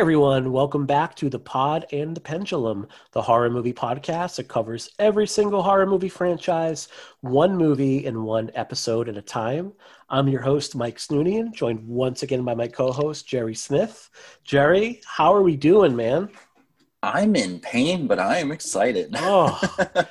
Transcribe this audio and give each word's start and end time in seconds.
everyone, 0.00 0.50
welcome 0.50 0.86
back 0.86 1.14
to 1.14 1.28
the 1.28 1.38
Pod 1.38 1.84
and 1.92 2.16
the 2.16 2.20
Pendulum, 2.22 2.86
the 3.12 3.20
horror 3.20 3.50
movie 3.50 3.74
podcast 3.74 4.36
that 4.36 4.48
covers 4.48 4.88
every 4.98 5.26
single 5.26 5.62
horror 5.62 5.84
movie 5.84 6.08
franchise, 6.08 6.88
one 7.20 7.54
movie 7.54 8.06
in 8.06 8.22
one 8.22 8.50
episode 8.54 9.10
at 9.10 9.18
a 9.18 9.22
time. 9.22 9.74
I'm 10.08 10.26
your 10.26 10.40
host, 10.40 10.74
Mike 10.74 10.96
Snoonian, 10.96 11.52
joined 11.52 11.86
once 11.86 12.22
again 12.22 12.44
by 12.44 12.54
my 12.54 12.66
co 12.66 12.92
host, 12.92 13.28
Jerry 13.28 13.54
Smith. 13.54 14.08
Jerry, 14.42 15.02
how 15.04 15.34
are 15.34 15.42
we 15.42 15.54
doing, 15.54 15.94
man? 15.94 16.30
I'm 17.02 17.36
in 17.36 17.60
pain, 17.60 18.06
but 18.06 18.18
I 18.18 18.38
am 18.38 18.52
excited. 18.52 19.12
Oh, 19.18 19.60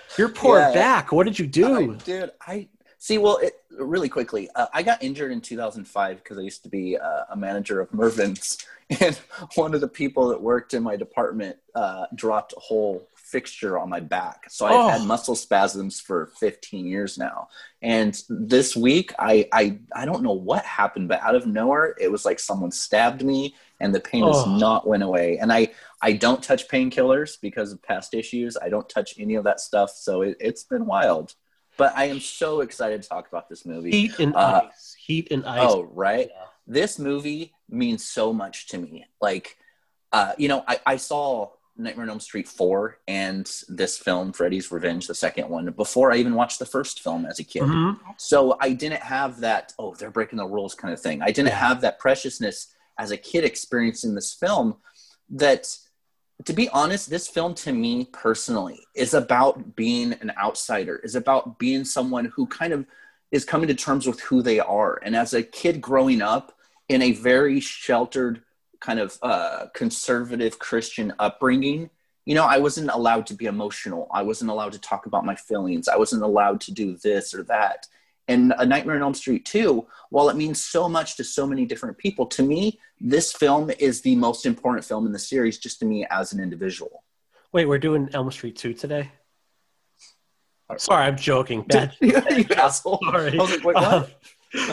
your 0.20 0.30
poor 0.30 0.60
Yeah. 0.60 0.72
back. 0.74 1.12
What 1.12 1.26
did 1.26 1.40
you 1.40 1.48
do? 1.48 1.94
I- 1.94 1.98
dude, 1.98 2.32
I 2.46 2.68
see. 3.00 3.18
Well, 3.18 3.38
it, 3.38 3.54
really 3.72 4.10
quickly, 4.10 4.50
uh, 4.54 4.68
I 4.72 4.84
got 4.84 5.02
injured 5.02 5.32
in 5.32 5.42
2005 5.42 6.18
because 6.18 6.38
I 6.38 6.42
used 6.42 6.62
to 6.64 6.70
be 6.70 6.96
uh, 6.96 7.24
a 7.32 7.36
manager 7.36 7.80
of 7.82 7.90
Mervyn's, 7.92 8.58
and 9.02 9.16
one 9.56 9.74
of 9.74 9.82
the 9.82 9.88
people 9.88 10.30
that 10.30 10.42
worked 10.42 10.74
in 10.74 10.84
my 10.84 10.96
department 10.96 11.58
uh, 11.76 12.06
dropped 12.16 12.54
a 12.56 12.60
whole 12.60 13.08
fixture 13.16 13.78
on 13.78 13.90
my 13.90 14.00
back. 14.00 14.46
So 14.50 14.66
I've 14.66 14.74
Oh. 14.74 14.88
had 14.90 15.04
muscle 15.04 15.36
spasms 15.36 16.00
for 16.00 16.32
15 16.40 16.88
years 16.88 17.18
now. 17.18 17.48
And 17.82 18.20
this 18.28 18.76
week, 18.76 19.14
I, 19.20 19.48
I 19.54 19.78
I 19.96 20.06
don't 20.06 20.24
know 20.24 20.34
what 20.34 20.66
happened, 20.66 21.08
but 21.10 21.22
out 21.22 21.36
of 21.36 21.46
nowhere, 21.46 21.96
it 22.00 22.12
was 22.12 22.26
like 22.26 22.40
someone 22.40 22.72
stabbed 22.72 23.24
me, 23.24 23.56
and 23.80 23.94
the 23.94 24.00
pain 24.00 24.24
Oh. 24.24 24.34
has 24.34 24.48
not 24.60 24.88
went 24.88 25.04
away. 25.04 25.38
And 25.38 25.54
I 25.54 25.70
I 26.02 26.14
don't 26.14 26.42
touch 26.42 26.68
painkillers 26.68 27.40
because 27.40 27.72
of 27.72 27.82
past 27.84 28.14
issues. 28.16 28.58
I 28.60 28.70
don't 28.70 28.90
touch 28.90 29.14
any 29.20 29.36
of 29.36 29.44
that 29.44 29.60
stuff. 29.60 29.92
So 29.92 30.24
it, 30.24 30.38
it's 30.40 30.64
been 30.64 30.86
wild. 30.88 31.36
But 31.78 31.94
I 31.96 32.06
am 32.06 32.20
so 32.20 32.60
excited 32.62 33.04
to 33.04 33.08
talk 33.08 33.28
about 33.30 33.48
this 33.48 33.66
movie. 33.66 33.92
Heat 33.92 34.20
and 34.20 34.36
Uh, 34.36 34.64
ice. 34.70 34.96
Heat 35.00 35.28
and 35.32 35.46
ice. 35.46 35.70
Oh, 35.72 35.84
right. 35.84 36.30
Yeah. 36.34 36.46
This 36.68 37.00
movie 37.00 37.54
means 37.70 38.06
so 38.06 38.34
much 38.34 38.68
to 38.70 38.78
me. 38.78 39.06
Like, 39.22 39.58
uh, 40.12 40.34
you 40.38 40.48
know, 40.48 40.64
I, 40.68 40.80
I 40.86 40.96
saw 40.98 41.52
Nightmare 41.78 42.04
on 42.04 42.10
Elm 42.10 42.20
Street 42.20 42.48
4 42.48 42.98
and 43.08 43.50
this 43.70 43.98
film, 43.98 44.34
Freddy's 44.34 44.72
Revenge, 44.72 45.08
the 45.08 45.16
second 45.16 45.50
one, 45.50 45.70
before 45.72 46.12
I 46.12 46.18
even 46.18 46.36
watched 46.36 46.60
the 46.60 46.66
first 46.66 47.02
film 47.02 47.26
as 47.26 47.40
a 47.40 47.44
kid. 47.44 47.64
Mhm. 47.64 48.00
So 48.18 48.58
I 48.60 48.74
didn't 48.74 49.02
have 49.02 49.40
that, 49.42 49.74
oh, 49.80 49.96
they're 49.96 50.12
breaking 50.12 50.38
the 50.38 50.46
rules 50.46 50.76
kind 50.76 50.94
of 50.94 51.00
thing. 51.00 51.22
I 51.22 51.32
didn't 51.32 51.54
have 51.54 51.82
that 51.82 52.00
preciousness 52.00 52.74
as 52.98 53.12
a 53.12 53.18
kid 53.18 53.46
experiencing 53.46 54.14
this 54.14 54.34
film 54.34 54.76
that 55.30 55.68
to 56.46 56.54
be 56.54 56.70
honest, 56.70 57.10
this 57.10 57.28
film 57.28 57.54
to 57.54 57.74
me 57.74 58.06
personally 58.14 58.80
is 58.96 59.14
about 59.14 59.76
being 59.76 60.14
an 60.14 60.32
outsider, 60.42 60.96
is 61.04 61.16
about 61.16 61.60
being 61.60 61.84
someone 61.84 62.32
who 62.34 62.48
kind 62.48 62.72
of 62.72 62.86
is 63.32 63.44
coming 63.44 63.68
to 63.68 63.76
terms 63.76 64.08
with 64.08 64.22
who 64.22 64.42
they 64.42 64.60
are. 64.60 65.00
And 65.04 65.16
as 65.16 65.34
a 65.34 65.44
kid 65.44 65.82
growing 65.82 66.22
up 66.22 66.58
in 66.90 67.02
a 67.02 67.12
very 67.14 67.60
sheltered, 67.60 68.42
kind 68.82 69.00
of 69.00 69.18
uh, 69.22 69.68
conservative 69.74 70.60
Christian 70.60 71.14
upbringing, 71.20 71.90
you 72.26 72.36
know, 72.36 72.46
I 72.46 72.58
wasn't 72.60 72.92
allowed 72.92 73.26
to 73.28 73.34
be 73.34 73.46
emotional. 73.46 74.08
I 74.14 74.22
wasn't 74.24 74.52
allowed 74.52 74.74
to 74.74 74.80
talk 74.80 75.06
about 75.06 75.26
my 75.26 75.36
feelings. 75.36 75.88
I 75.88 75.98
wasn't 75.98 76.24
allowed 76.24 76.62
to 76.62 76.72
do 76.72 76.98
this 76.98 77.34
or 77.34 77.44
that. 77.44 77.88
And 78.28 78.54
A 78.60 78.66
Nightmare 78.66 78.98
on 78.98 79.02
Elm 79.02 79.14
Street 79.16 79.46
2, 79.46 79.88
while 80.12 80.30
it 80.30 80.36
means 80.36 80.64
so 80.64 80.88
much 80.88 81.18
to 81.18 81.24
so 81.24 81.48
many 81.48 81.66
different 81.66 81.98
people, 81.98 82.28
to 82.28 82.44
me, 82.44 82.80
this 83.02 83.34
film 83.34 83.72
is 83.80 84.02
the 84.02 84.16
most 84.16 84.46
important 84.46 84.86
film 84.86 85.08
in 85.08 85.12
the 85.12 85.18
series, 85.18 85.58
just 85.58 85.80
to 85.80 85.86
me 85.86 86.06
as 86.12 86.32
an 86.32 86.40
individual. 86.40 87.04
Wait, 87.52 87.66
we're 87.66 87.80
doing 87.80 88.10
Elm 88.14 88.30
Street 88.30 88.56
2 88.56 88.74
today? 88.74 89.10
Sorry, 90.78 91.06
I'm 91.06 91.18
joking. 91.18 91.64
Bad, 91.64 91.96
you 92.00 92.16
asshole. 92.56 93.00
Sorry. 93.04 93.34
I 93.34 93.42
was 93.42 93.52
like, 93.52 93.64
wait, 93.64 93.76
what? 93.76 94.22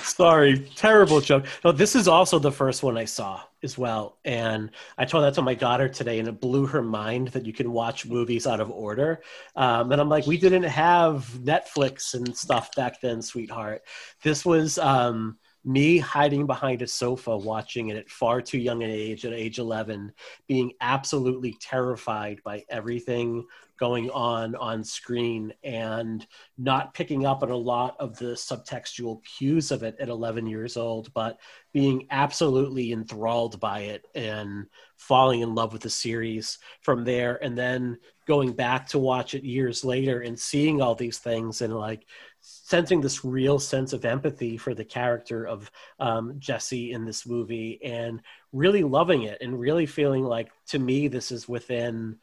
Sorry, 0.02 0.58
terrible 0.74 1.20
joke. 1.20 1.46
No, 1.62 1.70
this 1.70 1.94
is 1.94 2.08
also 2.08 2.38
the 2.38 2.50
first 2.50 2.82
one 2.82 2.96
I 2.96 3.04
saw 3.04 3.42
as 3.62 3.76
well, 3.76 4.18
and 4.24 4.70
I 4.96 5.04
told 5.04 5.24
that 5.24 5.34
to 5.34 5.42
my 5.42 5.54
daughter 5.54 5.86
today, 5.86 6.18
and 6.18 6.28
it 6.28 6.40
blew 6.40 6.64
her 6.66 6.82
mind 6.82 7.28
that 7.28 7.44
you 7.44 7.52
can 7.52 7.70
watch 7.72 8.06
movies 8.06 8.46
out 8.46 8.60
of 8.60 8.70
order. 8.70 9.22
Um, 9.54 9.92
and 9.92 10.00
I'm 10.00 10.08
like, 10.08 10.26
we 10.26 10.38
didn't 10.38 10.62
have 10.62 11.28
Netflix 11.42 12.14
and 12.14 12.34
stuff 12.34 12.74
back 12.74 13.02
then, 13.02 13.20
sweetheart. 13.20 13.82
This 14.22 14.46
was 14.46 14.78
um, 14.78 15.36
me 15.62 15.98
hiding 15.98 16.46
behind 16.46 16.80
a 16.80 16.86
sofa 16.86 17.36
watching 17.36 17.88
it 17.88 17.98
at 17.98 18.08
far 18.08 18.40
too 18.40 18.58
young 18.58 18.82
an 18.82 18.90
age, 18.90 19.26
at 19.26 19.34
age 19.34 19.58
11, 19.58 20.12
being 20.46 20.72
absolutely 20.80 21.54
terrified 21.60 22.40
by 22.44 22.64
everything 22.70 23.44
going 23.78 24.10
on 24.10 24.54
on 24.56 24.82
screen 24.82 25.52
and 25.62 26.26
not 26.58 26.94
picking 26.94 27.26
up 27.26 27.42
on 27.42 27.50
a 27.50 27.56
lot 27.56 27.96
of 27.98 28.16
the 28.18 28.32
subtextual 28.34 29.22
cues 29.24 29.70
of 29.70 29.82
it 29.82 29.96
at 30.00 30.08
11 30.08 30.46
years 30.46 30.76
old, 30.76 31.12
but 31.14 31.38
being 31.72 32.06
absolutely 32.10 32.92
enthralled 32.92 33.60
by 33.60 33.80
it 33.80 34.06
and 34.14 34.66
falling 34.96 35.40
in 35.40 35.54
love 35.54 35.72
with 35.72 35.82
the 35.82 35.90
series 35.90 36.58
from 36.80 37.04
there. 37.04 37.42
And 37.44 37.56
then 37.56 37.98
going 38.26 38.52
back 38.52 38.88
to 38.88 38.98
watch 38.98 39.34
it 39.34 39.44
years 39.44 39.84
later 39.84 40.20
and 40.20 40.38
seeing 40.38 40.80
all 40.80 40.94
these 40.94 41.18
things 41.18 41.62
and 41.62 41.74
like 41.74 42.06
sensing 42.40 43.00
this 43.00 43.24
real 43.24 43.58
sense 43.58 43.92
of 43.92 44.04
empathy 44.04 44.56
for 44.56 44.74
the 44.74 44.84
character 44.84 45.46
of 45.46 45.70
um, 46.00 46.34
Jesse 46.38 46.92
in 46.92 47.04
this 47.04 47.26
movie 47.26 47.80
and 47.82 48.20
really 48.52 48.82
loving 48.82 49.24
it 49.24 49.38
and 49.40 49.58
really 49.58 49.86
feeling 49.86 50.24
like 50.24 50.50
to 50.68 50.78
me 50.78 51.08
this 51.08 51.30
is 51.30 51.48
within 51.48 52.16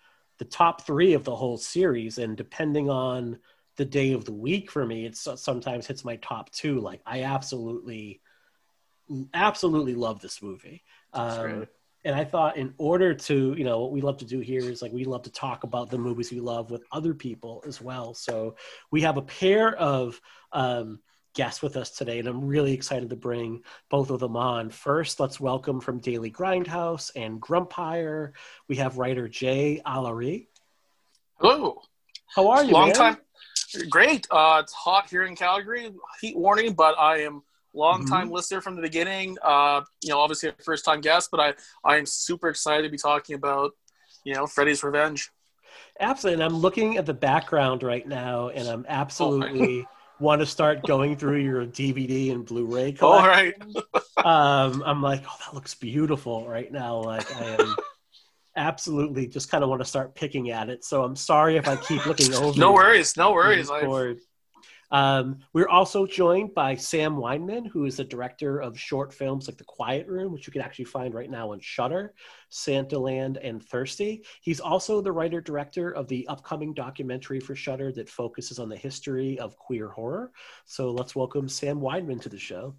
the 0.44 0.50
top 0.50 0.86
three 0.86 1.14
of 1.14 1.24
the 1.24 1.34
whole 1.34 1.58
series 1.58 2.18
and 2.18 2.36
depending 2.36 2.90
on 2.90 3.40
the 3.78 3.86
day 3.86 4.12
of 4.12 4.26
the 4.26 4.34
week 4.34 4.70
for 4.70 4.86
me 4.86 5.06
it 5.06 5.16
sometimes 5.16 5.88
hits 5.88 6.04
my 6.04 6.18
top 6.18 6.52
two. 6.52 6.82
Like 6.82 7.00
i 7.06 7.24
absolutely 7.24 8.20
absolutely 9.34 9.96
love 9.96 10.20
this 10.22 10.42
movie. 10.42 10.84
Um, 11.14 11.68
and 12.06 12.14
i 12.14 12.26
thought 12.26 12.58
in 12.58 12.74
order 12.78 13.14
to 13.14 13.56
you 13.58 13.64
know 13.64 13.80
what 13.80 13.94
we 13.94 14.02
love 14.02 14.18
to 14.18 14.26
do 14.26 14.42
here 14.42 14.70
is 14.70 14.82
like 14.82 14.92
we 14.92 15.06
love 15.06 15.24
to 15.24 15.32
talk 15.32 15.64
about 15.64 15.90
the 15.90 15.98
movies 15.98 16.30
we 16.30 16.42
love 16.42 16.70
with 16.72 16.84
other 16.92 17.14
people 17.14 17.64
as 17.66 17.80
well. 17.80 18.14
So 18.14 18.58
we 18.92 19.00
have 19.02 19.16
a 19.16 19.22
pair 19.22 19.74
of 19.78 20.20
um, 20.52 21.00
guests 21.34 21.62
with 21.64 21.76
us 21.78 21.90
today 21.92 22.20
and 22.20 22.28
i'm 22.28 22.46
really 22.46 22.74
excited 22.74 23.10
to 23.10 23.16
bring 23.16 23.62
both 23.90 24.10
of 24.12 24.20
them 24.20 24.36
on 24.38 24.70
first 24.70 25.20
let's 25.20 25.40
welcome 25.40 25.80
from 25.82 26.00
daily 26.00 26.30
grindhouse 26.32 27.10
and 27.16 27.42
grumpire 27.42 28.34
we 28.68 28.76
have 28.76 28.98
writer 28.98 29.28
jay 29.28 29.82
Alary. 29.86 30.48
Hello. 31.40 31.82
how 32.36 32.48
are 32.50 32.64
you 32.64 32.72
Long 32.74 32.88
man? 32.88 32.96
time. 32.96 33.18
Great. 33.90 34.28
Uh, 34.30 34.62
it's 34.64 34.72
hot 34.72 35.10
here 35.10 35.24
in 35.24 35.36
Calgary. 35.36 35.90
Heat 36.22 36.38
warning, 36.38 36.74
but 36.74 36.98
I 37.00 37.24
am 37.24 37.42
long 37.74 38.06
time 38.06 38.28
Mm-hmm. 38.28 38.36
listener 38.36 38.62
from 38.62 38.76
the 38.76 38.82
beginning. 38.84 39.36
Uh, 39.42 39.82
you 40.04 40.10
know, 40.10 40.20
obviously 40.20 40.50
a 40.50 40.54
first 40.64 40.86
time 40.86 41.02
guest, 41.02 41.30
but 41.32 41.40
I 41.40 41.54
I 41.84 41.98
am 41.98 42.06
super 42.06 42.50
excited 42.50 42.84
to 42.84 42.90
be 42.90 42.98
talking 42.98 43.36
about 43.36 43.72
you 44.24 44.36
know 44.36 44.46
Freddy's 44.46 44.84
Revenge. 44.84 45.32
Absolutely. 46.00 46.42
And 46.42 46.44
I'm 46.54 46.60
looking 46.60 46.98
at 46.98 47.06
the 47.08 47.14
background 47.16 47.82
right 47.84 48.08
now 48.08 48.50
and 48.50 48.68
I'm 48.68 48.86
absolutely 48.88 49.88
want 50.24 50.40
to 50.40 50.46
start 50.46 50.82
going 50.84 51.16
through 51.18 51.40
your 51.40 51.66
DVD 51.66 52.32
and 52.32 52.46
Blu-ray 52.46 52.94
collection. 52.94 53.04
All 53.04 53.28
right. 53.28 53.54
Um, 54.18 54.82
I'm 54.86 55.02
like, 55.02 55.24
oh, 55.30 55.36
that 55.46 55.54
looks 55.54 55.76
beautiful 55.76 56.48
right 56.48 56.72
now. 56.72 56.98
Like 56.98 57.36
I 57.36 57.58
am 57.60 57.76
absolutely 58.56 59.28
just 59.28 59.52
kind 59.52 59.64
of 59.64 59.70
want 59.70 59.82
to 59.82 59.86
start 59.86 60.16
picking 60.16 60.50
at 60.50 60.70
it. 60.70 60.84
So 60.84 61.04
I'm 61.04 61.16
sorry 61.16 61.58
if 61.58 61.68
I 61.68 61.76
keep 61.76 62.06
looking 62.06 62.34
over. 62.44 62.58
No 62.60 62.74
worries. 62.74 63.18
No 63.18 63.34
worries. 63.34 63.70
Um, 64.94 65.40
we're 65.54 65.68
also 65.68 66.06
joined 66.06 66.54
by 66.54 66.76
Sam 66.76 67.16
Wineman, 67.16 67.68
who 67.68 67.86
is 67.86 67.98
the 67.98 68.04
director 68.04 68.60
of 68.60 68.80
short 68.80 69.12
films 69.12 69.48
like 69.48 69.58
The 69.58 69.64
Quiet 69.64 70.08
Room, 70.08 70.32
which 70.32 70.46
you 70.46 70.54
can 70.54 70.62
actually 70.62 70.86
find 70.86 71.16
right 71.16 71.32
now 71.32 71.52
on 71.52 71.60
Shudder, 71.60 72.14
Santaland, 72.52 73.40
and 73.42 73.62
Thirsty. 73.62 74.24
He's 74.42 74.60
also 74.60 75.02
the 75.02 75.12
writer 75.12 75.42
director 75.42 75.90
of 75.90 76.08
the 76.08 76.28
upcoming 76.28 76.76
documentary 76.76 77.40
for 77.40 77.56
Shudder 77.56 77.92
that 77.94 78.08
focuses 78.08 78.60
on 78.60 78.70
the 78.70 78.78
history 78.78 79.40
of 79.40 79.58
queer 79.58 79.90
horror. 79.90 80.32
So 80.66 80.92
let's 80.92 81.16
welcome 81.16 81.50
Sam 81.50 81.80
Wineman 81.80 82.22
to 82.22 82.30
the 82.30 82.38
show. 82.38 82.76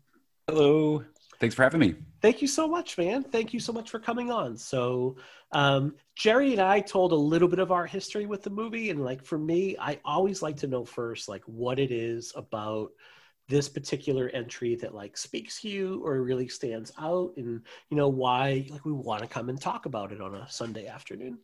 Hello. 0.47 1.03
Thanks 1.41 1.55
for 1.55 1.63
having 1.63 1.81
me. 1.81 1.95
Thank 2.23 2.43
you 2.43 2.49
so 2.49 2.67
much, 2.69 2.97
man. 2.97 3.23
Thank 3.23 3.53
you 3.53 3.61
so 3.61 3.73
much 3.73 3.91
for 3.91 3.99
coming 3.99 4.31
on. 4.31 4.57
So, 4.57 5.17
um, 5.53 5.95
Jerry 6.15 6.53
and 6.53 6.61
I 6.61 6.81
told 6.81 7.13
a 7.13 7.17
little 7.17 7.49
bit 7.49 7.59
of 7.59 7.73
our 7.73 7.87
history 7.87 8.27
with 8.27 8.43
the 8.43 8.51
movie, 8.51 8.91
and 8.91 9.05
like 9.05 9.25
for 9.25 9.39
me, 9.39 9.77
I 9.79 10.01
always 10.05 10.43
like 10.43 10.57
to 10.59 10.67
know 10.67 10.85
first, 10.85 11.29
like 11.29 11.43
what 11.45 11.79
it 11.79 11.91
is 11.91 12.33
about 12.37 12.93
this 13.49 13.69
particular 13.69 14.29
entry 14.31 14.75
that 14.77 14.95
like 14.95 15.17
speaks 15.17 15.61
to 15.61 15.69
you 15.69 16.03
or 16.05 16.23
really 16.23 16.49
stands 16.49 16.93
out 16.99 17.35
and 17.37 17.61
you 17.91 17.97
know 17.97 18.09
why 18.09 18.67
like 18.71 18.85
we 18.85 18.93
want 18.93 19.21
to 19.21 19.29
come 19.29 19.49
and 19.49 19.61
talk 19.61 19.87
about 19.87 20.13
it 20.13 20.21
on 20.21 20.35
a 20.35 20.49
sunday 20.49 20.87
afternoon 20.87 21.39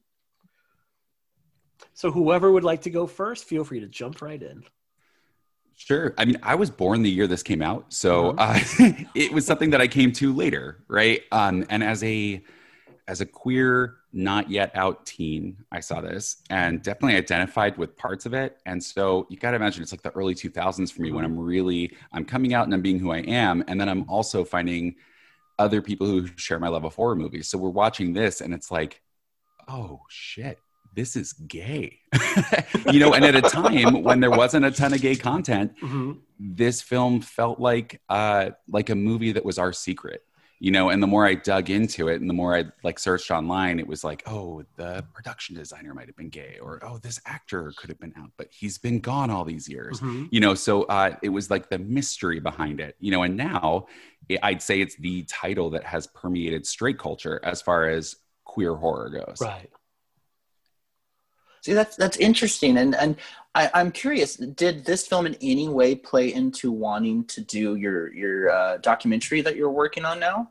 so 1.93 2.11
whoever 2.11 2.51
would 2.51 2.65
like 2.65 2.83
to 2.83 2.91
go 2.91 3.07
first 3.07 3.45
feel 3.45 3.65
free 3.65 3.81
to 3.81 3.87
jump 3.87 4.23
right 4.23 4.43
in 4.43 4.65
Sure. 5.81 6.15
I 6.19 6.27
mean, 6.27 6.37
I 6.43 6.57
was 6.57 6.71
born 6.71 7.03
the 7.03 7.11
year 7.11 7.27
this 7.27 7.43
came 7.43 7.63
out, 7.63 7.87
so 7.89 8.35
uh, 8.37 8.61
it 9.15 9.33
was 9.33 9.47
something 9.47 9.71
that 9.71 9.81
I 9.81 9.89
came 9.89 10.13
to 10.13 10.33
later, 10.33 10.85
right? 10.89 11.23
Um, 11.33 11.65
and 11.71 11.83
as 11.83 12.05
a 12.05 12.45
as 13.09 13.23
a 13.23 13.27
queer, 13.27 13.97
not 14.13 14.51
yet 14.51 14.71
out 14.75 15.07
teen, 15.07 15.57
I 15.73 15.81
saw 15.81 16.03
this 16.03 16.43
and 16.51 16.83
definitely 16.83 17.17
identified 17.17 17.79
with 17.79 17.97
parts 17.97 18.27
of 18.27 18.35
it. 18.35 18.59
And 18.67 18.81
so 18.81 19.27
you 19.31 19.39
got 19.39 19.53
to 19.53 19.57
imagine 19.57 19.83
it's 19.83 19.91
like 19.91 20.03
the 20.03 20.11
early 20.11 20.35
2000s 20.35 20.93
for 20.93 21.01
me 21.01 21.13
when 21.13 21.25
I'm 21.25 21.39
really 21.39 21.97
I'm 22.13 22.27
coming 22.27 22.53
out 22.53 22.67
and 22.67 22.75
I'm 22.75 22.83
being 22.83 22.99
who 22.99 23.11
I 23.11 23.21
am, 23.21 23.65
and 23.67 23.81
then 23.81 23.89
I'm 23.89 24.09
also 24.09 24.45
finding 24.45 24.97
other 25.59 25.81
people 25.81 26.07
who 26.07 26.27
share 26.37 26.59
my 26.59 26.69
love 26.69 26.85
of 26.85 26.95
horror 26.95 27.17
movies. 27.17 27.49
So 27.49 27.57
we're 27.57 27.71
watching 27.71 28.13
this, 28.13 28.43
and 28.43 28.53
it's 28.53 28.71
like, 28.71 29.01
oh 29.67 30.03
shit, 30.11 30.59
this 30.95 31.17
is 31.17 31.33
gay 31.33 31.99
you 32.93 33.01
know 33.01 33.13
and 33.13 33.25
at 33.25 33.37
a 33.37 33.43
time 33.43 34.03
when 34.03 34.21
there 34.21 34.31
wasn't 34.31 34.65
a 34.65 34.71
ton 34.71 34.93
of 34.93 35.01
gay 35.01 35.17
content 35.17 35.73
mm-hmm. 35.81 36.13
this 36.39 36.83
film 36.83 37.21
felt 37.21 37.61
like 37.61 38.01
uh 38.09 38.51
like 38.69 38.91
a 38.91 38.95
movie 38.95 39.33
that 39.33 39.45
was 39.45 39.59
our 39.59 39.73
secret 39.73 40.23
you 40.61 40.71
know 40.71 40.91
and 40.91 41.03
the 41.03 41.07
more 41.07 41.27
i 41.27 41.35
dug 41.35 41.71
into 41.71 42.09
it 42.09 42.21
and 42.21 42.29
the 42.29 42.35
more 42.35 42.55
i 42.55 42.65
like 42.85 42.99
searched 42.99 43.31
online 43.31 43.81
it 43.81 43.87
was 43.87 44.05
like 44.05 44.23
oh 44.27 44.63
the 44.77 45.05
production 45.13 45.57
designer 45.57 45.95
might 45.95 46.07
have 46.07 46.17
been 46.17 46.29
gay 46.29 46.59
or 46.63 46.79
oh 46.85 46.99
this 46.99 47.21
actor 47.27 47.73
could 47.77 47.89
have 47.89 47.99
been 47.99 48.13
out 48.19 48.31
but 48.37 48.47
he's 48.51 48.79
been 48.79 49.01
gone 49.01 49.31
all 49.31 49.45
these 49.45 49.69
years 49.69 50.01
mm-hmm. 50.01 50.27
you 50.31 50.39
know 50.39 50.55
so 50.55 50.85
uh 50.85 51.17
it 51.23 51.31
was 51.31 51.51
like 51.51 51.69
the 51.71 51.79
mystery 51.79 52.39
behind 52.39 52.79
it 52.79 52.95
you 53.01 53.11
know 53.11 53.23
and 53.23 53.37
now 53.37 53.87
i'd 54.43 54.63
say 54.63 54.81
it's 54.81 54.97
the 54.97 55.25
title 55.25 55.71
that 55.71 55.83
has 55.83 56.07
permeated 56.09 56.65
straight 56.65 56.99
culture 56.99 57.41
as 57.43 57.61
far 57.61 57.89
as 57.89 58.17
queer 58.45 58.77
horror 58.77 59.09
goes 59.09 59.39
right 59.41 59.71
See, 61.63 61.75
that's 61.75 61.97
that's 61.97 62.17
interesting, 62.17 62.79
and 62.79 62.95
and 62.95 63.17
I, 63.55 63.71
am 63.75 63.91
curious. 63.93 64.37
Did 64.37 64.85
this 64.85 65.07
film 65.07 65.27
in 65.27 65.37
any 65.41 65.69
way 65.69 65.95
play 65.95 66.33
into 66.33 66.71
wanting 66.73 67.25
to 67.27 67.41
do 67.41 67.77
your 67.77 68.13
your 68.13 68.51
uh, 68.51 68.77
documentary 68.79 69.41
that 69.43 69.57
you're 69.57 69.71
working 69.71 70.05
on 70.05 70.21
now? 70.21 70.51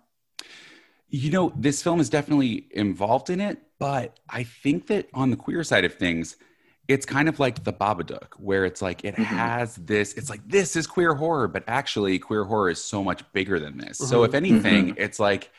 You 1.09 1.31
know, 1.31 1.53
this 1.56 1.81
film 1.81 2.00
is 2.00 2.09
definitely 2.09 2.67
involved 2.71 3.31
in 3.31 3.39
it, 3.39 3.57
but 3.79 4.19
I 4.29 4.44
think 4.44 4.88
that 4.88 5.09
on 5.13 5.31
the 5.31 5.38
queer 5.38 5.63
side 5.63 5.83
of 5.83 5.95
things, 5.95 6.35
it's 6.88 7.06
kind 7.06 7.27
of 7.27 7.39
like 7.39 7.63
the 7.63 7.73
Babadook, 7.73 8.33
where 8.38 8.65
it's 8.65 8.81
like 8.81 9.03
it 9.03 9.15
mm-hmm. 9.15 9.23
has 9.23 9.75
this. 9.77 10.13
It's 10.13 10.29
like 10.29 10.41
this 10.47 10.75
is 10.75 10.85
queer 10.85 11.15
horror, 11.15 11.47
but 11.47 11.63
actually, 11.67 12.19
queer 12.19 12.44
horror 12.44 12.69
is 12.69 12.83
so 12.83 13.03
much 13.03 13.23
bigger 13.31 13.59
than 13.59 13.77
this. 13.77 13.97
Mm-hmm. 13.97 14.09
So, 14.09 14.23
if 14.23 14.35
anything, 14.35 14.88
mm-hmm. 14.89 15.01
it's 15.01 15.19
like 15.19 15.51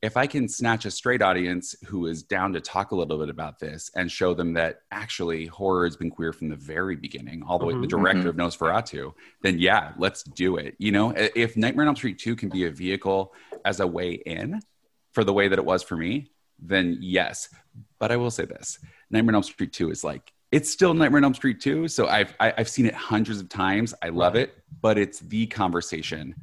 if 0.00 0.16
I 0.16 0.26
can 0.26 0.48
snatch 0.48 0.84
a 0.84 0.90
straight 0.90 1.22
audience 1.22 1.74
who 1.86 2.06
is 2.06 2.22
down 2.22 2.52
to 2.52 2.60
talk 2.60 2.92
a 2.92 2.94
little 2.94 3.18
bit 3.18 3.28
about 3.28 3.58
this 3.58 3.90
and 3.96 4.10
show 4.10 4.32
them 4.32 4.52
that 4.54 4.82
actually 4.92 5.46
horror 5.46 5.84
has 5.84 5.96
been 5.96 6.10
queer 6.10 6.32
from 6.32 6.48
the 6.48 6.56
very 6.56 6.94
beginning, 6.94 7.42
all 7.42 7.58
the 7.58 7.66
way 7.66 7.72
mm-hmm, 7.72 7.82
the 7.82 7.88
director 7.88 8.32
mm-hmm. 8.32 8.40
of 8.40 8.52
Nosferatu, 8.52 9.12
then 9.42 9.58
yeah, 9.58 9.92
let's 9.98 10.22
do 10.22 10.56
it. 10.56 10.76
You 10.78 10.92
know, 10.92 11.12
if 11.16 11.56
Nightmare 11.56 11.84
on 11.84 11.88
Elm 11.88 11.96
Street 11.96 12.18
2 12.18 12.36
can 12.36 12.48
be 12.48 12.66
a 12.66 12.70
vehicle 12.70 13.34
as 13.64 13.80
a 13.80 13.86
way 13.86 14.12
in 14.12 14.60
for 15.12 15.24
the 15.24 15.32
way 15.32 15.48
that 15.48 15.58
it 15.58 15.64
was 15.64 15.82
for 15.82 15.96
me, 15.96 16.30
then 16.60 16.98
yes. 17.00 17.48
But 17.98 18.12
I 18.12 18.16
will 18.16 18.30
say 18.30 18.44
this 18.44 18.78
Nightmare 19.10 19.32
on 19.32 19.36
Elm 19.36 19.42
Street 19.42 19.72
2 19.72 19.90
is 19.90 20.04
like, 20.04 20.32
it's 20.52 20.70
still 20.70 20.94
Nightmare 20.94 21.18
on 21.18 21.24
Elm 21.24 21.34
Street 21.34 21.60
2. 21.60 21.88
So 21.88 22.06
I've, 22.06 22.34
I, 22.38 22.46
have 22.46 22.54
i 22.54 22.60
have 22.60 22.68
seen 22.68 22.86
it 22.86 22.94
hundreds 22.94 23.40
of 23.40 23.48
times. 23.48 23.94
I 24.00 24.10
love 24.10 24.36
it, 24.36 24.54
but 24.80 24.96
it's 24.96 25.18
the 25.18 25.46
conversation, 25.48 26.36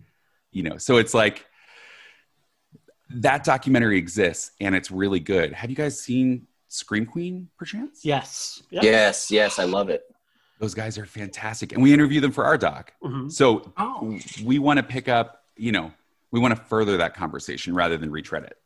you 0.52 0.64
know, 0.64 0.78
so 0.78 0.98
it's 0.98 1.14
like, 1.14 1.46
that 3.10 3.44
documentary 3.44 3.98
exists 3.98 4.52
and 4.60 4.76
it's 4.76 4.92
really 4.92 5.20
good. 5.20 5.54
Have 5.54 5.70
you 5.70 5.76
guys 5.76 6.00
seen 6.00 6.48
Scream 6.68 7.06
Queen, 7.06 7.48
perchance? 7.58 8.04
Yes. 8.04 8.64
Yep. 8.70 8.84
Yes, 8.84 9.32
yes, 9.32 9.60
I 9.60 9.64
love 9.64 9.90
it. 9.90 10.04
Those 10.60 10.74
guys 10.74 10.98
are 10.98 11.06
fantastic, 11.06 11.74
and 11.74 11.84
we 11.84 11.94
interview 11.94 12.22
them 12.22 12.32
for 12.32 12.46
our 12.46 12.58
doc. 12.58 12.94
Mm-hmm. 13.04 13.28
So 13.28 13.74
oh. 13.78 14.18
we 14.44 14.58
want 14.58 14.78
to 14.78 14.84
pick 14.84 15.10
up, 15.10 15.44
you 15.58 15.74
know, 15.74 15.92
we 16.32 16.40
want 16.40 16.56
to 16.56 16.62
further 16.64 16.98
that 16.98 17.14
conversation 17.14 17.76
rather 17.76 17.98
than 17.98 18.10
retread 18.10 18.44
it. 18.44 18.58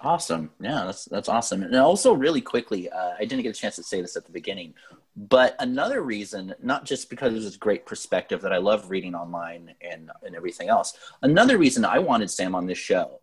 Awesome. 0.00 0.50
Yeah, 0.60 0.84
that's 0.84 1.06
that's 1.06 1.28
awesome. 1.28 1.64
And 1.64 1.74
also, 1.74 2.12
really 2.12 2.40
quickly, 2.40 2.88
uh, 2.88 3.14
I 3.18 3.24
didn't 3.24 3.42
get 3.42 3.56
a 3.56 3.60
chance 3.60 3.74
to 3.76 3.82
say 3.82 4.00
this 4.00 4.16
at 4.16 4.26
the 4.26 4.30
beginning, 4.30 4.74
but 5.16 5.56
another 5.58 6.02
reason, 6.02 6.54
not 6.62 6.84
just 6.84 7.10
because 7.10 7.32
there's 7.32 7.44
this 7.44 7.56
great 7.56 7.84
perspective 7.84 8.40
that 8.42 8.52
I 8.52 8.58
love 8.58 8.90
reading 8.90 9.16
online 9.16 9.74
and 9.80 10.12
and 10.24 10.36
everything 10.36 10.68
else. 10.68 10.96
Another 11.22 11.58
reason 11.58 11.84
I 11.84 11.98
wanted 11.98 12.30
Sam 12.30 12.54
on 12.54 12.66
this 12.66 12.78
show 12.78 13.18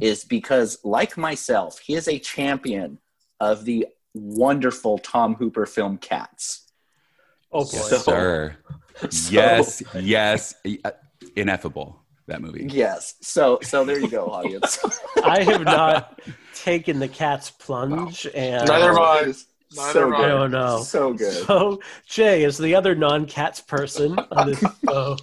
is 0.00 0.24
because, 0.24 0.78
like 0.84 1.16
myself, 1.16 1.78
he 1.78 1.94
is 1.94 2.08
a 2.08 2.18
champion 2.18 2.98
of 3.40 3.64
the 3.64 3.86
wonderful 4.14 4.98
Tom 4.98 5.34
Hooper 5.34 5.66
film 5.66 5.98
Cats. 5.98 6.66
Oh, 7.52 7.64
boy. 7.64 7.66
So, 7.66 7.96
sir. 7.98 8.56
So, 9.08 9.32
yes, 9.32 9.82
yes. 9.94 10.54
Uh, 10.84 10.90
ineffable 11.34 12.00
that 12.30 12.40
movie. 12.40 12.66
Yes. 12.70 13.14
So 13.20 13.58
so 13.62 13.84
there 13.84 13.98
you 13.98 14.08
go, 14.08 14.26
audience. 14.26 14.78
I 15.24 15.42
have 15.42 15.62
not 15.64 16.20
taken 16.54 16.98
the 16.98 17.08
cat's 17.08 17.50
plunge 17.50 18.26
wow. 18.26 18.30
and 18.34 18.68
neither 18.68 18.88
have 18.88 18.98
I. 18.98 19.20
Neither 19.72 19.92
so 19.92 20.14
I 20.14 20.28
don't 20.28 20.50
know. 20.50 20.82
So 20.82 21.12
good. 21.12 21.46
So 21.46 21.80
Jay 22.06 22.42
is 22.42 22.58
the 22.58 22.74
other 22.74 22.94
non-cats 22.94 23.60
person 23.60 24.18
on 24.18 24.48
this 24.48 24.64
show 24.84 25.16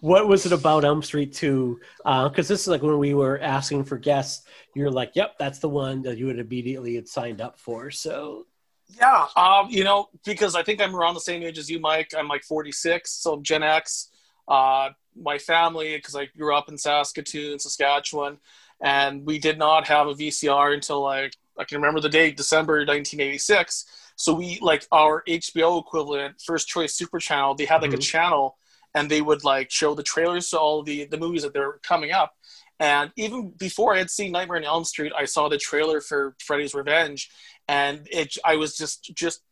what 0.00 0.28
was 0.28 0.46
it 0.46 0.52
about 0.52 0.84
Elm 0.84 1.02
Street 1.02 1.32
2? 1.34 1.80
Because 1.98 2.50
uh, 2.50 2.52
this 2.52 2.62
is 2.62 2.68
like 2.68 2.82
when 2.82 2.98
we 2.98 3.14
were 3.14 3.38
asking 3.40 3.84
for 3.84 3.98
guests, 3.98 4.46
you're 4.74 4.90
like, 4.90 5.12
yep, 5.14 5.36
that's 5.38 5.58
the 5.58 5.68
one 5.68 6.02
that 6.02 6.18
you 6.18 6.26
would 6.26 6.38
immediately 6.38 6.94
had 6.94 7.08
signed 7.08 7.40
up 7.40 7.58
for. 7.58 7.90
So, 7.90 8.46
yeah, 8.88 9.26
um, 9.36 9.68
you 9.70 9.84
know, 9.84 10.08
because 10.24 10.54
I 10.54 10.62
think 10.62 10.80
I'm 10.80 10.94
around 10.96 11.14
the 11.14 11.20
same 11.20 11.42
age 11.42 11.58
as 11.58 11.70
you, 11.70 11.80
Mike. 11.80 12.12
I'm 12.16 12.28
like 12.28 12.44
46, 12.44 13.10
so 13.10 13.34
I'm 13.34 13.42
Gen 13.42 13.62
X. 13.62 14.08
Uh, 14.48 14.90
my 15.16 15.38
family, 15.38 15.96
because 15.96 16.16
I 16.16 16.26
grew 16.36 16.54
up 16.54 16.68
in 16.68 16.78
Saskatoon, 16.78 17.58
Saskatchewan, 17.58 18.38
and 18.80 19.24
we 19.24 19.38
did 19.38 19.58
not 19.58 19.86
have 19.86 20.06
a 20.06 20.14
VCR 20.14 20.74
until 20.74 21.02
like 21.02 21.36
I 21.58 21.64
can 21.64 21.76
remember 21.78 22.00
the 22.00 22.08
date, 22.08 22.36
December 22.36 22.78
1986. 22.78 23.84
So 24.16 24.34
we 24.34 24.58
like 24.60 24.86
our 24.92 25.22
HBO 25.28 25.80
equivalent, 25.80 26.40
First 26.40 26.68
Choice 26.68 26.94
Super 26.94 27.18
Channel. 27.18 27.54
They 27.54 27.64
had 27.64 27.82
like 27.82 27.90
mm-hmm. 27.90 27.98
a 27.98 28.02
channel 28.02 28.56
and 28.94 29.10
they 29.10 29.20
would 29.20 29.44
like 29.44 29.70
show 29.70 29.94
the 29.94 30.02
trailers 30.02 30.50
to 30.50 30.58
all 30.58 30.82
the 30.82 31.04
the 31.04 31.18
movies 31.18 31.42
that 31.42 31.52
they're 31.52 31.78
coming 31.82 32.12
up. 32.12 32.34
And 32.78 33.12
even 33.16 33.50
before 33.50 33.94
I 33.94 33.98
had 33.98 34.10
seen 34.10 34.32
Nightmare 34.32 34.56
on 34.56 34.64
Elm 34.64 34.84
Street, 34.84 35.12
I 35.16 35.26
saw 35.26 35.48
the 35.48 35.58
trailer 35.58 36.00
for 36.00 36.34
Freddy's 36.40 36.74
Revenge, 36.74 37.30
and 37.68 38.08
it 38.10 38.36
I 38.44 38.56
was 38.56 38.76
just 38.76 39.14
just 39.14 39.42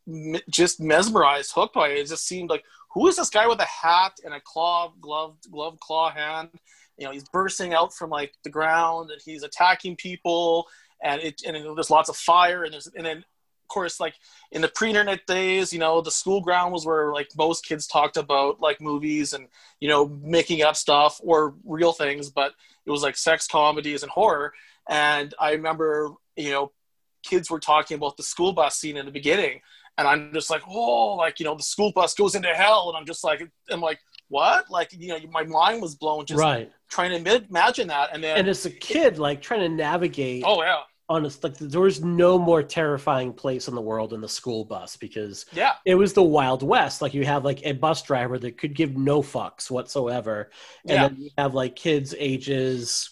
just 0.51 0.81
mesmerized, 0.81 1.53
hooked 1.55 1.75
by 1.75 1.89
it. 1.89 1.99
It 1.99 2.09
just 2.09 2.27
seemed 2.27 2.51
like 2.51 2.65
who 2.93 3.07
is 3.07 3.17
this 3.17 3.31
guy 3.31 3.47
with 3.47 3.61
a 3.61 3.67
hat 3.67 4.13
and 4.25 4.33
a 4.33 4.41
claw 4.41 4.93
glove 5.01 5.37
glove 5.51 5.79
claw 5.79 6.11
hand? 6.11 6.49
You 6.97 7.07
know, 7.07 7.13
he's 7.13 7.29
bursting 7.29 7.75
out 7.75 7.93
from 7.93 8.11
like 8.11 8.33
the 8.45 8.51
ground 8.51 9.11
and 9.11 9.21
he's 9.23 9.43
attacking 9.43 9.97
people, 9.97 10.67
and 11.03 11.21
it 11.21 11.43
and 11.47 11.55
there's 11.55 11.91
lots 11.91 12.09
of 12.09 12.17
fire 12.17 12.65
and 12.65 12.73
there's 12.73 12.89
and 12.97 13.05
then 13.05 13.25
course, 13.69 14.01
like 14.01 14.15
in 14.53 14.63
the 14.63 14.69
pre-internet 14.69 15.27
days, 15.27 15.73
you 15.73 15.79
know, 15.79 16.01
the 16.01 16.11
school 16.11 16.41
ground 16.41 16.73
was 16.73 16.87
where 16.87 17.13
like 17.13 17.29
most 17.37 17.65
kids 17.65 17.87
talked 17.87 18.17
about 18.17 18.61
like 18.61 18.81
movies 18.81 19.33
and 19.33 19.49
you 19.81 19.89
know 19.89 20.09
making 20.23 20.63
up 20.63 20.77
stuff 20.77 21.21
or 21.23 21.55
real 21.65 21.93
things, 21.93 22.31
but 22.31 22.53
it 22.87 22.91
was 22.91 23.03
like 23.03 23.17
sex 23.17 23.47
comedies 23.47 24.03
and 24.03 24.11
horror. 24.11 24.53
And 24.89 25.35
I 25.39 25.53
remember, 25.53 26.13
you 26.37 26.51
know, 26.51 26.73
kids 27.23 27.51
were 27.51 27.61
talking 27.61 27.97
about 27.97 28.17
the 28.17 28.23
school 28.23 28.53
bus 28.53 28.77
scene 28.77 28.97
in 28.97 29.07
the 29.07 29.13
beginning, 29.13 29.61
and 29.97 30.09
I'm 30.09 30.33
just 30.33 30.51
like, 30.51 30.63
oh, 30.67 31.15
like 31.15 31.39
you 31.39 31.45
know, 31.45 31.55
the 31.55 31.63
school 31.63 31.93
bus 31.93 32.15
goes 32.15 32.35
into 32.35 32.49
hell, 32.49 32.89
and 32.89 32.97
I'm 32.97 33.07
just 33.07 33.25
like, 33.25 33.49
I'm 33.71 33.81
like, 33.81 34.01
what? 34.29 34.71
Like, 34.71 34.93
you 34.99 35.09
know, 35.09 35.19
my 35.31 35.45
mind 35.45 35.83
was 35.83 35.95
blown 35.95 36.27
just 36.27 36.41
right. 36.41 36.71
trying 36.89 37.11
to 37.11 37.45
imagine 37.49 37.89
that, 37.89 38.11
and 38.13 38.23
then 38.23 38.39
and 38.39 38.49
as 38.49 38.67
a 38.67 38.71
kid, 38.71 39.19
like 39.19 39.43
trying 39.43 39.61
to 39.61 39.69
navigate. 39.69 40.45
Oh 40.47 40.63
yeah 40.63 40.81
honest 41.09 41.43
like 41.43 41.57
there 41.57 41.81
was 41.81 42.03
no 42.03 42.39
more 42.39 42.63
terrifying 42.63 43.33
place 43.33 43.67
in 43.67 43.75
the 43.75 43.81
world 43.81 44.11
than 44.11 44.21
the 44.21 44.29
school 44.29 44.65
bus 44.65 44.97
because 44.97 45.47
yeah. 45.53 45.75
it 45.85 45.95
was 45.95 46.13
the 46.13 46.23
wild 46.23 46.63
west. 46.63 47.01
Like 47.01 47.15
you 47.15 47.25
have 47.25 47.45
like 47.45 47.65
a 47.65 47.73
bus 47.73 48.03
driver 48.03 48.39
that 48.39 48.59
could 48.59 48.75
give 48.75 48.97
no 48.97 49.23
fucks 49.23 49.71
whatsoever. 49.71 50.51
And 50.87 50.91
yeah. 50.91 51.09
then 51.09 51.17
you 51.19 51.31
have 51.39 51.55
like 51.55 51.77
kids 51.77 52.15
ages 52.19 53.11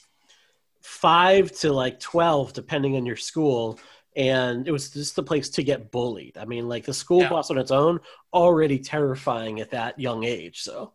five 0.82 1.50
to 1.52 1.72
like 1.72 1.98
12 1.98 2.52
depending 2.52 2.96
on 2.96 3.06
your 3.06 3.16
school. 3.16 3.80
And 4.14 4.68
it 4.68 4.72
was 4.72 4.90
just 4.90 5.16
the 5.16 5.22
place 5.22 5.50
to 5.50 5.62
get 5.62 5.90
bullied. 5.90 6.36
I 6.38 6.44
mean 6.44 6.68
like 6.68 6.84
the 6.84 6.94
school 6.94 7.22
yeah. 7.22 7.30
bus 7.30 7.50
on 7.50 7.58
its 7.58 7.70
own 7.70 8.00
already 8.32 8.78
terrifying 8.78 9.60
at 9.60 9.70
that 9.70 9.98
young 9.98 10.24
age 10.24 10.60
so. 10.62 10.92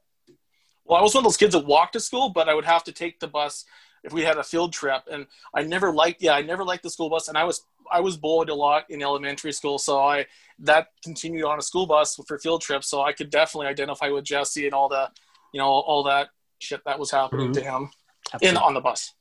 Well 0.86 1.00
i 1.00 1.02
was 1.02 1.16
one 1.16 1.22
of 1.22 1.26
those 1.26 1.38
kids 1.38 1.54
that 1.54 1.66
walked 1.66 1.94
to 1.94 2.00
school 2.00 2.30
but 2.30 2.50
i 2.50 2.54
would 2.54 2.66
have 2.66 2.84
to 2.84 2.92
take 2.92 3.20
the 3.20 3.28
bus 3.28 3.66
if 4.04 4.12
we 4.14 4.22
had 4.24 4.38
a 4.38 4.44
field 4.44 4.74
trip 4.74 5.04
and 5.12 5.26
i 5.56 5.62
never 5.62 5.94
liked 5.94 6.22
yeah 6.22 6.34
i 6.34 6.42
never 6.42 6.64
liked 6.64 6.84
the 6.84 6.90
school 6.90 7.10
bus 7.10 7.28
and 7.28 7.38
i 7.38 7.44
was 7.44 7.64
i 7.92 8.00
was 8.00 8.18
bullied 8.18 8.50
a 8.50 8.56
lot 8.56 8.84
in 8.90 9.02
elementary 9.02 9.52
school 9.52 9.78
so 9.78 10.00
i 10.02 10.26
that 10.60 10.88
continued 11.04 11.46
on 11.46 11.60
a 11.60 11.62
school 11.62 11.86
bus 11.86 12.16
for 12.28 12.38
field 12.40 12.62
trips 12.62 12.88
so 12.88 13.02
i 13.02 13.12
could 13.14 13.30
definitely 13.30 13.68
identify 13.68 14.10
with 14.10 14.24
jesse 14.24 14.66
and 14.66 14.74
all 14.74 14.90
the 14.90 15.10
you 15.54 15.60
know 15.60 15.68
all 15.68 16.04
that 16.04 16.30
shit 16.60 16.82
that 16.86 16.98
was 17.00 17.12
happening 17.12 17.50
Mhm. 17.50 17.54
to 17.54 17.62
him 17.62 17.90
in 18.42 18.56
on 18.58 18.74
the 18.74 18.82
bus. 18.82 19.14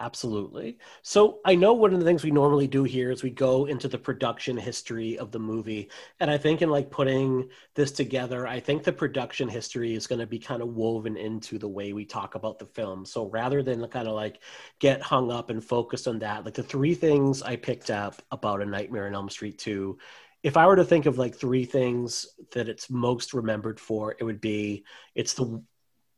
Absolutely. 0.00 0.78
So 1.02 1.40
I 1.44 1.56
know 1.56 1.72
one 1.72 1.92
of 1.92 1.98
the 1.98 2.04
things 2.04 2.22
we 2.22 2.30
normally 2.30 2.68
do 2.68 2.84
here 2.84 3.10
is 3.10 3.24
we 3.24 3.30
go 3.30 3.64
into 3.64 3.88
the 3.88 3.98
production 3.98 4.56
history 4.56 5.18
of 5.18 5.32
the 5.32 5.40
movie. 5.40 5.90
And 6.20 6.30
I 6.30 6.38
think 6.38 6.62
in 6.62 6.70
like 6.70 6.88
putting 6.88 7.48
this 7.74 7.90
together, 7.90 8.46
I 8.46 8.60
think 8.60 8.84
the 8.84 8.92
production 8.92 9.48
history 9.48 9.94
is 9.94 10.06
going 10.06 10.20
to 10.20 10.26
be 10.26 10.38
kind 10.38 10.62
of 10.62 10.68
woven 10.68 11.16
into 11.16 11.58
the 11.58 11.68
way 11.68 11.92
we 11.92 12.04
talk 12.04 12.36
about 12.36 12.60
the 12.60 12.66
film. 12.66 13.04
So 13.04 13.26
rather 13.28 13.60
than 13.60 13.84
kind 13.88 14.06
of 14.06 14.14
like 14.14 14.40
get 14.78 15.02
hung 15.02 15.32
up 15.32 15.50
and 15.50 15.62
focused 15.62 16.06
on 16.06 16.20
that, 16.20 16.44
like 16.44 16.54
the 16.54 16.62
three 16.62 16.94
things 16.94 17.42
I 17.42 17.56
picked 17.56 17.90
up 17.90 18.22
about 18.30 18.62
A 18.62 18.66
Nightmare 18.66 19.08
on 19.08 19.16
Elm 19.16 19.28
Street 19.28 19.58
2, 19.58 19.98
if 20.44 20.56
I 20.56 20.66
were 20.68 20.76
to 20.76 20.84
think 20.84 21.06
of 21.06 21.18
like 21.18 21.34
three 21.34 21.64
things 21.64 22.24
that 22.52 22.68
it's 22.68 22.88
most 22.88 23.34
remembered 23.34 23.80
for, 23.80 24.14
it 24.20 24.22
would 24.22 24.40
be 24.40 24.84
it's 25.16 25.34
the 25.34 25.60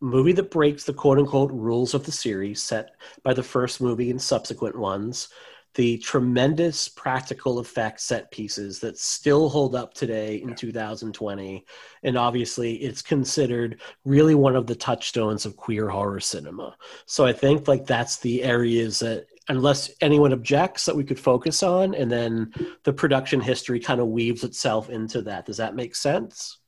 movie 0.00 0.32
that 0.32 0.50
breaks 0.50 0.84
the 0.84 0.92
quote 0.92 1.18
unquote 1.18 1.52
rules 1.52 1.94
of 1.94 2.04
the 2.04 2.12
series 2.12 2.62
set 2.62 2.92
by 3.22 3.34
the 3.34 3.42
first 3.42 3.80
movie 3.80 4.10
and 4.10 4.20
subsequent 4.20 4.76
ones, 4.76 5.28
the 5.74 5.98
tremendous 5.98 6.88
practical 6.88 7.60
effect 7.60 8.00
set 8.00 8.30
pieces 8.30 8.80
that 8.80 8.98
still 8.98 9.48
hold 9.48 9.74
up 9.76 9.94
today 9.94 10.36
in 10.36 10.54
2020. 10.54 11.64
And 12.02 12.18
obviously, 12.18 12.74
it's 12.76 13.02
considered 13.02 13.80
really 14.04 14.34
one 14.34 14.56
of 14.56 14.66
the 14.66 14.74
touchstones 14.74 15.46
of 15.46 15.56
queer 15.56 15.88
horror 15.88 16.20
cinema. 16.20 16.76
So 17.06 17.24
I 17.24 17.32
think 17.32 17.68
like 17.68 17.86
that's 17.86 18.18
the 18.18 18.42
areas 18.42 18.98
that, 18.98 19.26
unless 19.48 19.90
anyone 20.00 20.32
objects, 20.32 20.86
that 20.86 20.96
we 20.96 21.04
could 21.04 21.20
focus 21.20 21.62
on. 21.62 21.94
And 21.94 22.10
then 22.10 22.52
the 22.82 22.92
production 22.92 23.40
history 23.40 23.78
kind 23.78 24.00
of 24.00 24.08
weaves 24.08 24.42
itself 24.42 24.90
into 24.90 25.22
that. 25.22 25.46
Does 25.46 25.58
that 25.58 25.76
make 25.76 25.94
sense? 25.94 26.59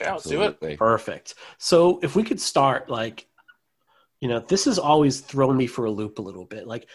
Yeah, 0.00 0.12
let's 0.12 0.24
do 0.24 0.42
it. 0.42 0.46
Absolutely. 0.46 0.76
Perfect. 0.76 1.34
So 1.58 1.98
if 2.02 2.14
we 2.14 2.22
could 2.22 2.40
start, 2.40 2.90
like, 2.90 3.26
you 4.20 4.28
know, 4.28 4.40
this 4.40 4.64
has 4.64 4.78
always 4.78 5.20
thrown 5.20 5.56
me 5.56 5.66
for 5.66 5.84
a 5.84 5.90
loop 5.90 6.18
a 6.18 6.22
little 6.22 6.44
bit. 6.44 6.66
Like, 6.66 6.88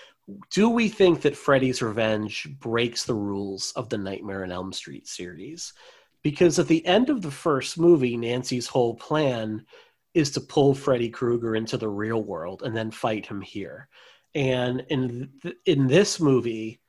do 0.52 0.70
we 0.70 0.90
think 0.90 1.22
that 1.22 1.38
Freddy's 1.38 1.82
Revenge 1.82 2.48
breaks 2.60 3.06
the 3.06 3.14
rules 3.14 3.72
of 3.76 3.90
the 3.90 3.98
Nightmare 3.98 4.44
on 4.44 4.52
Elm 4.52 4.74
Street 4.74 5.08
series? 5.08 5.74
Because 6.22 6.60
at 6.60 6.68
the 6.68 6.86
end 6.86 7.10
of 7.10 7.22
the 7.22 7.32
first 7.32 7.78
movie, 7.78 8.16
Nancy's 8.16 8.68
whole 8.68 8.96
plan 8.96 9.66
is 10.14 10.32
to 10.32 10.42
pull 10.42 10.74
Freddy 10.74 11.10
Krueger 11.10 11.56
into 11.56 11.78
the 11.78 11.90
real 11.90 12.24
world 12.24 12.62
and 12.64 12.76
then 12.76 12.92
fight 12.92 13.26
him 13.26 13.42
here. 13.42 13.90
And 14.36 14.86
in 14.90 15.32
th- 15.42 15.56
in 15.66 15.88
this 15.88 16.20
movie, 16.20 16.80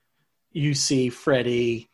you 0.53 0.75
see 0.75 1.09
Freddy 1.09 1.91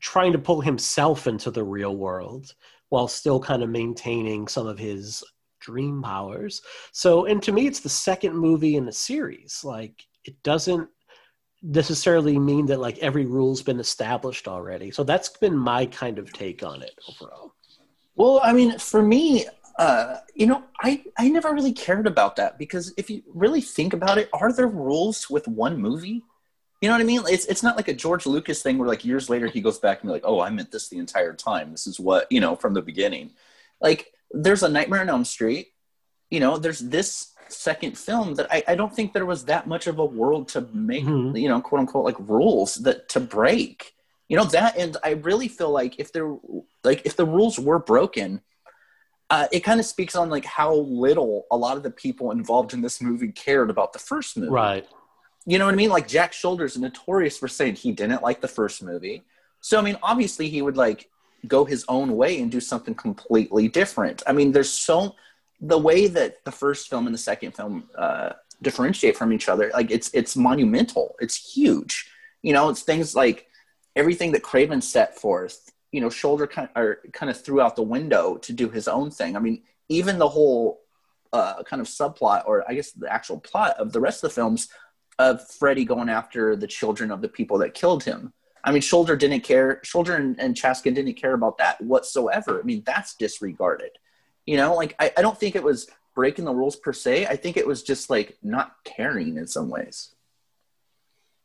trying 0.00 0.32
to 0.32 0.38
pull 0.38 0.60
himself 0.60 1.26
into 1.26 1.50
the 1.50 1.64
real 1.64 1.96
world 1.96 2.52
while 2.92 3.08
still 3.08 3.40
kind 3.40 3.62
of 3.62 3.70
maintaining 3.70 4.46
some 4.46 4.66
of 4.66 4.78
his 4.78 5.24
dream 5.60 6.02
powers. 6.02 6.60
So, 6.92 7.24
and 7.24 7.42
to 7.42 7.50
me, 7.50 7.66
it's 7.66 7.80
the 7.80 7.88
second 7.88 8.36
movie 8.36 8.76
in 8.76 8.84
the 8.84 8.92
series. 8.92 9.62
Like, 9.64 10.04
it 10.26 10.42
doesn't 10.42 10.90
necessarily 11.62 12.38
mean 12.38 12.66
that 12.66 12.80
like 12.80 12.98
every 12.98 13.24
rule's 13.24 13.62
been 13.62 13.80
established 13.80 14.46
already. 14.46 14.90
So 14.90 15.04
that's 15.04 15.30
been 15.30 15.56
my 15.56 15.86
kind 15.86 16.18
of 16.18 16.34
take 16.34 16.62
on 16.62 16.82
it 16.82 16.92
overall. 17.08 17.54
Well, 18.14 18.42
I 18.44 18.52
mean, 18.52 18.78
for 18.78 19.00
me, 19.00 19.46
uh, 19.78 20.18
you 20.34 20.46
know, 20.46 20.62
I, 20.82 21.02
I 21.18 21.30
never 21.30 21.54
really 21.54 21.72
cared 21.72 22.06
about 22.06 22.36
that 22.36 22.58
because 22.58 22.92
if 22.98 23.08
you 23.08 23.22
really 23.32 23.62
think 23.62 23.94
about 23.94 24.18
it, 24.18 24.28
are 24.34 24.52
there 24.52 24.68
rules 24.68 25.30
with 25.30 25.48
one 25.48 25.78
movie? 25.78 26.24
You 26.82 26.88
know 26.88 26.94
what 26.94 27.00
I 27.00 27.04
mean? 27.04 27.22
It's 27.28 27.46
it's 27.46 27.62
not 27.62 27.76
like 27.76 27.86
a 27.88 27.94
George 27.94 28.26
Lucas 28.26 28.60
thing 28.60 28.76
where 28.76 28.88
like 28.88 29.04
years 29.04 29.30
later 29.30 29.46
he 29.46 29.60
goes 29.60 29.78
back 29.78 30.00
and 30.00 30.08
be 30.08 30.12
like, 30.12 30.24
oh, 30.26 30.40
I 30.40 30.50
meant 30.50 30.72
this 30.72 30.88
the 30.88 30.98
entire 30.98 31.32
time. 31.32 31.70
This 31.70 31.86
is 31.86 31.98
what 32.00 32.26
you 32.30 32.40
know 32.40 32.56
from 32.56 32.74
the 32.74 32.82
beginning. 32.82 33.30
Like 33.80 34.12
there's 34.32 34.64
a 34.64 34.68
Nightmare 34.68 35.00
on 35.00 35.08
Elm 35.08 35.24
Street. 35.24 35.68
You 36.28 36.40
know, 36.40 36.58
there's 36.58 36.80
this 36.80 37.32
second 37.48 37.96
film 37.96 38.34
that 38.34 38.48
I, 38.50 38.64
I 38.66 38.74
don't 38.74 38.92
think 38.94 39.12
there 39.12 39.26
was 39.26 39.44
that 39.44 39.66
much 39.66 39.86
of 39.86 39.98
a 39.98 40.04
world 40.04 40.48
to 40.48 40.62
make 40.72 41.04
Mhm. 41.04 41.40
you 41.40 41.48
know 41.48 41.60
quote 41.60 41.80
unquote 41.80 42.04
like 42.04 42.16
rules 42.18 42.74
that 42.76 43.08
to 43.10 43.20
break. 43.20 43.94
You 44.28 44.36
know 44.38 44.44
that, 44.46 44.76
and 44.76 44.96
I 45.04 45.10
really 45.10 45.46
feel 45.48 45.70
like 45.70 46.00
if 46.00 46.12
there 46.12 46.34
like 46.82 47.02
if 47.04 47.14
the 47.16 47.26
rules 47.26 47.60
were 47.60 47.78
broken, 47.78 48.40
uh, 49.30 49.46
it 49.52 49.60
kind 49.60 49.78
of 49.78 49.86
speaks 49.86 50.16
on 50.16 50.30
like 50.30 50.46
how 50.46 50.74
little 50.74 51.46
a 51.50 51.56
lot 51.56 51.76
of 51.76 51.82
the 51.84 51.90
people 51.90 52.32
involved 52.32 52.72
in 52.72 52.80
this 52.80 53.00
movie 53.00 53.30
cared 53.30 53.70
about 53.70 53.92
the 53.92 53.98
first 53.98 54.36
movie. 54.36 54.50
Right. 54.50 54.86
You 55.44 55.58
know 55.58 55.66
what 55.66 55.74
I 55.74 55.76
mean? 55.76 55.90
Like 55.90 56.06
Jack 56.06 56.32
Sholder's 56.32 56.78
notorious 56.78 57.38
for 57.38 57.48
saying 57.48 57.76
he 57.76 57.92
didn't 57.92 58.22
like 58.22 58.40
the 58.40 58.48
first 58.48 58.82
movie. 58.82 59.22
So 59.60 59.78
I 59.78 59.82
mean, 59.82 59.98
obviously 60.02 60.48
he 60.48 60.62
would 60.62 60.76
like 60.76 61.08
go 61.46 61.64
his 61.64 61.84
own 61.88 62.16
way 62.16 62.40
and 62.40 62.50
do 62.50 62.60
something 62.60 62.94
completely 62.94 63.68
different. 63.68 64.22
I 64.26 64.32
mean, 64.32 64.52
there's 64.52 64.70
so 64.70 65.16
the 65.60 65.78
way 65.78 66.06
that 66.08 66.44
the 66.44 66.52
first 66.52 66.88
film 66.88 67.06
and 67.06 67.14
the 67.14 67.18
second 67.18 67.52
film 67.52 67.88
uh, 67.96 68.30
differentiate 68.62 69.16
from 69.16 69.32
each 69.32 69.48
other. 69.48 69.70
Like 69.74 69.90
it's 69.90 70.10
it's 70.14 70.36
monumental. 70.36 71.16
It's 71.20 71.54
huge. 71.54 72.10
You 72.42 72.52
know, 72.52 72.68
it's 72.68 72.82
things 72.82 73.14
like 73.14 73.46
everything 73.96 74.32
that 74.32 74.42
Craven 74.42 74.80
set 74.80 75.18
forth. 75.18 75.70
You 75.90 76.00
know, 76.00 76.08
Sholder 76.08 76.50
kind 76.50 76.68
or 76.74 76.98
kind 77.12 77.30
of 77.30 77.40
threw 77.40 77.60
out 77.60 77.76
the 77.76 77.82
window 77.82 78.36
to 78.38 78.52
do 78.52 78.68
his 78.68 78.88
own 78.88 79.10
thing. 79.10 79.36
I 79.36 79.40
mean, 79.40 79.62
even 79.88 80.18
the 80.18 80.28
whole 80.28 80.80
uh, 81.32 81.62
kind 81.64 81.80
of 81.80 81.88
subplot, 81.88 82.44
or 82.46 82.68
I 82.68 82.74
guess 82.74 82.92
the 82.92 83.12
actual 83.12 83.38
plot 83.38 83.76
of 83.78 83.92
the 83.92 84.00
rest 84.00 84.22
of 84.22 84.30
the 84.30 84.34
films 84.34 84.68
of 85.18 85.46
Freddy 85.48 85.84
going 85.84 86.08
after 86.08 86.56
the 86.56 86.66
children 86.66 87.10
of 87.10 87.20
the 87.20 87.28
people 87.28 87.58
that 87.58 87.74
killed 87.74 88.04
him. 88.04 88.32
I 88.64 88.70
mean, 88.72 88.82
Sholder 88.82 89.18
didn't 89.18 89.40
care. 89.40 89.80
Sholder 89.84 90.16
and, 90.16 90.38
and 90.40 90.54
Chaskin 90.54 90.94
didn't 90.94 91.14
care 91.14 91.34
about 91.34 91.58
that 91.58 91.80
whatsoever. 91.80 92.60
I 92.60 92.62
mean, 92.62 92.82
that's 92.86 93.14
disregarded. 93.14 93.90
You 94.46 94.56
know, 94.56 94.74
like 94.74 94.94
I, 94.98 95.12
I 95.16 95.22
don't 95.22 95.38
think 95.38 95.56
it 95.56 95.62
was 95.62 95.88
breaking 96.14 96.44
the 96.44 96.54
rules 96.54 96.76
per 96.76 96.92
se. 96.92 97.26
I 97.26 97.36
think 97.36 97.56
it 97.56 97.66
was 97.66 97.82
just 97.82 98.10
like 98.10 98.36
not 98.42 98.76
caring 98.84 99.36
in 99.36 99.46
some 99.46 99.68
ways. 99.68 100.14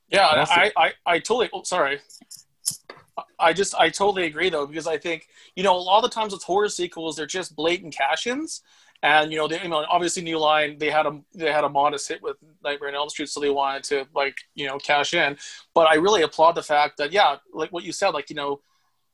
Yeah, 0.09 0.27
Also- 0.27 0.53
I, 0.53 0.71
I, 0.77 0.93
I 1.05 1.19
totally. 1.19 1.49
Oh, 1.53 1.63
sorry. 1.63 1.99
I 3.39 3.51
just, 3.51 3.73
I 3.75 3.89
totally 3.89 4.25
agree 4.25 4.49
though 4.49 4.67
because 4.67 4.85
I 4.85 4.97
think 4.99 5.27
you 5.55 5.63
know 5.63 5.75
a 5.75 5.79
lot 5.79 6.03
of 6.03 6.09
the 6.09 6.13
times 6.13 6.33
with 6.33 6.43
horror 6.43 6.69
sequels 6.69 7.15
they're 7.15 7.25
just 7.25 7.55
blatant 7.55 7.95
cash-ins, 7.95 8.61
and 9.03 9.31
you 9.31 9.37
know 9.37 9.47
they, 9.47 9.61
you 9.61 9.69
know 9.69 9.85
obviously 9.89 10.23
New 10.23 10.39
Line 10.39 10.77
they 10.77 10.89
had 10.89 11.05
a 11.05 11.19
they 11.33 11.51
had 11.51 11.63
a 11.63 11.69
modest 11.69 12.07
hit 12.07 12.21
with 12.21 12.37
Nightmare 12.63 12.89
on 12.89 12.95
Elm 12.95 13.09
Street, 13.09 13.29
so 13.29 13.39
they 13.39 13.49
wanted 13.49 13.83
to 13.85 14.07
like 14.15 14.37
you 14.55 14.67
know 14.67 14.77
cash 14.77 15.13
in. 15.13 15.37
But 15.73 15.87
I 15.87 15.95
really 15.95 16.23
applaud 16.23 16.53
the 16.53 16.63
fact 16.63 16.97
that 16.97 17.11
yeah, 17.11 17.37
like 17.53 17.71
what 17.71 17.83
you 17.83 17.91
said, 17.91 18.09
like 18.09 18.29
you 18.29 18.35
know, 18.35 18.61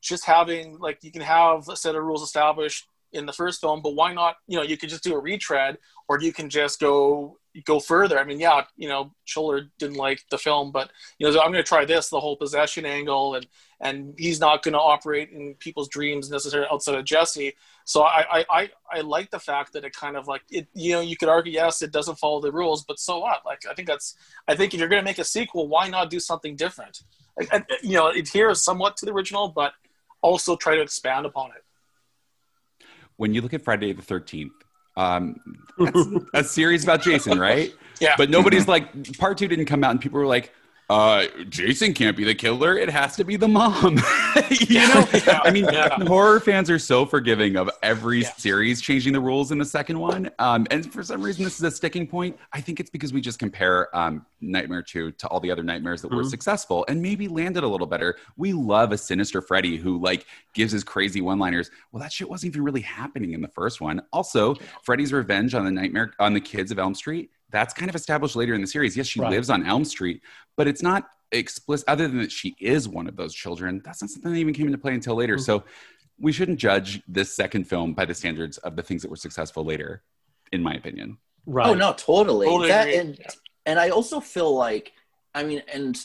just 0.00 0.24
having 0.24 0.78
like 0.78 0.98
you 1.02 1.12
can 1.12 1.22
have 1.22 1.68
a 1.68 1.76
set 1.76 1.94
of 1.94 2.02
rules 2.02 2.22
established 2.22 2.86
in 3.12 3.26
the 3.26 3.32
first 3.32 3.60
film, 3.60 3.80
but 3.80 3.94
why 3.94 4.12
not? 4.12 4.36
You 4.48 4.56
know, 4.56 4.62
you 4.62 4.76
could 4.76 4.88
just 4.88 5.04
do 5.04 5.14
a 5.14 5.20
retread, 5.20 5.78
or 6.08 6.20
you 6.20 6.32
can 6.32 6.50
just 6.50 6.80
go 6.80 7.38
go 7.64 7.78
further. 7.78 8.18
I 8.18 8.24
mean, 8.24 8.40
yeah, 8.40 8.62
you 8.76 8.88
know, 8.88 9.12
Sholder 9.26 9.68
didn't 9.78 9.96
like 9.96 10.22
the 10.30 10.38
film, 10.38 10.72
but 10.72 10.90
you 11.18 11.30
know, 11.30 11.40
I'm 11.40 11.52
going 11.52 11.62
to 11.62 11.68
try 11.68 11.84
this, 11.84 12.08
the 12.08 12.20
whole 12.20 12.36
possession 12.36 12.84
angle, 12.84 13.36
and 13.36 13.46
and 13.84 14.14
he's 14.16 14.40
not 14.40 14.62
going 14.62 14.72
to 14.72 14.80
operate 14.80 15.30
in 15.30 15.54
people's 15.56 15.88
dreams 15.88 16.30
necessarily 16.30 16.66
outside 16.72 16.94
of 16.94 17.04
Jesse. 17.04 17.54
So 17.84 18.02
I, 18.02 18.24
I 18.32 18.44
I 18.50 18.70
I 18.90 19.00
like 19.02 19.30
the 19.30 19.38
fact 19.38 19.74
that 19.74 19.84
it 19.84 19.92
kind 19.94 20.16
of 20.16 20.26
like 20.26 20.42
it. 20.50 20.66
You 20.72 20.94
know, 20.94 21.00
you 21.02 21.16
could 21.16 21.28
argue 21.28 21.52
yes, 21.52 21.82
it 21.82 21.92
doesn't 21.92 22.18
follow 22.18 22.40
the 22.40 22.50
rules, 22.50 22.82
but 22.82 22.98
so 22.98 23.18
what? 23.18 23.44
Like 23.44 23.62
I 23.70 23.74
think 23.74 23.86
that's 23.86 24.16
I 24.48 24.56
think 24.56 24.72
if 24.72 24.80
you're 24.80 24.88
going 24.88 25.02
to 25.02 25.04
make 25.04 25.18
a 25.18 25.24
sequel, 25.24 25.68
why 25.68 25.88
not 25.88 26.08
do 26.08 26.18
something 26.18 26.56
different? 26.56 27.02
Like, 27.38 27.48
and, 27.52 27.64
you 27.82 27.92
know, 27.92 28.08
it 28.08 28.16
adheres 28.16 28.62
somewhat 28.62 28.96
to 28.98 29.06
the 29.06 29.12
original, 29.12 29.48
but 29.48 29.72
also 30.22 30.56
try 30.56 30.76
to 30.76 30.80
expand 30.80 31.26
upon 31.26 31.50
it. 31.50 32.84
When 33.16 33.34
you 33.34 33.42
look 33.42 33.52
at 33.52 33.62
Friday 33.62 33.92
the 33.92 34.02
Thirteenth, 34.02 34.54
um, 34.96 35.36
that's 36.32 36.48
a 36.48 36.52
series 36.52 36.84
about 36.84 37.02
Jason, 37.02 37.38
right? 37.38 37.72
Yeah. 38.00 38.16
But 38.18 38.28
nobody's 38.28 38.66
like 38.66 39.16
part 39.18 39.38
two 39.38 39.46
didn't 39.46 39.66
come 39.66 39.84
out, 39.84 39.92
and 39.92 40.00
people 40.00 40.18
were 40.18 40.26
like, 40.26 40.52
uh, 40.90 41.24
"Jason 41.48 41.92
can't 41.94 42.16
be 42.16 42.24
the 42.24 42.34
killer. 42.34 42.76
It 42.76 42.90
has 42.90 43.16
to 43.16 43.24
be 43.24 43.36
the 43.36 43.48
mom." 43.48 43.96
you 44.50 44.80
know, 44.88 45.06
Yeah. 45.26 45.40
I 45.44 45.50
mean, 45.50 45.64
Yeah. 45.64 45.88
horror 46.06 46.40
fans 46.40 46.68
are 46.70 46.78
so 46.78 47.06
forgiving 47.06 47.56
of 47.56 47.70
every 47.82 48.22
Yeah. 48.22 48.32
series 48.34 48.80
changing 48.80 49.12
the 49.12 49.20
rules 49.20 49.50
in 49.52 49.58
the 49.58 49.64
second 49.64 49.98
one. 49.98 50.30
Um, 50.38 50.66
and 50.70 50.90
for 50.92 51.02
some 51.02 51.22
reason, 51.22 51.44
this 51.44 51.56
is 51.56 51.62
a 51.62 51.70
sticking 51.70 52.06
point. 52.06 52.36
I 52.52 52.60
think 52.60 52.80
it's 52.80 52.90
because 52.90 53.12
we 53.12 53.20
just 53.20 53.38
compare 53.38 53.94
um, 53.96 54.26
Nightmare 54.40 54.82
2 54.82 55.12
to 55.12 55.28
all 55.28 55.40
the 55.40 55.50
other 55.50 55.62
nightmares 55.62 56.02
that 56.02 56.10
were 56.10 56.22
Mhm. 56.24 56.30
successful 56.30 56.84
and 56.88 57.00
maybe 57.00 57.28
landed 57.28 57.64
a 57.64 57.68
little 57.68 57.86
better. 57.86 58.16
We 58.36 58.52
love 58.52 58.92
a 58.92 58.98
sinister 58.98 59.40
Freddy 59.40 59.76
who 59.76 59.98
like 60.00 60.26
gives 60.52 60.72
his 60.72 60.84
crazy 60.84 61.20
one-liners. 61.22 61.70
Well, 61.92 62.02
that 62.02 62.12
shit 62.12 62.28
wasn't 62.28 62.52
even 62.52 62.62
really 62.62 62.82
happening 62.82 63.32
in 63.32 63.40
the 63.40 63.48
first 63.48 63.80
one. 63.80 64.02
Also, 64.12 64.54
Freddy's 64.82 65.12
revenge 65.12 65.54
on 65.54 65.64
the 65.64 65.70
nightmare 65.70 66.12
on 66.18 66.34
the 66.34 66.40
kids 66.40 66.70
of 66.70 66.78
Elm 66.78 66.94
Street. 66.94 67.30
That's 67.54 67.72
kind 67.72 67.88
of 67.88 67.94
established 67.94 68.34
later 68.34 68.52
in 68.54 68.60
the 68.60 68.66
series. 68.66 68.96
Yes, 68.96 69.06
she 69.06 69.20
Right. 69.20 69.30
lives 69.30 69.48
on 69.48 69.64
Elm 69.64 69.84
Street, 69.84 70.20
but 70.56 70.66
it's 70.66 70.82
not 70.82 71.08
explicit 71.30 71.88
other 71.88 72.08
than 72.08 72.18
that 72.18 72.32
she 72.32 72.56
is 72.60 72.88
one 72.88 73.06
of 73.06 73.14
those 73.14 73.32
children. 73.32 73.80
That's 73.84 74.02
not 74.02 74.10
something 74.10 74.32
that 74.32 74.38
even 74.38 74.52
came 74.54 74.66
into 74.66 74.76
play 74.78 74.92
until 74.92 75.14
later. 75.14 75.36
Mhm. 75.36 75.40
So 75.44 75.64
we 76.18 76.32
shouldn't 76.32 76.58
judge 76.58 77.00
this 77.06 77.32
second 77.34 77.64
film 77.68 77.94
by 77.94 78.06
the 78.06 78.14
standards 78.14 78.58
of 78.58 78.74
the 78.74 78.82
things 78.82 79.02
that 79.02 79.08
were 79.08 79.14
successful 79.16 79.64
later, 79.64 80.02
in 80.50 80.64
my 80.64 80.74
opinion. 80.74 81.18
Right. 81.46 81.68
Oh 81.68 81.74
no, 81.74 81.92
totally. 81.92 82.46
Totally 82.48 82.68
that 82.68 82.88
agree. 82.88 82.98
and 82.98 83.20
and 83.66 83.78
I 83.78 83.90
also 83.90 84.18
feel 84.18 84.52
like 84.52 84.92
I 85.32 85.44
mean, 85.44 85.62
and 85.72 85.96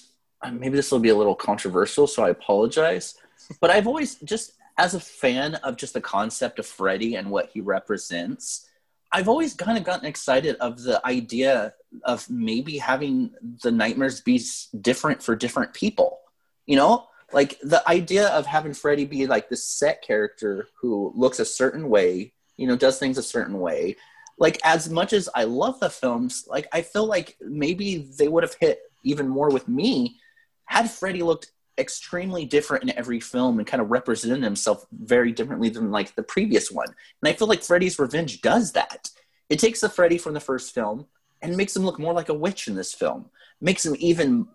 uh, 0.43 0.51
maybe 0.51 0.75
this 0.75 0.91
will 0.91 0.99
be 0.99 1.09
a 1.09 1.15
little 1.15 1.35
controversial, 1.35 2.05
so 2.05 2.23
I 2.23 2.29
apologize. 2.29 3.15
But 3.59 3.71
I've 3.71 3.87
always 3.87 4.15
just 4.19 4.53
as 4.77 4.93
a 4.93 4.99
fan 4.99 5.55
of 5.55 5.77
just 5.77 5.93
the 5.95 6.01
concept 6.01 6.59
of 6.59 6.67
Freddy 6.67 7.15
and 7.15 7.31
what 7.31 7.49
he 7.53 7.59
represents, 7.59 8.68
I've 9.11 9.27
always 9.27 9.53
kind 9.53 9.77
of 9.77 9.83
gotten 9.83 10.05
excited 10.05 10.55
of 10.57 10.83
the 10.83 11.05
idea 11.05 11.73
of 12.03 12.29
maybe 12.29 12.77
having 12.77 13.31
the 13.63 13.71
nightmares 13.71 14.21
be 14.21 14.41
different 14.81 15.23
for 15.23 15.35
different 15.35 15.73
people. 15.73 16.19
You 16.65 16.75
know, 16.75 17.07
like 17.33 17.59
the 17.61 17.87
idea 17.89 18.27
of 18.29 18.45
having 18.45 18.73
Freddy 18.73 19.05
be 19.05 19.25
like 19.25 19.49
this 19.49 19.65
set 19.65 20.01
character 20.01 20.67
who 20.79 21.11
looks 21.15 21.39
a 21.39 21.45
certain 21.45 21.89
way, 21.89 22.33
you 22.57 22.67
know, 22.67 22.75
does 22.75 22.99
things 22.99 23.17
a 23.17 23.23
certain 23.23 23.59
way. 23.59 23.95
Like 24.37 24.59
as 24.63 24.89
much 24.89 25.13
as 25.13 25.27
I 25.33 25.45
love 25.45 25.79
the 25.79 25.89
films, 25.89 26.45
like 26.47 26.67
I 26.71 26.81
feel 26.81 27.05
like 27.05 27.35
maybe 27.41 28.09
they 28.17 28.27
would 28.27 28.43
have 28.43 28.55
hit 28.59 28.79
even 29.03 29.27
more 29.27 29.49
with 29.49 29.67
me 29.67 30.17
had 30.65 30.89
Freddy 30.89 31.23
looked 31.23 31.51
extremely 31.79 32.45
different 32.45 32.83
in 32.83 32.97
every 32.97 33.19
film 33.19 33.57
and 33.57 33.67
kind 33.67 33.81
of 33.81 33.89
represented 33.89 34.43
himself 34.43 34.85
very 34.91 35.31
differently 35.31 35.69
than 35.69 35.91
like 35.91 36.15
the 36.15 36.23
previous 36.23 36.69
one. 36.71 36.87
And 36.87 37.29
I 37.29 37.33
feel 37.33 37.47
like 37.47 37.63
Freddy's 37.63 37.97
Revenge 37.97 38.41
does 38.41 38.73
that. 38.73 39.09
It 39.49 39.59
takes 39.59 39.81
the 39.81 39.89
Freddy 39.89 40.17
from 40.17 40.33
the 40.33 40.39
first 40.39 40.73
film 40.73 41.07
and 41.41 41.57
makes 41.57 41.75
him 41.75 41.83
look 41.83 41.99
more 41.99 42.13
like 42.13 42.29
a 42.29 42.33
witch 42.33 42.67
in 42.67 42.75
this 42.75 42.93
film. 42.93 43.29
Makes 43.61 43.85
him 43.85 43.95
even 43.99 44.47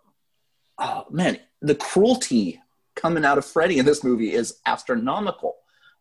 oh 0.79 1.07
man, 1.11 1.39
the 1.61 1.75
cruelty 1.75 2.61
coming 2.95 3.25
out 3.25 3.39
of 3.39 3.45
Freddy 3.45 3.79
in 3.79 3.87
this 3.87 4.05
movie 4.05 4.33
is 4.33 4.61
astronomical. 4.67 5.57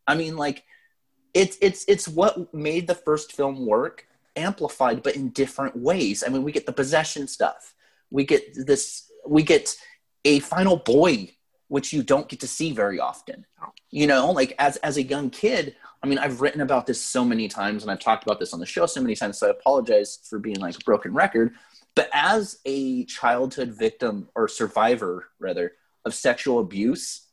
I 0.08 0.15
mean, 0.15 0.36
like 0.36 0.63
it's 1.34 1.58
it's 1.62 1.86
it's 1.88 2.08
what 2.08 2.53
made 2.53 2.88
the 2.88 2.96
first 2.96 3.34
film 3.34 3.65
work, 3.65 4.08
amplified 4.36 5.03
but 5.03 5.15
in 5.15 5.30
different 5.30 5.75
ways. 5.75 6.24
I 6.25 6.30
mean, 6.30 6.44
we 6.44 6.51
get 6.51 6.65
the 6.65 6.74
possession 6.74 7.27
stuff. 7.27 7.74
We 8.12 8.25
get 8.25 8.56
this 8.56 9.12
we 9.25 9.44
get 9.44 9.75
a 10.25 10.39
final 10.39 10.77
boy 10.77 11.30
which 11.74 11.92
you 11.92 12.03
don't 12.03 12.30
get 12.30 12.39
to 12.39 12.48
see 12.48 12.72
very 12.72 13.00
often. 13.00 13.48
You 13.89 14.06
know 14.06 14.32
like 14.32 14.53
as 14.60 14.77
as 14.77 14.98
a 14.98 15.03
young 15.03 15.30
kid 15.30 15.75
i 16.01 16.08
mean 16.08 16.18
i've 16.18 16.42
written 16.42 16.62
about 16.62 16.88
this 16.88 17.00
so 17.00 17.24
many 17.24 17.48
times 17.48 17.84
and 17.84 17.92
i've 17.92 18.00
talked 18.00 18.24
about 18.24 18.39
this 18.39 18.53
on 18.53 18.60
the 18.60 18.65
show 18.65 18.86
so 18.86 19.01
many 19.01 19.15
times 19.15 19.38
so 19.38 19.48
i 19.48 19.51
apologize 19.51 20.20
for 20.27 20.39
being 20.39 20.60
like 20.60 20.75
a 20.75 20.84
broken 20.84 21.13
record. 21.13 21.53
But 21.96 22.10
as 22.12 22.60
a 22.65 23.06
childhood 23.06 23.70
victim 23.70 24.30
or 24.36 24.48
survivor 24.48 25.30
rather 25.39 25.74
of 26.05 26.14
sexual 26.14 26.59
abuse 26.59 27.27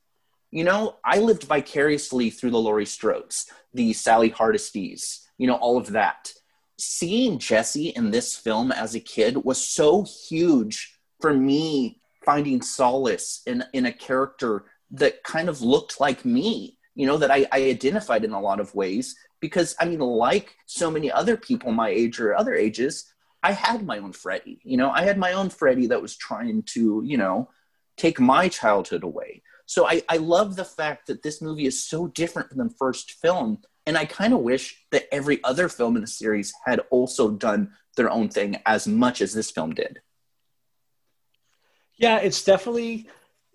you 0.51 0.65
know 0.65 0.97
i 1.05 1.19
lived 1.19 1.45
vicariously 1.45 2.31
through 2.31 2.51
the 2.51 2.59
laurie 2.59 2.85
strodes 2.85 3.47
the 3.73 3.93
sally 3.93 4.31
hardestys 4.31 5.27
you 5.39 5.47
know 5.47 5.57
all 5.57 5.77
of 5.79 5.93
that. 5.93 6.33
Seeing 6.79 7.39
jesse 7.39 7.89
in 7.89 8.11
this 8.11 8.37
film 8.37 8.71
as 8.73 8.95
a 8.95 9.01
kid 9.01 9.45
was 9.45 9.59
so 9.79 10.07
huge 10.29 10.99
for 11.21 11.33
me 11.35 12.01
finding 12.25 12.63
solace 12.63 13.43
in 13.47 13.65
in 13.73 13.87
a 13.87 13.93
character 13.93 14.65
that 14.91 15.23
kind 15.23 15.49
of 15.49 15.63
looked 15.63 16.01
like 16.01 16.25
me 16.25 16.77
you 16.95 17.07
know 17.07 17.17
that 17.17 17.31
I, 17.31 17.47
I 17.53 17.63
identified 17.65 18.25
in 18.25 18.33
a 18.33 18.41
lot 18.41 18.61
of 18.61 18.75
ways. 18.75 19.17
Because 19.41 19.75
i 19.81 19.87
mean 19.87 20.01
like 20.01 20.55
so 20.67 20.91
many 20.91 21.11
other 21.11 21.37
people 21.37 21.73
my 21.73 21.89
age 21.89 22.21
or 22.21 22.37
other 22.37 22.55
ages 22.55 23.11
i 23.43 23.53
had 23.53 23.87
my 23.87 23.99
own 23.99 24.13
freddy 24.13 24.61
you 24.65 24.77
know? 24.77 24.91
I 24.91 25.03
had 25.03 25.17
my 25.17 25.33
own 25.33 25.49
freddy 25.49 25.87
that 25.87 26.03
was 26.03 26.15
trying 26.15 26.63
to 26.75 27.03
you 27.05 27.17
know 27.17 27.49
take 27.97 28.21
my 28.21 28.49
childhood 28.49 29.03
away. 29.03 29.43
So 29.65 29.87
i, 29.87 30.03
I 30.11 30.19
love 30.19 30.57
the 30.57 30.65
fact 30.65 31.07
that 31.07 31.23
this 31.23 31.41
movie 31.41 31.67
is 31.67 31.83
so 31.83 32.09
different 32.09 32.51
from 32.51 32.59
the 32.59 32.75
first 32.79 33.13
film. 33.13 33.63
And 33.87 33.97
i 33.97 34.05
kind 34.05 34.35
of 34.35 34.41
wish 34.41 34.85
that 34.91 35.09
every 35.11 35.43
other 35.43 35.71
film 35.71 35.97
in 35.97 36.03
the 36.03 36.15
series 36.23 36.53
had 36.67 36.81
also 36.91 37.31
done 37.31 37.73
their 37.97 38.11
own 38.11 38.29
thing 38.29 38.61
as 38.67 38.87
much 38.87 39.23
as 39.23 39.33
this 39.33 39.51
film 39.51 39.73
did 39.75 40.03
Yeah, 42.01 42.19
it's 42.19 42.43
definitely 42.45 43.09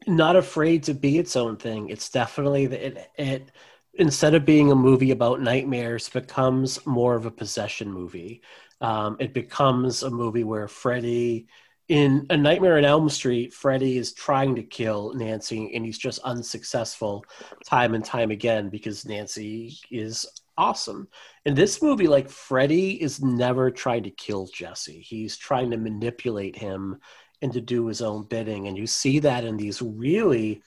not 0.08 0.36
afraid 0.36 0.84
to 0.84 0.96
be 0.96 1.20
its 1.20 1.36
own 1.36 1.58
thing. 1.58 1.90
It's 1.90 2.10
definitely 2.10 2.68
that 2.68 2.88
it, 2.88 3.12
it 3.18 3.52
instead 3.96 4.36
of 4.36 4.46
being 4.46 4.72
a 4.72 4.76
movie 4.76 5.12
about 5.12 5.42
nightmares 5.42 6.10
becomes 6.10 6.86
more 6.86 7.16
of 7.16 7.28
a 7.28 7.32
possession 7.32 7.92
movie. 7.92 8.42
Um, 8.82 9.18
it 9.20 9.34
becomes 9.34 10.04
a 10.04 10.12
movie 10.12 10.44
where 10.44 10.68
Freddy 10.68 11.48
in 11.90 12.28
A 12.32 12.38
Nightmare 12.38 12.78
on 12.80 12.86
Elm 12.86 13.10
Street, 13.10 13.54
Freddy 13.54 13.98
is 13.98 14.14
trying 14.14 14.56
to 14.56 14.64
kill 14.64 15.14
Nancy 15.16 15.72
and 15.76 15.86
he's 15.86 16.00
just 16.00 16.20
unsuccessful 16.22 17.26
time 17.66 17.96
and 17.96 18.06
time 18.06 18.32
again 18.32 18.70
because 18.70 19.06
Nancy 19.06 19.78
is 19.92 20.26
awesome. 20.58 21.08
In 21.46 21.56
this 21.56 21.82
movie, 21.84 22.08
like 22.08 22.30
Freddy 22.30 23.02
is 23.02 23.24
never 23.24 23.72
trying 23.72 24.04
to 24.04 24.12
kill 24.12 24.48
Jesse. 24.54 25.00
He's 25.02 25.38
trying 25.38 25.72
to 25.72 25.78
manipulate 25.78 26.56
him 26.58 27.00
and 27.42 27.52
to 27.54 27.62
do 27.62 27.88
his 27.88 28.02
own 28.02 28.24
bidding. 28.24 28.68
And 28.68 28.78
you 28.78 28.88
see 28.88 29.20
that 29.20 29.44
in 29.44 29.58
these 29.58 29.82
really, 29.82 30.62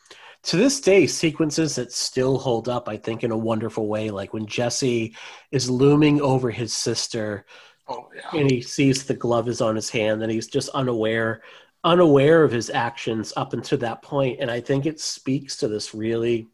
to 0.44 0.56
this 0.56 0.80
day, 0.80 1.06
sequences 1.06 1.76
that 1.76 1.92
still 1.92 2.38
hold 2.38 2.68
up, 2.68 2.88
I 2.88 2.96
think, 2.96 3.24
in 3.24 3.30
a 3.30 3.36
wonderful 3.36 3.86
way. 3.88 4.10
Like 4.10 4.32
when 4.32 4.46
Jesse 4.46 5.16
is 5.50 5.70
looming 5.70 6.20
over 6.20 6.50
his 6.50 6.74
sister 6.74 7.44
Oh 7.88 8.08
yeah. 8.14 8.40
and 8.40 8.50
he 8.50 8.60
sees 8.60 9.04
the 9.04 9.14
glove 9.14 9.48
is 9.48 9.60
on 9.62 9.74
his 9.74 9.88
hand 9.88 10.22
and 10.22 10.30
he's 10.30 10.46
just 10.46 10.68
unaware 10.70 11.42
unaware 11.84 12.44
of 12.44 12.52
his 12.52 12.68
actions 12.70 13.32
up 13.36 13.54
until 13.54 13.78
that 13.78 14.02
point 14.02 14.40
and 14.40 14.50
i 14.50 14.60
think 14.60 14.84
it 14.84 15.00
speaks 15.00 15.56
to 15.56 15.68
this 15.68 15.94
really 15.94 16.48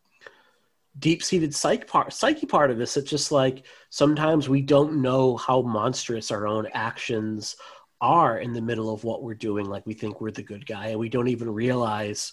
deep-seated 1.01 1.53
psyche 1.53 1.85
part 1.85 2.13
psyche 2.13 2.47
part 2.47 2.71
of 2.71 2.79
this 2.79 2.97
it's 2.97 3.11
just 3.11 3.33
like 3.33 3.67
sometimes 3.91 4.49
we 4.49 4.61
don't 4.63 5.03
know 5.03 5.37
how 5.37 5.61
monstrous 5.61 6.31
our 6.31 6.47
own 6.47 6.69
actions 6.73 7.57
are 8.05 8.39
in 8.39 8.53
the 8.53 8.61
middle 8.61 8.93
of 8.93 9.05
what 9.05 9.23
we're 9.23 9.35
doing 9.35 9.67
like 9.67 9.87
we 9.87 9.95
think 9.95 10.21
we're 10.21 10.31
the 10.31 10.43
good 10.43 10.67
guy 10.67 10.89
and 10.89 10.99
we 10.99 11.09
don't 11.09 11.29
even 11.29 11.49
realize 11.49 12.33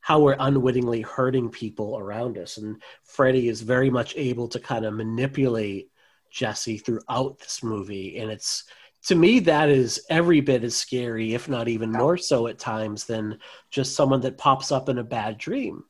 how 0.00 0.20
we're 0.20 0.36
unwittingly 0.38 1.00
hurting 1.00 1.48
people 1.50 1.98
around 1.98 2.38
us 2.38 2.56
and 2.56 2.80
freddy 3.02 3.48
is 3.48 3.60
very 3.60 3.90
much 3.90 4.14
able 4.16 4.48
to 4.48 4.60
kind 4.60 4.84
of 4.84 4.94
manipulate 4.94 5.90
Jesse 6.30 6.78
throughout 6.78 7.38
this 7.38 7.62
movie. 7.62 8.18
And 8.18 8.30
it's 8.30 8.64
to 9.06 9.14
me 9.14 9.40
that 9.40 9.68
is 9.68 10.00
every 10.10 10.40
bit 10.40 10.64
as 10.64 10.76
scary, 10.76 11.34
if 11.34 11.48
not 11.48 11.68
even 11.68 11.90
more 11.92 12.16
so 12.16 12.46
at 12.46 12.58
times, 12.58 13.04
than 13.04 13.38
just 13.70 13.94
someone 13.94 14.20
that 14.22 14.38
pops 14.38 14.72
up 14.72 14.88
in 14.88 14.98
a 14.98 15.04
bad 15.04 15.38
dream. 15.38 15.84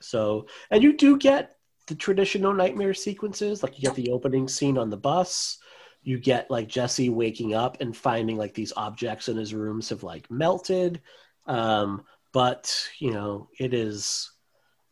So 0.00 0.46
and 0.70 0.82
you 0.82 0.96
do 0.96 1.18
get 1.18 1.56
the 1.88 1.94
traditional 1.94 2.52
nightmare 2.52 2.94
sequences, 2.94 3.62
like 3.62 3.76
you 3.78 3.82
get 3.82 3.96
the 3.96 4.10
opening 4.10 4.48
scene 4.48 4.78
on 4.78 4.90
the 4.90 4.96
bus. 4.96 5.58
You 6.02 6.18
get 6.18 6.50
like 6.50 6.68
Jesse 6.68 7.08
waking 7.08 7.54
up 7.54 7.80
and 7.80 7.96
finding 7.96 8.36
like 8.36 8.54
these 8.54 8.72
objects 8.76 9.28
in 9.28 9.36
his 9.36 9.54
rooms 9.54 9.90
have 9.90 10.02
like 10.02 10.30
melted. 10.30 11.00
Um, 11.46 12.04
but 12.32 12.88
you 12.98 13.12
know, 13.12 13.48
it 13.58 13.74
is 13.74 14.32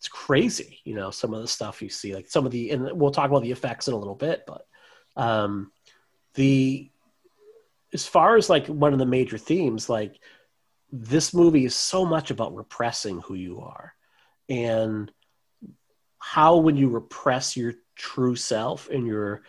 it's 0.00 0.08
crazy 0.08 0.80
you 0.84 0.94
know 0.94 1.10
some 1.10 1.34
of 1.34 1.42
the 1.42 1.46
stuff 1.46 1.82
you 1.82 1.90
see 1.90 2.14
like 2.14 2.26
some 2.26 2.46
of 2.46 2.52
the 2.52 2.70
and 2.70 2.90
we'll 2.98 3.10
talk 3.10 3.28
about 3.28 3.42
the 3.42 3.52
effects 3.52 3.86
in 3.86 3.92
a 3.92 3.98
little 3.98 4.14
bit 4.14 4.44
but 4.46 4.66
um 5.14 5.70
the 6.34 6.90
as 7.92 8.06
far 8.06 8.36
as 8.36 8.48
like 8.48 8.66
one 8.66 8.94
of 8.94 8.98
the 8.98 9.04
major 9.04 9.36
themes 9.36 9.90
like 9.90 10.18
this 10.90 11.34
movie 11.34 11.66
is 11.66 11.74
so 11.74 12.06
much 12.06 12.30
about 12.30 12.54
repressing 12.54 13.20
who 13.20 13.34
you 13.34 13.60
are 13.60 13.92
and 14.48 15.12
how 16.18 16.56
when 16.56 16.78
you 16.78 16.88
repress 16.88 17.54
your 17.54 17.74
true 17.94 18.36
self 18.36 18.88
and 18.88 19.06
your 19.06 19.42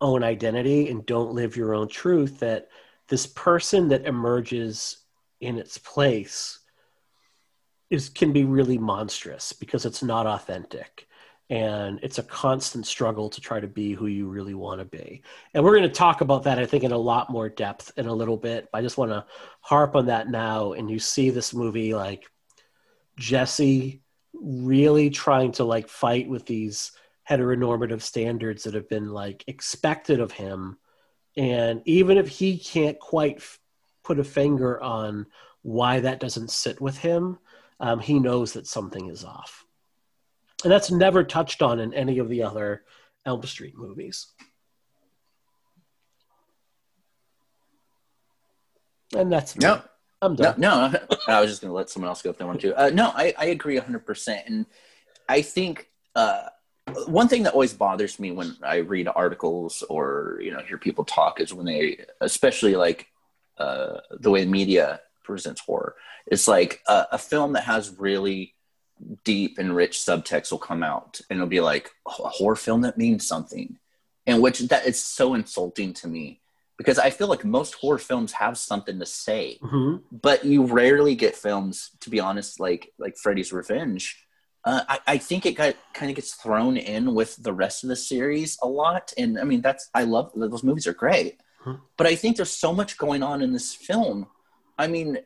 own 0.00 0.24
identity 0.24 0.88
and 0.88 1.06
don't 1.06 1.34
live 1.34 1.56
your 1.56 1.74
own 1.74 1.88
truth 1.88 2.40
that 2.40 2.68
this 3.08 3.26
person 3.26 3.88
that 3.88 4.06
emerges 4.06 4.98
in 5.40 5.58
its 5.58 5.78
place 5.78 6.60
is 7.90 8.08
can 8.08 8.32
be 8.32 8.44
really 8.44 8.78
monstrous 8.78 9.52
because 9.52 9.84
it's 9.84 10.02
not 10.02 10.26
authentic. 10.26 11.06
And 11.50 11.98
it's 12.04 12.18
a 12.18 12.22
constant 12.22 12.86
struggle 12.86 13.28
to 13.30 13.40
try 13.40 13.58
to 13.58 13.66
be 13.66 13.92
who 13.92 14.06
you 14.06 14.28
really 14.28 14.54
want 14.54 14.78
to 14.78 14.84
be. 14.84 15.22
And 15.52 15.64
we're 15.64 15.76
going 15.76 15.88
to 15.88 15.94
talk 15.94 16.20
about 16.20 16.44
that 16.44 16.60
i 16.60 16.66
think 16.66 16.84
in 16.84 16.92
a 16.92 16.98
lot 16.98 17.30
more 17.30 17.48
depth 17.48 17.90
in 17.96 18.06
a 18.06 18.14
little 18.14 18.36
bit 18.36 18.68
i 18.72 18.80
just 18.80 18.96
want 18.96 19.10
to 19.10 19.26
harp 19.60 19.96
on 19.96 20.06
that 20.06 20.28
now. 20.28 20.72
And 20.72 20.88
you 20.88 21.00
see 21.00 21.30
this 21.30 21.52
movie 21.52 21.92
like 21.94 22.30
jesse 23.16 24.02
really 24.32 25.10
trying 25.10 25.52
to 25.52 25.64
like 25.64 25.88
fight 25.88 26.28
with 26.28 26.46
these 26.46 26.92
heteronormative 27.30 28.02
standards 28.02 28.64
that 28.64 28.74
have 28.74 28.88
been 28.88 29.08
like 29.08 29.44
expected 29.46 30.20
of 30.20 30.32
him 30.32 30.76
and 31.36 31.80
even 31.84 32.18
if 32.18 32.28
he 32.28 32.58
can't 32.58 32.98
quite 32.98 33.36
f- 33.36 33.60
put 34.02 34.18
a 34.18 34.24
finger 34.24 34.82
on 34.82 35.26
why 35.62 36.00
that 36.00 36.18
doesn't 36.18 36.50
sit 36.50 36.80
with 36.80 36.98
him 36.98 37.38
um, 37.80 37.98
he 37.98 38.20
knows 38.20 38.52
that 38.52 38.66
something 38.66 39.08
is 39.08 39.24
off. 39.24 39.64
And 40.62 40.70
that's 40.70 40.90
never 40.90 41.24
touched 41.24 41.62
on 41.62 41.80
in 41.80 41.94
any 41.94 42.18
of 42.18 42.28
the 42.28 42.42
other 42.42 42.84
Elm 43.24 43.42
Street 43.44 43.76
movies. 43.76 44.26
And 49.16 49.32
that's 49.32 49.56
me. 49.56 49.62
No, 49.64 49.82
I'm 50.20 50.32
no, 50.32 50.52
done. 50.52 50.60
no. 50.60 50.94
I 51.26 51.40
was 51.40 51.50
just 51.50 51.62
going 51.62 51.70
to 51.70 51.74
let 51.74 51.88
someone 51.88 52.10
else 52.10 52.20
go 52.20 52.30
if 52.30 52.38
they 52.38 52.44
want 52.44 52.60
to. 52.60 52.78
Uh, 52.78 52.90
no, 52.90 53.10
I, 53.14 53.34
I 53.38 53.46
agree 53.46 53.80
100%. 53.80 54.46
And 54.46 54.66
I 55.28 55.40
think 55.40 55.88
uh, 56.14 56.42
one 57.06 57.28
thing 57.28 57.42
that 57.44 57.52
always 57.52 57.74
bothers 57.74 58.18
me 58.18 58.32
when 58.32 58.56
I 58.62 58.76
read 58.76 59.08
articles 59.08 59.82
or, 59.88 60.38
you 60.42 60.52
know, 60.52 60.60
hear 60.60 60.78
people 60.78 61.04
talk 61.04 61.40
is 61.40 61.54
when 61.54 61.66
they, 61.66 62.04
especially 62.20 62.76
like 62.76 63.06
uh, 63.58 63.98
the 64.18 64.30
way 64.30 64.44
the 64.44 64.50
media 64.50 65.00
presents 65.22 65.60
horror, 65.60 65.96
it's 66.26 66.48
like 66.48 66.80
a, 66.86 67.06
a 67.12 67.18
film 67.18 67.52
that 67.54 67.64
has 67.64 67.98
really 67.98 68.54
deep 69.24 69.58
and 69.58 69.74
rich 69.74 69.98
subtext 69.98 70.50
will 70.50 70.58
come 70.58 70.82
out 70.82 71.20
and 71.30 71.38
it'll 71.38 71.48
be 71.48 71.60
like 71.60 71.90
oh, 72.06 72.24
a 72.24 72.28
horror 72.28 72.56
film 72.56 72.82
that 72.82 72.98
means 72.98 73.26
something 73.26 73.78
and 74.26 74.42
which 74.42 74.58
that 74.60 74.86
is 74.86 75.02
so 75.02 75.32
insulting 75.34 75.94
to 75.94 76.06
me 76.06 76.40
because 76.80 76.98
I 76.98 77.10
feel 77.10 77.28
like 77.28 77.44
most 77.44 77.74
horror 77.74 77.98
films 77.98 78.32
have 78.32 78.56
something 78.56 78.98
to 79.00 79.04
say, 79.04 79.58
hmm 79.60 79.96
but 80.10 80.46
you 80.46 80.64
rarely 80.64 81.14
get 81.14 81.36
films, 81.36 81.90
to 82.00 82.08
be 82.08 82.20
honest, 82.20 82.58
like 82.58 82.90
like 82.98 83.18
Freddy's 83.18 83.52
Revenge. 83.52 84.24
Uh, 84.64 84.82
I, 84.88 84.98
I 85.06 85.18
think 85.18 85.46
it 85.46 85.52
got 85.52 85.74
kind 85.94 86.10
of 86.10 86.16
gets 86.16 86.34
thrown 86.34 86.76
in 86.76 87.14
with 87.14 87.36
the 87.42 87.52
rest 87.52 87.82
of 87.82 87.88
the 87.88 87.96
series 87.96 88.58
a 88.62 88.68
lot, 88.68 89.12
and 89.16 89.38
I 89.38 89.44
mean 89.44 89.62
that's 89.62 89.88
I 89.94 90.04
love 90.04 90.32
those 90.34 90.62
movies 90.62 90.86
are 90.86 90.92
great, 90.92 91.40
Hmm. 91.64 91.76
but 91.96 92.06
I 92.06 92.14
think 92.14 92.36
there's 92.36 92.50
so 92.50 92.72
much 92.72 92.98
going 92.98 93.22
on 93.22 93.40
in 93.42 93.52
this 93.52 93.74
film. 93.74 94.26
I 94.78 94.86
mean, 94.86 95.18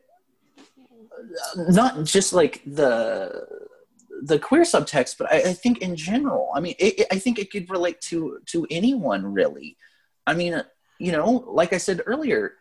not 1.67 2.03
just 2.05 2.33
like 2.33 2.61
the 2.65 3.45
the 4.23 4.39
queer 4.39 4.61
subtext, 4.63 5.17
but 5.17 5.31
I, 5.31 5.37
I 5.49 5.53
think 5.53 5.79
in 5.79 5.95
general. 5.95 6.49
I 6.55 6.59
mean, 6.61 6.75
it, 6.79 6.99
it- 7.01 7.07
I 7.11 7.19
think 7.19 7.39
it 7.39 7.51
could 7.51 7.69
relate 7.69 7.99
to 8.09 8.39
to 8.47 8.65
anyone 8.71 9.33
really. 9.33 9.77
I 10.27 10.33
mean, 10.33 10.63
you 10.99 11.11
know, 11.11 11.43
like 11.47 11.73
I 11.73 11.77
said 11.77 12.01
earlier, 12.05 12.53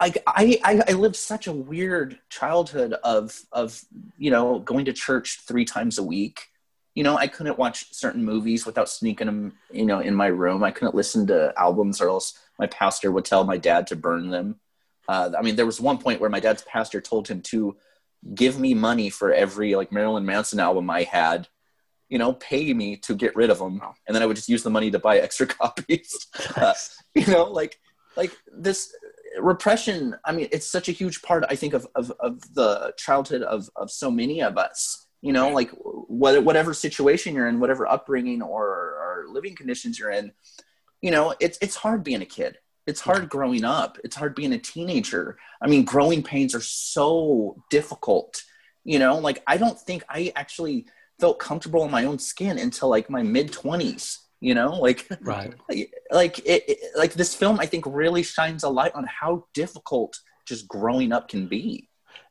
I, 0.00 0.12
I 0.26 0.60
I 0.64 0.82
I 0.88 0.92
lived 0.92 1.16
such 1.16 1.46
a 1.46 1.52
weird 1.52 2.18
childhood 2.30 2.94
of 3.04 3.38
of 3.52 3.84
you 4.16 4.30
know 4.30 4.58
going 4.60 4.86
to 4.86 4.92
church 4.92 5.42
three 5.46 5.64
times 5.64 5.98
a 5.98 6.02
week. 6.02 6.46
You 6.94 7.04
know, 7.04 7.16
I 7.16 7.28
couldn't 7.28 7.58
watch 7.58 7.94
certain 7.94 8.24
movies 8.24 8.66
without 8.66 8.88
sneaking 8.88 9.26
them. 9.26 9.52
You 9.70 9.84
know, 9.84 10.00
in 10.00 10.14
my 10.14 10.26
room, 10.26 10.64
I 10.64 10.70
couldn't 10.70 10.94
listen 10.94 11.26
to 11.28 11.52
albums, 11.56 12.00
or 12.00 12.08
else 12.08 12.38
my 12.58 12.66
pastor 12.66 13.12
would 13.12 13.26
tell 13.26 13.44
my 13.44 13.58
dad 13.58 13.86
to 13.88 13.96
burn 13.96 14.30
them. 14.30 14.58
Uh, 15.06 15.30
I 15.38 15.42
mean, 15.42 15.56
there 15.56 15.66
was 15.66 15.80
one 15.80 15.98
point 15.98 16.20
where 16.20 16.30
my 16.30 16.40
dad's 16.40 16.62
pastor 16.62 17.00
told 17.00 17.28
him 17.28 17.42
to 17.42 17.76
give 18.34 18.58
me 18.58 18.74
money 18.74 19.10
for 19.10 19.32
every 19.32 19.74
like 19.74 19.92
Marilyn 19.92 20.24
Manson 20.24 20.60
album 20.60 20.88
I 20.88 21.02
had. 21.02 21.46
You 22.08 22.18
know, 22.18 22.32
pay 22.32 22.74
me 22.74 22.96
to 22.98 23.14
get 23.14 23.36
rid 23.36 23.50
of 23.50 23.58
them, 23.58 23.80
and 24.06 24.14
then 24.14 24.22
I 24.22 24.26
would 24.26 24.36
just 24.36 24.48
use 24.48 24.62
the 24.62 24.70
money 24.70 24.90
to 24.90 24.98
buy 24.98 25.18
extra 25.20 25.46
copies. 25.46 26.26
Uh, 26.56 26.72
you 27.14 27.26
know, 27.26 27.44
like 27.44 27.78
like 28.16 28.36
this 28.52 28.94
repression. 29.38 30.16
I 30.24 30.32
mean, 30.32 30.48
it's 30.52 30.66
such 30.66 30.88
a 30.88 30.92
huge 30.92 31.22
part. 31.22 31.44
I 31.48 31.56
think 31.56 31.74
of 31.74 31.86
of, 31.94 32.12
of 32.20 32.54
the 32.54 32.94
childhood 32.96 33.42
of 33.42 33.68
of 33.76 33.90
so 33.90 34.10
many 34.10 34.42
of 34.42 34.58
us. 34.58 35.06
You 35.22 35.34
know, 35.34 35.50
like 35.50 35.70
what, 35.74 36.42
whatever 36.44 36.72
situation 36.72 37.34
you're 37.34 37.46
in, 37.46 37.60
whatever 37.60 37.86
upbringing 37.86 38.40
or, 38.40 38.64
or 38.66 39.26
living 39.28 39.54
conditions 39.54 39.98
you're 39.98 40.10
in, 40.10 40.32
you 41.02 41.10
know, 41.10 41.34
it's 41.40 41.58
it's 41.60 41.76
hard 41.76 42.02
being 42.02 42.22
a 42.22 42.26
kid. 42.26 42.58
It's 42.86 43.00
hard 43.00 43.28
growing 43.28 43.64
up. 43.64 43.98
It's 44.02 44.16
hard 44.16 44.34
being 44.34 44.52
a 44.52 44.58
teenager. 44.58 45.38
I 45.62 45.68
mean, 45.68 45.84
growing 45.84 46.22
pains 46.22 46.54
are 46.54 46.62
so 46.62 47.62
difficult. 47.70 48.42
You 48.84 48.98
know, 48.98 49.18
like 49.18 49.42
I 49.46 49.58
don't 49.58 49.78
think 49.78 50.04
I 50.08 50.32
actually 50.34 50.86
felt 51.20 51.38
comfortable 51.38 51.84
in 51.84 51.90
my 51.90 52.06
own 52.06 52.18
skin 52.18 52.58
until 52.58 52.88
like 52.88 53.10
my 53.10 53.22
mid 53.22 53.52
twenties. 53.52 54.18
You 54.40 54.54
know, 54.54 54.70
like 54.80 55.06
Right. 55.20 55.52
like 56.10 56.38
it, 56.40 56.64
it 56.68 56.78
like 56.96 57.12
this 57.12 57.34
film 57.34 57.60
i 57.60 57.66
think 57.66 57.84
really 57.86 58.22
shines 58.22 58.64
a 58.64 58.68
light 58.68 58.94
on 58.94 59.04
how 59.04 59.44
difficult 59.54 60.18
just 60.46 60.66
growing 60.66 61.12
up 61.12 61.28
can 61.28 61.46
be 61.46 61.88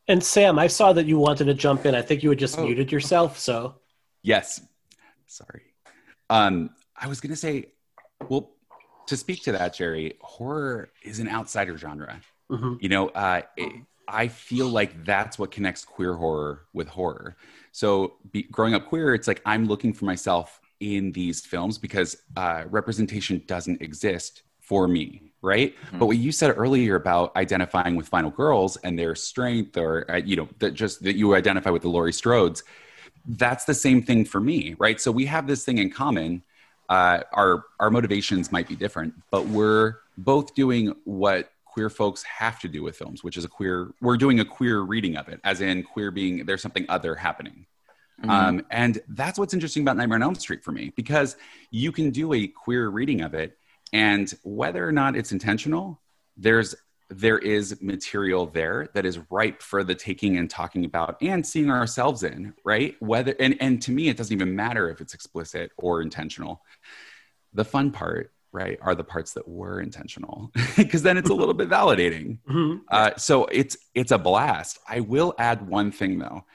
And 0.07 0.23
Sam, 0.23 0.57
I 0.57 0.67
saw 0.67 0.91
that 0.93 1.05
you 1.05 1.19
wanted 1.19 1.45
to 1.45 1.53
jump 1.53 1.85
in. 1.85 1.93
I 1.93 2.01
think 2.01 2.23
you 2.23 2.29
had 2.29 2.39
just 2.39 2.57
Oh. 2.57 2.65
muted 2.65 2.91
yourself. 2.91 3.37
So 3.37 3.75
Yes. 4.23 4.61
Sorry. 5.27 5.65
Um, 6.29 6.71
I 6.97 7.07
was 7.07 7.21
going 7.21 7.29
to 7.29 7.35
say, 7.47 7.71
well, 8.27 8.51
to 9.07 9.15
speak 9.15 9.43
to 9.43 9.51
that, 9.53 9.75
Jerry, 9.75 10.17
horror 10.21 10.89
is 11.03 11.19
an 11.19 11.29
outsider 11.29 11.77
genre. 11.77 12.19
mhm. 12.51 12.77
You 12.81 12.89
know, 12.89 13.09
uh, 13.09 13.41
it, 13.55 13.71
I 14.07 14.27
feel 14.27 14.67
like 14.67 15.05
that's 15.05 15.37
what 15.39 15.51
connects 15.51 15.85
queer 15.85 16.15
horror 16.15 16.65
with 16.73 16.87
horror. 16.87 17.37
So, 17.71 18.15
be, 18.31 18.41
growing 18.43 18.73
up 18.73 18.87
queer, 18.87 19.13
it's 19.13 19.27
like 19.27 19.41
I'm 19.45 19.65
looking 19.67 19.93
for 19.93 20.05
myself 20.05 20.59
in 20.79 21.11
these 21.11 21.41
films 21.41 21.77
because 21.77 22.17
uh, 22.37 22.63
representation 22.69 23.41
doesn't 23.47 23.81
exist 23.81 24.43
for 24.59 24.87
me, 24.87 25.31
right? 25.41 25.75
But 25.97 26.05
what 26.05 26.17
you 26.17 26.31
said 26.31 26.53
earlier 26.55 26.95
about 26.95 27.35
identifying 27.35 27.95
with 27.95 28.07
Final 28.07 28.29
Girls 28.29 28.77
and 28.77 28.97
their 28.97 29.15
strength, 29.15 29.77
or 29.77 30.09
uh, 30.09 30.17
you 30.17 30.35
know, 30.35 30.47
that 30.59 30.75
just 30.75 31.03
that 31.03 31.15
you 31.15 31.35
identify 31.35 31.71
with 31.71 31.81
the 31.81 31.89
Laurie 31.89 32.11
Strodes, 32.11 32.63
that's 33.25 33.65
the 33.65 33.73
same 33.73 34.01
thing 34.03 34.25
for 34.25 34.39
me, 34.39 34.75
right? 34.77 35.01
So 35.01 35.11
we 35.11 35.25
have 35.25 35.47
this 35.47 35.65
thing 35.65 35.79
in 35.79 35.89
common. 35.89 36.43
Uh, 36.87 37.21
our 37.33 37.65
our 37.79 37.89
motivations 37.89 38.51
might 38.51 38.67
be 38.67 38.75
different, 38.75 39.13
but 39.31 39.45
we're 39.47 39.95
both 40.17 40.53
doing 40.55 40.93
what 41.03 41.51
queer 41.65 41.89
folks 41.89 42.23
have 42.23 42.59
to 42.59 42.67
do 42.67 42.83
with 42.83 42.95
films, 42.95 43.23
which 43.23 43.37
is 43.37 43.45
a 43.45 43.47
queer. 43.47 43.91
We're 44.01 44.17
doing 44.17 44.39
a 44.39 44.45
queer 44.45 44.81
reading 44.81 45.17
of 45.17 45.29
it, 45.29 45.39
as 45.43 45.61
in 45.61 45.83
queer 45.83 46.11
being 46.11 46.45
there's 46.45 46.61
something 46.61 46.85
other 46.89 47.15
happening. 47.15 47.65
Um, 48.27 48.65
and 48.69 48.99
that's 49.09 49.39
what's 49.39 49.53
interesting 49.53 49.83
about 49.83 49.97
Nightmare 49.97 50.17
on 50.17 50.23
Elm 50.23 50.35
Street 50.35 50.63
for 50.63 50.71
me, 50.71 50.91
because 50.95 51.37
you 51.71 51.91
can 51.91 52.09
do 52.11 52.33
a 52.33 52.47
queer 52.47 52.89
reading 52.89 53.21
of 53.21 53.33
it, 53.33 53.57
and 53.93 54.31
whether 54.43 54.87
or 54.87 54.91
not 54.91 55.15
it's 55.15 55.31
intentional, 55.31 56.01
there's 56.37 56.75
there 57.11 57.39
is 57.39 57.81
material 57.81 58.45
there 58.45 58.87
that 58.93 59.03
is 59.03 59.17
ripe 59.31 59.63
for 59.63 59.83
the 59.83 59.95
taking 59.95 60.37
and 60.37 60.47
talking 60.47 60.85
about 60.85 61.17
and 61.23 61.45
seeing 61.45 61.71
ourselves 61.71 62.21
in, 62.21 62.53
right? 62.63 62.95
Whether 62.99 63.35
and 63.39 63.55
and 63.59 63.81
to 63.83 63.91
me, 63.91 64.09
it 64.09 64.17
doesn't 64.17 64.35
even 64.35 64.55
matter 64.55 64.89
if 64.89 65.01
it's 65.01 65.13
explicit 65.15 65.71
or 65.77 66.01
intentional. 66.03 66.61
The 67.53 67.65
fun 67.65 67.89
part, 67.91 68.31
right, 68.51 68.77
are 68.81 68.93
the 68.93 69.03
parts 69.03 69.33
that 69.33 69.47
were 69.47 69.81
intentional, 69.81 70.51
because 70.77 71.01
then 71.01 71.17
it's 71.17 71.31
a 71.31 71.33
little 71.33 71.55
bit 71.55 71.69
validating. 71.69 72.37
Mhm. 72.47 72.81
Uh, 72.89 73.11
so 73.17 73.45
it's 73.45 73.75
it's 73.95 74.11
a 74.11 74.19
blast. 74.19 74.77
I 74.87 74.99
will 74.99 75.33
add 75.39 75.67
one 75.67 75.91
thing 75.91 76.19
though. 76.19 76.45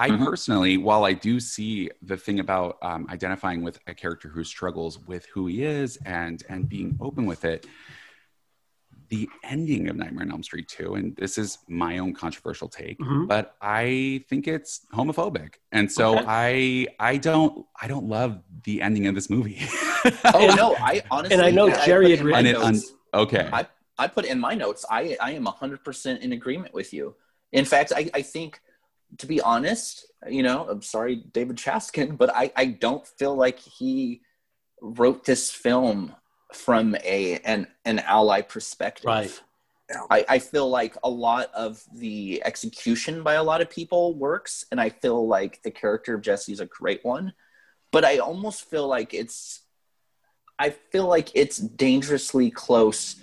I 0.00 0.08
Mhm. 0.08 0.24
personally, 0.24 0.78
while 0.78 1.04
I 1.04 1.12
do 1.12 1.38
see 1.38 1.90
the 2.00 2.16
thing 2.16 2.40
about 2.40 2.78
um, 2.80 3.06
identifying 3.10 3.62
with 3.62 3.78
a 3.86 3.92
character 3.94 4.30
who 4.30 4.42
struggles 4.44 4.98
with 5.06 5.26
who 5.26 5.46
he 5.46 5.62
is 5.62 5.98
and 6.06 6.42
and 6.48 6.66
being 6.66 6.96
open 7.02 7.26
with 7.26 7.44
it, 7.44 7.66
the 9.10 9.28
ending 9.44 9.88
of 9.90 9.96
Nightmare 9.96 10.22
on 10.24 10.30
Elm 10.30 10.42
Street 10.42 10.68
2, 10.68 10.94
and 10.94 11.16
this 11.16 11.36
is 11.36 11.58
my 11.68 11.98
own 11.98 12.14
controversial 12.14 12.68
take, 12.68 12.98
Mhm. 12.98 13.28
but 13.28 13.56
I 13.60 14.24
think 14.30 14.48
it's 14.48 14.86
homophobic, 14.94 15.56
and 15.70 15.90
so 15.92 16.16
Okay. 16.16 16.24
I 16.26 16.86
I 16.98 17.16
don't 17.18 17.66
I 17.78 17.86
don't 17.86 18.06
love 18.08 18.40
the 18.64 18.80
ending 18.80 19.06
of 19.06 19.14
this 19.14 19.28
movie. 19.28 19.58
oh 20.34 20.54
no 20.56 20.76
i 20.76 21.02
honestly 21.10 21.34
And 21.36 21.44
I 21.44 21.50
know 21.50 21.68
put 21.70 21.84
Jerry 21.84 22.12
in 22.12 22.16
had 22.18 22.26
my 22.26 22.38
written 22.40 22.46
it 22.46 22.56
on- 22.56 22.80
okay, 23.22 23.50
I, 23.52 23.66
I 23.98 24.06
put 24.08 24.24
in 24.24 24.40
my 24.40 24.54
notes 24.54 24.86
i 24.90 25.14
i 25.20 25.32
am 25.32 25.44
100% 25.44 26.20
in 26.20 26.32
agreement 26.32 26.72
with 26.72 26.94
you 26.94 27.14
in 27.52 27.66
fact 27.66 27.92
i, 27.94 28.08
I 28.14 28.22
think 28.22 28.62
to 29.18 29.26
be 29.26 29.40
honest 29.40 30.06
you 30.28 30.42
know 30.42 30.66
i'm 30.68 30.82
sorry 30.82 31.16
david 31.32 31.56
chaskin 31.56 32.16
but 32.18 32.34
i 32.34 32.50
i 32.56 32.64
don't 32.66 33.06
feel 33.06 33.34
like 33.34 33.58
he 33.58 34.20
wrote 34.80 35.24
this 35.24 35.50
film 35.50 36.14
from 36.52 36.96
a 37.04 37.38
an 37.44 37.66
an 37.84 37.98
ally 38.00 38.40
perspective 38.40 39.06
Right. 39.06 39.40
I, 40.10 40.24
I 40.28 40.38
feel 40.38 40.68
like 40.68 40.96
a 41.02 41.10
lot 41.10 41.50
of 41.54 41.82
the 41.94 42.42
execution 42.44 43.22
by 43.22 43.34
a 43.34 43.42
lot 43.42 43.60
of 43.60 43.70
people 43.70 44.14
works, 44.14 44.64
and 44.70 44.80
I 44.80 44.88
feel 44.88 45.26
like 45.26 45.62
the 45.62 45.70
character 45.70 46.14
of 46.14 46.22
Jesse 46.22 46.52
is 46.52 46.60
a 46.60 46.66
great 46.66 47.04
one. 47.04 47.32
But 47.92 48.04
I 48.04 48.18
almost 48.18 48.70
feel 48.70 48.86
like 48.86 49.14
it's, 49.14 49.62
I 50.58 50.70
feel 50.70 51.06
like 51.06 51.30
it's 51.34 51.56
dangerously 51.56 52.50
close 52.50 53.16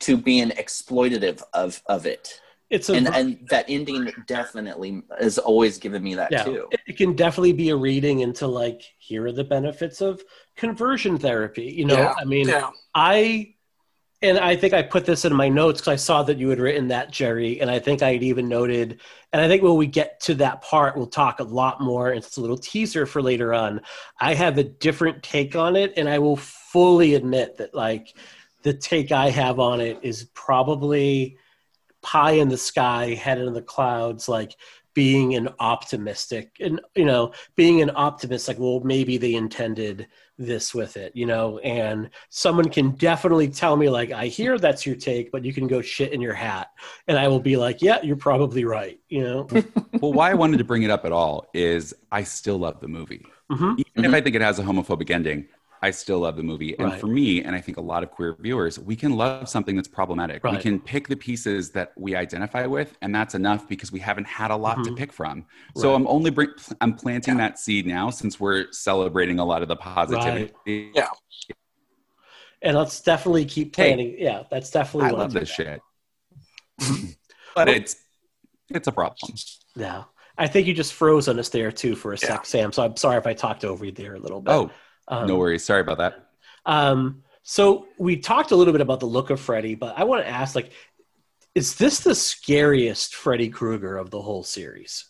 to 0.00 0.16
being 0.16 0.50
exploitative 0.50 1.42
of 1.54 1.82
of 1.86 2.04
it, 2.06 2.40
It's 2.70 2.90
a 2.90 2.94
and 2.94 3.08
and 3.08 3.46
that 3.48 3.64
ending 3.68 4.12
definitely 4.26 5.02
has 5.18 5.38
always 5.38 5.78
given 5.78 6.02
me 6.02 6.14
that 6.16 6.30
yeah, 6.30 6.44
too. 6.44 6.68
it- 6.70 6.80
it 6.88 6.96
can 6.96 7.14
definitely 7.14 7.52
be 7.54 7.70
a 7.70 7.76
reading 7.76 8.20
into 8.20 8.46
like 8.46 8.82
here 8.98 9.26
are 9.26 9.32
the 9.32 9.44
benefits 9.44 10.00
of 10.00 10.22
conversion 10.56 11.18
therapy. 11.18 11.64
You 11.64 11.86
know, 11.86 11.96
Yeah, 11.96 12.14
I 12.18 12.24
mean, 12.24 12.48
yeah. 12.48 12.70
I 12.94 13.54
and 14.20 14.36
I 14.36 14.56
think 14.56 14.74
I 14.74 14.82
put 14.82 15.06
this 15.06 15.24
in 15.24 15.32
my 15.32 15.48
notes 15.48 15.80
because 15.80 15.92
I 15.92 15.96
saw 15.96 16.24
that 16.24 16.38
you 16.38 16.48
had 16.48 16.58
written 16.58 16.88
that, 16.88 17.12
Jerry, 17.12 17.60
and 17.60 17.70
I 17.70 17.78
think 17.78 18.02
I 18.02 18.12
had 18.14 18.22
even 18.24 18.48
noted, 18.48 19.00
and 19.32 19.40
I 19.40 19.46
think 19.46 19.62
when 19.62 19.76
we 19.76 19.86
get 19.86 20.20
to 20.22 20.34
that 20.36 20.60
part, 20.60 20.96
we'll 20.96 21.06
talk 21.06 21.38
a 21.38 21.44
lot 21.44 21.80
more. 21.80 22.08
And 22.08 22.18
it's 22.18 22.36
a 22.36 22.40
little 22.40 22.58
teaser 22.58 23.06
for 23.06 23.22
later 23.22 23.54
on. 23.54 23.80
I 24.20 24.34
have 24.34 24.58
a 24.58 24.64
different 24.64 25.22
take 25.22 25.54
on 25.54 25.76
it, 25.76 25.94
and 25.96 26.08
I 26.08 26.18
will 26.18 26.36
fully 26.36 27.14
admit 27.14 27.58
that 27.58 27.74
like 27.74 28.14
the 28.62 28.74
take 28.74 29.12
I 29.12 29.30
have 29.30 29.60
on 29.60 29.80
it 29.80 30.00
is 30.02 30.24
probably 30.34 31.38
pie 32.02 32.32
in 32.32 32.48
the 32.48 32.58
sky, 32.58 33.14
head 33.14 33.38
in 33.38 33.52
the 33.52 33.62
clouds, 33.62 34.28
like 34.28 34.56
being 34.94 35.36
an 35.36 35.48
optimistic 35.60 36.56
and 36.58 36.80
you 36.96 37.04
know 37.04 37.30
being 37.54 37.80
an 37.82 37.90
optimist 37.94 38.48
like 38.48 38.58
well 38.58 38.80
maybe 38.80 39.16
they 39.16 39.34
intended 39.34 40.08
this 40.38 40.74
with 40.74 40.96
it 40.96 41.12
you 41.14 41.24
know 41.24 41.58
and 41.58 42.10
someone 42.30 42.68
can 42.68 42.90
definitely 42.92 43.46
tell 43.46 43.76
me 43.76 43.88
like 43.88 44.10
i 44.10 44.26
hear 44.26 44.58
that's 44.58 44.84
your 44.84 44.96
take 44.96 45.30
but 45.30 45.44
you 45.44 45.52
can 45.52 45.68
go 45.68 45.80
shit 45.80 46.12
in 46.12 46.20
your 46.20 46.34
hat 46.34 46.70
and 47.06 47.16
i 47.16 47.28
will 47.28 47.38
be 47.38 47.56
like 47.56 47.80
yeah 47.80 48.02
you're 48.02 48.16
probably 48.16 48.64
right 48.64 48.98
you 49.08 49.22
know 49.22 49.46
well, 50.00 50.12
why 50.12 50.30
I 50.30 50.34
wanted 50.34 50.58
to 50.58 50.64
bring 50.64 50.82
it 50.82 50.90
up 50.90 51.04
at 51.04 51.12
all 51.12 51.48
is 51.54 51.94
I 52.10 52.22
still 52.22 52.58
love 52.58 52.80
the 52.80 52.88
movie. 52.88 53.24
Mhm. 53.50 53.78
Even 53.78 54.04
if 54.04 54.14
I 54.14 54.20
think 54.20 54.36
it 54.36 54.42
has 54.42 54.58
a 54.58 54.62
homophobic 54.62 55.10
ending, 55.10 55.46
I 55.82 55.90
still 55.92 56.20
love 56.20 56.36
the 56.36 56.42
movie. 56.42 56.78
And 56.78 56.88
Right. 56.88 57.00
for 57.00 57.06
me, 57.06 57.42
and 57.42 57.54
I 57.54 57.60
think 57.60 57.76
a 57.78 57.80
lot 57.80 58.02
of 58.02 58.10
queer 58.10 58.36
viewers, 58.38 58.78
we 58.78 58.96
can 58.96 59.16
love 59.16 59.48
something 59.48 59.76
that's 59.76 59.88
problematic. 59.88 60.42
We 60.44 60.58
can 60.58 60.80
pick 60.80 61.08
the 61.08 61.16
pieces 61.16 61.70
that 61.72 61.92
we 61.96 62.16
identify 62.16 62.66
with, 62.66 62.96
and 63.00 63.14
that's 63.14 63.34
enough 63.34 63.68
because 63.68 63.92
we 63.92 64.00
haven't 64.00 64.26
had 64.26 64.50
a 64.50 64.56
lot 64.56 64.82
to 64.84 64.90
Mhm. 64.90 64.96
pick 64.96 65.12
from. 65.12 65.46
So 65.74 65.94
I'm 65.94 66.06
only 66.08 66.30
bring, 66.30 66.50
I'm 66.80 66.94
planting 66.94 67.36
that 67.36 67.58
seed 67.58 67.86
now 67.86 68.10
since 68.10 68.40
we're 68.40 68.70
celebrating 68.72 69.38
a 69.38 69.44
lot 69.44 69.62
of 69.62 69.68
the 69.68 69.76
positivity. 69.76 70.52
Yeah. 70.94 71.08
and 72.62 72.76
let's 72.76 73.00
definitely 73.00 73.44
keep 73.44 73.74
Hey. 73.76 73.94
planning. 73.94 74.16
yeah, 74.18 74.42
that's 74.50 74.70
definitely. 74.70 75.10
I 75.10 75.12
love 75.12 75.32
to 75.32 75.40
this 75.40 75.48
shit, 75.48 75.80
but 77.54 77.68
it's 77.68 77.96
it's 78.70 78.88
a 78.88 78.92
problem. 78.92 79.32
Yeah, 79.76 80.04
I 80.36 80.46
think 80.46 80.66
you 80.66 80.74
just 80.74 80.92
froze 80.92 81.28
on 81.28 81.38
us 81.38 81.48
there 81.48 81.70
too 81.70 81.94
for 81.94 82.12
a 82.12 82.18
sec, 82.18 82.46
Sam. 82.46 82.72
So 82.72 82.82
I'm 82.82 82.96
sorry 82.96 83.18
if 83.18 83.26
I 83.26 83.34
talked 83.34 83.64
over 83.64 83.84
you 83.84 83.92
there 83.92 84.14
a 84.14 84.18
little 84.20 84.40
bit. 84.40 84.52
Oh, 84.54 84.70
Um, 85.08 85.26
no 85.26 85.36
worries. 85.36 85.64
Sorry 85.64 85.80
about 85.80 85.98
that. 85.98 86.28
Um, 86.66 87.24
so 87.42 87.88
we 87.98 88.18
talked 88.18 88.50
a 88.50 88.56
little 88.56 88.72
bit 88.72 88.82
about 88.82 89.00
the 89.00 89.06
look 89.06 89.30
of 89.30 89.40
Freddy, 89.40 89.74
but 89.74 89.98
I 89.98 90.04
want 90.04 90.22
to 90.22 90.28
ask, 90.28 90.54
like, 90.54 90.70
is 91.54 91.76
this 91.76 92.00
the 92.00 92.14
scariest 92.14 93.14
Freddy 93.14 93.48
Krueger 93.48 93.96
of 93.96 94.10
the 94.10 94.20
whole 94.20 94.44
series? 94.44 95.06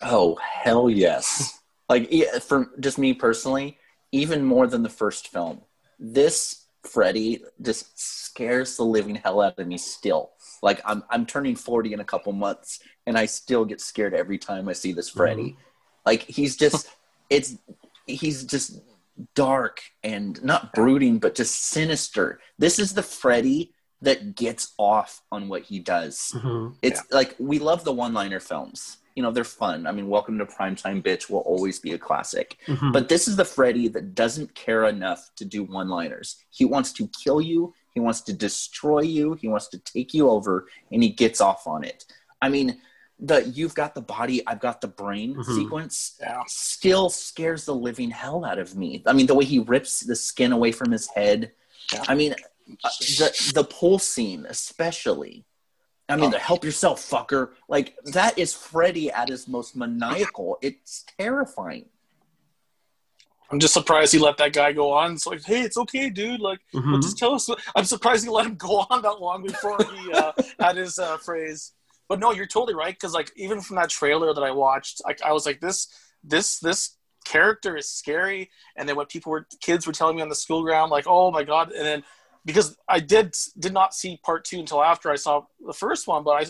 Oh 0.00 0.36
hell 0.36 0.88
yes! 0.88 1.60
like 1.88 2.08
yeah, 2.10 2.38
for 2.38 2.70
just 2.78 2.96
me 2.96 3.12
personally, 3.12 3.78
even 4.12 4.44
more 4.44 4.66
than 4.68 4.82
the 4.82 4.88
first 4.88 5.28
film, 5.28 5.60
this 5.98 6.66
Freddy 6.84 7.42
just 7.60 7.98
scares 7.98 8.76
the 8.76 8.84
living 8.84 9.16
hell 9.16 9.42
out 9.42 9.58
of 9.58 9.66
me 9.66 9.76
still. 9.76 10.30
Like 10.62 10.80
I'm 10.84 11.02
I'm 11.10 11.26
turning 11.26 11.56
forty 11.56 11.92
in 11.92 12.00
a 12.00 12.04
couple 12.04 12.32
months, 12.32 12.80
and 13.06 13.18
I 13.18 13.26
still 13.26 13.64
get 13.64 13.80
scared 13.80 14.14
every 14.14 14.38
time 14.38 14.68
I 14.68 14.72
see 14.72 14.92
this 14.92 15.10
Freddy. 15.10 15.56
Like 16.06 16.22
he's 16.22 16.56
just 16.56 16.88
it's 17.28 17.56
he's 18.06 18.44
just 18.44 18.80
dark 19.34 19.82
and 20.02 20.42
not 20.42 20.72
brooding, 20.72 21.18
but 21.18 21.34
just 21.34 21.66
sinister. 21.66 22.40
This 22.58 22.78
is 22.78 22.94
the 22.94 23.02
Freddy 23.02 23.72
that 24.02 24.34
gets 24.34 24.72
off 24.78 25.22
on 25.30 25.48
what 25.48 25.62
he 25.62 25.78
does. 25.78 26.32
Mhm. 26.34 26.76
It's 26.82 27.02
like 27.10 27.36
we 27.38 27.58
love 27.58 27.84
the 27.84 27.92
one-liner 27.92 28.40
films. 28.40 28.98
You 29.14 29.22
know, 29.22 29.30
they're 29.30 29.44
fun. 29.44 29.86
I 29.86 29.92
mean, 29.92 30.08
Welcome 30.08 30.38
to 30.38 30.46
Primetime 30.46 31.02
Bitch 31.02 31.28
will 31.28 31.40
always 31.40 31.78
be 31.78 31.92
a 31.92 31.98
classic. 31.98 32.58
Mhm. 32.66 32.92
But 32.92 33.08
this 33.08 33.28
is 33.28 33.36
the 33.36 33.44
Freddy 33.44 33.88
that 33.88 34.14
doesn't 34.14 34.54
care 34.54 34.84
enough 34.84 35.30
to 35.36 35.44
do 35.44 35.64
one-liners. 35.64 36.36
He 36.50 36.64
wants 36.64 36.92
to 36.94 37.08
kill 37.08 37.40
you, 37.40 37.74
he 37.92 38.00
wants 38.00 38.22
to 38.22 38.32
destroy 38.32 39.00
you, 39.00 39.34
he 39.34 39.48
wants 39.48 39.68
to 39.68 39.78
take 39.78 40.14
you 40.14 40.30
over, 40.30 40.68
and 40.90 41.02
he 41.02 41.10
gets 41.10 41.40
off 41.40 41.66
on 41.66 41.84
it. 41.84 42.06
I 42.40 42.48
mean, 42.48 42.80
the 43.22 43.46
you've 43.48 43.74
got 43.74 43.94
the 43.94 44.00
body, 44.00 44.46
I've 44.46 44.60
got 44.60 44.80
the 44.80 44.88
brain 44.88 45.34
Mhm. 45.36 45.44
sequence 45.54 46.16
Yeah. 46.20 46.42
still 46.46 47.10
scares 47.10 47.64
the 47.66 47.74
living 47.74 48.10
hell 48.10 48.44
out 48.44 48.58
of 48.58 48.76
me. 48.76 49.02
I 49.06 49.12
mean, 49.12 49.26
the 49.26 49.34
way 49.34 49.44
he 49.44 49.58
rips 49.58 50.00
the 50.00 50.16
skin 50.16 50.52
away 50.52 50.72
from 50.72 50.90
his 50.90 51.06
head. 51.08 51.52
Yeah. 51.92 52.04
I 52.08 52.14
mean, 52.14 52.34
uh, 52.84 52.88
the 53.18 53.52
the 53.54 53.64
pool 53.64 53.98
scene, 53.98 54.46
especially. 54.48 55.44
I 56.08 56.16
mean, 56.16 56.28
Oh. 56.28 56.30
the 56.32 56.38
help 56.38 56.64
yourself, 56.64 57.00
fucker. 57.08 57.52
Like 57.68 57.96
that 58.06 58.38
is 58.38 58.52
Freddy 58.54 59.10
at 59.10 59.28
his 59.28 59.46
most 59.46 59.76
maniacal. 59.76 60.58
It's 60.62 61.04
terrifying. 61.18 61.88
I'm 63.52 63.58
just 63.58 63.74
surprised 63.74 64.12
he 64.12 64.18
let 64.18 64.36
that 64.38 64.52
guy 64.52 64.72
go 64.72 64.92
on. 64.92 65.14
It's 65.14 65.26
like, 65.26 65.42
hey, 65.44 65.62
it's 65.62 65.76
okay, 65.76 66.08
dude. 66.08 66.40
Like, 66.40 66.60
well, 66.72 66.82
Mhm. 66.84 67.02
just 67.02 67.18
tell 67.18 67.34
us. 67.34 67.50
I'm 67.74 67.84
surprised 67.84 68.22
he 68.24 68.30
let 68.30 68.46
him 68.46 68.54
go 68.68 68.86
on 68.88 69.02
that 69.02 69.20
long 69.20 69.42
before 69.42 69.76
he 69.82 70.12
uh, 70.12 70.32
had 70.58 70.76
his 70.76 70.98
uh, 70.98 71.16
phrase. 71.18 71.72
But 72.10 72.18
no, 72.18 72.32
you're 72.32 72.46
totally 72.46 72.74
right. 72.74 72.92
Because 72.92 73.14
like, 73.14 73.30
even 73.36 73.60
from 73.60 73.76
that 73.76 73.88
trailer 73.88 74.34
that 74.34 74.42
I 74.42 74.50
watched, 74.50 75.00
I, 75.06 75.14
I 75.24 75.32
was 75.32 75.46
like, 75.46 75.60
this, 75.60 75.86
this, 76.24 76.58
this 76.58 76.96
character 77.24 77.76
is 77.76 77.88
scary. 77.88 78.50
And 78.76 78.88
then 78.88 78.96
what 78.96 79.08
people 79.08 79.30
were, 79.30 79.46
kids 79.60 79.86
were 79.86 79.92
telling 79.92 80.16
me 80.16 80.22
on 80.22 80.28
the 80.28 80.34
school 80.34 80.64
ground, 80.64 80.90
like, 80.90 81.06
oh 81.06 81.30
my 81.30 81.44
god. 81.44 81.70
And 81.70 81.86
then 81.86 82.02
because 82.44 82.76
I 82.88 82.98
did 83.00 83.36
did 83.58 83.72
not 83.72 83.94
see 83.94 84.18
part 84.24 84.44
two 84.44 84.58
until 84.58 84.82
after 84.82 85.10
I 85.10 85.16
saw 85.16 85.44
the 85.64 85.74
first 85.74 86.08
one, 86.08 86.24
but 86.24 86.30
I 86.30 86.46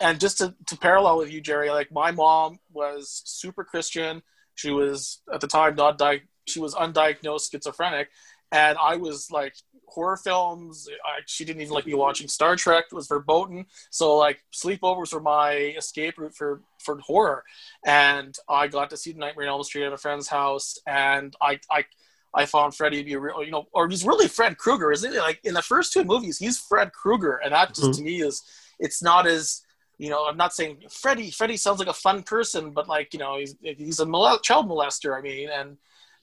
and 0.00 0.18
just 0.18 0.38
to, 0.38 0.54
to 0.66 0.78
parallel 0.78 1.18
with 1.18 1.30
you, 1.30 1.40
Jerry, 1.40 1.70
like 1.70 1.92
my 1.92 2.10
mom 2.10 2.58
was 2.72 3.22
super 3.26 3.62
Christian. 3.62 4.22
She 4.54 4.70
was 4.70 5.20
at 5.32 5.40
the 5.40 5.46
time 5.46 5.74
not 5.76 5.98
di- 5.98 6.22
she 6.46 6.58
was 6.58 6.74
undiagnosed 6.74 7.50
schizophrenic, 7.52 8.08
and 8.52 8.76
I 8.78 8.96
was 8.96 9.30
like 9.30 9.54
horror 9.86 10.16
films. 10.16 10.88
I, 11.04 11.20
she 11.26 11.44
didn't 11.44 11.62
even 11.62 11.74
like 11.74 11.86
me 11.86 11.94
watching 11.94 12.28
Star 12.28 12.54
Trek. 12.56 12.84
It 12.90 12.94
was 12.94 13.08
verboten. 13.08 13.66
So 13.90 14.16
like 14.16 14.42
sleepovers 14.52 15.12
were 15.12 15.20
my 15.20 15.52
escape 15.76 16.18
route 16.18 16.34
for 16.34 16.62
for 16.78 16.98
horror, 16.98 17.44
and 17.84 18.36
I 18.48 18.68
got 18.68 18.90
to 18.90 18.96
see 18.96 19.12
the 19.12 19.18
Nightmare 19.18 19.46
on 19.46 19.52
Elm 19.54 19.62
Street 19.64 19.86
at 19.86 19.92
a 19.92 19.98
friend's 19.98 20.28
house, 20.28 20.78
and 20.86 21.34
I 21.40 21.60
I. 21.70 21.84
I 22.32 22.46
found 22.46 22.76
Freddy 22.76 22.98
to 22.98 23.04
be 23.04 23.14
a 23.14 23.18
real, 23.18 23.42
you 23.42 23.50
know, 23.50 23.66
or 23.72 23.88
he's 23.88 24.04
really 24.06 24.28
Fred 24.28 24.56
Krueger, 24.56 24.92
isn't 24.92 25.12
it? 25.12 25.18
Like 25.18 25.40
in 25.42 25.52
the 25.52 25.62
first 25.62 25.92
two 25.92 26.04
movies, 26.04 26.38
he's 26.38 26.60
Fred 26.60 26.92
Krueger, 26.92 27.38
and 27.42 27.52
that 27.52 27.74
just 27.74 27.88
Mhm. 27.90 27.96
to 27.96 28.02
me 28.02 28.22
is, 28.22 28.44
it's 28.78 29.02
not 29.02 29.26
as, 29.26 29.62
you 29.98 30.10
know, 30.10 30.24
I'm 30.28 30.36
not 30.36 30.54
saying 30.54 30.84
Freddy. 30.90 31.32
Freddy 31.32 31.56
sounds 31.56 31.80
like 31.80 31.88
a 31.88 31.92
fun 31.92 32.22
person, 32.22 32.70
but 32.70 32.86
like 32.86 33.12
you 33.12 33.18
know, 33.18 33.36
he's 33.38 33.56
he's 33.60 33.98
a 33.98 34.06
child 34.44 34.68
molester. 34.68 35.18
I 35.18 35.22
mean, 35.22 35.48
and 35.48 35.76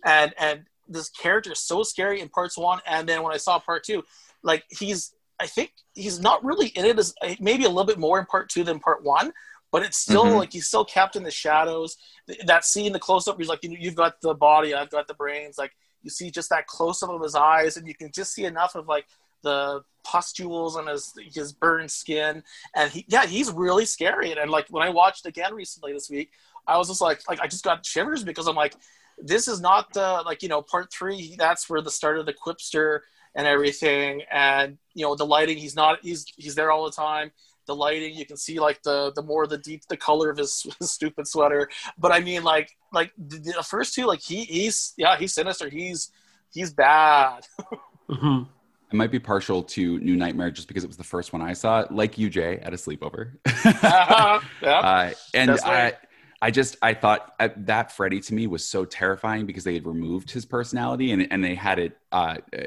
and 0.05 0.33
and 0.37 0.63
this 0.87 1.09
character 1.09 1.51
is 1.51 1.59
so 1.59 1.83
scary 1.83 2.21
in 2.21 2.29
parts 2.29 2.57
one, 2.57 2.79
and 2.85 3.07
then 3.07 3.23
when 3.23 3.33
I 3.33 3.37
saw 3.37 3.59
part 3.59 3.83
two, 3.83 4.03
like 4.43 4.63
he's, 4.69 5.13
I 5.39 5.47
think 5.47 5.71
he's 5.93 6.19
not 6.19 6.43
really 6.43 6.67
in 6.67 6.85
it 6.85 6.97
as 6.97 7.13
maybe 7.39 7.65
a 7.65 7.69
little 7.69 7.85
bit 7.85 7.99
more 7.99 8.19
in 8.19 8.25
part 8.25 8.49
two 8.49 8.63
than 8.63 8.79
part 8.79 9.03
one. 9.03 9.33
But 9.69 9.83
it's 9.83 9.97
still 9.97 10.25
Mhm. 10.25 10.37
like 10.37 10.53
he's 10.53 10.67
still 10.67 10.85
kept 10.85 11.17
in 11.17 11.23
the 11.23 11.31
shadows. 11.31 11.97
That 12.45 12.63
scene, 12.63 12.93
the 12.93 12.99
close 12.99 13.27
up, 13.27 13.37
he's 13.37 13.49
like, 13.49 13.63
you 13.63 13.69
know, 13.69 13.75
you've 13.77 13.95
got 13.95 14.21
the 14.21 14.33
body, 14.33 14.73
I've 14.73 14.89
got 14.89 15.07
the 15.07 15.13
brains. 15.13 15.57
Like 15.57 15.75
you 16.01 16.09
see 16.09 16.31
just 16.31 16.49
that 16.51 16.67
close 16.67 17.03
up 17.03 17.09
of 17.09 17.21
his 17.21 17.35
eyes, 17.35 17.75
and 17.75 17.85
you 17.85 17.93
can 17.93 18.09
just 18.11 18.33
see 18.33 18.45
enough 18.45 18.75
of 18.75 18.87
like 18.87 19.07
the 19.43 19.83
pustules 20.05 20.77
on 20.77 20.87
his 20.87 21.13
his 21.33 21.51
burned 21.51 21.91
skin. 21.91 22.43
And 22.75 22.89
he, 22.91 23.05
yeah, 23.09 23.25
he's 23.25 23.51
really 23.51 23.85
scary. 23.85 24.31
And, 24.31 24.39
and 24.39 24.49
like 24.49 24.67
when 24.69 24.83
I 24.83 24.89
watched 24.89 25.25
again 25.25 25.53
recently 25.53 25.91
this 25.91 26.09
week, 26.09 26.31
I 26.65 26.77
was 26.77 26.87
just 26.87 27.01
like, 27.01 27.21
like 27.27 27.41
I 27.41 27.47
just 27.47 27.65
got 27.65 27.85
shivers 27.85 28.23
because 28.23 28.47
I'm 28.47 28.55
like, 28.55 28.73
this 29.17 29.47
is 29.47 29.59
not 29.61 29.93
the 29.93 30.21
like 30.25 30.43
you 30.43 30.49
know 30.49 30.61
part 30.61 30.91
three. 30.91 31.35
That's 31.37 31.69
where 31.69 31.81
the 31.81 31.91
start 31.91 32.19
of 32.19 32.25
the 32.25 32.33
quipster 32.33 33.01
and 33.35 33.45
everything, 33.47 34.23
and 34.31 34.77
you 34.93 35.05
know 35.05 35.15
the 35.15 35.25
lighting. 35.25 35.57
He's 35.57 35.75
not. 35.75 35.99
He's 36.01 36.25
he's 36.37 36.55
there 36.55 36.71
all 36.71 36.85
the 36.85 36.91
time. 36.91 37.31
The 37.65 37.75
lighting, 37.75 38.15
you 38.15 38.25
can 38.25 38.37
see 38.37 38.59
like 38.59 38.81
the 38.83 39.11
the 39.13 39.21
more 39.21 39.45
the 39.45 39.57
deep 39.57 39.81
the 39.89 39.97
color 39.97 40.29
of 40.29 40.37
his, 40.37 40.65
his 40.79 40.91
stupid 40.91 41.27
sweater. 41.27 41.69
But 41.97 42.11
I 42.11 42.19
mean, 42.21 42.43
like 42.43 42.71
like 42.93 43.11
the, 43.17 43.39
the 43.57 43.63
first 43.63 43.93
two, 43.93 44.05
like 44.05 44.21
he 44.21 44.43
he's 44.45 44.93
yeah 44.97 45.17
he's 45.17 45.33
sinister. 45.33 45.69
He's 45.69 46.11
he's 46.51 46.71
bad. 46.71 47.45
Mhm. 48.09 48.47
I 48.89 48.95
might 48.95 49.11
be 49.11 49.19
partial 49.19 49.61
to 49.63 49.99
New 49.99 50.15
Nightmare 50.15 50.49
just 50.49 50.69
because 50.69 50.85
it 50.85 50.87
was 50.87 50.95
the 50.95 51.03
first 51.03 51.33
one 51.33 51.41
I 51.41 51.51
saw, 51.51 51.85
like 51.91 52.17
you, 52.17 52.29
Jay, 52.29 52.57
at 52.59 52.73
a 52.73 52.77
sleepover. 52.77 53.33
yeah. 53.65 54.39
uh, 54.63 55.11
and 55.33 55.51
I, 55.51 55.55
right. 55.65 55.95
I 56.41 56.51
just 56.51 56.77
I 56.81 56.93
thought 56.93 57.33
uh, 57.39 57.49
that 57.57 57.91
Freddy 57.91 58.19
to 58.21 58.33
me 58.33 58.47
was 58.47 58.63
so 58.63 58.85
terrifying 58.85 59.45
because 59.45 59.63
they 59.63 59.73
had 59.73 59.85
removed 59.85 60.29
his 60.31 60.45
personality 60.45 61.11
and 61.11 61.27
and 61.31 61.43
they 61.43 61.55
had 61.55 61.79
it 61.79 61.97
uh, 62.11 62.35
uh, 62.55 62.61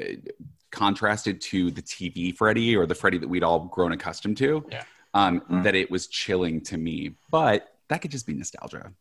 contrasted 0.71 1.41
to 1.41 1.71
the 1.71 1.81
TV 1.81 2.35
Freddy 2.35 2.75
or 2.75 2.85
the 2.85 2.95
Freddy 2.95 3.17
that 3.17 3.29
we'd 3.29 3.43
all 3.43 3.59
grown 3.65 3.91
accustomed 3.91 4.37
to. 4.37 4.65
Yeah. 4.71 4.83
Um, 5.13 5.41
Mm. 5.41 5.63
That 5.63 5.75
it 5.75 5.91
was 5.91 6.07
chilling 6.07 6.61
to 6.61 6.77
me, 6.77 7.15
but 7.31 7.75
that 7.89 8.01
could 8.01 8.11
just 8.11 8.25
be 8.25 8.33
nostalgia. 8.33 8.93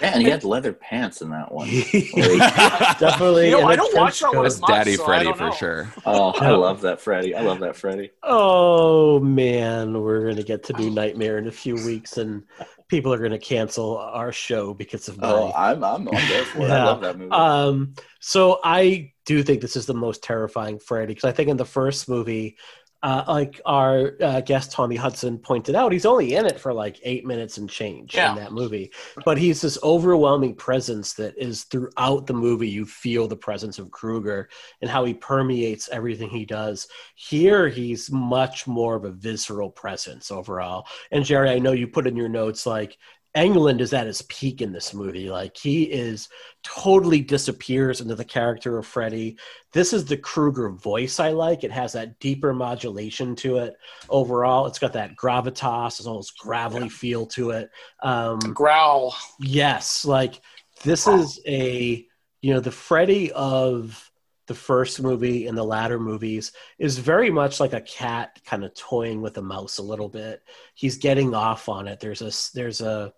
Yeah, 0.00 0.10
and 0.14 0.22
he 0.22 0.28
had 0.28 0.44
leather 0.44 0.72
pants 0.72 1.20
in 1.22 1.30
that 1.30 1.50
one. 1.50 1.68
Definitely. 2.14 3.46
You 3.50 3.52
know, 3.52 3.60
and 3.60 3.68
I 3.70 3.72
a 3.74 3.76
don't 3.76 3.96
watch 3.96 4.20
that 4.20 4.26
one 4.26 4.36
coat. 4.36 4.46
As 4.46 4.60
much, 4.60 4.68
Daddy 4.70 4.94
so 4.94 5.02
I 5.02 5.06
Freddy 5.06 5.24
don't 5.24 5.36
for 5.38 5.52
sure. 5.52 5.92
Oh, 6.06 6.32
I 6.32 6.50
love 6.50 6.80
that 6.82 7.00
Freddy. 7.00 7.34
I 7.34 7.40
love 7.40 7.60
that 7.60 7.74
Freddy. 7.76 8.10
Oh 8.22 9.18
man, 9.20 10.00
we're 10.00 10.28
gonna 10.28 10.42
get 10.42 10.62
to 10.64 10.72
do 10.74 10.90
Nightmare 10.90 11.38
in 11.38 11.48
a 11.48 11.52
few 11.52 11.74
weeks, 11.74 12.18
and 12.18 12.44
people 12.88 13.12
are 13.12 13.18
gonna 13.18 13.38
cancel 13.38 13.98
our 13.98 14.32
show 14.32 14.74
because 14.74 15.08
of 15.08 15.18
my. 15.18 15.28
Oh, 15.28 15.52
I'm 15.54 15.82
I'm, 15.82 16.08
I'm 16.08 16.28
there 16.28 16.44
for 16.44 16.58
it. 16.66 16.70
I 16.70 16.84
love 16.86 17.00
that 17.00 17.18
movie. 17.18 17.30
Um, 17.30 17.94
so 18.20 18.60
I 18.62 19.12
do 19.26 19.42
think 19.42 19.60
this 19.60 19.76
is 19.76 19.86
the 19.86 19.94
most 19.94 20.22
terrifying 20.22 20.78
Freddy 20.78 21.14
because 21.14 21.28
I 21.28 21.32
think 21.32 21.48
in 21.48 21.56
the 21.56 21.64
first 21.64 22.08
movie, 22.08 22.56
uh, 23.04 23.22
like 23.28 23.60
our 23.66 24.12
uh, 24.22 24.40
guest 24.40 24.72
Tommy 24.72 24.96
Hudson 24.96 25.38
pointed 25.38 25.74
out, 25.74 25.92
he's 25.92 26.06
only 26.06 26.34
in 26.34 26.46
it 26.46 26.58
for 26.58 26.72
like 26.72 26.98
eight 27.02 27.26
minutes 27.26 27.58
and 27.58 27.68
change 27.68 28.14
Yeah. 28.14 28.30
in 28.30 28.36
that 28.36 28.52
movie, 28.52 28.90
but 29.26 29.36
he's 29.36 29.60
this 29.60 29.78
overwhelming 29.82 30.54
presence 30.54 31.12
that 31.14 31.34
is 31.36 31.64
throughout 31.64 32.26
the 32.26 32.32
movie. 32.32 32.68
You 32.68 32.86
feel 32.86 33.28
the 33.28 33.36
presence 33.36 33.78
of 33.78 33.90
Krueger 33.90 34.48
and 34.80 34.90
how 34.90 35.04
he 35.04 35.12
permeates 35.12 35.88
everything 35.92 36.30
he 36.30 36.46
does. 36.46 36.88
Here, 37.14 37.68
he's 37.68 38.10
much 38.10 38.66
more 38.66 38.96
of 38.96 39.04
a 39.04 39.12
visceral 39.12 39.70
presence 39.70 40.30
overall. 40.30 40.86
And 41.12 41.26
Jerry, 41.26 41.50
I 41.50 41.58
know 41.58 41.72
you 41.72 41.86
put 41.86 42.06
in 42.06 42.16
your 42.16 42.30
notes 42.30 42.64
like. 42.66 42.96
Englund 43.36 43.80
is 43.80 43.92
at 43.92 44.06
his 44.06 44.22
peak 44.22 44.62
in 44.62 44.72
this 44.72 44.94
movie. 44.94 45.28
Like 45.28 45.56
he 45.56 45.84
is 45.84 46.28
totally 46.62 47.20
disappears 47.20 48.00
into 48.00 48.14
the 48.14 48.24
character 48.24 48.78
of 48.78 48.86
Freddy. 48.86 49.36
This 49.72 49.92
is 49.92 50.04
the 50.04 50.16
Krueger 50.16 50.70
voice 50.70 51.18
I 51.18 51.30
like. 51.30 51.64
It 51.64 51.72
has 51.72 51.92
that 51.94 52.18
deeper 52.20 52.54
modulation 52.54 53.34
to 53.36 53.58
it. 53.58 53.74
Overall, 54.08 54.66
it's 54.66 54.78
got 54.78 54.92
that 54.92 55.16
gravitas, 55.16 55.98
it's 55.98 56.06
almost 56.06 56.38
gravelly 56.38 56.88
feel 56.88 57.26
to 57.26 57.50
it. 57.50 57.70
Um, 58.02 58.38
Growl. 58.38 59.14
yes, 59.40 60.04
like 60.04 60.40
this 60.84 61.06
is 61.08 61.40
a 61.46 62.06
you 62.40 62.54
know 62.54 62.60
the 62.60 62.70
Freddy 62.70 63.32
of 63.32 64.12
the 64.46 64.54
first 64.54 65.02
movie 65.02 65.46
and 65.46 65.56
the 65.56 65.64
latter 65.64 65.98
movies 65.98 66.52
is 66.78 66.98
very 66.98 67.30
much 67.30 67.60
like 67.60 67.72
a 67.72 67.80
cat 67.80 68.40
kind 68.44 68.64
of 68.64 68.74
toying 68.74 69.22
with 69.22 69.38
a 69.38 69.42
mouse 69.42 69.78
a 69.78 69.82
little 69.82 70.08
bit. 70.08 70.42
He's 70.74 70.98
getting 70.98 71.34
off 71.34 71.68
on 71.68 71.88
it. 71.88 72.00
There's 72.00 72.22
a 72.22 72.30
there's 72.54 72.80
a 72.80 73.12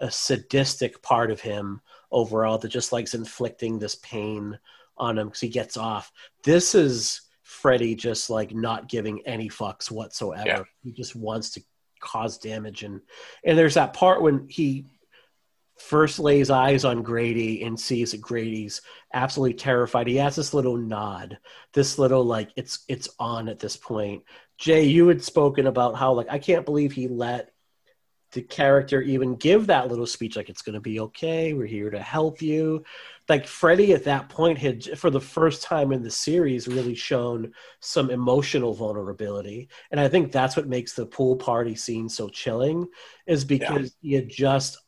a 0.00 0.10
sadistic 0.10 1.02
part 1.02 1.30
of 1.30 1.40
him 1.40 1.80
overall 2.10 2.58
that 2.58 2.68
just 2.68 2.92
likes 2.92 3.14
inflicting 3.14 3.78
this 3.78 3.96
pain 3.96 4.58
on 4.96 5.18
him 5.18 5.28
because 5.28 5.40
he 5.40 5.48
gets 5.48 5.76
off. 5.76 6.12
This 6.44 6.74
is 6.74 7.22
Freddy 7.42 7.94
just 7.94 8.30
like 8.30 8.54
not 8.54 8.88
giving 8.88 9.20
any 9.26 9.48
fucks 9.48 9.90
whatsoever. 9.90 10.46
Yeah. 10.46 10.62
He 10.82 10.92
just 10.92 11.16
wants 11.16 11.50
to 11.50 11.62
cause 12.00 12.38
damage 12.38 12.82
and 12.82 13.00
and 13.44 13.58
there's 13.58 13.74
that 13.74 13.92
part 13.92 14.22
when 14.22 14.48
he 14.48 14.86
first 15.80 16.18
lays 16.18 16.50
eyes 16.50 16.84
on 16.84 17.02
Grady 17.02 17.64
and 17.64 17.78
sees 17.78 18.12
that 18.12 18.20
Grady's 18.20 18.82
absolutely 19.14 19.54
terrified. 19.54 20.06
He 20.06 20.16
has 20.16 20.36
this 20.36 20.52
little 20.52 20.76
nod, 20.76 21.38
this 21.72 21.98
little 21.98 22.22
like 22.22 22.50
it's 22.54 22.84
it's 22.86 23.08
on 23.18 23.48
at 23.48 23.58
this 23.58 23.76
point. 23.76 24.22
Jay, 24.58 24.84
you 24.84 25.08
had 25.08 25.24
spoken 25.24 25.66
about 25.66 25.96
how 25.96 26.12
like 26.12 26.28
I 26.30 26.38
can't 26.38 26.66
believe 26.66 26.92
he 26.92 27.08
let 27.08 27.52
the 28.32 28.42
character 28.42 29.00
even 29.00 29.34
give 29.34 29.66
that 29.66 29.88
little 29.88 30.06
speech 30.06 30.36
like 30.36 30.48
it's 30.48 30.62
going 30.62 30.74
to 30.74 30.80
be 30.80 31.00
okay 31.00 31.52
we're 31.52 31.66
here 31.66 31.90
to 31.90 31.98
help 31.98 32.40
you 32.40 32.80
like 33.28 33.44
freddy 33.44 33.92
at 33.92 34.04
that 34.04 34.28
point 34.28 34.56
had 34.56 34.96
for 34.96 35.10
the 35.10 35.20
first 35.20 35.64
time 35.64 35.90
in 35.90 36.00
the 36.00 36.10
series 36.10 36.68
really 36.68 36.94
shown 36.94 37.52
some 37.80 38.08
emotional 38.08 38.72
vulnerability 38.72 39.68
and 39.90 39.98
i 39.98 40.06
think 40.06 40.30
that's 40.30 40.56
what 40.56 40.68
makes 40.68 40.92
the 40.92 41.04
pool 41.04 41.34
party 41.34 41.74
scene 41.74 42.08
so 42.08 42.28
chilling 42.28 42.86
is 43.26 43.44
because 43.44 43.96
he 44.00 44.12
had 44.12 44.28
just 44.28 44.78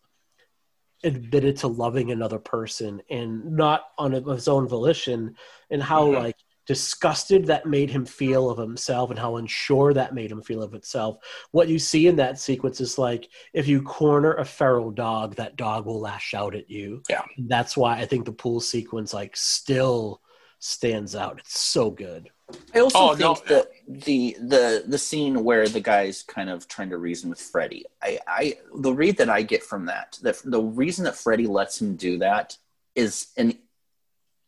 admitted 1.05 1.57
to 1.59 1.67
loving 1.69 2.11
another 2.11 2.39
person 2.39 3.03
and 3.11 3.45
not 3.57 3.87
on 3.99 4.13
his 4.13 4.49
own 4.49 4.69
volition 4.69 5.35
and 5.71 5.83
how 5.83 6.07
Mhm. 6.07 6.15
like 6.23 6.37
disgusted 6.65 7.47
that 7.47 7.67
made 7.67 7.91
him 7.91 8.07
feel 8.07 8.49
of 8.49 8.57
himself 8.57 9.11
and 9.11 9.19
how 9.19 9.37
unsure 9.37 9.93
that 9.93 10.15
made 10.15 10.31
him 10.31 10.41
feel 10.41 10.63
of 10.63 10.75
itself 10.75 11.17
what 11.51 11.69
you 11.69 11.77
see 11.77 12.07
in 12.07 12.15
that 12.17 12.39
sequence 12.39 12.81
is 12.81 12.99
like 12.99 13.29
if 13.53 13.67
you 13.67 13.83
corner 13.83 14.35
a 14.35 14.45
feral 14.45 14.93
dog 14.93 15.35
that 15.35 15.57
dog 15.57 15.87
will 15.87 15.99
lash 16.01 16.35
out 16.35 16.55
at 16.55 16.71
you 16.71 17.03
Yeah. 17.11 17.25
That's 17.37 17.77
why 17.77 17.99
i 17.99 18.07
think 18.07 18.25
the 18.27 18.33
pool 18.33 18.61
sequence 18.61 19.13
like 19.13 19.37
still 19.37 20.21
stands 20.61 21.17
out 21.17 21.41
it's 21.41 21.59
so 21.61 21.91
good 21.91 22.31
I 22.75 22.81
also 22.81 22.99
Oh, 22.99 23.15
think 23.15 23.21
no, 23.21 23.35
that 23.49 23.71
the 23.89 24.37
the 24.41 24.85
the 24.87 24.99
scene 24.99 25.45
where 25.45 25.69
the 25.69 25.81
guy's 25.81 26.23
kind 26.23 26.49
of 26.51 26.67
trying 26.69 26.91
to 26.91 26.99
reason 26.99 27.31
with 27.31 27.41
Freddy, 27.41 27.85
I, 28.03 28.19
I 28.27 28.55
the 28.77 28.93
read 28.93 29.17
that 29.19 29.29
I 29.29 29.43
get 29.43 29.63
from 29.63 29.87
that, 29.87 30.19
that 30.23 30.41
the 30.45 30.61
reason 30.61 31.05
that 31.05 31.17
Freddy 31.17 31.47
lets 31.47 31.81
him 31.81 31.97
do 31.97 32.19
that 32.19 32.57
is 32.95 33.29
an 33.37 33.59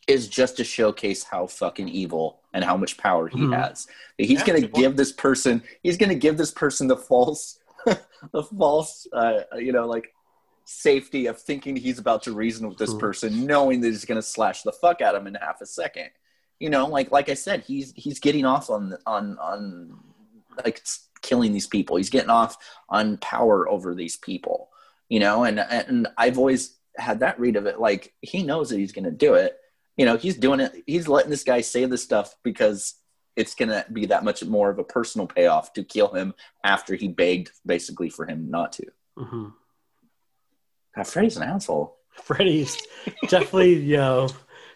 is 0.06 0.28
just 0.28 0.56
to 0.58 0.64
showcase 0.64 1.24
how 1.24 1.46
fucking 1.46 1.88
evil 1.88 2.40
and 2.52 2.62
how 2.62 2.76
much 2.76 2.96
power 2.98 3.26
he 3.28 3.38
Mhm. 3.38 3.54
has. 3.58 3.86
He's 4.18 4.40
Yeah, 4.40 4.44
gonna 4.46 4.60
give 4.68 4.96
this 4.96 5.12
person 5.12 5.62
he's 5.82 5.96
gonna 5.96 6.14
give 6.14 6.36
this 6.36 6.50
person 6.50 6.86
the 6.88 6.96
false 6.96 7.58
the 8.32 8.42
false 8.42 9.06
uh, 9.12 9.40
you 9.56 9.72
know 9.72 9.86
like 9.86 10.12
safety 10.66 11.26
of 11.26 11.38
thinking 11.40 11.76
he's 11.76 11.98
about 11.98 12.22
to 12.22 12.32
reason 12.32 12.66
with 12.68 12.78
this 12.78 12.94
Mhm. 12.94 12.98
person, 12.98 13.46
knowing 13.46 13.80
that 13.82 13.88
he's 13.88 14.04
gonna 14.06 14.22
slash 14.22 14.62
the 14.62 14.72
fuck 14.72 15.00
out 15.02 15.14
of 15.14 15.20
him 15.22 15.26
in 15.28 15.34
half 15.34 15.60
a 15.60 15.66
second 15.66 16.10
you 16.60 16.70
know 16.70 16.86
like 16.86 17.10
like 17.10 17.28
i 17.28 17.34
said 17.34 17.62
he's 17.62 17.92
he's 17.96 18.20
getting 18.20 18.44
off 18.44 18.70
on 18.70 18.96
on 19.06 19.38
on 19.38 19.98
like 20.64 20.82
killing 21.22 21.52
these 21.52 21.66
people. 21.66 21.96
He's 21.96 22.10
getting 22.10 22.30
off 22.30 22.56
on 22.88 23.16
power 23.16 23.68
over 23.68 23.94
these 23.94 24.16
people 24.16 24.68
you 25.08 25.20
know 25.20 25.44
and 25.44 25.58
and 25.58 26.06
i've 26.16 26.38
always 26.38 26.76
had 26.96 27.20
that 27.20 27.40
read 27.40 27.56
of 27.56 27.66
it 27.66 27.80
like 27.80 28.12
he 28.20 28.42
knows 28.42 28.68
that 28.70 28.78
he's 28.78 28.92
going 28.92 29.04
to 29.04 29.10
do 29.10 29.34
it. 29.34 29.56
You 29.96 30.04
know 30.06 30.16
he's 30.16 30.36
doing 30.36 30.60
it 30.60 30.82
he's 30.86 31.08
letting 31.08 31.30
this 31.30 31.44
guy 31.44 31.60
say 31.60 31.86
this 31.86 32.02
stuff 32.02 32.34
because 32.42 32.94
it's 33.36 33.54
going 33.54 33.70
to 33.70 33.84
be 33.92 34.06
that 34.06 34.22
much 34.22 34.44
more 34.44 34.70
of 34.70 34.78
a 34.78 34.84
personal 34.84 35.26
payoff 35.26 35.72
to 35.72 35.82
kill 35.82 36.12
him 36.14 36.34
after 36.62 36.94
he 36.94 37.08
begged 37.08 37.50
basically 37.66 38.08
for 38.10 38.26
him 38.26 38.48
not 38.50 38.72
to. 38.74 38.84
Hmm 39.18 39.48
God, 40.94 41.06
freddy's 41.06 41.36
an 41.36 41.42
asshole. 41.42 41.96
Freddy's 42.22 42.76
definitely 43.28 43.74
you 43.92 43.96
know 43.96 44.28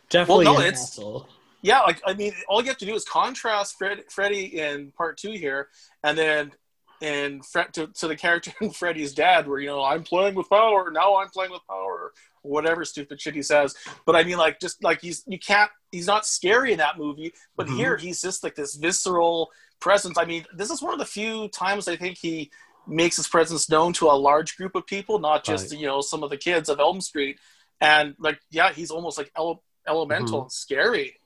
definitely 0.09 0.47
no, 0.47 0.57
an 0.57 0.63
it's- 0.63 0.83
asshole. 0.83 1.29
Yeah, 1.63 1.81
like 1.81 2.01
I 2.07 2.15
mean, 2.15 2.33
all 2.49 2.61
you 2.63 2.69
have 2.69 2.79
to 2.79 2.87
do 2.87 2.95
is 2.95 3.05
contrast 3.05 3.77
Fred, 3.79 4.05
Freddy 4.11 4.59
in 4.61 4.93
part 4.93 5.19
two 5.19 5.33
here, 5.33 5.69
and 6.05 6.17
then 6.17 6.53
in 7.01 7.43
Fred, 7.43 7.73
to, 7.75 7.87
to 7.89 8.09
the 8.09 8.17
character 8.17 8.53
in 8.61 8.71
Freddy's 8.71 9.13
Dead, 9.15 9.47
where 9.49 9.59
you 9.59 9.67
know 9.69 9.83
I'm 9.83 10.03
playing 10.05 10.35
with 10.35 10.49
power 10.49 10.91
now, 10.93 11.17
I'm 11.17 11.29
playing 11.31 11.51
with 11.51 11.67
power, 11.69 12.13
whatever 12.43 12.85
stupid 12.85 13.21
shit 13.21 13.35
he 13.35 13.43
says. 13.43 13.75
But 14.07 14.15
I 14.17 14.23
mean, 14.25 14.39
like 14.39 14.61
just 14.61 14.83
like 14.85 15.01
he's 15.01 15.25
you 15.27 15.39
can't 15.39 15.71
he's 15.91 16.07
not 16.07 16.27
scary 16.27 16.73
in 16.73 16.79
that 16.79 16.97
movie, 16.99 17.33
but 17.57 17.67
Mhm. 17.67 17.77
here 17.77 17.97
he's 17.97 18.21
just 18.21 18.45
like 18.45 18.55
this 18.55 18.77
visceral 18.77 19.51
presence. 19.81 20.17
I 20.19 20.25
mean, 20.27 20.45
this 20.55 20.71
is 20.71 20.81
one 20.83 20.93
of 20.93 20.99
the 21.01 21.07
few 21.07 21.49
times 21.49 21.89
I 21.89 21.97
think 21.97 22.19
he 22.19 22.51
makes 22.87 23.17
his 23.17 23.29
presence 23.29 23.69
known 23.69 23.93
to 23.95 24.07
a 24.07 24.17
large 24.17 24.57
group 24.57 24.75
of 24.75 24.87
people, 24.87 25.19
not 25.19 25.45
just 25.45 25.73
Right. 25.73 25.81
you 25.81 25.87
know 25.87 26.01
some 26.01 26.23
of 26.23 26.31
the 26.31 26.37
kids 26.37 26.69
of 26.69 26.79
Elm 26.81 27.01
Street. 27.01 27.39
And 27.81 28.15
like, 28.19 28.41
yeah, 28.51 28.73
he's 28.73 28.91
almost 28.91 29.19
like 29.19 29.31
ele- 29.37 29.63
elemental 29.87 30.41
Mhm. 30.41 30.43
and 30.45 30.53
scary. 30.53 31.21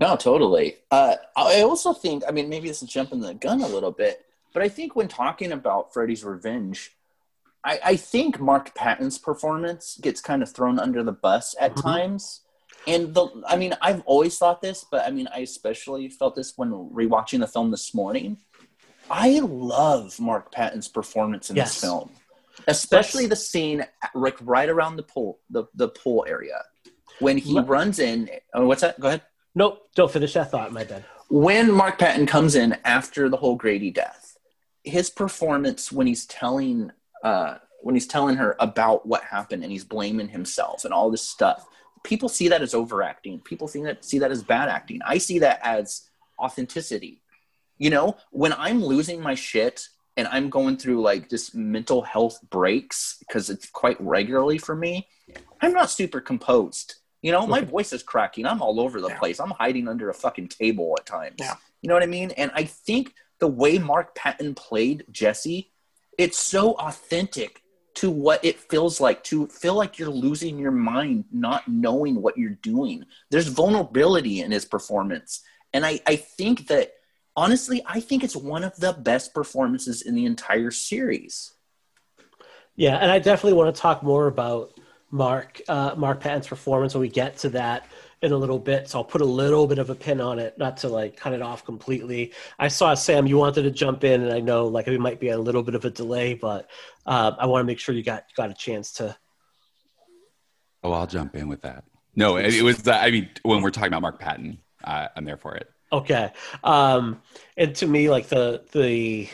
No, 0.00 0.16
totally. 0.16 0.76
Uh, 0.90 1.16
I 1.36 1.60
also 1.60 1.92
think, 1.92 2.22
I 2.26 2.30
mean, 2.30 2.48
maybe 2.48 2.68
this 2.68 2.82
is 2.82 2.88
jumping 2.88 3.20
the 3.20 3.34
gun 3.34 3.60
a 3.60 3.68
little 3.68 3.90
bit, 3.92 4.24
but 4.54 4.62
I 4.62 4.68
think 4.68 4.96
when 4.96 5.08
talking 5.08 5.52
about 5.52 5.92
Freddy's 5.92 6.24
Revenge, 6.24 6.92
I, 7.62 7.78
I 7.84 7.96
think 7.96 8.40
Mark 8.40 8.74
Patton's 8.74 9.18
performance 9.18 9.98
gets 10.00 10.22
kind 10.22 10.42
of 10.42 10.50
thrown 10.50 10.78
under 10.78 11.02
the 11.02 11.12
bus 11.12 11.54
at 11.60 11.74
Mhm. 11.74 11.82
times. 11.82 12.40
And 12.86 13.12
the, 13.12 13.26
I 13.46 13.56
mean, 13.56 13.74
I've 13.82 14.00
always 14.06 14.38
thought 14.38 14.62
this, 14.62 14.86
but 14.90 15.06
I 15.06 15.10
mean, 15.10 15.28
I 15.34 15.40
especially 15.40 16.08
felt 16.08 16.34
this 16.34 16.54
when 16.56 16.70
rewatching 16.70 17.40
the 17.40 17.46
film 17.46 17.70
this 17.70 17.92
morning. 17.92 18.38
I 19.10 19.40
love 19.40 20.18
Mark 20.18 20.50
Patton's 20.50 20.88
performance 20.88 21.50
in 21.50 21.56
Yes. 21.56 21.74
this 21.74 21.82
film, 21.82 22.08
especially 22.66 23.26
the 23.26 23.36
scene 23.36 23.84
like 24.14 24.38
right 24.40 24.68
around 24.70 24.96
the 24.96 25.02
pool, 25.02 25.40
the, 25.50 25.64
the 25.74 25.88
pool 25.88 26.24
area 26.26 26.62
when 27.18 27.36
he 27.36 27.52
Let- 27.52 27.68
runs 27.68 27.98
in. 27.98 28.30
Oh, 28.54 28.66
what's 28.66 28.80
that? 28.80 28.98
Go 28.98 29.08
ahead 29.08 29.22
nope 29.54 29.88
don't 29.94 30.10
finish 30.10 30.32
that 30.32 30.50
thought 30.50 30.72
my 30.72 30.84
bad 30.84 31.04
when 31.30 31.70
Mark 31.70 31.98
Patton 31.98 32.26
comes 32.26 32.56
in 32.56 32.76
after 32.84 33.28
the 33.28 33.36
whole 33.36 33.54
Grady 33.54 33.92
death, 33.92 34.36
his 34.82 35.10
performance 35.10 35.92
when 35.92 36.08
he's 36.08 36.26
telling 36.26 36.90
uh, 37.22 37.58
when 37.82 37.94
he's 37.94 38.08
telling 38.08 38.36
her 38.36 38.56
about 38.58 39.06
what 39.06 39.22
happened 39.22 39.62
and 39.62 39.70
he's 39.70 39.84
blaming 39.84 40.28
himself 40.28 40.84
and 40.84 40.92
all 40.92 41.10
this 41.10 41.26
stuff, 41.26 41.66
people 42.02 42.28
see 42.28 42.48
that 42.48 42.62
as 42.62 42.74
overacting. 42.74 43.38
People 43.40 43.68
see 43.68 43.82
that 43.84 44.04
see 44.04 44.18
that 44.18 44.32
as 44.32 44.42
bad 44.42 44.68
acting. 44.68 45.00
I 45.06 45.18
see 45.18 45.38
that 45.38 45.60
as 45.62 46.08
authenticity. 46.38 47.22
You 47.78 47.90
know, 47.90 48.16
when 48.32 48.52
I'm 48.52 48.84
losing 48.84 49.20
my 49.22 49.36
shit 49.36 49.88
and 50.16 50.26
I'm 50.28 50.50
going 50.50 50.78
through 50.78 51.00
like 51.00 51.30
just 51.30 51.54
mental 51.54 52.02
health 52.02 52.40
breaks 52.50 53.18
because 53.20 53.50
it's 53.50 53.70
quite 53.70 54.00
regularly 54.00 54.58
for 54.58 54.74
me, 54.74 55.06
I'm 55.60 55.72
not 55.72 55.90
super 55.90 56.20
composed. 56.20 56.96
You 57.22 57.32
know, 57.32 57.46
my 57.46 57.60
voice 57.60 57.92
is 57.92 58.02
cracking. 58.02 58.46
I'm 58.46 58.62
all 58.62 58.80
over 58.80 59.00
the 59.00 59.08
Yeah. 59.08 59.18
place. 59.18 59.40
I'm 59.40 59.50
hiding 59.50 59.88
under 59.88 60.08
a 60.08 60.14
fucking 60.14 60.48
table 60.48 60.94
at 60.98 61.06
times. 61.06 61.36
Yeah. 61.38 61.56
You 61.82 61.88
know 61.88 61.94
what 61.94 62.02
I 62.02 62.06
mean? 62.06 62.30
And 62.32 62.50
I 62.54 62.64
think 62.64 63.14
the 63.38 63.48
way 63.48 63.78
Mark 63.78 64.14
Patton 64.14 64.54
played 64.54 65.04
Jesse, 65.10 65.72
it's 66.16 66.38
so 66.38 66.72
authentic 66.72 67.62
to 67.94 68.10
what 68.10 68.42
it 68.44 68.58
feels 68.58 69.00
like 69.00 69.22
to 69.24 69.46
feel 69.48 69.74
like 69.74 69.98
you're 69.98 70.08
losing 70.08 70.58
your 70.58 70.70
mind, 70.70 71.24
not 71.32 71.66
knowing 71.68 72.22
what 72.22 72.38
you're 72.38 72.50
doing. 72.62 73.04
There's 73.30 73.48
vulnerability 73.48 74.40
in 74.40 74.50
his 74.52 74.64
performance. 74.64 75.42
And 75.72 75.84
I, 75.84 76.00
I 76.06 76.16
think 76.16 76.68
that 76.68 76.92
honestly, 77.36 77.82
I 77.86 78.00
think 78.00 78.24
it's 78.24 78.36
one 78.36 78.64
of 78.64 78.76
the 78.76 78.92
best 78.92 79.34
performances 79.34 80.02
in 80.02 80.14
the 80.14 80.24
entire 80.24 80.70
series. 80.70 81.52
Yeah, 82.76 82.96
and 82.96 83.10
I 83.10 83.18
definitely 83.18 83.58
want 83.58 83.74
to 83.74 83.80
talk 83.80 84.02
more 84.02 84.26
about 84.26 84.78
Mark 85.10 85.60
uh, 85.68 85.94
Mark 85.96 86.20
Patton's 86.20 86.46
performance 86.46 86.94
when 86.94 87.00
we 87.00 87.08
get 87.08 87.36
to 87.38 87.48
that 87.50 87.86
in 88.22 88.32
a 88.32 88.36
little 88.36 88.58
bit. 88.58 88.88
So 88.88 88.98
I'll 88.98 89.04
put 89.04 89.20
a 89.20 89.26
little 89.26 89.66
bit 89.66 89.78
of 89.78 89.90
a 89.90 89.94
pin 89.94 90.20
on 90.20 90.38
it, 90.38 90.56
not 90.58 90.76
to 90.78 90.88
like 90.88 91.16
cut 91.16 91.32
it 91.32 91.42
off 91.42 91.64
completely. 91.64 92.32
I 92.58 92.68
saw 92.68 92.94
Sam, 92.94 93.26
you 93.26 93.38
wanted 93.38 93.62
to 93.62 93.70
jump 93.70 94.04
in, 94.04 94.22
and 94.22 94.32
I 94.32 94.40
know 94.40 94.66
like 94.66 94.86
it 94.86 95.00
might 95.00 95.20
be 95.20 95.28
a 95.28 95.38
little 95.38 95.62
bit 95.62 95.74
of 95.74 95.84
a 95.84 95.90
delay, 95.90 96.34
but 96.34 96.70
uh, 97.06 97.32
I 97.38 97.46
want 97.46 97.62
to 97.62 97.66
make 97.66 97.78
sure 97.78 97.94
you 97.94 98.02
got 98.02 98.24
got 98.36 98.50
a 98.50 98.54
chance 98.54 98.92
to. 98.94 99.16
Oh, 100.82 100.92
I'll 100.92 101.06
jump 101.06 101.36
in 101.36 101.48
with 101.48 101.62
that. 101.62 101.84
No, 102.16 102.36
it, 102.36 102.62
was. 102.62 102.86
Uh, 102.86 102.92
I 102.92 103.10
mean, 103.10 103.28
when 103.42 103.62
we're 103.62 103.70
talking 103.70 103.88
about 103.88 104.02
Mark 104.02 104.18
Patton, 104.18 104.58
uh, 104.82 105.08
I'm 105.14 105.24
there 105.24 105.36
for 105.36 105.54
it. 105.54 105.68
Okay, 105.92 106.32
um, 106.64 107.20
and 107.56 107.74
to 107.76 107.86
me, 107.86 108.10
like 108.10 108.28
the 108.28 108.64
the 108.72 109.28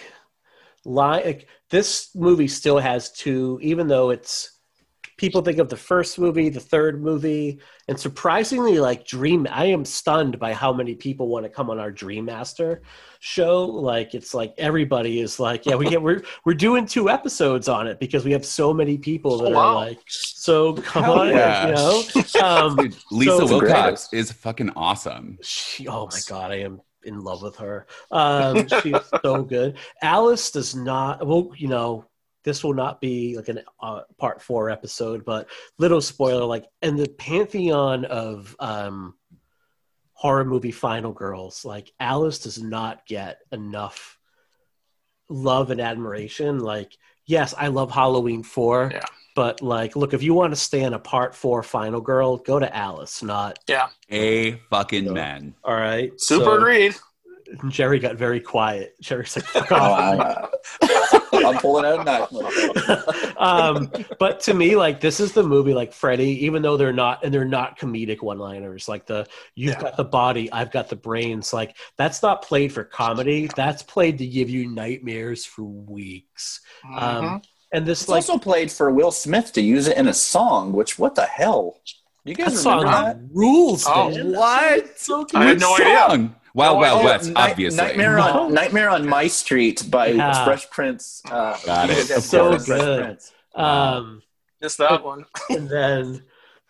line, 0.84 1.24
like, 1.24 1.48
this 1.70 2.14
movie 2.14 2.48
still 2.48 2.78
has 2.78 3.12
two, 3.12 3.58
even 3.62 3.88
though 3.88 4.10
it's 4.10 4.55
people 5.16 5.40
think 5.42 5.58
of 5.58 5.68
the 5.68 5.76
first 5.76 6.18
movie, 6.18 6.48
the 6.48 6.60
third 6.60 7.02
movie, 7.02 7.58
and 7.88 7.98
surprisingly, 7.98 8.78
like 8.78 9.06
Dream. 9.06 9.46
I 9.50 9.66
am 9.66 9.84
stunned 9.84 10.38
by 10.38 10.52
how 10.52 10.72
many 10.72 10.94
people 10.94 11.28
want 11.28 11.44
to 11.44 11.48
come 11.50 11.70
on 11.70 11.78
our 11.78 11.90
Dream 11.90 12.26
Master 12.26 12.82
show. 13.20 13.64
Like 13.64 14.14
it's 14.14 14.34
like 14.34 14.54
everybody 14.58 15.20
is 15.20 15.40
like, 15.40 15.64
yeah, 15.66 15.74
we 15.74 15.88
get 15.88 16.02
we're 16.02 16.22
we're 16.44 16.54
doing 16.54 16.86
two 16.86 17.08
episodes 17.08 17.68
on 17.68 17.86
it 17.86 17.98
because 17.98 18.24
we 18.24 18.32
have 18.32 18.44
so 18.44 18.74
many 18.74 18.98
people 18.98 19.38
that 19.38 19.52
Oh, 19.52 19.56
are 19.58 19.74
like, 19.74 20.00
so 20.06 20.74
come 20.74 21.04
Hell 21.04 21.20
on, 21.20 21.28
yeah. 21.28 21.68
you 21.68 21.74
know. 21.74 22.02
Um, 22.42 22.76
Dude, 22.76 22.96
Lisa 23.10 23.46
So- 23.46 23.58
Wilcox 23.58 24.12
is 24.12 24.30
fucking 24.32 24.70
awesome. 24.76 25.38
she, 25.42 25.88
oh 25.88 26.08
my 26.12 26.18
god, 26.28 26.52
I 26.52 26.56
am 26.56 26.80
in 27.04 27.20
love 27.20 27.40
with 27.42 27.56
her. 27.56 27.86
Um, 28.10 28.66
she's 28.82 28.96
so 29.22 29.42
good. 29.42 29.78
Alice 30.02 30.50
does 30.50 30.74
not. 30.74 31.26
Well, 31.26 31.50
you 31.56 31.68
know, 31.68 32.04
this 32.46 32.64
will 32.64 32.72
not 32.72 33.00
be 33.00 33.36
like 33.36 33.48
an 33.48 33.60
uh, 33.80 34.02
part 34.16 34.40
four 34.40 34.70
episode, 34.70 35.24
but 35.26 35.48
little 35.78 36.00
spoiler, 36.00 36.44
like, 36.46 36.64
and 36.80 36.98
the 36.98 37.08
pantheon 37.08 38.06
of 38.06 38.56
um, 38.60 39.14
horror 40.14 40.44
movie 40.46 40.70
final 40.70 41.12
girls, 41.12 41.64
like 41.64 41.92
Alice 42.00 42.38
does 42.38 42.62
not 42.62 43.04
get 43.06 43.38
enough 43.52 44.18
love 45.28 45.70
and 45.70 45.80
admiration. 45.80 46.60
Like, 46.60 46.96
yes, 47.26 47.52
I 47.58 47.66
love 47.66 47.90
Halloween 47.90 48.42
four, 48.42 48.90
Yeah. 48.94 49.04
but 49.34 49.60
like, 49.60 49.96
look, 49.96 50.14
if 50.14 50.22
you 50.22 50.32
want 50.32 50.52
to 50.52 50.56
stand 50.56 50.94
a 50.94 50.98
part 50.98 51.34
four 51.34 51.62
final 51.64 52.00
girl, 52.00 52.36
go 52.36 52.58
to 52.60 52.74
Alice, 52.76 53.22
not 53.22 53.58
Yeah, 53.68 53.88
A 54.10 54.52
fucking 54.70 55.06
So- 55.08 55.12
man. 55.14 55.54
all 55.64 55.74
right. 55.74 56.12
super 56.20 56.44
So- 56.44 56.56
agreed. 56.56 56.94
Jerry 57.68 58.00
got 58.00 58.16
very 58.16 58.40
quiet. 58.40 58.96
Jerry's 59.00 59.36
like, 59.36 59.44
fuck 59.44 59.70
Oh, 59.70 59.76
off. 60.82 61.25
I, 61.46 61.50
am 61.52 61.58
pulling 61.58 61.84
out 61.84 62.00
a 62.00 62.04
knife. 62.04 63.36
um, 63.38 63.90
but 64.18 64.40
to 64.40 64.54
me, 64.54 64.76
like 64.76 65.00
this 65.00 65.20
is 65.20 65.32
the 65.32 65.42
movie, 65.42 65.74
like 65.74 65.92
Freddy, 65.92 66.44
even 66.44 66.62
though 66.62 66.76
they're 66.76 66.92
not 66.92 67.24
and 67.24 67.32
they're 67.32 67.44
not 67.44 67.78
comedic 67.78 68.22
one-liners, 68.22 68.88
like 68.88 69.06
the 69.06 69.26
you've 69.54 69.74
Yeah. 69.74 69.80
got 69.82 69.96
the 69.96 70.04
body, 70.04 70.50
I've 70.52 70.70
got 70.70 70.88
the 70.88 70.96
brains. 70.96 71.52
Like 71.52 71.76
that's 71.96 72.22
not 72.22 72.42
played 72.42 72.72
for 72.72 72.84
comedy. 72.84 73.48
That's 73.56 73.82
played 73.82 74.18
to 74.18 74.26
give 74.26 74.50
you 74.50 74.68
nightmares 74.68 75.44
for 75.44 75.62
weeks. 75.62 76.60
Mhm. 76.84 77.02
Um, 77.02 77.42
and 77.72 77.84
this 77.84 78.02
It's 78.02 78.08
like 78.08 78.16
also 78.28 78.38
played 78.38 78.70
for 78.70 78.90
Will 78.90 79.10
Smith 79.10 79.52
to 79.54 79.60
use 79.60 79.88
it 79.88 79.96
in 79.96 80.06
a 80.08 80.14
song. 80.14 80.72
Which 80.72 80.98
what 80.98 81.14
the 81.14 81.26
hell? 81.26 81.80
You 82.24 82.34
that 82.34 82.46
guys 82.46 82.62
song 82.62 82.78
remember 82.82 83.14
that? 83.14 83.18
rules. 83.32 83.84
Oh, 83.86 84.10
man. 84.10 84.32
what? 84.32 84.98
So 84.98 85.26
I 85.34 85.44
had 85.44 85.54
Which 85.54 85.60
no 85.60 85.74
idea. 85.76 86.30
Song? 86.56 86.76
Wild 86.76 86.76
No 86.76 86.80
Wild 86.80 86.98
idea. 86.98 87.10
West, 87.10 87.30
Night- 87.30 87.50
obviously. 87.50 87.84
Nightmare 87.84 88.16
No. 88.16 88.22
on 88.22 88.54
Nightmare 88.54 88.90
on 88.90 89.06
My 89.08 89.26
Street 89.26 89.84
by 89.90 90.08
Yeah. 90.08 90.44
Fresh 90.44 90.70
Prince. 90.70 91.22
Uh, 91.30 91.56
Got 91.64 91.90
it. 91.90 92.06
So 92.22 92.50
Fresh 92.58 92.66
good. 92.66 93.18
Um, 93.54 94.22
Just 94.62 94.78
that 94.78 95.04
one. 95.04 95.24
and 95.50 95.68
then 95.68 96.22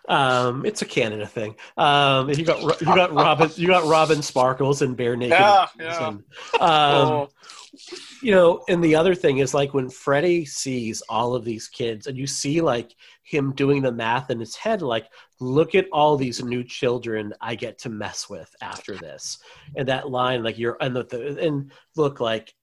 um, 0.09 0.65
it's 0.65 0.83
a 0.83 0.87
Canada 0.87 1.27
thing. 1.27 1.57
Um, 1.77 2.31
you 2.31 2.45
got 2.45 2.81
you 2.81 2.87
got 2.87 3.13
Robin 3.13 3.51
you 3.57 3.67
got 3.67 3.85
Robin 3.87 4.23
Sparkles 4.23 4.83
and 4.83 4.97
Barenaked. 4.97 5.31
Yeah, 5.31 5.67
yeah. 5.81 6.09
and, 6.09 6.17
um, 6.19 6.23
oh, 6.61 7.29
you 8.23 8.31
know, 8.31 8.63
and 8.69 8.83
the 8.83 8.95
other 8.95 9.15
thing 9.15 9.39
is 9.39 9.53
like 9.53 9.75
when 9.75 9.91
Freddie 9.91 10.45
sees 10.45 11.03
all 11.09 11.35
of 11.35 11.45
these 11.45 11.69
kids, 11.69 12.07
and 12.07 12.17
you 12.17 12.27
see 12.27 12.61
like 12.61 12.95
him 13.27 13.53
doing 13.53 13.83
the 13.83 13.91
math 13.91 14.31
in 14.31 14.39
his 14.39 14.55
head, 14.55 14.83
like, 14.83 15.09
look 15.41 15.75
at 15.75 15.89
all 15.93 16.17
these 16.17 16.43
new 16.45 16.63
children 16.63 17.35
I 17.41 17.57
get 17.57 17.79
to 17.81 17.89
mess 17.89 18.31
with 18.31 18.55
after 18.63 18.97
this, 18.97 19.39
and 19.75 19.89
that 19.89 20.09
line, 20.09 20.45
like 20.45 20.59
you're 20.59 20.77
and 20.81 20.95
the, 20.95 21.05
the 21.05 21.41
and 21.41 21.73
look 21.97 22.21
like. 22.21 22.55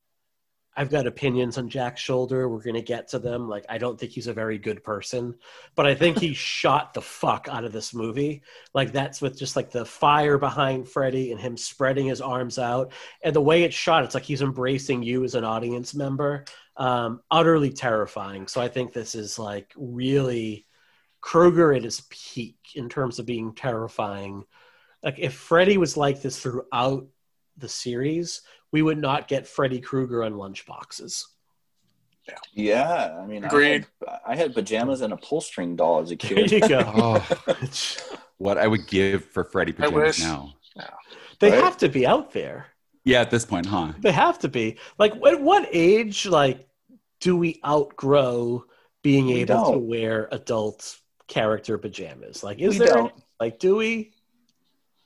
I've 0.76 0.90
got 0.90 1.06
opinions 1.06 1.60
on 1.60 1.70
Jack 1.70 1.98
Sholder. 1.98 2.50
We're 2.50 2.64
going 2.64 2.74
to 2.74 2.82
get 2.82 3.10
to 3.10 3.20
them. 3.20 3.48
Like, 3.48 3.64
I 3.70 3.78
don't 3.78 4.00
think 4.00 4.12
he's 4.12 4.26
a 4.26 4.34
very 4.34 4.58
good 4.58 4.84
person, 4.84 5.36
but 5.76 5.86
I 5.86 5.94
think 5.94 6.18
he 6.18 6.34
shot 6.34 6.96
the 6.96 7.02
fuck 7.02 7.48
out 7.48 7.64
of 7.64 7.72
this 7.72 7.94
movie. 7.94 8.42
Like, 8.74 8.92
that's 8.92 9.22
with 9.22 9.38
just 9.38 9.56
like 9.56 9.70
the 9.70 9.86
fire 9.86 10.40
behind 10.40 10.90
Freddy 10.90 11.32
and 11.32 11.40
him 11.40 11.58
spreading 11.58 12.08
his 12.08 12.22
arms 12.22 12.58
out 12.58 12.92
and 13.24 13.36
the 13.36 13.40
way 13.40 13.62
it's 13.62 13.76
shot, 13.76 14.04
it's 14.04 14.16
like 14.16 14.24
he's 14.24 14.42
embracing 14.42 15.04
you 15.04 15.24
as 15.24 15.36
an 15.36 15.44
audience 15.44 15.94
member. 15.94 16.44
Um, 16.76 17.22
utterly 17.30 17.70
terrifying. 17.72 18.48
So 18.48 18.60
I 18.60 18.68
think 18.68 18.94
this 18.94 19.14
is 19.16 19.38
like 19.38 19.72
really 19.76 20.66
Krueger 21.22 21.72
at 21.74 21.84
his 21.84 22.02
peak 22.10 22.58
in 22.76 22.90
terms 22.90 23.20
of 23.20 23.26
being 23.28 23.54
terrifying. 23.54 24.44
Like 25.04 25.20
if 25.20 25.34
Freddy 25.36 25.78
was 25.78 25.96
like 25.98 26.22
this 26.22 26.40
throughout 26.40 27.06
the 27.58 27.70
series, 27.70 28.42
we 28.72 28.82
would 28.82 28.98
not 28.98 29.28
get 29.28 29.48
Freddy 29.48 29.80
Krueger 29.80 30.24
on 30.24 30.34
lunchboxes. 30.34 31.24
Yeah, 32.28 32.36
yeah, 32.54 33.18
I 33.22 33.26
mean, 33.28 33.44
I 33.44 33.48
Agreed. 33.48 33.86
had, 34.08 34.20
I 34.26 34.36
had 34.36 34.54
pajamas 34.56 35.02
and 35.02 35.12
a 35.14 35.18
pull 35.18 35.42
string 35.42 35.76
doll 35.76 36.00
as 36.00 36.10
a 36.12 36.16
There 36.16 36.48
kid. 36.48 36.52
you 36.54 36.68
go. 36.68 36.80
Oh, 36.88 37.58
what 38.38 38.58
I 38.58 38.66
would 38.68 38.88
give 38.88 39.26
for 39.26 39.44
Freddy 39.44 39.74
pajamas 39.74 39.94
wish. 40.18 40.20
now. 40.22 40.54
they 41.40 41.52
Right? 41.52 41.64
have 41.64 41.78
to 41.80 41.90
be 41.90 42.08
out 42.08 42.32
there. 42.32 42.68
Yeah, 43.06 43.22
at 43.22 43.30
this 43.32 43.46
point, 43.46 43.66
huh? 43.66 43.94
They 44.00 44.12
have 44.12 44.40
to 44.40 44.48
be. 44.48 44.78
Like 44.98 45.14
at 45.26 45.42
what 45.42 45.68
age 45.72 46.26
like 46.26 46.68
do 47.20 47.36
we 47.36 47.60
outgrow 47.66 48.66
being 49.02 49.28
We 49.28 49.34
able 49.42 49.66
to 49.66 49.72
don't. 49.74 49.88
wear 49.88 50.30
adult 50.32 50.98
character 51.28 51.78
pajamas? 51.78 52.44
Like 52.44 52.60
is 52.60 52.80
We 52.80 52.86
there 52.86 52.96
don't. 52.96 53.14
like 53.40 53.60
do 53.60 53.76
we? 53.76 54.12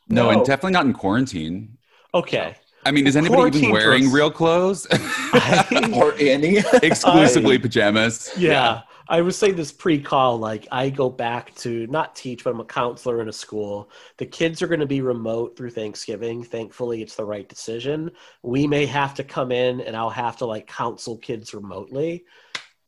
No, 0.10 0.24
No. 0.26 0.30
and 0.30 0.46
definitely 0.46 0.72
not 0.74 0.86
in 0.86 0.94
quarantine. 0.94 1.78
Okay. 2.14 2.56
I 2.86 2.92
mean, 2.92 3.06
is 3.06 3.18
anybody 3.18 3.36
Quarantine 3.36 3.64
even 3.64 3.74
wearing 3.74 4.02
clothes. 4.04 4.14
real 4.14 4.32
clothes? 4.32 4.88
or 5.94 6.14
any. 6.20 6.60
Exclusively 6.84 7.58
pajamas. 7.58 8.32
Yeah. 8.38 8.84
I 9.10 9.22
was 9.22 9.38
saying 9.38 9.56
this 9.56 9.72
pre-call, 9.72 10.38
like 10.38 10.68
I 10.72 10.90
go 10.90 11.10
back 11.10 11.56
to 11.56 11.88
not 11.88 12.16
teach, 12.16 12.44
but 12.44 12.54
I'm 12.54 12.60
a 12.60 12.66
counselor 12.66 13.22
in 13.22 13.30
a 13.30 13.34
school. 13.34 13.90
The 14.18 14.26
kids 14.26 14.62
are 14.62 14.68
going 14.68 14.82
to 14.82 14.86
be 14.86 15.02
remote 15.02 15.56
through 15.56 15.70
Thanksgiving. 15.70 16.44
Thankfully, 16.44 17.02
it's 17.02 17.16
the 17.16 17.26
right 17.26 17.48
decision. 17.48 18.12
We 18.44 18.68
may 18.68 18.86
have 18.86 19.14
to 19.16 19.24
come 19.24 19.52
in 19.52 19.82
and 19.82 19.96
I'll 19.96 20.10
have 20.10 20.38
to 20.38 20.46
like 20.46 20.68
counsel 20.68 21.18
kids 21.18 21.54
remotely. 21.54 22.26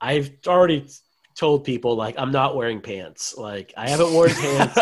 I've 0.02 0.32
already 0.46 0.88
told 1.36 1.64
people 1.64 1.96
like 1.96 2.16
I'm 2.18 2.32
not 2.32 2.56
wearing 2.56 2.82
pants. 2.82 3.38
Like 3.38 3.74
I 3.78 3.90
haven't 3.90 4.14
worn 4.14 4.30
pants. 4.34 4.78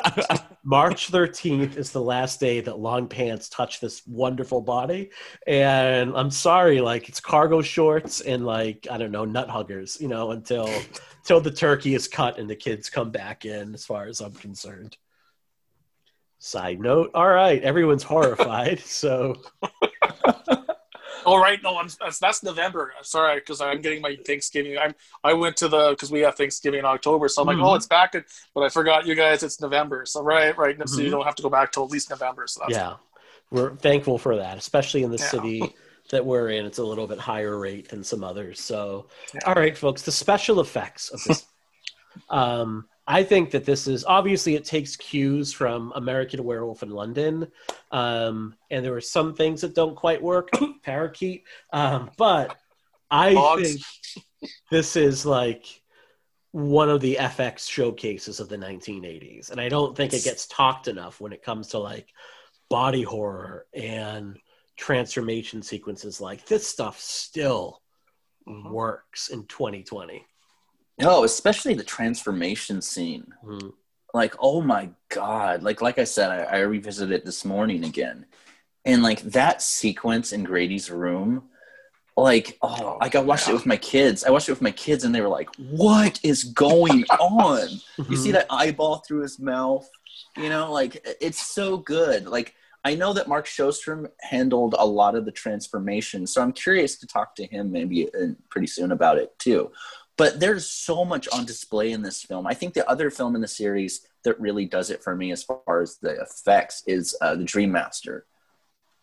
March 0.69 1.09
13th 1.13 1.77
is 1.77 1.91
the 1.91 2.01
last 2.01 2.41
day 2.41 2.59
that 2.59 2.77
long 2.77 3.07
pants 3.07 3.47
touch 3.47 3.79
this 3.79 4.05
wonderful 4.05 4.59
body. 4.59 5.09
And 5.47 6.11
I'm 6.13 6.29
sorry, 6.29 6.81
like 6.81 7.07
it's 7.07 7.21
cargo 7.21 7.61
shorts 7.61 8.19
and 8.19 8.45
like, 8.45 8.85
I 8.91 8.97
don't 8.97 9.13
know, 9.13 9.23
nut 9.23 9.49
huggers, 9.49 9.97
you 10.01 10.09
know, 10.09 10.31
until 10.31 10.69
until 11.19 11.39
the 11.39 11.51
turkey 11.51 11.95
is 11.95 12.09
cut 12.09 12.37
and 12.37 12.49
the 12.49 12.55
kids 12.57 12.89
come 12.89 13.11
back 13.11 13.45
in, 13.45 13.73
as 13.73 13.85
far 13.85 14.07
as 14.07 14.19
I'm 14.19 14.33
concerned. 14.33 14.97
Side 16.39 16.81
note, 16.81 17.11
all 17.13 17.29
right, 17.29 17.63
everyone's 17.63 18.03
horrified. 18.03 18.79
So 18.85 19.35
oh 21.27 21.37
right, 21.37 21.61
no, 21.61 21.77
I'm 21.77 21.89
that's, 21.99 22.19
that's 22.19 22.41
November. 22.41 22.93
Sorry, 23.03 23.39
because 23.39 23.61
I'm 23.61 23.81
getting 23.81 24.01
my 24.01 24.17
Thanksgiving. 24.25 24.77
I'm 24.77 24.95
I 25.23 25.33
went 25.33 25.57
to 25.57 25.67
the 25.67 25.91
because 25.91 26.09
we 26.09 26.21
have 26.21 26.35
Thanksgiving 26.35 26.79
in 26.79 26.85
October, 26.85 27.27
so 27.27 27.41
I'm 27.41 27.47
like, 27.47 27.57
Mhm. 27.57 27.67
oh, 27.67 27.75
it's 27.75 27.85
back, 27.85 28.15
in, 28.15 28.23
but 28.55 28.61
I 28.61 28.69
forgot 28.69 29.05
you 29.05 29.13
guys. 29.13 29.43
It's 29.43 29.61
November, 29.61 30.05
so 30.05 30.23
right, 30.23 30.57
right. 30.57 30.75
So 30.89 31.01
you 31.01 31.07
Mhm. 31.07 31.11
don't 31.11 31.25
have 31.25 31.35
to 31.35 31.43
go 31.43 31.49
back 31.49 31.71
till 31.71 31.83
at 31.83 31.91
least 31.91 32.09
November. 32.09 32.47
So 32.47 32.61
that's 32.61 32.77
yeah, 32.77 32.95
we're 33.51 33.75
thankful 33.75 34.17
for 34.17 34.37
that, 34.37 34.57
especially 34.57 35.03
in 35.03 35.11
the 35.11 35.17
Yeah. 35.17 35.29
city 35.29 35.61
that 36.11 36.25
we're 36.25 36.49
in. 36.49 36.65
It's 36.65 36.77
a 36.77 36.83
little 36.83 37.07
bit 37.07 37.19
higher 37.19 37.57
rate 37.59 37.89
than 37.89 38.03
some 38.03 38.23
others. 38.23 38.61
So, 38.61 39.07
Yeah. 39.33 39.41
all 39.45 39.55
right, 39.55 39.77
folks, 39.77 40.03
the 40.03 40.11
special 40.11 40.61
effects 40.61 41.09
of 41.09 41.23
this. 41.23 41.45
um, 42.29 42.87
I 43.07 43.23
think 43.23 43.51
that 43.51 43.63
this 43.63 43.87
is 43.87 44.03
obviously 44.03 44.55
it 44.55 44.65
takes 44.65 44.97
cues 44.97 45.53
from 45.53 45.93
American 45.95 46.43
Werewolf 46.43 46.83
in 46.83 46.89
London, 46.89 47.47
um, 47.91 48.53
and 48.69 48.83
there 48.83 48.95
are 48.95 49.01
some 49.01 49.33
things 49.33 49.61
that 49.61 49.73
don't 49.73 49.95
quite 49.95 50.21
work. 50.21 50.49
Parakeet, 50.83 51.45
um, 51.71 52.11
but 52.17 52.57
I 53.09 53.33
Dogs. 53.33 53.61
think 53.61 54.51
this 54.69 54.97
is 54.97 55.25
like 55.25 55.65
one 56.51 56.89
of 56.89 56.99
the 56.99 57.15
FX 57.15 57.69
showcases 57.69 58.41
of 58.41 58.49
the 58.49 58.57
1980s, 58.57 59.51
and 59.51 59.61
I 59.61 59.69
don't 59.69 59.95
think 59.95 60.13
it 60.13 60.25
gets 60.25 60.45
talked 60.47 60.89
enough 60.89 61.21
when 61.21 61.31
it 61.31 61.41
comes 61.41 61.69
to 61.69 61.79
like 61.79 62.09
body 62.69 63.03
horror 63.03 63.67
and 63.73 64.37
transformation 64.75 65.61
sequences. 65.61 66.19
Like 66.19 66.45
this 66.45 66.67
stuff 66.67 66.99
still 66.99 67.81
works 68.45 69.29
in 69.29 69.45
2020. 69.45 70.25
No, 70.99 71.23
especially 71.23 71.73
the 71.73 71.83
transformation 71.83 72.81
scene. 72.81 73.33
Mhm. 73.43 73.73
Like, 74.13 74.35
oh 74.39 74.61
my 74.61 74.89
god! 75.09 75.61
Like, 75.63 75.81
like 75.81 75.99
I 75.99 76.05
said, 76.05 76.31
I, 76.31 76.57
I 76.57 76.59
revisited 76.61 77.13
it 77.13 77.25
this 77.25 77.45
morning 77.45 77.83
again, 77.83 78.25
and 78.85 79.03
like 79.03 79.21
that 79.21 79.61
sequence 79.61 80.31
in 80.31 80.43
Grady's 80.43 80.89
room, 80.89 81.49
like, 82.15 82.57
oh, 82.61 82.97
like 82.99 83.15
I 83.15 83.19
watched 83.19 83.49
it 83.49 83.53
with 83.53 83.65
my 83.65 83.77
kids. 83.77 84.23
I 84.23 84.31
watched 84.31 84.49
it 84.49 84.53
with 84.53 84.61
my 84.61 84.71
kids, 84.71 85.03
and 85.03 85.13
they 85.13 85.21
were 85.21 85.27
like, 85.27 85.49
"What 85.57 86.19
is 86.23 86.45
going 86.45 87.03
on?" 87.19 87.69
You 88.09 88.15
see 88.15 88.29
Mhm. 88.29 88.33
that 88.33 88.47
eyeball 88.49 89.03
through 89.07 89.21
his 89.21 89.39
mouth? 89.39 89.87
You 90.37 90.49
know, 90.49 90.71
like 90.71 91.05
it's 91.21 91.45
so 91.45 91.77
good. 91.77 92.27
Like 92.27 92.55
I 92.85 92.95
know 92.95 93.11
that 93.13 93.27
Mark 93.27 93.45
Shostrom 93.45 94.09
handled 94.21 94.73
a 94.79 94.85
lot 94.85 95.15
of 95.15 95.25
the 95.25 95.31
transformation, 95.31 96.25
so 96.25 96.41
I'm 96.41 96.53
curious 96.53 96.97
to 96.99 97.07
talk 97.07 97.35
to 97.35 97.45
him 97.45 97.71
maybe 97.71 98.07
uh, 98.15 98.29
pretty 98.49 98.67
soon 98.67 98.91
about 98.93 99.17
it 99.17 99.37
too. 99.37 99.71
But 100.17 100.39
there's 100.39 100.65
so 100.67 101.05
much 101.05 101.27
on 101.29 101.45
display 101.45 101.91
in 101.91 102.01
this 102.01 102.23
film. 102.23 102.47
I 102.47 102.53
think 102.55 102.73
the 102.73 102.87
other 102.89 103.09
film 103.11 103.35
in 103.35 103.41
the 103.41 103.47
series 103.47 104.01
that 104.23 104.39
really 104.39 104.65
does 104.65 104.89
it 104.89 105.03
for 105.03 105.15
me 105.15 105.31
as 105.31 105.43
far 105.43 105.81
as 105.81 105.97
the 105.97 106.19
effects 106.19 106.83
is 106.87 107.15
uh, 107.21 107.35
the 107.35 107.43
Dream 107.43 107.71
Master, 107.71 108.25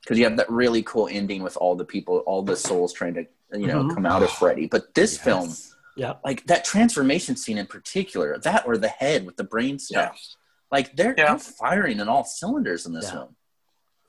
because 0.02 0.18
you 0.18 0.24
have 0.24 0.36
that 0.36 0.50
really 0.50 0.82
cool 0.82 1.08
ending 1.10 1.42
with 1.42 1.56
all 1.56 1.76
the 1.76 1.84
people, 1.84 2.18
all 2.26 2.42
the 2.42 2.56
souls 2.56 2.92
trying 2.92 3.14
to 3.14 3.26
you 3.52 3.68
know 3.68 3.84
Mhm. 3.84 3.94
come 3.94 4.06
out 4.06 4.22
of 4.24 4.30
Freddy. 4.30 4.66
But 4.66 4.94
this 4.94 5.14
Yes. 5.14 5.24
film, 5.24 5.54
Yeah. 5.96 6.14
like 6.24 6.44
that 6.46 6.64
transformation 6.64 7.36
scene 7.36 7.58
in 7.58 7.66
particular, 7.68 8.36
that 8.38 8.66
or 8.66 8.76
the 8.76 8.88
head 8.88 9.24
with 9.24 9.36
the 9.36 9.44
brain 9.44 9.78
stuff. 9.78 10.18
Like 10.72 10.96
they're, 10.96 11.14
Yeah. 11.16 11.28
they're 11.28 11.38
firing 11.38 12.00
in 12.00 12.08
all 12.08 12.24
cylinders 12.24 12.84
in 12.86 12.92
this 12.92 13.04
Yeah. 13.04 13.12
film. 13.12 13.36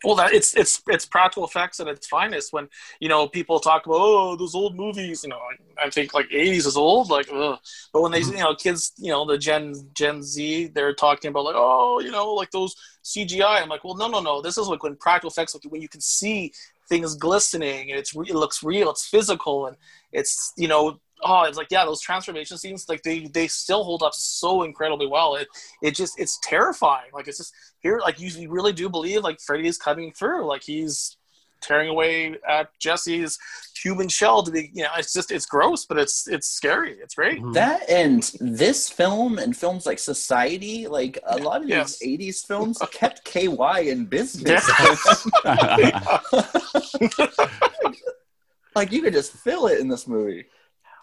Well, 0.06 0.16
that 0.18 0.34
it's 0.34 0.56
it's 0.56 0.82
it's 0.88 1.06
practical 1.06 1.46
effects 1.46 1.80
at 1.80 1.88
its 1.88 2.08
finest. 2.08 2.54
When 2.54 2.70
you 3.00 3.10
know 3.10 3.28
people 3.28 3.60
talk 3.60 3.86
about 3.88 3.98
oh 4.00 4.36
those 4.36 4.56
old 4.56 4.76
movies, 4.76 5.24
you 5.24 5.30
know, 5.30 5.40
I, 5.84 5.90
think 5.90 6.14
like 6.14 6.28
'80s 6.30 6.68
is 6.68 6.78
old, 6.78 7.10
like 7.10 7.28
ugh. 7.34 7.60
But 7.92 8.02
when 8.04 8.12
they 8.12 8.22
Mm-hmm. 8.22 8.38
you 8.38 8.44
know 8.44 8.56
kids, 8.56 8.94
you 8.98 9.12
know 9.12 9.26
the 9.26 9.38
Gen 9.38 9.74
Gen 9.94 10.22
Z, 10.22 10.68
they're 10.76 10.94
talking 10.94 11.30
about 11.30 11.46
like 11.46 11.56
oh 11.58 12.00
you 12.02 12.12
know 12.12 12.34
like 12.34 12.52
those 12.52 12.76
CGI. 13.04 13.62
I'm 13.62 13.70
like, 13.70 13.84
well, 13.84 13.96
no, 13.96 14.08
no, 14.08 14.20
no. 14.20 14.42
This 14.42 14.58
is 14.58 14.68
like 14.68 14.84
when 14.84 14.96
practical 14.96 15.30
effects, 15.32 15.56
like 15.56 15.64
when 15.72 15.82
you 15.82 15.90
can 15.90 16.02
see 16.02 16.54
things 16.88 17.16
glistening 17.16 17.90
and 17.90 18.00
it's 18.00 18.16
re- 18.16 18.28
it 18.30 18.36
looks 18.36 18.64
real, 18.64 18.92
it's 18.92 19.08
physical, 19.08 19.68
and 19.68 19.78
it's 20.12 20.54
you 20.58 20.68
know 20.68 21.00
oh 21.24 21.44
it's 21.44 21.58
like 21.58 21.68
yeah 21.72 21.86
those 21.86 22.02
transformation 22.02 22.58
scenes 22.58 22.88
like 22.90 23.02
they 23.04 23.26
they 23.28 23.48
still 23.48 23.84
hold 23.84 24.04
up 24.04 24.14
so 24.14 24.64
incredibly 24.64 25.08
well. 25.08 25.36
It 25.36 25.48
it 25.82 25.96
just 25.96 26.20
it's 26.20 26.40
terrifying. 26.44 27.10
Like 27.14 27.28
it's 27.28 27.38
just 27.38 27.54
here 27.80 28.00
like 28.00 28.20
you, 28.20 28.28
you 28.30 28.52
really 28.52 28.74
do 28.74 28.90
believe 28.90 29.24
like 29.24 29.40
Freddy 29.40 29.68
is 29.68 29.78
coming 29.78 30.12
through 30.12 30.46
like 30.46 30.64
he's 30.64 31.18
tearing 31.62 31.90
away 31.90 32.36
at 32.48 32.70
Jesse's 32.80 33.40
human 33.82 34.08
shell 34.08 34.44
to 34.44 34.52
be 34.52 34.70
you 34.74 34.84
know 34.84 34.90
it's 34.98 35.14
just 35.14 35.32
it's 35.32 35.46
gross 35.48 35.86
but 35.86 35.98
it's 35.98 36.28
it's 36.28 36.48
scary 36.48 36.92
it's 37.02 37.16
great 37.16 37.42
Mhm. 37.42 37.54
That 37.54 37.90
and 37.90 38.22
this 38.40 38.88
film 38.90 39.40
and 39.40 39.56
films 39.58 39.86
like 39.86 39.98
Society, 39.98 40.86
like 40.86 41.18
a 41.26 41.38
lot 41.38 41.64
of 41.64 41.70
Yes. 41.70 41.98
these 42.00 42.20
'80s 42.20 42.46
films 42.46 42.78
kept 42.92 43.24
KY 43.26 43.90
in 43.90 44.06
business. 44.06 44.64
like 48.76 48.92
you 48.92 49.02
could 49.02 49.14
just 49.14 49.34
feel 49.34 49.68
it 49.68 49.80
in 49.80 49.88
this 49.88 50.08
movie. 50.08 50.46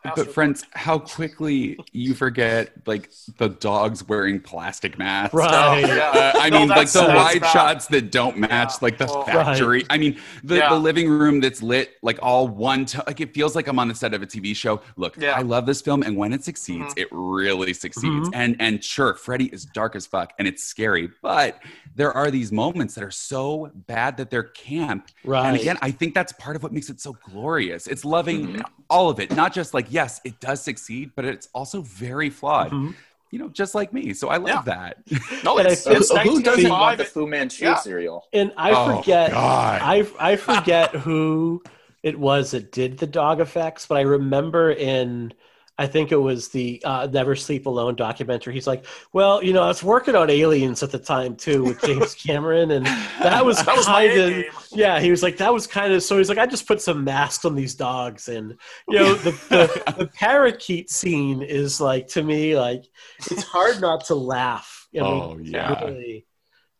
But 0.04 0.32
friends, 0.32 0.64
how 0.72 0.98
quickly 0.98 1.78
you 1.92 2.14
forget 2.14 2.72
like 2.86 3.10
the 3.38 3.48
dogs 3.48 4.06
wearing 4.08 4.40
plastic 4.40 4.98
masks. 4.98 5.34
Right. 5.34 5.84
Oh, 5.84 5.86
yeah. 5.86 6.10
Uh, 6.34 6.38
I 6.40 6.50
No, 6.50 6.60
mean, 6.60 6.68
like 6.68 6.90
the 6.90 7.02
wide 7.02 7.40
bad. 7.40 7.52
shots 7.52 7.86
that 7.88 8.10
don't 8.10 8.36
match, 8.38 8.72
Yeah. 8.72 8.78
like 8.82 8.98
the 8.98 9.08
Oh. 9.08 9.22
factory. 9.24 9.84
I 9.90 9.98
mean, 9.98 10.18
the, 10.42 10.56
Yeah. 10.56 10.70
the 10.70 10.78
living 10.78 11.08
room 11.08 11.40
that's 11.40 11.62
lit 11.62 11.92
like 12.02 12.18
all 12.22 12.48
one. 12.48 12.84
To- 12.86 13.04
like 13.06 13.20
it 13.20 13.32
feels 13.34 13.54
like 13.54 13.66
I'm 13.68 13.78
on 13.78 13.88
the 13.88 13.94
set 13.94 14.14
of 14.14 14.22
a 14.22 14.26
TV 14.26 14.54
show. 14.54 14.80
Look, 14.96 15.16
Yeah. 15.16 15.32
I 15.32 15.42
love 15.42 15.66
this 15.66 15.80
film, 15.80 16.02
and 16.02 16.16
when 16.16 16.32
it 16.32 16.44
succeeds, 16.44 16.94
Mhm. 16.94 16.98
it 16.98 17.08
really 17.10 17.72
succeeds. 17.72 18.28
Mhm. 18.28 18.32
And 18.34 18.56
and 18.60 18.82
sure, 18.84 19.14
Freddy 19.14 19.46
is 19.46 19.64
dark 19.64 19.94
as 19.96 20.06
fuck, 20.06 20.32
and 20.38 20.46
it's 20.48 20.62
scary, 20.64 21.10
but 21.22 21.60
there 21.94 22.12
are 22.12 22.30
these 22.30 22.50
moments 22.52 22.94
that 22.94 23.04
are 23.04 23.10
so 23.10 23.70
bad 23.74 24.16
that 24.16 24.30
they're 24.30 24.42
camp. 24.42 25.08
Right. 25.24 25.46
And 25.46 25.56
again, 25.56 25.78
I 25.82 25.90
think 25.90 26.14
that's 26.14 26.32
part 26.32 26.56
of 26.56 26.62
what 26.62 26.72
makes 26.72 26.88
it 26.90 27.00
so 27.00 27.16
glorious. 27.30 27.86
It's 27.86 28.04
loving 28.04 28.54
Mhm. 28.54 28.62
all 28.88 29.10
of 29.10 29.20
it, 29.20 29.34
not 29.34 29.52
just 29.52 29.74
like 29.74 29.91
yes, 29.92 30.20
it 30.24 30.40
does 30.40 30.62
succeed, 30.62 31.12
but 31.14 31.24
it's 31.24 31.48
also 31.52 31.82
very 31.82 32.30
flawed. 32.30 32.70
Mhm. 32.72 32.94
You 33.30 33.38
know, 33.38 33.48
just 33.48 33.74
like 33.74 33.92
me. 33.92 34.12
So 34.12 34.28
I 34.28 34.36
love 34.36 34.48
Yeah. 34.48 34.62
that. 34.74 34.92
no 35.44 35.56
And 35.58 35.66
I 35.68 35.72
it's, 35.72 35.84
feel- 35.84 35.96
it's 35.96 36.08
So 36.08 36.16
who 36.18 36.42
doesn't 36.42 36.70
want 36.70 36.98
the 36.98 37.04
Fu 37.04 37.26
Manchu 37.26 37.64
Yeah. 37.64 37.76
cereal? 37.76 38.26
And 38.32 38.52
I 38.56 38.72
Oh, 38.72 38.96
forget, 38.96 39.30
God. 39.32 39.80
I 39.82 40.06
I 40.20 40.36
forget 40.36 40.94
who 41.06 41.62
it 42.02 42.18
was 42.18 42.50
that 42.50 42.72
did 42.72 42.98
the 42.98 43.06
dog 43.06 43.40
effects, 43.40 43.86
but 43.86 43.96
I 43.96 44.02
remember 44.02 44.70
in, 44.72 45.32
I 45.78 45.86
think 45.86 46.12
it 46.12 46.16
was 46.16 46.48
the 46.48 46.82
uh, 46.84 47.08
Never 47.10 47.34
Sleep 47.34 47.66
Alone 47.66 47.94
documentary. 47.96 48.52
He's 48.52 48.66
like, 48.66 48.84
well, 49.12 49.42
you 49.42 49.52
know, 49.52 49.62
I 49.62 49.68
was 49.68 49.82
working 49.82 50.14
on 50.14 50.28
Aliens 50.28 50.82
at 50.82 50.90
the 50.90 50.98
time 50.98 51.34
too 51.34 51.64
with 51.64 51.80
James 51.80 52.14
Cameron, 52.26 52.70
and 52.72 52.84
that 53.20 53.44
was 53.44 53.56
that 53.64 53.76
was 53.76 53.86
kind 53.86 54.12
of 54.12 54.44
yeah. 54.72 55.00
He 55.00 55.10
was 55.10 55.22
like, 55.22 55.38
that 55.38 55.52
was 55.52 55.66
kind 55.66 55.92
of 55.92 56.02
so. 56.02 56.18
He's 56.18 56.28
like, 56.28 56.38
I 56.38 56.46
just 56.46 56.66
put 56.68 56.80
some 56.82 57.04
masks 57.04 57.44
on 57.44 57.54
these 57.54 57.74
dogs, 57.74 58.28
and 58.28 58.54
you 58.88 58.98
know, 58.98 59.14
the 59.14 59.30
the, 59.30 59.94
the 59.98 60.06
parakeet 60.08 60.90
scene 60.90 61.42
is 61.42 61.80
like 61.80 62.06
to 62.08 62.22
me 62.22 62.56
like 62.58 62.84
it's 63.30 63.42
hard 63.44 63.80
not 63.80 64.04
to 64.06 64.14
laugh. 64.14 64.86
I 64.94 64.98
mean, 65.00 65.04
Oh, 65.06 65.38
yeah. 65.42 65.84
really 65.84 66.26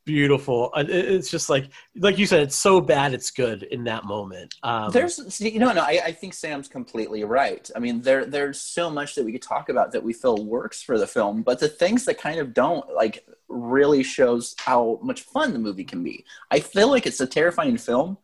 beautiful. 0.05 0.71
It's 0.77 1.31
just 1.31 1.49
like, 1.51 1.69
like 1.97 2.19
you 2.19 2.27
said, 2.27 2.41
it's 2.43 2.57
so 2.57 2.81
bad 2.81 3.15
it's 3.15 3.31
good 3.31 3.63
in 3.65 3.85
that 3.85 4.05
moment. 4.05 4.55
Um, 4.63 4.91
There's, 4.91 5.41
you 5.41 5.59
know, 5.59 5.73
no. 5.73 5.83
I, 5.83 6.01
I 6.07 6.13
think 6.13 6.35
Sam's 6.35 6.69
completely 6.69 7.25
right. 7.25 7.71
I 7.75 7.79
mean, 7.79 8.01
there, 8.03 8.25
there's 8.25 8.61
so 8.61 8.91
much 8.91 9.15
that 9.15 9.25
we 9.25 9.33
could 9.33 9.43
talk 9.43 9.69
about 9.69 9.93
that 9.93 10.03
we 10.03 10.13
feel 10.13 10.45
works 10.45 10.83
for 10.83 10.99
the 10.99 11.07
film, 11.07 11.43
but 11.43 11.59
the 11.61 11.69
things 11.69 12.05
that 12.07 12.19
kind 12.19 12.39
of 12.41 12.53
don't, 12.55 12.93
like, 12.95 13.27
really 13.49 14.03
shows 14.03 14.55
how 14.59 14.99
much 15.03 15.23
fun 15.23 15.53
the 15.53 15.59
movie 15.59 15.85
can 15.85 16.03
be. 16.03 16.25
I 16.51 16.61
feel 16.61 16.89
like 16.89 17.07
it's 17.07 17.21
a 17.21 17.27
terrifying 17.27 17.77
film, 17.77 18.19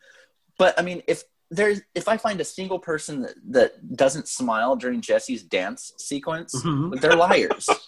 but 0.58 0.78
I 0.78 0.82
mean, 0.82 1.02
if 1.06 1.22
there's, 1.50 1.80
if 1.94 2.08
I 2.08 2.16
find 2.16 2.40
a 2.40 2.44
single 2.44 2.78
person 2.78 3.22
that, 3.22 3.34
that 3.50 3.96
doesn't 3.96 4.28
smile 4.28 4.76
during 4.76 5.00
Jesse's 5.00 5.42
dance 5.42 5.92
sequence, 5.98 6.54
Mhm. 6.62 7.00
they're 7.00 7.16
liars. 7.16 7.68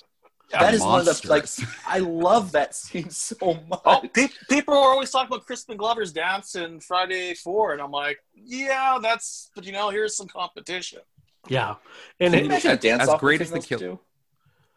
that 0.53 0.74
is 0.74 0.80
one 0.80 1.01
of 1.01 1.07
the 1.07 1.28
like. 1.28 1.46
I 1.86 1.98
love 1.98 2.53
that 2.53 2.74
scene 2.80 3.11
so 3.11 3.36
oh, 3.42 3.59
much. 3.68 3.80
oh 3.84 4.03
pe- 4.12 4.28
people 4.48 4.74
are 4.74 4.90
always 4.90 5.11
talking 5.11 5.28
about 5.28 5.46
Crispin 5.46 5.76
Glover's 5.76 6.12
dance 6.12 6.55
in 6.55 6.80
Friday 6.80 7.34
Four 7.34 7.72
and 7.72 7.80
I'm 7.80 7.90
like 7.92 8.18
yeah 8.34 8.98
that's 9.01 9.51
but 9.55 9.64
you 9.64 9.72
know 9.72 9.90
here's 9.90 10.16
some 10.16 10.28
competition 10.28 11.01
yeah, 11.48 11.76
and 12.20 12.34
Can 12.34 12.44
you 12.44 12.44
it, 12.44 12.53
imagine 12.53 12.70
a 12.70 12.74
As- 12.74 12.80
dance 12.80 13.09
as 13.09 13.20
great 13.20 13.40
as 13.40 13.48
the 13.48 13.57
those 13.57 13.66
kill- 13.66 13.78
two? 13.78 13.98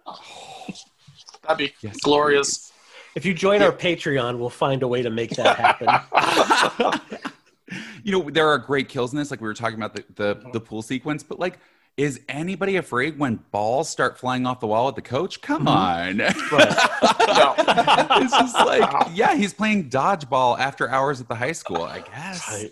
that'd 1.43 1.57
be 1.57 1.73
Yes, 1.81 1.97
glorious 1.97 2.73
if 3.15 3.25
you 3.25 3.33
join 3.33 3.61
our 3.61 3.71
Patreon, 3.71 4.37
we'll 4.39 4.49
find 4.49 4.81
a 4.83 4.87
way 4.87 5.01
to 5.03 5.09
make 5.09 5.31
that 5.31 5.57
happen. 5.57 6.99
you 8.03 8.11
know, 8.11 8.29
there 8.29 8.47
are 8.47 8.57
great 8.57 8.89
kills 8.89 9.13
in 9.13 9.19
this. 9.19 9.29
Like 9.31 9.41
we 9.41 9.47
were 9.47 9.53
talking 9.53 9.77
about 9.77 9.95
the, 9.95 10.03
the, 10.15 10.49
the 10.51 10.59
pool 10.59 10.81
sequence, 10.81 11.21
but 11.23 11.39
like, 11.39 11.59
is 11.95 12.21
anybody 12.27 12.77
afraid 12.77 13.19
when 13.19 13.35
balls 13.51 13.87
start 13.87 14.17
flying 14.17 14.47
off 14.47 14.59
the 14.59 14.67
wall 14.67 14.87
at 14.87 14.95
the 14.95 15.01
coach? 15.01 15.41
Come 15.41 15.65
mm-hmm. 15.65 15.67
on. 15.67 16.21
it's 18.23 18.31
just 18.31 18.55
like, 18.55 19.07
yeah, 19.13 19.35
he's 19.35 19.53
playing 19.53 19.89
dodgeball 19.89 20.57
after 20.57 20.89
hours 20.89 21.21
at 21.21 21.27
the 21.27 21.35
high 21.35 21.51
school, 21.51 21.83
I 21.83 21.99
guess. 21.99 22.49
Right. 22.49 22.71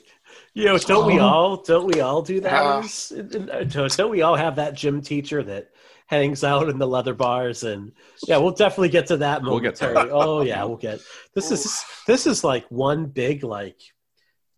You 0.53 0.65
know, 0.65 0.77
don't 0.77 1.07
we 1.07 1.19
all? 1.19 1.57
Don't 1.57 1.85
we 1.85 2.01
all 2.01 2.21
do 2.21 2.41
that? 2.41 2.51
Yeah. 2.51 3.53
Uh, 3.53 3.63
don't 3.63 3.95
don't 3.95 4.11
we 4.11 4.21
all 4.21 4.35
have 4.35 4.57
that 4.57 4.73
gym 4.73 5.01
teacher 5.01 5.43
that 5.43 5.69
hangs 6.07 6.43
out 6.43 6.67
in 6.67 6.77
the 6.77 6.87
leather 6.87 7.13
bars? 7.13 7.63
And 7.63 7.93
yeah, 8.27 8.37
we'll 8.37 8.51
definitely 8.51 8.89
get 8.89 9.07
to 9.07 9.17
that 9.17 9.43
We'll 9.43 9.59
get 9.59 9.79
momentarily. 9.79 10.09
there. 10.09 10.15
Oh 10.15 10.41
yeah, 10.41 10.63
we'll 10.65 10.77
get. 10.77 10.99
This 11.35 11.51
is 11.51 11.83
this 12.05 12.27
is 12.27 12.43
like 12.43 12.65
one 12.69 13.05
big 13.05 13.43
like 13.43 13.79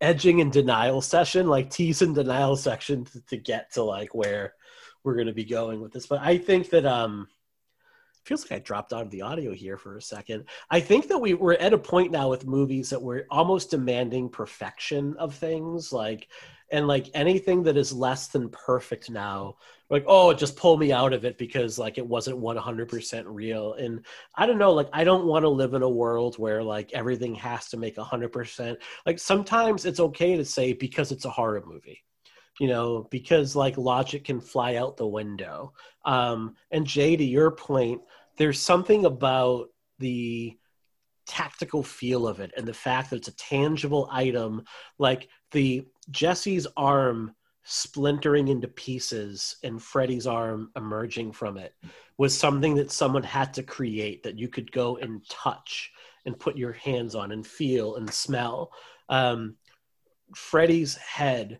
edging 0.03 0.41
and 0.41 0.51
denial 0.51 1.01
session, 1.01 1.47
like 1.47 1.69
tease 1.69 2.01
and 2.01 2.13
denial 2.13 2.55
section 2.55 3.05
to, 3.05 3.21
to 3.27 3.37
get 3.37 3.71
to 3.73 3.83
like 3.83 4.13
where 4.13 4.53
we're 5.03 5.15
going 5.15 5.27
to 5.27 5.33
be 5.33 5.45
going 5.45 5.81
with 5.81 5.93
this. 5.93 6.05
But 6.05 6.21
I 6.21 6.37
think 6.37 6.69
that 6.69 6.85
um 6.85 7.27
feels 8.25 8.49
like 8.49 8.59
I 8.59 8.63
dropped 8.63 8.93
out 8.93 9.01
of 9.01 9.11
the 9.11 9.21
audio 9.21 9.53
here 9.53 9.77
for 9.77 9.97
a 9.97 10.01
second. 10.01 10.45
I 10.69 10.79
think 10.79 11.07
that 11.07 11.17
we, 11.17 11.33
we're 11.33 11.55
at 11.55 11.73
a 11.73 11.77
point 11.77 12.11
now 12.11 12.29
with 12.29 12.47
movies 12.47 12.89
that 12.89 13.01
we're 13.01 13.25
almost 13.29 13.71
demanding 13.71 14.29
perfection 14.29 15.15
of 15.17 15.35
things, 15.35 15.91
like 15.91 16.29
and 16.73 16.87
like 16.87 17.09
anything 17.13 17.63
that 17.63 17.77
is 17.77 17.93
less 17.93 18.27
than 18.27 18.49
perfect 18.49 19.09
now, 19.09 19.55
like 19.89 20.03
oh, 20.07 20.33
just 20.33 20.57
pull 20.57 20.75
me 20.75 20.91
out 20.91 21.13
of 21.13 21.23
it 21.23 21.37
because 21.37 21.77
like 21.77 21.97
it 21.97 22.05
wasn't 22.05 22.37
one 22.37 22.57
hundred 22.57 22.89
percent 22.89 23.27
real. 23.27 23.73
And 23.73 24.05
I 24.35 24.45
don't 24.45 24.57
know, 24.57 24.73
like 24.73 24.89
I 24.91 25.03
don't 25.05 25.25
want 25.25 25.43
to 25.43 25.49
live 25.49 25.75
in 25.75 25.83
a 25.83 25.89
world 25.89 26.37
where 26.37 26.63
like 26.63 26.91
everything 26.93 27.35
has 27.35 27.69
to 27.69 27.77
make 27.77 27.97
hundred 27.97 28.33
percent. 28.33 28.79
Like 29.05 29.19
sometimes 29.19 29.85
it's 29.85 29.99
okay 30.01 30.35
to 30.35 30.43
say 30.43 30.73
because 30.73 31.11
it's 31.11 31.25
a 31.25 31.29
horror 31.29 31.63
movie 31.65 32.03
you 32.59 32.67
know, 32.67 33.07
because 33.09 33.55
like 33.55 33.77
logic 33.77 34.25
can 34.25 34.39
fly 34.39 34.75
out 34.75 34.95
the 34.95 35.07
window. 35.07 35.73
Um, 36.05 36.55
and 36.69 36.85
Jay, 36.85 37.15
to 37.15 37.23
your 37.23 37.49
point, 37.49 38.01
there's 38.37 38.59
something 38.59 39.05
about 39.05 39.69
the 39.97 40.55
tactical 41.25 41.83
feel 41.83 42.27
of 42.27 42.39
it 42.39 42.51
and 42.57 42.67
the 42.67 42.73
fact 42.73 43.09
that 43.09 43.17
it's 43.17 43.27
a 43.27 43.35
tangible 43.35 44.07
item, 44.11 44.63
like 44.99 45.29
the 45.51 45.85
Jesse's 46.11 46.67
arm 46.75 47.35
splintering 47.63 48.49
into 48.49 48.67
pieces 48.67 49.55
and 49.63 49.81
Freddy's 49.81 50.27
arm 50.27 50.69
emerging 50.75 51.31
from 51.31 51.57
it 51.57 51.73
was 52.17 52.37
something 52.37 52.75
that 52.75 52.91
someone 52.91 53.23
had 53.23 53.53
to 53.53 53.63
create 53.63 54.23
that 54.23 54.37
you 54.37 54.49
could 54.49 54.71
go 54.71 54.97
and 54.97 55.27
touch 55.29 55.91
and 56.25 56.39
put 56.39 56.57
your 56.57 56.73
hands 56.73 57.15
on 57.15 57.31
and 57.31 57.45
feel 57.45 57.95
and 57.95 58.09
smell. 58.09 58.71
Um, 59.09 59.55
Freddy's 60.35 60.95
head 60.97 61.59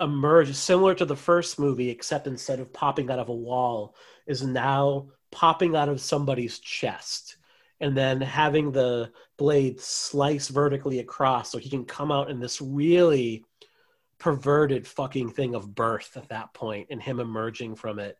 emerged 0.00 0.56
similar 0.56 0.94
to 0.94 1.04
the 1.04 1.16
first 1.16 1.58
movie, 1.58 1.90
except 1.90 2.26
instead 2.26 2.60
of 2.60 2.72
popping 2.72 3.10
out 3.10 3.18
of 3.18 3.28
a 3.28 3.34
wall, 3.34 3.94
is 4.26 4.42
now 4.42 5.08
popping 5.30 5.76
out 5.76 5.88
of 5.88 6.00
somebody's 6.00 6.58
chest 6.58 7.36
and 7.80 7.96
then 7.96 8.20
having 8.20 8.70
the 8.70 9.10
blade 9.36 9.80
slice 9.80 10.48
vertically 10.48 11.00
across 11.00 11.50
so 11.50 11.58
he 11.58 11.68
can 11.68 11.84
come 11.84 12.12
out 12.12 12.30
in 12.30 12.38
this 12.38 12.60
really 12.60 13.44
perverted 14.18 14.86
fucking 14.86 15.30
thing 15.30 15.54
of 15.54 15.74
birth 15.74 16.16
at 16.16 16.28
that 16.28 16.52
point 16.54 16.86
and 16.90 17.02
him 17.02 17.20
emerging 17.20 17.74
from 17.74 17.98
it. 17.98 18.16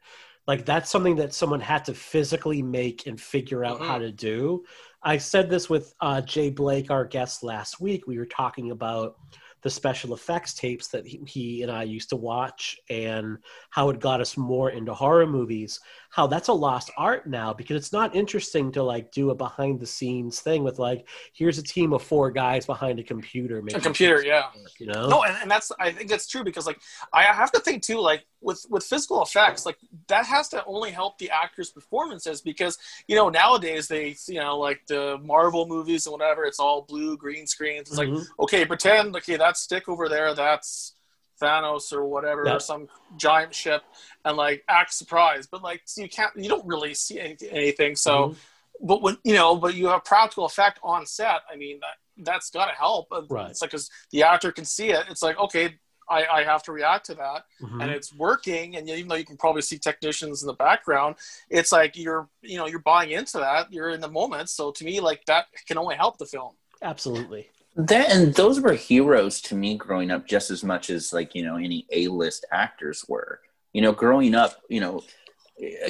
Like 0.46 0.66
that's 0.66 0.90
something 0.90 1.16
that 1.16 1.32
someone 1.32 1.60
had 1.60 1.84
to 1.86 1.94
physically 1.94 2.62
make 2.62 3.06
and 3.06 3.18
figure 3.18 3.64
out 3.64 3.80
how 3.80 3.98
to 3.98 4.12
do. 4.12 4.64
I 5.02 5.16
said 5.16 5.48
this 5.48 5.70
with 5.70 5.94
uh, 6.00 6.20
jay 6.20 6.50
blake 6.50 6.90
our 6.90 7.04
guest 7.04 7.42
last 7.42 7.80
week. 7.80 8.06
We 8.06 8.18
were 8.18 8.26
talking 8.26 8.70
about 8.70 9.16
the 9.64 9.70
special 9.70 10.12
effects 10.12 10.52
tapes 10.52 10.88
that 10.88 11.06
he, 11.06 11.20
he 11.26 11.62
and 11.62 11.72
I 11.72 11.84
used 11.84 12.10
to 12.10 12.16
watch 12.16 12.78
and 12.90 13.38
how 13.70 13.88
it 13.88 13.98
got 13.98 14.20
us 14.20 14.36
more 14.36 14.70
into 14.70 14.92
horror 14.92 15.26
movies, 15.26 15.80
how 16.10 16.26
that's 16.26 16.48
a 16.48 16.52
lost 16.52 16.90
art 16.98 17.26
now 17.26 17.54
because 17.54 17.76
it's 17.76 17.92
not 17.92 18.14
interesting 18.14 18.70
to 18.72 18.82
like 18.82 19.10
do 19.10 19.30
a 19.30 19.34
behind 19.34 19.80
the 19.80 19.86
scenes 19.86 20.40
thing 20.40 20.62
with 20.62 20.78
like, 20.78 21.08
here's 21.32 21.56
a 21.56 21.62
team 21.62 21.94
of 21.94 22.02
four 22.02 22.30
guys 22.30 22.66
behind 22.66 23.00
a 23.00 23.02
computer. 23.02 23.62
A 23.74 23.80
computer, 23.80 24.22
yeah. 24.22 24.44
work, 24.54 24.78
You 24.78 24.86
know? 24.86 25.08
No, 25.08 25.24
and, 25.24 25.34
and 25.40 25.50
that's 25.50 25.72
I 25.80 25.90
think 25.92 26.10
that's 26.10 26.26
true 26.26 26.44
because 26.44 26.66
like 26.66 26.80
I 27.12 27.22
have 27.22 27.50
to 27.52 27.60
think 27.60 27.82
too, 27.82 28.00
like 28.00 28.26
with 28.42 28.64
with 28.68 28.84
physical 28.84 29.22
effects, 29.22 29.64
like 29.64 29.78
that 30.08 30.26
has 30.26 30.48
to 30.50 30.62
only 30.66 30.90
help 30.90 31.16
the 31.18 31.30
actors' 31.30 31.70
performances 31.70 32.42
because 32.42 32.76
you 33.08 33.16
know 33.16 33.30
nowadays 33.30 33.88
they 33.88 34.14
you 34.28 34.40
know 34.40 34.58
like 34.58 34.82
the 34.86 35.18
Marvel 35.22 35.66
movies 35.66 36.06
and 36.06 36.12
whatever, 36.12 36.44
it's 36.44 36.60
all 36.60 36.82
blue 36.82 37.16
green 37.16 37.46
screens. 37.46 37.88
It's 37.90 37.98
Mhm. 37.98 38.16
like 38.18 38.26
okay, 38.40 38.64
pretend 38.66 39.16
okay 39.16 39.36
that 39.54 39.58
stick 39.58 39.88
over 39.88 40.08
there, 40.08 40.34
that's 40.34 40.94
Thanos 41.40 41.92
or 41.92 42.04
whatever, 42.04 42.44
Yeah. 42.46 42.54
or 42.56 42.60
some 42.60 42.88
giant 43.16 43.54
ship, 43.54 43.82
and 44.24 44.36
like 44.36 44.64
act 44.68 44.92
surprised, 44.92 45.50
but 45.50 45.62
like 45.62 45.82
so 45.84 46.02
you 46.02 46.08
can't, 46.08 46.34
you 46.36 46.48
don't 46.48 46.66
really 46.66 46.94
see 46.94 47.20
any, 47.20 47.36
anything. 47.50 47.96
So, 47.96 48.12
Mhm. 48.30 48.36
but 48.80 49.02
when 49.02 49.18
you 49.24 49.34
know, 49.34 49.56
but 49.56 49.74
you 49.74 49.88
have 49.88 50.04
practical 50.04 50.44
effect 50.44 50.78
on 50.82 51.06
set. 51.06 51.42
I 51.50 51.56
mean, 51.56 51.80
that 51.80 51.96
that's 52.18 52.50
got 52.50 52.66
to 52.66 52.72
help. 52.72 53.08
Right. 53.28 53.50
It's 53.50 53.60
like 53.60 53.70
because 53.72 53.90
the 54.12 54.22
actor 54.22 54.52
can 54.52 54.64
see 54.64 54.90
it. 54.90 55.06
It's 55.10 55.22
like 55.22 55.36
okay, 55.38 55.76
I, 56.08 56.24
I 56.26 56.44
have 56.44 56.62
to 56.64 56.72
react 56.72 57.06
to 57.06 57.14
that, 57.16 57.46
Mhm. 57.60 57.82
and 57.82 57.90
it's 57.90 58.14
working. 58.14 58.76
And 58.76 58.88
even 58.88 59.08
though 59.08 59.16
you 59.16 59.24
can 59.24 59.36
probably 59.36 59.62
see 59.62 59.78
technicians 59.78 60.42
in 60.42 60.46
the 60.46 60.54
background, 60.54 61.16
it's 61.50 61.72
like 61.72 61.96
you're 61.96 62.28
you 62.42 62.58
know 62.58 62.66
you're 62.66 62.78
buying 62.94 63.10
into 63.10 63.38
that. 63.38 63.72
You're 63.72 63.90
in 63.90 64.00
the 64.00 64.10
moment. 64.10 64.50
So 64.50 64.70
to 64.70 64.84
me, 64.84 65.00
like 65.00 65.24
that 65.26 65.46
can 65.66 65.78
only 65.78 65.96
help 65.96 66.18
the 66.18 66.26
film. 66.26 66.54
Absolutely. 66.82 67.50
That 67.76 68.12
and 68.12 68.34
those 68.34 68.60
were 68.60 68.72
heroes 68.74 69.40
to 69.42 69.54
me 69.54 69.76
growing 69.76 70.10
up 70.10 70.26
just 70.26 70.50
as 70.50 70.62
much 70.62 70.90
as 70.90 71.12
like 71.12 71.34
you 71.34 71.44
know 71.44 71.56
any 71.56 71.86
A 71.92 72.08
list 72.08 72.44
actors 72.52 73.04
were. 73.08 73.40
You 73.72 73.82
know, 73.82 73.90
growing 73.92 74.36
up, 74.36 74.62
you 74.68 74.78
know, 74.80 75.02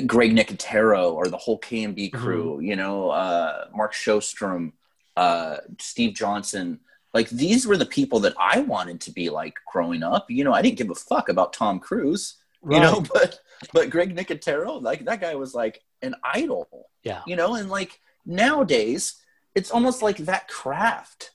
Greg 0.06 0.34
Nicotero 0.34 1.12
or 1.12 1.28
the 1.28 1.36
whole 1.36 1.60
KNB 1.60 2.12
crew. 2.14 2.60
You 2.60 2.76
know, 2.76 3.10
uh, 3.10 3.66
Mark 3.74 3.92
Shostrom, 3.92 4.72
uh, 5.16 5.58
Steve 5.78 6.14
Johnson. 6.14 6.80
Like 7.12 7.28
these 7.28 7.66
were 7.66 7.76
the 7.76 7.86
people 7.86 8.20
that 8.20 8.34
I 8.40 8.60
wanted 8.60 9.00
to 9.02 9.12
be 9.12 9.28
like 9.28 9.54
growing 9.70 10.02
up. 10.02 10.30
You 10.30 10.44
know, 10.44 10.52
I 10.54 10.62
didn't 10.62 10.78
give 10.78 10.90
a 10.90 10.94
fuck 10.94 11.28
about 11.28 11.52
Tom 11.52 11.78
Cruise. 11.78 12.36
You 12.68 12.80
know, 12.80 13.02
but 13.12 13.40
but 13.74 13.90
Greg 13.90 14.16
Nicotero, 14.16 14.80
like 14.80 15.04
that 15.04 15.20
guy 15.20 15.34
was 15.34 15.54
like 15.54 15.82
an 16.02 16.14
idol 16.22 16.68
Yeah. 17.02 17.22
you 17.26 17.34
know 17.34 17.54
and 17.54 17.70
like 17.70 17.98
nowadays 18.26 19.22
it's 19.54 19.70
almost 19.70 20.02
like 20.02 20.18
that 20.18 20.48
craft 20.48 21.30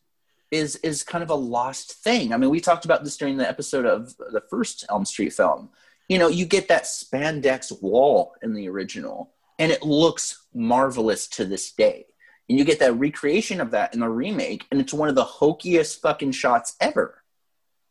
is 0.52 0.76
is 0.78 1.04
kind 1.04 1.24
of 1.24 1.30
a 1.30 1.36
lost 1.36 2.04
thing. 2.04 2.34
I 2.34 2.38
mean 2.38 2.50
we 2.50 2.60
talked 2.60 2.86
about 2.86 3.04
this 3.04 3.18
during 3.18 3.38
the 3.38 3.48
episode 3.48 3.86
of 3.86 4.16
the 4.18 4.44
first 4.50 4.86
elm 4.90 5.06
street 5.06 5.34
film. 5.34 5.70
You 6.08 6.18
know 6.18 6.28
you 6.28 6.46
get 6.46 6.68
that 6.68 6.84
spandex 6.84 7.82
wall 7.82 8.36
in 8.42 8.54
the 8.54 8.68
original 8.70 9.32
and 9.58 9.72
it 9.72 9.84
looks 9.84 10.46
marvelous 10.54 11.28
to 11.28 11.46
this 11.46 11.72
day. 11.72 12.06
And 12.48 12.58
you 12.58 12.66
get 12.66 12.80
that 12.80 12.94
recreation 12.94 13.62
of 13.62 13.72
that 13.72 13.94
in 13.94 14.00
the 14.00 14.10
remake 14.10 14.66
and 14.72 14.82
it's 14.82 14.94
one 14.94 15.10
of 15.10 15.16
the 15.16 15.26
hokiest 15.26 16.02
fucking 16.02 16.32
shots 16.32 16.76
ever. 16.80 17.24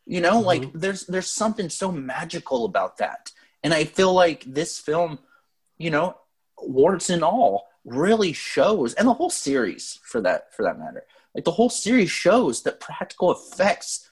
You 0.06 0.20
know 0.20 0.40
like 0.40 0.62
mm-hmm. 0.62 0.78
there's 0.78 1.06
there's 1.06 1.30
something 1.30 1.68
so 1.68 1.92
magical 1.92 2.64
about 2.64 2.98
that. 2.98 3.32
And 3.62 3.74
i 3.74 3.84
feel 3.84 4.12
like 4.12 4.44
this 4.44 4.78
film 4.78 5.18
you 5.78 5.90
know 5.90 6.16
warts 6.60 7.10
and 7.10 7.22
all 7.22 7.68
really 7.84 8.32
shows 8.32 8.94
and 8.94 9.08
the 9.08 9.14
whole 9.14 9.30
series 9.30 9.98
for 10.02 10.20
that 10.20 10.54
for 10.54 10.62
that 10.64 10.78
matter 10.78 11.04
like 11.34 11.44
the 11.44 11.50
whole 11.52 11.70
series 11.70 12.10
shows 12.10 12.62
that 12.62 12.80
practical 12.80 13.32
effects 13.32 14.10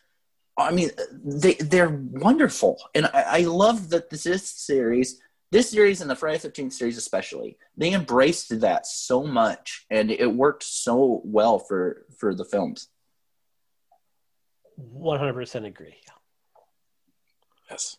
i 0.59 0.71
mean 0.71 0.91
they 1.25 1.55
they're 1.55 2.01
wonderful 2.13 2.79
and 2.95 3.07
i, 3.07 3.23
I 3.23 3.41
love 3.41 3.91
that 3.91 4.11
this 4.11 4.27
is 4.27 4.43
series 4.49 5.21
this 5.53 5.71
series 5.71 6.01
and 6.01 6.11
the 6.11 6.17
friday 6.17 6.39
13th 6.39 6.73
series 6.73 6.97
especially 6.97 7.57
they 7.77 7.93
embraced 7.93 8.61
that 8.61 8.87
so 8.87 9.23
much 9.23 9.87
and 9.91 10.11
it 10.11 10.33
worked 10.33 10.63
so 10.63 11.21
well 11.25 11.59
for 11.59 12.07
for 12.19 12.35
the 12.35 12.45
films 12.45 12.89
100% 14.79 15.67
agree. 15.67 15.97
Yes. 17.71 17.97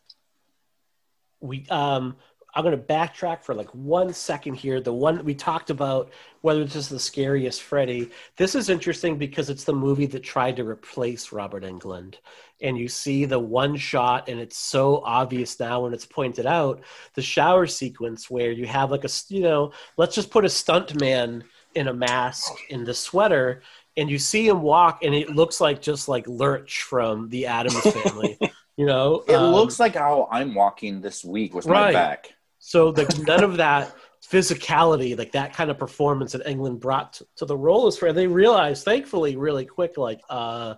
we 1.41 1.65
um 1.69 2.15
i'm 2.57 2.63
going 2.63 2.75
to 2.75 2.83
backtrack 2.83 3.43
for 3.43 3.53
like 3.53 3.69
one 3.73 4.11
second 4.11 4.55
here. 4.55 4.81
The 4.81 4.91
one 4.91 5.23
we 5.23 5.35
talked 5.35 5.69
about 5.69 6.09
whether 6.41 6.63
this 6.63 6.75
is 6.75 6.89
the 6.89 6.99
scariest 6.99 7.61
freddy. 7.61 8.09
This 8.35 8.55
is 8.55 8.69
interesting 8.69 9.17
because 9.17 9.49
it's 9.51 9.63
the 9.63 9.73
movie 9.73 10.07
that 10.07 10.23
tried 10.23 10.55
to 10.57 10.63
replace 10.67 11.31
robert 11.31 11.63
Englund. 11.63 12.15
and 12.61 12.75
you 12.77 12.87
see 12.87 13.25
the 13.25 13.37
one 13.39 13.75
shot 13.77 14.27
and 14.27 14.39
it's 14.39 14.57
so 14.57 15.01
obvious 15.05 15.59
now 15.59 15.81
when 15.83 15.93
it's 15.93 16.05
pointed 16.05 16.47
out 16.47 16.81
the 17.13 17.21
shower 17.21 17.67
sequence 17.67 18.29
where 18.29 18.51
you 18.51 18.65
have 18.65 18.89
like 18.91 19.03
a, 19.05 19.09
you 19.29 19.41
know 19.41 19.71
let's 19.97 20.15
just 20.15 20.31
put 20.31 20.43
a 20.45 20.49
stunt 20.49 20.99
man 20.99 21.43
in 21.75 21.87
a 21.89 21.93
mask 21.93 22.51
in 22.69 22.83
the 22.83 22.93
sweater 22.93 23.61
and 23.97 24.09
you 24.09 24.17
see 24.17 24.47
him 24.47 24.61
walk 24.63 25.03
and 25.03 25.13
it 25.13 25.29
looks 25.29 25.61
like 25.61 25.79
just 25.81 26.07
like 26.07 26.25
lurch 26.27 26.81
from 26.81 27.29
the 27.29 27.45
addams 27.45 27.79
family 27.93 28.37
you 28.77 28.85
know? 28.85 29.23
It 29.27 29.35
Um, 29.35 29.53
looks 29.53 29.79
like 29.79 29.95
how 29.95 30.27
i'm 30.31 30.53
walking 30.55 31.01
this 31.01 31.23
week 31.25 31.53
with 31.55 31.65
my 31.67 31.91
back 31.93 32.33
so 32.67 32.91
the 32.91 33.23
none 33.25 33.45
of 33.45 33.55
that 33.55 33.95
physicality, 34.21 35.17
like 35.17 35.31
that 35.31 35.53
kind 35.53 35.71
of 35.71 35.77
performance 35.77 36.33
that 36.33 36.45
Englund 36.45 36.81
brought 36.81 37.13
to, 37.13 37.27
to 37.37 37.45
the 37.45 37.55
role 37.55 37.87
is 37.87 37.97
fair. 37.97 38.11
They 38.11 38.27
realized, 38.27 38.83
thankfully, 38.83 39.37
really 39.37 39.65
quick, 39.65 39.97
like 39.97 40.19
uh, 40.29 40.75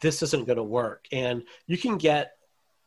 this 0.00 0.24
isn't 0.24 0.44
going 0.44 0.56
to 0.56 0.64
work. 0.64 1.06
And 1.12 1.44
you 1.68 1.78
can 1.78 1.98
get, 1.98 2.32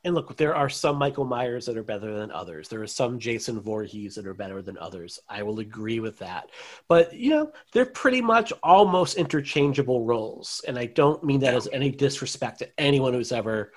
and 0.07 0.15
look, 0.15 0.35
there 0.37 0.55
are 0.55 0.69
some 0.69 0.95
Michael 0.95 1.25
Myers 1.25 1.65
that 1.65 1.77
are 1.77 1.83
better 1.83 2.17
than 2.17 2.31
others. 2.31 2.69
There 2.69 2.81
are 2.81 2.87
some 2.87 3.19
Jason 3.19 3.59
Voorhees 3.59 4.15
that 4.15 4.25
are 4.25 4.33
better 4.33 4.61
than 4.61 4.77
others. 4.77 5.19
I 5.29 5.43
will 5.43 5.59
agree 5.59 5.99
with 5.99 6.17
that. 6.19 6.49
But 6.87 7.13
you 7.13 7.29
know, 7.31 7.51
they're 7.73 7.85
pretty 7.85 8.21
much 8.21 8.51
almost 8.63 9.17
interchangeable 9.17 10.05
roles. 10.05 10.61
And 10.67 10.79
I 10.79 10.85
don't 10.85 11.23
mean 11.23 11.41
that 11.41 11.53
as 11.53 11.67
any 11.73 11.91
disrespect 11.91 12.59
to 12.59 12.69
anyone 12.79 13.13
who's 13.13 13.31
ever 13.31 13.73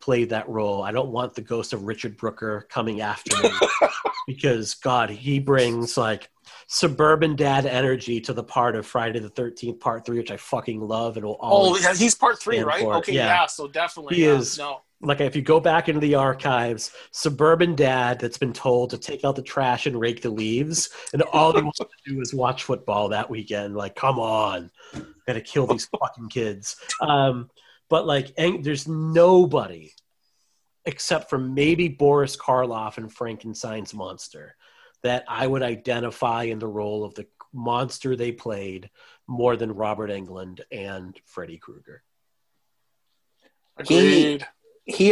played 0.00 0.30
that 0.30 0.48
role. 0.48 0.82
I 0.82 0.90
don't 0.90 1.10
want 1.10 1.34
the 1.34 1.42
ghost 1.42 1.72
of 1.74 1.84
Richard 1.84 2.16
Brooker 2.16 2.66
coming 2.70 3.00
after 3.02 3.36
me 3.42 3.50
because 4.26 4.74
God, 4.74 5.10
he 5.10 5.38
brings 5.38 5.96
like 5.98 6.30
suburban 6.66 7.36
dad 7.36 7.66
energy 7.66 8.20
to 8.22 8.32
the 8.32 8.42
part 8.42 8.74
of 8.76 8.86
Friday 8.86 9.18
the 9.18 9.28
Thirteenth 9.28 9.80
Part 9.80 10.06
Three, 10.06 10.18
which 10.18 10.30
I 10.30 10.36
fucking 10.38 10.80
love 10.80 11.16
and 11.16 11.26
will 11.26 11.36
Oh, 11.40 11.46
always. 11.66 11.82
yeah, 11.84 11.94
he's 11.94 12.14
part 12.14 12.40
three, 12.40 12.60
right? 12.60 12.80
for. 12.80 12.94
Okay, 12.96 13.12
Yeah. 13.12 13.26
yeah. 13.26 13.46
So 13.46 13.68
definitely, 13.68 14.16
He 14.16 14.24
yeah. 14.24 14.36
is- 14.38 14.56
No, 14.58 14.80
like 15.04 15.20
if 15.20 15.36
you 15.36 15.42
go 15.42 15.60
back 15.60 15.88
into 15.88 16.00
the 16.00 16.14
archives, 16.14 16.92
suburban 17.10 17.74
dad 17.74 18.18
that's 18.18 18.38
been 18.38 18.52
told 18.52 18.90
to 18.90 18.98
take 18.98 19.24
out 19.24 19.36
the 19.36 19.42
trash 19.42 19.86
and 19.86 19.98
rake 19.98 20.22
the 20.22 20.30
leaves, 20.30 20.90
and 21.12 21.22
all 21.22 21.54
he 21.54 21.62
wants 21.62 21.78
to 21.78 21.86
do 22.06 22.20
is 22.20 22.34
watch 22.34 22.64
football 22.64 23.10
that 23.10 23.30
weekend. 23.30 23.76
Like, 23.76 23.94
come 23.94 24.18
on, 24.18 24.70
gotta 25.26 25.40
kill 25.40 25.66
these 25.66 25.86
fucking 26.00 26.28
kids. 26.28 26.76
Um, 27.00 27.50
but 27.88 28.06
like, 28.06 28.32
Eng- 28.36 28.62
there's 28.62 28.88
nobody 28.88 29.92
except 30.86 31.30
for 31.30 31.38
maybe 31.38 31.88
Boris 31.88 32.36
Karloff 32.36 32.98
and 32.98 33.12
Frankenstein's 33.12 33.94
monster 33.94 34.56
that 35.02 35.24
I 35.28 35.46
would 35.46 35.62
identify 35.62 36.44
in 36.44 36.58
the 36.58 36.66
role 36.66 37.04
of 37.04 37.14
the 37.14 37.26
monster 37.52 38.16
they 38.16 38.32
played 38.32 38.90
more 39.26 39.56
than 39.56 39.72
Robert 39.72 40.10
Englund 40.10 40.60
and 40.70 41.18
Freddy 41.24 41.58
Krueger. 41.58 42.02
agreed. 43.78 44.42
he 44.42 44.46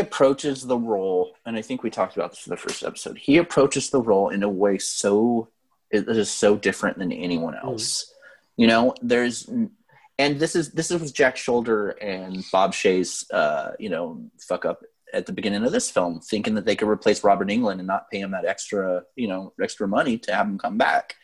approaches 0.01 0.67
the 0.67 0.77
role, 0.79 1.35
and 1.47 1.57
I 1.57 1.63
think 1.63 1.83
we 1.83 1.91
talked 1.91 2.17
about 2.17 2.31
this 2.31 2.47
in 2.47 2.51
the 2.51 2.57
first 2.57 2.85
episode. 2.85 3.19
He 3.19 3.39
approaches 3.39 3.91
the 3.91 4.03
role 4.03 4.29
in 4.29 4.43
a 4.43 4.49
way 4.49 4.79
so 4.79 5.49
it 5.91 6.09
is 6.09 6.31
so 6.31 6.57
different 6.57 6.99
than 6.99 7.13
anyone 7.13 7.55
else. 7.55 8.13
You 8.57 8.67
know, 8.67 8.95
there's, 9.01 9.49
and 10.19 10.39
this 10.39 10.55
is 10.55 10.73
this 10.73 10.91
is 10.91 11.13
Jack 11.13 11.37
Sholder 11.37 11.95
and 12.03 12.45
Bob 12.53 12.73
Shaye's, 12.73 13.31
uh, 13.31 13.73
you 13.79 13.89
know, 13.89 14.23
fuck 14.41 14.65
up 14.65 14.83
at 15.15 15.27
the 15.27 15.33
beginning 15.33 15.65
of 15.65 15.73
this 15.73 15.91
film, 15.91 16.21
thinking 16.21 16.55
that 16.55 16.65
they 16.65 16.77
could 16.77 16.89
replace 16.89 17.25
Robert 17.25 17.49
Englund 17.49 17.79
and 17.79 17.87
not 17.87 18.11
pay 18.11 18.21
him 18.21 18.31
that 18.33 18.45
extra, 18.45 19.03
you 19.17 19.29
know, 19.29 19.53
extra 19.63 19.87
money 19.87 20.19
to 20.19 20.35
have 20.35 20.47
him 20.47 20.59
come 20.59 20.79
back. 20.79 21.15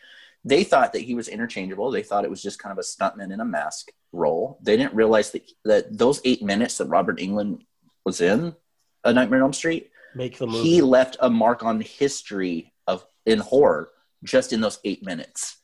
They 0.45 0.63
thought 0.63 0.93
that 0.93 1.01
he 1.01 1.15
was 1.15 1.27
interchangeable. 1.27 1.91
They 1.91 2.03
thought 2.03 2.23
it 2.23 2.29
was 2.29 2.41
just 2.41 2.59
kind 2.59 2.71
of 2.71 2.77
a 2.77 2.81
stuntman 2.81 3.33
in 3.33 3.41
a 3.41 3.45
mask 3.45 3.91
role. 4.11 4.59
They 4.61 4.77
didn't 4.77 4.93
realize 4.93 5.31
that 5.31 5.51
that 5.65 5.97
those 5.97 6.21
eight 6.25 6.41
minutes 6.41 6.77
that 6.77 6.87
Robert 6.87 7.19
Englund 7.19 7.61
was 8.09 8.21
in 8.21 8.55
A 9.03 9.13
Nightmare 9.13 9.39
on 9.39 9.43
Elm 9.43 9.53
Street, 9.53 9.91
Make 10.15 10.39
the 10.39 10.47
movie. 10.47 10.67
he 10.67 10.81
left 10.81 11.15
a 11.19 11.29
mark 11.29 11.63
on 11.63 11.79
history 11.79 12.73
of 12.87 13.05
in 13.27 13.37
horror 13.37 13.91
just 14.23 14.51
in 14.51 14.61
those 14.61 14.79
eight 14.83 15.05
minutes. 15.05 15.57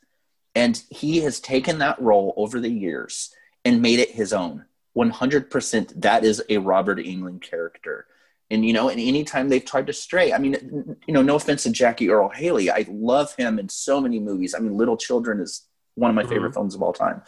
And 0.54 0.80
he 0.92 1.22
has 1.22 1.40
taken 1.40 1.80
that 1.80 2.00
role 2.00 2.36
over 2.38 2.60
the 2.60 2.70
years 2.70 3.34
and 3.66 3.82
made 3.82 3.98
it 4.00 4.12
his 4.12 4.32
own. 4.32 4.66
100% 4.96 6.02
that 6.02 6.24
is 6.24 6.42
a 6.50 6.58
Robert 6.60 7.00
Englund 7.00 7.42
character. 7.42 8.06
And, 8.52 8.64
you 8.64 8.74
know, 8.74 8.90
and 8.90 9.00
anytime 9.00 9.50
they've 9.50 9.66
tried 9.66 9.88
to 9.88 9.94
stray, 9.94 10.32
I 10.32 10.38
mean, 10.38 10.96
you 11.08 11.14
know, 11.16 11.24
no 11.24 11.36
offense 11.36 11.64
to 11.64 11.72
Jackie 11.72 12.10
Earle 12.12 12.30
Haley. 12.30 12.70
I 12.70 12.86
love 12.88 13.36
him 13.36 13.58
in 13.58 13.68
so 13.70 14.00
many 14.00 14.20
movies. 14.20 14.54
I 14.54 14.60
mean, 14.60 14.78
Little 14.78 14.98
Children 14.98 15.40
is 15.42 15.68
one 15.96 16.12
of 16.12 16.16
my 16.16 16.24
favorite 16.24 16.54
films 16.54 16.76
of 16.76 16.84
all 16.84 16.94
time. 16.94 17.24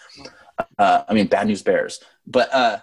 Uh, 0.78 1.04
I 1.10 1.14
mean, 1.16 1.26
Bad 1.26 1.48
News 1.48 1.64
Bears. 1.64 2.00
But, 2.28 2.54
uh, 2.54 2.78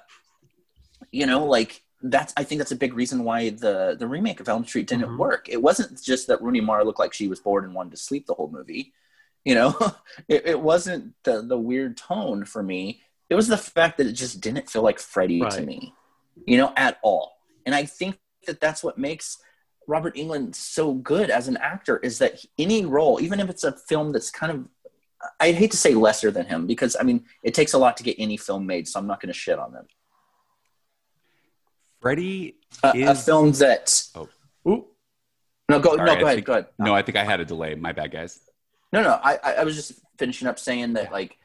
you 1.12 1.26
know, 1.26 1.46
like 1.46 1.83
that's 2.04 2.32
I 2.36 2.44
think 2.44 2.58
that's 2.58 2.72
a 2.72 2.76
big 2.76 2.94
reason 2.94 3.24
why 3.24 3.50
the 3.50 3.96
the 3.98 4.06
remake 4.06 4.40
of 4.40 4.48
Elm 4.48 4.64
Street 4.64 4.86
didn't 4.86 5.08
Mhm. 5.08 5.18
work. 5.18 5.48
It 5.48 5.60
wasn't 5.62 6.00
just 6.02 6.26
that 6.28 6.42
Rooney 6.42 6.60
Mara 6.60 6.84
looked 6.84 6.98
like 6.98 7.14
she 7.14 7.28
was 7.28 7.40
bored 7.40 7.64
and 7.64 7.74
wanted 7.74 7.90
to 7.92 7.96
sleep 7.96 8.26
the 8.26 8.34
whole 8.34 8.50
movie. 8.50 8.92
You 9.44 9.54
know, 9.54 9.74
it, 10.28 10.46
it 10.46 10.60
wasn't 10.60 11.14
the 11.24 11.42
the 11.42 11.58
weird 11.58 11.96
tone 11.96 12.44
for 12.44 12.62
me. 12.62 13.00
It 13.30 13.34
was 13.34 13.48
the 13.48 13.56
fact 13.56 13.98
that 13.98 14.06
it 14.06 14.12
just 14.12 14.40
didn't 14.40 14.68
feel 14.70 14.82
like 14.82 14.98
Freddy 14.98 15.40
to 15.40 15.62
me, 15.62 15.94
you 16.46 16.58
know, 16.58 16.72
at 16.76 16.98
all. 17.02 17.32
And 17.64 17.74
I 17.74 17.84
think 17.86 18.18
that 18.46 18.60
that's 18.60 18.84
what 18.84 18.98
makes 18.98 19.38
Robert 19.86 20.14
Englund 20.14 20.54
so 20.54 20.92
good 20.94 21.30
as 21.30 21.48
an 21.48 21.56
actor 21.56 21.96
is 21.98 22.18
that 22.18 22.44
any 22.58 22.84
role, 22.84 23.20
even 23.20 23.40
if 23.40 23.48
it's 23.48 23.64
a 23.64 23.72
film 23.72 24.12
that's 24.12 24.30
kind 24.30 24.52
of 24.52 24.68
I'd 25.40 25.54
hate 25.54 25.70
to 25.70 25.78
say 25.78 25.94
lesser 25.94 26.30
than 26.30 26.44
him 26.46 26.66
because 26.66 26.96
I 27.00 27.02
mean 27.02 27.24
it 27.42 27.54
takes 27.54 27.72
a 27.72 27.78
lot 27.78 27.96
to 27.96 28.02
get 28.02 28.16
any 28.18 28.36
film 28.36 28.66
made, 28.66 28.86
so 28.86 29.00
I'm 29.00 29.06
not 29.06 29.20
going 29.22 29.32
to 29.32 29.38
shit 29.38 29.58
on 29.58 29.72
them. 29.72 29.86
Freddie 32.04 32.56
A, 32.82 33.02
a 33.04 33.14
film 33.14 33.52
that 33.52 34.02
Ooh, 34.68 34.84
no 35.70 35.80
go 35.80 35.96
Sorry, 35.96 36.04
no 36.06 36.12
I 36.12 36.20
go 36.20 36.24
ahead 36.26 36.34
think- 36.36 36.46
go 36.46 36.52
ahead 36.52 36.66
no, 36.78 36.94
I 36.94 37.00
think 37.00 37.16
I 37.16 37.24
had 37.24 37.40
a 37.40 37.46
delay. 37.46 37.74
My 37.74 37.92
bad, 37.92 38.10
guys. 38.12 38.40
no 38.92 39.02
no 39.02 39.18
I 39.24 39.38
I 39.42 39.52
I 39.54 39.64
was 39.64 39.74
just 39.74 39.92
finishing 40.18 40.46
up 40.46 40.58
saying 40.58 40.92
that 40.92 41.10
like 41.10 41.38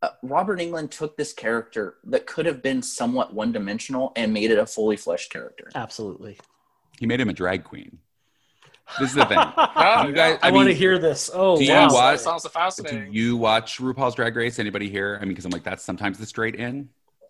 uh, 0.00 0.08
Robert 0.22 0.60
Englund 0.60 0.90
took 0.90 1.16
this 1.18 1.34
character 1.34 1.96
that 2.04 2.24
could 2.26 2.46
have 2.46 2.62
been 2.62 2.80
somewhat 2.80 3.34
one 3.34 3.52
dimensional 3.52 4.12
and 4.16 4.32
made 4.32 4.50
it 4.50 4.58
a 4.58 4.64
fully 4.64 4.96
fleshed 4.96 5.30
character. 5.30 5.68
absolutely. 5.74 6.38
He 6.98 7.04
made 7.06 7.20
him 7.20 7.28
a 7.28 7.32
drag 7.34 7.64
queen. 7.64 7.98
This 8.98 9.10
is 9.10 9.16
the 9.16 9.26
thing. 9.26 9.38
You 10.08 10.12
guys- 10.14 10.38
I, 10.42 10.48
I 10.48 10.50
want 10.52 10.68
to 10.68 10.74
hear 10.74 10.98
this. 10.98 11.30
Oh, 11.34 11.58
do 11.58 11.64
you 11.64 11.72
wow. 11.72 11.92
watch- 11.92 12.18
That 12.18 12.24
sounds 12.24 12.42
Do 12.44 12.48
fascinating. 12.48 13.12
you 13.12 13.36
watch 13.36 13.78
RuPaul's 13.78 14.14
Drag 14.14 14.34
Race? 14.34 14.58
Anybody 14.58 14.88
here? 14.88 15.18
I 15.20 15.24
mean, 15.24 15.30
because 15.32 15.44
I'm 15.44 15.50
like, 15.50 15.64
that's 15.64 15.84
sometimes 15.84 16.16
the 16.18 16.24
straight 16.26 16.54
in. 16.54 16.88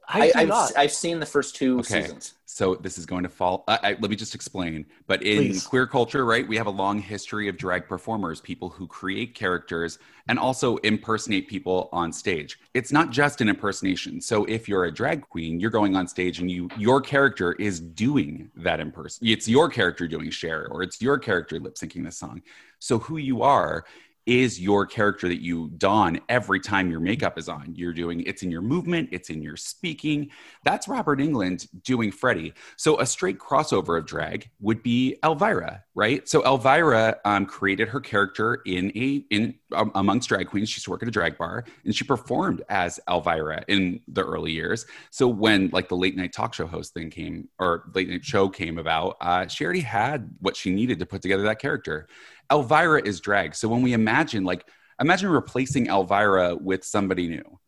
I, 0.08 0.30
do 0.30 0.38
have 0.38 0.48
not. 0.48 0.72
I've 0.76 0.92
seen 0.92 1.20
the 1.20 1.26
first 1.26 1.54
two 1.54 1.78
Okay. 1.80 2.02
seasons. 2.02 2.34
So 2.46 2.74
this 2.74 2.98
is 2.98 3.06
going 3.06 3.22
to 3.22 3.28
fall. 3.28 3.62
I, 3.68 3.78
I, 3.82 3.88
let 4.00 4.10
me 4.10 4.16
just 4.16 4.34
explain. 4.34 4.86
But 5.06 5.22
in 5.22 5.48
Please. 5.48 5.66
queer 5.66 5.86
culture, 5.86 6.24
right, 6.24 6.48
we 6.48 6.56
have 6.56 6.66
a 6.66 6.70
long 6.70 6.98
history 6.98 7.46
of 7.48 7.56
drag 7.56 7.86
performers, 7.86 8.40
people 8.40 8.70
who 8.70 8.86
create 8.86 9.34
characters 9.34 9.98
and 10.28 10.38
also 10.38 10.78
impersonate 10.78 11.46
people 11.46 11.88
on 11.92 12.12
stage. 12.12 12.58
It's 12.74 12.90
not 12.90 13.10
just 13.10 13.40
an 13.40 13.48
impersonation. 13.48 14.20
So 14.20 14.44
if 14.46 14.68
you're 14.68 14.86
a 14.86 14.92
drag 14.92 15.28
queen, 15.28 15.60
you're 15.60 15.70
going 15.70 15.94
on 15.94 16.08
stage 16.08 16.40
and 16.40 16.50
you 16.50 16.68
your 16.76 17.00
character 17.00 17.52
is 17.52 17.80
doing 17.80 18.50
that 18.56 18.80
in 18.80 18.90
person. 18.90 19.26
It's 19.26 19.46
your 19.46 19.68
character 19.68 20.08
doing 20.08 20.30
Cher, 20.30 20.68
or 20.70 20.82
it's 20.82 21.00
your 21.00 21.18
character 21.18 21.60
lip 21.60 21.76
syncing 21.76 22.04
the 22.04 22.10
song. 22.10 22.42
So 22.78 22.98
who 22.98 23.18
you 23.18 23.42
are 23.42 23.84
is 24.28 24.60
your 24.60 24.84
character 24.84 25.26
that 25.26 25.40
you 25.40 25.70
don 25.78 26.20
every 26.28 26.60
time 26.60 26.90
your 26.90 27.00
makeup 27.00 27.38
is 27.38 27.48
on. 27.48 27.74
You're 27.74 27.94
doing 27.94 28.20
it's 28.26 28.42
in 28.42 28.50
your 28.50 28.60
movement, 28.60 29.08
it's 29.10 29.30
in 29.30 29.40
your 29.42 29.56
speaking. 29.56 30.30
That's 30.64 30.86
Robert 30.86 31.18
Englund 31.18 31.66
doing 31.82 32.12
Freddie. 32.12 32.52
So 32.76 33.00
a 33.00 33.06
straight 33.06 33.38
crossover 33.38 33.98
of 33.98 34.04
drag 34.04 34.50
would 34.60 34.82
be 34.82 35.16
Elvira, 35.24 35.82
right? 35.94 36.28
So 36.28 36.44
Elvira 36.44 37.16
um, 37.24 37.46
created 37.46 37.88
her 37.88 38.00
character 38.00 38.60
in 38.66 38.92
a 38.94 39.24
in 39.30 39.54
um, 39.72 39.90
amongst 39.94 40.28
drag 40.28 40.48
queens. 40.48 40.68
She 40.68 40.76
used 40.76 40.84
to 40.84 40.90
work 40.90 41.02
at 41.02 41.08
a 41.08 41.10
drag 41.10 41.38
bar, 41.38 41.64
and 41.86 41.94
she 41.94 42.04
performed 42.04 42.62
as 42.68 43.00
Elvira 43.08 43.64
in 43.66 44.00
the 44.08 44.22
early 44.22 44.52
years. 44.52 44.84
So 45.10 45.26
when 45.26 45.70
like 45.72 45.88
the 45.88 45.96
late 45.96 46.18
night 46.18 46.34
talk 46.34 46.52
show 46.52 46.66
host 46.66 46.92
thing 46.92 47.08
came 47.08 47.48
or 47.58 47.84
late 47.94 48.10
night 48.10 48.26
show 48.26 48.50
came 48.50 48.76
about, 48.76 49.16
uh, 49.22 49.46
she 49.46 49.64
already 49.64 49.80
had 49.80 50.28
what 50.40 50.54
she 50.54 50.70
needed 50.70 50.98
to 50.98 51.06
put 51.06 51.22
together 51.22 51.44
that 51.44 51.60
character. 51.60 52.08
Elvira 52.50 53.02
is 53.04 53.20
drag. 53.20 53.54
So 53.54 53.68
when 53.68 53.82
we 53.82 53.92
imagine 53.92 54.44
like 54.44 54.64
imagine 55.00 55.28
replacing 55.30 55.86
Elvira 55.86 56.56
with 56.56 56.84
somebody 56.84 57.28
new. 57.28 57.58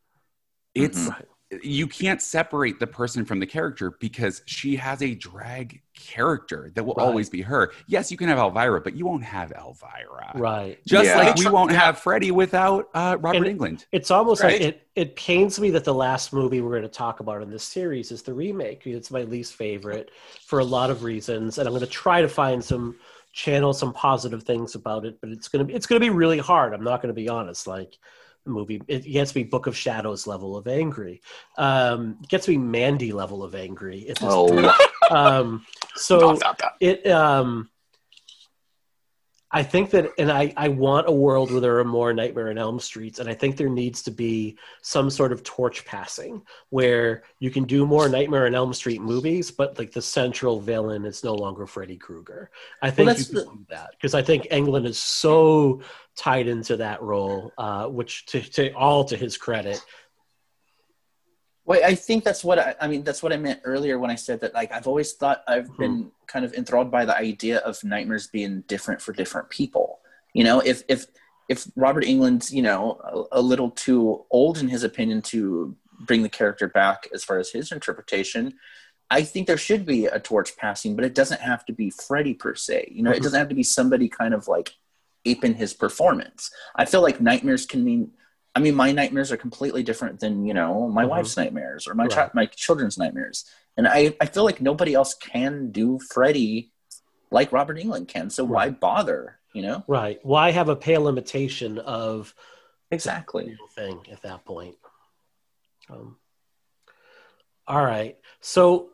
It's 0.74 1.06
Right. 1.08 1.26
you 1.64 1.88
can't 1.88 2.22
separate 2.22 2.78
the 2.78 2.86
person 2.86 3.24
from 3.24 3.40
the 3.40 3.46
character 3.46 3.92
because 4.00 4.40
she 4.46 4.76
has 4.76 5.02
a 5.02 5.14
drag 5.16 5.82
character 5.96 6.70
that 6.76 6.84
will 6.84 6.94
Right. 6.94 7.04
always 7.06 7.28
be 7.28 7.42
her. 7.42 7.72
Yes, 7.88 8.10
you 8.12 8.16
can 8.16 8.28
have 8.28 8.38
Elvira, 8.38 8.80
but 8.80 8.94
you 8.94 9.04
won't 9.04 9.24
have 9.24 9.50
Elvira. 9.52 10.30
Right. 10.36 10.78
Just 10.86 11.06
Yeah. 11.06 11.18
like 11.18 11.36
we 11.36 11.48
won't 11.48 11.72
have 11.72 11.98
Freddie 11.98 12.30
without 12.30 12.88
uh, 12.94 13.16
Robert 13.20 13.46
And- 13.48 13.58
Englund. 13.60 13.84
It's 13.90 14.12
almost 14.12 14.42
Right. 14.44 14.52
like 14.52 14.60
it, 14.62 14.86
it 14.94 15.16
pains 15.16 15.58
me 15.60 15.70
that 15.70 15.82
the 15.84 15.94
last 15.94 16.32
movie 16.32 16.60
we're 16.60 16.70
going 16.70 16.82
to 16.82 16.88
talk 16.88 17.18
about 17.20 17.42
in 17.42 17.50
this 17.50 17.64
series 17.64 18.12
is 18.12 18.22
the 18.22 18.32
remake. 18.32 18.86
It's 18.86 19.10
my 19.10 19.22
least 19.24 19.54
favorite 19.54 20.10
for 20.46 20.60
a 20.60 20.64
lot 20.64 20.88
of 20.90 21.02
reasons, 21.02 21.58
and 21.58 21.66
I'm 21.66 21.72
going 21.72 21.80
to 21.84 21.90
try 21.90 22.22
to 22.22 22.28
find 22.28 22.64
some 22.64 22.96
channel 23.32 23.72
some 23.72 23.92
positive 23.92 24.42
things 24.42 24.74
about 24.74 25.04
it. 25.04 25.18
But 25.20 25.30
it's 25.30 25.48
going 25.48 25.60
to 25.60 25.64
be 25.64 25.74
it's 25.74 25.86
going 25.86 26.00
to 26.00 26.04
be 26.04 26.10
really 26.10 26.38
hard. 26.38 26.74
I'm 26.74 26.84
not 26.84 27.02
going 27.02 27.14
to 27.14 27.20
be 27.20 27.28
honest. 27.28 27.66
Like 27.66 27.96
the 28.44 28.50
movie, 28.50 28.82
it 28.88 29.00
gets 29.04 29.34
me 29.34 29.44
Book 29.44 29.66
of 29.66 29.76
Shadows 29.76 30.26
level 30.26 30.56
of 30.56 30.66
angry. 30.66 31.20
Um, 31.58 32.18
it 32.22 32.28
gets 32.28 32.48
me 32.48 32.56
Mandy 32.56 33.12
level 33.12 33.42
of 33.42 33.54
angry. 33.54 34.08
At 34.08 34.18
this 34.18 34.34
point. 34.34 34.66
Oh, 34.66 34.88
Um, 35.10 35.66
so 35.96 36.32
Not 36.42 36.58
bad. 36.58 36.72
it 36.80 37.06
um 37.06 37.68
i 39.52 39.62
think 39.62 39.90
that 39.90 40.10
and 40.18 40.30
i 40.30 40.52
i 40.56 40.68
want 40.68 41.08
a 41.08 41.12
world 41.12 41.50
where 41.50 41.60
there 41.60 41.78
are 41.78 41.84
more 41.84 42.12
nightmare 42.12 42.50
on 42.50 42.58
elm 42.58 42.78
streets 42.78 43.18
and 43.18 43.28
i 43.28 43.34
think 43.34 43.56
there 43.56 43.68
needs 43.68 44.02
to 44.02 44.10
be 44.10 44.56
some 44.82 45.10
sort 45.10 45.32
of 45.32 45.42
torch 45.42 45.84
passing 45.84 46.42
where 46.70 47.22
you 47.38 47.50
can 47.50 47.64
do 47.64 47.86
more 47.86 48.08
nightmare 48.08 48.46
on 48.46 48.54
elm 48.54 48.72
street 48.72 49.00
movies 49.00 49.50
but 49.50 49.78
like 49.78 49.92
the 49.92 50.02
central 50.02 50.60
villain 50.60 51.04
is 51.04 51.24
no 51.24 51.34
longer 51.34 51.66
freddy 51.66 51.96
krueger. 51.96 52.50
I 52.82 52.90
think 52.90 53.18
you 53.18 53.24
can 53.24 53.34
the- 53.34 53.44
do 53.44 53.66
that 53.68 53.90
because 53.92 54.14
i 54.14 54.22
think 54.22 54.44
englund 54.50 54.86
is 54.86 54.98
so 54.98 55.80
tied 56.16 56.48
into 56.48 56.76
that 56.76 57.00
role 57.02 57.52
uh 57.58 57.86
which 57.86 58.26
to, 58.26 58.40
to 58.40 58.72
all 58.72 59.04
to 59.04 59.16
his 59.16 59.36
credit 59.36 59.84
Well, 61.70 61.80
I 61.84 61.94
think 61.94 62.24
that's 62.24 62.42
what 62.42 62.58
I, 62.58 62.74
I 62.80 62.88
mean. 62.88 63.04
That's 63.04 63.22
what 63.22 63.32
I 63.32 63.36
meant 63.36 63.60
earlier 63.62 63.96
when 64.00 64.10
I 64.10 64.16
said 64.16 64.40
that. 64.40 64.54
Like, 64.54 64.72
I've 64.72 64.88
always 64.88 65.12
thought 65.12 65.44
I've 65.46 65.70
been 65.78 66.10
kind 66.26 66.44
of 66.44 66.52
enthralled 66.54 66.90
by 66.90 67.04
the 67.04 67.16
idea 67.16 67.58
of 67.58 67.84
nightmares 67.84 68.26
being 68.26 68.62
different 68.62 69.00
for 69.00 69.12
different 69.12 69.50
people. 69.50 70.00
You 70.34 70.42
know, 70.42 70.58
if 70.58 70.82
if 70.88 71.06
if 71.48 71.68
Robert 71.76 72.02
Englund's 72.02 72.52
you 72.52 72.62
know 72.62 72.98
a, 73.32 73.38
a 73.38 73.40
little 73.40 73.70
too 73.70 74.24
old 74.32 74.58
in 74.58 74.66
his 74.66 74.82
opinion 74.82 75.22
to 75.30 75.76
bring 76.00 76.24
the 76.24 76.28
character 76.28 76.66
back 76.66 77.06
as 77.14 77.22
far 77.22 77.38
as 77.38 77.50
his 77.52 77.70
interpretation, 77.70 78.54
I 79.08 79.22
think 79.22 79.46
there 79.46 79.56
should 79.56 79.86
be 79.86 80.06
a 80.06 80.18
torch 80.18 80.56
passing, 80.56 80.96
but 80.96 81.04
it 81.04 81.14
doesn't 81.14 81.40
have 81.40 81.64
to 81.66 81.72
be 81.72 81.90
Freddy 81.90 82.34
per 82.34 82.56
se. 82.56 82.88
You 82.90 83.04
know, 83.04 83.12
it 83.12 83.20
Mhm. 83.20 83.22
doesn't 83.22 83.38
have 83.38 83.48
to 83.48 83.54
be 83.54 83.62
somebody 83.62 84.08
kind 84.08 84.34
of 84.34 84.48
like 84.48 84.74
aping 85.24 85.54
his 85.54 85.72
performance. 85.72 86.50
I 86.74 86.84
feel 86.84 87.00
like 87.00 87.20
nightmares 87.20 87.64
can 87.64 87.84
mean. 87.84 88.10
I 88.54 88.60
mean, 88.60 88.74
my 88.74 88.90
nightmares 88.92 89.30
are 89.30 89.36
completely 89.36 89.82
different 89.82 90.20
than 90.20 90.44
you 90.44 90.54
know 90.54 90.88
my 90.88 91.04
Mhm. 91.04 91.08
wife's 91.08 91.36
nightmares 91.36 91.86
or 91.86 91.94
my 91.94 92.04
Right. 92.04 92.12
chi- 92.12 92.30
my 92.34 92.46
children's 92.46 92.98
nightmares, 92.98 93.44
and 93.76 93.86
I 93.86 94.16
I 94.20 94.26
feel 94.26 94.44
like 94.44 94.60
nobody 94.60 94.94
else 94.94 95.14
can 95.14 95.70
do 95.70 95.98
Freddy 95.98 96.72
like 97.30 97.52
Robert 97.52 97.78
Englund 97.78 98.08
can. 98.08 98.28
So 98.30 98.44
why 98.44 98.70
bother? 98.70 99.38
You 99.52 99.62
know 99.62 99.84
right 99.88 100.18
why 100.24 100.52
have 100.52 100.68
a 100.68 100.76
pale 100.76 101.08
imitation 101.08 101.78
of 101.78 102.34
exactly. 102.90 103.56
thing 103.74 104.00
at 104.10 104.22
that 104.22 104.44
point. 104.44 104.76
Um, 105.88 106.18
all 107.66 107.84
right, 107.84 108.16
so 108.40 108.90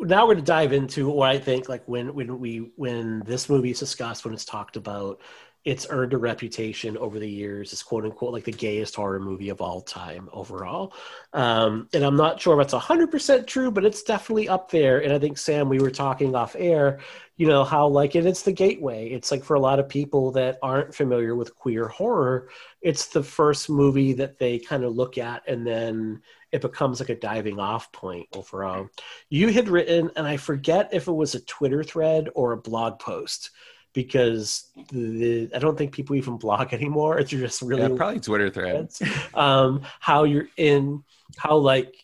now 0.00 0.22
we're 0.26 0.34
going 0.34 0.44
to 0.44 0.52
dive 0.52 0.72
into 0.72 1.08
what 1.08 1.30
I 1.30 1.38
think, 1.38 1.68
like 1.68 1.86
when 1.86 2.14
when 2.14 2.38
we 2.38 2.72
when 2.76 3.20
this 3.20 3.48
movie 3.48 3.70
is 3.70 3.78
discussed, 3.78 4.24
when 4.24 4.34
it's 4.34 4.44
talked 4.44 4.76
about, 4.76 5.20
it's 5.64 5.86
earned 5.90 6.14
a 6.14 6.18
reputation 6.18 6.96
over 6.96 7.18
the 7.18 7.28
years 7.28 7.72
as 7.72 7.82
quote 7.82 8.04
unquote 8.04 8.32
like 8.32 8.44
the 8.44 8.52
gayest 8.52 8.94
horror 8.94 9.20
movie 9.20 9.50
of 9.50 9.60
all 9.60 9.82
time 9.82 10.28
overall. 10.32 10.94
Um, 11.34 11.88
and 11.92 12.02
I'm 12.02 12.16
not 12.16 12.40
sure 12.40 12.58
if 12.60 12.70
hundred 12.70 13.10
percent 13.10 13.46
true, 13.46 13.70
but 13.70 13.84
it's 13.84 14.02
definitely 14.02 14.48
up 14.48 14.70
there. 14.70 15.02
And 15.02 15.12
I 15.12 15.18
think 15.18 15.36
Sam, 15.36 15.68
we 15.68 15.78
were 15.78 15.90
talking 15.90 16.34
off 16.34 16.56
air, 16.58 17.00
you 17.36 17.46
know 17.46 17.62
how 17.64 17.86
like 17.88 18.14
and 18.14 18.26
it's 18.26 18.42
the 18.42 18.52
gateway. 18.52 19.10
It's 19.10 19.30
like 19.30 19.44
for 19.44 19.54
a 19.54 19.60
lot 19.60 19.78
of 19.78 19.88
people 19.88 20.30
that 20.32 20.58
aren't 20.62 20.94
familiar 20.94 21.34
with 21.34 21.54
queer 21.54 21.88
horror, 21.88 22.48
it's 22.80 23.08
the 23.08 23.22
first 23.22 23.68
movie 23.68 24.14
that 24.14 24.38
they 24.38 24.58
kind 24.58 24.82
of 24.82 24.96
look 24.96 25.18
at 25.18 25.46
and 25.46 25.66
then 25.66 26.22
it 26.52 26.62
becomes 26.62 27.00
like 27.00 27.10
a 27.10 27.14
diving 27.14 27.60
off 27.60 27.92
point 27.92 28.26
overall. 28.34 28.88
You 29.28 29.48
had 29.48 29.68
written, 29.68 30.10
and 30.16 30.26
I 30.26 30.36
forget 30.36 30.88
if 30.92 31.06
it 31.06 31.12
was 31.12 31.34
a 31.34 31.44
Twitter 31.44 31.84
thread 31.84 32.28
or 32.34 32.52
a 32.52 32.56
blog 32.56 32.98
post 32.98 33.50
because 33.92 34.70
the, 34.92 35.50
I 35.54 35.58
don't 35.58 35.76
think 35.76 35.92
people 35.92 36.16
even 36.16 36.36
blog 36.36 36.72
anymore. 36.72 37.18
It's 37.18 37.30
just 37.30 37.62
really 37.62 37.82
Yeah, 37.82 37.96
probably 37.96 38.20
Twitter 38.20 38.50
threads. 38.50 39.02
um, 39.34 39.82
how 40.00 40.24
you're 40.24 40.48
in 40.56 41.02
how 41.36 41.56
like 41.56 41.94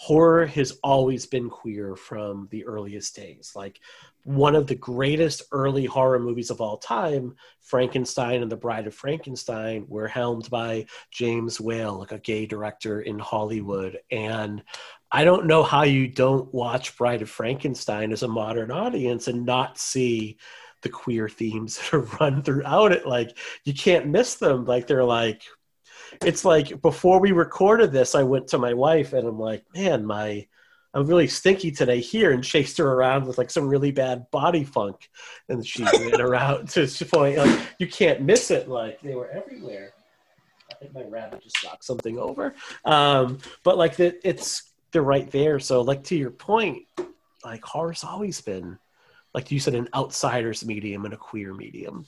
horror 0.00 0.46
has 0.46 0.78
always 0.82 1.26
been 1.26 1.50
queer 1.50 1.94
from 1.94 2.48
the 2.50 2.64
earliest 2.64 3.14
days 3.14 3.52
like 3.54 3.80
one 4.24 4.56
of 4.56 4.66
the 4.66 4.74
greatest 4.74 5.42
early 5.52 5.84
horror 5.84 6.18
movies 6.18 6.48
of 6.48 6.58
all 6.58 6.78
time 6.78 7.36
frankenstein 7.60 8.40
and 8.40 8.50
the 8.50 8.56
bride 8.56 8.86
of 8.86 8.94
frankenstein 8.94 9.84
were 9.88 10.08
helmed 10.08 10.48
by 10.48 10.86
james 11.10 11.60
whale 11.60 11.98
like 11.98 12.12
a 12.12 12.18
gay 12.18 12.46
director 12.46 13.02
in 13.02 13.18
hollywood 13.18 13.98
and 14.10 14.62
i 15.12 15.22
don't 15.22 15.44
know 15.44 15.62
how 15.62 15.82
you 15.82 16.08
don't 16.08 16.52
watch 16.54 16.96
bride 16.96 17.20
of 17.20 17.28
frankenstein 17.28 18.10
as 18.10 18.22
a 18.22 18.28
modern 18.28 18.70
audience 18.70 19.28
and 19.28 19.44
not 19.44 19.76
see 19.76 20.38
the 20.82 20.88
queer 20.88 21.28
themes 21.28 21.78
that 21.90 21.94
are 21.94 22.00
run 22.20 22.42
throughout 22.42 22.92
it 22.92 23.06
like 23.06 23.36
you 23.64 23.74
can't 23.74 24.06
miss 24.06 24.36
them 24.36 24.64
like 24.64 24.86
they're 24.86 25.04
like 25.04 25.42
it's 26.24 26.44
like 26.44 26.80
before 26.82 27.20
we 27.20 27.32
recorded 27.32 27.92
this 27.92 28.14
i 28.14 28.22
went 28.22 28.48
to 28.48 28.58
my 28.58 28.74
wife 28.74 29.12
and 29.12 29.26
i'm 29.26 29.38
like 29.38 29.64
man 29.74 30.04
my 30.04 30.46
I'm 30.92 31.06
really 31.06 31.28
stinky 31.28 31.70
today 31.70 32.00
here 32.00 32.32
and 32.32 32.42
chased 32.42 32.78
her 32.78 32.92
around 32.92 33.24
with 33.24 33.38
like 33.38 33.50
some 33.50 33.68
really 33.68 33.92
bad 33.92 34.28
body 34.30 34.64
funk. 34.64 35.08
And 35.48 35.64
she 35.64 35.84
ran 35.98 36.20
around 36.20 36.68
to 36.70 36.86
the 36.86 37.04
point 37.04 37.36
like 37.36 37.60
you 37.78 37.86
can't 37.86 38.22
miss 38.22 38.50
it. 38.50 38.68
Like 38.68 39.00
they 39.00 39.14
were 39.14 39.30
everywhere. 39.30 39.92
I 40.70 40.74
think 40.74 40.94
my 40.94 41.04
rabbit 41.04 41.42
just 41.42 41.62
knocked 41.62 41.84
something 41.84 42.18
over. 42.18 42.54
Um, 42.84 43.38
but 43.62 43.78
like 43.78 43.96
the, 43.96 44.18
it's 44.26 44.72
they're 44.90 45.02
right 45.02 45.30
there. 45.30 45.60
So 45.60 45.82
like 45.82 46.02
to 46.04 46.16
your 46.16 46.30
point, 46.30 46.86
like 47.44 47.64
horror's 47.64 48.02
always 48.02 48.40
been 48.40 48.78
like 49.34 49.50
you 49.50 49.60
said, 49.60 49.74
an 49.74 49.88
outsider's 49.94 50.64
medium 50.64 51.04
and 51.04 51.14
a 51.14 51.16
queer 51.16 51.54
medium. 51.54 52.06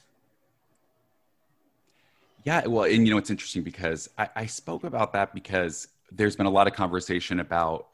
Yeah, 2.44 2.66
well, 2.66 2.84
and 2.84 3.06
you 3.06 3.12
know 3.12 3.18
it's 3.18 3.30
interesting 3.30 3.62
because 3.62 4.08
I, 4.18 4.28
I 4.34 4.46
spoke 4.46 4.84
about 4.84 5.12
that 5.12 5.32
because 5.32 5.88
there's 6.10 6.36
been 6.36 6.46
a 6.46 6.50
lot 6.50 6.66
of 6.66 6.74
conversation 6.74 7.40
about 7.40 7.86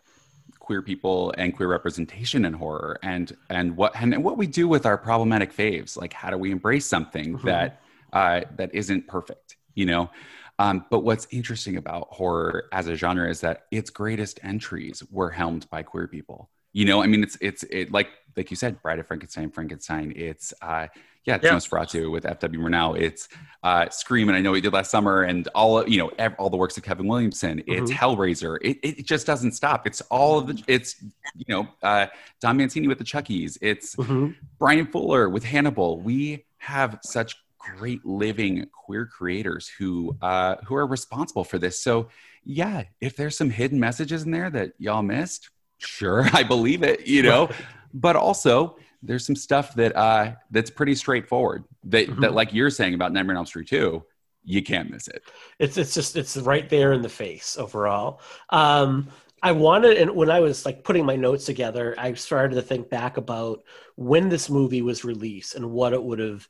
queer 0.58 0.82
people 0.82 1.32
and 1.38 1.54
queer 1.54 1.68
representation 1.68 2.44
in 2.44 2.52
horror 2.52 2.98
and 3.02 3.36
and 3.50 3.76
what 3.76 3.92
and 3.94 4.22
what 4.22 4.36
we 4.36 4.46
do 4.46 4.68
with 4.68 4.84
our 4.84 4.98
problematic 4.98 5.54
faves 5.54 5.96
like 5.96 6.12
how 6.12 6.30
do 6.30 6.36
we 6.36 6.50
embrace 6.50 6.84
something 6.84 7.34
mm-hmm. 7.34 7.46
that 7.46 7.80
uh, 8.12 8.42
that 8.56 8.74
isn't 8.74 9.06
perfect 9.06 9.56
you 9.74 9.86
know 9.86 10.10
um, 10.58 10.84
but 10.90 11.00
what's 11.00 11.28
interesting 11.30 11.76
about 11.76 12.08
horror 12.10 12.68
as 12.72 12.88
a 12.88 12.96
genre 12.96 13.30
is 13.30 13.40
that 13.40 13.66
its 13.70 13.90
greatest 13.90 14.40
entries 14.42 15.02
were 15.10 15.30
helmed 15.30 15.68
by 15.70 15.82
queer 15.82 16.06
people 16.06 16.50
you 16.78 16.84
know 16.84 17.02
i 17.02 17.06
mean 17.06 17.22
it's 17.22 17.36
it's 17.40 17.62
it 17.64 17.90
like 17.92 18.08
like 18.36 18.50
you 18.50 18.56
said 18.56 18.80
bride 18.82 18.98
of 19.00 19.06
frankenstein 19.06 19.50
frankenstein 19.50 20.12
it's 20.14 20.54
uh 20.62 20.86
yeah, 21.24 21.34
it's 21.34 21.44
yeah. 21.44 21.52
Nosferatu 21.52 22.10
with 22.10 22.24
F.W. 22.24 22.58
Murnau. 22.58 22.98
It's 22.98 23.28
uh, 23.62 23.90
Scream, 23.90 24.30
and 24.30 24.36
I 24.36 24.40
know 24.40 24.54
he 24.54 24.62
did 24.62 24.72
last 24.72 24.90
summer, 24.90 25.24
and 25.24 25.46
all 25.48 25.86
you 25.86 25.98
know, 25.98 26.10
ev- 26.18 26.34
all 26.38 26.48
the 26.48 26.56
works 26.56 26.78
of 26.78 26.84
Kevin 26.84 27.06
Williamson. 27.06 27.62
It's 27.66 27.90
mm-hmm. 27.90 28.02
Hellraiser. 28.02 28.56
It, 28.62 28.78
it 28.82 29.06
just 29.06 29.26
doesn't 29.26 29.52
stop. 29.52 29.86
It's 29.86 30.00
all 30.10 30.38
of 30.38 30.46
the. 30.46 30.62
It's 30.66 30.96
you 31.36 31.44
know, 31.54 31.68
uh, 31.82 32.06
Don 32.40 32.56
Mancini 32.56 32.88
with 32.88 32.96
the 32.96 33.04
Chuckies. 33.04 33.58
It's 33.60 33.94
mm-hmm. 33.96 34.30
Bryan 34.58 34.86
Fuller 34.86 35.28
with 35.28 35.44
Hannibal. 35.44 36.00
We 36.00 36.46
have 36.58 36.98
such 37.02 37.36
great 37.58 38.06
living 38.06 38.64
queer 38.72 39.04
creators 39.04 39.68
who 39.68 40.16
uh, 40.22 40.56
who 40.64 40.76
are 40.76 40.86
responsible 40.86 41.44
for 41.44 41.58
this. 41.58 41.78
So 41.78 42.08
yeah, 42.44 42.84
if 43.02 43.16
there's 43.16 43.36
some 43.36 43.50
hidden 43.50 43.78
messages 43.78 44.22
in 44.22 44.30
there 44.30 44.48
that 44.48 44.72
y'all 44.78 45.02
missed, 45.02 45.50
sure, 45.78 46.28
I 46.32 46.42
believe 46.42 46.82
it. 46.82 47.06
You 47.06 47.22
know, 47.22 47.50
but 47.94 48.16
also 48.16 48.76
there's 49.02 49.24
some 49.24 49.36
stuff 49.36 49.74
that 49.74 49.96
uh, 49.96 50.32
that's 50.50 50.70
pretty 50.70 50.94
straightforward. 50.94 51.64
That 51.84 52.08
mm-hmm. 52.08 52.20
that 52.20 52.34
like 52.34 52.52
you're 52.52 52.70
saying 52.70 52.94
about 52.94 53.12
Nightmare 53.12 53.34
on 53.34 53.38
Elm 53.38 53.46
Street 53.46 53.68
2, 53.68 54.04
you 54.44 54.62
can't 54.62 54.90
miss 54.90 55.08
it. 55.08 55.22
It's 55.58 55.76
it's 55.76 55.94
just 55.94 56.16
it's 56.16 56.36
right 56.36 56.68
there 56.68 56.92
in 56.92 57.02
the 57.02 57.08
face 57.08 57.56
overall. 57.58 58.20
Um, 58.50 59.08
I 59.42 59.52
wanted, 59.52 59.98
and 59.98 60.10
when 60.16 60.30
I 60.30 60.40
was 60.40 60.66
like 60.66 60.82
putting 60.82 61.06
my 61.06 61.14
notes 61.14 61.44
together, 61.44 61.94
I 61.96 62.14
started 62.14 62.56
to 62.56 62.62
think 62.62 62.90
back 62.90 63.18
about 63.18 63.62
when 63.94 64.28
this 64.28 64.50
movie 64.50 64.82
was 64.82 65.04
released 65.04 65.54
and 65.54 65.70
what 65.70 65.92
it 65.92 66.02
would 66.02 66.18
have, 66.18 66.48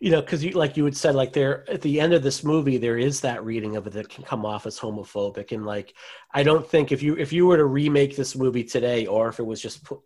you 0.00 0.10
know, 0.10 0.20
because 0.22 0.42
you 0.42 0.52
like 0.52 0.76
you 0.76 0.84
had 0.86 0.96
said, 0.96 1.14
like 1.14 1.32
there 1.34 1.68
at 1.70 1.82
the 1.82 2.00
end 2.00 2.14
of 2.14 2.22
this 2.22 2.42
movie, 2.42 2.78
there 2.78 2.96
is 2.96 3.20
that 3.20 3.44
reading 3.44 3.76
of 3.76 3.86
it 3.86 3.92
that 3.92 4.08
can 4.08 4.24
come 4.24 4.46
off 4.46 4.66
as 4.66 4.78
homophobic, 4.78 5.52
and 5.52 5.66
like 5.66 5.94
I 6.32 6.42
don't 6.42 6.66
think 6.66 6.90
if 6.90 7.02
you 7.02 7.16
if 7.16 7.32
you 7.32 7.46
were 7.46 7.58
to 7.58 7.66
remake 7.66 8.16
this 8.16 8.34
movie 8.34 8.64
today, 8.64 9.06
or 9.06 9.28
if 9.28 9.38
it 9.38 9.46
was 9.46 9.60
just 9.60 9.84
put, 9.84 10.00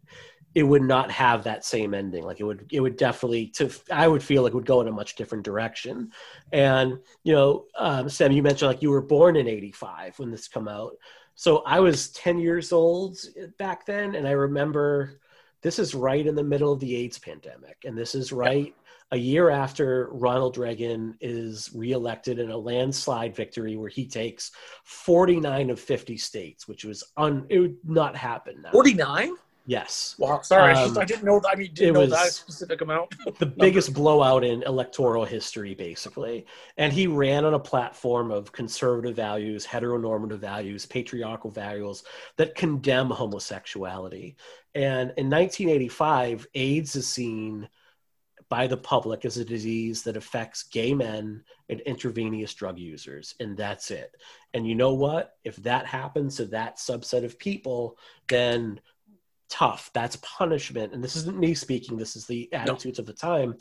it 0.54 0.62
would 0.62 0.82
not 0.82 1.10
have 1.10 1.44
that 1.44 1.64
same 1.64 1.94
ending. 1.94 2.22
Like 2.22 2.40
it 2.40 2.44
would, 2.44 2.66
it 2.70 2.80
would 2.80 2.96
definitely 2.96 3.48
to, 3.48 3.70
I 3.90 4.06
would 4.06 4.22
feel 4.22 4.42
like 4.42 4.52
it 4.52 4.56
would 4.56 4.66
go 4.66 4.80
in 4.80 4.88
a 4.88 4.92
much 4.92 5.16
different 5.16 5.44
direction. 5.44 6.12
And, 6.52 6.98
you 7.24 7.32
know, 7.32 7.64
um, 7.76 8.08
Sam, 8.08 8.30
you 8.30 8.42
mentioned 8.42 8.68
like 8.68 8.82
you 8.82 8.90
were 8.90 9.02
born 9.02 9.36
in 9.36 9.48
85 9.48 10.18
when 10.18 10.30
this 10.30 10.46
come 10.46 10.68
out. 10.68 10.92
So 11.34 11.58
I 11.66 11.80
was 11.80 12.10
10 12.10 12.38
years 12.38 12.72
old 12.72 13.18
back 13.58 13.84
then. 13.84 14.14
And 14.14 14.28
I 14.28 14.32
remember 14.32 15.18
this 15.60 15.80
is 15.80 15.94
right 15.94 16.24
in 16.24 16.36
the 16.36 16.44
middle 16.44 16.72
of 16.72 16.78
the 16.78 16.94
AIDS 16.96 17.18
pandemic. 17.18 17.78
And 17.84 17.98
this 17.98 18.14
is 18.14 18.32
right 18.32 18.74
a 19.14 19.16
year 19.16 19.48
after 19.48 20.08
Ronald 20.10 20.58
Reagan 20.58 21.16
is 21.20 21.70
reelected 21.72 22.40
in 22.40 22.50
a 22.50 22.56
landslide 22.56 23.36
victory 23.36 23.76
where 23.76 23.88
he 23.88 24.06
takes 24.06 24.50
49 24.82 25.70
of 25.70 25.78
50 25.78 26.16
states, 26.16 26.66
which 26.66 26.84
was 26.84 27.04
un, 27.16 27.46
it 27.48 27.60
would 27.60 27.76
not 27.84 28.16
happen 28.16 28.60
now. 28.60 28.72
49? 28.72 29.36
Yes. 29.66 30.16
Wow. 30.18 30.40
Sorry, 30.42 30.74
um, 30.74 30.98
I 30.98 31.04
didn't 31.04 31.24
know. 31.24 31.40
I 31.48 31.54
mean, 31.54 31.70
didn't 31.72 31.94
know 31.94 32.06
that 32.06 32.32
specific 32.32 32.80
amount. 32.80 33.14
the 33.38 33.46
biggest 33.46 33.94
blowout 33.94 34.42
in 34.42 34.64
electoral 34.64 35.24
history, 35.24 35.76
basically. 35.76 36.44
And 36.76 36.92
he 36.92 37.06
ran 37.06 37.44
on 37.44 37.54
a 37.54 37.60
platform 37.60 38.32
of 38.32 38.50
conservative 38.50 39.14
values, 39.14 39.64
heteronormative 39.64 40.40
values, 40.40 40.86
patriarchal 40.86 41.52
values 41.52 42.02
that 42.36 42.56
condemn 42.56 43.10
homosexuality. 43.10 44.34
And 44.74 45.12
in 45.16 45.30
1985, 45.30 46.48
AIDS 46.54 46.96
is 46.96 47.08
seen 47.08 47.68
by 48.48 48.66
the 48.66 48.76
public 48.76 49.24
as 49.24 49.36
a 49.36 49.44
disease 49.44 50.02
that 50.02 50.16
affects 50.16 50.64
gay 50.64 50.94
men 50.94 51.42
and 51.68 51.80
intravenous 51.80 52.54
drug 52.54 52.78
users, 52.78 53.34
and 53.40 53.56
that's 53.56 53.90
it. 53.90 54.14
And 54.52 54.66
you 54.66 54.74
know 54.74 54.94
what? 54.94 55.36
If 55.44 55.56
that 55.56 55.86
happens 55.86 56.36
to 56.36 56.46
that 56.46 56.78
subset 56.78 57.24
of 57.24 57.38
people, 57.38 57.98
then 58.28 58.80
tough. 59.48 59.90
That's 59.94 60.16
punishment. 60.16 60.92
And 60.92 61.02
this 61.02 61.16
isn't 61.16 61.38
me 61.38 61.54
speaking, 61.54 61.96
this 61.96 62.16
is 62.16 62.26
the 62.26 62.52
attitudes 62.52 62.98
no. 62.98 63.02
of 63.02 63.06
the 63.06 63.12
time. 63.12 63.56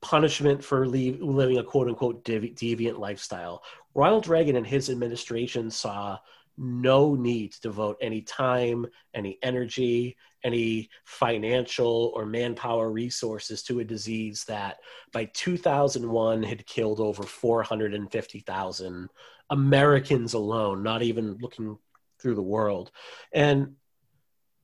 Punishment 0.00 0.64
for 0.64 0.86
leave, 0.86 1.22
living 1.22 1.58
a 1.58 1.64
quote 1.64 1.88
unquote 1.88 2.24
devi- 2.24 2.50
deviant 2.50 2.98
lifestyle. 2.98 3.62
Ronald 3.94 4.26
Reagan 4.26 4.56
and 4.56 4.66
his 4.66 4.90
administration 4.90 5.70
saw 5.70 6.18
no 6.56 7.14
need 7.14 7.52
to 7.52 7.60
devote 7.60 7.96
any 8.00 8.22
time, 8.22 8.86
any 9.14 9.38
energy, 9.42 10.16
any 10.44 10.90
financial 11.04 12.12
or 12.14 12.26
manpower 12.26 12.90
resources 12.90 13.62
to 13.62 13.80
a 13.80 13.84
disease 13.84 14.44
that 14.44 14.78
by 15.12 15.24
2001 15.26 16.42
had 16.42 16.66
killed 16.66 17.00
over 17.00 17.22
450,000 17.22 19.08
Americans 19.50 20.34
alone, 20.34 20.82
not 20.82 21.02
even 21.02 21.38
looking 21.40 21.78
through 22.20 22.34
the 22.34 22.42
world. 22.42 22.90
And 23.32 23.74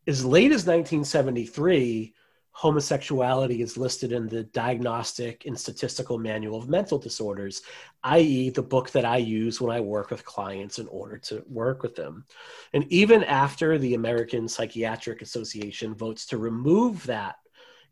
as 0.06 0.24
late 0.24 0.52
as 0.52 0.66
1973, 0.66 2.14
homosexuality 2.58 3.62
is 3.62 3.76
listed 3.76 4.10
in 4.10 4.26
the 4.26 4.42
Diagnostic 4.42 5.46
and 5.46 5.56
Statistical 5.56 6.18
Manual 6.18 6.58
of 6.58 6.68
Mental 6.68 6.98
Disorders, 6.98 7.62
i.e., 8.02 8.50
the 8.50 8.64
book 8.64 8.90
that 8.90 9.04
I 9.04 9.18
use 9.18 9.60
when 9.60 9.70
I 9.70 9.78
work 9.78 10.10
with 10.10 10.24
clients 10.24 10.80
in 10.80 10.88
order 10.88 11.18
to 11.18 11.44
work 11.48 11.84
with 11.84 11.94
them. 11.94 12.24
And 12.72 12.84
even 12.92 13.22
after 13.22 13.78
the 13.78 13.94
American 13.94 14.48
Psychiatric 14.48 15.22
Association 15.22 15.94
votes 15.94 16.26
to 16.26 16.36
remove 16.38 17.06
that, 17.06 17.36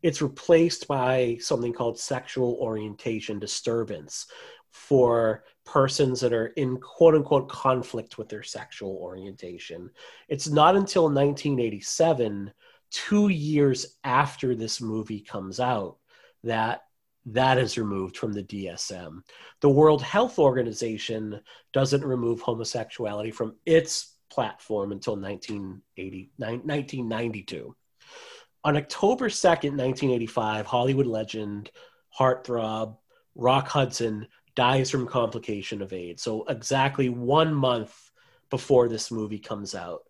it's 0.02 0.20
replaced 0.20 0.88
by 0.88 1.36
something 1.38 1.72
called 1.72 1.96
sexual 1.96 2.58
orientation 2.60 3.38
disturbance, 3.38 4.26
for 4.72 5.44
persons 5.64 6.20
that 6.20 6.32
are 6.32 6.48
in 6.48 6.76
quote 6.78 7.14
unquote 7.14 7.48
conflict 7.48 8.18
with 8.18 8.28
their 8.28 8.42
sexual 8.42 8.96
orientation. 8.96 9.90
It's 10.28 10.48
not 10.48 10.76
until 10.76 11.04
1987, 11.04 12.52
two 12.90 13.28
years 13.28 13.98
after 14.04 14.54
this 14.54 14.80
movie 14.80 15.20
comes 15.20 15.60
out, 15.60 15.96
that 16.44 16.82
that 17.26 17.58
is 17.58 17.76
removed 17.76 18.16
from 18.16 18.32
the 18.32 18.42
DSM. 18.42 19.20
The 19.60 19.68
World 19.68 20.00
Health 20.02 20.38
Organization 20.38 21.40
doesn't 21.72 22.04
remove 22.04 22.40
homosexuality 22.40 23.32
from 23.32 23.56
its 23.66 24.14
platform 24.30 24.92
until 24.92 25.16
1980, 25.16 26.30
1992. 26.36 27.74
On 28.64 28.76
October 28.76 29.28
2nd, 29.28 29.76
1985, 29.76 30.66
Hollywood 30.66 31.06
legend, 31.06 31.70
heartthrob, 32.18 32.96
Rock 33.34 33.68
Hudson 33.68 34.26
dies 34.54 34.90
from 34.90 35.06
complication 35.06 35.82
of 35.82 35.92
AIDS. 35.92 36.22
So 36.22 36.44
exactly 36.48 37.08
one 37.08 37.54
month 37.54 38.10
before 38.50 38.88
this 38.88 39.10
movie 39.10 39.38
comes 39.38 39.74
out, 39.74 40.02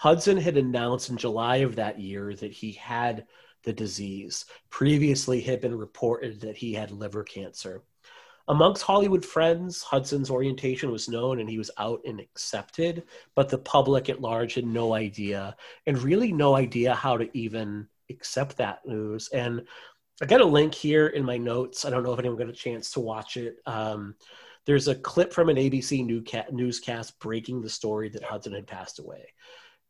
Hudson 0.00 0.38
had 0.38 0.56
announced 0.56 1.10
in 1.10 1.18
July 1.18 1.56
of 1.56 1.76
that 1.76 2.00
year 2.00 2.34
that 2.34 2.52
he 2.52 2.72
had 2.72 3.26
the 3.64 3.72
disease. 3.74 4.46
Previously, 4.70 5.40
it 5.40 5.44
had 5.44 5.60
been 5.60 5.76
reported 5.76 6.40
that 6.40 6.56
he 6.56 6.72
had 6.72 6.90
liver 6.90 7.22
cancer. 7.22 7.82
Amongst 8.48 8.82
Hollywood 8.82 9.22
friends, 9.22 9.82
Hudson's 9.82 10.30
orientation 10.30 10.90
was 10.90 11.10
known 11.10 11.38
and 11.38 11.50
he 11.50 11.58
was 11.58 11.70
out 11.76 12.00
and 12.06 12.18
accepted, 12.18 13.02
but 13.34 13.50
the 13.50 13.58
public 13.58 14.08
at 14.08 14.22
large 14.22 14.54
had 14.54 14.64
no 14.64 14.94
idea 14.94 15.54
and 15.86 15.98
really 15.98 16.32
no 16.32 16.56
idea 16.56 16.94
how 16.94 17.18
to 17.18 17.28
even 17.36 17.86
accept 18.08 18.56
that 18.56 18.80
news. 18.86 19.28
And 19.34 19.66
I 20.22 20.24
got 20.24 20.40
a 20.40 20.46
link 20.46 20.74
here 20.74 21.08
in 21.08 21.26
my 21.26 21.36
notes. 21.36 21.84
I 21.84 21.90
don't 21.90 22.04
know 22.04 22.14
if 22.14 22.18
anyone 22.18 22.38
got 22.38 22.48
a 22.48 22.54
chance 22.54 22.90
to 22.92 23.00
watch 23.00 23.36
it. 23.36 23.58
Um, 23.66 24.14
there's 24.64 24.88
a 24.88 24.94
clip 24.94 25.34
from 25.34 25.50
an 25.50 25.56
ABC 25.56 26.06
newscast 26.50 27.20
breaking 27.20 27.60
the 27.60 27.68
story 27.68 28.08
that 28.08 28.24
Hudson 28.24 28.54
had 28.54 28.66
passed 28.66 28.98
away. 28.98 29.26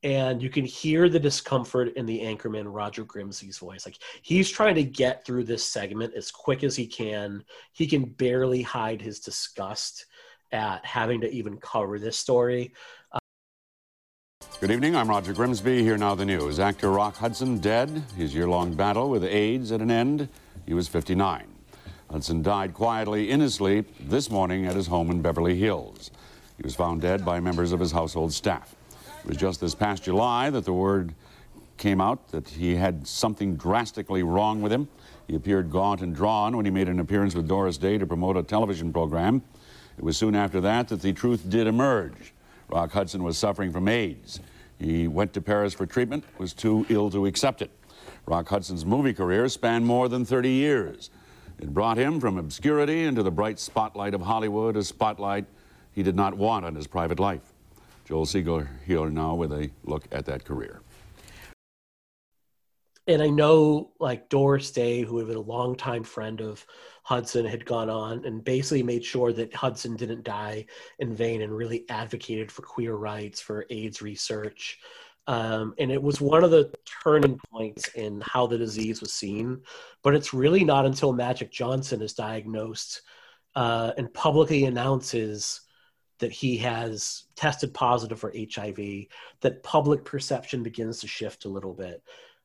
And 0.02 0.42
you 0.42 0.48
can 0.48 0.64
hear 0.64 1.10
the 1.10 1.20
discomfort 1.20 1.94
in 1.94 2.06
the 2.06 2.20
anchorman, 2.20 2.64
Roger 2.66 3.04
Grimsby's 3.04 3.58
voice. 3.58 3.84
Like 3.84 3.98
he's 4.22 4.48
trying 4.48 4.74
to 4.76 4.82
get 4.82 5.26
through 5.26 5.44
this 5.44 5.64
segment 5.64 6.14
as 6.14 6.30
quick 6.30 6.64
as 6.64 6.74
he 6.74 6.86
can. 6.86 7.44
He 7.72 7.86
can 7.86 8.04
barely 8.04 8.62
hide 8.62 9.02
his 9.02 9.20
disgust 9.20 10.06
at 10.52 10.84
having 10.86 11.20
to 11.20 11.30
even 11.30 11.58
cover 11.58 11.98
this 11.98 12.16
story. 12.16 12.72
Good 14.60 14.70
evening. 14.70 14.96
I'm 14.96 15.08
Roger 15.08 15.32
Grimsby. 15.32 15.82
Here 15.82 15.96
now 15.96 16.14
the 16.14 16.24
news. 16.24 16.60
Actor 16.60 16.90
Rock 16.90 17.16
Hudson 17.16 17.58
dead. 17.58 18.02
His 18.16 18.34
year-long 18.34 18.74
battle 18.74 19.10
with 19.10 19.24
AIDS 19.24 19.70
at 19.70 19.80
an 19.80 19.90
end. 19.90 20.28
He 20.66 20.74
was 20.74 20.88
59. 20.88 21.46
Hudson 22.10 22.42
died 22.42 22.74
quietly 22.74 23.30
in 23.30 23.40
his 23.40 23.54
sleep 23.54 23.86
this 24.00 24.30
morning 24.30 24.66
at 24.66 24.76
his 24.76 24.88
home 24.88 25.10
in 25.10 25.22
Beverly 25.22 25.56
Hills. 25.56 26.10
He 26.56 26.62
was 26.62 26.74
found 26.74 27.00
dead 27.00 27.24
by 27.24 27.38
members 27.40 27.72
of 27.72 27.80
his 27.80 27.92
household 27.92 28.32
staff. 28.32 28.74
It 29.22 29.26
was 29.26 29.36
just 29.36 29.60
this 29.60 29.74
past 29.74 30.04
July 30.04 30.50
that 30.50 30.64
the 30.64 30.72
word 30.72 31.14
came 31.76 32.00
out 32.00 32.28
that 32.28 32.48
he 32.48 32.76
had 32.76 33.06
something 33.06 33.56
drastically 33.56 34.22
wrong 34.22 34.62
with 34.62 34.72
him. 34.72 34.88
He 35.26 35.34
appeared 35.34 35.70
gaunt 35.70 36.00
and 36.00 36.14
drawn 36.14 36.56
when 36.56 36.64
he 36.64 36.70
made 36.70 36.88
an 36.88 37.00
appearance 37.00 37.34
with 37.34 37.46
Doris 37.46 37.78
Day 37.78 37.98
to 37.98 38.06
promote 38.06 38.36
a 38.36 38.42
television 38.42 38.92
program. 38.92 39.42
It 39.98 40.04
was 40.04 40.16
soon 40.16 40.34
after 40.34 40.60
that 40.62 40.88
that 40.88 41.02
the 41.02 41.12
truth 41.12 41.48
did 41.48 41.66
emerge. 41.66 42.32
Rock 42.68 42.92
Hudson 42.92 43.22
was 43.22 43.36
suffering 43.36 43.72
from 43.72 43.88
AIDS. 43.88 44.40
He 44.78 45.06
went 45.06 45.34
to 45.34 45.42
Paris 45.42 45.74
for 45.74 45.84
treatment, 45.84 46.24
was 46.38 46.54
too 46.54 46.86
ill 46.88 47.10
to 47.10 47.26
accept 47.26 47.60
it. 47.60 47.70
Rock 48.26 48.48
Hudson's 48.48 48.86
movie 48.86 49.12
career 49.12 49.48
spanned 49.48 49.86
more 49.86 50.08
than 50.08 50.24
30 50.24 50.50
years. 50.50 51.10
It 51.58 51.74
brought 51.74 51.98
him 51.98 52.20
from 52.20 52.38
obscurity 52.38 53.04
into 53.04 53.22
the 53.22 53.30
bright 53.30 53.58
spotlight 53.58 54.14
of 54.14 54.22
Hollywood, 54.22 54.76
a 54.76 54.82
spotlight 54.82 55.44
he 55.92 56.02
did 56.02 56.16
not 56.16 56.34
want 56.34 56.64
on 56.64 56.74
his 56.74 56.86
private 56.86 57.18
life. 57.18 57.49
Joel 58.10 58.26
Siegel 58.26 58.66
here 58.84 59.08
now 59.08 59.36
with 59.36 59.52
a 59.52 59.70
look 59.84 60.08
at 60.10 60.26
that 60.26 60.44
career. 60.44 60.82
And 63.06 63.22
I 63.22 63.28
know, 63.28 63.92
like 64.00 64.28
Doris 64.28 64.72
Day, 64.72 65.02
who 65.02 65.18
had 65.18 65.28
been 65.28 65.36
a 65.36 65.40
longtime 65.40 66.02
friend 66.02 66.40
of 66.40 66.66
Hudson, 67.04 67.46
had 67.46 67.64
gone 67.64 67.88
on 67.88 68.24
and 68.24 68.42
basically 68.42 68.82
made 68.82 69.04
sure 69.04 69.32
that 69.32 69.54
Hudson 69.54 69.94
didn't 69.94 70.24
die 70.24 70.66
in 70.98 71.14
vain 71.14 71.42
and 71.42 71.56
really 71.56 71.88
advocated 71.88 72.50
for 72.50 72.62
queer 72.62 72.94
rights, 72.94 73.40
for 73.40 73.64
AIDS 73.70 74.02
research. 74.02 74.80
Um, 75.28 75.74
and 75.78 75.92
it 75.92 76.02
was 76.02 76.20
one 76.20 76.42
of 76.42 76.50
the 76.50 76.72
turning 77.04 77.38
points 77.52 77.88
in 77.94 78.20
how 78.26 78.44
the 78.48 78.58
disease 78.58 79.00
was 79.00 79.12
seen. 79.12 79.62
But 80.02 80.16
it's 80.16 80.34
really 80.34 80.64
not 80.64 80.84
until 80.84 81.12
Magic 81.12 81.52
Johnson 81.52 82.02
is 82.02 82.14
diagnosed 82.14 83.02
uh, 83.54 83.92
and 83.96 84.12
publicly 84.12 84.64
announces 84.64 85.60
that 86.20 86.32
he 86.32 86.56
has 86.58 87.24
tested 87.34 87.74
positive 87.74 88.20
for 88.20 88.32
HIV 88.36 89.06
that 89.40 89.62
public 89.62 90.04
perception 90.04 90.62
begins 90.62 91.00
to 91.00 91.08
shift 91.08 91.44
a 91.44 91.48
little 91.48 91.74
bit. 91.74 92.02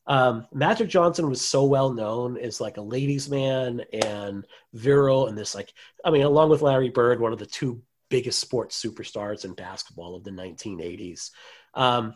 Um, 0.07 0.47
Magic 0.53 0.89
Johnson 0.89 1.29
was 1.29 1.41
so 1.41 1.63
well 1.65 1.91
known 1.91 2.37
as 2.37 2.61
like 2.61 2.77
a 2.77 2.81
ladies' 2.81 3.29
man 3.29 3.81
and 3.91 4.45
virile, 4.73 5.27
and 5.27 5.37
this 5.37 5.55
like 5.55 5.73
I 6.03 6.11
mean, 6.11 6.23
along 6.23 6.49
with 6.49 6.61
Larry 6.61 6.89
Bird, 6.89 7.19
one 7.19 7.33
of 7.33 7.39
the 7.39 7.45
two 7.45 7.81
biggest 8.09 8.39
sports 8.39 8.81
superstars 8.81 9.45
in 9.45 9.53
basketball 9.53 10.15
of 10.15 10.23
the 10.23 10.31
1980s. 10.31 11.31
Um, 11.73 12.15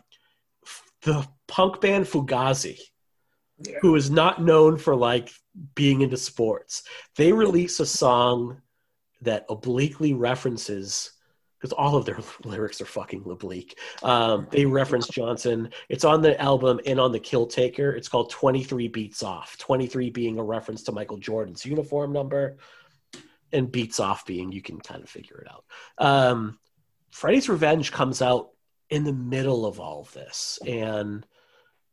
the 1.02 1.26
punk 1.48 1.80
band 1.80 2.06
Fugazi, 2.06 2.78
yeah. 3.58 3.78
who 3.82 3.96
is 3.96 4.10
not 4.10 4.42
known 4.42 4.76
for 4.76 4.94
like 4.94 5.30
being 5.74 6.02
into 6.02 6.16
sports, 6.16 6.84
they 7.16 7.32
release 7.32 7.80
a 7.80 7.86
song 7.86 8.62
that 9.22 9.46
obliquely 9.48 10.14
references 10.14 11.10
because 11.60 11.72
all 11.72 11.96
of 11.96 12.04
their 12.06 12.18
lyrics 12.44 12.80
are 12.80 12.86
fucking 12.86 13.24
oblique. 13.28 13.78
Um, 14.02 14.46
they 14.50 14.64
reference 14.64 15.08
Johnson. 15.08 15.70
It's 15.88 16.04
on 16.04 16.22
the 16.22 16.40
album 16.40 16.80
In 16.84 16.98
on 16.98 17.12
the 17.12 17.20
Kill 17.20 17.46
Taker. 17.46 17.92
It's 17.92 18.08
called 18.08 18.30
23 18.30 18.88
Beats 18.88 19.22
Off. 19.22 19.58
23 19.58 20.10
being 20.10 20.38
a 20.38 20.42
reference 20.42 20.82
to 20.84 20.92
Michael 20.92 21.18
Jordan's 21.18 21.66
uniform 21.66 22.12
number, 22.12 22.56
and 23.52 23.70
Beats 23.70 24.00
Off 24.00 24.24
being 24.24 24.52
you 24.52 24.62
can 24.62 24.80
kind 24.80 25.02
of 25.02 25.10
figure 25.10 25.44
it 25.44 25.50
out. 25.50 25.64
Um, 25.98 26.58
Freddy's 27.10 27.48
Revenge 27.48 27.92
comes 27.92 28.22
out 28.22 28.50
in 28.90 29.04
the 29.04 29.12
middle 29.12 29.66
of 29.66 29.80
all 29.80 30.00
of 30.02 30.12
this. 30.12 30.58
And 30.66 31.26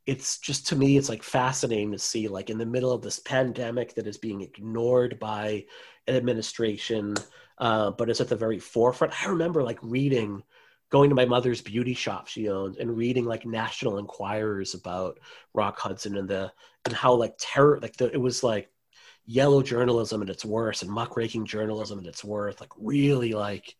it's 0.05 0.39
just 0.39 0.67
to 0.67 0.75
me 0.75 0.97
it's 0.97 1.09
like 1.09 1.21
fascinating 1.21 1.91
to 1.91 1.99
see 1.99 2.27
like 2.27 2.49
in 2.49 2.57
the 2.57 2.65
middle 2.65 2.91
of 2.91 3.01
this 3.01 3.19
pandemic 3.19 3.93
that 3.95 4.07
is 4.07 4.17
being 4.17 4.41
ignored 4.41 5.19
by 5.19 5.65
an 6.07 6.15
administration 6.15 7.13
uh, 7.57 7.91
but 7.91 8.09
it's 8.09 8.21
at 8.21 8.29
the 8.29 8.35
very 8.35 8.59
forefront. 8.59 9.13
I 9.25 9.29
remember 9.29 9.63
like 9.63 9.79
reading, 9.81 10.43
going 10.89 11.09
to 11.09 11.15
my 11.15 11.25
mother's 11.25 11.61
beauty 11.61 11.93
shop 11.93 12.27
she 12.27 12.49
owned, 12.49 12.77
and 12.77 12.95
reading 12.95 13.25
like 13.25 13.45
National 13.45 13.97
Enquirers 13.97 14.73
about 14.73 15.19
Rock 15.53 15.79
Hudson 15.79 16.17
and 16.17 16.29
the 16.29 16.51
and 16.85 16.93
how 16.93 17.13
like 17.13 17.35
terror 17.39 17.79
like 17.81 17.97
the, 17.97 18.11
it 18.11 18.21
was 18.21 18.43
like 18.43 18.69
yellow 19.25 19.61
journalism 19.61 20.21
at 20.21 20.29
its 20.29 20.45
worst 20.45 20.83
and 20.83 20.91
muckraking 20.91 21.45
journalism 21.45 21.99
at 21.99 22.05
its 22.05 22.23
worst, 22.23 22.61
like 22.61 22.71
really 22.77 23.33
like 23.33 23.75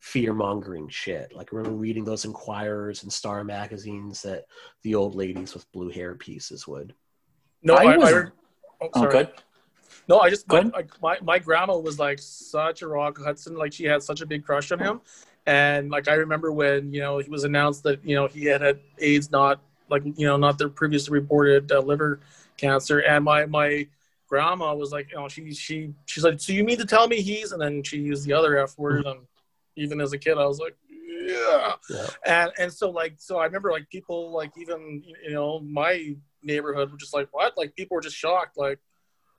fear 0.00 0.32
mongering 0.32 0.88
shit. 0.88 1.34
Like 1.34 1.52
I 1.52 1.56
remember 1.56 1.76
reading 1.76 2.04
those 2.04 2.24
Enquirers 2.24 3.02
and 3.02 3.12
Star 3.12 3.44
magazines 3.44 4.22
that 4.22 4.44
the 4.82 4.94
old 4.94 5.14
ladies 5.14 5.52
with 5.52 5.70
blue 5.72 5.90
hair 5.90 6.14
pieces 6.14 6.66
would. 6.66 6.94
No, 7.62 7.74
I, 7.74 7.94
I, 7.94 7.96
was, 7.96 8.12
I 8.12 8.30
oh, 8.80 8.90
oh, 8.94 9.10
good. 9.10 9.30
No, 10.08 10.20
I 10.20 10.30
just 10.30 10.48
my, 10.48 10.70
my, 11.02 11.18
my 11.22 11.38
grandma 11.38 11.76
was 11.76 11.98
like 11.98 12.18
such 12.20 12.82
a 12.82 12.88
Rock 12.88 13.18
Hudson. 13.18 13.56
Like 13.56 13.72
she 13.72 13.84
had 13.84 14.02
such 14.02 14.20
a 14.20 14.26
big 14.26 14.44
crush 14.44 14.70
on 14.72 14.78
him, 14.78 15.00
and 15.46 15.90
like 15.90 16.08
I 16.08 16.14
remember 16.14 16.52
when 16.52 16.92
you 16.92 17.00
know 17.00 17.18
he 17.18 17.30
was 17.30 17.44
announced 17.44 17.82
that 17.84 18.04
you 18.04 18.14
know 18.14 18.26
he 18.26 18.44
had 18.44 18.60
had 18.60 18.80
AIDS, 18.98 19.30
not 19.30 19.60
like 19.88 20.04
you 20.04 20.26
know 20.26 20.36
not 20.36 20.58
the 20.58 20.68
previously 20.68 21.12
reported 21.12 21.70
uh, 21.72 21.80
liver 21.80 22.20
cancer, 22.56 23.00
and 23.00 23.24
my 23.24 23.46
my 23.46 23.86
grandma 24.28 24.74
was 24.74 24.92
like, 24.92 25.10
you 25.10 25.16
know, 25.16 25.28
she 25.28 25.52
she 25.52 25.92
she's 26.04 26.24
like, 26.24 26.40
so 26.40 26.52
you 26.52 26.64
mean 26.64 26.78
to 26.78 26.84
tell 26.84 27.08
me 27.08 27.20
he's, 27.20 27.52
and 27.52 27.60
then 27.60 27.82
she 27.82 27.98
used 27.98 28.26
the 28.26 28.32
other 28.32 28.58
F 28.58 28.78
word, 28.78 29.06
and 29.06 29.20
even 29.76 30.00
as 30.00 30.12
a 30.12 30.18
kid, 30.18 30.38
I 30.38 30.46
was 30.46 30.58
like, 30.58 30.76
yeah. 31.26 31.72
yeah. 31.90 32.06
And 32.24 32.52
and 32.58 32.72
so 32.72 32.90
like 32.90 33.14
so 33.18 33.38
I 33.38 33.44
remember 33.44 33.70
like 33.70 33.88
people 33.88 34.30
like 34.32 34.52
even 34.56 35.02
you 35.24 35.32
know 35.32 35.60
my 35.60 36.14
neighborhood 36.42 36.92
were 36.92 36.98
just 36.98 37.14
like 37.14 37.28
what 37.32 37.56
like 37.56 37.74
people 37.74 37.96
were 37.96 38.00
just 38.00 38.16
shocked 38.16 38.56
like 38.56 38.78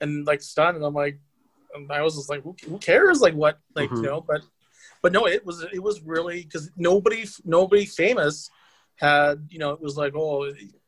and 0.00 0.26
like 0.26 0.42
stunned. 0.42 0.76
And 0.76 0.84
I'm 0.84 0.94
like, 0.94 1.18
and 1.74 1.90
I 1.90 2.02
was 2.02 2.16
just 2.16 2.30
like, 2.30 2.42
who, 2.42 2.56
who 2.66 2.78
cares? 2.78 3.20
Like 3.20 3.34
what? 3.34 3.58
Like 3.74 3.90
mm-hmm. 3.90 4.04
you 4.04 4.10
know, 4.10 4.20
but 4.20 4.42
but 5.02 5.12
no, 5.12 5.26
it 5.26 5.44
was 5.44 5.64
it 5.72 5.82
was 5.82 6.02
really 6.02 6.42
because 6.42 6.70
nobody 6.76 7.24
nobody 7.44 7.84
famous 7.84 8.50
had 8.96 9.46
you 9.48 9.58
know 9.58 9.70
it 9.70 9.80
was 9.80 9.96
like 9.96 10.12
oh 10.16 10.44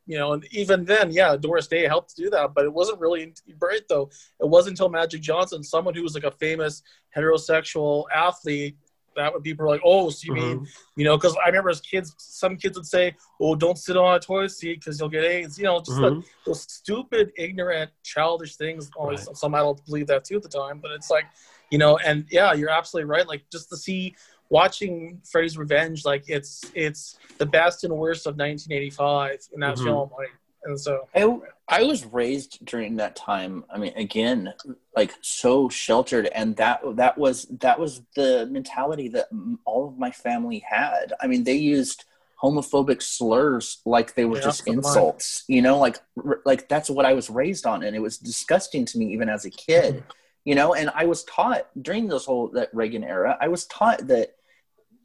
you 0.07 0.19
know 0.19 0.33
and 0.33 0.45
even 0.51 0.85
then 0.85 1.13
yeah 1.13 1.37
Doris 1.37 1.69
Day 1.69 1.87
helped 1.87 2.17
do 2.17 2.31
that, 2.31 2.55
but 2.55 2.65
it 2.65 2.73
wasn't 2.73 3.01
really 3.01 3.33
right 3.61 3.83
though. 3.89 4.11
It 4.41 4.49
wasn't 4.49 4.73
until 4.73 4.89
Magic 4.89 5.21
Johnson, 5.21 5.63
someone 5.63 5.95
who 5.95 6.03
was 6.03 6.15
like 6.15 6.25
a 6.25 6.31
famous 6.33 6.83
heterosexual 7.17 8.05
athlete, 8.15 8.77
that 9.17 9.33
would 9.33 9.43
people 9.43 9.65
were 9.65 9.71
like, 9.71 9.83
oh, 9.85 10.11
so 10.11 10.27
you 10.27 10.33
mm-hmm. 10.33 10.49
mean, 10.61 10.69
you 10.97 11.05
know, 11.05 11.17
because 11.17 11.37
I 11.45 11.49
remember 11.49 11.71
as 11.71 11.81
kids, 11.81 12.15
some 12.19 12.57
kids 12.57 12.77
would 12.77 12.87
say, 12.87 13.15
oh, 13.41 13.55
don't 13.55 13.79
sit 13.79 13.97
on 13.97 14.15
a 14.15 14.21
toilet 14.21 14.51
seat 14.51 14.81
because 14.81 14.99
you'll 15.01 15.09
get 15.09 15.25
AIDS. 15.25 15.59
You 15.59 15.65
know, 15.65 15.81
just 15.81 15.99
mm-hmm. 15.99 16.21
those 16.47 16.63
stupid, 16.63 17.33
ignorant, 17.37 17.91
childish 18.03 18.57
things. 18.57 18.91
Always, 18.97 19.27
right. 19.27 19.37
some 19.37 19.55
adults 19.55 19.83
believe 19.83 20.07
that 20.09 20.25
too 20.25 20.37
at 20.37 20.43
the 20.43 20.49
time, 20.49 20.79
but 20.81 20.93
it's 20.93 21.11
like, 21.11 21.27
you 21.71 21.79
know, 21.79 21.99
and 21.99 22.27
yeah, 22.31 22.53
you're 22.53 22.71
absolutely 22.71 23.11
right. 23.11 23.27
Like 23.27 23.43
just 23.51 23.69
to 23.71 23.77
see 23.77 24.15
watching 24.49 25.21
Freddy's 25.25 25.57
Revenge, 25.57 26.05
like 26.05 26.25
it's 26.29 26.71
it's 26.75 27.19
the 27.39 27.47
best 27.47 27.85
and 27.85 27.93
worst 27.97 28.27
of 28.27 28.37
1985 28.37 29.49
in 29.53 29.61
that 29.61 29.77
mm-hmm. 29.77 29.85
film. 29.85 30.11
Like 30.17 30.31
and 30.65 30.79
so 30.79 31.09
I, 31.15 31.39
I 31.69 31.83
was 31.85 32.05
raised 32.05 32.65
during 32.65 32.97
that 32.97 33.17
time 33.17 33.65
i 33.73 33.79
mean 33.79 33.93
again 33.97 34.53
like 34.97 35.15
so 35.23 35.69
sheltered 35.69 36.27
and 36.27 36.57
that 36.57 36.81
that 36.97 37.17
was 37.17 37.47
that 37.61 37.79
was 37.79 38.03
the 38.17 38.47
mentality 38.51 39.09
that 39.09 39.29
all 39.65 39.89
of 39.89 39.99
my 39.99 40.11
family 40.11 40.59
had. 40.69 41.13
I 41.21 41.27
mean 41.27 41.45
they 41.45 41.55
used 41.55 42.05
homophobic 42.43 43.03
slurs 43.03 43.81
like 43.85 44.15
they 44.15 44.25
were 44.25 44.39
yeah, 44.39 44.45
just 44.45 44.67
insults 44.67 45.45
you 45.47 45.61
know 45.61 45.79
like 45.79 45.99
like 46.47 46.71
that's 46.71 46.89
what 46.89 47.05
i 47.05 47.13
was 47.13 47.29
raised 47.29 47.67
on 47.67 47.83
and 47.83 47.95
it 47.95 47.99
was 47.99 48.17
disgusting 48.17 48.87
to 48.87 48.97
me 48.97 49.13
even 49.13 49.29
as 49.29 49.45
a 49.45 49.51
kid 49.51 49.97
mm-hmm. 49.97 50.11
you 50.47 50.55
know 50.55 50.73
and 50.73 50.91
i 50.95 51.05
was 51.05 51.23
taught 51.25 51.69
during 51.83 52.09
this 52.09 52.25
whole 52.25 52.49
that 52.49 52.71
reagan 52.73 53.05
era 53.05 53.37
i 53.43 53.49
was 53.49 53.67
taught 53.67 54.07
that 54.07 54.37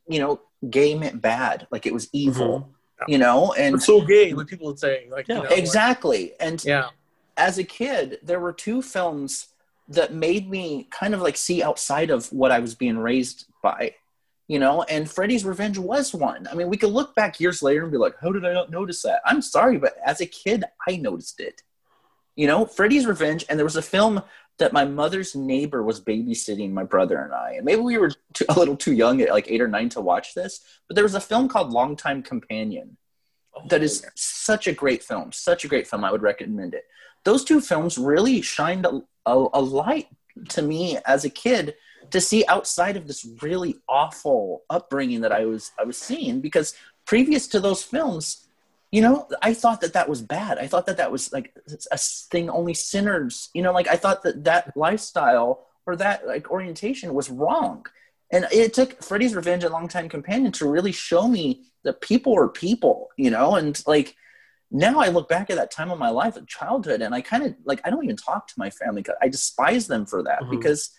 you 0.07 0.17
know 0.17 0.39
gay 0.69 0.95
meant 0.95 1.21
bad 1.21 1.67
like 1.71 1.85
it 1.85 1.93
was 1.93 2.09
evil. 2.13 2.59
Mm-hmm 2.59 2.71
you 3.07 3.17
know 3.17 3.53
and 3.53 3.75
it's 3.75 3.85
so 3.85 4.01
gay 4.01 4.33
what 4.33 4.47
people 4.47 4.67
would 4.67 4.79
say 4.79 5.07
like 5.09 5.27
yeah. 5.27 5.37
You 5.37 5.43
know, 5.43 5.49
exactly. 5.49 6.23
Like, 6.23 6.35
and 6.39 6.65
yeah. 6.65 6.89
as 7.37 7.57
a 7.57 7.63
kid 7.63 8.19
there 8.23 8.39
were 8.39 8.53
two 8.53 8.81
films 8.81 9.49
that 9.89 10.13
made 10.13 10.49
me 10.49 10.87
kind 10.91 11.13
of 11.13 11.21
like 11.21 11.37
see 11.37 11.61
outside 11.61 12.09
of 12.09 12.31
what 12.31 12.51
i 12.51 12.59
was 12.59 12.73
being 12.73 12.97
raised 12.97 13.45
by 13.61 13.93
you 14.47 14.59
know 14.59 14.83
and 14.83 15.09
freddy's 15.09 15.45
revenge 15.45 15.77
was 15.77 16.13
one. 16.13 16.47
I 16.49 16.55
mean 16.55 16.69
we 16.69 16.77
could 16.77 16.91
look 16.91 17.15
back 17.15 17.39
years 17.39 17.61
later 17.61 17.83
and 17.83 17.91
be 17.91 17.97
like 17.97 18.15
how 18.21 18.31
did 18.31 18.45
i 18.45 18.53
not 18.53 18.71
notice 18.71 19.01
that? 19.01 19.21
I'm 19.25 19.41
sorry 19.41 19.77
but 19.77 19.97
as 20.05 20.21
a 20.21 20.25
kid 20.25 20.63
i 20.87 20.95
noticed 20.95 21.39
it. 21.39 21.61
You 22.35 22.47
know 22.47 22.65
freddy's 22.65 23.05
revenge 23.05 23.45
and 23.49 23.59
there 23.59 23.65
was 23.65 23.75
a 23.75 23.81
film 23.81 24.21
that 24.57 24.73
my 24.73 24.85
mother's 24.85 25.35
neighbor 25.35 25.83
was 25.83 25.99
babysitting 25.99 26.71
my 26.71 26.83
brother 26.83 27.19
and 27.19 27.33
I. 27.33 27.53
And 27.53 27.65
maybe 27.65 27.81
we 27.81 27.97
were 27.97 28.11
too, 28.33 28.45
a 28.49 28.57
little 28.57 28.77
too 28.77 28.93
young 28.93 29.21
at 29.21 29.31
like 29.31 29.49
eight 29.49 29.61
or 29.61 29.67
nine 29.67 29.89
to 29.89 30.01
watch 30.01 30.33
this, 30.33 30.61
but 30.87 30.95
there 30.95 31.03
was 31.03 31.15
a 31.15 31.19
film 31.19 31.47
called 31.47 31.71
Longtime 31.71 32.23
Companion 32.23 32.97
oh, 33.55 33.67
that 33.69 33.83
is 33.83 34.05
such 34.15 34.67
a 34.67 34.73
great 34.73 35.03
film, 35.03 35.31
such 35.31 35.65
a 35.65 35.67
great 35.67 35.87
film. 35.87 36.05
I 36.05 36.11
would 36.11 36.21
recommend 36.21 36.73
it. 36.73 36.85
Those 37.25 37.43
two 37.43 37.59
films 37.59 37.97
really 37.97 38.41
shined 38.41 38.85
a, 38.85 39.01
a, 39.25 39.47
a 39.53 39.61
light 39.61 40.07
to 40.49 40.61
me 40.61 40.99
as 41.05 41.25
a 41.25 41.29
kid 41.29 41.75
to 42.11 42.21
see 42.21 42.45
outside 42.47 42.97
of 42.97 43.07
this 43.07 43.27
really 43.41 43.75
awful 43.89 44.63
upbringing 44.69 45.21
that 45.21 45.31
I 45.31 45.45
was 45.45 45.71
I 45.79 45.83
was 45.83 45.97
seeing 45.97 46.39
because 46.39 46.75
previous 47.05 47.47
to 47.47 47.59
those 47.59 47.83
films, 47.83 48.44
you 48.91 49.01
know, 49.01 49.27
I 49.41 49.53
thought 49.53 49.81
that 49.81 49.93
that 49.93 50.07
was 50.07 50.21
bad. 50.21 50.57
I 50.57 50.67
thought 50.67 50.85
that 50.85 50.97
that 50.97 51.11
was 51.11 51.33
like 51.33 51.53
a 51.91 51.97
thing 51.97 52.49
only 52.49 52.73
sinners, 52.73 53.49
you 53.53 53.61
know, 53.61 53.73
like 53.73 53.87
I 53.87 53.95
thought 53.95 54.23
that 54.23 54.43
that 54.45 54.75
lifestyle 54.77 55.67
or 55.85 55.95
that 55.97 56.25
like 56.25 56.49
orientation 56.51 57.13
was 57.13 57.29
wrong. 57.29 57.85
And 58.31 58.47
it 58.51 58.73
took 58.73 59.01
Freddy's 59.03 59.35
Revenge 59.35 59.63
and 59.63 59.73
Longtime 59.73 60.09
Companion 60.09 60.51
to 60.53 60.69
really 60.69 60.91
show 60.91 61.27
me 61.27 61.65
that 61.83 62.01
people 62.01 62.37
are 62.37 62.47
people, 62.47 63.09
you 63.17 63.29
know, 63.29 63.55
and 63.55 63.81
like 63.85 64.15
now 64.71 64.99
I 64.99 65.09
look 65.09 65.29
back 65.29 65.49
at 65.49 65.57
that 65.57 65.71
time 65.71 65.91
of 65.91 65.99
my 65.99 66.09
life, 66.09 66.37
at 66.37 66.47
childhood, 66.47 67.01
and 67.01 67.13
I 67.13 67.21
kind 67.21 67.43
of 67.43 67.55
like 67.65 67.81
I 67.85 67.89
don't 67.89 68.03
even 68.03 68.17
talk 68.17 68.47
to 68.47 68.53
my 68.57 68.69
family. 68.69 69.05
I 69.21 69.27
despise 69.27 69.87
them 69.87 70.05
for 70.05 70.23
that 70.23 70.41
mm-hmm. 70.41 70.51
because 70.51 70.89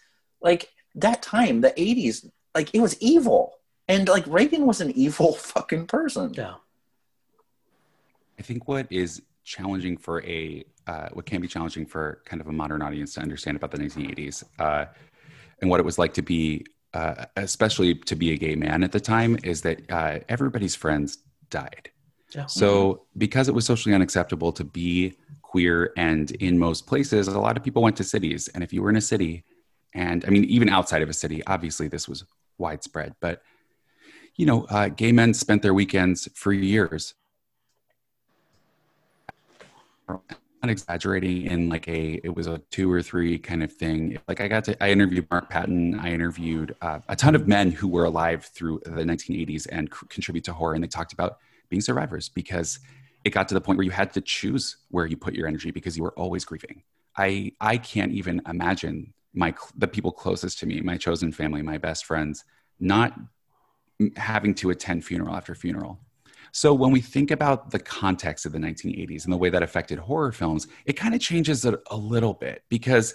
like 0.41 0.71
that 0.95 1.23
time, 1.23 1.61
the 1.61 1.71
'80s, 1.73 2.31
like 2.55 2.75
it 2.75 2.81
was 2.81 2.97
evil, 3.03 3.55
and 3.89 4.09
like 4.09 4.27
Reagan 4.27 4.67
was 4.67 4.81
an 4.81 4.93
evil 4.93 5.33
fucking 5.35 5.87
person. 5.87 6.33
Yeah. 6.35 6.55
I 8.39 8.43
think 8.43 8.69
what 8.69 8.87
is 8.91 9.23
challenging 9.45 9.97
for 9.97 10.23
a 10.25 10.65
uh, 10.87 11.09
what 11.13 11.27
can 11.27 11.41
be 11.41 11.49
challenging 11.49 11.87
for 11.87 12.21
kind 12.25 12.41
of 12.41 12.49
a 12.49 12.53
modern 12.53 12.83
audience 12.83 13.15
to 13.15 13.21
understand 13.21 13.57
about 13.57 13.71
the 13.71 13.79
1980s 13.79 14.45
uh, 14.59 14.87
and 15.61 15.71
what 15.71 15.81
it 15.81 15.85
was 15.85 15.99
like 15.99 16.15
to 16.15 16.23
be 16.23 16.65
uh, 16.95 17.27
especially 17.37 17.95
to 17.95 18.17
be 18.17 18.33
a 18.33 18.37
gay 18.37 18.55
man 18.55 18.83
at 18.83 18.93
the 18.93 19.01
time 19.01 19.39
is 19.43 19.63
that 19.63 19.81
uh, 19.91 20.19
everybody's 20.29 20.75
friends 20.75 21.19
died 21.51 21.91
yeah. 22.35 22.47
so 22.47 23.03
because 23.17 23.49
it 23.49 23.55
was 23.55 23.65
socially 23.65 23.95
unacceptable 23.95 24.53
to 24.53 24.65
be 24.65 25.15
queer 25.43 25.93
and 25.97 26.33
in 26.33 26.59
most 26.59 26.87
places 26.87 27.29
a 27.29 27.39
lot 27.39 27.57
of 27.57 27.63
people 27.63 27.83
went 27.83 27.97
to 27.97 28.05
cities 28.05 28.49
and 28.49 28.65
if 28.65 28.73
you 28.73 28.83
were 28.83 28.91
in 28.91 28.97
a 28.97 29.01
city 29.01 29.45
and 29.95 30.25
i 30.25 30.29
mean 30.29 30.45
even 30.45 30.69
outside 30.69 31.03
of 31.03 31.09
a 31.09 31.13
city 31.13 31.43
obviously 31.47 31.87
this 31.87 32.09
was 32.09 32.25
widespread 32.59 33.15
but 33.21 33.43
you 34.37 34.45
know 34.45 34.65
uh, 34.71 34.89
gay 34.89 35.13
men 35.13 35.33
spent 35.33 35.63
their 35.63 35.75
weekends 35.75 36.29
for 36.35 36.53
years 36.53 37.15
not 40.09 40.71
exaggerating 40.71 41.47
in 41.47 41.69
like 41.69 41.87
a 41.89 42.21
it 42.25 42.35
was 42.35 42.47
a 42.47 42.59
two 42.71 42.91
or 42.91 43.03
three 43.03 43.39
kind 43.39 43.63
of 43.63 43.73
thing. 43.73 44.19
Like 44.29 44.41
i 44.41 44.49
got 44.49 44.65
to 44.65 44.83
i 44.83 44.91
interviewed 44.91 45.27
mark 45.31 45.49
patton. 45.51 45.99
I 45.99 46.13
interviewed 46.13 46.75
uh, 46.81 47.01
a 47.09 47.17
ton 47.17 47.35
of 47.35 47.47
men 47.47 47.71
who 47.71 47.89
were 47.89 48.05
alive 48.05 48.45
through 48.45 48.81
the 48.85 49.03
1980s 49.03 49.67
and 49.71 49.89
c- 49.93 50.07
contribute 50.09 50.45
to 50.45 50.53
horror. 50.53 50.75
And 50.75 50.83
they 50.83 50.89
talked 50.89 51.13
about 51.13 51.39
being 51.69 51.81
survivors 51.81 52.29
because 52.29 52.81
it 53.25 53.31
got 53.31 53.49
to 53.49 53.55
the 53.55 53.61
point 53.61 53.77
where 53.77 53.85
you 53.85 53.91
had 53.91 54.13
to 54.15 54.21
choose 54.21 54.77
where 54.91 55.07
you 55.07 55.17
put 55.17 55.35
your 55.35 55.49
energy 55.49 55.71
because 55.71 55.97
you 55.97 56.03
were 56.03 56.19
always 56.19 56.45
grieving. 56.45 56.83
I 57.17 57.53
i 57.61 57.77
can't 57.77 58.13
even 58.13 58.43
imagine 58.49 59.13
my 59.35 59.55
the 59.77 59.89
people 59.89 60.13
closest 60.13 60.59
to 60.61 60.67
me 60.67 60.81
my 60.81 60.97
chosen 60.97 61.31
family 61.33 61.63
my 61.63 61.79
best 61.79 62.05
friends 62.07 62.45
not 62.81 63.15
having 64.17 64.55
to 64.55 64.71
attend 64.71 65.05
funeral 65.05 65.35
after 65.35 65.55
funeral 65.55 65.99
so 66.57 66.73
when 66.73 66.91
we 66.91 67.03
think 67.03 67.31
about 67.31 67.71
the 67.71 67.79
context 67.79 68.47
of 68.47 68.53
the 68.53 68.59
1980s 68.59 69.25
and 69.25 69.33
the 69.33 69.37
way 69.37 69.51
that 69.51 69.63
affected 69.63 69.99
horror 69.99 70.33
films, 70.33 70.67
it 70.87 70.95
kind 70.95 71.15
of 71.15 71.21
changes 71.21 71.67
it 71.67 71.79
a 71.91 71.97
little 71.99 72.33
bit 72.33 72.63
because 72.71 73.13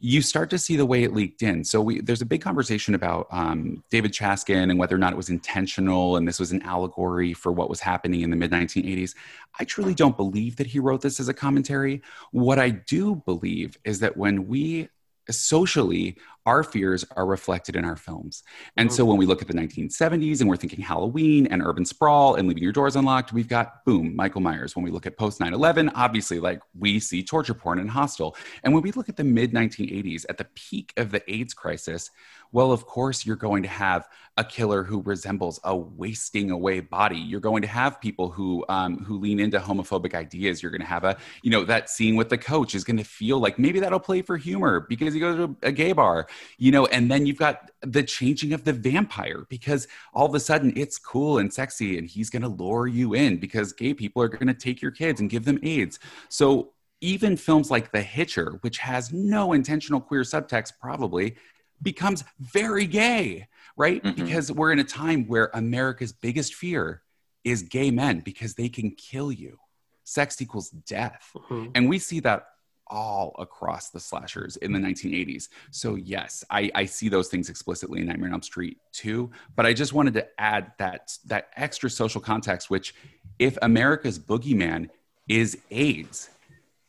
you 0.00 0.20
start 0.20 0.50
to 0.50 0.58
see 0.58 0.76
the 0.76 0.84
way 0.84 1.02
it 1.02 1.14
leaked 1.14 1.42
in. 1.42 1.64
So 1.64 1.80
we, 1.80 2.02
there's 2.02 2.20
a 2.20 2.26
big 2.26 2.42
conversation 2.42 2.94
about 2.94 3.26
um, 3.30 3.82
David 3.88 4.12
Chaskin 4.12 4.68
and 4.68 4.78
whether 4.78 4.94
or 4.94 4.98
not 4.98 5.14
it 5.14 5.16
was 5.16 5.30
intentional 5.30 6.18
and 6.18 6.28
this 6.28 6.38
was 6.38 6.52
an 6.52 6.60
allegory 6.60 7.32
for 7.32 7.52
what 7.52 7.70
was 7.70 7.80
happening 7.80 8.20
in 8.20 8.28
the 8.28 8.36
mid 8.36 8.50
1980s. 8.50 9.14
I 9.58 9.64
truly 9.64 9.94
don't 9.94 10.18
believe 10.18 10.56
that 10.56 10.66
he 10.66 10.78
wrote 10.78 11.00
this 11.00 11.18
as 11.18 11.30
a 11.30 11.34
commentary. 11.34 12.02
What 12.32 12.58
I 12.58 12.68
do 12.68 13.14
believe 13.14 13.78
is 13.84 14.00
that 14.00 14.18
when 14.18 14.46
we 14.46 14.90
socially 15.30 16.18
our 16.46 16.62
fears 16.62 17.04
are 17.16 17.26
reflected 17.26 17.76
in 17.76 17.84
our 17.84 17.96
films. 17.96 18.42
And 18.76 18.92
so 18.92 19.04
when 19.04 19.16
we 19.16 19.26
look 19.26 19.40
at 19.40 19.48
the 19.48 19.54
1970s 19.54 20.40
and 20.40 20.48
we're 20.48 20.56
thinking 20.56 20.80
Halloween 20.80 21.46
and 21.46 21.62
urban 21.62 21.84
sprawl 21.84 22.34
and 22.34 22.46
leaving 22.48 22.62
your 22.62 22.72
doors 22.72 22.96
unlocked, 22.96 23.32
we've 23.32 23.48
got 23.48 23.84
boom, 23.84 24.14
Michael 24.14 24.40
Myers. 24.40 24.76
When 24.76 24.84
we 24.84 24.90
look 24.90 25.06
at 25.06 25.16
post 25.16 25.40
9 25.40 25.54
11, 25.54 25.90
obviously, 25.90 26.40
like 26.40 26.60
we 26.78 27.00
see 27.00 27.22
torture 27.22 27.54
porn 27.54 27.78
and 27.78 27.90
Hostel. 27.90 28.36
And 28.62 28.74
when 28.74 28.82
we 28.82 28.92
look 28.92 29.08
at 29.08 29.16
the 29.16 29.24
mid 29.24 29.52
1980s, 29.52 30.26
at 30.28 30.38
the 30.38 30.46
peak 30.54 30.92
of 30.96 31.10
the 31.10 31.22
AIDS 31.32 31.54
crisis, 31.54 32.10
well, 32.54 32.70
of 32.70 32.86
course, 32.86 33.26
you're 33.26 33.34
going 33.34 33.64
to 33.64 33.68
have 33.68 34.08
a 34.36 34.44
killer 34.44 34.84
who 34.84 35.02
resembles 35.02 35.58
a 35.64 35.76
wasting 35.76 36.52
away 36.52 36.78
body. 36.78 37.18
You're 37.18 37.40
going 37.40 37.62
to 37.62 37.68
have 37.68 38.00
people 38.00 38.30
who 38.30 38.64
um, 38.68 39.04
who 39.04 39.18
lean 39.18 39.40
into 39.40 39.58
homophobic 39.58 40.14
ideas. 40.14 40.62
You're 40.62 40.70
going 40.70 40.80
to 40.80 40.86
have 40.86 41.02
a, 41.02 41.16
you 41.42 41.50
know, 41.50 41.64
that 41.64 41.90
scene 41.90 42.14
with 42.14 42.28
the 42.28 42.38
coach 42.38 42.76
is 42.76 42.84
going 42.84 42.96
to 42.96 43.04
feel 43.04 43.40
like 43.40 43.58
maybe 43.58 43.80
that'll 43.80 43.98
play 43.98 44.22
for 44.22 44.36
humor 44.36 44.86
because 44.88 45.14
he 45.14 45.20
goes 45.20 45.36
to 45.36 45.56
a 45.62 45.72
gay 45.72 45.92
bar, 45.92 46.28
you 46.58 46.72
know, 46.72 46.86
and 46.86 47.10
then 47.10 47.26
you've 47.26 47.38
got 47.38 47.70
the 47.82 48.02
changing 48.02 48.52
of 48.52 48.64
the 48.64 48.72
vampire 48.72 49.46
because 49.48 49.88
all 50.12 50.26
of 50.26 50.34
a 50.34 50.40
sudden 50.40 50.72
it's 50.76 50.98
cool 50.98 51.38
and 51.38 51.52
sexy 51.52 51.98
and 51.98 52.08
he's 52.08 52.30
going 52.30 52.42
to 52.42 52.48
lure 52.48 52.86
you 52.86 53.14
in 53.14 53.38
because 53.38 53.72
gay 53.72 53.94
people 53.94 54.22
are 54.22 54.28
going 54.28 54.46
to 54.46 54.54
take 54.54 54.80
your 54.80 54.90
kids 54.90 55.20
and 55.20 55.30
give 55.30 55.44
them 55.44 55.58
AIDS. 55.62 55.98
So 56.28 56.72
even 57.00 57.36
films 57.36 57.70
like 57.70 57.92
The 57.92 58.00
Hitcher, 58.00 58.58
which 58.62 58.78
has 58.78 59.12
no 59.12 59.52
intentional 59.52 60.00
queer 60.00 60.22
subtext, 60.22 60.72
probably 60.80 61.36
becomes 61.82 62.24
very 62.40 62.86
gay, 62.86 63.48
right? 63.76 64.02
Mm-hmm. 64.02 64.24
Because 64.24 64.50
we're 64.50 64.72
in 64.72 64.78
a 64.78 64.84
time 64.84 65.26
where 65.26 65.50
America's 65.54 66.12
biggest 66.12 66.54
fear 66.54 67.02
is 67.44 67.62
gay 67.62 67.90
men 67.90 68.20
because 68.20 68.54
they 68.54 68.68
can 68.68 68.90
kill 68.92 69.30
you. 69.30 69.58
Sex 70.04 70.40
equals 70.40 70.70
death. 70.70 71.30
Mm-hmm. 71.34 71.70
And 71.74 71.88
we 71.88 71.98
see 71.98 72.20
that 72.20 72.46
all 72.94 73.34
across 73.38 73.90
the 73.90 73.98
slashers 73.98 74.56
in 74.58 74.72
the 74.72 74.78
1980s. 74.78 75.48
So 75.72 75.96
yes, 75.96 76.44
I, 76.48 76.70
I, 76.74 76.84
see 76.84 77.08
those 77.08 77.28
things 77.28 77.50
explicitly 77.50 78.00
in 78.00 78.06
Nightmare 78.06 78.28
on 78.28 78.34
Elm 78.34 78.42
Street 78.42 78.78
too. 78.92 79.32
But 79.56 79.66
I 79.66 79.72
just 79.72 79.92
wanted 79.92 80.14
to 80.14 80.28
add 80.40 80.72
that 80.78 81.18
that 81.26 81.48
extra 81.56 81.90
social 81.90 82.20
context, 82.20 82.70
which 82.70 82.94
if 83.40 83.58
America's 83.62 84.18
boogeyman 84.18 84.88
is 85.28 85.58
AIDS, 85.72 86.30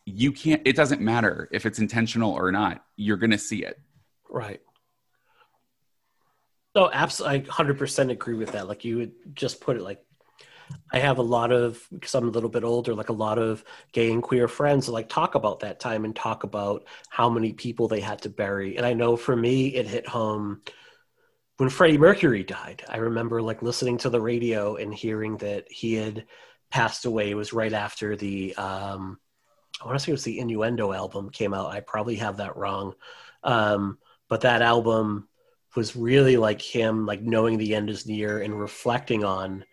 you 0.06 0.32
can't. 0.32 0.62
It 0.64 0.76
doesn't 0.76 1.02
matter 1.02 1.50
if 1.52 1.66
it's 1.66 1.80
intentional 1.80 2.32
or 2.32 2.52
not. 2.52 2.86
You're 2.96 3.18
going 3.18 3.32
to 3.32 3.40
see 3.40 3.64
it. 3.64 3.80
Right. 4.30 4.62
No, 6.76 6.92
absolutely. 6.92 7.40
I 7.40 7.42
100% 7.44 8.12
agree 8.12 8.36
with 8.36 8.52
that. 8.52 8.68
Like 8.68 8.86
you 8.86 8.98
would 8.98 9.14
just 9.34 9.62
put 9.62 9.78
it 9.78 9.82
like, 9.82 10.05
I 10.92 11.00
have 11.00 11.18
a 11.18 11.24
lot 11.24 11.52
of, 11.52 11.86
because 11.92 12.16
I'm 12.16 12.28
a 12.28 12.32
little 12.32 12.50
bit 12.50 12.64
older, 12.64 12.94
like 12.94 13.10
a 13.10 13.14
lot 13.14 13.38
of 13.38 13.64
gay 13.92 14.12
and 14.12 14.24
queer 14.24 14.48
friends 14.48 14.90
like 14.90 15.10
talk 15.10 15.36
about 15.36 15.60
that 15.60 15.80
time 15.80 16.06
and 16.06 16.16
talk 16.16 16.44
about 16.44 16.86
how 17.10 17.30
many 17.30 17.54
people 17.54 17.88
they 17.88 18.00
had 18.00 18.22
to 18.24 18.30
bury. 18.30 18.78
And 18.78 18.86
I 18.86 18.94
know 18.94 19.18
for 19.18 19.36
me, 19.36 19.68
it 19.68 19.88
hit 19.88 20.08
home 20.08 20.62
when 21.58 21.70
Freddie 21.70 21.98
Mercury 21.98 22.44
died. 22.44 22.84
I 22.90 22.98
remember 22.98 23.42
like 23.42 23.62
listening 23.62 23.98
to 24.00 24.10
the 24.10 24.22
radio 24.22 24.76
and 24.76 24.94
hearing 24.94 25.38
that 25.38 25.72
he 25.72 25.96
had 25.96 26.26
passed 26.72 27.06
away. 27.06 27.30
It 27.30 27.36
was 27.36 27.54
right 27.54 27.74
after 27.74 28.16
the, 28.16 28.56
um, 28.56 29.20
I 29.82 29.86
want 29.86 30.00
to 30.00 30.04
say 30.04 30.12
it 30.12 30.14
was 30.14 30.24
the 30.24 30.40
Innuendo 30.40 30.94
album 30.94 31.30
came 31.30 31.54
out. 31.54 31.72
I 31.72 31.82
probably 31.82 32.16
have 32.16 32.38
that 32.38 32.58
wrong. 32.58 32.94
Um, 33.44 33.98
but 34.30 34.42
that 34.42 34.62
album 34.62 35.28
was 35.76 35.96
really 35.96 36.38
like 36.38 36.62
him 36.62 37.06
like 37.06 37.22
knowing 37.22 37.58
the 37.58 37.76
end 37.76 37.90
is 37.90 38.06
near 38.06 38.42
and 38.42 38.60
reflecting 38.60 39.24
on 39.24 39.66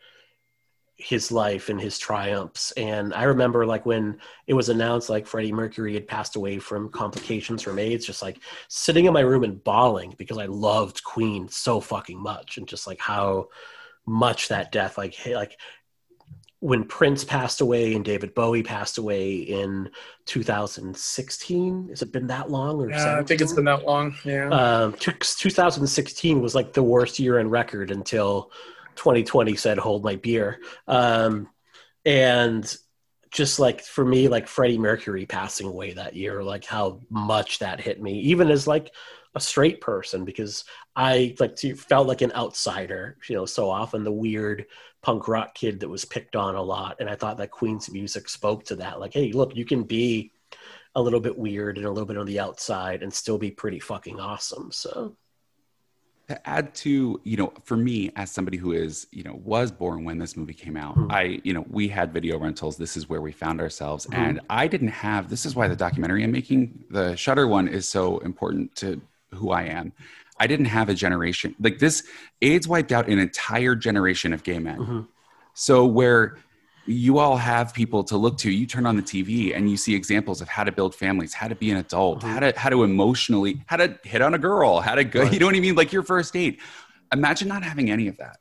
his 1.03 1.33
life 1.33 1.69
and 1.69 1.81
his 1.81 1.99
triumphs 1.99 2.70
and 2.73 3.12
i 3.12 3.24
remember 3.24 3.66
like 3.66 3.85
when 3.85 4.16
it 4.47 4.55
was 4.55 4.69
announced 4.69 5.11
like 5.11 5.27
freddie 5.27 5.51
mercury 5.51 5.95
had 5.95 6.07
passed 6.07 6.37
away 6.37 6.61
from 6.61 6.89
complications 6.91 7.61
from 7.61 7.79
aids 7.79 8.07
just 8.07 8.23
like 8.23 8.39
sitting 8.69 9.07
in 9.07 9.12
my 9.12 9.20
room 9.20 9.43
and 9.43 9.65
bawling 9.65 10.15
because 10.16 10.39
i 10.39 10.47
loved 10.47 11.03
queen 11.03 11.49
so 11.49 11.81
fucking 11.81 12.23
much 12.23 12.57
and 12.57 12.69
just 12.69 12.87
like 12.87 13.01
how 13.01 13.49
much 14.07 14.47
that 14.47 14.70
death 14.70 14.97
like 14.97 15.16
like 15.27 15.59
when 16.61 16.85
Prince 16.85 17.24
passed 17.24 17.61
away 17.61 17.93
and 17.97 18.05
David 18.05 18.37
Bowie 18.37 18.62
passed 18.62 18.97
away 18.97 19.35
in 19.35 19.91
2016. 20.27 21.89
Has 21.89 22.03
it 22.03 22.12
been 22.12 22.29
that 22.29 22.53
long? 22.53 22.81
Or 22.81 22.89
yeah, 22.89 23.19
I 23.19 23.24
think 23.24 23.41
it's 23.41 23.53
been 23.53 23.65
that 23.65 23.85
long. 23.85 24.15
Yeah. 24.24 24.49
Um, 24.51 24.93
2016 24.93 26.41
was 26.41 26.55
like 26.55 26.73
the 26.73 26.83
worst 26.85 27.19
year 27.19 27.41
in 27.41 27.51
record 27.51 27.91
until 27.91 28.53
2020 28.97 29.56
said 29.56 29.78
"Hold 29.78 30.05
my 30.05 30.16
beer," 30.16 30.60
um, 30.86 31.48
and 32.05 32.77
just 33.31 33.59
like 33.59 33.82
for 33.82 34.05
me, 34.05 34.28
like 34.28 34.47
Freddie 34.47 34.78
Mercury 34.78 35.27
passing 35.27 35.66
away 35.66 35.94
that 35.94 36.14
year, 36.14 36.43
like 36.43 36.64
how 36.64 37.01
much 37.10 37.60
that 37.60 37.81
hit 37.81 38.01
me, 38.01 38.20
even 38.20 38.51
as 38.51 38.66
like 38.66 38.93
a 39.35 39.40
straight 39.40 39.81
person, 39.81 40.24
because 40.24 40.64
I 40.94 41.35
like 41.40 41.56
to, 41.56 41.74
felt 41.74 42.06
like 42.06 42.20
an 42.20 42.32
outsider. 42.32 43.16
You 43.28 43.36
know, 43.36 43.47
so 43.47 43.70
often 43.70 44.05
the 44.05 44.12
weird 44.12 44.66
punk 45.02 45.28
rock 45.28 45.55
kid 45.55 45.81
that 45.81 45.89
was 45.89 46.05
picked 46.05 46.36
on 46.36 46.55
a 46.55 46.62
lot. 46.62 46.97
And 47.01 47.09
I 47.09 47.16
thought 47.16 47.39
that 47.39 47.51
Queen's 47.51 47.90
music 47.90 48.28
spoke 48.28 48.64
to 48.66 48.77
that. 48.77 49.01
Like, 49.01 49.14
hey, 49.14 49.32
look, 49.32 49.56
you 49.56 49.64
can 49.64 49.82
be 49.82 50.32
a 50.94 51.02
little 51.02 51.20
bit 51.20 51.36
weird 51.36 51.78
and 51.78 51.86
a 51.86 51.90
little 51.90 52.06
bit 52.06 52.19
on 52.19 52.27
the 52.27 52.39
outside 52.39 53.02
and 53.02 53.12
still 53.12 53.39
be 53.39 53.51
pretty 53.51 53.81
fucking 53.81 54.20
awesome. 54.20 54.70
So 54.70 55.16
to 56.33 56.49
add 56.49 56.75
to, 56.75 57.21
you 57.25 57.37
know, 57.37 57.53
for 57.65 57.77
me 57.77 58.11
as 58.17 58.31
somebody 58.31 58.57
who 58.57 58.73
is, 58.73 59.07
you 59.11 59.23
know, 59.23 59.39
was 59.45 59.71
born 59.71 60.05
when 60.05 60.17
this 60.17 60.35
movie 60.35 60.55
came 60.55 60.79
out, 60.79 60.97
mm-hmm. 60.97 61.13
I, 61.13 61.41
you 61.45 61.53
know, 61.53 61.67
we 61.69 61.89
had 61.89 62.11
video 62.13 62.39
rentals. 62.39 62.79
This 62.79 62.97
is 62.97 63.07
where 63.09 63.21
we 63.21 63.33
found 63.33 63.61
ourselves. 63.61 64.07
Mm-hmm. 64.07 64.23
And 64.23 64.41
I 64.49 64.67
didn't 64.67 64.89
have 64.89 65.29
this 65.29 65.45
is 65.45 65.55
why 65.55 65.69
the 65.69 65.77
documentary 65.77 66.25
I'm 66.25 66.33
making, 66.33 66.85
the 66.91 67.15
Shudder 67.17 67.47
one 67.47 67.69
is 67.69 67.87
so 67.87 68.19
important 68.21 68.75
to 68.77 69.01
who 69.35 69.51
I 69.51 69.65
am. 69.65 69.93
I 70.39 70.47
didn't 70.47 70.67
have 70.67 70.89
a 70.89 70.95
generation 70.95 71.55
like 71.61 71.79
this. 71.79 72.03
AIDS 72.41 72.67
wiped 72.67 72.93
out 72.93 73.09
an 73.09 73.19
entire 73.19 73.75
generation 73.75 74.33
of 74.33 74.43
gay 74.43 74.59
men. 74.59 74.79
Mm-hmm. 74.79 75.01
So 75.53 75.85
where 75.85 76.39
you 76.87 77.19
all 77.19 77.37
have 77.37 77.73
people 77.73 78.03
to 78.05 78.17
look 78.17 78.39
to, 78.39 78.51
you 78.51 78.67
turn 78.67 78.87
on 78.87 78.97
the 78.97 79.03
TV 79.03 79.55
and 79.57 79.71
you 79.71 79.77
see 79.77 79.95
examples 79.95 80.41
of 80.41 80.49
how 80.49 80.65
to 80.65 80.73
build 80.73 80.95
families, 80.95 81.33
how 81.33 81.47
to 81.49 81.55
be 81.55 81.71
an 81.71 81.77
adult, 81.77 82.21
Mhm. 82.23 82.29
how 82.29 82.41
to 82.41 82.53
how 82.59 82.71
to 82.71 82.83
emotionally, 82.83 83.63
how 83.67 83.77
to 83.77 83.99
hit 84.03 84.21
on 84.21 84.35
a 84.35 84.39
girl, 84.39 84.81
how 84.81 84.95
to 84.95 85.05
go, 85.05 85.23
Right. 85.23 85.33
you 85.33 85.39
know 85.39 85.47
what 85.47 85.55
I 85.55 85.61
mean? 85.61 85.75
Like 85.77 85.93
your 85.93 86.03
first 86.03 86.33
date. 86.33 86.61
Imagine 87.13 87.47
not 87.49 87.63
having 87.63 87.91
any 87.91 88.09
of 88.09 88.17
that, 88.19 88.39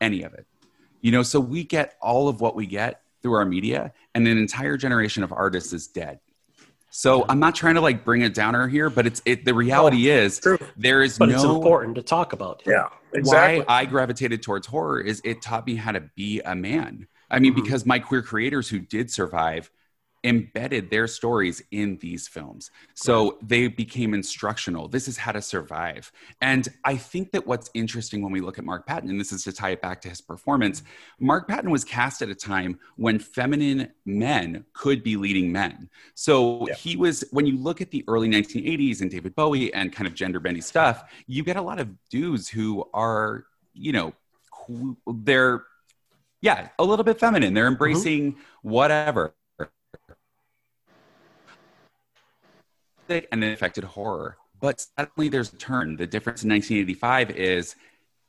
any 0.00 0.22
of 0.22 0.32
it. 0.34 0.46
You 1.02 1.12
know, 1.12 1.22
so 1.22 1.38
we 1.38 1.62
get 1.62 1.94
all 2.00 2.28
of 2.28 2.40
what 2.40 2.56
we 2.56 2.66
get 2.66 3.02
through 3.22 3.34
our 3.34 3.44
media, 3.44 3.92
and 4.14 4.26
an 4.26 4.38
entire 4.38 4.76
generation 4.76 5.22
of 5.22 5.32
artists 5.32 5.72
is 5.72 5.86
dead. 5.86 6.18
So 6.90 7.24
I'm 7.28 7.40
not 7.40 7.54
trying 7.54 7.74
to 7.74 7.80
like 7.80 8.04
bring 8.04 8.22
a 8.22 8.28
downer 8.28 8.66
here, 8.68 8.88
but 8.90 9.06
it's 9.06 9.20
it. 9.24 9.44
The 9.44 9.54
reality 9.54 10.08
is 10.08 10.38
True. 10.40 10.58
there 10.76 11.02
is 11.02 11.18
But 11.18 11.28
no 11.28 11.34
it's 11.34 11.44
important 11.44 11.96
to 11.96 12.02
talk 12.02 12.32
about. 12.32 12.62
Yeah, 12.66 12.88
exactly. 13.12 13.60
why 13.60 13.64
I 13.68 13.84
gravitated 13.84 14.42
towards 14.42 14.66
horror 14.66 15.00
is 15.00 15.20
it 15.24 15.42
taught 15.42 15.66
me 15.66 15.76
how 15.76 15.92
to 15.92 16.00
be 16.00 16.40
a 16.44 16.54
man. 16.54 17.06
I 17.34 17.38
mean, 17.40 17.52
Mhm. 17.52 17.62
because 17.62 17.84
my 17.84 17.98
queer 17.98 18.22
creators 18.22 18.68
who 18.68 18.78
did 18.78 19.10
survive 19.10 19.70
embedded 20.26 20.88
their 20.88 21.06
stories 21.06 21.62
in 21.70 21.98
these 21.98 22.26
films. 22.26 22.70
So 22.94 23.38
they 23.42 23.68
became 23.68 24.14
instructional. 24.14 24.88
This 24.88 25.06
is 25.06 25.18
how 25.18 25.32
to 25.32 25.42
survive. 25.42 26.10
And 26.40 26.66
I 26.82 26.96
think 26.96 27.32
that 27.32 27.46
what's 27.46 27.68
interesting 27.74 28.22
when 28.22 28.32
we 28.32 28.40
look 28.40 28.58
at 28.58 28.64
Mark 28.64 28.86
Patton, 28.86 29.10
and 29.10 29.20
this 29.20 29.32
is 29.32 29.44
to 29.44 29.52
tie 29.52 29.72
it 29.72 29.82
back 29.82 30.00
to 30.00 30.08
his 30.08 30.22
performance, 30.22 30.82
Mark 31.20 31.46
Patton 31.46 31.70
was 31.70 31.84
cast 31.84 32.22
at 32.22 32.30
a 32.30 32.34
time 32.34 32.78
when 32.96 33.18
feminine 33.18 33.92
men 34.06 34.64
could 34.72 35.02
be 35.02 35.18
leading 35.18 35.52
men. 35.52 35.90
So 36.14 36.66
Yeah. 36.68 36.74
he 36.74 36.96
was, 36.96 37.24
when 37.30 37.44
you 37.44 37.58
look 37.58 37.82
at 37.82 37.90
the 37.90 38.02
early 38.08 38.28
1980s 38.28 39.02
and 39.02 39.10
David 39.10 39.34
Bowie 39.34 39.74
and 39.74 39.92
kind 39.92 40.06
of 40.06 40.14
gender 40.14 40.40
bendy 40.40 40.62
stuff, 40.62 41.04
you 41.26 41.42
get 41.44 41.56
a 41.56 41.62
lot 41.62 41.78
of 41.78 41.90
dudes 42.08 42.48
who 42.48 42.88
are, 42.94 43.44
you 43.74 43.92
know, 43.92 44.14
they're, 45.06 45.66
yeah, 46.44 46.68
a 46.78 46.84
little 46.84 47.06
bit 47.06 47.18
feminine. 47.18 47.54
They're 47.54 47.66
embracing 47.66 48.36
whatever. 48.60 49.32
And 53.08 53.42
it 53.42 53.52
affected 53.54 53.84
horror. 53.84 54.36
But 54.60 54.86
suddenly 54.98 55.30
there's 55.30 55.54
a 55.54 55.56
turn. 55.56 55.96
The 55.96 56.06
difference 56.06 56.44
in 56.44 56.50
1985 56.50 57.30
is, 57.30 57.76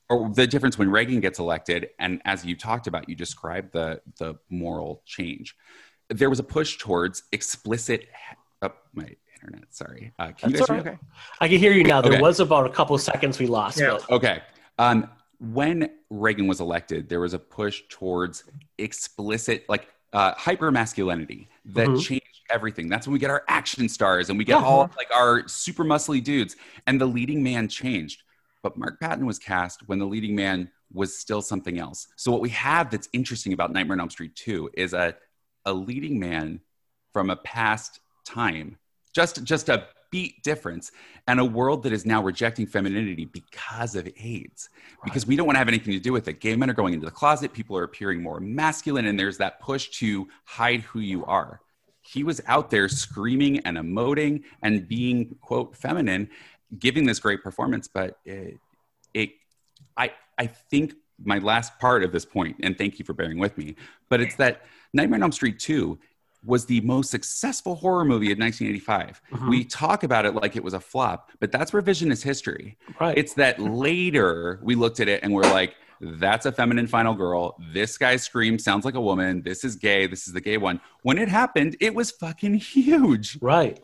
or 0.10 0.30
the 0.30 0.48
difference 0.48 0.78
when 0.78 0.90
Reagan 0.90 1.20
gets 1.20 1.40
elected, 1.40 1.90
and 2.00 2.22
as 2.24 2.46
you 2.46 2.56
talked 2.56 2.88
about, 2.88 3.10
you 3.10 3.16
described 3.16 3.74
the 3.74 4.02
the 4.18 4.36
moral 4.50 5.02
change. 5.06 5.54
There 6.10 6.30
was 6.30 6.40
a 6.40 6.44
push 6.44 6.78
towards 6.78 7.24
explicit. 7.34 8.08
Oh, 8.62 8.72
my 8.94 9.10
internet. 9.36 9.66
Sorry. 9.76 10.14
Uh, 10.20 10.32
can 10.32 10.52
you 10.52 10.58
guys 10.58 10.70
all 10.70 10.76
hear 10.76 10.86
me? 10.86 10.90
Okay. 10.92 11.00
I 11.42 11.48
can 11.50 11.58
hear 11.60 11.74
you 11.74 11.84
now. 11.84 12.02
There 12.02 12.14
Okay. 12.14 12.22
was 12.22 12.40
about 12.40 12.66
a 12.66 12.70
couple 12.70 12.98
seconds 12.98 13.40
we 13.40 13.48
lost. 13.48 13.78
Yeah. 13.80 13.98
But 14.08 14.10
Okay. 14.10 14.42
Um, 14.78 15.10
when 15.40 15.90
Reagan 16.10 16.48
was 16.48 16.60
elected, 16.62 17.10
there 17.10 17.20
was 17.20 17.34
a 17.34 17.40
push 17.40 17.84
towards 17.90 18.44
explicit, 18.78 19.66
like 19.70 19.88
uh, 20.14 20.34
hyper 20.38 20.72
masculinity 20.72 21.50
that 21.66 21.88
Mhm. 21.90 22.02
changed 22.02 22.42
everything. 22.50 22.88
That's 22.88 23.06
when 23.06 23.12
we 23.14 23.20
get 23.20 23.30
our 23.32 23.44
action 23.50 23.90
stars 23.90 24.30
and 24.30 24.38
we 24.38 24.46
get 24.46 24.60
Yeah. 24.60 24.66
all 24.66 24.90
like 24.98 25.12
our 25.14 25.46
super 25.48 25.84
muscly 25.84 26.24
dudes. 26.24 26.56
And 26.88 27.02
the 27.02 27.06
leading 27.06 27.44
man 27.44 27.68
changed. 27.68 28.24
But 28.64 28.78
Mark 28.78 29.00
Patton 29.02 29.26
was 29.26 29.38
cast 29.40 29.88
when 29.90 30.00
the 30.00 30.06
leading 30.06 30.34
man 30.36 30.72
was 30.94 31.18
still 31.18 31.42
something 31.42 31.80
else. 31.80 32.08
So 32.16 32.32
what 32.32 32.40
we 32.42 32.50
have 32.50 32.90
that's 32.92 33.10
interesting 33.12 33.52
about 33.52 33.74
Nightmare 33.74 33.96
on 33.96 34.00
Elm 34.00 34.10
Street 34.10 34.36
2 34.36 34.70
is 34.76 34.94
a, 34.94 35.16
a 35.66 35.74
leading 35.74 36.18
man 36.20 36.62
from 37.12 37.30
a 37.30 37.36
past 37.36 38.00
time, 38.26 38.78
just 39.14 39.44
just 39.44 39.68
a 39.70 39.88
beat 40.12 40.44
difference, 40.44 40.92
and 41.28 41.40
a 41.40 41.46
world 41.46 41.84
that 41.84 41.94
is 41.94 42.06
now 42.06 42.22
rejecting 42.22 42.66
femininity 42.66 43.26
because 43.26 43.96
of 43.96 44.08
AIDS, 44.18 44.70
because 45.04 45.26
we 45.26 45.36
don't 45.36 45.46
want 45.46 45.56
to 45.56 45.60
have 45.60 45.68
anything 45.68 45.94
to 45.94 46.00
do 46.00 46.14
with 46.14 46.28
it. 46.28 46.40
Gay 46.40 46.56
men 46.56 46.70
are 46.70 46.74
going 46.74 46.94
into 46.94 47.06
the 47.06 47.12
closet, 47.12 47.54
people 47.54 47.78
are 47.78 47.84
appearing 47.84 48.22
more 48.22 48.40
masculine, 48.40 49.06
and 49.06 49.20
there's 49.20 49.38
that 49.38 49.60
push 49.60 49.90
to 50.00 50.28
hide 50.46 50.82
who 50.82 51.00
you 51.00 51.26
are. 51.26 51.62
He 52.02 52.24
was 52.24 52.42
out 52.46 52.70
there 52.70 52.88
screaming 52.88 53.60
and 53.60 53.78
emoting 53.78 54.44
and 54.62 54.88
being 54.88 55.36
quote 55.42 55.76
feminine, 55.76 56.30
giving 56.78 57.06
this 57.06 57.20
great 57.20 57.42
performance, 57.44 57.88
but 57.88 58.18
it, 58.26 58.58
it 59.14 59.32
I 59.98 60.12
I 60.38 60.48
think 60.48 60.94
my 61.24 61.40
last 61.40 61.80
part 61.80 62.04
of 62.04 62.12
this 62.12 62.26
point, 62.26 62.58
and 62.62 62.78
thank 62.78 63.00
you 63.00 63.06
for 63.06 63.14
bearing 63.14 63.40
with 63.40 63.58
me, 63.58 63.76
but 64.10 64.22
it's 64.22 64.36
that 64.36 64.64
Nightmare 64.94 65.18
on 65.18 65.24
Elm 65.24 65.32
Street 65.32 65.60
2 65.60 65.98
was 66.46 66.66
the 66.66 66.82
most 66.82 67.10
successful 67.12 67.76
horror 67.76 68.06
movie 68.06 68.32
of 68.32 68.38
1985. 68.38 69.22
Mhm. 69.32 69.50
We 69.50 69.64
talk 69.66 70.04
about 70.04 70.26
it 70.26 70.36
like 70.36 70.56
it 70.56 70.64
was 70.64 70.74
a 70.74 70.80
flop, 70.80 71.32
but 71.40 71.52
that's 71.52 71.72
revisionist 71.72 72.24
history. 72.24 72.78
right. 73.00 73.18
It's 73.18 73.34
that 73.34 73.60
later 73.60 74.60
we 74.64 74.76
looked 74.76 75.00
at 75.00 75.08
it 75.08 75.22
and 75.24 75.34
we're 75.34 75.44
like, 75.44 75.76
that's 76.02 76.46
a 76.46 76.52
feminine 76.52 76.88
final 76.88 77.14
girl. 77.14 77.58
This 77.74 77.98
guy 77.98 78.18
screams, 78.18 78.64
sounds 78.64 78.84
like 78.86 78.96
a 78.96 79.02
woman. 79.02 79.42
This 79.44 79.64
is 79.64 79.76
gay. 79.76 80.08
This 80.08 80.28
is 80.28 80.34
the 80.34 80.42
gay 80.42 80.58
one. 80.58 80.82
When 81.04 81.18
it 81.18 81.30
happened, 81.30 81.78
it 81.80 81.96
was 81.96 82.12
fucking 82.12 82.56
huge. 82.56 83.38
right. 83.42 83.80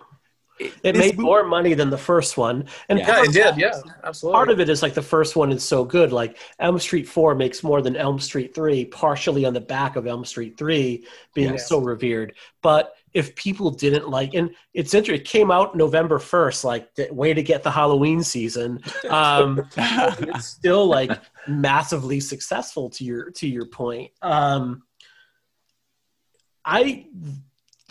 It, 0.65 0.73
It 0.83 0.95
made 0.97 1.15
movie- 1.17 1.23
more 1.23 1.43
money 1.43 1.73
than 1.73 1.89
the 1.89 1.97
first 1.97 2.37
one. 2.37 2.65
And 2.89 2.99
Yeah. 2.99 3.07
yeah, 3.07 3.13
part 3.15 3.25
it 3.25 3.27
of 3.29 3.33
did. 3.33 3.57
Yeah, 3.57 3.81
absolutely. 4.03 4.35
Part 4.35 4.49
of 4.49 4.59
it 4.59 4.69
is 4.69 4.81
like 4.81 4.93
the 4.93 5.01
first 5.01 5.35
one 5.35 5.51
is 5.51 5.63
so 5.63 5.83
good. 5.83 6.11
Like 6.11 6.37
Elm 6.59 6.77
Street 6.79 7.07
4 7.07 7.35
makes 7.35 7.63
more 7.63 7.81
than 7.81 7.95
Elm 7.95 8.19
Street 8.19 8.53
3, 8.55 8.85
partially 8.85 9.45
on 9.45 9.53
the 9.53 9.61
back 9.61 9.95
of 9.95 10.07
Elm 10.07 10.23
Street 10.25 10.57
3 10.57 11.05
being 11.33 11.51
Yes. 11.53 11.67
so 11.67 11.79
revered. 11.79 12.33
But 12.61 12.93
if 13.13 13.35
people 13.35 13.71
didn't 13.71 14.07
like, 14.07 14.33
and 14.35 14.51
it's 14.73 14.93
interesting, 14.93 15.21
it 15.21 15.27
came 15.27 15.51
out 15.51 15.75
November 15.75 16.17
1st, 16.17 16.63
like 16.63 16.95
the 16.95 17.09
way 17.11 17.33
to 17.33 17.43
get 17.43 17.61
the 17.63 17.71
Halloween 17.71 18.23
season. 18.23 18.79
Um, 19.09 19.67
it's 19.77 20.45
still 20.47 20.85
like 20.85 21.11
massively 21.47 22.19
successful 22.21 22.89
to 22.91 23.03
your 23.03 23.31
to 23.31 23.47
your 23.47 23.65
point. 23.65 24.11
Um, 24.21 24.83
I 26.63 27.07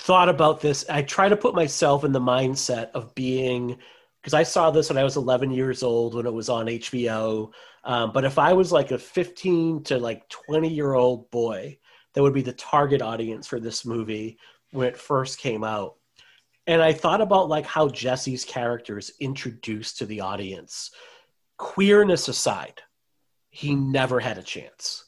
thought 0.00 0.28
about 0.28 0.60
this. 0.60 0.84
I 0.88 1.02
try 1.02 1.28
to 1.28 1.36
put 1.36 1.54
myself 1.54 2.04
in 2.04 2.12
the 2.12 2.20
mindset 2.20 2.90
of 2.92 3.14
being 3.14 3.78
because 4.20 4.34
I 4.34 4.42
saw 4.42 4.70
this 4.70 4.88
when 4.90 4.98
I 4.98 5.04
was 5.04 5.16
11 5.16 5.50
years 5.50 5.82
old 5.82 6.14
when 6.14 6.26
it 6.26 6.32
was 6.32 6.48
on 6.48 6.66
HBO. 6.66 7.52
Um, 7.84 8.12
but 8.12 8.24
if 8.24 8.38
I 8.38 8.52
was 8.52 8.72
like 8.72 8.90
a 8.90 8.98
15 8.98 9.84
to 9.84 9.98
like 9.98 10.28
20 10.28 10.68
year 10.68 10.94
old 10.94 11.30
boy, 11.30 11.78
that 12.14 12.22
would 12.22 12.34
be 12.34 12.42
the 12.42 12.52
target 12.52 13.02
audience 13.02 13.46
for 13.46 13.60
this 13.60 13.84
movie 13.86 14.38
when 14.72 14.88
it 14.88 14.96
first 14.96 15.38
came 15.38 15.64
out. 15.64 15.96
And 16.66 16.82
I 16.82 16.92
thought 16.92 17.20
about 17.20 17.48
like 17.48 17.66
how 17.66 17.88
Jesse's 17.88 18.44
character 18.44 18.98
is 18.98 19.12
introduced 19.20 19.98
to 19.98 20.06
the 20.06 20.20
audience. 20.20 20.90
Queerness 21.56 22.28
aside, 22.28 22.80
he 23.50 23.74
never 23.74 24.20
had 24.20 24.38
a 24.38 24.42
chance. 24.42 25.04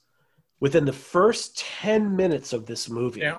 Within 0.61 0.85
the 0.85 0.93
first 0.93 1.59
10 1.59 2.15
minutes 2.15 2.53
of 2.53 2.67
this 2.67 2.89
movie, 2.89 3.21
Yeah. 3.21 3.39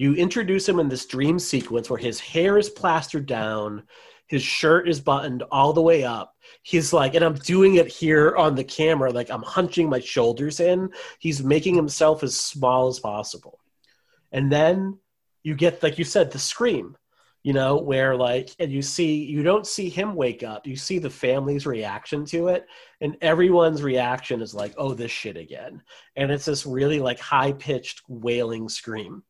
You 0.00 0.14
introduce 0.14 0.66
him 0.66 0.80
in 0.80 0.88
this 0.88 1.04
dream 1.04 1.38
sequence 1.38 1.90
where 1.90 1.98
his 1.98 2.18
hair 2.18 2.56
is 2.56 2.70
plastered 2.70 3.26
down, 3.26 3.82
his 4.28 4.42
shirt 4.42 4.88
is 4.88 4.98
buttoned 4.98 5.42
all 5.52 5.74
the 5.74 5.82
way 5.82 6.04
up. 6.04 6.34
He's 6.62 6.94
like, 6.94 7.14
and 7.14 7.22
I'm 7.22 7.34
doing 7.34 7.74
it 7.74 7.88
here 7.88 8.34
on 8.34 8.54
the 8.54 8.64
camera, 8.64 9.10
like 9.10 9.30
I'm 9.30 9.42
hunching 9.42 9.90
my 9.90 10.00
shoulders 10.00 10.58
in. 10.58 10.88
He's 11.18 11.44
making 11.44 11.74
himself 11.74 12.22
as 12.22 12.34
small 12.34 12.88
as 12.88 12.98
possible. 12.98 13.58
And 14.32 14.50
then 14.50 14.98
you 15.42 15.54
get, 15.54 15.82
like 15.82 15.98
you 15.98 16.04
said, 16.04 16.30
the 16.30 16.38
scream, 16.38 16.96
you 17.42 17.52
know, 17.52 17.76
where 17.76 18.16
like, 18.16 18.48
and 18.58 18.72
you 18.72 18.80
see, 18.80 19.22
you 19.24 19.42
don't 19.42 19.66
see 19.66 19.90
him 19.90 20.14
wake 20.14 20.42
up. 20.42 20.66
You 20.66 20.76
see 20.76 20.98
the 20.98 21.10
family's 21.10 21.66
reaction 21.66 22.24
to 22.26 22.48
it, 22.48 22.64
and 23.02 23.18
everyone's 23.20 23.82
reaction 23.82 24.40
is 24.40 24.54
like, 24.54 24.72
oh, 24.78 24.94
this 24.94 25.10
shit 25.10 25.36
again. 25.36 25.82
And 26.16 26.32
it's 26.32 26.46
this 26.46 26.64
really 26.64 27.00
like 27.00 27.20
high 27.20 27.52
pitched 27.52 28.00
wailing 28.08 28.70
scream. 28.70 29.24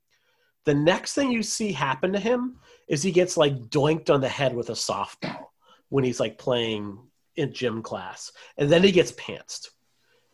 The 0.65 0.75
next 0.75 1.15
thing 1.15 1.31
you 1.31 1.43
see 1.43 1.73
happen 1.73 2.13
to 2.13 2.19
him 2.19 2.57
is 2.89 3.03
he 3.03 3.13
gets 3.13 3.37
like 3.37 3.71
doinked 3.71 4.11
on 4.11 4.21
the 4.21 4.29
head 4.29 4.55
with 4.55 4.71
a 4.71 4.75
softball 4.75 5.47
when 5.89 6.05
he's 6.05 6.21
like 6.21 6.39
playing 6.39 6.99
in 7.37 7.53
gym 7.53 7.83
class. 7.83 8.33
And 8.57 8.71
then 8.71 8.83
he 8.83 8.93
gets 8.93 9.13
pantsed. 9.13 9.69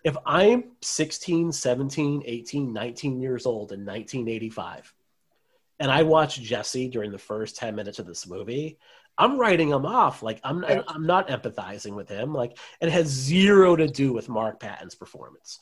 If 0.05 0.17
I'm 0.25 0.73
16, 0.83 1.53
17, 1.53 2.23
18, 2.25 2.73
19 2.73 3.21
years 3.21 3.47
old 3.47 3.73
in 3.73 3.81
1985, 3.81 4.93
and 5.79 5.91
I 5.91 6.03
watch 6.03 6.41
Jesse 6.41 6.89
during 6.89 7.13
the 7.13 7.19
first 7.19 7.57
10 7.57 7.75
minutes 7.75 7.99
of 7.99 8.07
this 8.07 8.27
movie, 8.27 8.79
I'm 9.19 9.39
writing 9.39 9.71
him 9.71 9.87
off. 9.87 10.23
Like 10.23 10.41
I'm 10.45 10.65
I'm 10.65 11.07
not 11.07 11.29
empathizing 11.29 11.95
with 11.95 12.09
him. 12.09 12.35
Like 12.35 12.59
it 12.81 12.91
has 12.91 13.07
zero 13.07 13.75
to 13.77 13.87
do 13.87 14.13
with 14.13 14.29
Mark 14.29 14.61
Patton's 14.61 14.95
performance. 14.95 15.59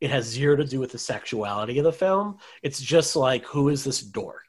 It 0.00 0.10
has 0.10 0.24
zero 0.26 0.56
to 0.56 0.64
do 0.64 0.78
with 0.80 0.92
the 0.92 0.98
sexuality 0.98 1.78
of 1.78 1.84
the 1.84 1.92
film. 1.92 2.38
It's 2.62 2.80
just 2.80 3.16
like 3.16 3.44
who 3.44 3.68
is 3.70 3.84
this 3.84 4.00
dork? 4.02 4.42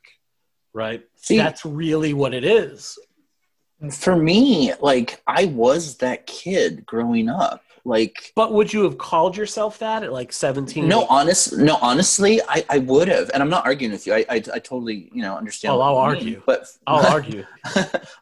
Right? 0.73 1.03
See, 1.15 1.37
That's 1.37 1.65
really 1.65 2.13
what 2.13 2.33
it 2.33 2.43
is. 2.43 2.97
for 3.91 4.15
me, 4.15 4.73
like 4.81 5.21
I 5.27 5.45
was 5.45 5.97
that 5.97 6.27
kid 6.27 6.85
growing 6.85 7.29
up. 7.29 7.61
Like 7.85 8.33
But 8.35 8.51
would 8.51 8.73
you 8.73 8.83
have 8.83 8.97
called 8.97 9.37
yourself 9.37 9.79
that 9.79 10.03
at 10.03 10.11
like 10.11 10.33
17? 10.33 10.85
no, 10.89 11.05
honest, 11.09 11.57
no, 11.57 11.77
honestly, 11.81 12.41
I, 12.49 12.65
I 12.69 12.79
would 12.79 13.07
have, 13.07 13.31
and 13.33 13.41
I'm 13.41 13.49
not 13.49 13.65
arguing 13.65 13.93
with 13.93 14.05
you. 14.05 14.13
I, 14.13 14.25
I, 14.29 14.35
I 14.35 14.59
totally, 14.59 15.09
you 15.13 15.21
know, 15.21 15.37
understand. 15.37 15.73
Oh, 15.73 15.79
I'll 15.79 15.95
argue. 15.95 16.31
mean, 16.33 16.43
but 16.45 16.67
I'll 16.85 17.05
argue. 17.13 17.45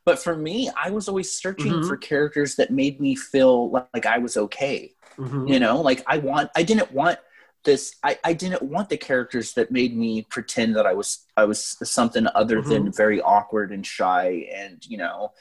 but 0.05 0.19
for 0.19 0.35
me, 0.35 0.69
I 0.79 0.91
was 0.91 1.07
always 1.09 1.31
searching 1.31 1.71
Mhm. 1.73 1.87
for 1.87 1.97
characters 1.97 2.55
that 2.57 2.69
made 2.69 3.01
me 3.01 3.15
feel 3.15 3.71
like, 3.71 3.87
like 3.93 4.05
I 4.05 4.19
was 4.19 4.37
okay. 4.37 4.93
Mhm. 5.17 5.49
You 5.49 5.59
know, 5.59 5.81
like 5.81 6.03
I 6.07 6.17
want, 6.17 6.49
I 6.55 6.63
didn't 6.63 6.91
want 6.91 7.19
this 7.63 7.95
I, 8.03 8.19
I 8.23 8.33
didn't 8.33 8.61
want 8.61 8.89
the 8.89 8.97
characters 8.97 9.53
that 9.53 9.71
made 9.71 9.97
me 9.97 10.21
pretend 10.21 10.75
that 10.75 10.85
I 10.85 10.93
was 10.93 11.25
I 11.35 11.45
was 11.45 11.77
something 11.83 12.27
other 12.35 12.59
Mm-hmm. 12.59 12.69
than 12.69 12.91
very 12.91 13.19
awkward 13.21 13.71
and 13.71 13.83
shy 13.83 14.47
and 14.53 14.85
you 14.85 14.97
know 14.97 15.31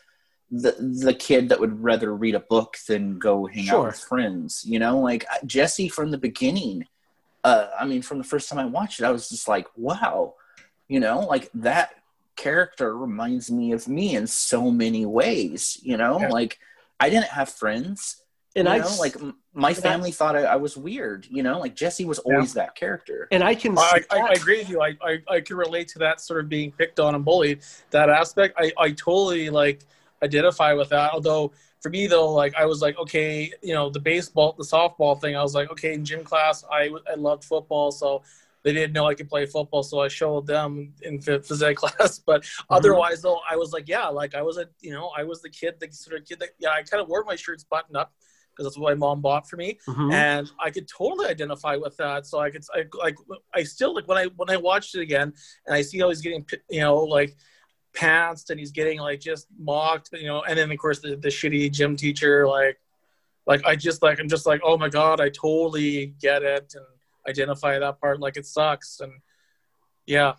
the 0.51 0.73
the 1.05 1.13
kid 1.13 1.51
that 1.51 1.61
would 1.61 1.83
rather 1.83 2.15
read 2.17 2.35
a 2.35 2.41
book 2.41 2.79
than 2.89 3.19
go 3.19 3.45
hang 3.47 3.65
Sure. 3.65 3.81
out 3.81 3.87
with 3.89 3.99
friends 3.99 4.65
you 4.67 4.79
know 4.79 4.99
like 5.01 5.27
Jesse 5.45 5.89
from 5.91 6.11
the 6.13 6.17
beginning 6.19 6.87
uh 7.45 7.67
I 7.79 7.85
mean 7.85 8.01
from 8.01 8.17
the 8.19 8.25
first 8.25 8.49
time 8.49 8.59
I 8.59 8.65
watched 8.65 9.01
it 9.01 9.05
I 9.05 9.11
was 9.11 9.29
just 9.29 9.47
like 9.47 9.67
wow 9.77 10.35
you 10.89 11.01
know 11.01 11.21
like 11.21 11.51
that 11.53 11.91
character 12.37 12.97
reminds 12.97 13.51
me 13.51 13.73
of 13.73 13.87
me 13.87 14.17
in 14.17 14.27
so 14.27 14.71
many 14.71 15.05
ways 15.05 15.79
you 15.83 15.99
know 15.99 16.19
Yeah. 16.21 16.29
like 16.31 16.59
I 16.99 17.11
didn't 17.11 17.29
have 17.39 17.51
friends 17.51 18.23
and 18.57 18.69
you 18.69 18.75
I 18.75 18.79
know, 18.79 18.97
like 18.99 19.17
my 19.53 19.71
and 19.71 19.79
I- 19.79 19.81
family 19.81 20.11
thought 20.13 20.37
I, 20.37 20.43
I 20.43 20.57
was 20.57 20.77
weird. 20.77 21.27
You 21.31 21.43
know, 21.43 21.59
like 21.59 21.75
Jesse 21.75 22.05
was 22.05 22.19
always 22.21 22.55
that 22.55 22.75
character. 22.75 23.29
and 23.31 23.43
I 23.43 23.55
can. 23.55 23.77
I, 23.77 24.01
I, 24.11 24.19
I 24.19 24.33
agree 24.33 24.59
with 24.59 24.69
you. 24.69 24.81
I, 24.81 24.97
I, 25.03 25.19
I 25.29 25.41
can 25.41 25.57
relate 25.57 25.89
to 25.89 25.99
that 26.01 26.21
sort 26.21 26.41
of 26.41 26.49
being 26.49 26.71
picked 26.73 27.01
on 27.01 27.15
and 27.15 27.25
bullied. 27.25 27.61
That 27.91 28.11
aspect, 28.11 28.55
I, 28.59 28.73
I 28.79 28.91
totally 28.93 29.51
like 29.51 29.83
identify 30.23 30.73
with 30.73 30.89
that. 30.91 31.13
Although 31.13 31.53
for 31.81 31.91
me 31.91 32.07
though, 32.07 32.33
like 32.33 32.55
I 32.55 32.65
was 32.65 32.81
like, 32.81 32.99
okay, 32.99 33.53
you 33.63 33.75
know, 33.75 33.91
the 33.91 34.01
baseball, 34.01 34.55
the 34.57 34.65
softball 34.65 35.21
thing. 35.21 35.37
I 35.37 35.43
was 35.43 35.55
like, 35.55 35.71
okay, 35.71 35.95
in 35.95 36.05
gym 36.05 36.25
class, 36.25 36.65
I 36.71 36.91
I 37.11 37.15
loved 37.15 37.45
football, 37.45 37.91
so 37.91 38.23
they 38.65 38.73
didn't 38.73 38.95
know 38.95 39.07
I 39.07 39.15
could 39.15 39.29
play 39.29 39.45
football, 39.47 39.83
so 39.83 40.01
I 40.01 40.09
showed 40.09 40.47
them 40.47 40.95
in 41.03 41.19
phys- 41.19 41.47
phys 41.47 41.63
ed 41.63 41.75
class. 41.83 42.19
But 42.19 42.43
mm-hmm. 42.43 42.75
otherwise, 42.75 43.21
though, 43.21 43.41
I 43.49 43.57
was 43.57 43.73
like, 43.73 43.89
yeah, 43.89 44.07
like 44.07 44.35
I 44.35 44.43
was 44.43 44.57
a, 44.57 44.67
you 44.81 44.91
know, 44.91 45.13
I 45.17 45.23
was 45.23 45.43
the 45.43 45.51
kid, 45.51 45.75
the 45.79 45.93
sort 45.93 46.21
of 46.21 46.27
kid 46.27 46.41
that, 46.41 46.51
yeah, 46.59 46.71
I 46.71 46.83
kind 46.83 47.03
of 47.03 47.09
wore 47.09 47.25
my 47.25 47.37
shirts 47.37 47.63
buttoned 47.63 47.97
up 47.97 48.15
because 48.55 48.67
that's 48.67 48.79
what 48.79 48.91
my 48.91 48.95
mom 48.95 49.21
bought 49.21 49.49
for 49.49 49.57
me 49.57 49.79
Mhm. 49.89 50.13
and 50.13 50.51
I 50.59 50.71
could 50.71 50.87
totally 50.89 51.27
identify 51.29 51.77
with 51.77 51.97
that. 51.97 52.27
So 52.27 52.39
I 52.39 52.51
could, 52.51 52.65
I, 52.73 52.85
like, 53.03 53.17
I 53.53 53.63
still 53.65 53.95
like 53.95 54.07
when 54.07 54.17
I 54.19 54.27
when 54.37 54.51
I 54.51 54.57
watched 54.57 54.95
it 54.95 55.01
again, 55.01 55.33
and 55.67 55.75
I 55.75 55.83
see 55.83 55.99
how 55.99 56.09
he's 56.09 56.21
getting, 56.21 56.47
you 56.71 56.81
know, 56.81 56.97
like 56.97 57.37
pantsed 57.95 58.51
and 58.51 58.59
he's 58.59 58.73
getting 58.73 58.99
like 59.01 59.21
just 59.21 59.47
mocked, 59.59 60.11
you 60.13 60.27
know, 60.27 60.43
and 60.43 60.59
then 60.59 60.71
of 60.71 60.79
course 60.79 61.01
the, 61.01 61.17
the 61.17 61.29
shitty 61.29 61.71
gym 61.73 61.97
teacher, 61.97 62.47
like, 62.47 62.79
like 63.47 63.65
I 63.65 63.77
just 63.77 64.03
like 64.03 64.19
I'm 64.21 64.29
just 64.29 64.47
like, 64.47 64.61
oh 64.65 64.77
my 64.77 64.89
god, 64.89 65.21
I 65.21 65.29
totally 65.29 66.15
get 66.21 66.43
it 66.43 66.75
and 66.75 66.87
identify 67.29 67.79
that 67.79 68.01
part. 68.01 68.21
Like 68.21 68.37
it 68.37 68.47
sucks, 68.47 69.01
and 69.01 69.13
yeah, 70.07 70.35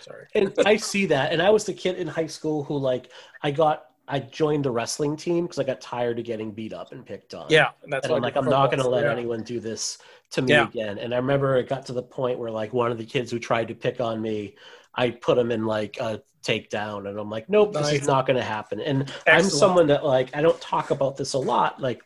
sorry. 0.00 0.26
and 0.34 0.52
I 0.64 0.76
see 0.76 1.06
that. 1.06 1.32
And 1.32 1.40
I 1.42 1.50
was 1.50 1.64
the 1.64 1.72
kid 1.74 1.96
in 1.96 2.06
high 2.06 2.26
school 2.26 2.64
who, 2.64 2.76
like, 2.76 3.10
I 3.42 3.50
got, 3.50 3.84
I 4.06 4.18
joined 4.20 4.64
the 4.64 4.70
wrestling 4.70 5.16
team 5.16 5.44
because 5.44 5.58
I 5.58 5.64
got 5.64 5.80
tired 5.80 6.18
of 6.18 6.24
getting 6.24 6.50
beat 6.52 6.72
up 6.72 6.92
and 6.92 7.04
picked 7.06 7.34
on. 7.34 7.46
Yeah, 7.48 7.70
and 7.82 7.92
that's 7.92 8.06
and 8.06 8.14
I'm 8.14 8.22
like, 8.22 8.36
I'm 8.36 8.44
not 8.44 8.70
going 8.70 8.82
to 8.82 8.88
let 8.88 9.04
yeah. 9.04 9.12
anyone 9.12 9.42
do 9.42 9.60
this 9.60 9.98
to 10.32 10.42
me 10.42 10.52
Yeah. 10.52 10.68
again. 10.68 10.98
And 10.98 11.14
I 11.14 11.16
remember 11.16 11.56
it 11.56 11.68
got 11.68 11.86
to 11.86 11.92
the 11.92 12.02
point 12.02 12.38
where, 12.38 12.50
like, 12.50 12.72
one 12.72 12.92
of 12.92 12.98
the 12.98 13.04
kids 13.06 13.30
who 13.30 13.38
tried 13.38 13.68
to 13.68 13.74
pick 13.74 14.00
on 14.00 14.20
me, 14.20 14.56
I 14.94 15.10
put 15.10 15.38
him 15.38 15.50
in 15.50 15.64
like 15.64 15.96
a 15.98 16.22
takedown, 16.42 17.08
and 17.08 17.18
I'm 17.18 17.30
like, 17.30 17.48
nope, 17.48 17.72
this 17.72 17.92
is 17.92 18.06
not 18.06 18.26
going 18.26 18.36
to 18.36 18.44
happen. 18.44 18.80
And 18.80 19.10
I'm 19.26 19.44
someone 19.44 19.86
that, 19.86 20.04
like, 20.04 20.36
I 20.36 20.42
don't 20.42 20.60
talk 20.60 20.90
about 20.90 21.16
this 21.16 21.32
a 21.32 21.38
lot. 21.38 21.80
Like, 21.80 22.02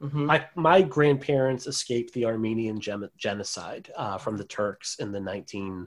Mhm. 0.00 0.24
my 0.26 0.44
my 0.56 0.82
grandparents 0.82 1.68
escaped 1.68 2.12
the 2.12 2.24
Armenian 2.24 2.80
gem- 2.80 3.08
genocide 3.16 3.92
uh, 3.96 4.18
from 4.18 4.36
the 4.36 4.44
Turks 4.44 4.96
in 4.98 5.12
the 5.12 5.20
19 5.20 5.86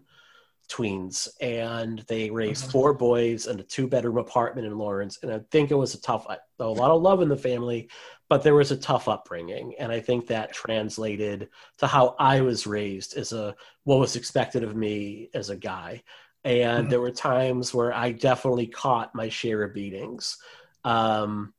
tweens, 0.68 1.28
and 1.42 2.00
they 2.08 2.30
raised 2.30 2.70
four 2.72 2.94
boys 2.94 3.48
in 3.48 3.60
a 3.60 3.64
two 3.64 3.88
bedroom 3.88 4.18
apartment 4.18 4.68
in 4.68 4.78
Lawrence. 4.78 5.20
And 5.22 5.32
I 5.32 5.40
think 5.52 5.72
it 5.72 5.76
was 5.76 5.94
a 5.96 6.02
tough, 6.02 6.26
a 6.60 6.66
lot 6.66 6.92
of 6.92 7.02
love 7.02 7.22
in 7.22 7.30
the 7.30 7.38
family, 7.38 7.90
but 8.30 8.44
there 8.44 8.56
was 8.56 8.72
a 8.72 8.78
tough 8.78 9.08
upbringing, 9.08 9.76
and 9.80 9.92
I 9.92 10.00
think 10.00 10.28
that 10.28 10.54
translated 10.54 11.50
to 11.78 11.88
how 11.88 12.16
I 12.20 12.42
was 12.42 12.68
raised 12.68 13.18
as 13.18 13.34
a 13.34 13.56
what 13.84 14.00
was 14.00 14.16
expected 14.16 14.64
of 14.64 14.76
me 14.76 15.30
as 15.34 15.50
a 15.50 15.56
guy. 15.58 16.04
And 16.44 16.88
Mhm. 16.88 16.90
there 16.90 17.02
were 17.02 17.12
times 17.12 17.74
where 17.74 17.94
I 17.94 18.12
definitely 18.12 18.68
caught 18.68 19.16
my 19.16 19.30
share 19.30 19.64
of 19.64 19.74
beatings. 19.74 20.38
Um, 20.84 21.54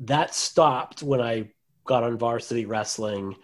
that 0.00 0.34
stopped 0.34 1.02
when 1.02 1.20
I 1.20 1.50
got 1.86 2.02
on 2.04 2.18
varsity 2.18 2.66
wrestling 2.66 3.36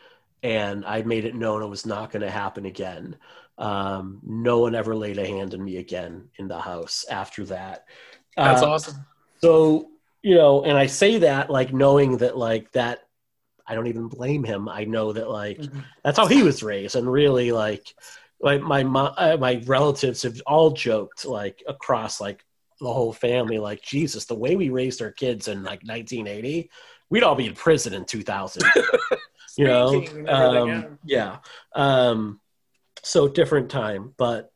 and 0.43 0.85
I 0.85 1.03
made 1.03 1.25
it 1.25 1.35
known 1.35 1.63
it 1.63 1.67
was 1.67 1.87
not 1.87 2.11
going 2.11 2.23
to 2.23 2.31
happen 2.31 2.67
again. 2.67 3.17
Um, 3.59 4.21
no 4.23 4.59
one 4.59 4.75
ever 4.75 4.95
laid 4.95 5.19
a 5.19 5.27
hand 5.27 5.55
on 5.55 5.65
me 5.65 5.79
again 5.79 6.29
in 6.39 6.49
the 6.49 6.59
house 6.59 7.05
after 7.11 7.45
that. 7.47 7.85
That's 8.37 8.63
Uh, 8.63 8.67
awesome. 8.71 9.07
So, 9.43 9.89
you 10.23 10.35
know, 10.35 10.65
and 10.65 10.77
I 10.77 10.87
say 10.87 11.19
that 11.19 11.51
like 11.51 11.73
knowing 11.73 12.19
that 12.19 12.37
like 12.37 12.71
that 12.73 13.01
I 13.67 13.75
don't 13.75 13.87
even 13.89 14.09
blame 14.09 14.45
him. 14.45 14.69
I 14.69 14.85
know 14.85 15.13
that 15.13 15.29
like 15.31 15.59
Mhm. 15.59 15.83
that's 16.05 16.19
how 16.19 16.27
he 16.27 16.43
was 16.43 16.63
raised 16.63 16.97
and 16.97 17.11
really 17.11 17.51
like 17.53 17.95
like 18.41 18.61
my 18.63 18.85
mo- 18.85 19.15
uh, 19.17 19.37
my 19.41 19.63
relatives 19.67 20.23
have 20.23 20.41
all 20.47 20.71
joked 20.71 21.25
like 21.25 21.63
across 21.67 22.21
like 22.21 22.45
the 22.81 22.93
whole 22.93 23.13
family 23.13 23.59
like 23.59 23.83
Jesus 23.83 24.27
the 24.27 24.35
way 24.35 24.55
we 24.57 24.69
raised 24.69 25.01
our 25.01 25.11
kids 25.11 25.49
in 25.49 25.63
like 25.63 25.83
1980 25.83 26.71
we'd 27.09 27.23
all 27.23 27.35
be 27.35 27.47
in 27.47 27.55
prison 27.55 27.95
in 27.95 28.05
2000 28.05 28.63
you 29.57 29.65
know 29.67 29.89
Speaking 29.89 30.19
and 30.29 30.29
everything, 30.29 30.73
um, 30.75 30.99
yeah 31.05 31.39
um 31.75 32.41
so 33.07 33.29
different 33.29 33.71
time 33.71 34.13
but 34.17 34.51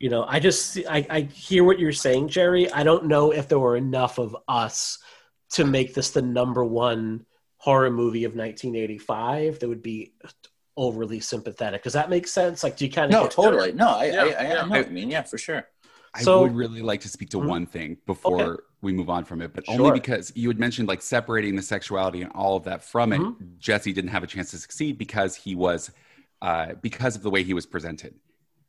you 0.00 0.10
know 0.10 0.24
i 0.28 0.40
just 0.40 0.76
I, 0.90 1.06
I 1.08 1.20
hear 1.20 1.62
what 1.62 1.78
you're 1.78 1.92
saying 1.92 2.28
jerry 2.28 2.70
i 2.72 2.82
don't 2.82 3.06
know 3.06 3.30
if 3.32 3.46
there 3.48 3.60
were 3.60 3.76
enough 3.76 4.18
of 4.18 4.36
us 4.48 4.98
to 5.50 5.64
make 5.64 5.94
this 5.94 6.10
the 6.10 6.20
number 6.22 6.64
one 6.64 7.24
horror 7.58 7.90
movie 7.92 8.24
of 8.24 8.34
1985 8.34 9.60
that 9.60 9.68
would 9.68 9.82
be 9.82 10.14
overly 10.76 11.20
sympathetic 11.20 11.84
does 11.84 11.92
that 11.92 12.10
make 12.10 12.26
sense 12.26 12.64
like 12.64 12.76
do 12.76 12.84
you 12.86 12.90
kind 12.90 13.14
of 13.14 13.22
No, 13.22 13.28
totally. 13.28 13.72
No, 13.72 13.88
I, 13.90 14.04
Yeah, 14.06 14.12
I, 14.16 14.22
I, 14.22 14.26
yeah. 14.26 14.62
I 14.62 14.64
know 14.64 14.68
what 14.70 14.88
you 14.88 14.92
mean. 14.94 15.10
Yeah, 15.10 15.22
for 15.22 15.38
sure. 15.38 15.68
I 16.14 16.22
So- 16.22 16.40
would 16.42 16.56
really 16.56 16.82
like 16.82 17.00
to 17.02 17.08
speak 17.08 17.30
to 17.30 17.36
Mhm. 17.38 17.46
one 17.46 17.66
thing 17.66 17.98
before 18.06 18.42
Okay. 18.42 18.62
we 18.80 18.92
move 18.92 19.08
on 19.10 19.24
from 19.24 19.40
it, 19.42 19.52
but 19.54 19.66
Sure. 19.66 19.74
only 19.74 19.92
because 19.92 20.32
you 20.34 20.48
had 20.48 20.58
mentioned 20.58 20.88
like 20.88 21.02
separating 21.02 21.54
the 21.56 21.62
sexuality 21.62 22.22
and 22.22 22.32
all 22.32 22.56
of 22.56 22.64
that 22.64 22.82
from 22.82 23.12
it. 23.12 23.20
Mhm. 23.20 23.58
Jesse 23.58 23.92
didn't 23.92 24.10
have 24.10 24.22
a 24.24 24.26
chance 24.26 24.50
to 24.50 24.58
succeed 24.58 24.96
because 24.98 25.36
he 25.36 25.54
was, 25.54 25.90
uh, 26.42 26.74
because 26.82 27.16
of 27.16 27.22
the 27.22 27.30
way 27.30 27.42
he 27.42 27.54
was 27.54 27.64
presented. 27.64 28.14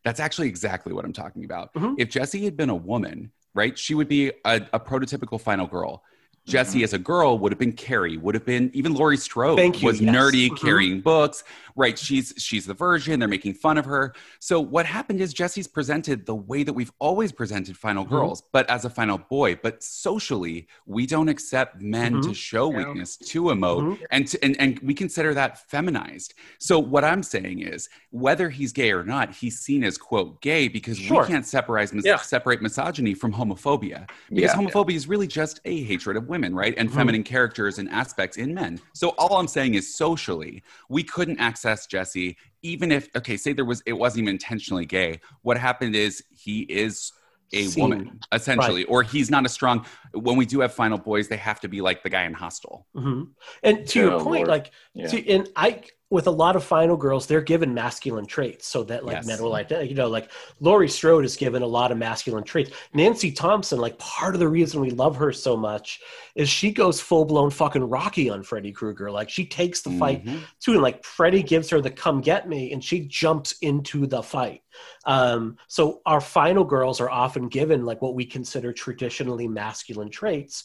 That's 0.06 0.20
actually 0.20 0.48
exactly 0.48 0.94
what 0.94 1.04
I'm 1.06 1.14
talking 1.14 1.44
about. 1.44 1.74
Mhm. 1.74 1.96
If 1.98 2.10
Jesse 2.10 2.44
had 2.46 2.56
been 2.56 2.70
a 2.70 2.76
woman, 2.76 3.32
right, 3.54 3.78
she 3.78 3.96
would 3.96 4.08
be 4.08 4.32
a, 4.46 4.62
a 4.72 4.80
prototypical 4.80 5.40
final 5.42 5.68
girl. 5.68 6.04
Jesse 6.46 6.80
Mm-hmm. 6.80 6.84
as 6.84 6.94
a 6.94 7.00
girl 7.00 7.40
would 7.40 7.52
have 7.52 7.60
been 7.60 7.72
Carrie, 7.72 8.18
would 8.18 8.36
have 8.36 8.46
been 8.46 8.70
even 8.74 8.94
Laurie 8.94 9.16
Strode 9.18 9.58
Thank 9.58 9.82
you, 9.82 9.88
was 9.88 10.02
yes. 10.02 10.14
nerdy, 10.14 10.50
Mhm. 10.50 10.58
carrying 10.60 11.00
books, 11.02 11.44
right? 11.76 11.98
She's 11.98 12.34
she's 12.38 12.66
the 12.66 12.74
virgin. 12.74 13.20
They're 13.20 13.30
making 13.30 13.54
fun 13.54 13.78
of 13.78 13.86
her. 13.86 14.14
So 14.40 14.60
what 14.60 14.86
happened 14.86 15.22
is 15.22 15.34
Jesse's 15.34 15.68
presented 15.68 16.26
the 16.26 16.36
way 16.36 16.64
that 16.64 16.74
we've 16.74 16.92
always 17.00 17.32
presented 17.32 17.78
final 17.78 18.06
Mhm. 18.06 18.10
girls, 18.10 18.44
but 18.52 18.70
as 18.70 18.84
a 18.84 18.90
final 18.90 19.18
boy. 19.18 19.56
But 19.56 19.82
socially, 19.84 20.68
we 20.86 21.06
don't 21.06 21.30
accept 21.30 21.82
men 21.82 22.22
to 22.22 22.34
show 22.34 22.70
Yeah. 22.72 22.78
weakness, 22.80 23.16
to 23.18 23.44
emote, 23.44 23.82
Mhm. 23.84 24.00
and, 24.12 24.28
to, 24.28 24.44
and 24.44 24.60
and 24.60 24.80
we 24.80 24.94
consider 24.94 25.34
that 25.34 25.70
feminized. 25.70 26.34
So 26.60 26.78
what 26.78 27.04
I'm 27.06 27.24
saying 27.24 27.60
is, 27.62 27.88
whether 28.12 28.50
he's 28.50 28.74
gay 28.74 28.92
or 28.92 29.04
not, 29.04 29.34
he's 29.34 29.60
seen 29.60 29.84
as 29.84 29.98
quote 29.98 30.42
gay 30.42 30.68
because 30.68 30.98
Sure. 30.98 31.22
we 31.22 31.28
can't 31.28 31.46
separate 31.46 31.94
mis- 31.94 32.06
Yeah. 32.06 32.18
separate 32.18 32.62
misogyny 32.62 33.14
from 33.14 33.34
homophobia 33.34 34.10
because 34.30 34.52
Yeah. 34.52 34.56
homophobia 34.56 34.96
is 34.96 35.08
really 35.08 35.28
just 35.28 35.62
a 35.66 35.84
hatred 35.84 36.18
of 36.18 36.28
women, 36.34 36.52
right? 36.56 36.74
And 36.80 36.90
Mhm. 36.90 36.96
feminine 36.96 37.24
characters 37.24 37.78
and 37.80 37.88
aspects 38.02 38.36
in 38.38 38.50
men. 38.62 38.80
So 38.94 39.10
all 39.20 39.38
I'm 39.40 39.48
saying 39.48 39.76
is 39.76 39.86
socially, 40.04 40.64
we 40.90 41.04
couldn't 41.04 41.40
access 41.50 41.86
Jesse, 41.94 42.36
even 42.64 42.92
if 42.92 43.04
okay, 43.20 43.38
say 43.38 43.54
there 43.54 43.70
was 43.74 43.80
it 43.86 43.94
wasn't 43.94 44.24
even 44.24 44.34
intentionally 44.40 44.88
gay. 45.00 45.12
What 45.48 45.58
happened 45.70 45.96
is 45.96 46.12
he 46.46 46.58
is 46.84 47.12
a 47.54 47.64
Seen. 47.66 47.82
woman 47.84 48.20
essentially, 48.32 48.84
or 48.86 49.04
he's 49.04 49.30
not 49.30 49.46
a 49.46 49.50
strong. 49.58 49.86
When 50.28 50.36
we 50.42 50.46
do 50.54 50.58
have 50.62 50.74
final 50.74 50.98
boys, 50.98 51.26
they 51.28 51.38
have 51.38 51.60
to 51.66 51.68
be 51.76 51.80
like 51.82 52.00
the 52.06 52.10
guy 52.10 52.24
in 52.30 52.34
Hostel. 52.34 52.88
Mhm. 52.96 53.22
And 53.62 53.88
to 53.90 54.00
your 54.00 54.14
Oh, 54.14 54.24
point, 54.24 54.48
Lord. 54.48 54.56
like, 54.56 54.68
Yeah. 54.96 55.10
to, 55.12 55.18
and 55.36 55.44
I, 55.56 55.70
with 56.14 56.28
a 56.28 56.32
lot 56.32 56.56
of 56.56 56.64
final 56.64 56.96
girls, 56.96 57.26
they're 57.26 57.42
given 57.42 57.74
masculine 57.74 58.28
traits 58.28 58.68
so 58.68 58.84
that 58.84 59.04
like 59.04 59.16
Yes. 59.16 59.26
men 59.26 59.42
will 59.42 59.50
like, 59.50 59.72
you 59.72 59.96
know, 59.96 60.08
like 60.08 60.30
Laurie 60.60 60.88
Strode 60.88 61.26
is 61.26 61.36
given 61.36 61.64
a 61.64 61.68
lot 61.68 61.92
of 61.92 61.98
masculine 61.98 62.44
traits. 62.44 62.70
Nancy 62.94 63.32
Thompson, 63.32 63.80
like 63.80 63.98
part 63.98 64.36
of 64.36 64.40
the 64.40 64.48
reason 64.48 64.80
we 64.80 64.92
love 64.92 65.16
her 65.16 65.34
so 65.34 65.58
much 65.58 66.02
is 66.36 66.48
she 66.48 66.72
goes 66.72 67.02
full 67.02 67.26
blown 67.26 67.50
fucking 67.50 67.84
Rocky 67.90 68.30
on 68.30 68.44
Freddy 68.44 68.72
Krueger. 68.72 69.10
Like 69.10 69.28
she 69.28 69.44
takes 69.44 69.82
the 69.82 69.90
fight 69.98 70.24
Mhm. 70.24 70.42
too, 70.60 70.74
and 70.74 70.84
like 70.84 71.04
Freddy 71.04 71.42
gives 71.42 71.68
her 71.72 71.82
the 71.82 71.90
come 71.90 72.22
get 72.22 72.48
me, 72.48 72.72
and 72.74 72.84
she 72.84 73.08
jumps 73.08 73.54
into 73.64 74.06
the 74.06 74.22
fight. 74.22 74.62
Um, 75.06 75.58
so 75.68 76.02
our 76.06 76.22
final 76.22 76.64
girls 76.64 77.02
are 77.02 77.10
often 77.10 77.48
given 77.48 77.86
like 77.86 78.04
what 78.04 78.14
we 78.14 78.26
consider 78.26 78.72
traditionally 78.72 79.48
masculine 79.48 80.12
traits. 80.12 80.64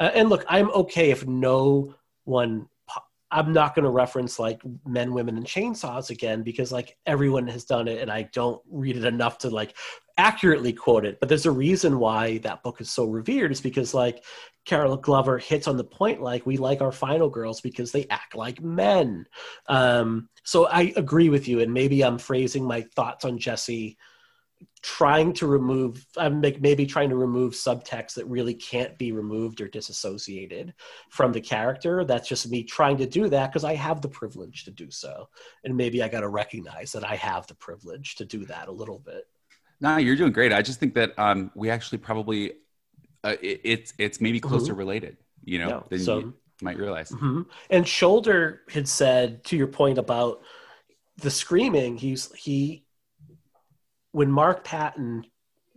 Uh, 0.00 0.10
and 0.14 0.30
look, 0.30 0.44
I'm 0.48 0.70
okay 0.70 1.10
if 1.10 1.26
no 1.26 1.94
one. 2.24 2.68
I'm 3.30 3.52
not 3.52 3.74
going 3.74 3.84
to 3.84 3.90
reference 3.90 4.38
like 4.38 4.60
men, 4.86 5.12
women, 5.12 5.36
and 5.36 5.46
chainsaws 5.46 6.10
again 6.10 6.42
because 6.42 6.70
like 6.70 6.96
everyone 7.06 7.48
has 7.48 7.64
done 7.64 7.88
it, 7.88 8.00
and 8.00 8.10
I 8.10 8.28
don't 8.32 8.62
read 8.70 8.96
it 8.96 9.04
enough 9.04 9.38
to 9.38 9.50
like 9.50 9.76
accurately 10.18 10.72
quote 10.72 11.04
it. 11.04 11.20
but 11.20 11.28
there's 11.28 11.44
a 11.44 11.50
reason 11.50 11.98
why 11.98 12.38
that 12.38 12.62
book 12.62 12.80
is 12.80 12.90
so 12.90 13.04
revered. 13.04 13.50
Is 13.52 13.60
because 13.60 13.94
like 13.94 14.24
Carol 14.64 14.96
Clover 14.96 15.38
hits 15.38 15.66
on 15.66 15.76
the 15.76 15.84
point, 15.84 16.22
like 16.22 16.46
we 16.46 16.56
like 16.56 16.80
our 16.80 16.92
final 16.92 17.28
girls 17.28 17.60
because 17.60 17.92
they 17.92 18.06
act 18.10 18.34
like 18.34 18.62
men. 18.62 19.26
Um, 19.68 20.28
so 20.44 20.66
I 20.66 20.92
agree 20.96 21.28
with 21.28 21.48
you, 21.48 21.60
and 21.60 21.72
maybe 21.74 22.02
I'm 22.04 22.18
phrasing 22.18 22.64
my 22.64 22.82
thoughts 22.94 23.24
on 23.24 23.38
Jesse 23.38 23.96
trying 24.82 25.32
to 25.32 25.46
remove 25.46 26.06
i'm 26.16 26.40
maybe 26.40 26.86
trying 26.86 27.08
to 27.08 27.16
remove 27.16 27.52
subtext 27.54 28.14
that 28.14 28.24
really 28.26 28.54
can't 28.54 28.96
be 28.98 29.10
removed 29.10 29.60
or 29.60 29.66
disassociated 29.68 30.72
from 31.10 31.32
the 31.32 31.40
character. 31.40 32.04
That's 32.04 32.28
just 32.28 32.48
me 32.50 32.62
trying 32.62 32.96
to 32.98 33.06
do 33.06 33.28
that 33.28 33.48
because 33.50 33.64
i 33.64 33.74
have 33.74 34.00
the 34.00 34.08
privilege 34.08 34.64
to 34.64 34.70
do 34.70 34.90
so. 34.90 35.28
And 35.64 35.76
maybe 35.76 36.02
i 36.02 36.08
got 36.08 36.20
to 36.20 36.28
recognize 36.28 36.92
that 36.92 37.04
i 37.04 37.16
have 37.16 37.46
the 37.48 37.54
privilege 37.56 38.14
to 38.16 38.24
do 38.24 38.44
that 38.46 38.68
a 38.68 38.72
little 38.72 38.98
bit. 38.98 39.24
No 39.80 39.96
you're 39.98 40.16
doing 40.16 40.32
great. 40.32 40.52
I 40.52 40.62
just 40.62 40.78
think 40.80 40.94
that 40.94 41.18
um, 41.18 41.50
we 41.54 41.68
actually 41.68 41.98
probably 41.98 42.52
uh, 43.24 43.36
it, 43.42 43.60
it's 43.64 43.92
it's 43.98 44.20
maybe 44.20 44.40
closer 44.40 44.74
Mhm. 44.74 44.78
related 44.78 45.16
you 45.44 45.58
know 45.58 45.68
Yeah, 45.68 45.80
than 45.90 45.98
so- 45.98 46.18
you 46.20 46.34
might 46.62 46.78
realize. 46.78 47.10
Hmm 47.10 47.42
And 47.70 47.84
Sholder 47.84 48.60
had 48.70 48.88
said 48.88 49.44
to 49.44 49.56
your 49.56 49.66
point 49.66 49.98
about 49.98 50.40
the 51.18 51.30
screaming. 51.30 51.96
He's 51.98 52.32
he 52.34 52.85
when 54.16 54.30
Mark 54.30 54.64
Patton 54.64 55.26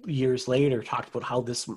years 0.06 0.48
later 0.48 0.82
talked 0.82 1.10
about 1.10 1.24
how 1.24 1.42
this 1.42 1.70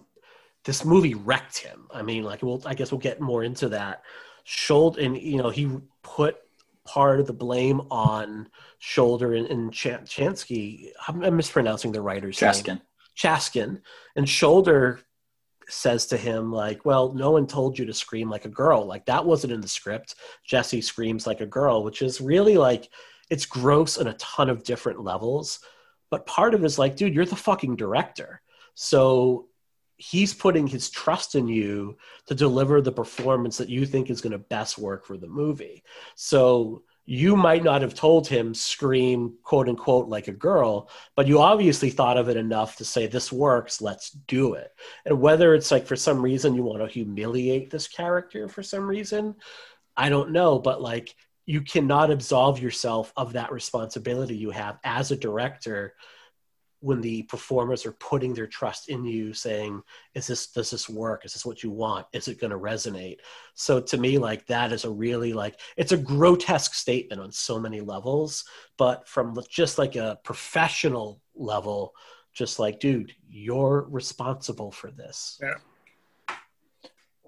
this 0.65 0.85
movie 0.85 1.15
wrecked 1.15 1.59
him. 1.59 1.89
I 1.93 2.03
mean, 2.03 2.23
like 2.23 2.41
we'll 2.41 2.63
I 2.65 2.75
guess 2.75 2.93
we'll 2.93 3.01
get 3.01 3.21
more 3.21 3.43
into 3.43 3.69
that. 3.71 4.05
Sholder 4.47 5.05
and 5.05 5.19
you 5.19 5.39
know 5.39 5.51
he 5.51 5.69
put 6.05 6.37
part 6.85 7.19
of 7.19 7.27
the 7.27 7.33
blame 7.33 7.81
on 7.91 8.49
Sholder 8.81 9.37
and, 9.37 9.49
and 9.49 9.73
Chan- 9.73 10.07
Chansky. 10.07 10.91
I'm, 11.09 11.25
I'm 11.25 11.37
mispronouncing 11.37 11.91
the 11.91 12.01
writer's 12.01 12.41
name. 12.41 12.53
Chaskin. 12.53 12.81
Chaskin 13.17 13.81
and 14.15 14.25
Sholder 14.25 15.01
says 15.69 16.07
to 16.07 16.17
him 16.17 16.53
like 16.53 16.85
well 16.85 17.13
no 17.13 17.33
one 17.33 17.49
told 17.49 17.77
you 17.77 17.87
to 17.87 17.95
scream 17.95 18.31
like 18.31 18.45
a 18.45 18.49
girl 18.49 18.85
like 18.87 19.07
that 19.07 19.25
wasn't 19.25 19.53
in 19.53 19.61
the 19.61 19.69
script 19.69 20.17
jesse 20.45 20.83
screams 20.83 21.25
like 21.25 21.41
a 21.41 21.47
girl 21.47 21.83
which 21.83 22.03
is 22.03 22.21
really 22.21 22.59
like 22.59 22.91
it's 23.31 23.47
gross 23.47 23.97
on 23.97 24.09
a 24.09 24.13
ton 24.15 24.51
of 24.51 24.65
different 24.65 25.01
levels 25.01 25.61
but 26.13 26.27
part 26.27 26.53
of 26.53 26.63
it 26.63 26.67
is 26.67 26.79
like 26.79 26.95
dude 26.95 27.15
you're 27.15 27.25
the 27.25 27.35
fucking 27.35 27.75
director. 27.75 28.43
So 28.75 29.49
he's 29.97 30.35
putting 30.35 30.67
his 30.67 30.91
trust 30.91 31.35
in 31.35 31.49
you 31.49 31.97
to 32.27 32.35
deliver 32.35 32.83
the 32.83 32.93
performance 32.93 33.57
that 33.57 33.71
you 33.71 33.87
think 33.87 34.11
is 34.11 34.21
going 34.21 34.33
to 34.33 34.39
best 34.39 34.77
work 34.77 35.07
for 35.07 35.17
the 35.17 35.27
movie. 35.27 35.83
So 36.15 36.83
you 37.07 37.35
might 37.35 37.65
not 37.65 37.81
have 37.81 37.95
told 37.95 38.29
him 38.29 38.53
scream 38.53 39.39
quote 39.43 39.71
unquote 39.71 40.09
like 40.09 40.29
a 40.29 40.33
girl 40.33 40.91
but 41.17 41.27
you 41.27 41.41
obviously 41.41 41.89
thought 41.89 42.19
of 42.19 42.29
it 42.29 42.37
enough 42.37 42.77
to 42.77 42.85
say 42.85 43.07
this 43.07 43.33
works 43.33 43.81
let's 43.81 44.11
do 44.11 44.53
it. 44.53 44.71
And 45.07 45.19
whether 45.19 45.55
it's 45.55 45.71
like 45.71 45.87
for 45.87 45.97
some 45.97 46.21
reason 46.21 46.55
you 46.55 46.63
want 46.63 46.83
to 46.83 46.89
humiliate 46.89 47.71
this 47.71 47.89
character 47.89 48.49
for 48.49 48.63
some 48.63 48.87
reason 48.87 49.35
i 49.97 50.11
don't 50.11 50.31
know 50.31 50.59
but 50.59 50.83
like 50.83 51.15
you 51.47 51.61
cannot 51.61 52.11
absolve 52.11 52.61
yourself 52.61 53.13
of 53.17 53.33
that 53.33 53.53
responsibility 53.53 54.37
you 54.37 54.51
have 54.51 54.79
as 54.85 55.11
a 55.11 55.17
director 55.17 55.95
when 56.83 57.01
the 57.01 57.23
performers 57.23 57.87
are 57.87 57.93
putting 57.93 58.35
their 58.35 58.49
trust 58.49 58.89
in 58.89 59.05
you 59.05 59.33
saying 59.33 59.81
is 60.15 60.27
this 60.27 60.49
does 60.49 60.71
this 60.71 60.89
work? 60.89 61.25
Is 61.25 61.33
this 61.33 61.47
what 61.47 61.63
you 61.63 61.71
want? 61.71 62.07
Is 62.13 62.27
it 62.27 62.41
going 62.41 62.51
to 62.51 62.59
resonate? 62.59 63.19
So 63.55 63.81
to 63.81 63.97
me 63.97 64.19
like 64.19 64.47
that 64.47 64.73
is 64.73 64.85
a 64.85 64.91
really 64.91 65.33
like 65.33 65.61
it's 65.77 65.93
a 65.93 65.97
grotesque 65.97 66.75
statement 66.75 67.21
on 67.21 67.31
so 67.31 67.59
many 67.59 67.81
levels 67.81 68.45
but 68.77 69.07
from 69.07 69.39
just 69.49 69.79
like 69.79 69.95
a 69.95 70.19
professional 70.25 71.23
level 71.35 71.95
just 72.33 72.59
like 72.59 72.81
dude 72.81 73.13
you're 73.29 73.87
responsible 73.91 74.73
for 74.73 74.91
this 74.91 75.39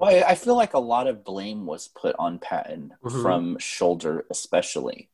Well, 0.05 0.25
I- 0.29 0.35
feel 0.35 0.55
like 0.57 0.75
a 0.75 0.79
lot 0.79 1.07
of 1.07 1.25
blame 1.25 1.67
was 1.67 1.89
put 1.89 2.15
on 2.19 2.39
Patton 2.39 2.95
Mhm. 3.03 3.23
from 3.23 3.57
Sholder, 3.59 4.25
especially. 4.31 5.09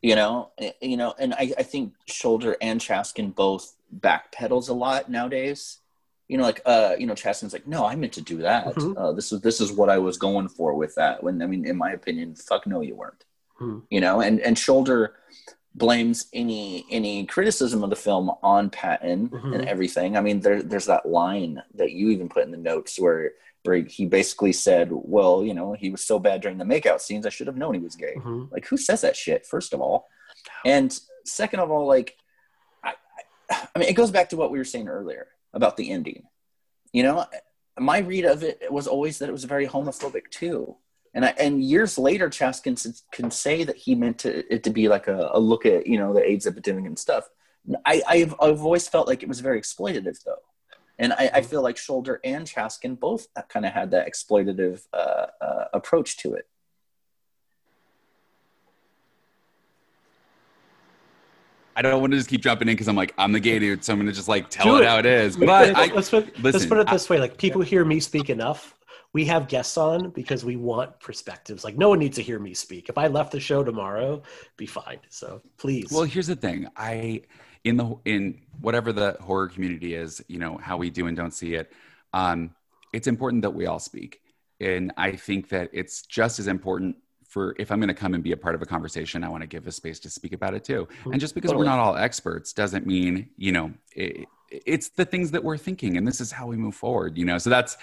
You 0.00 0.16
know, 0.16 0.50
Eh, 0.58 0.72
you 0.80 0.96
know, 0.96 1.14
and 1.18 1.32
I, 1.34 1.52
I 1.58 1.62
think 1.62 1.94
Sholder 2.08 2.56
and 2.60 2.80
Chaskin 2.80 3.34
both 3.34 3.74
backpedals 3.96 4.68
a 4.68 4.72
lot 4.72 5.10
nowadays. 5.10 5.78
You 6.28 6.38
know, 6.38 6.44
like 6.44 6.60
uh, 6.64 6.94
you 6.98 7.06
know, 7.06 7.14
Chaskin's 7.14 7.52
like, 7.52 7.66
no, 7.66 7.84
I 7.84 7.94
meant 7.96 8.12
to 8.14 8.20
do 8.22 8.38
that. 8.38 8.74
Mhm. 8.74 8.96
Uh, 8.96 9.12
this 9.12 9.32
is 9.32 9.40
this 9.42 9.60
is 9.60 9.70
what 9.72 9.90
I 9.90 9.98
was 9.98 10.16
going 10.18 10.48
for 10.48 10.74
with 10.74 10.94
that. 10.94 11.22
When 11.22 11.42
I 11.42 11.46
mean, 11.46 11.66
in 11.66 11.76
my 11.76 11.92
opinion, 11.92 12.34
fuck 12.36 12.66
no, 12.66 12.80
you 12.80 12.94
weren't. 12.94 13.24
Mhm. 13.60 13.82
You 13.90 14.00
know, 14.00 14.20
and 14.20 14.40
and 14.40 14.56
Sholder 14.56 15.10
blames 15.74 16.26
any 16.32 16.84
any 16.90 17.24
criticism 17.26 17.82
of 17.84 17.90
the 17.90 17.96
film 17.96 18.30
on 18.42 18.70
Patton 18.70 19.28
Mhm. 19.30 19.54
and 19.54 19.68
everything. 19.68 20.16
I 20.16 20.20
mean, 20.20 20.40
there 20.40 20.62
there's 20.62 20.86
that 20.86 21.06
line 21.06 21.62
that 21.74 21.92
you 21.92 22.10
even 22.10 22.28
put 22.28 22.44
in 22.44 22.50
the 22.50 22.56
notes 22.56 22.98
where 22.98 23.32
he 23.88 24.06
basically 24.06 24.52
said, 24.52 24.88
"Well, 24.90 25.44
you 25.44 25.54
know, 25.54 25.72
he 25.72 25.90
was 25.90 26.04
so 26.04 26.18
bad 26.18 26.40
during 26.40 26.58
the 26.58 26.64
makeout 26.64 27.00
scenes. 27.00 27.26
I 27.26 27.30
should 27.30 27.46
have 27.46 27.56
known 27.56 27.74
he 27.74 27.80
was 27.80 27.96
gay." 27.96 28.14
Mhm. 28.16 28.50
Like, 28.50 28.66
who 28.66 28.76
says 28.76 29.00
that 29.02 29.16
shit? 29.16 29.46
First 29.46 29.72
of 29.72 29.80
all, 29.80 30.08
and 30.64 30.98
second 31.24 31.60
of 31.60 31.70
all, 31.70 31.86
like, 31.86 32.16
I, 32.82 32.94
I, 33.50 33.68
I 33.74 33.78
mean, 33.78 33.88
it 33.88 33.94
goes 33.94 34.10
back 34.10 34.30
to 34.30 34.36
what 34.36 34.50
we 34.50 34.58
were 34.58 34.64
saying 34.64 34.88
earlier 34.88 35.28
about 35.52 35.76
the 35.76 35.90
ending. 35.90 36.24
You 36.92 37.04
know, 37.04 37.26
my 37.78 37.98
read 37.98 38.24
of 38.24 38.42
it 38.42 38.70
was 38.70 38.86
always 38.86 39.18
that 39.18 39.28
it 39.28 39.32
was 39.32 39.44
very 39.44 39.66
homophobic 39.66 40.30
too. 40.30 40.76
And 41.14 41.24
I, 41.24 41.28
and 41.38 41.62
years 41.62 41.98
later, 41.98 42.30
Chaskin 42.30 42.76
can 43.12 43.30
say 43.30 43.64
that 43.64 43.76
he 43.76 43.94
meant 43.94 44.18
to, 44.20 44.52
it 44.52 44.64
to 44.64 44.70
be 44.70 44.88
like 44.88 45.08
a, 45.08 45.30
a 45.32 45.38
look 45.38 45.66
at 45.66 45.86
you 45.86 45.98
know 45.98 46.12
the 46.12 46.28
AIDS 46.28 46.46
epidemic 46.46 46.86
and 46.86 46.98
stuff. 46.98 47.28
I, 47.86 48.02
I've, 48.08 48.34
I've 48.40 48.64
always 48.64 48.88
felt 48.88 49.06
like 49.06 49.22
it 49.22 49.28
was 49.28 49.38
very 49.38 49.60
exploitative 49.60 50.18
though, 50.24 50.42
and 51.02 51.12
I, 51.14 51.30
I 51.34 51.42
feel 51.42 51.62
like 51.62 51.76
Sholder 51.76 52.18
and 52.22 52.46
Chaskin 52.46 52.98
both 52.98 53.26
kind 53.48 53.66
of 53.66 53.72
had 53.72 53.90
that 53.90 54.08
exploitative 54.08 54.86
uh, 54.94 55.26
uh, 55.40 55.64
approach 55.74 56.16
to 56.18 56.34
it. 56.34 56.46
I 61.74 61.82
don't 61.82 62.00
want 62.00 62.12
to 62.12 62.18
just 62.18 62.28
keep 62.28 62.42
jumping 62.42 62.68
in 62.68 62.74
because 62.74 62.86
I'm 62.86 62.94
like 62.96 63.14
I'm 63.18 63.32
the 63.32 63.40
gay 63.40 63.58
dude, 63.58 63.82
so 63.82 63.92
I'm 63.92 63.98
gonna 63.98 64.12
just 64.12 64.28
like 64.28 64.48
tell 64.48 64.66
Do 64.66 64.76
it, 64.76 64.82
it. 64.82 64.88
how 64.88 64.98
it 64.98 65.06
is. 65.06 65.36
But 65.36 65.74
I, 65.74 65.86
let's, 65.86 66.10
put, 66.10 66.40
let's 66.42 66.66
put 66.66 66.78
it 66.78 66.86
this 66.86 67.10
way 67.10 67.18
like 67.18 67.36
people 67.36 67.62
hear 67.62 67.84
me 67.84 67.98
speak 67.98 68.30
enough 68.30 68.76
we 69.14 69.24
have 69.26 69.46
guests 69.48 69.76
on 69.76 70.10
because 70.10 70.44
we 70.44 70.56
want 70.56 70.98
perspectives 71.00 71.64
like 71.64 71.76
no 71.76 71.88
one 71.88 71.98
needs 71.98 72.16
to 72.16 72.22
hear 72.22 72.38
me 72.38 72.54
speak 72.54 72.88
if 72.88 72.96
i 72.96 73.06
left 73.06 73.30
the 73.30 73.40
show 73.40 73.62
tomorrow 73.62 74.22
be 74.56 74.64
fine 74.64 74.98
so 75.10 75.42
please 75.58 75.90
Well, 75.90 76.04
here's 76.04 76.28
the 76.28 76.36
thing. 76.36 76.66
I 76.76 77.22
in 77.64 77.76
the 77.76 77.96
in 78.04 78.40
whatever 78.60 78.92
the 78.92 79.16
horror 79.20 79.48
community 79.48 79.94
is, 79.94 80.22
you 80.28 80.38
know, 80.38 80.58
how 80.58 80.76
we 80.76 80.90
do 80.90 81.06
and 81.06 81.16
don't 81.16 81.32
see 81.32 81.54
it. 81.54 81.72
Um, 82.12 82.54
it's 82.92 83.06
important 83.06 83.42
that 83.42 83.50
we 83.50 83.66
all 83.66 83.78
speak, 83.78 84.20
and 84.60 84.92
I 84.96 85.12
think 85.12 85.48
that 85.50 85.70
it's 85.72 86.02
just 86.02 86.38
as 86.38 86.46
important 86.46 86.96
for 87.26 87.54
if 87.58 87.72
I'm 87.72 87.78
going 87.78 87.88
to 87.88 87.94
come 87.94 88.12
and 88.12 88.22
be 88.22 88.32
a 88.32 88.36
part 88.36 88.54
of 88.54 88.60
a 88.60 88.66
conversation, 88.66 89.24
I 89.24 89.28
want 89.30 89.42
to 89.42 89.46
give 89.46 89.66
a 89.66 89.72
space 89.72 89.98
to 90.00 90.10
speak 90.10 90.34
about 90.34 90.52
it 90.52 90.64
too. 90.64 90.86
And 91.06 91.18
just 91.18 91.34
because 91.34 91.50
Totally. 91.50 91.66
we're 91.66 91.70
not 91.70 91.78
all 91.78 91.96
experts 91.96 92.52
doesn't 92.52 92.86
mean 92.86 93.30
you 93.38 93.52
know 93.52 93.72
it, 93.96 94.26
it's 94.50 94.90
the 94.90 95.06
things 95.06 95.30
that 95.30 95.42
we're 95.42 95.56
thinking, 95.56 95.96
and 95.96 96.06
this 96.06 96.20
is 96.20 96.30
how 96.30 96.46
we 96.46 96.56
move 96.56 96.74
forward. 96.74 97.16
You 97.16 97.24
know, 97.24 97.38
so 97.38 97.48
that's 97.48 97.76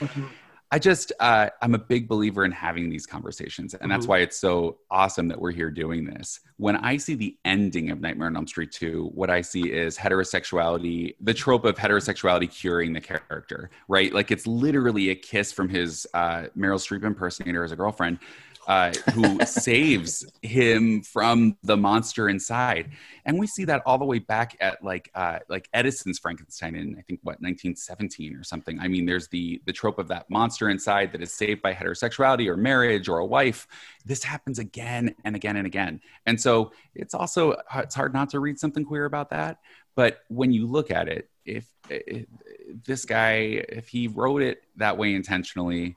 I 0.72 0.78
just 0.78 1.12
uh, 1.20 1.50
I'm 1.64 1.74
a 1.74 1.80
big 1.80 2.08
believer 2.08 2.46
in 2.46 2.52
having 2.52 2.90
these 2.90 3.08
conversations, 3.08 3.74
and 3.74 3.92
that's 3.92 4.06
Mhm. 4.06 4.10
why 4.10 4.18
it's 4.20 4.38
so 4.38 4.78
awesome 4.92 5.28
that 5.30 5.42
we're 5.42 5.52
here 5.52 5.72
doing 5.72 6.06
this. 6.06 6.42
When 6.58 6.76
I 6.76 6.98
see 6.98 7.16
the 7.16 7.36
ending 7.44 7.90
of 7.90 8.02
Nightmare 8.02 8.28
on 8.28 8.36
Elm 8.36 8.46
Street 8.46 8.72
2, 8.72 9.10
what 9.16 9.32
I 9.32 9.42
see 9.42 9.72
is 9.72 9.98
heterosexuality, 9.98 11.16
the 11.22 11.34
trope 11.34 11.66
of 11.66 11.76
heterosexuality 11.76 12.52
curing 12.52 12.94
the 12.94 13.02
character, 13.02 13.72
right? 13.88 14.14
Like 14.14 14.30
it's 14.30 14.46
literally 14.46 15.10
a 15.10 15.16
kiss 15.16 15.52
from 15.52 15.70
his 15.70 16.06
uh, 16.14 16.44
Meryl 16.56 16.78
Streep 16.78 17.04
impersonator 17.04 17.64
as 17.64 17.72
a 17.72 17.76
girlfriend. 17.76 18.20
Uh, 18.70 18.94
who 19.16 19.44
saves 19.46 20.24
him 20.44 21.02
from 21.02 21.58
the 21.64 21.76
monster 21.76 22.30
inside, 22.30 22.92
and 23.26 23.40
we 23.40 23.48
see 23.48 23.66
that 23.66 23.82
all 23.84 23.98
the 23.98 24.06
way 24.06 24.20
back 24.20 24.56
at 24.60 24.84
like 24.84 25.10
uh, 25.16 25.40
like 25.50 25.68
Edison's 25.74 26.20
Frankenstein 26.20 26.76
in 26.76 26.96
I 26.96 27.02
think 27.02 27.20
what 27.24 27.42
1917 27.42 28.36
or 28.36 28.44
something. 28.44 28.80
I 28.80 28.88
mean, 28.88 29.08
there's 29.08 29.28
the 29.30 29.60
the 29.66 29.74
trope 29.74 29.98
of 29.98 30.08
that 30.10 30.30
monster 30.30 30.70
inside 30.70 31.12
that 31.14 31.24
is 31.24 31.34
saved 31.34 31.64
by 31.64 31.74
heterosexuality 31.74 32.48
or 32.48 32.58
marriage 32.58 33.10
or 33.10 33.18
a 33.18 33.26
wife. 33.26 33.68
This 34.06 34.24
happens 34.24 34.60
again 34.60 35.16
and 35.26 35.36
again 35.36 35.56
and 35.56 35.66
again, 35.66 36.00
and 36.28 36.40
so 36.40 36.72
it's 36.94 37.16
also 37.16 37.56
it's 37.74 37.96
hard 37.96 38.14
not 38.14 38.30
to 38.30 38.40
read 38.40 38.60
something 38.60 38.86
queer 38.86 39.06
about 39.06 39.32
that. 39.32 39.58
But 39.96 40.20
when 40.28 40.54
you 40.54 40.68
look 40.68 40.92
at 40.92 41.10
it, 41.10 41.28
if, 41.44 41.66
if 41.90 42.28
this 42.86 43.04
guy 43.06 43.66
if 43.68 43.88
he 43.88 44.08
wrote 44.08 44.44
it 44.44 44.62
that 44.76 44.96
way 44.96 45.16
intentionally 45.16 45.96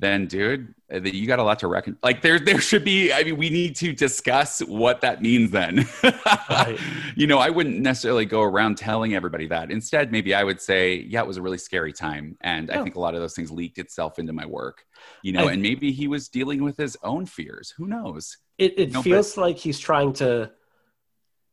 then 0.00 0.26
dude 0.26 0.72
uh, 0.94 1.00
you 1.02 1.26
got 1.26 1.38
a 1.38 1.42
lot 1.42 1.58
to 1.58 1.66
reckon 1.66 1.96
like 2.02 2.22
there 2.22 2.38
there 2.38 2.60
should 2.60 2.84
be 2.84 3.12
i 3.12 3.22
mean 3.24 3.36
we 3.36 3.50
need 3.50 3.74
to 3.76 3.92
discuss 3.92 4.60
what 4.60 5.00
that 5.00 5.20
means 5.20 5.50
then. 5.50 5.86
Right. 6.02 6.78
you 7.16 7.26
know 7.26 7.38
i 7.38 7.50
wouldn't 7.50 7.80
necessarily 7.80 8.24
go 8.24 8.42
around 8.42 8.78
telling 8.78 9.14
everybody 9.14 9.46
that. 9.48 9.70
Instead 9.70 10.12
maybe 10.12 10.34
i 10.34 10.44
would 10.44 10.60
say 10.60 10.94
yeah 11.08 11.20
it 11.20 11.26
was 11.26 11.36
a 11.36 11.42
really 11.42 11.58
scary 11.58 11.92
time 11.92 12.36
and 12.42 12.70
i 12.70 12.82
think 12.82 12.94
a 12.94 13.00
lot 13.00 13.14
of 13.14 13.20
those 13.20 13.34
things 13.34 13.50
leaked 13.50 13.78
itself 13.78 14.18
into 14.18 14.32
my 14.32 14.46
work 14.46 14.84
you 15.22 15.32
know 15.32 15.48
I- 15.48 15.52
and 15.52 15.62
maybe 15.62 15.90
he 15.92 16.06
was 16.08 16.28
dealing 16.28 16.62
with 16.62 16.76
his 16.76 16.96
own 17.02 17.26
fears. 17.26 17.74
Who 17.76 17.86
knows? 17.86 18.36
It, 18.58 18.78
it 18.78 18.92
No, 18.92 19.00
but- 19.00 19.04
feels 19.04 19.36
like 19.36 19.56
he's 19.56 19.78
trying 19.78 20.12
to 20.14 20.50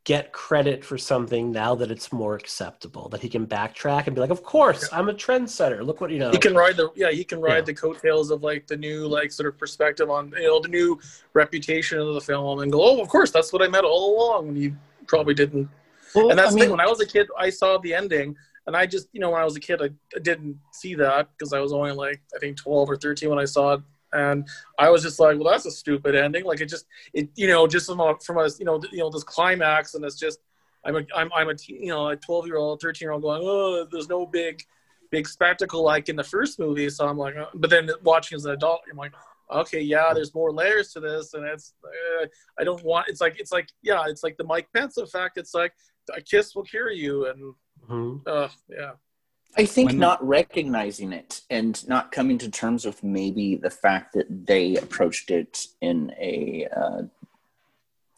get 0.06 0.32
credit 0.32 0.86
for 0.86 0.98
something 1.00 1.52
now 1.52 1.74
that 1.74 1.90
it's 1.90 2.14
more 2.14 2.36
acceptable 2.36 3.10
that 3.10 3.22
he 3.22 3.28
can 3.28 3.46
backtrack 3.46 4.06
and 4.06 4.14
be 4.16 4.22
like 4.22 4.30
of 4.30 4.44
course 4.44 4.88
i'm 4.94 5.10
a 5.10 5.14
trendsetter. 5.14 5.84
Look 5.84 6.00
what 6.00 6.12
you 6.12 6.20
know. 6.20 6.30
He 6.30 6.38
can 6.38 6.54
ride 6.56 6.78
the 6.78 6.92
yeah 6.96 7.10
he 7.12 7.24
can 7.24 7.42
ride 7.42 7.56
Yeah. 7.56 7.62
the 7.62 7.74
coattails 7.74 8.30
of 8.30 8.44
like 8.44 8.68
the 8.68 8.78
new 8.78 9.08
like 9.08 9.32
sort 9.32 9.48
of 9.50 9.58
perspective 9.58 10.10
on 10.12 10.32
you 10.38 10.44
know 10.44 10.60
the 10.62 10.68
new 10.70 11.00
reputation 11.34 11.98
of 12.00 12.14
the 12.14 12.22
film 12.22 12.60
and 12.60 12.72
go 12.72 12.80
oh 12.84 13.02
of 13.02 13.10
course 13.10 13.32
that's 13.32 13.52
what 13.52 13.62
I 13.64 13.68
meant 13.68 13.84
all 13.86 14.16
along 14.16 14.48
when 14.48 14.56
you 14.56 14.76
probably 15.08 15.34
didn't. 15.34 15.68
Well, 16.14 16.30
and 16.30 16.38
that's 16.40 16.52
I 16.52 16.54
the 16.54 16.60
thing 16.62 16.70
when 16.70 16.80
I 16.80 16.88
was 16.88 17.02
a 17.02 17.06
kid 17.08 17.28
I 17.38 17.50
saw 17.50 17.80
the 17.80 17.94
ending 17.96 18.36
and 18.68 18.78
I 18.78 18.86
just 18.86 19.08
you 19.12 19.20
know 19.20 19.32
when 19.32 19.42
I 19.42 19.46
was 19.46 19.56
a 19.56 19.60
kid 19.60 19.82
I, 19.82 19.90
I 20.16 20.20
didn't 20.20 20.56
see 20.72 20.94
that 20.96 21.30
because 21.32 21.52
I 21.52 21.60
was 21.60 21.74
only 21.74 21.92
like 21.94 22.22
I 22.36 22.40
think 22.40 22.58
12 22.58 22.92
or 22.92 22.96
13 22.96 23.28
when 23.30 23.40
I 23.40 23.46
saw 23.46 23.74
it 23.74 23.82
and 24.16 24.48
I 24.80 24.90
was 24.90 25.02
just 25.04 25.20
like 25.20 25.38
well 25.40 25.52
that's 25.52 25.66
a 25.66 25.72
stupid 25.72 26.16
ending. 26.16 26.46
Like 26.46 26.62
it 26.62 26.70
just 26.70 26.86
it 27.14 27.30
you 27.36 27.48
know 27.48 27.68
just 27.68 27.86
from 27.88 28.00
a, 28.00 28.16
from 28.26 28.38
a 28.38 28.50
you 28.60 28.66
know 28.66 28.82
you 28.92 29.00
know 29.00 29.10
this 29.10 29.24
climax 29.24 29.94
and 29.96 30.04
it's 30.06 30.20
just 30.26 30.40
I'm 30.84 30.96
a 30.96 31.02
I'm 31.16 31.30
I'm 31.34 31.50
a 31.50 31.56
you 31.68 31.88
know 31.88 32.10
a 32.10 32.16
12 32.16 32.48
year 32.48 32.58
old 32.58 32.82
13 32.82 33.06
year 33.06 33.12
old 33.12 33.22
going 33.22 33.42
oh 33.44 33.86
there's 33.92 34.10
no 34.10 34.26
big 34.26 34.62
big 35.12 35.28
spectacle 35.28 35.84
like 35.84 36.10
in 36.10 36.16
the 36.16 36.24
first 36.24 36.60
movie. 36.60 36.90
So 36.90 37.08
I'm 37.08 37.18
like 37.18 37.36
uh, 37.36 37.48
but 37.54 37.70
then 37.70 37.90
watching 38.04 38.36
as 38.38 38.46
an 38.46 38.52
adult 38.52 38.82
I'm 38.92 38.98
like 38.98 39.14
okay 39.52 39.82
yeah 39.82 40.12
there's 40.14 40.34
more 40.34 40.52
layers 40.52 40.92
to 40.94 41.00
this 41.00 41.34
and 41.36 41.46
it's 41.46 41.74
uh, 41.84 42.26
I 42.60 42.64
don't 42.64 42.84
want 42.84 43.08
it's 43.10 43.22
like 43.22 43.40
it's 43.40 43.52
like 43.52 43.70
yeah 43.84 44.04
it's 44.08 44.24
like 44.24 44.38
the 44.38 44.44
Mike 44.44 44.68
Pence 44.74 44.98
effect. 44.98 45.38
It's 45.38 45.54
like 45.54 45.74
a 46.16 46.22
kiss 46.22 46.56
will 46.56 46.64
cure 46.64 46.92
you 46.92 47.28
and 47.28 47.54
Mhm. 47.90 48.22
uh 48.26 48.48
yeah 48.68 48.94
I 49.58 49.66
think 49.66 49.90
When- 49.90 50.00
not 50.00 50.26
recognizing 50.26 51.14
it 51.14 51.42
and 51.50 51.88
not 51.88 52.12
coming 52.12 52.38
to 52.40 52.50
terms 52.50 52.86
with 52.86 53.04
maybe 53.04 53.56
the 53.56 53.70
fact 53.70 54.14
that 54.14 54.46
they 54.46 54.76
approached 54.76 55.32
it 55.32 55.68
in 55.82 56.14
a 56.20 56.68
uh, 56.68 57.04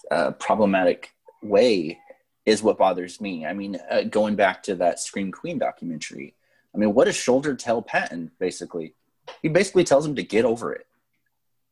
uh, 0.10 0.32
problematic 0.32 1.14
way 1.44 2.00
is 2.46 2.64
what 2.64 2.78
bothers 2.78 3.22
me. 3.22 3.46
I 3.46 3.54
mean, 3.54 3.80
uh, 3.90 4.04
going 4.04 4.36
back 4.36 4.64
to 4.64 4.76
that 4.76 5.00
Scream 5.00 5.32
Queen 5.32 5.60
documentary, 5.60 6.34
I 6.74 6.78
mean, 6.78 6.94
what 6.94 7.06
does 7.06 7.16
Sholder 7.16 7.58
tell 7.58 7.82
Patton 7.82 8.32
basically? 8.40 8.94
He 9.42 9.50
basically 9.50 9.84
tells 9.84 10.06
him 10.06 10.16
to 10.16 10.24
get 10.24 10.46
over 10.46 10.74
it. 10.74 10.88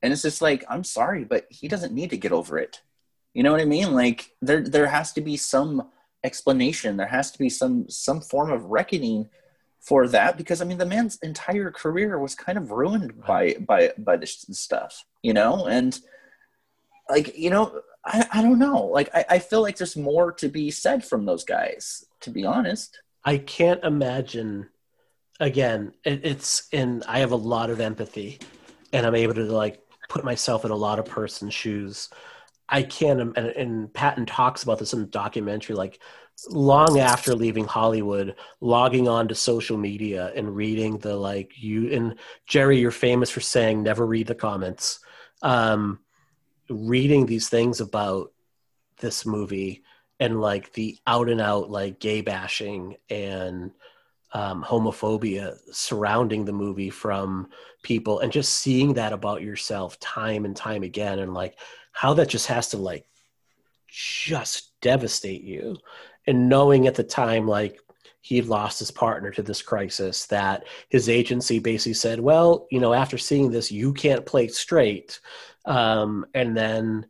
And 0.02 0.14
it's 0.14 0.22
just 0.22 0.42
like, 0.42 0.64
I'm 0.70 0.84
sorry, 0.84 1.24
but 1.24 1.48
he 1.50 1.68
doesn't 1.68 1.94
need 1.94 2.12
to 2.12 2.18
get 2.18 2.32
over 2.32 2.60
it. 2.60 2.82
You 3.34 3.42
know 3.42 3.52
what 3.52 3.62
I 3.62 3.66
mean? 3.66 3.94
Like 3.94 4.32
there 4.42 4.62
there 4.62 4.88
has 4.88 5.12
to 5.14 5.22
be 5.22 5.38
some 5.38 5.90
explanation. 6.24 6.98
There 6.98 7.08
has 7.08 7.32
to 7.32 7.40
be 7.40 7.50
some 7.50 7.90
some 7.90 8.22
form 8.22 8.52
of 8.52 8.66
reckoning 8.66 9.30
for 9.86 10.08
that 10.08 10.36
because 10.36 10.62
I 10.62 10.66
mean 10.66 10.80
the 10.80 10.86
man's 10.86 11.18
entire 11.22 11.72
career 11.72 12.18
was 12.20 12.36
kind 12.36 12.58
of 12.58 12.72
ruined 12.72 13.22
by 13.22 13.56
by 13.60 13.92
by 13.98 14.18
this 14.18 14.46
stuff, 14.52 15.06
you 15.22 15.34
know, 15.34 15.68
and 15.68 15.98
like 17.10 17.38
you 17.38 17.52
know 17.52 17.82
I, 18.04 18.28
I 18.34 18.42
don't 18.42 18.60
know 18.60 18.86
like 18.86 19.10
I, 19.14 19.26
I 19.30 19.40
feel 19.40 19.62
like 19.62 19.78
there's 19.78 19.96
more 19.96 20.32
to 20.34 20.50
be 20.50 20.72
said 20.72 21.06
from 21.06 21.26
those 21.26 21.44
guys 21.44 22.06
to 22.22 22.32
be 22.32 22.46
honest. 22.46 23.00
I 23.24 23.38
can't 23.38 23.84
imagine. 23.84 24.70
Again, 25.40 25.94
it, 26.04 26.26
it's 26.26 26.68
and 26.72 27.04
I 27.08 27.20
have 27.20 27.32
a 27.32 27.38
lot 27.38 27.70
of 27.70 27.80
empathy, 27.80 28.40
and 28.94 29.06
I'm 29.06 29.16
able 29.16 29.34
to 29.36 29.44
like 29.44 29.82
put 30.10 30.24
myself 30.24 30.66
in 30.66 30.72
a 30.72 30.76
lot 30.76 31.00
of 31.00 31.06
person's 31.06 31.54
shoes. 31.54 32.10
I 32.68 32.84
can't, 32.84 33.20
and, 33.20 33.38
and 33.38 33.94
Patton 33.94 34.26
talks 34.26 34.64
about 34.64 34.80
this 34.80 34.94
in 34.94 35.02
the 35.02 35.06
documentary. 35.06 35.76
Like 35.76 36.00
long 36.50 37.00
after 37.00 37.34
leaving 37.34 37.66
Hollywood, 37.66 38.36
logging 38.62 39.08
on 39.08 39.28
to 39.28 39.36
social 39.36 39.78
media 39.78 40.32
and 40.36 40.56
reading 40.56 40.98
the 40.98 41.16
like 41.16 41.52
you 41.62 41.92
and 41.92 42.16
Jerry, 42.46 42.80
you're 42.80 42.92
famous 42.92 43.30
for 43.30 43.42
saying 43.42 43.84
never 43.84 44.06
read 44.06 44.28
the 44.28 44.36
comments. 44.36 45.00
Um, 45.42 46.00
reading 46.70 47.26
these 47.26 47.50
things 47.50 47.80
about 47.80 48.32
this 49.00 49.26
movie 49.26 49.84
and 50.20 50.42
like 50.42 50.72
the 50.74 50.98
out 51.06 51.30
and 51.30 51.42
out 51.42 51.70
like 51.70 52.00
gay 52.00 52.22
bashing 52.22 52.96
and 53.10 53.72
um, 54.34 54.64
homophobia 54.64 55.58
surrounding 55.72 56.46
the 56.46 56.54
movie 56.54 56.90
from 56.90 57.48
people 57.84 58.20
and 58.20 58.32
just 58.32 58.56
seeing 58.56 58.94
that 58.94 59.14
about 59.14 59.42
yourself 59.42 60.00
time 60.00 60.46
and 60.46 60.56
time 60.56 60.84
again 60.84 61.20
and 61.20 61.34
like 61.34 61.58
how 61.92 62.14
that 62.14 62.28
just 62.28 62.48
has 62.48 62.70
to 62.70 62.78
like 62.78 63.06
just 63.88 64.72
devastate 64.82 65.44
you 65.44 65.78
and 66.28 66.50
knowing 66.50 66.88
at 66.88 66.96
the 66.96 67.04
time 67.04 67.48
like 67.48 67.80
he 68.22 68.42
lost 68.42 68.80
his 68.80 68.90
partner 68.90 69.30
to 69.32 69.44
this 69.44 69.62
crisis 69.62 70.26
that 70.26 70.64
his 70.90 71.10
agency 71.10 71.60
basically 71.60 71.94
said 71.94 72.20
well 72.20 72.68
you 72.72 72.80
know 72.80 72.94
after 72.94 73.18
seeing 73.18 73.52
this 73.52 73.72
you 73.72 73.94
can't 73.94 74.26
play 74.26 74.48
straight. 74.48 75.20
Um, 75.66 76.28
and 76.36 76.56
then 76.56 77.08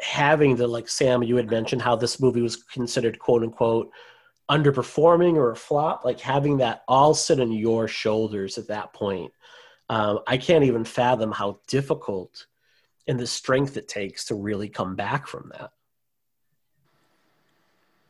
having 0.00 0.56
the 0.56 0.66
like 0.66 0.88
sam 0.88 1.22
you 1.22 1.36
had 1.36 1.50
mentioned 1.50 1.80
how 1.80 1.96
this 1.96 2.20
movie 2.20 2.42
was 2.42 2.56
considered 2.56 3.18
quote 3.18 3.42
unquote 3.42 3.90
underperforming 4.50 5.34
or 5.34 5.50
a 5.50 5.56
flop 5.56 6.04
like 6.04 6.20
having 6.20 6.58
that 6.58 6.82
all 6.86 7.14
sit 7.14 7.40
on 7.40 7.50
your 7.50 7.88
shoulders 7.88 8.58
at 8.58 8.68
that 8.68 8.92
point 8.92 9.32
um, 9.88 10.20
i 10.26 10.36
can't 10.36 10.64
even 10.64 10.84
fathom 10.84 11.32
how 11.32 11.58
difficult 11.66 12.46
and 13.08 13.18
the 13.18 13.26
strength 13.26 13.76
it 13.76 13.88
takes 13.88 14.26
to 14.26 14.34
really 14.34 14.68
come 14.68 14.94
back 14.94 15.26
from 15.26 15.50
that 15.56 15.70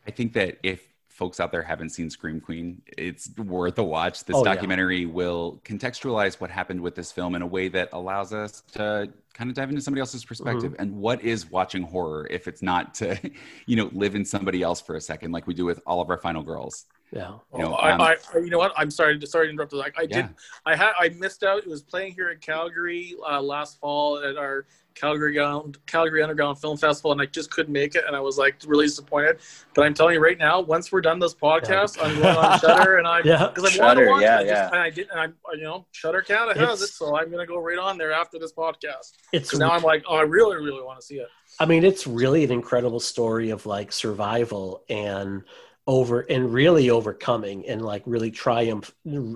I 0.07 0.11
think 0.11 0.33
that 0.35 0.59
if 0.63 0.87
folks 1.09 1.41
out 1.41 1.51
there 1.51 1.63
haven't 1.63 1.91
seen 1.91 2.11
Scream 2.11 2.41
Queen, 2.41 2.83
it's 2.99 3.31
worth 3.39 3.79
a 3.79 3.83
watch. 3.85 4.25
This 4.25 4.37
Oh, 4.37 4.45
yeah. 4.45 4.55
documentary 4.55 5.07
will 5.07 5.61
contextualize 5.65 6.41
what 6.41 6.51
happened 6.51 6.81
with 6.81 6.95
this 6.95 7.11
film 7.11 7.35
in 7.35 7.43
a 7.43 7.47
way 7.47 7.69
that 7.69 7.89
allows 7.93 8.35
us 8.35 8.61
to 8.73 9.11
kind 9.33 9.49
of 9.51 9.57
dive 9.57 9.71
into 9.71 9.81
somebody 9.81 10.01
else's 10.01 10.25
perspective. 10.25 10.73
Mm-hmm. 10.73 10.83
And 10.83 10.97
what 10.97 11.23
is 11.25 11.51
watching 11.51 11.83
horror 11.83 12.27
if 12.31 12.47
it's 12.49 12.63
not 12.63 12.95
to, 12.97 13.19
you 13.67 13.77
know, 13.77 13.89
live 13.93 14.15
in 14.15 14.25
somebody 14.25 14.63
else 14.63 14.81
for 14.81 14.97
a 14.97 15.01
second, 15.01 15.33
like 15.33 15.47
we 15.47 15.55
do 15.55 15.65
with 15.65 15.81
all 15.87 16.03
of 16.03 16.11
our 16.11 16.19
final 16.19 16.43
girls. 16.43 16.85
yeah 17.13 17.33
You 17.55 17.61
know, 17.61 17.75
I, 17.75 17.93
um, 17.93 18.01
I, 18.03 18.17
I- 18.35 18.39
you 18.39 18.51
know 18.51 18.59
what? 18.59 18.73
I'm 18.77 18.91
sorry. 18.91 19.19
Sorry 19.25 19.47
to 19.47 19.51
interrupt. 19.53 19.73
Like 19.73 19.95
I 19.99 20.03
Yeah. 20.03 20.23
did. 20.23 20.35
I 20.67 20.77
had. 20.77 20.93
I 21.01 21.09
missed 21.11 21.43
out. 21.45 21.59
It 21.59 21.69
was 21.69 21.83
playing 21.83 22.13
here 22.13 22.31
in 22.31 22.39
Calgary 22.41 23.15
uh, 23.27 23.41
last 23.41 23.81
fall 23.81 24.19
at 24.19 24.37
our 24.37 24.67
Calgary 24.97 25.35
Ground, 25.35 25.79
Calgary 25.87 26.23
Underground 26.23 26.59
Film 26.59 26.77
Festival, 26.77 27.13
and 27.13 27.21
I 27.21 27.27
just 27.27 27.51
couldn't 27.51 27.73
make 27.73 27.95
it, 27.95 28.05
and 28.07 28.17
I 28.17 28.21
was 28.21 28.39
like 28.39 28.57
really 28.67 28.87
disappointed. 28.87 29.39
But 29.75 29.85
I'm 29.87 29.95
telling 29.95 30.15
you 30.15 30.21
right 30.21 30.39
now, 30.39 30.61
once 30.61 30.91
we're 30.91 31.03
done 31.03 31.19
this 31.21 31.35
podcast, 31.35 31.99
I'm 32.03 32.15
going 32.21 32.35
on 32.37 32.59
Shudder, 32.61 32.97
and 32.97 33.07
I 33.07 33.21
Yeah. 33.25 33.49
because 33.55 33.65
I 33.79 33.85
wanted 33.85 34.01
Shudder, 34.01 34.05
to 34.07 34.11
watch 34.11 34.23
yeah, 34.23 34.39
it, 34.39 34.41
I 34.41 34.45
just, 34.45 34.51
yeah. 34.53 34.67
and 34.69 34.77
I 34.81 34.91
did, 34.91 35.09
and 35.11 35.21
I 35.21 35.25
uh, 35.27 35.53
you 35.55 35.63
know 35.65 35.87
Shudder 35.93 36.23
Canada 36.23 36.59
has 36.59 36.81
It's- 36.83 36.91
it, 36.91 36.93
so 36.95 37.17
I'm 37.17 37.31
gonna 37.31 37.47
go 37.47 37.59
right 37.61 37.79
on 37.79 37.99
there 37.99 38.13
after 38.13 38.39
this 38.39 38.53
podcast. 38.53 39.13
it's 39.33 39.51
So 39.51 39.59
now 39.59 39.71
I'm 39.71 39.83
like, 39.83 40.03
oh, 40.09 40.17
I 40.17 40.23
really, 40.23 40.57
really 40.57 40.83
want 40.83 40.99
to 40.99 41.07
see 41.07 41.17
it. 41.17 41.29
I 41.61 41.67
mean, 41.67 41.85
it's 41.85 42.07
really 42.07 42.43
an 42.45 42.51
incredible 42.51 43.01
story 43.01 43.51
of 43.51 43.67
like 43.67 43.93
survival 43.93 44.83
and 44.89 45.43
over 45.89 46.23
and 46.23 46.53
really 46.53 46.91
overcoming 46.91 47.65
and 47.69 47.81
like 47.81 48.03
really 48.07 48.31
triumph. 48.31 48.93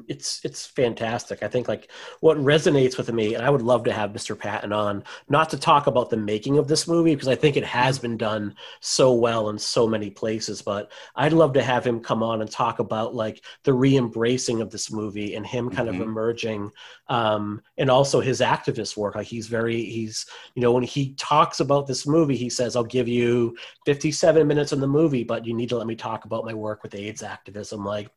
It's 0.09 0.41
it's 0.45 0.67
fantastic. 0.67 1.43
I 1.45 1.49
think 1.49 1.69
like 1.69 1.91
what 2.21 2.39
resonates 2.39 2.99
with 2.99 3.13
me, 3.13 3.35
and 3.35 3.45
I 3.45 3.51
would 3.51 3.63
love 3.63 3.85
to 3.85 3.93
have 3.93 4.13
Mr. 4.13 4.35
Patton 4.35 4.73
on, 4.73 5.05
not 5.29 5.49
to 5.51 5.57
talk 5.59 5.87
about 5.87 6.11
the 6.11 6.17
making 6.17 6.59
of 6.59 6.67
this 6.67 6.89
movie 6.89 7.15
because 7.15 7.29
I 7.29 7.37
think 7.37 7.57
it 7.57 7.65
has 7.65 7.99
been 8.01 8.17
done 8.17 8.57
so 8.81 9.13
well 9.15 9.49
in 9.51 9.59
so 9.59 9.87
many 9.87 10.11
places, 10.11 10.61
but 10.61 10.91
I'd 11.15 11.33
love 11.33 11.53
to 11.53 11.63
have 11.63 11.87
him 11.87 12.01
come 12.01 12.23
on 12.23 12.41
and 12.41 12.51
talk 12.51 12.81
about 12.81 13.15
like 13.15 13.45
the 13.63 13.73
re-embracing 13.73 14.61
of 14.61 14.71
this 14.71 14.91
movie 14.91 15.37
and 15.37 15.47
him 15.47 15.71
kind 15.71 15.89
Mhm. 15.89 15.95
of 15.95 16.01
emerging 16.01 16.71
um, 17.09 17.61
and 17.79 17.91
also 17.91 18.21
his 18.21 18.41
activist 18.41 18.97
work. 18.97 19.15
Like 19.15 19.27
he's 19.27 19.47
very 19.49 19.83
he's 19.85 20.27
you 20.55 20.63
know 20.63 20.73
when 20.73 20.83
he 20.83 21.15
talks 21.15 21.61
about 21.61 21.87
this 21.87 22.07
movie 22.07 22.37
he 22.37 22.51
says 22.51 22.77
i'll 22.77 22.85
give 22.85 23.09
you 23.09 23.57
57 23.87 24.47
minutes 24.47 24.73
in 24.73 24.81
the 24.81 24.87
movie 24.87 25.25
but 25.25 25.47
you 25.47 25.55
need 25.55 25.69
to 25.69 25.77
let 25.77 25.87
me 25.87 25.97
talk 25.97 26.25
about 26.25 26.40
my 26.45 26.55
work 26.55 26.83
with 26.83 26.95
aids 26.95 27.23
activism 27.23 27.85
like 27.85 28.09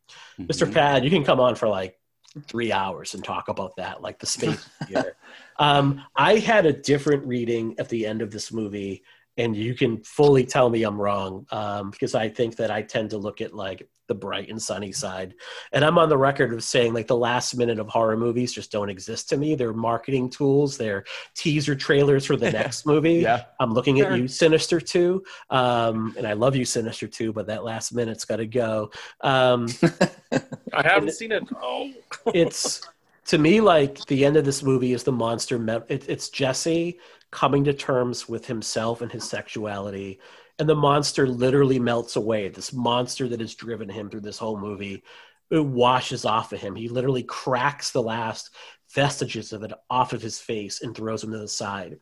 mr 0.42 0.68
Mhm. 0.68 0.74
pad 0.74 1.04
you 1.04 1.10
can 1.10 1.24
come 1.24 1.40
on 1.40 1.56
for 1.56 1.68
like 1.68 2.00
three 2.48 2.72
hours 2.72 3.14
and 3.14 3.24
talk 3.24 3.48
about 3.48 3.76
that 3.76 4.02
like 4.02 4.18
the 4.20 4.26
space 4.26 4.68
theater 4.88 5.16
um, 5.60 6.02
i 6.16 6.38
had 6.38 6.66
a 6.66 6.74
different 6.74 7.26
reading 7.26 7.76
at 7.78 7.90
the 7.90 8.06
end 8.06 8.22
of 8.22 8.32
this 8.32 8.52
movie 8.52 9.04
and 9.38 9.56
you 9.56 9.74
can 9.76 10.04
fully 10.04 10.46
tell 10.46 10.70
me 10.70 10.84
i'm 10.84 11.00
wrong 11.00 11.46
um, 11.52 11.92
because 11.92 12.16
i 12.16 12.28
think 12.28 12.56
that 12.56 12.72
i 12.72 12.82
tend 12.82 13.10
to 13.12 13.18
look 13.18 13.40
at 13.42 13.54
like 13.54 13.88
the 14.08 14.16
bright 14.16 14.50
and 14.50 14.62
sunny 14.62 14.92
side 14.92 15.34
and 15.72 15.84
i'm 15.86 15.98
on 15.98 16.10
the 16.10 16.18
record 16.18 16.54
of 16.54 16.64
saying 16.64 16.94
like 16.94 17.08
the 17.08 17.16
last 17.16 17.56
minute 17.56 17.80
of 17.80 17.88
horror 17.88 18.18
movies 18.18 18.52
just 18.54 18.72
don't 18.72 18.90
exist 18.90 19.30
to 19.30 19.38
me 19.38 19.56
they're 19.56 19.74
marketing 19.74 20.30
tools 20.30 20.78
they're 20.78 21.04
teaser 21.36 21.76
trailers 21.76 22.26
for 22.26 22.36
the 22.36 22.52
next 22.60 22.86
movie 22.86 23.16
Yeah. 23.16 23.44
I'm 23.60 23.74
looking 23.74 24.02
at 24.02 24.18
you, 24.18 24.28
Sinister 24.28 24.82
Two, 24.82 25.24
um, 25.50 26.14
and 26.18 26.28
I 26.28 26.34
love 26.34 26.56
you, 26.56 26.66
Sinister 26.66 27.08
Two, 27.08 27.32
but 27.32 27.48
that 27.48 27.64
last 27.64 27.94
minute's 27.94 28.26
got 28.26 28.38
to 28.38 28.46
go. 28.46 28.92
Um, 29.22 29.68
I 30.74 30.82
haven't 30.82 31.12
seen 31.14 31.32
it. 31.32 31.44
Oh, 31.62 31.92
it's 32.34 32.82
to 33.28 33.38
me 33.38 33.62
like 33.62 34.06
the 34.08 34.26
end 34.26 34.36
of 34.36 34.44
this 34.44 34.64
movie 34.64 34.94
is 34.94 35.04
the 35.04 35.12
monster. 35.14 35.58
Me- 35.58 35.80
it, 35.88 36.10
it's 36.10 36.30
Jesse 36.30 37.00
coming 37.32 37.64
to 37.64 37.74
terms 37.74 38.28
with 38.28 38.46
himself 38.46 39.02
and 39.02 39.12
his 39.12 39.24
sexuality, 39.24 40.20
and 40.60 40.70
the 40.70 40.76
monster 40.76 41.28
literally 41.28 41.80
melts 41.80 42.16
away. 42.16 42.50
This 42.50 42.74
monster 42.74 43.28
that 43.28 43.40
has 43.40 43.56
driven 43.56 43.90
him 43.90 44.10
through 44.10 44.22
this 44.22 44.38
whole 44.38 44.60
movie, 44.60 45.04
it 45.50 45.66
washes 45.66 46.26
off 46.26 46.54
of 46.54 46.60
him. 46.60 46.76
He 46.76 46.88
literally 46.90 47.24
cracks 47.24 47.92
the 47.92 48.04
last 48.04 48.52
vestiges 48.94 49.54
of 49.54 49.64
it 49.64 49.74
off 49.90 50.14
of 50.14 50.22
his 50.22 50.40
face 50.40 50.82
and 50.82 50.96
throws 50.96 51.24
him 51.24 51.32
to 51.32 51.38
the 51.40 51.48
side. 51.48 52.00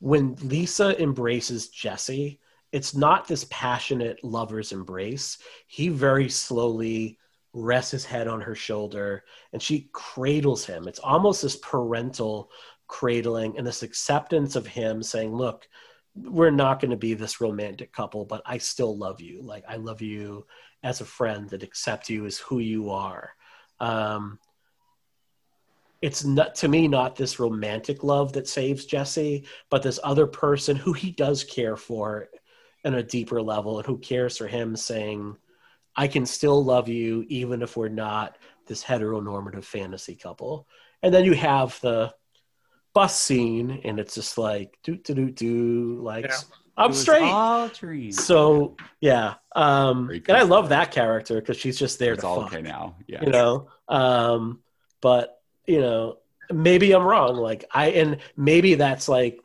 When 0.00 0.34
Lisa 0.42 1.00
embraces 1.00 1.68
Jesse 1.68 2.40
it's 2.72 2.94
not 2.94 3.26
this 3.26 3.46
passionate 3.50 4.22
lover's 4.22 4.72
embrace. 4.72 5.38
He 5.66 5.88
very 5.88 6.28
slowly 6.28 7.18
rests 7.52 7.90
his 7.90 8.04
head 8.04 8.28
on 8.28 8.40
her 8.40 8.54
shoulder 8.54 9.24
and 9.52 9.60
she 9.60 9.90
cradles 9.92 10.64
him. 10.64 10.86
It's 10.86 11.00
almost 11.00 11.42
this 11.42 11.56
parental 11.56 12.50
cradling 12.86 13.58
and 13.58 13.66
this 13.66 13.82
acceptance 13.82 14.54
of 14.54 14.66
him 14.66 15.02
saying, 15.02 15.34
Look, 15.34 15.68
we're 16.14 16.50
not 16.50 16.80
going 16.80 16.90
to 16.90 16.96
be 16.96 17.14
this 17.14 17.40
romantic 17.40 17.92
couple, 17.92 18.24
but 18.24 18.42
I 18.44 18.58
still 18.58 18.96
love 18.96 19.20
you. 19.20 19.42
Like, 19.42 19.64
I 19.68 19.76
love 19.76 20.02
you 20.02 20.46
as 20.82 21.00
a 21.00 21.04
friend 21.06 21.48
that 21.50 21.62
accepts 21.62 22.10
you 22.10 22.26
as 22.26 22.38
who 22.38 22.58
you 22.58 22.90
are. 22.90 23.30
Um, 23.78 24.38
it's 26.02 26.24
not 26.24 26.54
to 26.56 26.68
me 26.68 26.88
not 26.88 27.16
this 27.16 27.38
romantic 27.38 28.02
love 28.02 28.32
that 28.32 28.48
saves 28.48 28.86
Jesse, 28.86 29.44
but 29.70 29.82
this 29.82 30.00
other 30.02 30.26
person 30.26 30.76
who 30.76 30.92
he 30.92 31.10
does 31.10 31.44
care 31.44 31.76
for 31.76 32.28
in 32.84 32.94
a 32.94 33.02
deeper 33.02 33.42
level 33.42 33.78
and 33.78 33.86
who 33.86 33.98
cares 33.98 34.38
for 34.38 34.46
him 34.46 34.76
saying, 34.76 35.36
I 35.96 36.08
can 36.08 36.24
still 36.24 36.64
love 36.64 36.88
you 36.88 37.26
even 37.28 37.60
if 37.60 37.76
we're 37.76 37.88
not 37.88 38.38
this 38.66 38.82
heteronormative 38.82 39.64
fantasy 39.64 40.14
couple. 40.14 40.66
And 41.02 41.12
then 41.12 41.24
you 41.24 41.34
have 41.34 41.78
the 41.80 42.14
bus 42.94 43.18
scene 43.20 43.80
and 43.84 43.98
it's 44.00 44.14
just 44.14 44.36
like 44.38 44.78
do 44.82 44.96
do 44.96 45.14
do 45.14 45.30
do 45.30 46.00
like 46.02 46.26
Yeah. 46.26 46.36
I'm 46.76 46.94
straight. 46.94 47.22
all 47.22 47.68
dreams. 47.68 48.24
So 48.24 48.76
yeah. 49.00 49.34
Um 49.54 50.10
and 50.10 50.36
I 50.36 50.42
love 50.42 50.70
that 50.70 50.90
character 50.90 51.40
because 51.40 51.56
she's 51.56 51.78
just 51.78 51.98
there 51.98 52.14
it's 52.14 52.22
to 52.22 52.26
all 52.26 52.42
fuck 52.42 52.54
okay 52.54 52.62
now. 52.62 52.96
Yeah. 53.06 53.22
you 53.22 53.30
know 53.30 53.68
um 53.88 54.60
but 55.00 55.40
you 55.66 55.80
know 55.80 56.18
maybe 56.52 56.92
i'm 56.92 57.02
wrong 57.02 57.36
like 57.36 57.64
i 57.72 57.90
and 57.90 58.18
maybe 58.36 58.74
that's 58.74 59.08
like 59.08 59.40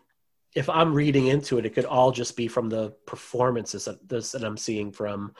if 0.55 0.69
i'm 0.69 0.93
reading 0.93 1.27
into 1.27 1.57
it 1.57 1.65
it 1.65 1.73
could 1.73 1.85
all 1.85 2.11
just 2.11 2.35
be 2.37 2.47
from 2.47 2.69
the 2.69 2.91
performances 3.05 3.85
that, 3.85 4.07
this, 4.07 4.31
that 4.31 4.43
i'm 4.43 4.57
seeing 4.57 4.91
from 4.91 5.33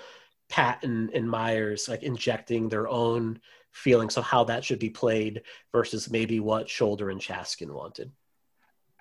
patton 0.49 1.09
and 1.13 1.29
myers 1.29 1.87
like 1.89 2.03
injecting 2.03 2.69
their 2.69 2.87
own 2.87 3.39
feelings 3.75 4.17
of 4.17 4.23
how 4.23 4.43
that 4.45 4.63
should 4.63 4.79
be 4.79 4.89
played 4.89 5.41
versus 5.71 6.09
maybe 6.09 6.39
what 6.39 6.67
Sholder 6.67 7.11
and 7.11 7.21
chaskin 7.21 7.71
wanted 7.71 8.11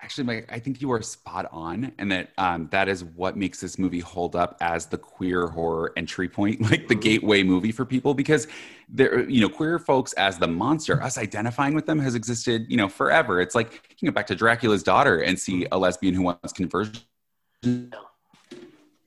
Actually, 0.01 0.25
Mike, 0.25 0.49
I 0.51 0.59
think 0.59 0.81
you 0.81 0.91
are 0.91 1.01
spot 1.01 1.47
on, 1.53 1.93
and 1.97 2.11
that 2.11 2.31
um, 2.37 2.67
that 2.71 2.89
is 2.89 3.05
what 3.05 3.37
makes 3.37 3.61
this 3.61 3.79
movie 3.79 4.01
hold 4.01 4.35
up 4.35 4.57
as 4.59 4.85
the 4.87 4.97
queer 4.97 5.47
horror 5.47 5.93
entry 5.95 6.27
point, 6.27 6.61
like 6.69 6.89
the 6.89 6.95
Mhm. 6.95 7.01
gateway 7.01 7.43
movie 7.43 7.71
for 7.71 7.85
people, 7.85 8.13
because 8.13 8.45
there, 8.89 9.27
you 9.29 9.39
know, 9.39 9.47
queer 9.47 9.79
folks 9.79 10.11
as 10.13 10.37
the 10.37 10.47
monster, 10.47 11.01
us 11.01 11.17
identifying 11.17 11.73
with 11.73 11.85
them 11.85 11.97
has 11.99 12.13
existed, 12.13 12.65
you 12.69 12.75
know, 12.75 12.89
forever. 12.89 13.39
It's 13.39 13.55
like 13.55 13.73
you 13.89 13.95
can 13.97 14.05
go 14.07 14.11
back 14.11 14.27
to 14.27 14.35
Dracula's 14.35 14.83
daughter 14.83 15.21
and 15.21 15.39
see 15.39 15.65
a 15.71 15.77
lesbian 15.77 16.13
who 16.13 16.23
wants 16.23 16.51
conversion 16.51 17.01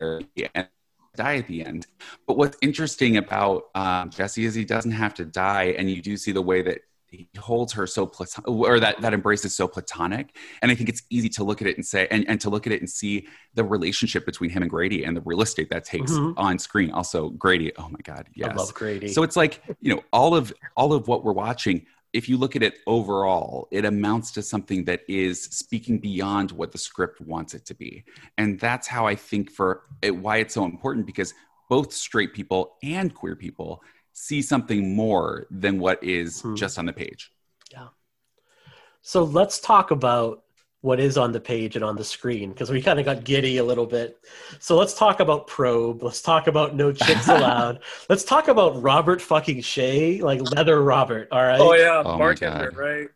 and 0.01 0.69
die 1.16 1.36
at 1.36 1.47
the 1.47 1.64
end. 1.64 1.86
But 2.26 2.36
what's 2.36 2.56
interesting 2.62 3.16
about 3.16 3.64
um, 3.74 4.10
Jesse 4.10 4.44
is 4.44 4.55
he 4.55 4.64
doesn't 4.64 4.93
have 4.93 5.14
to 5.14 5.24
die, 5.24 5.74
and 5.78 5.90
you 5.90 6.01
do 6.02 6.16
see 6.16 6.32
the 6.32 6.43
way 6.43 6.62
that 6.62 6.80
he 7.10 7.26
holds 7.39 7.72
her 7.72 7.86
so 7.86 8.06
platonic, 8.06 8.48
or 8.48 8.78
that 8.80 9.01
that 9.01 9.14
embrace 9.14 9.43
is 9.44 9.56
so 9.56 9.66
platonic. 9.66 10.36
And 10.60 10.70
I 10.70 10.74
think 10.74 10.90
it's 10.90 11.02
easy 11.09 11.30
to 11.30 11.44
look 11.44 11.62
at 11.62 11.66
it 11.66 11.76
and 11.78 11.86
say, 11.86 12.06
and, 12.10 12.28
and 12.28 12.39
to 12.43 12.51
look 12.51 12.66
at 12.66 12.72
it 12.72 12.80
and 12.80 12.89
see 12.90 13.26
the 13.55 13.64
relationship 13.64 14.26
between 14.26 14.51
him 14.51 14.62
and 14.62 14.70
Grady 14.70 15.05
and 15.05 15.16
the 15.16 15.22
real 15.22 15.40
estate 15.40 15.70
that 15.70 15.85
takes 15.85 16.12
Mhm. 16.12 16.35
on 16.36 16.59
screen. 16.59 16.90
Also, 16.90 17.30
Grady, 17.30 17.72
oh 17.78 17.89
my 17.89 18.01
God, 18.05 18.28
yes. 18.35 18.51
i 18.51 18.55
love 18.55 18.74
grady 18.74 19.09
So 19.09 19.22
it's 19.22 19.36
like 19.36 19.62
you 19.80 19.94
know 19.94 20.02
all 20.12 20.35
of 20.35 20.52
all 20.76 20.93
of 20.93 21.09
what 21.09 21.24
we're 21.24 21.32
watching. 21.32 21.86
If 22.12 22.28
you 22.28 22.39
look 22.39 22.56
at 22.56 22.62
it 22.62 22.78
overall, 22.86 23.68
it 23.70 23.85
amounts 23.85 24.30
to 24.32 24.43
something 24.43 24.85
that 24.85 25.02
is 25.09 25.43
speaking 25.43 25.98
beyond 25.98 26.52
what 26.52 26.72
the 26.72 26.78
script 26.78 27.20
wants 27.20 27.55
it 27.55 27.66
to 27.66 27.74
be, 27.74 28.05
and 28.39 28.59
that's 28.59 28.86
how 28.89 29.06
I 29.06 29.14
think 29.14 29.51
for 29.51 29.82
it, 30.02 30.16
why 30.16 30.39
it's 30.39 30.55
so 30.55 30.64
important 30.64 31.06
because 31.06 31.35
both 31.68 31.93
straight 31.93 32.32
people 32.32 32.76
and 32.82 33.14
queer 33.14 33.36
people 33.36 33.82
see 34.14 34.40
something 34.40 34.94
more 34.97 35.47
than 35.51 35.78
what 35.78 36.02
is 36.02 36.40
Hmm. 36.40 36.55
just 36.55 36.78
on 36.78 36.86
the 36.86 36.93
page. 36.93 37.30
Yeah. 37.70 37.89
So 39.02 39.22
let's 39.22 39.60
talk 39.60 39.90
about 39.90 40.44
what 40.81 41.01
is 41.01 41.19
on 41.19 41.33
the 41.33 41.41
page 41.41 41.75
and 41.75 41.85
on 41.85 41.97
the 41.97 42.05
screen 42.05 42.51
because 42.51 42.71
we 42.71 42.81
kind 42.81 43.01
of 43.01 43.05
got 43.05 43.25
giddy 43.25 43.57
a 43.59 43.65
little 43.65 43.87
bit. 43.87 44.17
So 44.61 44.77
let's 44.77 44.95
talk 44.95 45.19
about 45.21 45.47
Probe. 45.49 46.03
Let's 46.03 46.23
talk 46.23 46.47
about 46.47 46.77
No 46.77 46.93
Chicks 46.93 47.27
Allowed. 47.29 47.81
let's 48.09 48.23
talk 48.25 48.47
about 48.49 48.81
Robert 48.81 49.21
fucking 49.21 49.59
Shaye, 49.59 50.21
like 50.23 50.41
Leather 50.55 50.81
Robert. 50.83 51.29
All 51.33 51.43
right. 51.43 51.61
Oh 51.61 51.75
yeah, 51.75 52.03
Oh, 52.05 52.13
my 52.13 52.19
bartender, 52.19 52.71
God. 52.71 52.77
right? 52.79 53.09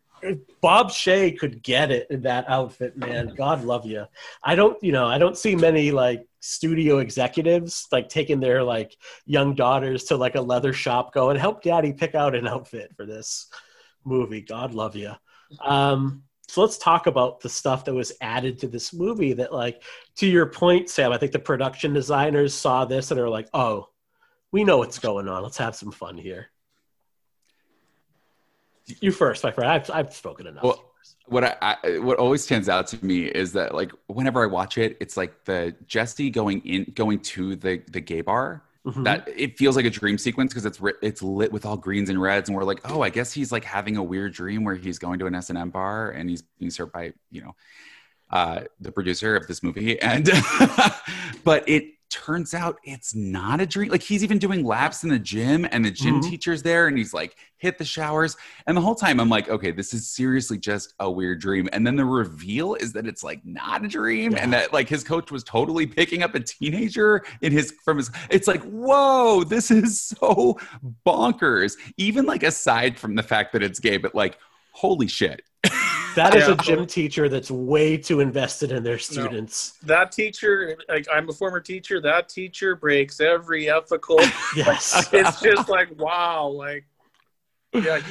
Bob 0.61 0.89
Shaye 0.89 1.37
could 1.37 1.61
get 1.61 1.91
it 1.91 2.07
in 2.09 2.21
that 2.21 2.45
outfit, 2.49 2.97
man. 2.97 3.33
God 3.35 3.63
love 3.65 3.85
you. 3.85 4.05
I 4.41 4.55
don't, 4.55 4.81
you 4.81 4.93
know, 4.93 5.05
I 5.05 5.17
don't 5.17 5.37
see 5.37 5.53
many 5.55 5.91
like 5.91 6.25
studio 6.39 6.99
executives 6.99 7.87
like 7.91 8.07
taking 8.09 8.39
their 8.39 8.63
like 8.63 8.95
young 9.25 9.53
daughters 9.53 10.05
to 10.05 10.15
like 10.17 10.35
a 10.35 10.41
leather 10.41 10.71
shop 10.73 11.13
going, 11.13 11.37
help 11.37 11.61
daddy 11.61 11.91
pick 11.93 12.15
out 12.15 12.35
an 12.35 12.47
outfit 12.47 12.91
for 12.95 13.05
this 13.05 13.47
movie. 14.05 14.41
God 14.41 14.73
love 14.73 14.95
you. 14.95 15.11
Um, 15.61 16.23
so 16.53 16.61
let's 16.61 16.77
talk 16.77 17.07
about 17.07 17.39
the 17.39 17.49
stuff 17.49 17.83
that 17.85 17.95
was 17.95 18.11
added 18.21 18.59
to 18.59 18.67
this 18.67 18.93
movie 18.93 19.33
that 19.33 19.51
like 19.51 19.81
to 20.17 20.27
your 20.27 20.45
point, 20.45 20.87
Sam, 20.87 21.11
I 21.11 21.17
think 21.17 21.31
the 21.31 21.39
production 21.39 21.93
designers 21.93 22.53
saw 22.53 22.85
this 22.85 23.09
and 23.09 23.19
are 23.19 23.27
like, 23.27 23.49
oh, 23.55 23.89
we 24.51 24.63
know 24.63 24.77
what's 24.77 24.99
going 24.99 25.27
on. 25.27 25.41
Let's 25.41 25.57
have 25.57 25.75
some 25.75 25.91
fun 25.91 26.15
here. 26.15 26.51
You 28.99 29.11
first, 29.11 29.43
my 29.43 29.49
friend. 29.49 29.71
I've, 29.71 29.89
I've 29.89 30.13
spoken 30.13 30.45
enough. 30.45 30.63
Well, 30.63 30.91
what 31.25 31.43
I, 31.43 31.77
I 31.83 31.97
what 31.97 32.19
always 32.19 32.43
stands 32.43 32.69
out 32.69 32.85
to 32.89 33.03
me 33.03 33.23
is 33.23 33.53
that 33.53 33.73
like 33.73 33.91
whenever 34.05 34.43
I 34.43 34.45
watch 34.45 34.77
it, 34.77 34.95
it's 34.99 35.17
like 35.17 35.45
the 35.45 35.75
Jesse 35.87 36.29
going 36.29 36.61
in 36.67 36.93
going 36.93 37.21
to 37.21 37.55
the 37.55 37.81
the 37.89 37.99
gay 37.99 38.21
bar. 38.21 38.61
Mhm. 38.85 39.05
That 39.05 39.29
it 39.33 39.57
feels 39.57 39.77
like 39.77 39.85
a 39.85 39.89
dream 39.89 40.17
sequence 40.17 40.51
because 40.51 40.65
it's 40.65 40.81
it's 41.01 41.23
lit 41.23 41.53
with 41.53 41.65
all 41.65 41.77
greens 41.77 42.09
and 42.09 42.21
reds, 42.21 42.49
and 42.49 42.57
we're 42.57 42.65
like, 42.65 42.81
oh, 42.83 43.01
I 43.01 43.09
guess 43.09 43.31
he's 43.31 43.49
like 43.49 43.63
having 43.63 43.95
a 43.95 44.03
weird 44.03 44.33
dream 44.33 44.65
where 44.65 44.75
he's 44.75 44.99
going 44.99 45.19
to 45.19 45.25
an 45.25 45.35
S 45.35 45.49
and 45.49 45.57
M 45.57 45.69
bar 45.69 46.11
and 46.11 46.29
he's 46.29 46.41
being 46.59 46.69
served 46.69 46.91
by 46.91 47.13
you 47.31 47.41
know 47.41 47.55
uh, 48.33 48.61
the 48.81 48.91
producer 48.91 49.35
of 49.37 49.47
this 49.47 49.61
movie, 49.63 50.01
and 50.01 50.29
but 51.43 51.63
it 51.69 51.85
turns 52.09 52.53
out 52.53 52.77
it's 52.83 53.15
not 53.15 53.59
a 53.59 53.65
dream. 53.65 53.89
Like 53.89 54.01
he's 54.03 54.23
even 54.23 54.37
doing 54.37 54.63
laps 54.63 55.03
in 55.03 55.09
the 55.09 55.19
gym, 55.19 55.67
and 55.71 55.85
the 55.85 55.91
gym 55.91 56.19
Mhm. 56.19 56.29
teacher's 56.29 56.61
there, 56.63 56.87
and 56.87 56.97
he's 56.97 57.13
like 57.13 57.35
hit 57.57 57.77
the 57.77 57.85
showers, 57.85 58.35
and 58.67 58.75
the 58.75 58.81
whole 58.81 58.95
time 58.95 59.19
I'm 59.19 59.29
like, 59.29 59.49
okay, 59.49 59.71
this 59.71 59.93
is 59.93 60.09
seriously 60.09 60.57
just 60.57 60.93
a 60.99 61.09
weird 61.09 61.39
dream. 61.41 61.69
And 61.73 61.85
then 61.87 61.95
the 61.95 62.05
reveal 62.05 62.73
is 62.75 62.91
that 62.93 63.07
it's 63.07 63.23
like 63.23 63.41
not 63.45 63.85
a 63.85 63.87
dream, 63.87 64.35
and 64.35 64.51
that 64.53 64.73
like 64.73 64.89
his 64.89 65.03
coach 65.03 65.31
was 65.31 65.43
totally 65.43 65.85
picking 65.87 66.23
up 66.23 66.33
a 66.35 66.39
teenager 66.39 67.23
in 67.41 67.51
his 67.51 67.71
from 67.85 67.97
his. 67.97 68.11
It's 68.31 68.47
like, 68.47 68.63
whoa, 68.63 69.43
this 69.43 69.69
is 69.71 70.01
so 70.01 70.57
bonkers. 71.05 71.77
Even 71.97 72.25
like 72.25 72.43
aside 72.43 72.97
from 72.99 73.15
the 73.15 73.23
fact 73.23 73.53
that 73.53 73.63
it's 73.63 73.79
gay, 73.79 73.97
but 73.97 74.15
like, 74.15 74.37
holy 74.71 75.07
shit. 75.07 75.41
That 76.15 76.35
is 76.35 76.47
Yeah. 76.47 76.53
a 76.53 76.57
gym 76.57 76.85
teacher 76.85 77.29
that's 77.29 77.49
way 77.51 77.97
too 77.97 78.19
invested 78.19 78.71
in 78.71 78.83
their 78.83 78.99
students. 78.99 79.71
That 79.83 80.11
teacher, 80.11 80.77
like 80.89 81.05
I'm 81.11 81.29
a 81.29 81.33
former 81.33 81.59
teacher. 81.59 81.99
That 82.01 82.29
teacher 82.29 82.75
breaks 82.75 83.19
every 83.19 83.69
ethical. 83.69 84.19
Yes. 84.55 85.07
it's 85.13 85.41
just 85.41 85.69
like 85.69 85.89
wow, 85.99 86.47
like 86.47 86.85
yeah. 87.73 88.01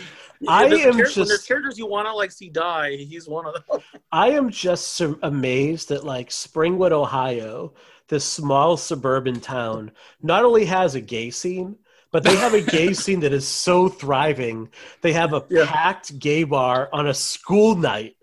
I 0.49 0.65
am 0.65 0.71
char- 0.95 1.05
just- 1.05 1.17
when 1.17 1.29
there's 1.29 1.45
characters 1.45 1.79
you 1.79 1.87
want 1.87 2.09
to 2.09 2.15
like 2.15 2.33
see 2.33 2.49
die. 2.49 2.97
He's 2.97 3.29
one 3.29 3.47
of 3.47 3.55
them. 3.55 3.81
I 4.13 4.31
am 4.31 4.51
just 4.51 4.89
so 4.95 5.19
amazed 5.23 5.89
that 5.91 6.05
like 6.05 6.31
Springwood, 6.31 6.91
Ohio, 6.93 7.75
this 8.09 8.25
small 8.25 8.77
suburban 8.77 9.41
town, 9.41 9.93
not 10.21 10.45
only 10.45 10.65
has 10.65 10.95
a 10.97 11.01
gay 11.01 11.31
scene, 11.31 11.77
but 12.13 12.23
they 12.23 12.37
have 12.37 12.55
a 12.55 12.61
gay 12.61 12.93
scene 13.03 13.21
that 13.21 13.33
is 13.33 13.47
so 13.49 13.89
thriving. 13.89 14.69
They 15.01 15.13
have 15.15 15.33
a 15.35 15.45
Yeah. 15.51 15.67
packed 15.67 16.19
gay 16.19 16.45
bar 16.45 16.89
on 16.93 17.07
a 17.09 17.15
school 17.15 17.75
night. 17.75 18.17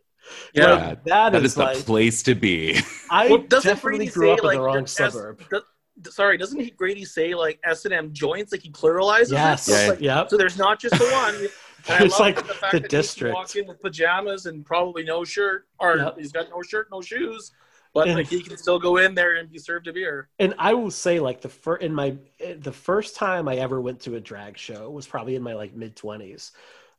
Yeah. 0.53 0.73
Like, 0.73 1.03
that 1.05 1.31
That 1.31 1.35
is, 1.43 1.51
is 1.51 1.55
the 1.55 1.63
like 1.63 1.77
place 1.85 2.23
to 2.23 2.35
be. 2.35 2.79
I 3.09 3.27
Well, 3.29 3.39
definitely 3.39 3.97
Grady 4.05 4.11
grew 4.11 4.27
say, 4.27 4.31
up 4.33 4.39
in 4.39 4.45
like, 4.45 4.57
the 4.57 4.61
wrong 4.61 4.83
S- 4.83 4.91
suburb. 4.93 5.43
do- 5.49 6.11
sorry, 6.11 6.37
doesn't 6.37 6.59
he 6.59 6.69
Grady 6.69 7.03
say 7.03 7.33
like 7.33 7.59
S 7.65 7.83
and 7.85 7.93
M 7.93 8.13
joints? 8.13 8.51
Like 8.51 8.61
he 8.61 8.71
pluralizes. 8.71 9.31
Yes. 9.31 9.67
It? 9.67 9.71
So, 9.71 9.73
it's 9.73 9.83
Yeah. 9.83 9.89
like- 9.89 10.01
Yep. 10.21 10.29
so 10.29 10.37
there's 10.37 10.57
not 10.57 10.79
just 10.79 10.97
the 10.97 11.05
one. 11.05 11.35
And 11.87 12.03
I 12.03 12.05
It's 12.05 12.11
love 12.19 12.19
like 12.19 12.35
the, 12.45 12.53
fact 12.53 12.73
the 12.73 12.79
that 12.81 12.91
he 12.91 12.97
district. 12.97 13.33
walk 13.33 13.55
in 13.55 13.65
with 13.65 13.79
pajamas 13.81 14.47
and 14.47 14.65
probably 14.65 15.03
no 15.05 15.23
shirt, 15.23 15.65
or 15.79 15.95
Yep. 15.95 16.17
he's 16.19 16.31
got 16.33 16.49
no 16.49 16.61
shirt, 16.61 16.89
no 16.91 16.99
shoes, 17.01 17.53
but 17.93 18.07
And- 18.07 18.17
like 18.17 18.27
he 18.27 18.41
can 18.41 18.57
still 18.57 18.79
go 18.79 18.97
in 18.97 19.15
there 19.15 19.35
and 19.35 19.49
be 19.51 19.57
served 19.59 19.87
a 19.87 19.93
beer. 19.93 20.29
and 20.39 20.53
I 20.57 20.73
will 20.73 20.91
say, 20.91 21.19
like 21.19 21.41
the 21.41 21.49
first 21.49 21.81
in 21.81 21.93
my 21.93 22.17
the 22.59 22.71
first 22.71 23.15
time 23.15 23.47
I 23.47 23.55
ever 23.57 23.81
went 23.81 23.99
to 24.01 24.15
a 24.15 24.19
drag 24.21 24.57
show 24.57 24.89
was 24.89 25.07
probably 25.07 25.35
in 25.35 25.43
my 25.43 25.53
like 25.53 25.75
mid 25.75 25.95
twenties, 25.95 26.51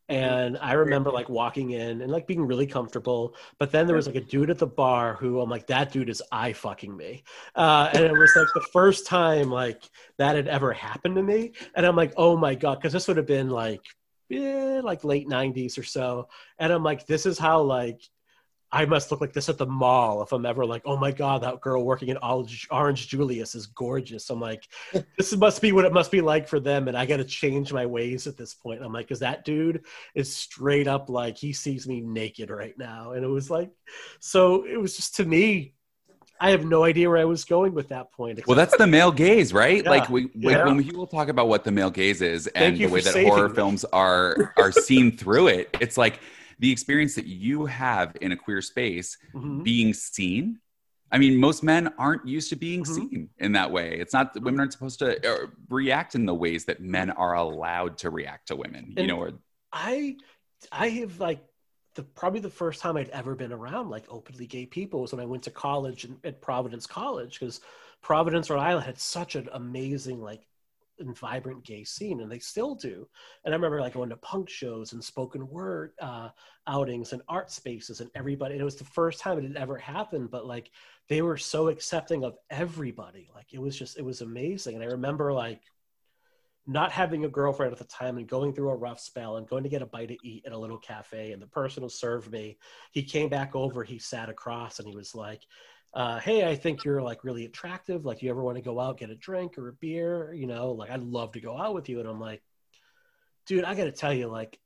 and 0.09 0.59
I 0.61 0.73
remember 0.73 1.11
like 1.13 1.29
walking 1.29 1.71
in 1.71 2.01
and 2.03 2.11
like 2.11 2.27
being 2.27 2.45
really 2.45 2.67
comfortable. 2.67 3.37
But 3.59 3.71
then 3.71 3.87
there 3.87 3.95
was 3.97 4.07
like 4.09 4.17
a 4.17 4.21
dude 4.21 4.51
at 4.51 4.59
the 4.59 4.67
bar 4.67 5.15
who 5.15 5.41
I'm 5.41 5.49
like, 5.49 5.69
that 5.69 5.93
dude 5.93 6.09
is 6.11 6.23
eye 6.33 6.53
fucking 6.53 6.97
me, 6.97 7.23
uh, 7.55 7.91
and 7.95 8.05
it 8.05 8.13
was 8.13 8.33
like 8.35 8.49
the 8.55 8.67
first 8.73 9.07
time 9.07 9.51
like 9.51 9.83
that 10.19 10.35
had 10.37 10.49
ever 10.49 10.73
happened 10.73 11.15
to 11.17 11.23
me, 11.23 11.53
and 11.77 11.87
I'm 11.87 11.97
like, 11.97 12.13
oh 12.17 12.37
my 12.37 12.55
god, 12.57 12.77
because 12.77 12.93
this 12.93 13.07
would 13.07 13.17
have 13.17 13.27
been 13.27 13.51
like, 13.51 13.83
eh, 14.33 14.81
like 14.83 15.05
late 15.05 15.29
'90s 15.29 15.79
or 15.79 15.85
so, 15.85 16.29
and 16.59 16.73
I'm 16.73 16.83
like, 16.83 17.07
this 17.07 17.27
is 17.27 17.39
how 17.39 17.63
like 17.63 18.01
I 18.73 18.85
must 18.87 19.11
look 19.11 19.21
like 19.21 19.33
this 19.33 19.49
at 19.49 19.59
the 19.59 19.67
mall 19.67 20.23
if 20.23 20.33
I'm 20.33 20.47
ever 20.47 20.65
like, 20.65 20.83
oh 20.85 20.97
my 20.97 21.11
god, 21.11 21.43
that 21.43 21.61
girl 21.61 21.85
working 21.85 22.11
at 22.11 22.23
Orange, 22.23 22.69
Orange 22.71 23.09
Julius 23.09 23.55
is 23.57 23.67
gorgeous. 23.67 24.31
I'm 24.31 24.41
like, 24.41 24.69
this 25.19 25.37
must 25.37 25.61
be 25.61 25.73
what 25.73 25.85
it 25.85 25.93
must 25.93 26.11
be 26.13 26.21
like 26.21 26.47
for 26.47 26.61
them, 26.61 26.87
and 26.87 26.97
I 26.97 27.05
got 27.07 27.17
to 27.17 27.25
change 27.25 27.73
my 27.73 27.87
ways 27.87 28.27
at 28.27 28.37
this 28.37 28.55
point. 28.55 28.83
I'm 28.83 28.93
like, 28.93 29.07
because 29.09 29.21
that 29.21 29.45
dude 29.45 29.85
is 30.15 30.35
straight 30.35 30.87
up 30.87 31.09
like 31.11 31.37
he 31.37 31.53
sees 31.53 31.89
me 31.89 32.01
naked 32.01 32.51
right 32.51 32.79
now, 32.79 33.13
and 33.13 33.25
it 33.25 33.29
was 33.29 33.51
like, 33.51 33.71
so 34.21 34.65
it 34.65 34.81
was 34.81 34.97
just 34.97 35.17
to 35.17 35.25
me. 35.25 35.75
I 36.43 36.53
have 36.53 36.65
no 36.65 36.85
idea 36.85 37.07
where 37.11 37.19
I 37.19 37.27
was 37.27 37.45
going 37.45 37.75
with 37.75 37.89
that 37.89 38.13
point. 38.13 38.41
Well, 38.47 38.57
that's 38.57 38.75
the 38.79 38.87
male 38.87 39.13
gaze, 39.13 39.53
right? 39.53 39.85
Yeah. 39.85 39.91
Like 39.91 40.09
we, 40.09 40.31
we- 40.35 40.53
Yeah. 40.55 40.65
when 40.65 40.83
people 40.83 41.07
talk 41.07 41.29
about 41.29 41.49
what 41.49 41.65
the 41.65 41.71
male 41.71 41.91
gaze 41.91 42.23
is 42.23 42.47
and 42.47 42.79
the 42.79 42.87
way 42.87 43.03
that 43.03 43.15
horror 43.27 43.51
me. 43.51 43.55
films 43.55 43.85
are 43.93 44.55
are 44.57 44.73
seen 44.73 45.15
through 45.15 45.49
it, 45.49 45.77
it's 45.83 45.99
like 45.99 46.19
the 46.61 46.71
experience 46.71 47.15
that 47.17 47.27
you 47.27 47.67
have 47.67 48.17
in 48.21 48.33
a 48.33 48.37
queer 48.37 48.63
space 48.63 49.19
Mhm. 49.35 49.65
being 49.65 49.93
seen. 49.95 50.61
I 51.11 51.19
mean, 51.19 51.37
most 51.39 51.65
men 51.65 51.89
aren't 51.99 52.29
used 52.29 52.51
to 52.51 52.57
being 52.57 52.85
Mhm. 52.85 52.95
seen 52.95 53.31
in 53.39 53.53
that 53.53 53.73
way. 53.73 53.99
It's 53.99 54.13
not 54.13 54.33
that 54.35 54.45
women 54.45 54.61
aren't 54.61 54.73
supposed 54.73 55.01
to 55.01 55.09
uh, 55.29 55.47
react 55.69 56.15
in 56.15 56.25
the 56.27 56.35
ways 56.35 56.67
that 56.67 56.81
men 56.81 57.11
are 57.11 57.35
allowed 57.35 57.99
to 57.99 58.11
react 58.11 58.49
to 58.49 58.57
women. 58.57 58.95
You 58.97 59.09
know, 59.09 59.19
or 59.19 59.33
I 59.73 60.17
I 60.71 60.89
have 60.91 61.19
like 61.19 61.45
the 61.95 62.03
probably 62.05 62.41
the 62.41 62.51
first 62.51 62.81
time 62.81 62.97
I'd 62.97 63.09
ever 63.09 63.35
been 63.35 63.53
around 63.53 63.89
like 63.89 64.05
openly 64.09 64.47
gay 64.47 64.67
people 64.67 65.01
was 65.01 65.13
when 65.13 65.21
I 65.21 65.25
went 65.25 65.43
to 65.45 65.51
college 65.51 66.05
in, 66.05 66.19
at 66.23 66.41
Providence 66.41 66.87
College 66.87 67.41
because 67.41 67.61
Providence, 68.03 68.49
Rhode 68.51 68.61
Island 68.61 68.87
had 68.87 68.99
such 68.99 69.35
an 69.35 69.49
amazing 69.53 70.21
like 70.21 70.43
and 71.01 71.17
vibrant 71.17 71.65
gay 71.65 71.85
scene 71.85 72.21
and 72.21 72.31
they 72.31 72.39
still 72.39 72.75
do. 72.75 73.09
And 73.45 73.53
i 73.53 73.57
remember 73.57 73.81
like 73.81 73.95
going 73.95 74.11
to 74.11 74.17
punk 74.17 74.49
shows 74.49 74.93
and 74.93 75.03
spoken 75.03 75.49
word 75.49 75.93
uh, 76.01 76.29
outings 76.67 77.13
and 77.13 77.23
art 77.29 77.51
spaces 77.51 78.01
and 78.01 78.11
everybody 78.15 78.57
it 78.57 78.63
was 78.63 78.77
the 78.77 78.85
first 78.85 79.21
time 79.21 79.39
it 79.39 79.45
had 79.45 79.57
ever 79.57 79.77
happened 79.77 80.31
but 80.31 80.47
like 80.47 80.71
they 81.09 81.23
were 81.23 81.37
so 81.37 81.69
accepting 81.69 82.25
of 82.25 82.37
everybody. 82.51 83.29
Like 83.35 83.53
it 83.53 83.61
was 83.61 83.77
just 83.77 83.99
it 83.99 84.05
was 84.05 84.21
amazing. 84.21 84.77
And 84.77 84.85
i 84.85 84.87
remember 84.87 85.33
like 85.33 85.63
not 86.67 86.93
having 86.93 87.25
a 87.25 87.29
girlfriend 87.29 87.73
at 87.73 87.79
the 87.79 87.85
time 87.85 88.17
and 88.17 88.29
going 88.29 88.53
through 88.53 88.71
a 88.71 88.77
rough 88.77 89.01
spell 89.01 89.37
and 89.37 89.49
going 89.49 89.65
to 89.65 89.69
get 89.69 89.83
a 89.83 89.87
bite 89.87 90.09
to 90.09 90.17
eat 90.23 90.45
at 90.47 90.53
a 90.53 90.59
little 90.59 90.79
cafe 90.79 91.33
and 91.33 91.43
the 91.43 91.47
person 91.47 91.83
who 91.83 91.89
served 91.89 92.31
me 92.31 92.59
he 92.93 93.03
came 93.03 93.29
back 93.29 93.57
over 93.57 93.83
he 93.83 93.99
sat 93.99 94.29
across 94.29 94.79
and 94.79 94.87
he 94.87 94.95
was 94.95 95.15
like 95.15 95.43
uh, 95.95 96.19
hey 96.21 96.49
i 96.49 96.55
think 96.55 96.85
you're 96.85 97.03
like 97.03 97.25
really 97.25 97.45
attractive 97.45 98.05
like 98.05 98.23
you 98.23 98.31
ever 98.31 98.43
want 98.43 98.57
to 98.57 98.63
go 98.63 98.79
out 98.79 98.99
get 98.99 99.11
a 99.11 99.17
drink 99.17 99.59
or 99.59 99.69
a 99.69 99.73
beer 99.75 100.33
you 100.33 100.47
know 100.47 100.73
like 100.73 100.91
i'd 100.91 101.03
love 101.03 101.33
to 101.33 101.41
go 101.41 101.57
out 101.59 101.75
with 101.75 101.89
you 101.89 102.01
and 102.01 102.09
i'm 102.09 102.21
like 102.21 102.43
dude 103.47 103.65
i 103.65 103.75
gotta 103.75 103.93
tell 103.93 104.13
you 104.13 104.29
like 104.29 104.59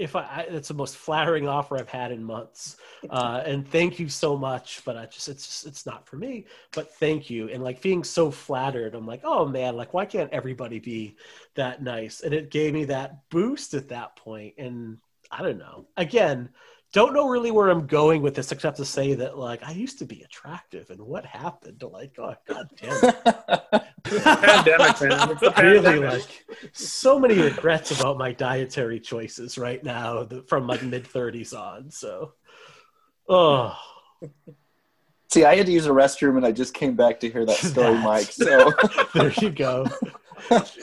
if 0.00 0.16
I, 0.16 0.22
I 0.22 0.40
it's 0.48 0.68
the 0.68 0.74
most 0.74 0.96
flattering 0.96 1.46
offer 1.46 1.76
I've 1.76 1.88
had 1.88 2.10
in 2.10 2.24
months, 2.24 2.78
uh, 3.10 3.42
and 3.44 3.68
thank 3.68 4.00
you 4.00 4.08
so 4.08 4.34
much. 4.36 4.80
But 4.86 4.96
I 4.96 5.04
just 5.04 5.28
it's 5.28 5.46
just 5.46 5.66
it's 5.66 5.84
not 5.84 6.08
for 6.08 6.16
me. 6.16 6.46
But 6.72 6.94
thank 6.94 7.28
you, 7.28 7.50
and 7.50 7.62
like 7.62 7.82
being 7.82 8.02
so 8.02 8.30
flattered, 8.30 8.94
I'm 8.94 9.06
like, 9.06 9.20
oh 9.24 9.46
man, 9.46 9.76
like 9.76 9.92
why 9.92 10.06
can't 10.06 10.32
everybody 10.32 10.78
be 10.78 11.16
that 11.54 11.82
nice? 11.82 12.22
And 12.22 12.32
it 12.32 12.50
gave 12.50 12.72
me 12.72 12.86
that 12.86 13.28
boost 13.28 13.74
at 13.74 13.90
that 13.90 14.16
point. 14.16 14.54
And 14.56 14.96
I 15.30 15.42
don't 15.42 15.58
know. 15.58 15.86
Again, 15.98 16.48
don't 16.92 17.12
know 17.14 17.28
really 17.28 17.50
where 17.50 17.68
I'm 17.68 17.86
going 17.86 18.22
with 18.22 18.34
this, 18.34 18.52
except 18.52 18.76
to 18.78 18.84
say 18.84 19.14
that 19.14 19.38
like 19.38 19.62
I 19.62 19.72
used 19.72 19.98
to 20.00 20.04
be 20.04 20.22
attractive, 20.22 20.90
and 20.90 21.00
what 21.00 21.24
happened? 21.24 21.82
Like, 21.82 22.18
oh 22.18 22.34
god 22.46 22.68
damn 22.80 22.96
it. 23.02 23.84
Pandemic, 24.04 25.00
man. 25.00 25.30
It's 25.30 25.42
really 25.42 25.80
pandemic. 25.80 26.10
like 26.10 26.70
so 26.72 27.18
many 27.18 27.38
regrets 27.38 27.98
about 27.98 28.18
my 28.18 28.32
dietary 28.32 28.98
choices 28.98 29.58
right 29.58 29.82
now 29.84 30.24
the, 30.24 30.42
from 30.42 30.64
my 30.64 30.80
mid 30.80 31.04
30s 31.04 31.56
on 31.56 31.90
so 31.90 32.32
oh 33.28 33.76
See, 35.28 35.44
I 35.44 35.54
had 35.54 35.66
to 35.66 35.72
use 35.72 35.86
a 35.86 35.90
restroom 35.90 36.38
and 36.38 36.44
I 36.46 36.50
just 36.50 36.74
came 36.74 36.96
back 36.96 37.20
to 37.20 37.30
hear 37.30 37.46
that 37.46 37.56
story, 37.56 37.92
That. 37.94 38.02
Mike. 38.04 38.32
So 38.32 38.72
there 39.14 39.32
you 39.40 39.50
go 39.50 39.86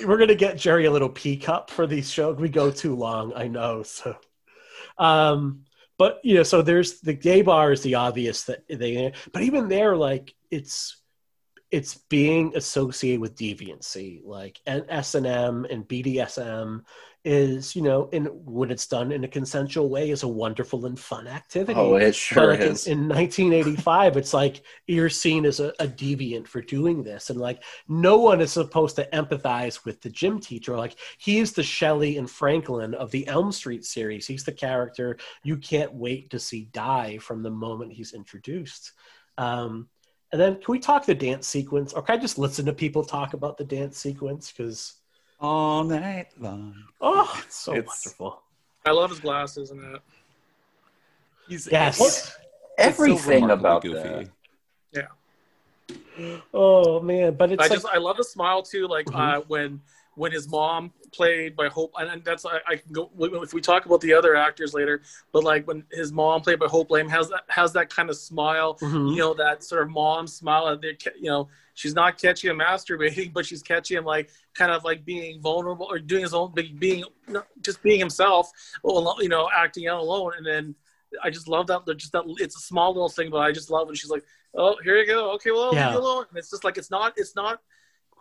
we're 0.05 0.17
gonna 0.17 0.35
get 0.35 0.57
jerry 0.57 0.85
a 0.85 0.91
little 0.91 1.09
pea 1.09 1.38
cup 1.38 1.69
for 1.69 1.88
these 1.88 2.09
shows 2.09 2.38
we 2.38 2.49
go 2.49 2.69
too 2.71 2.95
long 2.95 3.34
i 3.35 3.47
know 3.47 3.84
so 3.84 4.15
um 4.97 5.63
but 5.97 6.19
you 6.23 6.35
know 6.35 6.43
so 6.43 6.61
there's 6.61 6.99
the 7.01 7.13
gay 7.13 7.41
bar 7.41 7.71
is 7.71 7.81
the 7.81 7.95
obvious 7.95 8.43
that 8.43 8.63
they 8.67 9.13
but 9.33 9.43
even 9.43 9.67
there 9.67 9.95
like 9.95 10.33
it's 10.51 11.01
it's 11.69 11.95
being 12.09 12.53
associated 12.55 13.19
with 13.19 13.35
deviancy 13.35 14.21
like 14.23 14.59
and 14.65 14.85
s&m 14.89 15.65
and 15.69 15.87
bdsm 15.87 16.81
is 17.27 17.75
you 17.75 17.81
know 17.81 18.07
in 18.13 18.23
when 18.45 18.71
it's 18.71 18.87
done 18.87 19.11
in 19.11 19.25
a 19.25 19.27
consensual 19.27 19.89
way 19.89 20.11
is 20.11 20.23
a 20.23 20.27
wonderful 20.27 20.85
and 20.85 20.97
fun 20.97 21.27
activity. 21.27 21.77
Oh, 21.77 21.95
it 21.95 22.15
sure 22.15 22.51
like 22.51 22.61
in, 22.61 22.71
is. 22.71 22.87
in 22.87 23.09
1985 23.09 24.15
it's 24.15 24.33
like 24.33 24.61
you're 24.87 25.09
seen 25.09 25.45
as 25.45 25.59
a, 25.59 25.73
a 25.81 25.87
deviant 25.87 26.47
for 26.47 26.61
doing 26.61 27.03
this. 27.03 27.29
And 27.29 27.37
like 27.37 27.61
no 27.89 28.17
one 28.17 28.39
is 28.39 28.53
supposed 28.53 28.95
to 28.95 29.09
empathize 29.11 29.83
with 29.83 29.99
the 29.99 30.09
gym 30.09 30.39
teacher. 30.39 30.77
Like 30.77 30.95
he's 31.17 31.51
the 31.51 31.63
shelley 31.63 32.15
and 32.15 32.31
franklin 32.31 32.93
of 32.93 33.11
the 33.11 33.27
elm 33.27 33.51
street 33.51 33.83
series. 33.83 34.25
He's 34.25 34.45
the 34.45 34.53
character 34.53 35.17
you 35.43 35.57
can't 35.57 35.93
wait 35.93 36.29
to 36.29 36.39
see 36.39 36.69
die 36.71 37.17
from 37.17 37.43
the 37.43 37.51
moment 37.51 37.91
he's 37.91 38.13
introduced. 38.13 38.93
Um, 39.37 39.89
and 40.31 40.39
then 40.39 40.55
can 40.55 40.71
we 40.71 40.79
talk 40.79 41.05
the 41.05 41.13
dance 41.13 41.45
sequence? 41.45 41.91
Or 41.91 42.01
can 42.01 42.17
i 42.17 42.21
just 42.21 42.37
listen 42.37 42.65
to 42.67 42.73
people 42.73 43.03
talk 43.03 43.33
about 43.33 43.57
the 43.57 43.65
dance 43.65 43.97
sequence? 43.97 44.49
Because 44.49 44.96
all 45.39 45.84
night 45.84 46.27
long. 46.39 46.76
oh 47.01 47.41
it's 47.45 47.55
so 47.57 47.73
It's- 47.73 47.88
wonderful 48.05 48.41
I 48.85 48.91
love 48.91 49.09
his 49.09 49.19
glasses 49.19 49.72
and 49.72 49.81
that. 49.84 50.01
He's, 51.47 51.68
yes 51.72 51.95
it's- 51.99 52.27
it's 52.80 52.97
so 52.97 53.03
everything 53.03 53.45
remarkably 53.45 53.99
about 53.99 54.26
that. 54.93 55.07
Yeah. 56.19 56.38
Oh 56.53 56.99
man 56.99 57.34
but 57.35 57.51
it's 57.51 57.61
I 57.61 57.65
like, 57.65 57.72
just 57.73 57.85
I 57.85 57.97
love 57.97 58.18
the 58.18 58.23
smile 58.23 58.61
too. 58.64 58.88
Like 58.88 59.07
uh, 59.14 59.41
when 59.47 59.81
when 60.15 60.31
his 60.31 60.49
mom 60.49 60.91
played 61.14 61.55
by 61.55 61.68
Hope, 61.68 61.91
and, 61.99 62.09
and 62.09 62.23
that's 62.26 62.43
I, 62.45 62.57
I 62.68 62.76
can 62.77 62.91
go 62.91 63.11
if 63.19 63.53
we 63.53 63.61
talk 63.61 63.85
about 63.85 64.01
the 64.01 64.14
other 64.14 64.35
actors 64.35 64.73
later. 64.73 65.01
But 65.31 65.43
like 65.43 65.68
when 65.68 65.84
his 65.91 66.11
mom 66.11 66.41
played 66.41 66.59
by 66.59 66.65
Hope 66.68 66.89
Lange 66.89 67.07
has 67.09 67.30
that 67.30 67.43
has 67.49 67.72
that 67.73 67.89
kind 67.91 68.09
of 68.09 68.18
smile, 68.18 68.76
Mhm. 68.81 69.11
you 69.11 69.18
know, 69.18 69.34
that 69.35 69.64
sort 69.64 69.84
of 69.84 69.89
mom 69.91 70.26
smile. 70.27 70.65
That 70.72 70.81
they're 70.81 71.14
you 71.19 71.30
know 71.30 71.49
she's 71.77 71.93
not 71.93 72.17
catching 72.17 72.49
him 72.49 72.57
masturbating, 72.57 73.31
but 73.37 73.45
she's 73.45 73.61
catching 73.61 73.97
him 73.97 74.03
like 74.03 74.29
kind 74.55 74.71
of 74.71 74.83
like 74.83 75.05
being 75.05 75.39
vulnerable 75.39 75.87
or 75.89 75.99
doing 75.99 76.23
his 76.23 76.33
own 76.33 76.51
being 76.79 77.03
just 77.61 77.81
being 77.83 77.99
himself, 77.99 78.51
you 78.83 79.29
know, 79.29 79.47
acting 79.55 79.87
out 79.87 79.99
alone, 80.01 80.33
and 80.37 80.45
then. 80.45 80.75
I 81.23 81.29
just 81.29 81.47
love 81.47 81.67
that. 81.67 81.85
Just 81.97 82.11
that 82.11 82.23
it's 82.37 82.57
a 82.57 82.59
small 82.59 82.91
little 82.91 83.07
thing, 83.07 83.29
but 83.29 83.37
I 83.37 83.53
just 83.53 83.69
love 83.71 83.87
when 83.87 83.95
she's 83.95 84.09
like, 84.09 84.25
"Oh, 84.53 84.75
here 84.83 84.97
you 84.97 85.07
go. 85.07 85.31
Okay, 85.35 85.51
well, 85.51 85.73
Yeah. 85.73 85.85
leave 85.85 85.93
you 85.93 85.99
alone." 85.99 86.25
And 86.29 86.37
it's 86.37 86.49
just 86.49 86.65
like 86.65 86.77
it's 86.77 86.91
not. 86.91 87.13
It's 87.15 87.33
not 87.33 87.61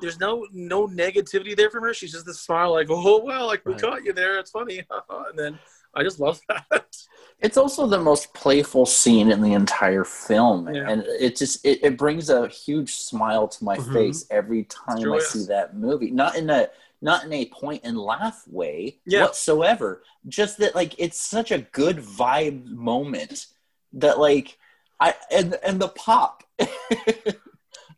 there's 0.00 0.20
no 0.20 0.46
no 0.52 0.86
negativity 0.86 1.56
there 1.56 1.68
from 1.68 1.82
her. 1.82 1.92
She's 1.92 2.12
just 2.12 2.26
this 2.26 2.38
smile, 2.38 2.70
like, 2.72 2.86
"Oh 2.88 3.24
well, 3.24 3.48
like 3.48 3.66
we 3.66 3.74
caught 3.74 4.04
you 4.04 4.12
there. 4.12 4.38
It's 4.38 4.52
funny." 4.52 4.84
and 5.10 5.36
then 5.36 5.58
I 5.96 6.02
just 6.02 6.20
love 6.20 6.40
that. 6.48 6.96
It's 7.40 7.56
also 7.56 7.86
the 7.86 7.98
most 8.00 8.32
playful 8.32 8.86
scene 8.86 9.30
in 9.30 9.42
the 9.42 9.52
entire 9.52 10.04
film, 10.04 10.72
Yeah. 10.74 10.88
and 10.88 11.02
it 11.20 11.36
just 11.36 11.64
it, 11.66 11.80
it 11.82 11.98
brings 11.98 12.30
a 12.30 12.48
huge 12.48 12.94
smile 12.94 13.46
to 13.48 13.64
my 13.64 13.76
Mhm. 13.76 13.92
face 13.92 14.26
every 14.30 14.64
time 14.64 15.12
I 15.12 15.18
see 15.18 15.44
that 15.46 15.76
movie. 15.76 16.10
Not 16.10 16.36
in 16.36 16.48
a 16.50 16.68
not 17.02 17.24
in 17.24 17.32
a 17.34 17.44
point 17.46 17.82
and 17.84 17.98
laugh 17.98 18.42
way 18.48 19.00
Yeah. 19.04 19.22
whatsoever. 19.24 20.02
Just 20.28 20.58
that 20.58 20.74
like 20.74 20.94
it's 20.98 21.20
such 21.20 21.50
a 21.50 21.58
good 21.58 21.98
vibe 21.98 22.64
moment 22.66 23.46
that 23.92 24.18
like 24.18 24.58
I 24.98 25.14
and 25.30 25.58
and 25.62 25.80
the 25.80 25.88
pop. 25.88 26.42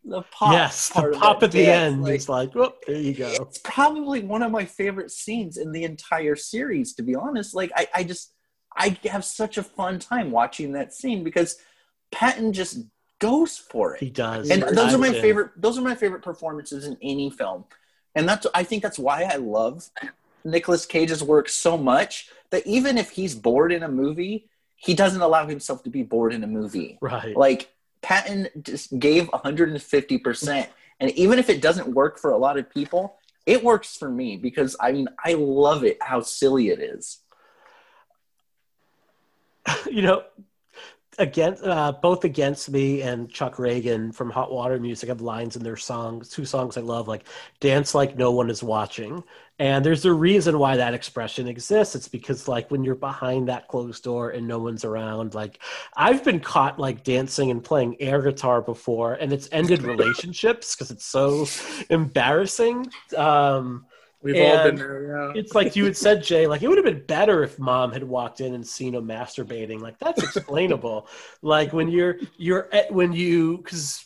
the 0.05 0.21
pop. 0.31 0.53
yes 0.53 0.89
the 0.89 1.15
pop 1.19 1.43
at 1.43 1.51
the 1.51 1.63
dance, 1.65 1.93
end 1.93 2.03
like, 2.03 2.15
is 2.15 2.29
like 2.29 2.55
whoop 2.55 2.77
oh, 2.77 2.83
there 2.87 3.01
you 3.01 3.13
go 3.13 3.31
it's 3.41 3.57
probably 3.59 4.21
one 4.21 4.41
of 4.41 4.51
my 4.51 4.65
favorite 4.65 5.11
scenes 5.11 5.57
in 5.57 5.71
the 5.71 5.83
entire 5.83 6.35
series 6.35 6.93
to 6.93 7.03
be 7.03 7.15
honest 7.15 7.53
like 7.53 7.71
i, 7.75 7.87
I 7.93 8.03
just 8.03 8.33
i 8.75 8.97
have 9.05 9.25
such 9.25 9.57
a 9.57 9.63
fun 9.63 9.99
time 9.99 10.31
watching 10.31 10.71
that 10.73 10.93
scene 10.93 11.23
because 11.23 11.57
patton 12.11 12.53
just 12.53 12.79
goes 13.19 13.57
for 13.57 13.95
it. 13.95 13.99
he 13.99 14.09
does 14.09 14.49
and 14.49 14.63
those 14.63 14.93
are 14.93 14.97
my 14.97 15.07
in. 15.07 15.21
favorite 15.21 15.51
those 15.57 15.77
are 15.77 15.81
my 15.81 15.95
favorite 15.95 16.21
performances 16.21 16.85
in 16.85 16.97
any 17.01 17.29
film 17.29 17.65
and 18.15 18.27
that's 18.27 18.47
i 18.53 18.63
think 18.63 18.81
that's 18.81 18.99
why 18.99 19.23
i 19.23 19.35
love 19.35 19.89
Nicolas 20.45 20.85
cage's 20.85 21.21
work 21.21 21.49
so 21.49 21.77
much 21.77 22.29
that 22.49 22.65
even 22.65 22.97
if 22.97 23.09
he's 23.09 23.35
bored 23.35 23.73
in 23.73 23.83
a 23.83 23.89
movie 23.89 24.47
he 24.77 24.93
doesn't 24.93 25.21
allow 25.21 25.45
himself 25.45 25.83
to 25.83 25.89
be 25.89 26.01
bored 26.01 26.33
in 26.33 26.43
a 26.45 26.47
movie 26.47 26.97
right 27.01 27.35
like 27.35 27.69
Patton 28.01 28.47
just 28.61 28.97
gave 28.99 29.27
150%. 29.29 30.67
And 30.99 31.11
even 31.11 31.39
if 31.39 31.49
it 31.49 31.61
doesn't 31.61 31.87
work 31.87 32.19
for 32.19 32.31
a 32.31 32.37
lot 32.37 32.57
of 32.57 32.69
people, 32.69 33.17
it 33.45 33.63
works 33.63 33.95
for 33.97 34.09
me 34.09 34.37
because 34.37 34.75
I 34.79 34.91
mean, 34.91 35.07
I 35.23 35.33
love 35.33 35.83
it 35.83 35.97
how 36.01 36.21
silly 36.21 36.69
it 36.69 36.79
is. 36.79 37.19
you 39.89 40.01
know 40.01 40.23
against 41.19 41.63
uh, 41.63 41.91
both 41.91 42.23
against 42.23 42.71
me 42.71 43.01
and 43.01 43.29
Chuck 43.29 43.57
Ragan 43.57 44.15
from 44.15 44.31
Hot 44.31 44.51
Water 44.51 44.79
Music 44.79 45.09
have 45.09 45.21
lines 45.21 45.55
in 45.55 45.63
their 45.63 45.77
songs, 45.77 46.29
two 46.29 46.45
songs 46.45 46.77
I 46.77 46.81
love, 46.81 47.07
like 47.07 47.25
"Dance 47.59 47.93
Like 47.93 48.17
No 48.17 48.31
One 48.31 48.49
Is 48.49 48.63
Watching," 48.63 49.23
and 49.59 49.85
there's 49.85 50.05
a 50.05 50.13
reason 50.13 50.57
why 50.57 50.77
that 50.77 50.93
expression 50.93 51.47
exists. 51.47 51.93
It's 51.95 52.07
because 52.07 52.47
like 52.47 52.71
when 52.71 52.83
you're 52.83 52.95
behind 52.95 53.49
that 53.49 53.67
closed 53.67 54.03
door 54.03 54.31
and 54.31 54.47
no 54.47 54.59
one's 54.59 54.85
around, 54.85 55.35
like 55.35 55.59
I've 55.95 56.23
been 56.23 56.39
caught 56.39 56.79
like 56.79 57.03
dancing 57.03 57.51
and 57.51 57.63
playing 57.63 58.01
air 58.01 58.21
guitar 58.21 58.61
before, 58.61 59.13
and 59.13 59.33
it's 59.33 59.49
ended 59.51 59.83
relationships 59.83 60.75
because 60.75 60.89
it's 60.89 61.05
so 61.05 61.45
embarrassing. 61.89 62.87
Um, 63.15 63.85
We've 64.21 64.35
all 64.35 64.63
been 64.65 64.75
there. 64.75 65.31
Yeah. 65.33 65.39
it's 65.39 65.55
like 65.55 65.75
you 65.75 65.85
had 65.85 65.95
said, 65.95 66.23
Jay. 66.23 66.45
Like 66.45 66.61
it 66.61 66.67
would 66.67 66.77
have 66.77 66.85
been 66.85 67.05
better 67.05 67.43
if 67.43 67.57
mom 67.57 67.93
had 67.93 68.03
walked 68.03 68.41
in 68.41 68.53
and 68.53 68.67
seen 68.67 68.95
him 68.95 69.05
masturbating. 69.07 69.79
Like 69.79 69.97
that's 69.97 70.21
explainable. 70.21 71.07
like 71.41 71.71
when 71.71 71.89
you're 71.89 72.17
you're 72.37 72.67
at, 72.73 72.91
when 72.91 73.13
you 73.13 73.57
because 73.57 74.05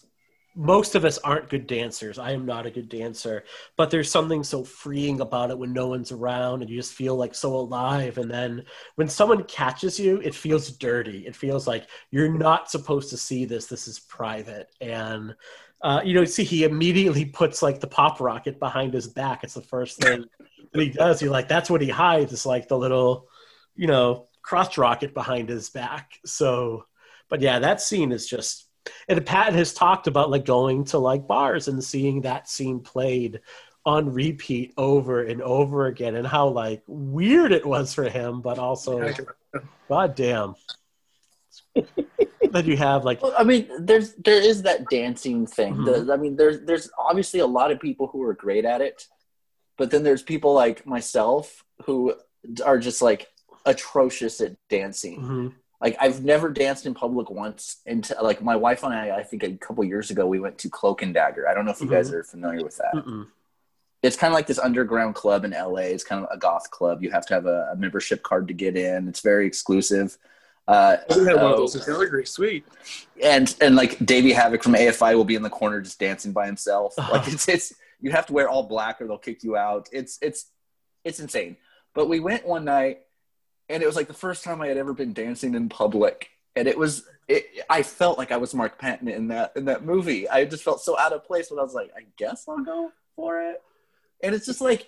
most 0.56 0.94
of 0.96 1.04
us 1.04 1.18
aren't 1.20 1.50
good 1.50 1.66
dancers. 1.66 2.20
I 2.20 2.32
am 2.32 2.46
not 2.46 2.66
a 2.66 2.72
good 2.72 2.90
dancer, 2.90 3.44
but 3.76 3.90
there's 3.90 4.12
something 4.12 4.44
so 4.44 4.64
freeing 4.64 5.20
about 5.22 5.50
it 5.50 5.58
when 5.58 5.74
no 5.74 5.88
one's 5.88 6.12
around 6.12 6.62
and 6.62 6.70
you 6.70 6.78
just 6.78 6.94
feel 6.94 7.16
like 7.16 7.34
so 7.34 7.56
alive. 7.56 8.18
And 8.20 8.30
then 8.30 8.64
when 8.96 9.10
someone 9.10 9.46
catches 9.46 10.00
you, 10.00 10.18
it 10.18 10.36
feels 10.36 10.70
dirty. 10.70 11.26
It 11.26 11.36
feels 11.36 11.66
like 11.66 11.88
you're 12.12 12.32
not 12.32 12.70
supposed 12.70 13.10
to 13.10 13.18
see 13.18 13.46
this. 13.46 13.66
This 13.66 13.88
is 13.88 14.00
private. 14.00 14.70
And 14.80 15.36
uh, 15.84 16.02
you 16.04 16.14
know, 16.14 16.24
see, 16.24 16.46
he 16.46 16.64
immediately 16.64 17.26
puts 17.26 17.62
like 17.62 17.82
the 17.82 17.88
pop 17.88 18.22
rocket 18.22 18.58
behind 18.58 18.94
his 18.94 19.08
back. 19.08 19.44
It's 19.44 19.54
the 19.54 19.62
first 19.62 20.02
thing 20.02 20.26
that 20.72 20.82
he 20.82 20.90
does. 20.90 21.20
He 21.20 21.28
like 21.28 21.50
that's 21.50 21.70
what 21.70 21.82
he 21.82 21.90
hides. 21.90 22.32
It's 22.32 22.46
like 22.46 22.70
the 22.70 22.78
little, 22.78 23.28
you 23.76 23.88
know, 23.88 24.28
crotch 24.42 24.78
rocket 24.78 25.14
behind 25.14 25.50
his 25.50 25.70
back. 25.70 26.20
So, 26.26 26.86
but 27.30 27.42
yeah, 27.42 27.60
that 27.60 27.82
scene 27.82 28.14
is 28.14 28.26
just. 28.28 28.70
And 29.08 29.26
Pat 29.26 29.54
has 29.54 29.74
talked 29.74 30.08
about 30.08 30.30
like 30.30 30.46
going 30.46 30.86
to 30.86 30.98
like 30.98 31.28
bars 31.28 31.68
and 31.68 31.84
seeing 31.84 32.22
that 32.22 32.50
scene 32.50 32.80
played 32.80 33.42
on 33.86 34.14
repeat 34.14 34.74
over 34.78 35.24
and 35.24 35.42
over 35.42 35.88
again, 35.88 36.16
and 36.16 36.26
how 36.26 36.48
like 36.48 36.82
weird 36.88 37.52
it 37.52 37.66
was 37.66 37.94
for 37.94 38.08
him, 38.10 38.42
but 38.42 38.58
also, 38.58 39.14
god 39.90 40.16
damn. 40.16 40.56
that 42.54 42.66
you 42.66 42.78
have 42.78 43.04
like 43.04 43.22
Well, 43.22 43.34
I 43.38 43.44
mean, 43.44 43.68
there's 43.80 44.14
there 44.16 44.42
is 44.42 44.62
that 44.64 44.90
dancing 44.90 45.46
thing. 45.46 45.76
Mhm. 45.76 45.86
The- 46.08 46.14
I 46.14 46.18
mean, 46.18 46.36
there's 46.36 46.62
there's 46.62 46.90
obviously 46.98 47.40
a 47.42 47.48
lot 47.48 47.72
of 47.72 47.80
people 47.80 48.08
who 48.08 48.22
are 48.24 48.34
great 48.34 48.66
at 48.66 48.82
it, 48.82 49.08
but 49.78 49.92
then 49.92 50.04
there's 50.04 50.24
people 50.24 50.54
like 50.54 50.86
myself 50.86 51.64
who 51.86 52.16
are 52.66 52.78
just 52.80 53.02
like 53.02 53.28
atrocious 53.66 54.42
at 54.42 54.56
dancing. 54.70 55.22
mhm. 55.22 55.54
Like 55.82 55.98
I've 56.00 56.24
never 56.24 56.50
danced 56.50 56.86
in 56.86 56.94
public 56.94 57.30
once. 57.30 57.78
Until 57.86 58.24
like 58.24 58.42
my 58.42 58.56
wife 58.56 58.84
and 58.84 58.94
I, 58.94 59.18
I 59.18 59.24
think 59.24 59.44
a 59.44 59.52
couple 59.58 59.84
years 59.84 60.12
ago, 60.12 60.26
we 60.26 60.40
went 60.40 60.58
to 60.60 60.70
Cloak 60.70 61.02
and 61.02 61.14
Dagger. 61.14 61.48
I 61.48 61.54
don't 61.54 61.66
know 61.66 61.72
if 61.72 61.82
you 61.82 61.88
guys 61.90 62.08
Mm-hmm. 62.08 62.18
are 62.18 62.24
familiar 62.24 62.64
with 62.64 62.78
that. 62.78 62.94
Mm-mm. 62.96 63.28
It's 64.02 64.16
kind 64.18 64.32
of 64.32 64.36
like 64.36 64.48
this 64.48 64.60
underground 64.60 65.16
club 65.16 65.44
in 65.46 65.52
LA. 65.52 65.88
It's 65.96 66.04
kind 66.04 66.24
of 66.24 66.30
a 66.32 66.38
goth 66.38 66.70
club. 66.72 67.02
You 67.04 67.12
have 67.12 67.26
to 67.28 67.34
have 67.34 67.46
a, 67.46 67.70
a 67.74 67.76
membership 67.78 68.22
card 68.24 68.48
to 68.50 68.54
get 68.54 68.76
in. 68.78 69.08
It's 69.08 69.22
very 69.22 69.46
exclusive. 69.48 70.18
Uh, 70.68 70.98
had 71.10 71.18
one 71.18 71.52
of 71.52 71.58
those 71.58 71.76
in 71.76 71.82
Calgary. 71.82 72.26
Sweet. 72.26 72.66
and 73.22 73.54
and 73.60 73.76
like 73.76 74.04
Davey 74.06 74.32
Havok 74.32 74.64
from 74.64 74.74
AFI 74.74 75.16
will 75.16 75.26
be 75.26 75.36
in 75.36 75.42
the 75.42 75.50
corner 75.50 75.82
just 75.82 76.00
dancing 76.00 76.32
by 76.32 76.46
himself. 76.46 76.94
Uh-huh. 76.98 77.12
Like 77.18 77.28
it's 77.28 77.48
it's 77.48 77.74
you 78.00 78.12
have 78.12 78.26
to 78.28 78.34
wear 78.34 78.50
all 78.50 78.64
black 78.64 79.02
or 79.02 79.08
they'll 79.08 79.18
kick 79.18 79.44
you 79.44 79.58
out. 79.58 79.90
It's 79.92 80.18
it's 80.22 80.52
it's 81.04 81.20
insane. 81.20 81.58
But 81.94 82.08
we 82.08 82.20
went 82.20 82.46
one 82.46 82.66
night 82.66 83.02
and 83.70 83.84
it 83.84 83.86
was 83.86 83.96
like 83.96 84.08
the 84.08 84.14
first 84.14 84.44
time 84.44 84.62
I 84.62 84.68
had 84.68 84.78
ever 84.78 84.94
been 84.94 85.14
dancing 85.14 85.54
in 85.54 85.70
public. 85.70 86.30
And 86.56 86.68
it 86.68 86.78
was 86.78 87.04
it 87.28 87.46
I 87.70 87.84
felt 87.84 88.18
like 88.18 88.32
I 88.32 88.38
was 88.38 88.54
Mark 88.54 88.80
Patton 88.80 89.10
in 89.10 89.28
that 89.30 89.52
in 89.58 89.66
that 89.66 89.84
movie. 89.84 90.30
I 90.30 90.46
just 90.46 90.64
felt 90.64 90.82
so 90.82 90.98
out 90.98 91.12
of 91.12 91.26
place 91.26 91.52
when 91.52 91.60
I 91.60 91.64
was 91.64 91.74
like, 91.74 91.92
I 91.96 92.06
guess 92.18 92.46
I'll 92.48 92.64
go 92.64 92.92
for 93.18 93.42
it. 93.42 93.62
And 94.24 94.34
it's 94.34 94.46
just 94.46 94.62
like 94.62 94.88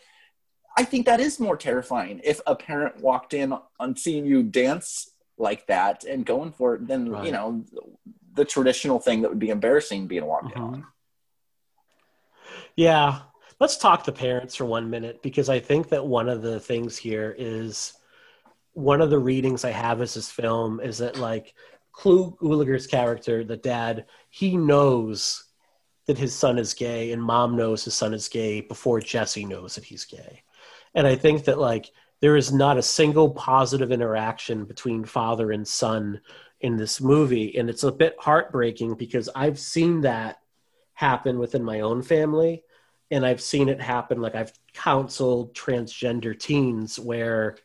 I 0.78 0.84
think 0.84 1.06
that 1.06 1.20
is 1.20 1.40
more 1.40 1.58
terrifying 1.58 2.22
if 2.24 2.40
a 2.48 2.56
parent 2.56 3.02
walked 3.02 3.34
in 3.34 3.54
on 3.80 3.98
seeing 3.98 4.26
you 4.26 4.44
dance 4.44 5.12
like 5.38 5.68
that 5.68 6.04
and 6.06 6.26
going 6.26 6.52
for 6.52 6.76
it 6.76 6.88
than 6.88 7.10
Right. 7.12 7.26
you 7.26 7.32
know 7.32 7.64
the 8.34 8.46
traditional 8.46 9.00
thing 9.00 9.22
that 9.22 9.30
would 9.30 9.40
be 9.40 9.50
embarrassing 9.50 10.08
being 10.08 10.26
walked 10.26 10.54
Mhm. 10.56 10.62
on. 10.62 10.88
Yeah. 12.76 13.22
Let's 13.60 13.78
talk 13.78 14.04
to 14.04 14.12
parents 14.12 14.56
for 14.56 14.66
one 14.66 14.90
minute 14.90 15.22
because 15.22 15.48
I 15.50 15.60
think 15.60 15.88
that 15.90 16.06
one 16.06 16.28
of 16.28 16.42
the 16.42 16.60
things 16.60 16.98
here 16.98 17.34
is 17.38 17.94
one 18.74 19.00
of 19.00 19.10
the 19.10 19.18
readings 19.20 19.64
I 19.64 19.72
have 19.72 20.02
as 20.02 20.14
this 20.16 20.30
film 20.30 20.82
is 20.82 20.98
that 20.98 21.18
like 21.18 21.54
Clu 21.94 22.36
Gulager's 22.42 22.88
character, 22.88 23.46
the 23.46 23.56
dad, 23.56 24.06
he 24.30 24.58
knows 24.58 25.42
that 26.08 26.18
his 26.18 26.34
son 26.36 26.60
is 26.60 26.74
gay 26.74 27.14
and 27.14 27.24
mom 27.24 27.56
knows 27.56 27.86
his 27.86 27.94
son 27.94 28.14
is 28.14 28.28
gay 28.28 28.60
before 28.60 29.00
Jesse 29.00 29.46
knows 29.46 29.76
that 29.76 29.86
he's 29.86 30.04
gay. 30.04 30.44
And 30.94 31.08
I 31.08 31.16
think 31.16 31.46
that 31.46 31.58
like 31.58 31.90
there 32.26 32.36
is 32.36 32.52
not 32.52 32.76
a 32.76 32.82
single 32.82 33.30
positive 33.30 33.92
interaction 33.92 34.66
between 34.66 35.06
father 35.06 35.52
and 35.52 35.68
son 35.68 36.20
in 36.60 36.76
this 36.76 37.00
movie. 37.00 37.56
And 37.56 37.70
it's 37.70 37.84
a 37.84 37.92
bit 37.92 38.16
heartbreaking 38.18 38.96
because 38.96 39.30
I've 39.36 39.60
seen 39.60 40.02
that 40.02 40.40
happen 40.96 41.38
within 41.38 41.64
my 41.64 41.82
own 41.82 42.02
family 42.02 42.64
and 43.12 43.24
i've 43.24 43.42
seen 43.42 43.70
it 43.70 43.80
happen 43.80 44.22
like 44.22 44.34
i've 44.34 44.54
counseled 44.74 45.54
transgender 45.54 46.36
teens 46.40 46.98
where 46.98 47.58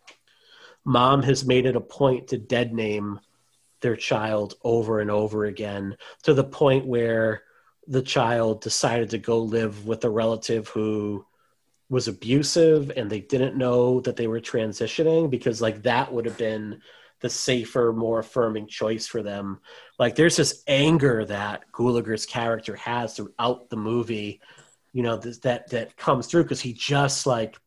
mom 0.85 1.23
has 1.23 1.47
made 1.47 1.65
it 1.65 1.77
a 1.77 1.81
point 1.81 2.28
to 2.28 2.37
dead 2.37 2.74
name 2.74 3.19
their 3.81 3.97
child 3.97 4.57
over 4.62 5.01
and 5.01 5.11
over 5.11 5.47
again 5.47 5.97
to 6.23 6.35
the 6.35 6.45
point 6.45 6.85
where 6.85 7.45
the 7.87 8.03
child 8.03 8.61
decided 8.61 9.09
to 9.09 9.19
go 9.19 9.39
live 9.39 9.87
with 9.87 10.05
a 10.05 10.11
relative 10.11 10.69
who 10.69 11.24
was 11.91 12.09
abusive 12.09 12.91
and 12.97 13.11
they 13.11 13.21
didn't 13.21 13.57
know 13.57 14.01
that 14.01 14.17
they 14.17 14.27
were 14.27 14.41
transitioning 14.41 15.29
because 15.29 15.61
like 15.61 15.83
that 15.83 16.11
would 16.11 16.25
have 16.25 16.39
been 16.39 16.81
the 17.21 17.29
safer 17.29 17.93
more 17.93 18.21
affirming 18.21 18.67
choice 18.67 19.07
for 19.07 19.23
them 19.23 19.61
like 20.01 20.15
there's 20.15 20.37
this 20.37 20.65
anger 20.67 21.27
that 21.27 21.71
Gulager's 21.73 22.25
character 22.25 22.75
has 22.77 23.15
throughout 23.15 23.69
the 23.69 23.77
movie, 23.77 24.41
you 24.95 25.03
know, 25.03 25.19
that 25.19 25.69
that 25.69 25.95
comes 25.99 26.27
through 26.27 26.45
because 26.45 26.62
he 26.62 26.73
just 26.73 27.27
like 27.27 27.59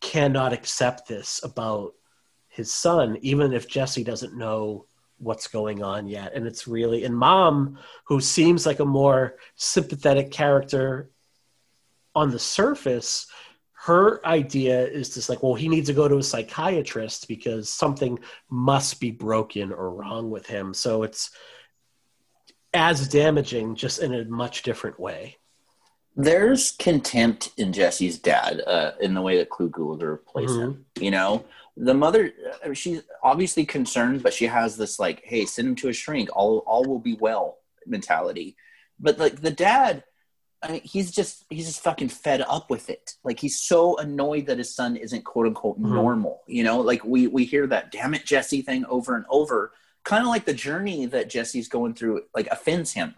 cannot 0.00 0.52
accept 0.52 1.06
this 1.06 1.40
about 1.44 1.94
his 2.48 2.72
son, 2.72 3.18
even 3.20 3.52
if 3.52 3.68
Jesse 3.68 4.02
doesn't 4.02 4.36
know 4.36 4.86
what's 5.18 5.46
going 5.46 5.80
on 5.80 6.08
yet. 6.08 6.32
And 6.34 6.44
it's 6.44 6.66
really 6.66 7.04
and 7.04 7.16
mom, 7.16 7.78
who 8.06 8.20
seems 8.20 8.66
like 8.66 8.80
a 8.80 8.84
more 8.84 9.36
sympathetic 9.54 10.32
character 10.32 11.12
on 12.16 12.32
the 12.32 12.40
surface, 12.40 13.28
her 13.86 14.26
idea 14.26 14.84
is 14.84 15.14
just 15.14 15.28
like, 15.28 15.44
well, 15.44 15.54
he 15.54 15.68
needs 15.68 15.86
to 15.86 15.94
go 15.94 16.08
to 16.08 16.18
a 16.18 16.22
psychiatrist 16.22 17.28
because 17.28 17.68
something 17.68 18.18
must 18.50 19.00
be 19.00 19.12
broken 19.12 19.72
or 19.72 19.92
wrong 19.92 20.28
with 20.28 20.44
him. 20.44 20.74
So 20.74 21.04
it's 21.04 21.30
as 22.74 23.08
damaging, 23.08 23.76
just 23.76 24.00
in 24.00 24.12
a 24.12 24.24
much 24.24 24.64
different 24.64 24.98
way. 24.98 25.36
There's 26.16 26.72
contempt 26.72 27.52
in 27.58 27.72
Jesse's 27.72 28.18
dad 28.18 28.60
uh, 28.66 28.92
in 29.00 29.14
the 29.14 29.22
way 29.22 29.38
that 29.38 29.50
Clu 29.50 29.70
Gulager 29.70 30.24
plays 30.26 30.50
him. 30.50 30.84
You 30.98 31.12
know, 31.12 31.44
the 31.76 31.94
mother, 31.94 32.32
she's 32.72 33.02
obviously 33.22 33.64
concerned, 33.64 34.24
but 34.24 34.32
she 34.32 34.46
has 34.46 34.76
this 34.76 34.98
like, 34.98 35.22
"Hey, 35.24 35.44
send 35.44 35.68
him 35.68 35.74
to 35.76 35.90
a 35.90 35.92
shrink. 35.92 36.28
All 36.34 36.64
all 36.66 36.84
will 36.84 36.98
be 36.98 37.14
well" 37.20 37.58
mentality. 37.86 38.56
But 38.98 39.18
like 39.18 39.42
the 39.42 39.50
dad, 39.50 40.02
I 40.66 40.72
mean, 40.72 40.80
he's 40.84 41.10
just 41.10 41.44
he's 41.50 41.66
just 41.66 41.82
fucking 41.82 42.08
fed 42.08 42.42
up 42.48 42.70
with 42.70 42.90
it. 42.90 43.14
Like 43.24 43.38
he's 43.40 43.58
so 43.60 43.96
annoyed 43.98 44.46
that 44.46 44.58
his 44.58 44.74
son 44.74 44.96
isn't 44.96 45.24
quote 45.24 45.46
unquote 45.46 45.80
Mhm. 45.80 45.90
normal. 45.92 46.42
You 46.46 46.64
know, 46.64 46.80
like 46.80 47.04
we 47.04 47.26
we 47.26 47.44
hear 47.44 47.66
that 47.68 47.92
"damn 47.92 48.14
it, 48.14 48.24
Jesse" 48.26 48.62
thing 48.62 48.84
over 48.86 49.14
and 49.16 49.24
over. 49.30 49.72
Kind 50.04 50.22
of 50.22 50.28
like 50.28 50.44
the 50.44 50.54
journey 50.54 51.06
that 51.06 51.28
Jesse's 51.30 51.68
going 51.68 51.94
through, 51.94 52.22
like 52.34 52.46
offends 52.48 52.92
him. 52.92 53.14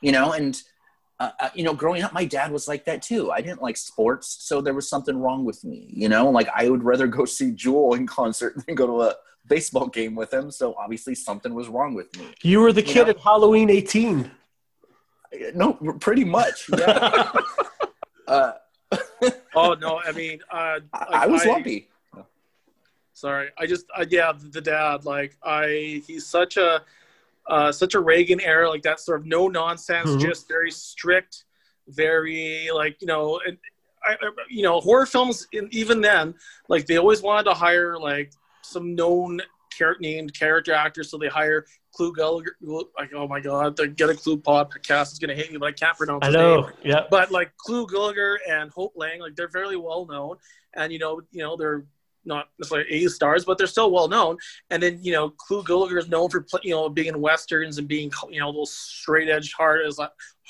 You 0.00 0.12
know, 0.12 0.32
and 0.32 0.60
uh, 1.20 1.30
uh, 1.40 1.50
you 1.54 1.62
know, 1.62 1.74
growing 1.74 2.02
up, 2.02 2.12
my 2.12 2.24
dad 2.24 2.50
was 2.50 2.66
like 2.66 2.84
that 2.86 3.00
too. 3.02 3.30
I 3.30 3.40
didn't 3.40 3.62
like 3.62 3.76
sports, 3.76 4.38
so 4.40 4.60
there 4.60 4.74
was 4.74 4.88
something 4.88 5.16
wrong 5.16 5.44
with 5.44 5.62
me. 5.64 5.88
You 5.92 6.08
know, 6.08 6.30
like 6.30 6.48
I 6.54 6.68
would 6.68 6.82
rather 6.82 7.06
go 7.06 7.24
see 7.24 7.52
Jewel 7.52 7.94
in 7.94 8.06
concert 8.06 8.54
than 8.66 8.74
go 8.74 8.86
to 8.86 9.02
a 9.02 9.14
baseball 9.46 9.86
game 9.86 10.14
with 10.14 10.32
him. 10.32 10.50
So 10.50 10.74
obviously, 10.74 11.14
something 11.14 11.54
was 11.54 11.68
wrong 11.68 11.94
with 11.94 12.16
me. 12.18 12.26
You 12.42 12.60
were 12.60 12.72
the 12.72 12.80
You 12.80 12.92
kid 12.92 13.04
know? 13.04 13.10
at 13.10 13.18
Halloween 13.20 13.70
18. 13.70 14.30
No, 15.54 15.74
pretty 16.00 16.24
much. 16.24 16.68
Yeah. 16.76 17.32
uh, 18.28 18.52
Oh 19.54 19.74
no, 19.74 19.98
I 19.98 20.12
mean, 20.12 20.40
uh, 20.50 20.56
I, 20.56 20.98
like, 20.98 21.22
I 21.22 21.26
was 21.26 21.44
lumpy. 21.46 21.88
Sorry, 23.14 23.50
I 23.58 23.66
just 23.66 23.86
uh, 23.96 24.04
yeah, 24.08 24.32
the 24.36 24.60
dad 24.60 25.04
like 25.04 25.36
I 25.44 26.02
he's 26.06 26.26
such 26.26 26.56
a 26.56 26.82
uh, 27.46 27.70
such 27.72 27.94
a 27.94 28.00
Reagan 28.00 28.40
era 28.40 28.68
like 28.68 28.82
that 28.82 29.00
sort 29.00 29.20
of 29.20 29.26
no 29.26 29.48
nonsense, 29.48 30.10
Mhm. 30.10 30.20
just 30.20 30.48
very 30.48 30.70
strict, 30.70 31.44
very 31.88 32.68
like 32.74 33.00
you 33.00 33.06
know, 33.06 33.40
and 33.46 33.58
I, 34.04 34.12
I- 34.14 34.30
you 34.48 34.62
know 34.62 34.80
horror 34.80 35.06
films 35.06 35.46
in, 35.52 35.68
even 35.72 36.00
then 36.00 36.34
like 36.68 36.86
they 36.86 36.96
always 36.98 37.20
wanted 37.22 37.44
to 37.44 37.54
hire 37.54 37.98
like 37.98 38.32
some 38.62 38.94
known 38.94 39.40
char- 39.76 39.96
named 40.00 40.34
character 40.34 40.72
actors, 40.72 41.10
so 41.10 41.18
they 41.18 41.28
hire 41.28 41.66
Clue 41.92 42.14
Gallagher. 42.14 42.56
Like, 42.60 43.12
oh 43.14 43.28
my 43.28 43.40
god, 43.40 43.76
the 43.76 43.88
Get 43.88 44.10
a 44.10 44.14
Clue 44.14 44.38
podcast 44.38 45.12
is 45.12 45.18
gonna 45.18 45.34
hate 45.34 45.52
me, 45.52 45.58
but 45.58 45.66
I 45.66 45.72
can't 45.72 45.96
pronounce. 45.96 46.26
I 46.26 46.30
know. 46.30 46.70
Yeah. 46.84 47.04
But 47.10 47.30
like 47.30 47.56
Clue 47.56 47.86
Gallagher 47.86 48.38
and 48.48 48.70
Hope 48.70 48.92
Lange, 48.96 49.20
like 49.20 49.36
they're 49.36 49.48
fairly 49.48 49.76
well 49.76 50.06
known, 50.06 50.36
and 50.74 50.92
you 50.92 50.98
know, 50.98 51.20
you 51.30 51.42
know, 51.42 51.56
they're 51.56 51.84
not 52.24 52.48
necessarily 52.58 53.04
A 53.04 53.08
stars, 53.08 53.44
but 53.44 53.58
they're 53.58 53.66
still 53.66 53.90
well 53.90 54.08
known. 54.08 54.36
And 54.70 54.82
then 54.82 54.98
you 55.02 55.12
know, 55.12 55.30
Clue 55.30 55.62
Gallagher 55.64 55.98
is 55.98 56.08
known 56.08 56.28
for 56.30 56.44
you 56.62 56.70
know 56.72 56.88
being 56.88 57.08
in 57.08 57.20
westerns 57.20 57.78
and 57.78 57.88
being 57.88 58.10
you 58.30 58.40
know 58.40 58.52
those 58.52 58.72
straight 58.72 59.28
edge 59.28 59.52
hard 59.52 59.84
as 59.86 59.98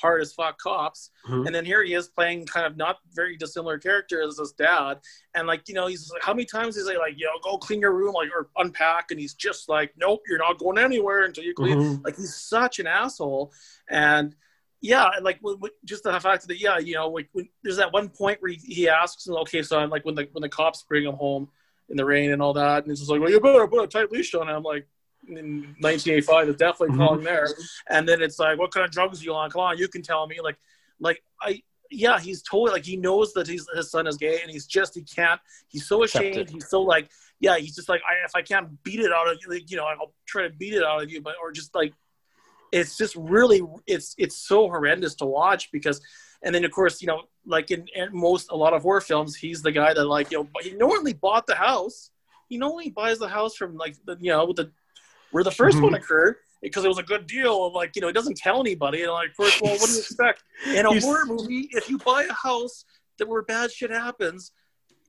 hard 0.01 0.21
as 0.21 0.33
fuck 0.33 0.57
cops. 0.59 1.11
Mhm. 1.27 1.45
And 1.45 1.55
then 1.55 1.65
here 1.65 1.83
he 1.83 1.93
is 1.93 2.09
playing 2.09 2.45
kind 2.45 2.65
of 2.65 2.75
not 2.75 2.97
very 3.13 3.37
dissimilar 3.37 3.77
character 3.77 4.21
as 4.21 4.37
his 4.37 4.51
dad. 4.51 4.99
And 5.35 5.47
like 5.47 5.67
you 5.69 5.75
know, 5.75 5.87
he's 5.87 6.11
like, 6.11 6.23
how 6.23 6.33
many 6.33 6.45
times 6.45 6.77
is 6.77 6.89
he 6.89 6.97
like, 6.97 7.13
yo, 7.17 7.27
go 7.43 7.57
clean 7.57 7.81
your 7.81 7.93
room, 7.93 8.13
like 8.13 8.29
or 8.35 8.49
unpack, 8.57 9.11
and 9.11 9.19
he's 9.19 9.33
just 9.33 9.69
like, 9.69 9.93
nope, 9.97 10.21
you're 10.27 10.39
not 10.39 10.57
going 10.59 10.77
anywhere 10.77 11.23
until 11.23 11.43
you 11.43 11.53
clean. 11.53 11.77
Mhm. 11.79 12.03
Like 12.05 12.17
he's 12.17 12.35
such 12.35 12.79
an 12.79 12.87
asshole, 12.87 13.53
and 13.89 14.35
yeah, 14.81 15.09
and 15.15 15.23
like 15.23 15.37
w- 15.37 15.55
w- 15.55 15.73
just 15.85 16.03
the 16.03 16.19
fact 16.19 16.45
that 16.45 16.59
yeah, 16.59 16.77
you 16.77 16.93
know, 16.95 17.07
like 17.07 17.29
when, 17.31 17.47
there's 17.63 17.77
that 17.77 17.93
one 17.93 18.09
point 18.09 18.41
where 18.41 18.51
he, 18.51 18.57
he 18.57 18.89
asks, 18.89 19.29
okay, 19.29 19.63
so 19.63 19.79
I'm 19.79 19.89
like 19.89 20.03
when 20.03 20.15
the 20.15 20.27
when 20.33 20.41
the 20.41 20.49
cops 20.49 20.83
bring 20.83 21.05
him 21.05 21.15
home 21.15 21.47
in 21.89 21.97
the 21.97 22.05
rain 22.05 22.31
and 22.31 22.41
all 22.41 22.53
that, 22.53 22.83
and 22.83 22.91
he's 22.91 22.99
just 22.99 23.11
like, 23.11 23.19
well, 23.21 23.29
you 23.29 23.39
better 23.39 23.67
put 23.67 23.83
a 23.83 23.87
tight 23.87 24.11
leash 24.11 24.33
on. 24.33 24.47
And 24.47 24.57
I'm 24.57 24.63
like. 24.63 24.87
In 25.25 25.73
1985, 25.79 26.49
it's 26.49 26.57
definitely 26.59 26.97
Mhm. 26.97 27.23
there, 27.23 27.47
and 27.89 28.05
then 28.05 28.21
it's 28.21 28.39
like, 28.39 28.59
what 28.59 28.73
kind 28.73 28.85
of 28.85 28.91
drugs 28.91 29.21
are 29.21 29.23
you 29.23 29.33
on? 29.33 29.49
Come 29.49 29.61
on, 29.61 29.77
you 29.77 29.87
can 29.87 30.01
tell 30.01 30.27
me. 30.27 30.41
Like, 30.43 30.57
like 30.99 31.23
I, 31.41 31.63
yeah, 31.89 32.19
he's 32.19 32.41
totally 32.41 32.71
like 32.71 32.83
he 32.83 32.97
knows 32.97 33.31
that 33.35 33.47
he's 33.47 33.65
his 33.73 33.89
son 33.89 34.05
is 34.05 34.17
gay, 34.17 34.41
and 34.41 34.51
he's 34.51 34.65
just 34.67 34.95
he 34.95 35.01
can't. 35.03 35.39
He's 35.69 35.87
so 35.87 36.03
ashamed. 36.03 36.49
He's 36.49 36.67
so 36.67 36.81
like, 36.81 37.07
yeah, 37.39 37.55
he's 37.55 37.73
just 37.73 37.87
like, 37.87 38.01
I, 38.05 38.25
if 38.25 38.35
I 38.35 38.41
can't 38.41 38.83
beat 38.83 38.99
it 38.99 39.13
out 39.13 39.29
of 39.31 39.37
you, 39.41 39.49
like, 39.49 39.71
you 39.71 39.77
know, 39.77 39.85
I'll 39.85 40.13
try 40.25 40.43
to 40.43 40.49
beat 40.49 40.73
it 40.73 40.83
out 40.83 41.01
of 41.03 41.09
you, 41.09 41.21
but 41.21 41.35
or 41.41 41.53
just 41.53 41.73
like 41.73 41.93
it's 42.73 42.97
just 42.97 43.15
really 43.15 43.61
it's 43.87 44.15
it's 44.17 44.35
so 44.35 44.67
horrendous 44.67 45.15
to 45.15 45.25
watch 45.25 45.71
because 45.71 46.01
and 46.41 46.53
then 46.53 46.65
of 46.65 46.71
course 46.71 47.01
you 47.01 47.07
know 47.07 47.21
like 47.45 47.71
in, 47.71 47.87
in 47.95 48.09
most 48.11 48.51
a 48.51 48.55
lot 48.55 48.73
of 48.73 48.81
horror 48.83 49.01
films 49.01 49.35
he's 49.35 49.61
the 49.61 49.71
guy 49.71 49.93
that 49.93 50.05
like 50.05 50.31
you 50.31 50.37
know 50.39 50.49
he 50.61 50.71
normally 50.71 51.13
bought 51.13 51.45
the 51.47 51.55
house. 51.55 52.09
He 52.49 52.57
normally 52.57 52.89
buys 52.89 53.19
the 53.19 53.27
house 53.27 53.55
from 53.55 53.75
like 53.77 53.95
the 54.05 54.17
you 54.19 54.31
know 54.31 54.53
the 54.53 54.71
where 55.31 55.43
the 55.43 55.49
1st 55.49 55.77
Mhm. 55.77 55.83
one 55.83 55.93
occurred 55.95 56.35
because 56.61 56.85
it 56.85 56.87
was 56.87 56.99
a 56.99 57.03
good 57.03 57.25
deal 57.27 57.65
and 57.65 57.73
like 57.73 57.95
you 57.95 58.01
know 58.01 58.07
he 58.07 58.13
doesn't 58.13 58.37
tell 58.37 58.59
anybody. 58.59 59.03
And 59.03 59.11
like 59.11 59.33
first 59.35 59.55
of 59.57 59.63
all, 59.63 59.77
what 59.79 59.87
do 59.87 59.93
you 59.93 59.99
expect? 59.99 60.43
In 60.73 60.85
a 60.85 60.99
horror 61.01 61.25
movie 61.25 61.69
if 61.71 61.89
you 61.89 61.97
buy 61.97 62.23
a 62.23 62.33
house 62.33 62.85
that 63.17 63.27
where 63.27 63.41
bad 63.41 63.71
shit 63.71 63.91
happens 63.91 64.51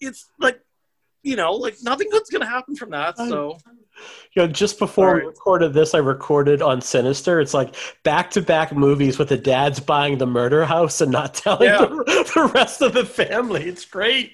it's 0.01 0.28
like 0.40 0.61
you 1.25 1.37
know 1.37 1.53
like 1.53 1.77
nothing 1.83 2.09
good's 2.11 2.31
gonna 2.31 2.47
happen 2.47 2.77
from 2.77 2.91
that 2.91 3.17
so 3.17 3.57
You 4.35 4.43
know, 4.43 4.49
just 4.49 4.79
before 4.81 5.15
we 5.15 5.21
recorded 5.21 5.73
this, 5.73 5.95
I 5.95 5.99
recorded 5.99 6.61
on 6.61 6.81
Sinister. 6.81 7.41
It's 7.41 7.55
like 7.55 7.77
back 8.03 8.31
to 8.33 8.43
back 8.43 8.73
movies 8.73 9.19
with 9.21 9.29
the 9.29 9.37
dad's 9.37 9.79
buying 9.79 10.19
the 10.19 10.27
murder 10.27 10.65
house 10.65 11.01
and 11.01 11.13
not 11.13 11.35
telling 11.45 11.69
Yeah. 11.69 11.79
the, 11.87 12.33
the 12.35 12.51
rest 12.53 12.83
of 12.83 12.93
the 12.93 13.05
family. 13.05 13.63
It's 13.65 13.85
great. 13.85 14.33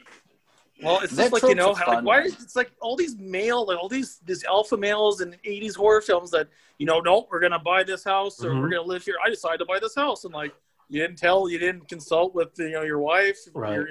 Well, 0.83 1.01
it's 1.01 1.15
That 1.15 1.31
just 1.31 1.33
like 1.35 1.43
you 1.51 1.55
know 1.55 1.75
how 1.75 1.89
like, 1.97 2.05
why 2.05 2.21
one. 2.21 2.27
it's 2.29 2.57
like 2.57 2.73
all 2.81 2.97
these 2.97 3.17
male 3.19 3.67
like 3.67 3.77
all 3.79 3.89
these 3.91 4.21
these 4.25 4.43
alpha 4.45 4.79
males 4.79 5.21
in 5.21 5.37
'80s 5.45 5.77
horror 5.77 6.01
films 6.01 6.31
that 6.31 6.49
you 6.79 6.87
know 6.87 7.01
no 7.01 7.27
we're 7.31 7.41
gonna 7.41 7.59
buy 7.59 7.83
this 7.83 8.03
house 8.03 8.43
or 8.43 8.51
Mhm. 8.53 8.62
we're 8.62 8.71
gonna 8.71 8.83
live 8.95 9.05
here. 9.05 9.17
I 9.25 9.29
decided 9.29 9.59
to 9.59 9.67
buy 9.67 9.79
this 9.79 9.95
house 9.95 10.25
and 10.25 10.33
like 10.33 10.55
you 10.91 11.01
didn't 11.01 11.17
tell 11.19 11.49
you 11.49 11.59
didn't 11.59 11.89
consult 11.89 12.35
with 12.35 12.51
you 12.59 12.71
know 12.71 12.83
your 12.83 12.99
wife. 12.99 13.39
Right. 13.55 13.75
Your- 13.75 13.89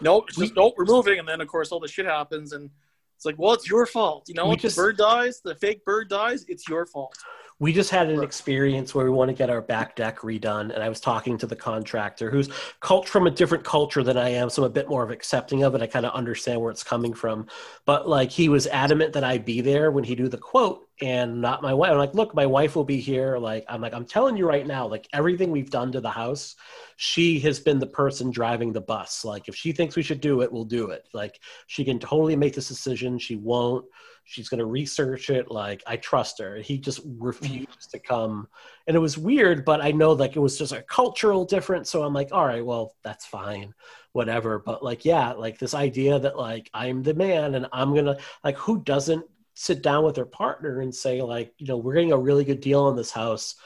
nope, 0.00 0.30
just 0.30 0.56
nope 0.56 0.74
we're 0.76 0.84
moving 0.86 1.18
and 1.18 1.28
then 1.28 1.40
of 1.40 1.46
course 1.48 1.70
all 1.70 1.78
the 1.80 1.86
shit 1.88 2.06
happens 2.06 2.52
and 2.52 2.70
it's 3.16 3.24
like 3.24 3.36
well 3.38 3.52
it's 3.52 3.68
your 3.68 3.86
fault. 3.86 4.24
You 4.28 4.34
know 4.34 4.48
We 4.48 4.54
if 4.54 4.62
just- 4.62 4.76
the 4.76 4.82
bird 4.82 4.96
dies, 4.96 5.40
the 5.44 5.54
fake 5.54 5.84
bird 5.84 6.08
dies, 6.08 6.44
it's 6.48 6.66
your 6.68 6.86
fault. 6.86 7.16
We 7.62 7.72
just 7.72 7.90
had 7.90 8.10
an 8.10 8.24
experience 8.24 8.92
where 8.92 9.04
we 9.04 9.12
want 9.12 9.28
to 9.28 9.36
get 9.36 9.48
our 9.48 9.62
back 9.62 9.94
deck 9.94 10.18
redone, 10.18 10.74
and 10.74 10.82
I 10.82 10.88
was 10.88 10.98
talking 10.98 11.38
to 11.38 11.46
the 11.46 11.54
contractor 11.54 12.28
who's 12.28 12.50
cult 12.80 13.08
from 13.08 13.28
a 13.28 13.30
different 13.30 13.62
culture 13.62 14.02
than 14.02 14.16
I 14.16 14.30
am, 14.30 14.50
so 14.50 14.64
I'm 14.64 14.66
a 14.66 14.72
bit 14.72 14.88
more 14.88 15.04
of 15.04 15.12
accepting 15.12 15.62
of 15.62 15.76
it. 15.76 15.80
I 15.80 15.86
kind 15.86 16.04
of 16.04 16.12
understand 16.12 16.60
where 16.60 16.72
it's 16.72 16.82
coming 16.82 17.14
from, 17.14 17.46
but 17.86 18.08
like 18.08 18.32
he 18.32 18.48
was 18.48 18.66
adamant 18.66 19.12
that 19.12 19.22
I 19.22 19.38
be 19.38 19.60
there 19.60 19.92
when 19.92 20.02
he 20.02 20.16
do 20.16 20.26
the 20.26 20.38
quote, 20.38 20.88
and 21.00 21.40
not 21.40 21.62
my 21.62 21.72
wife. 21.72 21.92
I'm 21.92 21.98
like, 21.98 22.16
look, 22.16 22.34
my 22.34 22.46
wife 22.46 22.74
will 22.74 22.82
be 22.82 22.98
here. 22.98 23.38
Like 23.38 23.64
I'm 23.68 23.80
like, 23.80 23.94
I'm 23.94 24.06
telling 24.06 24.36
you 24.36 24.48
right 24.48 24.66
now, 24.66 24.88
like 24.88 25.06
everything 25.12 25.52
we've 25.52 25.70
done 25.70 25.92
to 25.92 26.00
the 26.00 26.10
house, 26.10 26.56
she 26.96 27.38
has 27.40 27.60
been 27.60 27.78
the 27.78 27.86
person 27.86 28.32
driving 28.32 28.72
the 28.72 28.80
bus. 28.80 29.24
Like 29.24 29.46
if 29.46 29.54
she 29.54 29.70
thinks 29.70 29.94
we 29.94 30.02
should 30.02 30.20
do 30.20 30.42
it, 30.42 30.50
we'll 30.50 30.64
do 30.64 30.90
it. 30.90 31.06
Like 31.14 31.38
she 31.68 31.84
can 31.84 32.00
totally 32.00 32.34
make 32.34 32.56
this 32.56 32.66
decision. 32.66 33.20
She 33.20 33.36
won't 33.36 33.84
she's 34.24 34.48
going 34.48 34.58
to 34.58 34.66
research 34.66 35.30
it 35.30 35.50
like 35.50 35.82
i 35.86 35.96
trust 35.96 36.38
her. 36.38 36.56
He 36.56 36.78
just 36.78 37.06
mm-hmm. 37.06 37.24
refused 37.24 37.90
to 37.90 37.98
come. 37.98 38.48
And 38.86 38.96
it 38.96 39.00
was 39.00 39.18
weird 39.18 39.64
but 39.64 39.80
i 39.82 39.90
know 39.90 40.12
like 40.12 40.36
it 40.36 40.40
was 40.40 40.58
just 40.58 40.72
a 40.72 40.82
cultural 40.82 41.44
difference 41.44 41.90
so 41.90 42.02
i'm 42.02 42.14
like 42.14 42.30
all 42.32 42.46
right 42.46 42.64
well 42.64 42.94
that's 43.02 43.26
fine 43.26 43.74
whatever. 44.12 44.58
But 44.58 44.82
like 44.82 45.04
yeah 45.04 45.32
like 45.32 45.58
this 45.58 45.74
idea 45.74 46.18
that 46.18 46.36
like 46.36 46.70
i'm 46.74 47.02
the 47.02 47.14
man 47.14 47.54
and 47.54 47.66
i'm 47.72 47.94
gonna 47.94 48.18
like 48.44 48.56
who 48.56 48.82
doesn't 48.82 49.24
sit 49.54 49.82
down 49.82 50.04
with 50.04 50.14
their 50.14 50.26
partner 50.26 50.80
and 50.80 50.94
say 50.94 51.22
like 51.22 51.52
you 51.58 51.66
know 51.66 51.76
we're 51.76 51.94
getting 51.94 52.12
a 52.12 52.18
really 52.18 52.44
good 52.44 52.60
deal 52.60 52.82
on 52.84 52.96
this 52.96 53.10
house. 53.10 53.56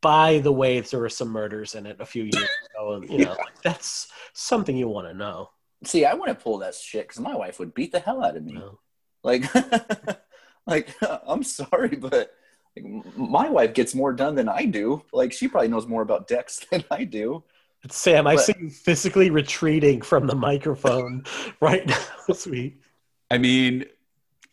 By 0.00 0.38
the 0.38 0.52
way 0.52 0.80
there 0.80 1.00
were 1.00 1.08
some 1.08 1.28
murders 1.28 1.74
in 1.74 1.84
it 1.84 1.96
a 2.00 2.06
few 2.06 2.22
years 2.22 2.48
ago 2.70 2.94
and 2.94 3.10
you 3.10 3.24
know 3.24 3.32
like, 3.32 3.60
that's 3.62 4.08
something 4.32 4.76
you 4.76 4.88
want 4.88 5.08
to 5.08 5.14
know. 5.14 5.50
See, 5.84 6.04
I 6.04 6.14
wouldn't 6.14 6.40
pull 6.40 6.58
that 6.58 6.74
shit 6.74 7.08
because 7.08 7.20
my 7.20 7.34
wife 7.34 7.58
would 7.58 7.74
beat 7.74 7.92
the 7.92 8.00
hell 8.00 8.24
out 8.24 8.36
of 8.36 8.44
me. 8.44 8.54
know? 8.54 8.78
Like, 9.28 9.44
like 10.66 10.94
I'm 11.26 11.42
sorry, 11.42 11.96
but 11.96 12.32
like, 12.76 13.16
my 13.16 13.48
wife 13.48 13.74
gets 13.74 13.94
more 13.94 14.12
done 14.12 14.34
than 14.34 14.48
I 14.48 14.64
do. 14.64 15.02
Like, 15.12 15.32
she 15.32 15.48
probably 15.48 15.68
knows 15.68 15.86
more 15.86 16.02
about 16.02 16.26
decks 16.28 16.64
than 16.70 16.82
I 16.90 17.04
do. 17.04 17.44
Sam, 17.90 18.26
I 18.26 18.36
see 18.36 18.54
you 18.58 18.70
physically 18.70 19.30
retreating 19.30 20.02
from 20.02 20.26
the 20.26 20.34
microphone 20.34 21.24
right 21.60 21.86
now, 21.86 22.34
sweet. 22.34 22.80
I 23.30 23.38
mean, 23.38 23.84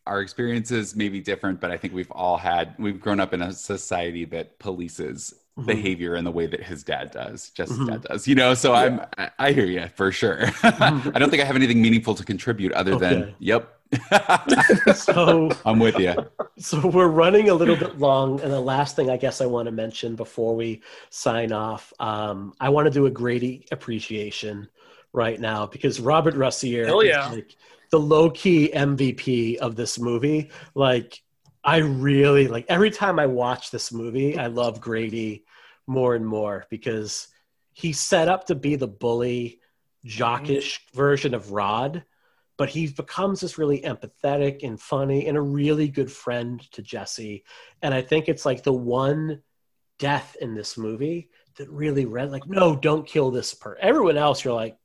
our 0.06 0.22
experiences 0.22 0.96
may 0.96 1.10
be 1.10 1.22
different, 1.22 1.60
but 1.60 1.72
I 1.72 1.78
think 1.78 1.94
we've 1.94 2.12
all 2.12 2.38
had, 2.38 2.76
we've 2.78 3.00
grown 3.02 3.20
up 3.20 3.34
in 3.34 3.42
a 3.42 3.52
society 3.52 4.26
that 4.26 4.60
polices 4.60 5.34
Mhm. 5.58 5.68
behavior 5.68 6.16
in 6.18 6.26
the 6.26 6.32
way 6.32 6.48
that 6.48 6.62
his 6.62 6.84
dad 6.84 7.12
does, 7.12 7.50
just 7.52 7.72
Mhm. 7.72 7.88
dad 7.88 8.02
does, 8.02 8.28
you 8.28 8.36
know? 8.36 8.54
So 8.54 8.74
I'm, 8.74 9.00
I, 9.18 9.32
I 9.40 9.52
hear 9.54 9.66
you 9.66 9.88
for 9.96 10.12
sure. 10.12 10.52
I 10.64 11.18
don't 11.18 11.30
think 11.30 11.42
I 11.42 11.46
have 11.46 11.56
anything 11.56 11.82
meaningful 11.82 12.14
to 12.16 12.26
contribute 12.26 12.74
other 12.74 12.96
than, 12.98 13.36
yep. 13.40 13.75
So, 14.96 15.52
I'm 15.66 15.80
with 15.80 15.98
you. 16.00 16.14
so 16.58 16.88
we're 16.88 17.08
running 17.08 17.50
a 17.50 17.54
little 17.54 17.76
bit 17.76 18.00
long, 18.00 18.40
and 18.42 18.52
the 18.52 18.60
last 18.60 18.96
thing 18.96 19.10
I 19.10 19.18
guess 19.18 19.42
I 19.42 19.46
want 19.46 19.68
to 19.68 19.72
mention 19.72 20.16
before 20.16 20.56
we 20.56 20.82
sign 21.10 21.52
off, 21.52 21.94
um, 22.00 22.54
I 22.60 22.70
want 22.70 22.86
to 22.86 22.92
do 22.92 23.06
a 23.06 23.12
Grady 23.12 23.66
appreciation 23.72 24.68
right 25.14 25.40
now 25.40 25.66
because 25.66 26.00
Robert 26.00 26.36
Rusler 26.36 27.04
is 27.04 27.10
yeah. 27.10 27.30
like 27.30 27.56
the 27.92 28.00
low 28.00 28.30
key 28.30 28.72
MVP 28.74 29.58
of 29.58 29.76
this 29.76 30.00
movie. 30.00 30.50
Like, 30.74 31.22
I 31.64 31.78
really 31.78 32.48
like 32.48 32.66
every 32.70 32.92
time 32.92 33.20
I 33.20 33.26
watch 33.26 33.72
this 33.72 33.92
movie, 33.92 34.38
I 34.38 34.48
love 34.48 34.82
Grady 34.82 35.46
more 35.88 36.16
and 36.16 36.26
more 36.26 36.66
because 36.70 37.28
he's 37.74 38.00
set 38.00 38.28
up 38.28 38.48
to 38.48 38.56
be 38.56 38.76
the 38.76 38.88
bully, 38.88 39.60
jockish 40.06 40.80
version 40.94 41.34
of 41.34 41.52
Rod, 41.52 42.04
but 42.58 42.70
he 42.70 42.88
becomes 42.88 43.42
this 43.42 43.58
really 43.58 43.82
empathetic 43.82 44.64
and 44.64 44.80
funny 44.80 45.28
and 45.28 45.38
a 45.38 45.42
really 45.42 45.88
good 45.88 46.12
friend 46.12 46.62
to 46.72 46.82
Jesse. 46.82 47.44
And 47.82 47.94
I 47.94 48.02
think 48.02 48.28
it's 48.28 48.46
like 48.46 48.64
the 48.64 48.74
one 48.74 49.42
death 50.00 50.36
in 50.42 50.54
this 50.56 50.78
movie 50.78 51.30
that 51.58 51.70
really 51.70 52.06
read 52.06 52.32
like, 52.32 52.48
no, 52.48 52.76
don't 52.76 53.08
kill 53.08 53.32
this 53.32 53.54
person. 53.54 53.80
Everyone 53.82 54.18
else, 54.18 54.44
you're 54.44 54.54
like 54.54 54.78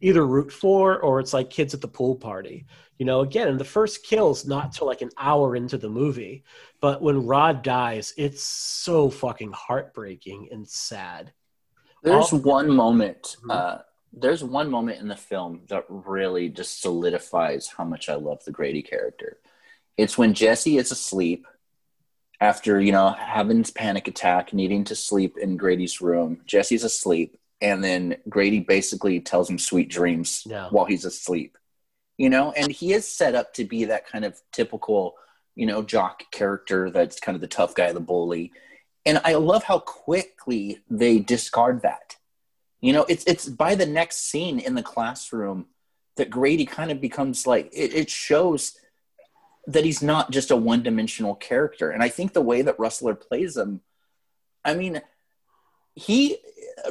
either 0.00 0.26
root 0.26 0.50
for 0.52 0.98
or 1.00 1.20
it's 1.20 1.32
like 1.32 1.50
kids 1.50 1.74
at 1.74 1.80
the 1.80 1.88
pool 1.88 2.16
party. 2.16 2.66
You 2.98 3.04
know, 3.04 3.20
again, 3.20 3.48
and 3.48 3.60
the 3.60 3.64
first 3.64 4.04
kill's 4.04 4.46
not 4.46 4.72
till 4.72 4.86
like 4.86 5.02
an 5.02 5.10
hour 5.18 5.54
into 5.54 5.76
the 5.76 5.90
movie, 5.90 6.44
but 6.80 7.02
when 7.02 7.26
Rod 7.26 7.62
dies, 7.62 8.14
it's 8.16 8.42
so 8.42 9.10
fucking 9.10 9.52
heartbreaking 9.52 10.48
and 10.50 10.66
sad. 10.66 11.32
There's 12.02 12.32
All- 12.32 12.38
one 12.40 12.70
moment. 12.70 13.36
Mhm. 13.44 13.50
Uh, 13.54 13.78
there's 14.16 14.42
one 14.42 14.70
moment 14.70 15.00
in 15.00 15.08
the 15.08 15.16
film 15.16 15.60
that 15.68 15.84
really 15.88 16.48
just 16.48 16.80
solidifies 16.80 17.68
how 17.68 17.84
much 17.84 18.08
I 18.08 18.14
love 18.14 18.42
the 18.44 18.50
Grady 18.50 18.82
character. 18.82 19.38
It's 19.96 20.16
when 20.18 20.34
Jesse 20.34 20.78
is 20.78 20.90
asleep 20.90 21.46
after 22.40 22.80
you 22.80 22.92
know 22.92 23.10
having 23.12 23.58
his 23.58 23.70
panic 23.70 24.08
attack, 24.08 24.52
needing 24.52 24.84
to 24.84 24.94
sleep 24.94 25.36
in 25.38 25.56
Grady's 25.56 26.00
room. 26.00 26.40
Jesse's 26.46 26.84
asleep, 26.84 27.38
and 27.60 27.84
then 27.84 28.16
Grady 28.28 28.60
basically 28.60 29.20
tells 29.20 29.48
him 29.48 29.58
sweet 29.58 29.88
dreams 29.90 30.42
Yeah. 30.46 30.68
while 30.70 30.86
he's 30.86 31.04
asleep. 31.04 31.56
You 32.18 32.30
know, 32.30 32.52
and 32.52 32.72
he 32.72 32.94
is 32.94 33.06
set 33.06 33.34
up 33.34 33.52
to 33.54 33.64
be 33.64 33.84
that 33.84 34.06
kind 34.06 34.24
of 34.24 34.40
typical, 34.50 35.16
you 35.54 35.66
know, 35.66 35.82
jock 35.82 36.30
character 36.30 36.90
that's 36.90 37.20
kind 37.20 37.34
of 37.36 37.42
the 37.42 37.46
tough 37.46 37.74
guy, 37.74 37.92
the 37.92 38.00
bully. 38.00 38.52
And 39.04 39.20
I 39.22 39.34
love 39.34 39.64
how 39.64 39.80
quickly 39.80 40.78
they 40.88 41.18
discard 41.18 41.82
that. 41.82 42.16
You 42.80 42.92
know, 42.92 43.06
it's 43.08 43.24
it's 43.24 43.48
by 43.48 43.74
the 43.74 43.86
next 43.86 44.30
scene 44.30 44.58
in 44.58 44.74
the 44.74 44.82
classroom 44.82 45.66
that 46.16 46.30
Grady 46.30 46.66
kind 46.66 46.90
of 46.90 47.00
becomes 47.00 47.46
like 47.46 47.70
it, 47.72 47.94
it 47.94 48.10
shows 48.10 48.76
that 49.66 49.84
he's 49.84 50.02
not 50.02 50.30
just 50.30 50.50
a 50.50 50.56
one-dimensional 50.56 51.34
character. 51.36 51.90
And 51.90 52.02
i 52.02 52.08
think 52.08 52.32
the 52.32 52.40
way 52.40 52.62
that 52.62 52.78
Rusler 52.78 53.18
plays 53.20 53.56
him 53.56 53.80
i 54.64 54.74
mean 54.74 55.00
he 55.94 56.38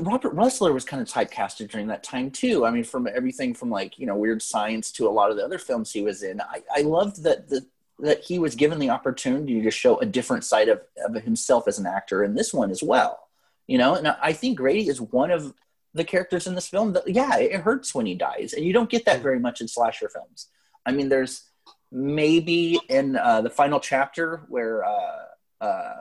Robert 0.02 0.36
Rusler 0.36 0.74
was 0.74 0.84
kind 0.84 1.02
of 1.02 1.08
typecasted 1.08 1.70
during 1.70 1.88
that 1.88 2.04
time 2.04 2.32
too. 2.32 2.66
I 2.66 2.72
mean 2.72 2.84
from 2.84 3.08
everything 3.08 3.54
from 3.54 3.70
like 3.70 4.00
you 4.00 4.06
know 4.06 4.16
weird 4.16 4.42
science 4.42 4.92
to 4.94 5.08
a 5.08 5.10
lot 5.10 5.32
of 5.32 5.38
the 5.38 5.44
other 5.44 5.60
films 5.60 5.92
he 5.92 6.02
was 6.02 6.24
in 6.24 6.42
i, 6.42 6.62
I 6.76 6.82
loved 6.82 7.24
that 7.24 7.48
the 7.50 7.66
that 8.00 8.24
he 8.24 8.40
was 8.40 8.56
given 8.56 8.80
the 8.80 8.90
opportunity 8.90 9.62
to 9.62 9.72
show 9.72 9.98
a 10.00 10.06
different 10.06 10.44
side 10.44 10.68
of, 10.68 10.82
of 11.06 11.16
himself 11.24 11.66
as 11.66 11.80
an 11.80 11.86
actor 11.86 12.26
in 12.26 12.36
this 12.36 12.54
one 12.54 12.72
as 12.72 12.84
well 12.84 13.30
you 13.68 13.78
know? 13.78 13.96
And 13.96 14.08
i 14.08 14.34
think 14.34 14.58
grady 14.58 14.88
is 14.88 15.00
one 15.00 15.32
of 15.32 15.54
the 15.96 16.04
characters 16.04 16.46
in 16.46 16.54
this 16.56 16.68
film 16.68 16.94
that 16.94 17.08
yeah 17.08 17.38
it 17.38 17.62
hurts 17.62 17.96
when 17.96 18.06
he 18.06 18.14
dies 18.14 18.54
and 18.54 18.64
you 18.66 18.74
don't 18.74 18.90
get 18.90 19.06
that 19.06 19.22
very 19.24 19.40
much 19.40 19.62
in 19.62 19.68
slasher 19.68 20.10
films. 20.10 20.50
I 20.86 20.92
mean 20.92 21.10
there's 21.10 21.50
maybe 21.92 22.80
in 22.90 23.16
uh, 23.16 23.42
the 23.42 23.50
final 23.50 23.80
chapter 23.80 24.44
where 24.50 24.84
uh, 24.84 25.26
uh, 25.62 25.96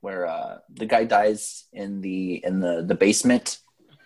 where 0.00 0.26
uh, 0.26 0.58
the 0.72 0.86
guy 0.86 1.04
dies 1.04 1.64
in 1.72 2.00
the 2.00 2.44
in 2.44 2.60
the 2.60 2.84
the 2.86 2.94
basement. 2.94 3.58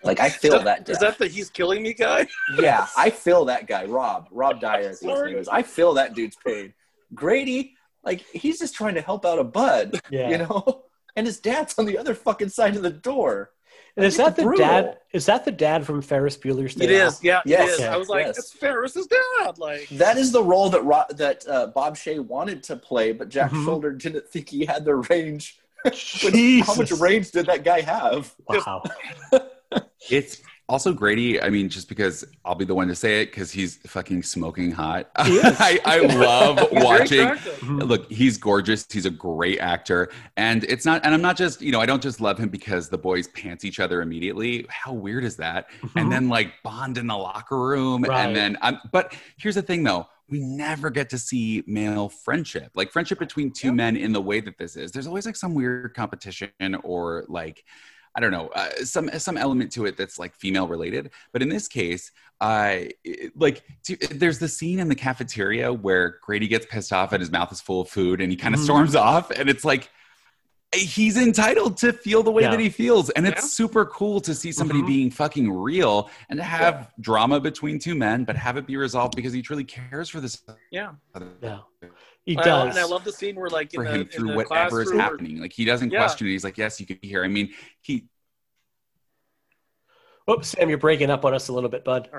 Like 0.03 0.19
i 0.19 0.29
feel 0.29 0.55
is 0.55 0.63
that, 0.65 0.89
is 0.89 0.97
death. 0.97 1.17
that 1.17 1.17
the 1.17 1.27
he's 1.27 1.49
killing 1.49 1.81
me 1.81 1.93
guy? 1.93 2.27
yeah 2.59 2.87
i 2.97 3.09
feel 3.09 3.45
that 3.45 3.67
guy 3.67 3.85
rob. 3.85 4.27
Rob 4.31 4.59
dyer 4.59 4.89
as 4.89 4.99
his 4.99 5.21
is. 5.39 5.47
I 5.47 5.61
feel 5.63 5.93
that 5.93 6.13
dude's 6.13 6.35
pain. 6.45 6.73
Grady 7.13 7.75
like 8.03 8.25
he's 8.33 8.59
just 8.59 8.75
trying 8.75 8.95
to 8.95 9.01
help 9.01 9.25
out 9.25 9.39
a 9.39 9.43
bud 9.43 9.99
Yeah. 10.09 10.29
you 10.29 10.37
know? 10.39 10.83
And 11.15 11.27
his 11.27 11.39
dad's 11.39 11.77
on 11.77 11.85
the 11.85 11.99
other 11.99 12.15
fucking 12.15 12.49
side 12.49 12.75
of 12.75 12.81
the 12.81 12.89
door 12.89 13.51
And 13.95 14.05
is 14.05 14.17
that 14.17 14.35
the 14.35 14.43
brutal. 14.43 14.65
dad? 14.65 14.97
Is 15.11 15.27
that 15.27 15.45
the 15.45 15.51
dad 15.51 15.85
from 15.85 16.01
Ferris 16.01 16.35
Bueller's 16.35 16.73
Day 16.73 16.85
It 16.85 16.91
is, 16.91 17.15
Off? 17.17 17.23
yeah, 17.23 17.41
Yes. 17.45 17.69
it 17.69 17.73
is. 17.73 17.87
I 17.87 17.95
was 17.97 18.09
like, 18.09 18.25
Yes. 18.25 18.39
it's 18.39 18.51
Ferris's 18.53 19.05
dad. 19.07 19.59
Like, 19.59 19.87
That 19.89 20.17
is 20.17 20.31
the 20.31 20.41
role 20.43 20.69
that 20.71 20.83
Ro- 20.83 21.03
that 21.11 21.47
uh, 21.47 21.67
Bob 21.67 21.95
Shaye 21.95 22.19
wanted 22.19 22.63
to 22.63 22.75
play, 22.75 23.11
but 23.11 23.29
Jack 23.29 23.51
Mhm. 23.51 23.65
Sholder 23.65 23.95
didn't 24.01 24.27
think 24.27 24.49
he 24.49 24.65
had 24.65 24.83
the 24.85 24.95
range. 24.95 25.59
Jesus. 25.93 26.65
How 26.67 26.75
much 26.75 26.91
range 26.93 27.29
did 27.31 27.45
that 27.45 27.63
guy 27.63 27.81
have? 27.81 28.33
Wow. 28.49 28.83
It's 30.09 30.41
also 30.69 30.93
Grady. 30.93 31.41
I 31.41 31.49
mean, 31.49 31.69
just 31.69 31.89
because 31.89 32.23
I'll 32.45 32.55
be 32.55 32.65
the 32.65 32.73
one 32.73 32.87
to 32.87 32.95
say 32.95 33.21
it 33.21 33.27
because 33.27 33.51
he's 33.51 33.77
fucking 33.87 34.23
smoking 34.23 34.71
hot. 34.71 35.11
I, 35.15 35.79
I 35.85 35.99
love 35.99 36.57
watching. 36.71 37.27
Mhm. 37.27 37.87
Look, 37.87 38.11
he's 38.11 38.37
gorgeous. 38.37 38.85
He's 38.91 39.05
a 39.05 39.09
great 39.11 39.59
actor, 39.59 40.09
and 40.37 40.63
it's 40.65 40.85
not. 40.85 41.05
And 41.05 41.13
I'm 41.13 41.21
not 41.21 41.35
just, 41.37 41.61
you 41.61 41.71
know, 41.71 41.81
I 41.81 41.85
don't 41.85 42.01
just 42.01 42.21
love 42.21 42.37
him 42.37 42.49
because 42.49 42.89
the 42.89 42.97
boys 42.97 43.27
pants 43.29 43.65
each 43.65 43.79
other 43.79 44.01
immediately. 44.01 44.65
How 44.69 44.93
weird 44.93 45.23
is 45.23 45.35
that? 45.37 45.67
And 45.95 46.11
then 46.11 46.29
like 46.29 46.53
bond 46.63 46.97
in 46.97 47.07
the 47.07 47.17
locker 47.17 47.59
room, 47.59 48.03
Right. 48.03 48.25
and 48.27 48.35
then. 48.35 48.57
Um, 48.61 48.79
but 48.91 49.13
here's 49.37 49.55
the 49.55 49.61
thing, 49.61 49.83
though. 49.83 50.07
We 50.29 50.39
never 50.39 50.89
get 50.89 51.09
to 51.11 51.17
see 51.19 51.63
male 51.67 52.07
friendship, 52.09 52.71
like 52.75 52.91
friendship 52.91 53.19
between 53.19 53.51
two 53.51 53.73
men 53.73 53.97
in 53.97 54.13
the 54.13 54.21
way 54.21 54.39
that 54.39 54.57
this 54.57 54.75
is. 54.77 54.91
There's 54.91 55.05
always 55.05 55.25
like 55.25 55.35
some 55.35 55.53
weird 55.53 55.93
competition 55.93 56.49
or 56.83 57.25
like 57.27 57.65
I 58.15 58.19
don't 58.19 58.31
know, 58.31 58.47
uh, 58.49 58.69
some 58.83 59.09
some 59.17 59.37
element 59.37 59.71
to 59.73 59.85
it 59.85 59.97
that's 59.97 60.19
like 60.19 60.35
female 60.35 60.67
related. 60.67 61.11
But 61.31 61.41
in 61.41 61.49
this 61.49 61.67
case, 61.67 62.11
uh, 62.41 62.79
like 63.35 63.63
do, 63.83 63.95
there's 64.11 64.39
the 64.39 64.47
scene 64.47 64.79
in 64.79 64.87
the 64.87 64.95
cafeteria 64.95 65.73
where 65.73 66.19
Grady 66.21 66.47
gets 66.47 66.65
pissed 66.67 66.93
off 66.93 67.11
and 67.13 67.21
his 67.21 67.31
mouth 67.31 67.51
is 67.51 67.59
full 67.61 67.81
of 67.81 67.89
food 67.89 68.21
and 68.21 68.31
he 68.31 68.37
kind 68.37 68.53
of 68.53 68.61
Mhm. 68.61 68.65
storms 68.65 68.95
off, 68.95 69.31
and 69.31 69.49
it's 69.49 69.65
like 69.65 69.89
he's 70.75 71.17
entitled 71.17 71.77
to 71.77 71.93
feel 71.93 72.23
the 72.23 72.31
way 72.31 72.41
Yeah. 72.43 72.49
that 72.51 72.59
he 72.59 72.69
feels, 72.69 73.09
and 73.11 73.27
it's 73.27 73.43
Yeah. 73.43 73.47
super 73.47 73.85
cool 73.85 74.19
to 74.21 74.33
see 74.33 74.51
somebody 74.51 74.81
Mhm. 74.81 74.87
being 74.87 75.11
fucking 75.11 75.51
real 75.51 76.09
and 76.29 76.37
to 76.37 76.43
have 76.43 76.91
drama 76.99 77.39
between 77.39 77.77
two 77.77 77.93
men, 77.93 78.23
but 78.25 78.35
have 78.35 78.57
it 78.57 78.65
be 78.65 78.75
resolved 78.75 79.15
because 79.15 79.33
he 79.33 79.41
truly 79.43 79.63
cares 79.63 80.09
for 80.09 80.19
this. 80.19 80.41
yeah. 80.71 80.93
Yeah. 81.43 81.59
He 82.25 82.37
I- 82.37 82.43
does. 82.43 82.69
and 82.69 82.79
I 82.79 82.85
love 82.85 83.03
the 83.03 83.11
scene 83.11 83.35
where, 83.35 83.49
like, 83.49 83.73
in 83.73 83.81
For 83.81 83.83
the, 83.83 83.91
him 83.95 84.01
in 84.01 84.07
through 84.07 84.27
the 84.29 84.35
whatever 84.35 84.81
is 84.81 84.87
classroom, 84.89 84.99
or- 84.99 85.03
happening, 85.03 85.41
like 85.41 85.51
he 85.53 85.65
doesn't 85.65 85.91
Yeah. 85.91 85.99
question 85.99 86.27
it. 86.27 86.31
He's 86.31 86.43
like, 86.43 86.57
"Yes, 86.57 86.79
you 86.79 86.85
could 86.85 87.01
be 87.01 87.07
here." 87.09 87.23
I 87.23 87.27
mean, 87.27 87.53
he 87.81 88.07
Oops, 90.29 90.47
Sam, 90.47 90.69
you're 90.69 90.77
breaking 90.77 91.09
up 91.09 91.25
on 91.25 91.33
us 91.33 91.49
a 91.49 91.53
little 91.53 91.69
bit, 91.69 91.83
bud. 91.83 92.09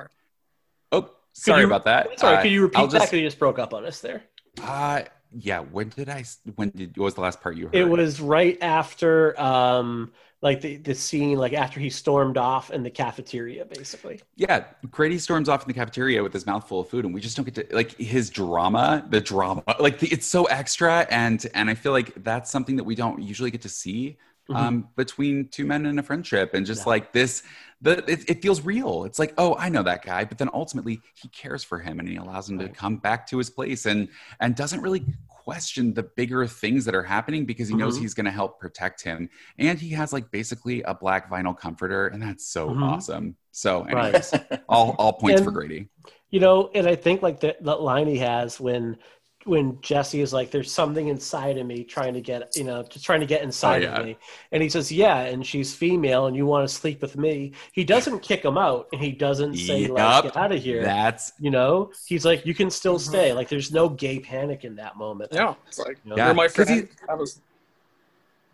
Oh, 0.92 1.08
sorry 1.32 1.62
you- 1.62 1.66
about 1.66 1.84
that. 1.84 2.18
Sorry, 2.20 2.36
Uh, 2.36 2.42
could 2.42 2.50
you 2.50 2.60
repeat 2.62 2.78
I'll 2.78 2.86
that? 2.88 2.98
just- 2.98 3.10
'Cause 3.10 3.18
you 3.18 3.24
just 3.26 3.38
broke 3.38 3.58
up 3.58 3.72
on 3.72 3.86
us 3.86 4.00
there. 4.02 4.24
Uh, 4.60 5.04
yeah. 5.36 5.60
When 5.60 5.88
did 5.90 6.08
i 6.08 6.24
When 6.56 6.70
did? 6.70 6.96
What 6.96 7.04
was 7.06 7.14
the 7.14 7.20
last 7.20 7.40
part 7.40 7.56
you 7.56 7.66
heard? 7.66 7.74
It 7.74 7.84
was 7.88 8.20
right 8.20 8.56
after, 8.62 9.38
um, 9.40 10.12
like 10.42 10.60
the 10.60 10.76
the 10.76 10.94
scene, 10.94 11.38
like 11.38 11.52
after 11.52 11.80
he 11.80 11.90
stormed 11.90 12.36
off 12.36 12.70
in 12.70 12.82
the 12.82 12.90
cafeteria, 12.90 13.64
basically. 13.64 14.20
Yeah, 14.36 14.64
Grady 14.90 15.18
storms 15.18 15.48
off 15.48 15.62
in 15.62 15.68
the 15.68 15.74
cafeteria 15.74 16.22
with 16.22 16.32
his 16.32 16.44
mouth 16.44 16.68
full 16.68 16.80
of 16.80 16.88
food, 16.88 17.04
and 17.04 17.14
we 17.14 17.20
just 17.20 17.36
don't 17.36 17.44
get 17.44 17.54
to 17.54 17.74
like 17.74 17.96
his 17.96 18.30
drama. 18.30 19.06
The 19.08 19.20
drama, 19.20 19.62
like 19.80 20.00
the, 20.00 20.08
it's 20.08 20.26
so 20.26 20.44
extra, 20.46 21.06
and 21.10 21.44
and 21.54 21.70
I 21.70 21.74
feel 21.74 21.92
like 21.92 22.12
that's 22.24 22.50
something 22.50 22.76
that 22.76 22.84
we 22.84 22.94
don't 22.94 23.22
usually 23.22 23.50
get 23.50 23.62
to 23.62 23.68
see 23.68 24.16
Mhm. 24.48 24.56
um, 24.56 24.88
between 24.96 25.48
two 25.48 25.64
men 25.66 25.86
in 25.86 25.98
a 25.98 26.02
friendship, 26.02 26.52
and 26.54 26.66
just 26.66 26.84
Yeah. 26.84 26.90
like 26.90 27.12
this, 27.12 27.42
the 27.84 27.98
it, 28.10 28.28
it 28.28 28.42
feels 28.42 28.62
real. 28.62 29.04
It's 29.04 29.18
like, 29.18 29.34
oh, 29.38 29.54
I 29.56 29.68
know 29.68 29.82
that 29.84 30.04
guy, 30.04 30.24
but 30.24 30.38
then 30.38 30.50
ultimately 30.52 31.00
he 31.14 31.28
cares 31.28 31.62
for 31.62 31.78
him, 31.78 32.00
and 32.00 32.08
he 32.08 32.16
allows 32.16 32.48
him 32.50 32.58
to 32.58 32.68
come 32.68 32.96
back 32.96 33.26
to 33.28 33.38
his 33.38 33.50
place, 33.50 33.86
and 33.86 34.08
and 34.40 34.56
doesn't 34.56 34.80
really 34.80 35.04
question 35.28 35.92
the 35.92 36.02
bigger 36.02 36.46
things 36.46 36.86
that 36.86 36.94
are 36.94 37.02
happening 37.02 37.44
because 37.44 37.68
he 37.68 37.74
knows 37.74 37.98
Mhm. 37.98 38.00
he's 38.00 38.14
going 38.14 38.24
to 38.24 38.30
help 38.30 38.58
protect 38.58 39.02
him 39.02 39.28
and 39.58 39.78
he 39.78 39.90
has 39.90 40.10
like 40.10 40.30
basically 40.30 40.80
a 40.84 40.94
black 40.94 41.30
vinyl 41.30 41.54
comforter 41.54 42.06
and 42.06 42.22
that's 42.22 42.46
so 42.46 42.70
Mhm. 42.70 42.82
awesome 42.82 43.36
so 43.50 43.84
Right. 43.84 44.24
all 44.70 44.96
all 44.98 45.12
points 45.12 45.40
And- 45.42 45.44
for 45.44 45.50
Grady. 45.52 45.90
You 46.30 46.40
know, 46.40 46.70
and 46.74 46.86
I 46.88 46.96
think 46.96 47.20
like 47.20 47.40
that 47.40 47.62
that 47.62 47.82
line 47.82 48.06
he 48.06 48.16
has 48.18 48.58
when 48.58 48.96
when 49.44 49.80
Jesse 49.80 50.20
is 50.20 50.32
like, 50.32 50.50
"There's 50.50 50.72
something 50.72 51.08
inside 51.08 51.58
of 51.58 51.66
me 51.66 51.84
trying 51.84 52.14
to 52.14 52.20
get, 52.20 52.56
you 52.56 52.64
know, 52.64 52.82
just 52.82 53.04
trying 53.04 53.20
to 53.20 53.26
get 53.26 53.42
inside 53.42 53.82
Oh, 53.82 53.86
yeah. 53.88 53.98
of 54.00 54.06
me," 54.06 54.16
and 54.52 54.62
he 54.62 54.68
says, 54.68 54.90
"Yeah," 54.90 55.18
and 55.20 55.46
she's 55.46 55.74
female, 55.74 56.26
and 56.26 56.36
you 56.36 56.46
want 56.46 56.68
to 56.68 56.74
sleep 56.74 57.02
with 57.02 57.16
me. 57.16 57.52
He 57.72 57.84
doesn't 57.84 58.20
kick 58.20 58.44
him 58.44 58.56
out, 58.58 58.88
and 58.92 59.00
he 59.00 59.12
doesn't 59.12 59.56
say 59.56 59.86
like, 59.88 59.98
Yup. 59.98 60.24
"Get 60.24 60.36
out 60.36 60.52
of 60.52 60.62
here." 60.62 60.82
That's 60.82 61.32
you 61.38 61.50
know, 61.50 61.92
he's 62.06 62.24
like, 62.24 62.44
"You 62.46 62.54
can 62.54 62.70
still 62.70 62.98
stay." 62.98 63.32
Like, 63.32 63.48
there's 63.48 63.72
no 63.72 63.88
gay 63.88 64.18
panic 64.20 64.64
in 64.64 64.76
that 64.76 64.96
moment. 64.96 65.30
Yeah, 65.32 65.54
it's 65.66 65.78
like 65.78 65.98
You 66.04 66.10
know? 66.10 66.16
Yeah. 66.16 66.26
you're 66.26 66.34
my 66.34 66.48
'cause 66.48 66.66
friend. 66.68 66.88
I 67.08 67.14
was 67.14 67.40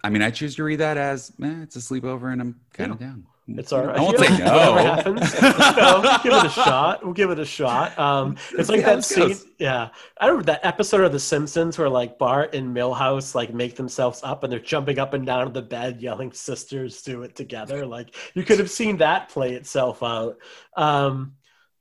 I 0.03 0.09
mean 0.11 0.23
I 0.23 0.31
choose 0.31 0.55
to 0.57 0.65
read 0.65 0.77
that 0.81 0.97
as 0.97 1.31
eh, 1.43 1.63
it's 1.63 1.77
a 1.77 1.79
sleepover 1.81 2.33
and 2.33 2.41
I'm 2.41 2.61
kind 2.73 2.93
of 2.93 2.99
down. 2.99 3.27
It's 3.49 3.73
all 3.73 3.85
right. 3.85 3.97
I 3.97 4.01
won't 4.01 4.19
say 4.19 4.39
no. 4.39 4.75
Happens, 4.77 5.43
know, 5.43 6.19
give 6.23 6.33
it 6.33 6.47
a 6.47 6.51
shot. 6.51 7.05
We'll 7.05 7.15
give 7.15 7.31
it 7.31 7.39
a 7.39 7.45
shot. 7.45 7.99
Um, 7.99 8.37
it's 8.53 8.69
like 8.69 8.83
how 8.83 8.97
that 8.97 9.05
scene. 9.05 9.29
goes. 9.29 9.47
Yeah, 9.59 9.89
I 10.21 10.27
remember 10.27 10.45
that 10.47 10.65
episode 10.65 11.03
of 11.03 11.13
The 11.13 11.19
Simpsons 11.19 11.77
where 11.79 11.89
like 11.89 12.19
Bart 12.19 12.55
and 12.55 12.75
Milhouse 12.75 13.35
like 13.35 13.53
make 13.53 13.77
themselves 13.77 14.21
up 14.23 14.45
and 14.45 14.53
they're 14.53 14.61
jumping 14.61 14.99
up 14.99 15.15
and 15.15 15.27
down 15.27 15.47
on 15.47 15.53
the 15.53 15.63
bed, 15.63 16.01
yelling 16.01 16.33
"Sisters, 16.33 17.03
do 17.03 17.23
it 17.23 17.35
together!" 17.35 17.87
Like 17.87 18.15
you 18.35 18.45
could 18.45 18.59
have 18.59 18.71
seen 18.71 18.99
that 18.99 19.29
play 19.31 19.55
itself 19.55 20.03
out. 20.03 20.37
Um, 20.77 21.35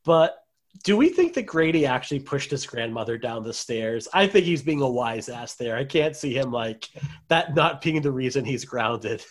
but 0.06 0.44
do 0.84 0.96
we 0.96 1.10
think 1.10 1.34
that 1.34 1.46
Grady 1.46 1.86
actually 1.86 2.20
pushed 2.20 2.52
his 2.52 2.66
grandmother 2.66 3.18
down 3.18 3.44
the 3.44 3.54
stairs? 3.54 4.08
I 4.14 4.28
think 4.28 4.46
he's 4.46 4.62
being 4.62 4.82
a 4.82 4.90
wise 4.90 5.30
ass 5.30 5.56
there. 5.56 5.76
I 5.76 5.84
can't 5.84 6.16
see 6.16 6.34
him 6.34 6.52
like 6.52 6.88
that 7.28 7.54
not 7.56 7.82
being 7.82 8.02
the 8.02 8.12
reason 8.12 8.46
he's 8.46 8.66
grounded. 8.66 9.24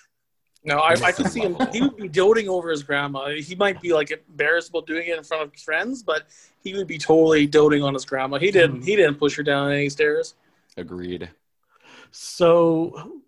No, 0.65 0.79
I, 0.79 0.93
I 0.93 1.13
can 1.13 1.29
see 1.29 1.41
him. 1.41 1.57
He 1.73 1.81
would 1.83 1.97
be 1.97 2.09
doting 2.09 2.49
over 2.49 2.71
his 2.71 2.83
grandma. 2.83 3.29
He 3.31 3.55
might 3.55 3.81
be 3.81 3.93
like 3.93 4.11
embarrassed 4.11 4.71
about 4.71 4.87
doing 4.87 5.09
it 5.09 5.17
in 5.17 5.25
front 5.25 5.43
of 5.45 5.61
friends, 5.61 6.03
but 6.03 6.27
he 6.63 6.75
would 6.75 6.87
be 6.87 6.99
totally 6.99 7.47
doting 7.47 7.83
on 7.83 7.95
his 7.95 8.05
grandma. 8.05 8.39
He 8.39 8.51
didn't. 8.51 8.81
Mhm. 8.81 8.85
He 8.85 8.97
didn't 8.97 9.17
push 9.17 9.37
her 9.37 9.43
down 9.43 9.71
any 9.73 9.89
stairs. 9.89 10.35
Agreed. 10.77 11.31
So, 12.11 13.21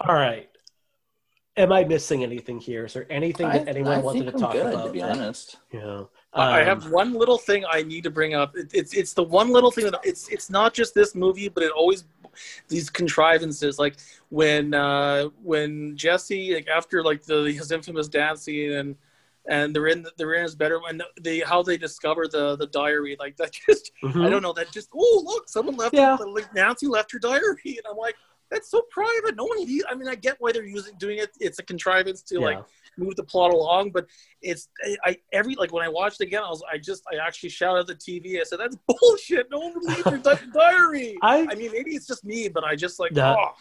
all 0.00 0.14
right. 0.14 0.48
Am 1.56 1.70
I 1.70 1.84
missing 1.84 2.22
anything 2.22 2.58
here? 2.58 2.86
Is 2.86 2.94
there 2.94 3.06
anything 3.10 3.46
that 3.48 3.68
anyone 3.68 3.92
I 3.92 3.98
wanted 3.98 4.24
to 4.24 4.32
I'm 4.32 4.38
talk 4.40 4.52
good, 4.52 4.66
about? 4.72 4.86
To 4.86 4.92
be 4.92 5.02
honest, 5.02 5.56
Yeah. 5.70 6.04
I 6.34 6.60
Um, 6.60 6.66
have 6.66 6.90
one 6.90 7.12
little 7.12 7.38
thing 7.38 7.64
I 7.70 7.82
need 7.82 8.04
to 8.04 8.10
bring 8.10 8.34
up. 8.34 8.56
It, 8.56 8.70
it's 8.72 8.94
it's 8.94 9.12
the 9.12 9.22
one 9.22 9.50
little 9.50 9.70
thing 9.70 9.84
that 9.90 10.00
it's 10.02 10.28
it's 10.28 10.48
not 10.48 10.72
just 10.72 10.94
this 10.94 11.14
movie, 11.14 11.48
but 11.48 11.62
it 11.62 11.72
always 11.72 12.04
these 12.68 12.88
contrivances 12.88 13.78
like 13.78 13.96
when 14.30 14.72
uh 14.72 15.24
when 15.42 15.96
Jesse 15.96 16.54
like 16.54 16.68
after 16.68 17.02
like 17.04 17.22
the 17.24 17.52
his 17.52 17.70
infamous 17.70 18.08
dance 18.08 18.42
scene 18.42 18.72
and 18.72 18.96
and 19.46 19.74
they're 19.74 19.88
in 19.88 20.06
they're 20.16 20.34
in 20.34 20.42
his 20.44 20.54
bedroom 20.54 20.82
and 20.88 21.02
they 21.20 21.40
how 21.40 21.62
they 21.62 21.76
discover 21.76 22.26
the 22.28 22.56
the 22.56 22.66
diary 22.68 23.16
like 23.20 23.36
that 23.36 23.52
just 23.66 23.92
mhm. 24.02 24.24
I 24.26 24.30
don't 24.30 24.42
know 24.42 24.52
that 24.54 24.72
just 24.72 24.88
oh 24.94 25.22
look 25.26 25.48
someone 25.48 25.76
left 25.76 25.94
Yeah. 25.94 26.16
like 26.16 26.54
Nancy 26.54 26.86
left 26.86 27.12
her 27.12 27.18
diary 27.18 27.60
and 27.66 27.82
I'm 27.90 27.96
like 27.98 28.16
that's 28.50 28.70
so 28.70 28.82
private 28.90 29.36
no 29.36 29.44
one 29.44 29.58
needs 29.58 29.84
I 29.90 29.94
mean 29.94 30.08
I 30.08 30.14
get 30.14 30.36
why 30.38 30.52
they're 30.52 30.64
using 30.64 30.94
doing 30.96 31.18
it 31.18 31.30
it's 31.40 31.58
a 31.58 31.62
contrivance 31.62 32.22
to 32.22 32.40
like 32.40 32.58
Yeah. 32.58 32.62
Move 32.98 33.16
the 33.16 33.22
plot 33.22 33.52
along 33.52 33.90
but 33.90 34.06
it's 34.40 34.68
I, 35.04 35.16
every 35.32 35.54
like 35.54 35.72
when 35.72 35.84
I 35.84 35.88
watched 35.88 36.20
it 36.20 36.28
again 36.28 36.42
I 36.42 36.48
was 36.48 36.62
I 36.72 36.78
just 36.78 37.02
I 37.12 37.16
actually 37.24 37.50
shouted 37.50 37.80
at 37.80 37.86
the 37.86 37.94
TV 37.94 38.40
I 38.40 38.44
said 38.44 38.60
that's 38.60 38.76
bullshit 38.86 39.48
no 39.50 39.58
one 39.60 39.74
their 40.04 40.18
di- 40.18 40.40
diary 40.52 41.16
I 41.22 41.46
I 41.50 41.54
mean 41.54 41.72
maybe 41.72 41.94
it's 41.94 42.06
just 42.06 42.24
me 42.24 42.48
but 42.48 42.64
I 42.64 42.76
just 42.76 43.00
like 43.00 43.16
oh 43.16 43.52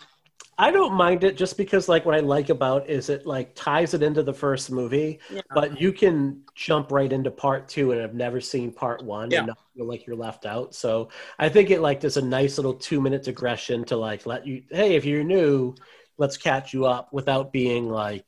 I 0.58 0.70
don't 0.70 0.94
mind 0.94 1.24
it 1.24 1.38
just 1.38 1.58
because 1.58 1.90
like 1.90 2.06
what 2.06 2.14
I 2.14 2.20
like 2.20 2.50
about 2.50 2.88
is 2.90 3.10
it 3.10 3.26
like 3.26 3.56
ties 3.56 3.94
it 3.94 4.04
into 4.04 4.22
the 4.22 4.34
first 4.34 4.70
movie, 4.70 5.20
Yeah. 5.32 5.42
but 5.56 5.80
you 5.80 5.92
can 5.92 6.42
jump 6.56 6.92
right 6.92 7.12
into 7.12 7.32
part 7.32 7.68
two 7.68 7.92
and 7.92 8.02
have 8.02 8.14
never 8.14 8.40
seen 8.42 8.72
part 8.72 9.04
one 9.04 9.32
Yeah. 9.32 9.40
and 9.40 9.48
not 9.48 9.58
feel 9.76 9.88
like 9.88 10.06
you're 10.06 10.16
left 10.16 10.46
out. 10.46 10.76
So 10.76 11.10
I 11.40 11.50
think 11.50 11.72
it 11.72 11.82
like 11.82 12.00
does 12.00 12.18
a 12.18 12.22
nice 12.22 12.58
little 12.58 12.74
two 12.76 13.02
minute 13.02 13.24
digression 13.24 13.86
to 13.86 13.98
like 13.98 14.26
let 14.28 14.46
you 14.46 14.64
hey, 14.70 14.96
if 14.96 15.06
you're 15.06 15.24
new, 15.24 15.74
let's 16.18 16.38
catch 16.38 16.74
you 16.74 16.86
up 16.86 17.12
without 17.12 17.52
being 17.52 17.90
like 17.90 18.28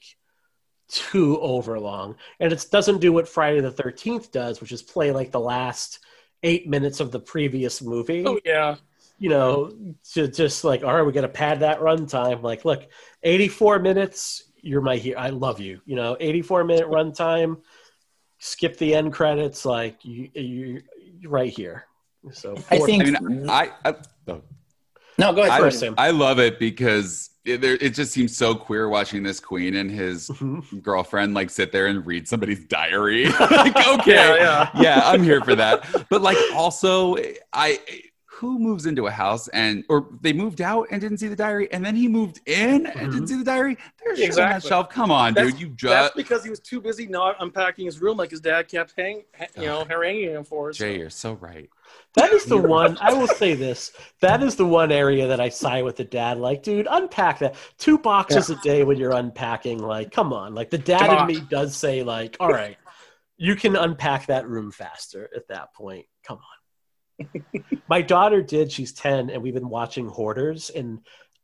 too 0.94 1.40
overlong. 1.41 2.15
And 2.40 2.53
it 2.53 2.65
doesn't 2.72 2.99
do 3.02 3.11
what 3.11 3.28
Friday 3.28 3.60
the 3.61 3.72
thirteenth 3.72 4.32
does, 4.32 4.61
which 4.61 4.72
is 4.72 4.82
play 4.82 5.11
like 5.11 5.32
the 5.32 5.40
last 5.40 5.99
eight 6.44 6.68
minutes 6.68 6.99
of 6.99 7.11
the 7.11 7.20
previous 7.20 7.82
movie 7.82 8.24
Oh 8.28 8.38
yeah. 8.45 8.76
you 9.18 9.30
know, 9.30 9.72
to 10.14 10.28
just 10.28 10.64
like, 10.64 10.84
all 10.84 10.94
right, 10.94 11.02
we 11.03 11.11
got 11.14 11.22
to 11.22 11.30
pad 11.30 11.61
that 11.61 11.80
runtime. 11.80 12.41
Like, 12.41 12.65
look, 12.65 12.86
84 13.24 13.80
minutes, 13.80 14.52
you're 14.61 14.82
my 14.82 14.98
hero. 14.98 15.18
I 15.20 15.30
love 15.30 15.60
you. 15.61 15.80
You 15.86 15.95
know, 15.95 16.18
84 16.20 16.65
minute 16.65 16.88
runtime, 16.88 17.61
skip 18.40 18.78
the 18.78 18.94
end 18.94 19.14
credits, 19.14 19.65
like 19.65 20.03
you, 20.03 20.30
you, 20.34 20.82
you're 21.20 21.32
right 21.32 21.52
here. 21.52 21.86
So 22.34 22.56
I 22.70 22.80
think- 22.80 23.03
I 23.15 23.20
mean, 23.22 23.49
I, 23.49 23.72
I, 23.86 23.95
oh. 24.28 24.41
No, 25.18 25.32
go 25.32 25.41
ahead. 25.41 25.52
I, 25.53 25.60
First. 25.60 25.80
Sam. 25.80 25.95
I 25.98 26.10
love 26.11 26.40
it 26.40 26.60
because 26.60 27.30
it, 27.45 27.60
there, 27.61 27.76
it 27.76 27.94
just 27.94 28.11
seems 28.14 28.36
so 28.36 28.56
queer 28.56 28.88
watching 28.90 29.22
this 29.24 29.40
queen 29.40 29.76
and 29.76 29.91
his 29.91 30.30
Mhm. 30.30 30.82
girlfriend 30.82 31.34
like 31.34 31.49
sit 31.49 31.72
there 31.72 31.88
and 31.88 32.06
read 32.06 32.28
somebody's 32.28 32.64
diary. 32.65 33.26
like, 33.40 33.76
okay, 33.76 34.14
Yeah, 34.15 34.70
yeah. 34.76 34.82
yeah, 34.82 35.02
I'm 35.06 35.24
here 35.24 35.41
for 35.41 35.56
that. 35.56 35.86
But 36.10 36.22
like, 36.22 36.38
also, 36.53 37.18
I 37.52 37.80
who 38.52 38.60
moves 38.60 38.86
into 38.86 39.07
a 39.07 39.11
house 39.11 39.48
and 39.49 39.84
or 39.90 40.10
they 40.22 40.34
moved 40.34 40.61
out 40.61 40.88
and 40.91 40.99
didn't 41.02 41.18
see 41.18 41.28
the 41.28 41.36
diary, 41.36 41.72
and 41.72 41.86
then 41.86 41.95
he 41.95 42.07
moved 42.07 42.41
in 42.45 42.86
and 42.88 43.11
didn't 43.11 43.24
Mhm. 43.24 43.28
see 43.30 43.38
the 43.38 43.44
diary. 43.44 43.78
There's 44.03 44.20
shit 44.20 44.32
on 44.40 44.49
that 44.49 44.64
shelf. 44.64 44.90
Come 44.90 45.11
on, 45.11 45.34
That's- 45.34 45.53
dude. 45.53 45.61
You 45.61 45.68
just 45.70 45.91
That's 45.91 46.06
just 46.07 46.15
because 46.15 46.44
he 46.44 46.49
was 46.49 46.60
too 46.60 46.82
busy 46.82 47.07
not 47.07 47.36
unpacking 47.40 47.86
his 47.86 48.02
room 48.02 48.18
like 48.18 48.32
his 48.32 48.41
dad 48.41 48.68
kept 48.68 48.94
hang, 48.98 49.24
you 49.57 49.65
know, 49.65 49.86
haranguing 49.86 50.32
him 50.36 50.44
for. 50.44 50.72
so- 50.74 50.84
Jay, 50.86 50.98
you're 50.98 51.10
so 51.10 51.34
right. 51.34 51.70
that 52.15 52.32
is 52.34 52.45
the 52.45 52.57
one, 52.57 52.98
I 53.02 53.14
will 53.14 53.28
say 53.28 53.53
this, 53.56 53.91
that 54.22 54.41
is 54.44 54.56
the 54.56 54.65
one 54.65 54.91
area 54.91 55.28
that 55.28 55.40
I 55.40 55.49
side 55.49 55.84
with 55.84 55.95
the 55.95 56.03
dad. 56.03 56.38
Like, 56.40 56.64
dude, 56.64 56.88
unpack 56.90 57.40
that. 57.40 57.56
Two 57.78 57.98
boxes 57.98 58.49
a 58.49 58.56
day 58.57 58.84
when 58.84 58.98
you're 58.98 59.14
unpacking. 59.14 59.80
Like, 59.80 60.11
come 60.11 60.34
on. 60.34 60.53
Like, 60.56 60.70
the 60.70 60.78
dad 60.78 60.99
Come 61.07 61.30
in 61.30 61.36
me 61.36 61.41
does 61.49 61.76
say, 61.76 62.02
like, 62.03 62.36
all 62.40 62.49
right, 62.49 62.78
you 63.38 63.56
can 63.56 63.76
unpack 63.76 64.28
that 64.28 64.48
room 64.48 64.72
faster 64.72 65.30
at 65.36 65.48
that 65.49 65.74
point. 65.74 66.06
Come 67.19 67.45
on. 67.61 67.81
My 67.88 68.02
daughter 68.02 68.41
did. 68.41 68.72
She's 68.72 68.94
10, 68.94 69.30
and 69.30 69.41
we've 69.44 69.53
been 69.53 69.69
watching 69.69 70.07
Hoarders. 70.07 70.69
And 70.69 70.99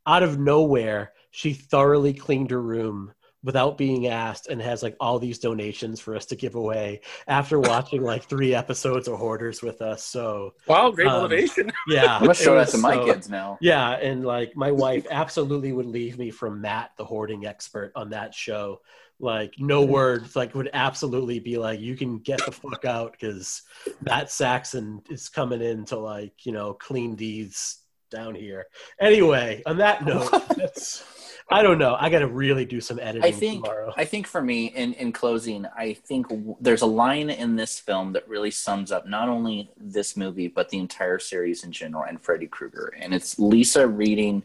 out 0.05 0.23
of 0.23 0.39
nowhere, 0.39 1.13
she 1.31 1.53
thoroughly 1.53 2.13
cleaned 2.13 2.51
her 2.51 2.61
room 2.61 3.13
without 3.41 3.77
being 3.77 4.07
asked 4.07 4.47
and 4.47 4.61
has 4.61 4.83
like 4.83 4.97
all 4.99 5.17
these 5.17 5.39
donations 5.39 5.97
for 6.01 6.13
us 6.13 6.25
to 6.25 6.35
give 6.35 6.55
away 6.55 6.99
after 7.27 7.57
watching 7.71 8.03
like 8.03 8.23
three 8.25 8.53
episodes 8.53 9.07
of 9.07 9.17
Hoarders 9.17 9.61
with 9.61 9.81
us. 9.81 10.03
So, 10.03 10.55
Wow, 10.67 10.91
great 10.91 11.07
Um, 11.07 11.21
motivation. 11.21 11.71
yeah. 11.87 12.15
I'm 12.17 12.21
gonna 12.23 12.33
show 12.33 12.55
that 12.55 12.67
to 12.69 12.77
my 12.77 12.95
so- 12.95 13.05
kids 13.05 13.29
now. 13.29 13.57
Yeah. 13.61 13.91
And 13.91 14.25
like 14.25 14.57
my 14.57 14.71
wife 14.71 15.07
absolutely 15.09 15.71
would 15.71 15.85
leave 15.85 16.17
me 16.17 16.31
from 16.31 16.59
Matt, 16.59 16.91
the 16.97 17.05
hoarding 17.05 17.45
expert 17.45 17.93
on 17.95 18.09
that 18.09 18.33
show. 18.33 18.81
Like, 19.19 19.55
no 19.57 19.83
words, 19.83 20.35
like, 20.35 20.55
would 20.55 20.69
absolutely 20.73 21.39
be 21.39 21.57
like, 21.57 21.81
you 21.81 21.97
can 21.97 22.19
get 22.19 22.43
the 22.45 22.51
fuck 22.51 22.85
out 22.85 23.11
because 23.11 23.63
Matt 24.01 24.33
Paxton 24.35 25.01
is 25.09 25.27
coming 25.27 25.61
in 25.61 25.83
to, 25.85 25.97
like, 25.97 26.45
you 26.45 26.53
know, 26.53 26.73
clean 26.73 27.15
these 27.17 27.79
down 28.09 28.33
here. 28.33 28.67
Anyway, 28.99 29.61
on 29.65 29.77
that 29.77 30.05
note, 30.05 30.31
that's, 30.55 31.03
I 31.51 31.61
don't 31.63 31.79
know. 31.79 31.97
I 31.99 32.09
got 32.09 32.19
to 32.19 32.27
really 32.27 32.65
do 32.65 32.79
some 32.79 32.99
editing 32.99 33.23
I 33.23 33.31
think 33.31 33.65
tomorrow. 33.65 33.93
I 33.97 34.05
think 34.05 34.27
for 34.27 34.41
me, 34.41 34.67
in 34.67 34.93
in 34.93 35.11
closing, 35.11 35.65
I 35.75 35.93
think 35.93 36.29
w- 36.29 36.55
there's 36.61 36.81
a 36.81 36.87
line 36.87 37.29
in 37.29 37.55
this 37.55 37.79
film 37.79 38.13
that 38.13 38.27
really 38.27 38.51
sums 38.51 38.91
up 38.91 39.07
not 39.07 39.29
only 39.29 39.69
this 39.75 40.15
movie 40.15 40.47
but 40.47 40.69
the 40.69 40.77
entire 40.77 41.19
series 41.19 41.63
in 41.63 41.71
general 41.71 42.03
and 42.03 42.21
Freddy 42.21 42.47
Krueger, 42.47 42.93
and 42.97 43.13
it's 43.13 43.39
Lisa 43.39 43.87
reading 43.87 44.43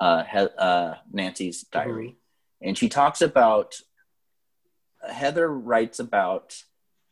uh, 0.00 0.24
he- 0.24 0.56
uh, 0.58 0.94
Nancy's 1.12 1.62
diary, 1.62 2.16
and 2.62 2.78
she 2.78 2.88
talks 2.88 3.20
about 3.20 3.80
Heather 5.06 5.48
writes 5.48 5.98
about, 5.98 6.62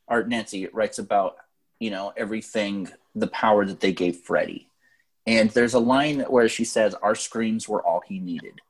or 0.06 0.24
Nancy 0.24 0.66
writes 0.68 0.98
about, 0.98 1.36
you 1.78 1.90
know, 1.90 2.12
everything, 2.16 2.88
the 3.14 3.26
power 3.26 3.64
that 3.64 3.80
they 3.80 3.92
gave 3.92 4.16
Freddy. 4.16 4.68
And 5.26 5.50
there's 5.50 5.74
a 5.74 5.80
line 5.80 6.20
where 6.20 6.48
she 6.48 6.64
says, 6.64 6.94
Our 6.94 7.14
screams 7.14 7.68
were 7.68 7.84
all 7.84 8.02
he 8.06 8.18
needed. 8.18 8.60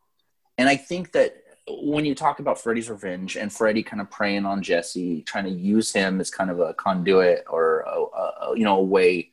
And 0.59 0.69
I 0.69 0.77
think 0.77 1.13
that 1.13 1.37
when 1.69 2.05
you 2.05 2.15
talk 2.15 2.39
about 2.39 2.61
Freddy's 2.61 2.89
revenge 2.89 3.37
and 3.37 3.53
Freddy 3.53 3.83
kind 3.83 4.01
of 4.01 4.11
preying 4.11 4.47
on 4.47 4.63
Jesse, 4.63 5.23
trying 5.23 5.45
to 5.45 5.51
use 5.51 5.93
him 5.93 6.21
as 6.21 6.31
kind 6.31 6.51
of 6.51 6.61
a 6.61 6.73
conduit 6.75 7.45
or, 7.49 7.81
a, 7.81 8.47
a, 8.47 8.53
you 8.57 8.65
know, 8.65 8.79
a 8.79 8.83
way 8.83 9.31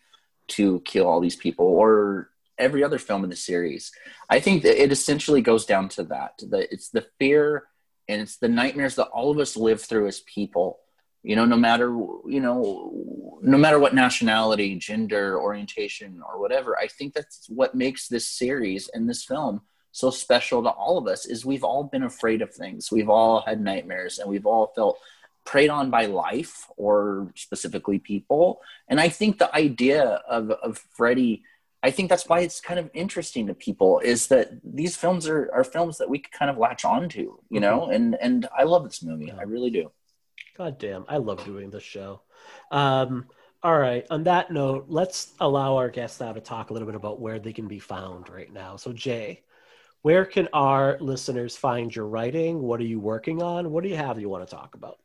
to 0.49 0.81
kill 0.81 1.07
all 1.07 1.21
these 1.21 1.35
people 1.35 1.65
or 1.65 2.29
every 2.57 2.83
other 2.83 2.97
film 2.97 3.23
in 3.23 3.29
the 3.29 3.35
series, 3.35 3.91
I 4.29 4.39
think 4.39 4.63
that 4.63 4.81
it 4.81 4.91
essentially 4.91 5.41
goes 5.41 5.65
down 5.65 5.89
to 5.89 6.03
that. 6.03 6.39
That 6.49 6.73
it's 6.73 6.89
the 6.89 7.05
fear 7.19 7.63
and 8.07 8.21
it's 8.21 8.37
the 8.37 8.49
nightmares 8.49 8.95
that 8.95 9.07
all 9.07 9.31
of 9.31 9.39
us 9.39 9.55
live 9.55 9.81
through 9.81 10.07
as 10.07 10.21
people. 10.21 10.79
You 11.23 11.37
know 11.37 11.45
no 11.45 11.55
matter 11.55 11.85
you 11.85 12.41
know 12.41 13.39
no 13.41 13.57
matter 13.57 13.79
what 13.79 13.95
nationality 13.95 14.75
gender 14.75 15.39
orientation 15.39 16.21
or 16.27 16.37
whatever 16.37 16.77
i 16.77 16.87
think 16.87 17.13
that's 17.13 17.47
what 17.47 17.75
makes 17.75 18.09
this 18.09 18.27
series 18.27 18.89
and 18.93 19.09
this 19.09 19.23
film 19.23 19.61
so 19.93 20.09
special 20.09 20.63
to 20.63 20.69
all 20.69 20.97
of 20.97 21.07
us 21.07 21.27
is 21.27 21.45
we've 21.45 21.63
all 21.63 21.83
been 21.83 22.03
afraid 22.03 22.41
of 22.41 22.51
things. 22.51 22.91
We've 22.91 23.09
all 23.09 23.41
had 23.41 23.61
nightmares 23.61 24.17
and 24.17 24.27
we've 24.27 24.47
all 24.47 24.73
felt 24.75 24.99
preyed 25.45 25.69
on 25.69 25.91
by 25.91 26.07
life 26.07 26.65
or 26.77 27.31
specifically 27.35 27.99
people. 27.99 28.59
And 28.89 28.99
i 28.99 29.07
think 29.07 29.37
the 29.37 29.55
idea 29.55 30.03
of 30.27 30.49
of 30.49 30.79
freddy 30.97 31.43
I 31.83 31.91
think 31.91 32.09
that's 32.09 32.27
why 32.29 32.39
it's 32.39 32.61
kind 32.61 32.79
of 32.79 32.89
interesting 32.93 33.47
to 33.47 33.53
people 33.53 33.99
is 33.99 34.27
that 34.27 34.51
these 34.63 34.95
films 34.95 35.27
are, 35.27 35.51
are 35.53 35.65
films 35.65 35.97
that 35.97 36.09
we 36.09 36.19
can 36.19 36.31
kind 36.31 36.49
of 36.49 36.57
latch 36.57 36.85
onto, 36.85 37.37
you 37.49 37.59
know, 37.59 37.89
and 37.89 38.15
and 38.21 38.47
I 38.57 38.63
love 38.63 38.85
this 38.85 39.03
movie. 39.03 39.31
I 39.31 39.43
really 39.43 39.69
do. 39.69 39.91
God 40.57 40.79
damn, 40.79 41.05
I 41.09 41.17
love 41.17 41.43
doing 41.43 41.69
this 41.69 41.83
show. 41.83 42.21
Um, 42.71 43.25
all 43.63 43.77
right. 43.77 44.05
On 44.09 44.23
that 44.23 44.51
note, 44.51 44.85
let's 44.87 45.33
allow 45.39 45.77
our 45.77 45.89
guests 45.89 46.19
now 46.19 46.33
to 46.33 46.41
talk 46.41 46.69
a 46.69 46.73
little 46.73 46.85
bit 46.85 46.95
about 46.95 47.21
where 47.21 47.39
they 47.39 47.53
can 47.53 47.67
be 47.67 47.79
found 47.79 48.29
right 48.29 48.51
now. 48.51 48.75
So, 48.75 48.91
Jay, 48.91 49.43
where 50.01 50.25
can 50.25 50.49
our 50.51 50.97
listeners 50.99 51.55
find 51.55 51.93
your 51.95 52.07
writing? 52.07 52.61
What 52.61 52.81
are 52.81 52.85
you 52.85 52.99
working 52.99 53.41
on? 53.41 53.71
What 53.71 53.83
do 53.83 53.89
you 53.89 53.95
have 53.95 54.19
you 54.19 54.27
want 54.27 54.47
to 54.47 54.55
talk 54.55 54.75
about? 54.75 54.99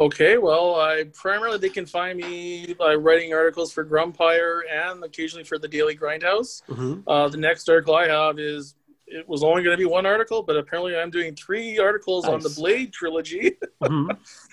Okay, 0.00 0.38
well, 0.38 0.76
I 0.80 1.04
primarily 1.12 1.58
they 1.58 1.68
can 1.68 1.86
find 1.86 2.18
me 2.18 2.74
by 2.78 2.94
writing 2.94 3.34
articles 3.34 3.72
for 3.72 3.84
Grumpire 3.84 4.64
and 4.70 5.04
occasionally 5.04 5.44
for 5.44 5.58
the 5.58 5.68
Daily 5.68 5.94
Grindhouse. 5.96 6.62
Mm-hmm. 6.68 7.08
Uh, 7.08 7.28
the 7.28 7.36
next 7.36 7.68
article 7.68 7.94
I 7.94 8.08
have 8.08 8.38
is 8.38 8.74
it 9.06 9.28
was 9.28 9.42
only 9.44 9.62
going 9.62 9.76
to 9.76 9.78
be 9.78 9.84
one 9.84 10.06
article, 10.06 10.42
but 10.42 10.56
apparently 10.56 10.96
I'm 10.96 11.10
doing 11.10 11.34
three 11.36 11.78
articles 11.78 12.26
on 12.26 12.40
the 12.40 12.48
Blade 12.56 12.92
trilogy. 12.92 13.52
hmm 13.84 14.08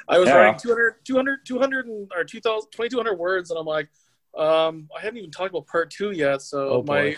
I 0.09 0.19
was 0.19 0.27
Yeah. 0.27 0.35
writing 0.35 0.59
200, 0.59 1.05
200, 1.05 1.45
200 1.45 1.85
and, 1.87 2.11
or 2.15 2.23
2000, 2.25 2.69
2200 2.71 3.15
words, 3.15 3.49
and 3.49 3.59
I'm 3.59 3.65
like, 3.65 3.87
um, 4.37 4.89
I 4.95 5.01
haven't 5.01 5.17
even 5.17 5.31
talked 5.31 5.51
about 5.51 5.67
part 5.67 5.89
two 5.89 6.11
yet. 6.11 6.41
So 6.41 6.69
Oh, 6.69 6.83
my 6.83 7.11
boy. 7.11 7.17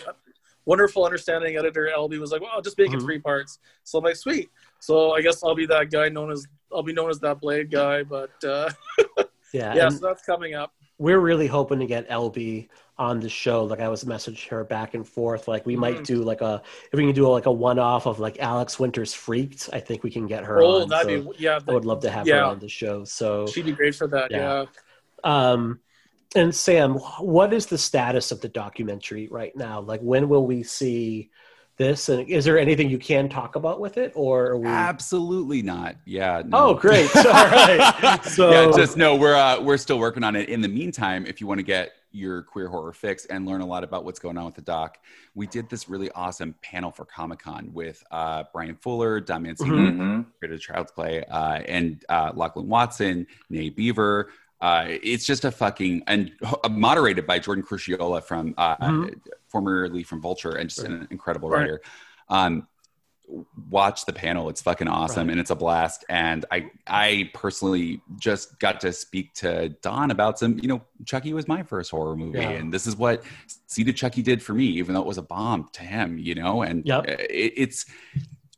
Wonderful 0.64 1.04
understanding 1.04 1.56
editor 1.56 1.90
LB 1.94 2.18
was 2.20 2.32
like, 2.32 2.40
"Well, 2.40 2.60
just 2.62 2.78
make 2.78 2.90
Mhm. 2.90 2.94
it 2.98 3.00
three 3.02 3.18
parts." 3.18 3.58
So 3.84 3.98
I'm 3.98 4.04
like, 4.04 4.16
"Sweet." 4.16 4.50
So 4.80 5.12
I 5.12 5.20
guess 5.22 5.42
I'll 5.44 5.54
be 5.54 5.66
that 5.66 5.90
guy 5.90 6.08
known 6.08 6.30
as 6.30 6.46
I'll 6.72 6.82
be 6.82 6.92
known 6.92 7.10
as 7.10 7.20
that 7.20 7.40
Blade 7.40 7.70
guy. 7.70 8.02
But 8.02 8.30
uh, 8.44 8.70
Yeah. 9.52 9.74
yeah, 9.74 9.88
so 9.90 9.98
that's 10.06 10.22
coming 10.24 10.54
up. 10.54 10.72
we're 10.98 11.18
really 11.20 11.46
hoping 11.48 11.78
to 11.80 11.86
get 11.86 12.08
LB 12.08 12.68
on 12.96 13.18
the 13.20 13.28
show. 13.28 13.64
Like 13.64 13.80
I 13.80 13.88
was 13.88 14.04
messaging 14.04 14.48
her 14.50 14.62
back 14.64 14.94
and 14.94 15.06
forth. 15.06 15.48
Like 15.48 15.66
we 15.66 15.74
might 15.76 15.98
Mhm. 15.98 16.04
do 16.06 16.22
like 16.22 16.40
a 16.42 16.62
if 16.92 16.96
we 16.96 17.04
can 17.04 17.12
do 17.14 17.28
like 17.28 17.46
a 17.46 17.50
one 17.52 17.78
off 17.78 18.06
of 18.06 18.18
like 18.20 18.38
Alex 18.38 18.78
Winter's 18.78 19.12
Freaked. 19.12 19.68
I 19.72 19.80
think 19.80 20.04
we 20.04 20.10
can 20.10 20.26
get 20.26 20.44
her 20.44 20.62
Oh, 20.62 20.82
on. 20.82 20.88
that'd 20.88 21.24
so 21.24 21.32
be 21.32 21.38
yeah. 21.38 21.58
I 21.68 21.72
would 21.72 21.84
love 21.84 22.00
to 22.02 22.10
have 22.10 22.26
her 22.28 22.42
on 22.42 22.60
the 22.60 22.68
show. 22.68 23.04
So 23.04 23.46
She'd 23.48 23.64
be 23.66 23.72
great 23.72 23.94
for 23.94 24.06
that. 24.08 24.30
Yeah. 24.30 24.64
Yeah. 25.24 25.50
Um, 25.52 25.80
and 26.34 26.54
Sam, 26.54 26.94
what 27.18 27.52
is 27.52 27.66
the 27.66 27.78
status 27.78 28.30
of 28.32 28.40
the 28.40 28.48
documentary 28.48 29.28
right 29.30 29.54
now? 29.56 29.80
Like, 29.80 30.00
when 30.00 30.28
will 30.28 30.46
we 30.46 30.62
see 30.62 31.30
this? 31.78 32.08
And 32.08 32.28
is 32.28 32.44
there 32.44 32.58
anything 32.58 32.88
you 32.90 32.98
can 32.98 33.28
talk 33.28 33.56
about 33.56 33.80
with 33.80 33.96
it, 33.98 34.12
or 34.14 34.46
are 34.50 34.58
we? 34.58 34.66
Absolutely 34.68 35.62
not. 35.62 35.96
Yeah. 36.04 36.42
no. 36.46 36.58
Oh, 36.68 36.74
great! 36.74 37.14
All 37.16 37.22
right. 37.24 38.20
So, 38.24 38.50
yeah, 38.50 38.70
just 38.76 38.96
no, 38.96 39.16
we're 39.16 39.34
uh, 39.36 39.60
we're 39.60 39.76
still 39.76 39.98
working 39.98 40.22
on 40.24 40.36
it. 40.36 40.48
In 40.48 40.60
the 40.60 40.68
meantime, 40.68 41.26
if 41.26 41.40
you 41.40 41.46
want 41.46 41.58
to 41.58 41.64
get 41.64 41.92
your 42.14 42.42
queer 42.42 42.68
horror 42.68 42.92
fix 42.92 43.24
and 43.26 43.46
learn 43.46 43.62
a 43.62 43.66
lot 43.66 43.82
about 43.84 44.04
what's 44.04 44.18
going 44.18 44.36
on 44.36 44.44
with 44.44 44.54
the 44.54 44.60
doc, 44.60 44.98
we 45.34 45.46
did 45.46 45.68
this 45.70 45.88
really 45.88 46.10
awesome 46.10 46.54
panel 46.60 46.90
for 46.90 47.06
Comic 47.06 47.38
Con 47.38 47.70
with 47.72 48.04
uh, 48.10 48.44
Bryan 48.52 48.76
Fuller, 48.76 49.18
Don 49.18 49.42
Mancini, 49.42 49.70
Mhm. 49.70 49.92
Mm-hmm. 49.92 50.20
created 50.38 50.60
Child's 50.60 50.92
Play, 50.92 51.24
uh, 51.24 51.54
and 51.66 52.04
uh, 52.10 52.30
Lachlan 52.34 52.68
Watson, 52.68 53.26
Nay 53.48 53.70
Bever. 53.70 54.28
Uh, 54.62 54.84
it's 55.02 55.26
just 55.26 55.44
a 55.44 55.50
fucking 55.50 56.04
and 56.06 56.30
uh, 56.44 56.68
moderated 56.68 57.26
by 57.26 57.36
Jordan 57.40 57.64
Crucchiola 57.64 58.22
from 58.22 58.54
uh, 58.56 58.76
Mhm. 58.76 59.20
formerly 59.48 60.04
from 60.04 60.22
Vulture 60.22 60.52
and 60.52 60.70
just 60.70 60.84
an 60.86 61.08
incredible 61.10 61.50
Right. 61.50 61.62
writer. 61.62 61.82
Um, 62.28 62.68
watch 63.70 64.04
the 64.04 64.12
panel. 64.12 64.48
It's 64.48 64.62
fucking 64.62 64.86
awesome 64.86 65.26
Right. 65.26 65.32
and 65.32 65.40
it's 65.40 65.50
a 65.50 65.56
blast. 65.56 66.04
And 66.08 66.44
I 66.52 66.70
I 66.86 67.30
personally 67.34 68.00
just 68.20 68.60
got 68.60 68.80
to 68.82 68.92
speak 68.92 69.34
to 69.34 69.70
Don 69.82 70.12
about 70.12 70.38
some, 70.38 70.60
you 70.60 70.68
know, 70.68 70.82
Chucky 71.06 71.32
was 71.32 71.48
my 71.48 71.64
first 71.64 71.90
horror 71.90 72.16
movie. 72.16 72.38
Yeah. 72.38 72.50
And 72.50 72.72
this 72.72 72.86
is 72.86 72.94
what 72.94 73.24
Seed 73.66 73.94
Chucky 73.96 74.22
did 74.22 74.40
for 74.44 74.54
me, 74.54 74.66
even 74.66 74.94
though 74.94 75.00
it 75.00 75.06
was 75.08 75.18
a 75.18 75.22
bomb 75.22 75.70
to 75.72 75.82
him, 75.82 76.18
you 76.18 76.36
know, 76.36 76.62
and 76.62 76.86
Yep. 76.86 77.06
it, 77.08 77.52
it's 77.56 77.86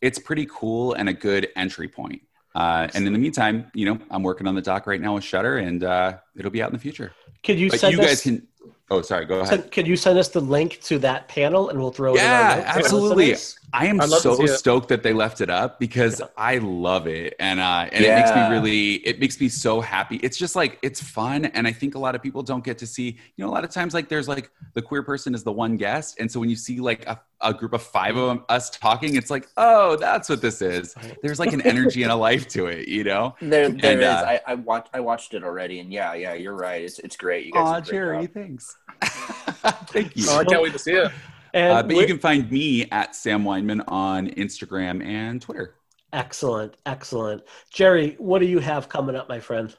it's 0.02 0.18
pretty 0.18 0.46
cool 0.50 0.92
and 0.92 1.08
a 1.08 1.14
good 1.14 1.48
entry 1.56 1.88
point. 1.88 2.20
Uh, 2.54 2.88
and 2.94 3.06
in 3.06 3.12
the 3.12 3.18
meantime, 3.18 3.70
you 3.74 3.84
know, 3.86 3.98
I'm 4.10 4.22
working 4.22 4.46
on 4.46 4.54
the 4.54 4.62
doc 4.62 4.86
right 4.86 5.00
now 5.00 5.14
with 5.14 5.24
Shudder, 5.24 5.58
and 5.58 5.82
uh, 5.82 6.18
it'll 6.36 6.50
be 6.52 6.62
out 6.62 6.68
in 6.70 6.74
the 6.74 6.78
future. 6.80 7.12
Could 7.42 7.58
you 7.58 7.68
But 7.70 7.80
send 7.80 7.94
you 7.94 8.00
us? 8.00 8.06
guys 8.06 8.20
can. 8.22 8.46
Oh, 8.90 9.02
sorry. 9.02 9.24
Go 9.24 9.36
ahead. 9.40 9.48
send- 9.48 9.72
could 9.72 9.86
you 9.86 9.96
send 9.96 10.18
us 10.18 10.28
the 10.28 10.40
link 10.40 10.80
to 10.84 10.98
that 11.00 11.26
panel 11.28 11.70
and 11.70 11.78
we'll 11.80 11.90
throw 11.90 12.12
it? 12.14 12.18
in 12.18 12.24
Yeah, 12.24 12.50
our 12.50 12.56
notes 12.76 12.76
absolutely. 12.76 13.34
I 13.74 13.86
am 13.86 14.00
I'd 14.00 14.08
love 14.08 14.22
to 14.22 14.36
so 14.36 14.46
stoked 14.46 14.88
that 14.90 15.02
they 15.02 15.12
left 15.12 15.40
it 15.40 15.50
up 15.50 15.80
because 15.80 16.20
Yeah. 16.20 16.26
I 16.36 16.58
love 16.58 17.08
it, 17.08 17.34
and 17.40 17.58
uh, 17.58 17.88
and 17.92 18.04
it 18.04 18.14
makes 18.14 18.30
me 18.34 18.42
really, 18.48 18.92
it 19.06 19.18
makes 19.18 19.40
me 19.40 19.48
so 19.48 19.80
happy. 19.80 20.16
It's 20.22 20.36
just 20.38 20.54
like 20.54 20.78
it's 20.82 21.02
fun, 21.02 21.46
and 21.46 21.66
I 21.66 21.72
think 21.72 21.96
a 21.96 21.98
lot 21.98 22.14
of 22.14 22.22
people 22.22 22.44
don't 22.44 22.62
get 22.64 22.78
to 22.78 22.86
see. 22.86 23.18
You 23.36 23.44
know, 23.44 23.48
a 23.50 23.52
lot 23.52 23.64
of 23.64 23.70
times 23.70 23.92
like 23.92 24.08
there's 24.08 24.28
like 24.28 24.50
the 24.74 24.80
queer 24.82 25.02
person 25.02 25.34
is 25.34 25.42
the 25.42 25.50
one 25.52 25.76
guest, 25.76 26.20
and 26.20 26.30
so 26.30 26.38
when 26.38 26.48
you 26.48 26.54
see 26.54 26.78
like 26.78 27.04
a, 27.08 27.20
a 27.40 27.52
group 27.52 27.72
of 27.72 27.82
five 27.82 28.16
of 28.16 28.30
'em- 28.30 28.44
us 28.48 28.70
talking, 28.70 29.16
it's 29.16 29.28
like, 29.30 29.48
oh, 29.56 29.96
that's 29.96 30.28
what 30.28 30.40
this 30.40 30.62
is. 30.62 30.94
There's 31.20 31.40
like 31.40 31.52
an 31.52 31.60
energy 31.62 32.04
and 32.04 32.12
a 32.12 32.16
life 32.16 32.46
to 32.50 32.66
it, 32.66 32.86
you 32.86 33.02
know. 33.02 33.34
There, 33.40 33.68
there 33.70 33.92
And, 33.92 34.00
is. 34.02 34.06
uh, 34.06 34.24
I, 34.24 34.40
I 34.46 34.54
watched. 34.54 34.90
I 34.94 35.00
watched 35.00 35.34
it 35.34 35.42
already, 35.42 35.80
and 35.80 35.92
yeah, 35.92 36.14
yeah, 36.14 36.34
you're 36.34 36.54
right. 36.54 36.80
It's 36.82 37.00
it's 37.00 37.16
great. 37.16 37.44
You 37.46 37.52
guys. 37.52 37.66
Aw, 37.66 37.80
Jerry, 37.80 38.26
thanks. 38.28 38.76
Thank 39.02 40.16
you. 40.16 40.26
Oh, 40.28 40.38
I 40.38 40.44
can't 40.44 40.62
wait 40.62 40.72
to 40.74 40.78
see 40.78 40.92
it. 40.92 41.10
And 41.54 41.72
Uh, 41.72 41.82
but 41.84 41.96
you 41.96 42.06
can 42.06 42.18
find 42.18 42.50
me 42.50 42.86
at 42.90 43.14
Sam 43.16 43.44
Wineman 43.44 43.82
on 43.88 44.28
Instagram 44.30 45.02
and 45.04 45.40
Twitter. 45.40 45.76
excellent, 46.12 46.74
excellent. 46.84 47.42
Jerry, 47.70 48.16
what 48.18 48.40
do 48.40 48.46
you 48.46 48.58
have 48.58 48.88
coming 48.88 49.16
up, 49.16 49.28
my 49.28 49.40
friend? 49.40 49.74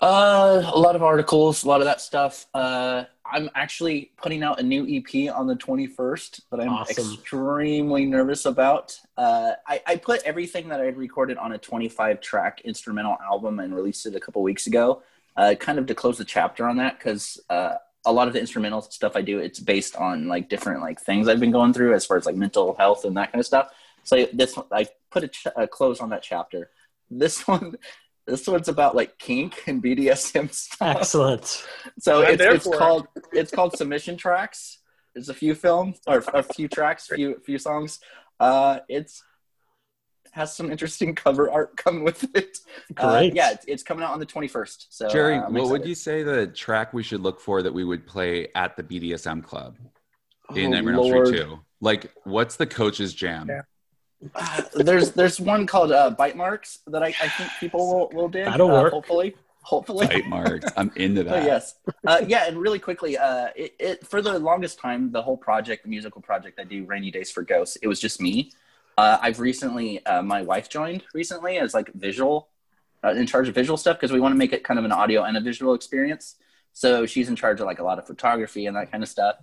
Uh, 0.00 0.62
a 0.72 0.78
lot 0.78 0.94
of 0.94 1.02
articles, 1.02 1.64
a 1.64 1.68
lot 1.68 1.80
of 1.80 1.84
that 1.86 2.00
stuff. 2.00 2.46
Uh, 2.54 3.04
I'm 3.30 3.50
actually 3.56 4.12
putting 4.16 4.42
out 4.44 4.60
a 4.60 4.62
new 4.62 4.86
EP 4.88 5.32
on 5.34 5.46
the 5.48 5.56
21st 5.56 6.40
that 6.50 6.60
I'm 6.60 6.68
Awesome. 6.68 7.12
extremely 7.14 8.06
nervous 8.06 8.46
about. 8.46 8.96
Uh, 9.16 9.52
I, 9.66 9.82
I 9.86 9.96
put 9.96 10.22
everything 10.22 10.68
that 10.68 10.80
I 10.80 10.84
had 10.84 10.96
recorded 10.96 11.36
on 11.36 11.52
a 11.52 11.58
25 11.58 12.20
track 12.20 12.60
instrumental 12.64 13.16
album 13.28 13.58
and 13.58 13.74
released 13.74 14.06
it 14.06 14.14
a 14.14 14.20
couple 14.20 14.40
weeks 14.42 14.68
ago, 14.68 15.02
uh, 15.36 15.56
kind 15.58 15.78
of 15.80 15.86
to 15.86 15.94
close 15.96 16.18
the 16.18 16.24
chapter 16.24 16.66
on 16.68 16.76
that 16.76 16.98
because 16.98 17.40
uh, 17.50 17.74
a 18.04 18.12
lot 18.12 18.28
of 18.28 18.34
the 18.34 18.40
instrumental 18.40 18.80
stuff 18.82 19.16
I 19.16 19.22
do, 19.22 19.38
it's 19.38 19.60
based 19.60 19.96
on 19.96 20.28
like 20.28 20.48
different 20.48 20.80
like 20.80 21.00
things 21.00 21.28
I've 21.28 21.40
been 21.40 21.50
going 21.50 21.72
through 21.72 21.94
as 21.94 22.06
far 22.06 22.16
as 22.16 22.26
like 22.26 22.36
mental 22.36 22.74
health 22.78 23.04
and 23.04 23.16
that 23.16 23.32
kind 23.32 23.40
of 23.40 23.46
stuff. 23.46 23.70
So 24.04 24.26
this 24.32 24.58
I 24.72 24.86
put 25.10 25.24
a, 25.24 25.28
ch- 25.28 25.46
a 25.56 25.66
close 25.66 26.00
on 26.00 26.10
that 26.10 26.22
chapter. 26.22 26.70
This 27.10 27.46
one, 27.48 27.76
this 28.26 28.46
one's 28.46 28.68
about 28.68 28.94
like 28.94 29.18
kink 29.18 29.62
and 29.66 29.82
BDSM 29.82 30.52
stuff. 30.52 30.96
Excellent. 30.96 31.66
So 31.98 32.22
I'm 32.22 32.34
it's, 32.34 32.42
it's 32.42 32.64
for 32.64 32.74
it. 32.74 32.78
called 32.78 33.08
it's 33.32 33.50
called 33.50 33.76
submission 33.76 34.16
tracks. 34.16 34.78
There's 35.14 35.28
a 35.28 35.34
few 35.34 35.54
films 35.54 35.98
or 36.06 36.24
a 36.32 36.42
few 36.42 36.68
tracks, 36.68 37.08
few 37.08 37.40
few 37.44 37.58
songs. 37.58 38.00
Uh, 38.38 38.80
it's 38.88 39.22
has 40.32 40.54
some 40.54 40.70
interesting 40.70 41.14
cover 41.14 41.50
art 41.50 41.76
coming 41.76 42.04
with 42.04 42.24
it. 42.36 42.58
Uh, 42.96 43.28
yeah, 43.32 43.50
it's, 43.52 43.64
it's 43.66 43.82
coming 43.82 44.04
out 44.04 44.12
on 44.12 44.20
the 44.20 44.26
21st. 44.26 44.86
So 44.90 45.08
Jerry, 45.08 45.36
uh, 45.36 45.50
what 45.50 45.68
would 45.68 45.86
you 45.86 45.94
say 45.94 46.22
the 46.22 46.46
track 46.48 46.92
we 46.92 47.02
should 47.02 47.20
look 47.20 47.40
for 47.40 47.62
that 47.62 47.72
we 47.72 47.84
would 47.84 48.06
play 48.06 48.48
at 48.54 48.76
the 48.76 48.82
BDSM 48.82 49.42
club 49.42 49.76
in 50.54 50.66
Oh, 50.66 50.70
Nightmare 50.70 50.94
on 50.94 51.00
Elm 51.00 51.10
Lord. 51.10 51.26
Street 51.28 51.40
2? 51.42 51.58
Like, 51.80 52.12
what's 52.24 52.56
the 52.56 52.66
coach's 52.66 53.14
jam? 53.14 53.48
Yeah. 53.48 53.62
Uh, 54.34 54.62
there's 54.74 55.12
there's 55.12 55.38
one 55.40 55.64
called 55.64 55.92
uh, 55.92 56.10
bite 56.10 56.36
marks 56.36 56.80
that 56.88 57.04
I, 57.04 57.08
I 57.22 57.28
think 57.28 57.50
people 57.60 57.86
will 57.86 58.08
will 58.12 58.28
dig. 58.28 58.46
That'll 58.46 58.68
uh, 58.74 58.82
work. 58.82 58.92
Hopefully, 58.92 59.36
hopefully. 59.62 60.08
Bite 60.08 60.26
marks. 60.26 60.66
I'm 60.76 60.90
into 60.96 61.20
Oh, 61.28 61.30
that. 61.34 61.44
yes. 61.44 61.76
Uh, 62.04 62.22
yeah, 62.26 62.46
and 62.48 62.58
really 62.58 62.80
quickly, 62.80 63.16
uh, 63.16 63.48
it, 63.54 63.74
it 63.78 64.06
for 64.06 64.20
the 64.20 64.36
longest 64.40 64.80
time, 64.80 65.12
the 65.12 65.22
whole 65.22 65.36
project, 65.36 65.84
the 65.84 65.88
musical 65.88 66.20
project 66.20 66.58
I 66.58 66.64
do, 66.64 66.84
Rainy 66.84 67.12
Days 67.12 67.30
for 67.30 67.44
Ghosts, 67.44 67.76
it 67.76 67.86
was 67.86 68.00
just 68.00 68.20
me. 68.20 68.50
Uh, 68.98 69.16
I've 69.22 69.38
recently, 69.38 70.04
uh, 70.06 70.22
my 70.22 70.42
wife 70.42 70.68
joined 70.68 71.04
recently 71.14 71.56
as 71.58 71.72
like 71.72 71.92
visual, 71.94 72.48
uh, 73.04 73.10
in 73.10 73.28
charge 73.28 73.48
of 73.48 73.54
visual 73.54 73.76
stuff 73.76 73.96
because 73.96 74.10
we 74.10 74.18
want 74.18 74.32
to 74.34 74.36
make 74.36 74.52
it 74.52 74.64
kind 74.64 74.76
of 74.76 74.84
an 74.84 74.90
audio 74.90 75.22
and 75.22 75.36
a 75.36 75.40
visual 75.40 75.72
experience. 75.74 76.34
So 76.72 77.06
she's 77.06 77.28
in 77.28 77.36
charge 77.36 77.60
of 77.60 77.66
like 77.66 77.78
a 77.78 77.84
lot 77.84 78.00
of 78.00 78.08
photography 78.08 78.66
and 78.66 78.76
that 78.76 78.90
kind 78.90 79.04
of 79.04 79.08
stuff. 79.08 79.36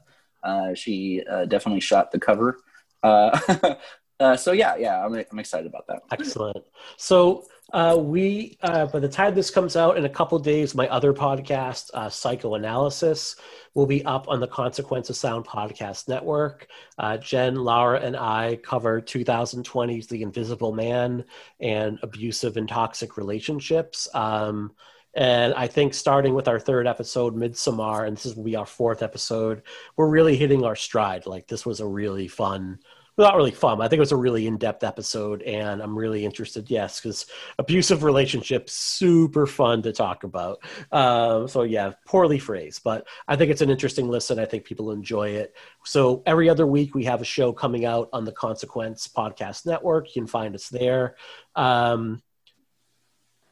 Uh, 0.44 0.74
she 0.74 1.24
uh, 1.32 1.46
definitely 1.46 1.80
shot 1.80 2.12
the 2.12 2.20
cover. 2.20 2.60
Uh, 3.02 4.36
so 4.36 4.52
yeah, 4.52 4.76
yeah, 4.76 5.06
I'm, 5.06 5.14
I'm 5.14 5.40
excited 5.40 5.68
about 5.68 5.88
that. 5.88 6.02
Excellent. 6.12 6.66
So 6.98 7.46
uh, 7.76 7.98
we, 7.98 8.58
uh, 8.62 8.86
by 8.86 9.00
the 9.00 9.10
time 9.10 9.36
this 9.36 9.52
comes 9.52 9.76
out 9.76 9.98
in 9.98 10.06
a 10.06 10.10
couple 10.10 10.40
days, 10.40 10.74
my 10.74 10.88
other 10.88 11.14
podcast, 11.14 11.92
uh, 11.94 12.08
Psychoanalysis, 12.08 13.36
will 13.74 13.86
be 13.86 14.04
up 14.06 14.30
on 14.30 14.40
the 14.40 14.48
Consequence 14.48 15.10
of 15.10 15.18
Sound 15.18 15.44
podcast 15.44 16.08
network. 16.08 16.68
Uh, 16.98 17.18
Jen, 17.18 17.56
Laura, 17.56 18.00
and 18.00 18.16
I 18.16 18.60
cover 18.64 19.02
2020's 19.02 20.08
The 20.08 20.24
Invisible 20.24 20.72
Man 20.72 21.26
and 21.60 22.00
abusive 22.02 22.56
and 22.56 22.70
toxic 22.70 23.18
relationships. 23.18 24.08
Um, 24.14 24.72
and 25.14 25.54
I 25.54 25.68
think 25.68 25.94
starting 25.94 26.34
with 26.34 26.48
our 26.48 26.62
third 26.62 26.88
episode, 26.88 27.36
Midsommar, 27.36 28.08
and 28.08 28.16
this 28.16 28.36
will 28.36 28.46
be 28.46 28.56
our 28.56 28.66
fourth 28.66 29.04
episode, 29.04 29.64
we're 29.98 30.08
really 30.08 30.38
hitting 30.38 30.64
our 30.64 30.78
stride. 30.78 31.26
Like 31.26 31.48
this 31.48 31.66
was 31.66 31.82
a 31.82 31.86
really 31.86 32.30
fun 32.30 32.80
not 33.18 33.36
really 33.36 33.52
fun. 33.52 33.82
I 33.82 33.88
think 33.88 33.98
it 33.98 34.02
was 34.02 34.12
a 34.12 34.18
really 34.18 34.48
in-depth 34.48 34.84
episode, 34.84 35.42
and 35.44 35.82
I'm 35.82 35.98
really 35.98 36.26
interested. 36.26 36.70
Yes, 36.70 37.00
because 37.00 37.26
abusive 37.58 38.04
relationships 38.04 38.74
super 38.74 39.48
fun 39.48 39.82
to 39.84 39.94
talk 39.94 40.24
about. 40.24 40.64
Um, 40.92 41.48
so 41.48 41.64
yeah, 41.64 41.94
poorly 42.06 42.40
phrased, 42.40 42.84
but 42.84 43.08
I 43.28 43.36
think 43.36 43.52
it's 43.52 43.62
an 43.62 43.70
interesting 43.70 44.10
listen. 44.10 44.40
I 44.40 44.46
think 44.46 44.66
people 44.66 44.92
enjoy 44.92 45.30
it. 45.30 45.56
So 45.86 46.24
every 46.26 46.50
other 46.50 46.68
week 46.68 46.94
we 46.94 47.06
have 47.06 47.22
a 47.22 47.26
show 47.26 47.54
coming 47.54 47.86
out 47.86 48.10
on 48.12 48.26
the 48.26 48.32
Consequence 48.32 49.08
Podcast 49.08 49.66
Network. 49.66 50.08
You 50.16 50.22
can 50.22 50.28
find 50.28 50.56
us 50.56 50.68
there. 50.70 51.16
Um, 51.56 52.22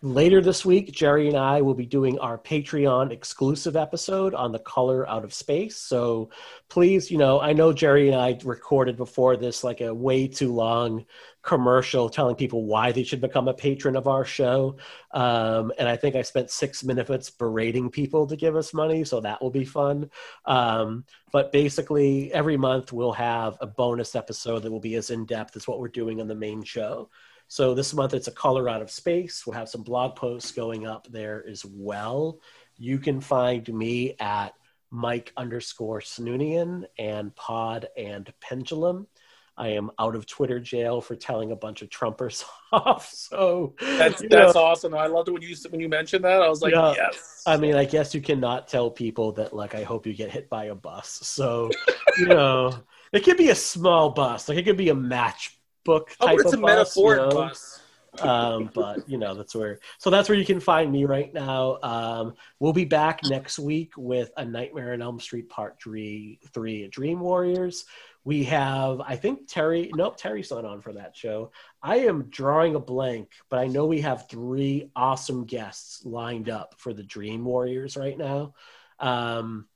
Later 0.06 0.42
this 0.42 0.66
week, 0.66 0.92
Jerry 0.92 1.30
and 1.30 1.38
I 1.38 1.62
will 1.62 1.76
be 1.76 1.86
doing 1.86 2.20
our 2.20 2.38
Patreon 2.38 3.10
exclusive 3.10 3.78
episode 3.78 4.34
on 4.34 4.52
the 4.52 4.60
color 4.60 5.08
out 5.10 5.24
of 5.24 5.34
space. 5.34 5.78
So 5.78 6.30
please, 6.68 7.10
you 7.10 7.18
know, 7.18 7.40
I 7.40 7.54
know 7.54 7.72
Jerry 7.72 8.10
and 8.10 8.20
I 8.20 8.38
recorded 8.44 8.98
before 8.98 9.38
this 9.38 9.64
like 9.64 9.80
a 9.80 9.94
way 9.94 10.28
too 10.28 10.52
long 10.52 11.06
commercial 11.42 12.10
telling 12.10 12.36
people 12.36 12.66
why 12.66 12.92
they 12.92 13.06
should 13.06 13.22
become 13.22 13.48
a 13.48 13.54
patron 13.54 13.96
of 13.96 14.10
our 14.10 14.26
show. 14.26 14.76
Um, 15.12 15.72
and 15.80 15.88
I 15.88 15.96
think 15.96 16.18
I 16.18 16.22
spent 16.22 16.52
six 16.52 16.84
minutes 16.84 17.30
berating 17.30 17.90
people 17.90 18.28
to 18.28 18.36
give 18.36 18.58
us 18.58 18.74
money. 18.74 19.06
So 19.06 19.22
that 19.22 19.42
will 19.42 19.52
be 19.52 19.64
fun. 19.64 20.10
Um, 20.44 21.06
but 21.32 21.54
basically, 21.54 22.30
every 22.34 22.58
month 22.58 22.92
we'll 22.92 23.14
have 23.14 23.56
a 23.62 23.68
bonus 23.68 24.18
episode 24.18 24.64
that 24.64 24.72
will 24.72 24.82
be 24.82 24.96
as 24.96 25.12
in 25.12 25.26
depth 25.26 25.56
as 25.56 25.66
what 25.66 25.80
we're 25.80 25.88
doing 25.88 26.20
on 26.20 26.28
the 26.28 26.36
main 26.36 26.62
show. 26.62 27.10
So 27.48 27.74
this 27.74 27.94
month 27.94 28.14
it's 28.14 28.28
a 28.28 28.32
color 28.32 28.68
out 28.70 28.82
of 28.82 28.90
space. 28.92 29.46
We'll 29.46 29.56
have 29.56 29.70
some 29.70 29.84
blog 29.84 30.16
posts 30.16 30.52
going 30.52 30.88
up 30.88 31.08
there 31.12 31.46
as 31.48 31.64
well. 31.66 32.40
You 32.78 32.98
can 32.98 33.22
find 33.22 33.68
me 33.72 34.16
at 34.20 34.54
Mike 34.90 35.32
underscore 35.38 36.02
Snoonian 36.02 36.86
and 36.98 37.36
Pod 37.36 37.88
and 37.98 38.32
Pendulum. 38.42 39.08
I 39.56 39.70
am 39.70 39.92
out 40.00 40.16
of 40.16 40.26
Twitter 40.26 40.60
jail 40.60 41.00
for 41.00 41.16
telling 41.16 41.52
a 41.52 41.56
bunch 41.56 41.84
of 41.84 41.90
Trumpers 41.90 42.44
off. 42.72 43.08
So 43.12 43.76
That's 43.80 44.22
that's 44.22 44.56
know, 44.56 44.62
awesome. 44.64 44.96
I 44.96 45.06
loved 45.06 45.30
it 45.30 45.32
when 45.32 45.44
you 45.44 45.56
when 45.70 45.80
you 45.80 45.90
mentioned 45.90 46.26
that. 46.26 46.42
I 46.42 46.50
was 46.50 46.62
like, 46.64 46.74
Yeah. 46.74 46.94
yes. 46.98 47.44
I 47.46 47.58
mean, 47.58 47.76
I 47.76 47.86
guess 47.86 48.16
you 48.16 48.22
cannot 48.22 48.68
tell 48.68 48.90
people 48.90 49.32
that 49.34 49.54
like 49.54 49.76
I 49.76 49.84
hope 49.84 50.08
you 50.08 50.14
get 50.14 50.32
hit 50.32 50.50
by 50.50 50.66
a 50.66 50.76
bus. 50.76 51.20
So 51.24 51.70
you 52.18 52.26
know, 52.28 52.74
it 53.12 53.24
could 53.24 53.38
be 53.38 53.50
a 53.50 53.56
small 53.56 54.10
bus, 54.10 54.50
like 54.50 54.58
it 54.58 54.64
could 54.64 54.78
be 54.78 54.90
a 54.90 54.96
matchbook 54.96 55.58
oh, 55.88 56.28
type 56.28 56.38
but 56.38 56.46
it's 56.46 56.54
of 56.54 56.60
a 56.60 56.62
bus, 56.62 56.76
metaphoric 56.76 57.22
you 57.22 57.30
know? 57.30 57.36
bus. 57.36 57.80
um, 58.20 58.70
but 58.76 59.10
you 59.10 59.18
know 59.18 59.34
that's 59.34 59.56
where 59.56 59.80
so 59.98 60.12
that's 60.12 60.30
where 60.30 60.38
you 60.38 60.46
can 60.46 60.60
find 60.60 60.92
me 60.92 61.04
right 61.06 61.34
now 61.34 61.80
um, 61.82 62.34
we'll 62.60 62.74
be 62.74 62.86
back 62.86 63.22
next 63.24 63.58
week 63.58 63.92
with 63.98 64.32
a 64.38 64.46
nightmare 64.46 64.94
on 64.94 65.02
elm 65.02 65.20
street 65.20 65.50
part 65.50 65.80
three 65.82 66.40
three 66.54 66.88
dream 66.90 67.20
warriors 67.20 67.86
we 68.24 68.44
have 68.44 69.02
i 69.02 69.16
think 69.16 69.48
terry 69.48 69.90
nope 69.96 70.16
terry's 70.16 70.52
not 70.52 70.64
on 70.64 70.80
for 70.80 70.94
that 70.94 71.18
show 71.18 71.52
i 71.82 71.98
am 71.98 72.24
drawing 72.30 72.76
a 72.76 72.80
blank 72.80 73.30
but 73.50 73.58
i 73.58 73.66
know 73.66 73.88
we 73.88 74.02
have 74.02 74.30
three 74.30 74.92
awesome 74.96 75.44
guests 75.44 76.06
lined 76.06 76.50
up 76.50 76.76
for 76.78 76.94
the 76.94 77.04
dream 77.04 77.44
warriors 77.44 77.98
right 77.98 78.18
now 78.18 78.54
um, 79.00 79.68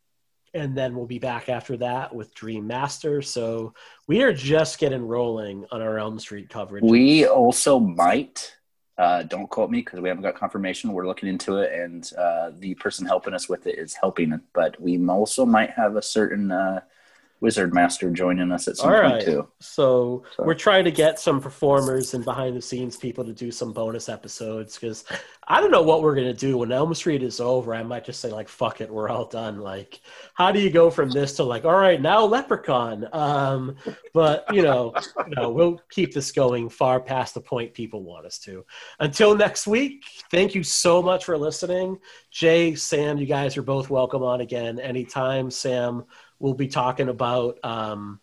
and 0.54 0.76
then 0.78 0.96
we'll 0.96 1.06
be 1.06 1.20
back 1.20 1.50
after 1.50 1.78
that 1.78 2.14
with 2.14 2.34
dream 2.34 2.66
master 2.68 3.22
so 3.22 3.74
we 4.08 4.22
are 4.24 4.34
just 4.34 4.80
getting 4.80 5.06
rolling 5.06 5.66
on 5.72 5.82
our 5.82 5.98
elm 5.98 6.20
street 6.20 6.50
coverage 6.50 6.84
We 6.84 7.26
also 7.26 7.80
might. 7.80 8.54
Uh, 8.98 9.22
don't 9.24 9.48
quote 9.48 9.70
me 9.70 9.80
because 9.80 10.00
we 10.00 10.10
haven't 10.10 10.24
got 10.24 10.36
confirmation. 10.36 10.92
We're 10.92 11.06
looking 11.06 11.30
into 11.30 11.58
it, 11.58 11.72
and 11.72 12.12
uh, 12.18 12.52
the 12.58 12.74
person 12.76 13.06
helping 13.06 13.36
us 13.36 13.48
with 13.48 13.68
it 13.68 13.78
is 13.78 13.94
helping. 13.94 14.42
But 14.54 14.82
we 14.82 14.98
also 15.08 15.46
might 15.46 15.70
have 15.72 15.98
a 15.98 16.02
certain 16.02 16.52
uh, 16.52 16.82
Wizard 17.40 17.74
Master 17.74 18.10
joining 18.10 18.52
us 18.52 18.68
at 18.68 18.78
some 18.78 18.92
All 18.92 19.02
point 19.02 19.14
right. 19.14 19.24
too. 19.26 19.48
So, 19.60 20.24
So- 20.36 20.44
we're 20.44 20.56
trying 20.56 20.86
to 20.86 20.92
get 20.92 21.20
some 21.20 21.40
performers 21.40 22.14
and 22.14 22.26
behind 22.26 22.56
the 22.58 22.62
scenes 22.62 22.98
people 22.98 23.24
to 23.26 23.34
do 23.34 23.52
some 23.52 23.74
bonus 23.74 24.10
episodes 24.10 24.76
because 24.78 25.04
I 25.48 25.62
don't 25.62 25.72
know 25.72 25.84
what 25.84 26.02
we're 26.02 26.16
gonna 26.16 26.34
do 26.34 26.58
when 26.58 26.72
Elm 26.72 26.94
Street 26.94 27.22
is 27.24 27.40
over. 27.40 27.74
I 27.76 27.84
might 27.84 28.06
just 28.06 28.20
say 28.20 28.32
like, 28.32 28.50
"Fuck 28.50 28.82
it, 28.82 28.90
we're 28.92 29.10
all 29.10 29.26
done." 29.26 29.60
Like, 29.60 30.00
how 30.34 30.52
do 30.52 30.60
you 30.60 30.70
go 30.70 30.90
from 30.90 31.10
this 31.10 31.36
to 31.38 31.44
like, 31.44 31.64
all 31.64 31.78
right, 31.78 32.02
now 32.02 32.26
Leprechaun? 32.26 33.08
Um, 33.14 33.76
but 34.14 34.46
you 34.54 34.62
know, 34.64 34.94
no, 35.28 35.50
we'll 35.52 35.80
keep 35.90 36.14
this 36.14 36.32
going 36.32 36.70
far 36.70 37.00
past 37.00 37.34
the 37.34 37.42
point 37.42 37.74
people 37.74 38.04
want 38.04 38.26
us 38.26 38.40
to. 38.40 38.66
Until 39.00 39.36
next 39.36 39.68
week, 39.68 40.04
thank 40.32 40.56
you 40.56 40.64
so 40.64 41.02
much 41.02 41.26
for 41.26 41.38
listening. 41.38 41.98
Jay, 42.32 42.76
Sam, 42.76 43.18
you 43.18 43.26
guys 43.26 43.56
are 43.58 43.62
both 43.62 43.90
welcome 43.90 44.24
on 44.24 44.42
again 44.42 44.80
anytime. 44.80 45.50
Sam, 45.52 46.04
we'll 46.40 46.54
be 46.54 46.68
talking 46.68 47.10
about 47.10 47.60
um, 47.64 48.20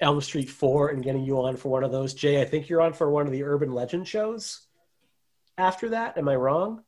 Elm 0.00 0.20
Street 0.20 0.50
4 0.50 0.90
and 0.90 1.02
getting 1.02 1.24
you 1.24 1.40
on 1.42 1.56
for 1.56 1.68
one 1.68 1.84
of 1.84 1.92
those. 1.92 2.14
Jay, 2.14 2.40
I 2.40 2.44
think 2.44 2.68
you're 2.68 2.82
on 2.82 2.92
for 2.92 3.10
one 3.10 3.26
of 3.26 3.32
the 3.32 3.44
urban 3.44 3.72
legend 3.72 4.06
shows 4.08 4.66
after 5.56 5.90
that. 5.90 6.18
Am 6.18 6.28
I 6.28 6.36
wrong? 6.36 6.82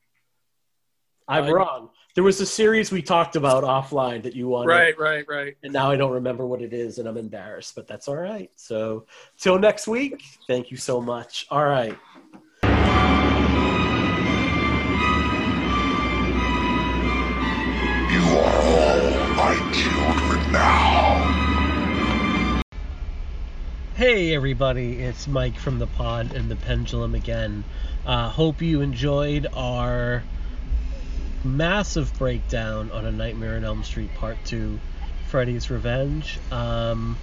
I'm 1.29 1.45
I- 1.45 1.51
wrong. 1.51 1.91
There 2.15 2.25
was 2.25 2.41
a 2.41 2.47
series 2.47 2.91
we 2.91 3.03
talked 3.03 3.37
about 3.37 3.63
offline 3.63 4.23
that 4.23 4.35
you 4.35 4.49
wanted. 4.49 4.69
Right, 4.69 4.99
right, 4.99 5.27
right. 5.29 5.55
And 5.63 5.71
now 5.71 5.91
I 5.91 5.97
don't 5.97 6.13
remember 6.13 6.47
what 6.47 6.63
it 6.63 6.73
is, 6.73 6.99
and 6.99 7.07
I'm 7.07 7.19
embarrassed, 7.19 7.75
but 7.75 7.87
that's 7.87 8.09
all 8.09 8.17
right. 8.17 8.51
So, 8.57 9.05
till 9.39 9.59
next 9.59 9.87
week, 9.87 10.25
thank 10.47 10.71
you 10.71 10.79
so 10.79 10.99
much. 10.99 11.47
All 11.51 11.67
right. 11.67 11.95
You 18.13 18.23
are 18.39 18.63
all 18.63 18.76
my 18.76 18.76
children 18.76 18.76
now. 20.57 22.63
Hey, 23.97 24.35
everybody, 24.35 25.01
it's 25.01 25.27
Mike 25.27 25.59
from 25.59 25.79
the 25.79 25.87
Pod 25.87 26.35
and 26.35 26.51
the 26.51 26.57
Pendulum 26.57 27.15
again. 27.15 27.65
Uh, 28.05 28.29
hope 28.29 28.63
you 28.63 28.81
enjoyed 28.81 29.47
our 29.55 30.23
massive 31.45 32.17
breakdown 32.19 32.91
on 32.91 33.07
A 33.07 33.13
Nightmare 33.13 33.57
on 33.57 33.65
Elm 33.65 33.85
Street 33.85 34.13
Part 34.15 34.37
2 34.45 34.79
Freddy's 35.29 35.71
Revenge. 35.71 36.39
Um, 36.51 37.17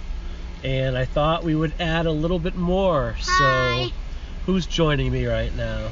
and 0.62 0.96
I 0.96 1.04
thought 1.04 1.44
we 1.44 1.54
would 1.54 1.74
add 1.80 2.06
a 2.06 2.12
little 2.12 2.38
bit 2.38 2.56
more. 2.56 3.14
Hi. 3.18 3.88
So, 3.88 3.94
who's 4.46 4.66
joining 4.66 5.12
me 5.12 5.26
right 5.26 5.54
now? 5.54 5.90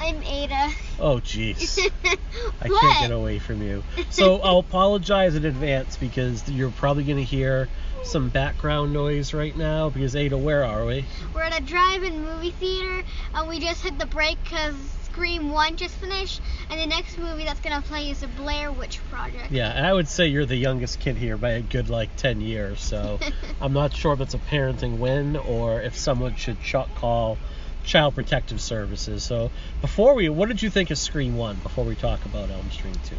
I'm 0.00 0.22
Ada. 0.22 0.70
Oh, 0.98 1.16
jeez. 1.16 1.78
I 2.62 2.68
can't 2.68 3.00
get 3.00 3.10
away 3.10 3.38
from 3.38 3.62
you. 3.62 3.84
So 4.10 4.40
I'll 4.40 4.58
apologize 4.58 5.34
in 5.34 5.44
advance 5.44 5.96
because 5.96 6.48
you're 6.48 6.70
probably 6.70 7.04
going 7.04 7.18
to 7.18 7.24
hear 7.24 7.68
some 8.02 8.28
background 8.28 8.92
noise 8.92 9.32
right 9.34 9.56
now. 9.56 9.90
Because 9.90 10.16
Ada, 10.16 10.36
where 10.36 10.64
are 10.64 10.84
we? 10.84 11.04
We're 11.34 11.42
at 11.42 11.58
a 11.58 11.62
drive-in 11.62 12.24
movie 12.24 12.50
theater, 12.50 13.02
and 13.34 13.48
we 13.48 13.60
just 13.60 13.82
hit 13.82 13.98
the 13.98 14.06
break 14.06 14.42
because 14.42 14.74
Scream 15.04 15.50
1 15.50 15.76
just 15.76 15.94
finished, 15.96 16.40
and 16.70 16.80
the 16.80 16.86
next 16.86 17.18
movie 17.18 17.44
that's 17.44 17.60
gonna 17.60 17.82
play 17.82 18.10
is 18.10 18.20
the 18.20 18.28
Blair 18.28 18.72
Witch 18.72 19.00
Project. 19.10 19.50
Yeah, 19.50 19.70
and 19.70 19.86
I 19.86 19.92
would 19.92 20.08
say 20.08 20.28
you're 20.28 20.46
the 20.46 20.56
youngest 20.56 21.00
kid 21.00 21.16
here 21.16 21.36
by 21.36 21.50
a 21.50 21.62
good 21.62 21.90
like 21.90 22.14
10 22.16 22.40
years. 22.40 22.80
So 22.80 23.18
I'm 23.60 23.72
not 23.72 23.92
sure 23.94 24.12
if 24.12 24.20
it's 24.20 24.34
a 24.34 24.38
parenting 24.38 24.98
win 24.98 25.36
or 25.36 25.82
if 25.82 25.96
someone 25.96 26.36
should 26.36 26.60
ch- 26.62 26.76
call 26.94 27.38
Child 27.84 28.14
Protective 28.14 28.60
Services. 28.60 29.22
So 29.22 29.50
before 29.80 30.14
we, 30.14 30.28
what 30.28 30.48
did 30.48 30.62
you 30.62 30.70
think 30.70 30.90
of 30.90 30.98
Scream 30.98 31.36
1 31.36 31.56
before 31.56 31.84
we 31.84 31.94
talk 31.94 32.24
about 32.24 32.50
Elm 32.50 32.70
Street 32.70 32.98
2? 33.04 33.16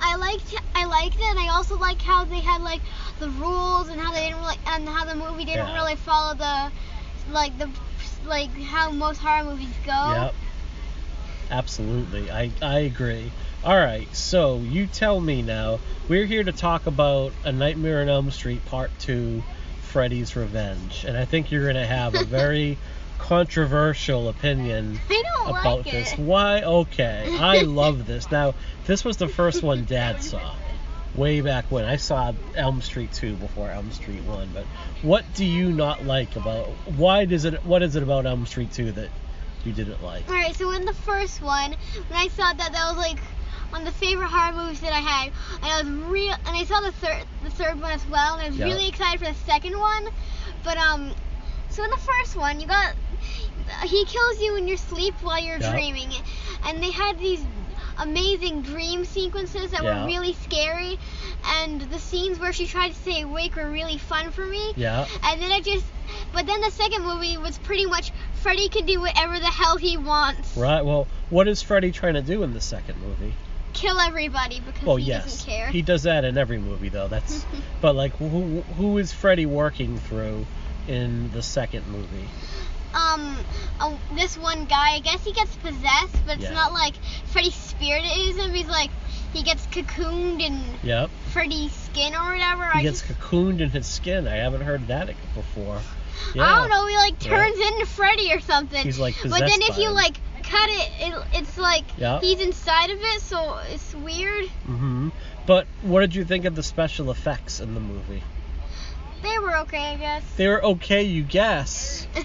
I 0.00 0.16
liked 0.16 0.54
I 0.74 0.84
liked 0.86 1.16
it, 1.16 1.22
and 1.30 1.38
I 1.38 1.48
also 1.54 1.78
like 1.78 2.02
how 2.02 2.24
they 2.24 2.40
had 2.40 2.60
like 2.62 2.80
the 3.20 3.30
rules 3.30 3.88
and 3.88 4.00
how 4.00 4.12
they 4.12 4.26
didn't 4.26 4.40
really 4.40 4.56
and 4.66 4.88
how 4.88 5.04
the 5.04 5.14
movie 5.14 5.44
didn't 5.44 5.68
Yeah. 5.68 5.74
really 5.74 5.96
follow 5.96 6.34
the 6.34 6.72
like 7.30 7.56
the 7.58 7.70
like 8.26 8.50
how 8.50 8.90
most 8.90 9.18
horror 9.20 9.44
movies 9.44 9.68
go. 9.84 9.92
Yep. 9.92 10.34
Absolutely. 11.50 12.30
I, 12.30 12.50
I 12.62 12.78
agree. 12.80 13.30
All 13.62 13.76
right. 13.76 14.08
So 14.14 14.58
you 14.58 14.86
tell 14.86 15.20
me 15.20 15.42
now. 15.42 15.78
We're 16.08 16.26
here 16.26 16.44
to 16.44 16.52
talk 16.52 16.86
about 16.86 17.32
A 17.44 17.52
Nightmare 17.52 18.02
on 18.02 18.08
Elm 18.08 18.30
Street 18.30 18.64
Part 18.66 18.90
2 19.00 19.42
Freddy's 19.94 20.34
Revenge. 20.34 21.04
And 21.04 21.16
I 21.16 21.24
think 21.24 21.52
you're 21.52 21.62
going 21.62 21.76
to 21.76 21.86
have 21.86 22.16
a 22.16 22.24
very 22.24 22.78
controversial 23.20 24.28
opinion 24.28 24.98
about 25.46 25.64
like 25.64 25.84
this. 25.84 26.18
Why? 26.18 26.62
Okay. 26.62 27.36
I 27.38 27.60
love 27.62 28.04
this. 28.04 28.28
Now, 28.28 28.54
this 28.86 29.04
was 29.04 29.18
the 29.18 29.28
first 29.28 29.62
one 29.62 29.84
Dad 29.84 30.20
saw. 30.20 30.56
Way 31.14 31.42
back 31.42 31.66
when 31.70 31.84
I 31.84 31.94
saw 31.94 32.32
Elm 32.56 32.82
Street 32.82 33.12
2 33.12 33.36
before 33.36 33.70
Elm 33.70 33.92
Street 33.92 34.24
1, 34.24 34.50
but 34.52 34.64
what 35.02 35.24
do 35.34 35.44
you 35.44 35.70
not 35.70 36.04
like 36.04 36.34
about 36.34 36.66
why 36.96 37.24
does 37.24 37.44
it 37.44 37.64
what 37.64 37.84
is 37.84 37.94
it 37.94 38.02
about 38.02 38.26
Elm 38.26 38.46
Street 38.46 38.72
2 38.72 38.90
that 38.90 39.10
you 39.64 39.72
didn't 39.72 40.02
like? 40.02 40.28
All 40.28 40.34
right, 40.34 40.56
so 40.56 40.72
in 40.72 40.84
the 40.84 40.92
first 40.92 41.40
one, 41.40 41.76
when 42.08 42.18
I 42.18 42.26
saw 42.26 42.52
that, 42.52 42.72
that 42.72 42.88
was 42.88 42.96
like 42.96 43.20
one 43.74 43.84
of 43.88 43.92
the 43.92 43.98
favorite 44.06 44.28
horror 44.28 44.52
movies 44.54 44.80
that 44.82 44.92
I 44.92 45.00
had, 45.00 45.32
and 45.60 45.64
I 45.64 45.82
was 45.82 46.08
real, 46.08 46.32
and 46.46 46.56
I 46.56 46.62
saw 46.62 46.80
the 46.80 46.92
third, 46.92 47.24
the 47.42 47.50
third 47.50 47.80
one 47.80 47.90
as 47.90 48.06
well, 48.06 48.34
and 48.34 48.42
I 48.42 48.46
was 48.48 48.56
Yeah. 48.56 48.66
really 48.66 48.86
excited 48.88 49.18
for 49.18 49.26
the 49.26 49.38
second 49.46 49.76
one. 49.76 50.04
But 50.62 50.76
um, 50.78 51.12
so 51.70 51.82
in 51.82 51.90
the 51.90 51.96
first 51.96 52.36
one, 52.36 52.60
you 52.60 52.68
got 52.68 52.94
he 53.82 54.04
kills 54.04 54.40
you 54.40 54.56
in 54.58 54.68
your 54.68 54.76
sleep 54.76 55.14
while 55.22 55.42
you're 55.42 55.58
Yeah. 55.58 55.72
dreaming, 55.72 56.12
and 56.66 56.80
they 56.80 56.92
had 56.92 57.18
these 57.18 57.44
amazing 57.98 58.62
dream 58.62 59.04
sequences 59.04 59.72
that 59.72 59.82
Yeah. 59.82 60.02
were 60.02 60.06
really 60.06 60.34
scary, 60.34 60.96
and 61.56 61.80
the 61.80 61.98
scenes 61.98 62.38
where 62.38 62.52
she 62.52 62.68
tried 62.68 62.90
to 62.90 62.94
stay 62.94 63.22
awake 63.22 63.56
were 63.56 63.68
really 63.68 63.98
fun 63.98 64.30
for 64.30 64.46
me. 64.46 64.72
Yeah. 64.76 65.04
And 65.24 65.42
then 65.42 65.50
I 65.50 65.60
just, 65.60 65.84
but 66.32 66.46
then 66.46 66.60
the 66.60 66.70
second 66.70 67.02
movie 67.02 67.38
was 67.38 67.58
pretty 67.58 67.86
much 67.86 68.12
Freddy 68.34 68.68
can 68.68 68.86
do 68.86 69.00
whatever 69.00 69.40
the 69.40 69.46
hell 69.50 69.78
he 69.78 69.96
wants. 69.96 70.56
Right. 70.56 70.84
Well, 70.84 71.08
what 71.28 71.48
is 71.48 71.60
Freddy 71.60 71.90
trying 71.90 72.14
to 72.14 72.22
do 72.22 72.44
in 72.44 72.52
the 72.52 72.60
second 72.60 73.00
movie? 73.00 73.34
Kill 73.74 73.98
everybody 74.00 74.60
because 74.60 74.86
Well, 74.86 74.96
he 74.96 75.04
yes, 75.04 75.24
doesn't 75.24 75.46
care. 75.52 75.68
he 75.70 75.82
does 75.82 76.04
that 76.04 76.24
in 76.24 76.38
every 76.38 76.58
movie, 76.58 76.88
though. 76.88 77.08
That's, 77.08 77.44
but 77.80 77.94
like, 77.94 78.16
who 78.16 78.62
who 78.76 78.98
is 78.98 79.12
Freddy 79.12 79.46
working 79.46 79.98
through 79.98 80.46
in 80.88 81.30
the 81.32 81.42
second 81.42 81.86
movie? 81.88 82.28
um, 82.94 83.36
this 84.14 84.38
one 84.38 84.66
guy, 84.66 84.94
I 84.94 85.00
guess 85.00 85.24
he 85.24 85.32
gets 85.32 85.54
possessed, 85.56 86.24
but 86.26 86.36
it's 86.36 86.44
Yeah. 86.44 86.52
not 86.52 86.72
like 86.72 86.94
Freddy's 87.26 87.54
spirit 87.54 88.04
is 88.04 88.36
him. 88.36 88.54
He's 88.54 88.68
like, 88.68 88.90
he 89.32 89.42
gets 89.42 89.66
cocooned 89.66 90.40
in 90.40 90.62
Yep. 90.84 91.10
Freddy's 91.32 91.72
skin 91.72 92.14
or 92.14 92.32
whatever. 92.32 92.64
He 92.72 92.78
I 92.78 92.82
gets 92.82 93.02
just, 93.02 93.18
cocooned 93.20 93.60
in 93.60 93.70
his 93.70 93.86
skin. 93.86 94.28
I 94.28 94.36
haven't 94.36 94.60
heard 94.60 94.86
that 94.88 95.08
before. 95.34 95.80
Yeah. 96.34 96.44
I 96.44 96.54
don't 96.60 96.70
know. 96.70 96.86
He 96.86 96.96
like 96.96 97.24
Yeah. 97.24 97.36
turns 97.36 97.58
into 97.58 97.86
Freddy 97.86 98.32
or 98.32 98.40
something. 98.40 98.82
He's, 98.84 98.98
like, 99.00 99.16
But 99.22 99.40
then 99.40 99.62
if 99.62 99.76
you 99.78 99.90
like 99.90 100.16
cut 100.50 100.68
it, 100.70 100.90
it 101.00 101.24
it's 101.32 101.58
like 101.58 101.84
he's 102.20 102.40
inside 102.40 102.90
of 102.90 102.98
it, 103.00 103.20
so 103.22 103.58
it's 103.70 103.94
weird. 103.94 104.46
hmm 104.66 105.08
But 105.46 105.66
what 105.82 106.00
did 106.00 106.14
you 106.14 106.24
think 106.24 106.44
of 106.44 106.54
the 106.54 106.62
special 106.62 107.10
effects 107.10 107.60
in 107.60 107.74
the 107.74 107.80
movie? 107.80 108.22
They 109.22 109.38
were 109.38 109.56
okay, 109.58 109.94
I 109.94 109.96
guess. 109.96 110.22
They 110.36 110.48
were 110.48 110.62
okay, 110.64 111.02
you 111.02 111.22
guess. 111.22 112.06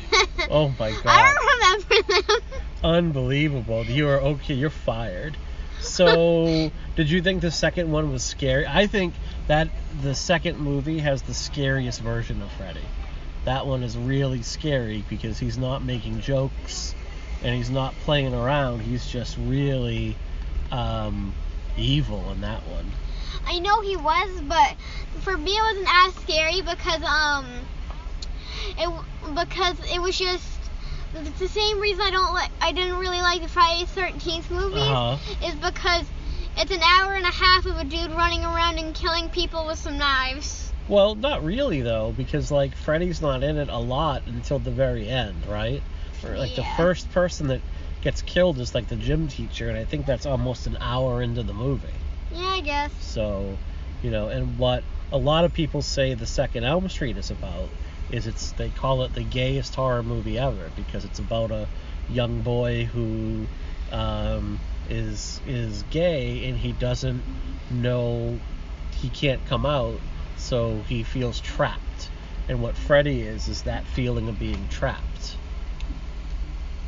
Oh 0.51 0.73
my 0.79 0.89
god. 0.89 1.05
I 1.05 1.33
don't 1.33 1.89
remember 1.91 2.23
them. 2.23 2.59
Unbelievable. 2.83 3.85
You 3.85 4.07
are 4.07 4.19
okay. 4.19 4.55
You're 4.55 4.71
fired. 4.71 5.37
So, 5.79 6.71
did 6.95 7.09
you 7.09 7.21
think 7.21 7.41
the 7.41 7.51
second 7.51 7.91
one 7.91 8.11
was 8.11 8.23
scary? 8.23 8.65
I 8.67 8.87
think 8.87 9.13
that 9.45 9.69
the 10.01 10.15
second 10.15 10.57
movie 10.57 10.99
has 10.99 11.21
the 11.21 11.35
scariest 11.35 12.01
version 12.01 12.41
of 12.41 12.51
Freddy. 12.53 12.81
That 13.45 13.67
one 13.67 13.83
is 13.83 13.95
really 13.95 14.41
scary 14.41 15.03
because 15.07 15.37
he's 15.37 15.57
not 15.57 15.83
making 15.83 16.21
jokes 16.21 16.95
and 17.43 17.55
he's 17.55 17.69
not 17.69 17.93
playing 17.99 18.33
around. 18.33 18.81
He's 18.81 19.07
just 19.07 19.37
really 19.37 20.15
um, 20.71 21.33
evil 21.77 22.31
in 22.31 22.41
that 22.41 22.61
one. 22.67 22.91
I 23.47 23.59
know 23.59 23.81
he 23.81 23.95
was, 23.95 24.41
but 24.41 24.75
for 25.21 25.37
me 25.37 25.51
it 25.51 25.61
wasn't 25.61 25.89
as 26.07 26.23
scary 26.23 26.61
because 26.61 27.03
um, 27.03 27.45
it 28.77 29.35
because 29.35 29.79
it 29.93 30.01
was 30.01 30.17
just 30.17 30.45
it's 31.15 31.39
the 31.39 31.47
same 31.47 31.79
reason 31.81 32.01
I 32.01 32.11
don't 32.11 32.33
like 32.33 32.51
I 32.61 32.71
didn't 32.71 32.99
really 32.99 33.21
like 33.21 33.41
the 33.41 33.47
Friday 33.47 33.85
Thirteenth 33.85 34.51
movies 34.51 34.81
Uh-huh. 34.81 35.17
is 35.47 35.55
because 35.55 36.05
it's 36.57 36.71
an 36.71 36.81
hour 36.81 37.15
and 37.15 37.25
a 37.25 37.31
half 37.31 37.65
of 37.65 37.77
a 37.77 37.83
dude 37.85 38.11
running 38.11 38.43
around 38.43 38.77
and 38.79 38.93
killing 38.93 39.29
people 39.29 39.65
with 39.65 39.79
some 39.79 39.97
knives. 39.97 40.71
Well, 40.87 41.15
not 41.15 41.43
really 41.43 41.81
though, 41.81 42.13
because 42.15 42.51
like 42.51 42.75
Freddy's 42.75 43.21
not 43.21 43.43
in 43.43 43.57
it 43.57 43.69
a 43.69 43.77
lot 43.79 44.23
until 44.27 44.59
the 44.59 44.71
very 44.71 45.07
end, 45.07 45.45
right? 45.47 45.81
Or 46.23 46.37
like 46.37 46.55
the 46.55 46.63
first 46.63 47.11
person 47.11 47.47
that 47.47 47.61
gets 48.01 48.21
killed 48.21 48.59
is 48.59 48.73
like 48.73 48.87
the 48.87 48.95
gym 48.95 49.27
teacher, 49.27 49.69
and 49.69 49.77
I 49.77 49.85
think 49.85 50.05
that's 50.05 50.25
almost 50.25 50.67
an 50.67 50.77
hour 50.79 51.21
into 51.21 51.43
the 51.43 51.53
movie. 51.53 51.87
Yeah, 52.31 52.47
I 52.47 52.61
guess. 52.61 52.91
So, 52.99 53.57
you 54.01 54.11
know, 54.11 54.29
and 54.29 54.57
what 54.57 54.83
a 55.11 55.17
lot 55.17 55.45
of 55.45 55.53
people 55.53 55.81
say 55.81 56.13
the 56.13 56.25
second 56.25 56.63
Elm 56.63 56.87
Street 56.89 57.17
is 57.17 57.31
about 57.31 57.69
is 58.11 58.27
it's 58.27 58.51
they 58.53 58.69
call 58.69 59.03
it 59.03 59.13
the 59.13 59.23
gayest 59.23 59.75
horror 59.75 60.03
movie 60.03 60.37
ever 60.37 60.71
because 60.75 61.05
it's 61.05 61.19
about 61.19 61.51
a 61.51 61.67
young 62.09 62.41
boy 62.41 62.85
who 62.85 63.45
um, 63.91 64.59
is 64.89 65.39
is 65.47 65.83
gay 65.91 66.47
and 66.47 66.57
he 66.57 66.71
doesn't 66.73 67.23
know 67.69 68.39
he 68.97 69.09
can't 69.09 69.43
come 69.45 69.65
out 69.65 69.99
so 70.37 70.81
he 70.87 71.03
feels 71.03 71.39
trapped. 71.39 72.09
And 72.47 72.61
what 72.61 72.75
Freddy 72.75 73.21
is 73.21 73.47
is 73.47 73.63
that 73.63 73.85
feeling 73.85 74.27
of 74.27 74.39
being 74.39 74.67
trapped. 74.69 75.03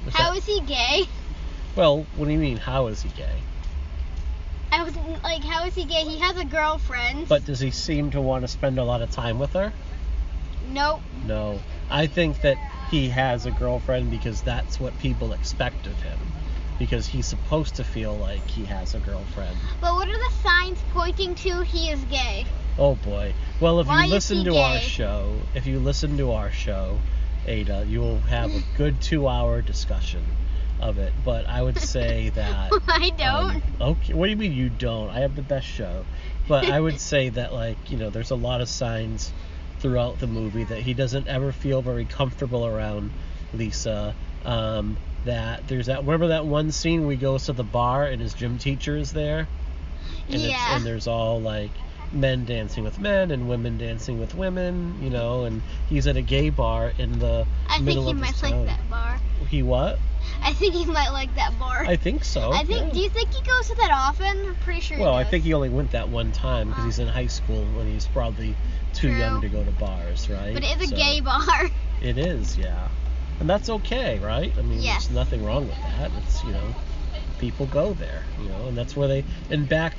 Is 0.07 0.13
How 0.13 0.31
that- 0.31 0.37
is 0.37 0.45
he 0.45 0.61
gay? 0.61 1.03
well, 1.75 2.05
what 2.15 2.25
do 2.25 2.31
you 2.31 2.39
mean? 2.39 2.57
How 2.57 2.87
is 2.87 3.01
he 3.01 3.09
gay? 3.09 3.43
I 4.71 4.83
was 4.83 4.95
like, 5.23 5.43
how 5.43 5.65
is 5.65 5.75
he 5.75 5.85
gay? 5.85 6.03
He 6.03 6.19
has 6.19 6.37
a 6.37 6.45
girlfriend. 6.45 7.27
But 7.27 7.45
does 7.45 7.59
he 7.59 7.71
seem 7.71 8.11
to 8.11 8.21
want 8.21 8.43
to 8.43 8.47
spend 8.47 8.79
a 8.79 8.83
lot 8.83 9.01
of 9.01 9.11
time 9.11 9.37
with 9.37 9.53
her? 9.53 9.73
nope. 10.67 11.01
No. 11.25 11.59
I 11.89 12.07
think 12.07 12.41
that 12.41 12.57
he 12.89 13.09
has 13.09 13.45
a 13.45 13.51
girlfriend 13.51 14.09
because 14.09 14.41
that's 14.41 14.79
what 14.79 14.97
people 14.99 15.33
expect 15.33 15.87
of 15.87 16.01
him. 16.01 16.17
Because 16.79 17.05
he's 17.05 17.27
supposed 17.27 17.75
to 17.75 17.83
feel 17.83 18.17
like 18.17 18.47
he 18.47 18.65
has 18.65 18.95
a 18.95 18.99
girlfriend. 18.99 19.57
But 19.81 19.93
what 19.93 20.07
are 20.07 20.17
the 20.17 20.35
signs 20.41 20.79
pointing 20.93 21.35
to 21.35 21.61
he 21.61 21.89
is 21.89 22.03
gay? 22.05 22.45
Oh 22.77 22.95
boy. 22.95 23.33
Well, 23.59 23.81
if 23.81 23.87
Why 23.87 24.05
you 24.05 24.11
listen 24.11 24.43
to 24.45 24.57
our 24.57 24.79
show, 24.79 25.35
if 25.53 25.67
you 25.67 25.79
listen 25.79 26.17
to 26.17 26.31
our 26.31 26.51
show, 26.51 26.97
Ada, 27.47 27.85
you 27.87 27.99
will 27.99 28.19
have 28.21 28.53
a 28.55 28.63
good 28.77 29.01
two-hour 29.01 29.61
discussion 29.61 30.23
of 30.79 30.97
it. 30.97 31.13
But 31.25 31.47
I 31.47 31.61
would 31.61 31.77
say 31.77 32.29
that. 32.35 32.71
I 32.87 33.09
don't. 33.17 33.55
um, 33.55 33.61
okay. 33.81 34.13
What 34.13 34.25
do 34.25 34.31
you 34.31 34.37
mean 34.37 34.53
you 34.53 34.69
don't? 34.69 35.09
I 35.09 35.19
have 35.19 35.35
the 35.35 35.41
best 35.41 35.67
show. 35.67 36.05
But 36.47 36.65
I 36.65 36.79
would 36.79 36.99
say 37.11 37.29
that, 37.29 37.53
like, 37.53 37.77
you 37.91 37.97
know, 37.97 38.09
there's 38.09 38.31
a 38.31 38.35
lot 38.35 38.61
of 38.61 38.69
signs 38.69 39.31
throughout 39.79 40.19
the 40.19 40.27
movie 40.27 40.63
that 40.65 40.79
he 40.81 40.93
doesn't 40.93 41.27
ever 41.27 41.51
feel 41.51 41.81
very 41.81 42.05
comfortable 42.05 42.65
around 42.65 43.11
Lisa. 43.53 44.15
Um, 44.45 44.97
that 45.25 45.67
there's 45.67 45.85
that. 45.87 45.99
Remember 46.01 46.27
that 46.29 46.45
one 46.45 46.71
scene 46.71 47.03
where 47.03 47.11
he 47.11 47.17
goes 47.17 47.45
to 47.45 47.53
the 47.53 47.63
bar 47.63 48.05
and 48.05 48.21
his 48.21 48.33
gym 48.33 48.57
teacher 48.57 48.97
is 48.97 49.11
there? 49.13 49.47
and 50.27 50.35
it's, 50.41 50.47
Yeah. 50.47 50.75
and 50.75 50.85
there's 50.85 51.07
all 51.07 51.41
like 51.41 51.71
men 52.13 52.45
dancing 52.45 52.83
with 52.83 52.99
men 52.99 53.31
and 53.31 53.47
women 53.47 53.77
dancing 53.77 54.19
with 54.19 54.35
women, 54.35 54.97
you 55.01 55.09
know, 55.09 55.45
and 55.45 55.61
he's 55.87 56.07
at 56.07 56.17
a 56.17 56.21
gay 56.21 56.49
bar 56.49 56.91
in 56.97 57.19
the 57.19 57.45
I 57.69 57.73
think 57.75 57.85
middle 57.85 58.05
he 58.05 58.11
of 58.11 58.17
might 58.17 58.31
his 58.31 58.43
like 58.43 58.65
that 58.65 58.89
bar. 58.89 59.19
He 59.49 59.63
what? 59.63 59.97
I 60.43 60.53
think 60.53 60.73
he 60.73 60.85
might 60.85 61.09
like 61.09 61.33
that 61.35 61.57
bar. 61.59 61.83
I 61.85 61.95
think 61.95 62.23
so. 62.23 62.51
I 62.51 62.63
think. 62.63 62.87
yeah. 62.87 62.89
Do 62.93 62.99
you 62.99 63.09
think 63.09 63.33
he 63.33 63.41
goes 63.41 63.67
to 63.69 63.75
that 63.75 63.91
often? 63.91 64.45
I'm 64.47 64.55
pretty 64.55 64.81
sure. 64.81 64.99
well, 64.99 65.13
he 65.13 65.19
I 65.19 65.23
think 65.23 65.43
he 65.43 65.53
only 65.53 65.69
went 65.69 65.91
that 65.91 66.09
one 66.09 66.31
time 66.31 66.69
because 66.69 66.85
he's 66.85 66.99
in 66.99 67.07
high 67.07 67.27
school 67.27 67.63
when 67.75 67.87
he's 67.87 68.07
probably 68.07 68.55
too 68.93 69.09
True. 69.09 69.17
young 69.17 69.41
to 69.41 69.49
go 69.49 69.63
to 69.63 69.71
bars, 69.71 70.29
right? 70.29 70.53
But 70.53 70.63
it 70.63 70.77
is 70.81 70.83
a 70.83 70.87
So- 70.87 70.95
gay 70.95 71.21
bar. 71.21 71.69
It 72.01 72.17
is, 72.17 72.57
yeah. 72.57 72.87
And 73.39 73.47
that's 73.47 73.69
okay, 73.69 74.17
right? 74.19 74.51
I 74.57 74.61
mean, 74.63 74.81
Yes. 74.81 75.05
there's 75.05 75.15
nothing 75.15 75.45
wrong 75.45 75.67
with 75.67 75.77
that. 75.77 76.09
It's, 76.23 76.43
you 76.43 76.51
know, 76.51 76.73
people 77.37 77.67
go 77.67 77.93
there, 77.93 78.23
you 78.41 78.49
know, 78.49 78.67
and 78.67 78.75
that's 78.75 78.95
where 78.95 79.07
they. 79.07 79.23
And 79.51 79.69
back 79.69 79.93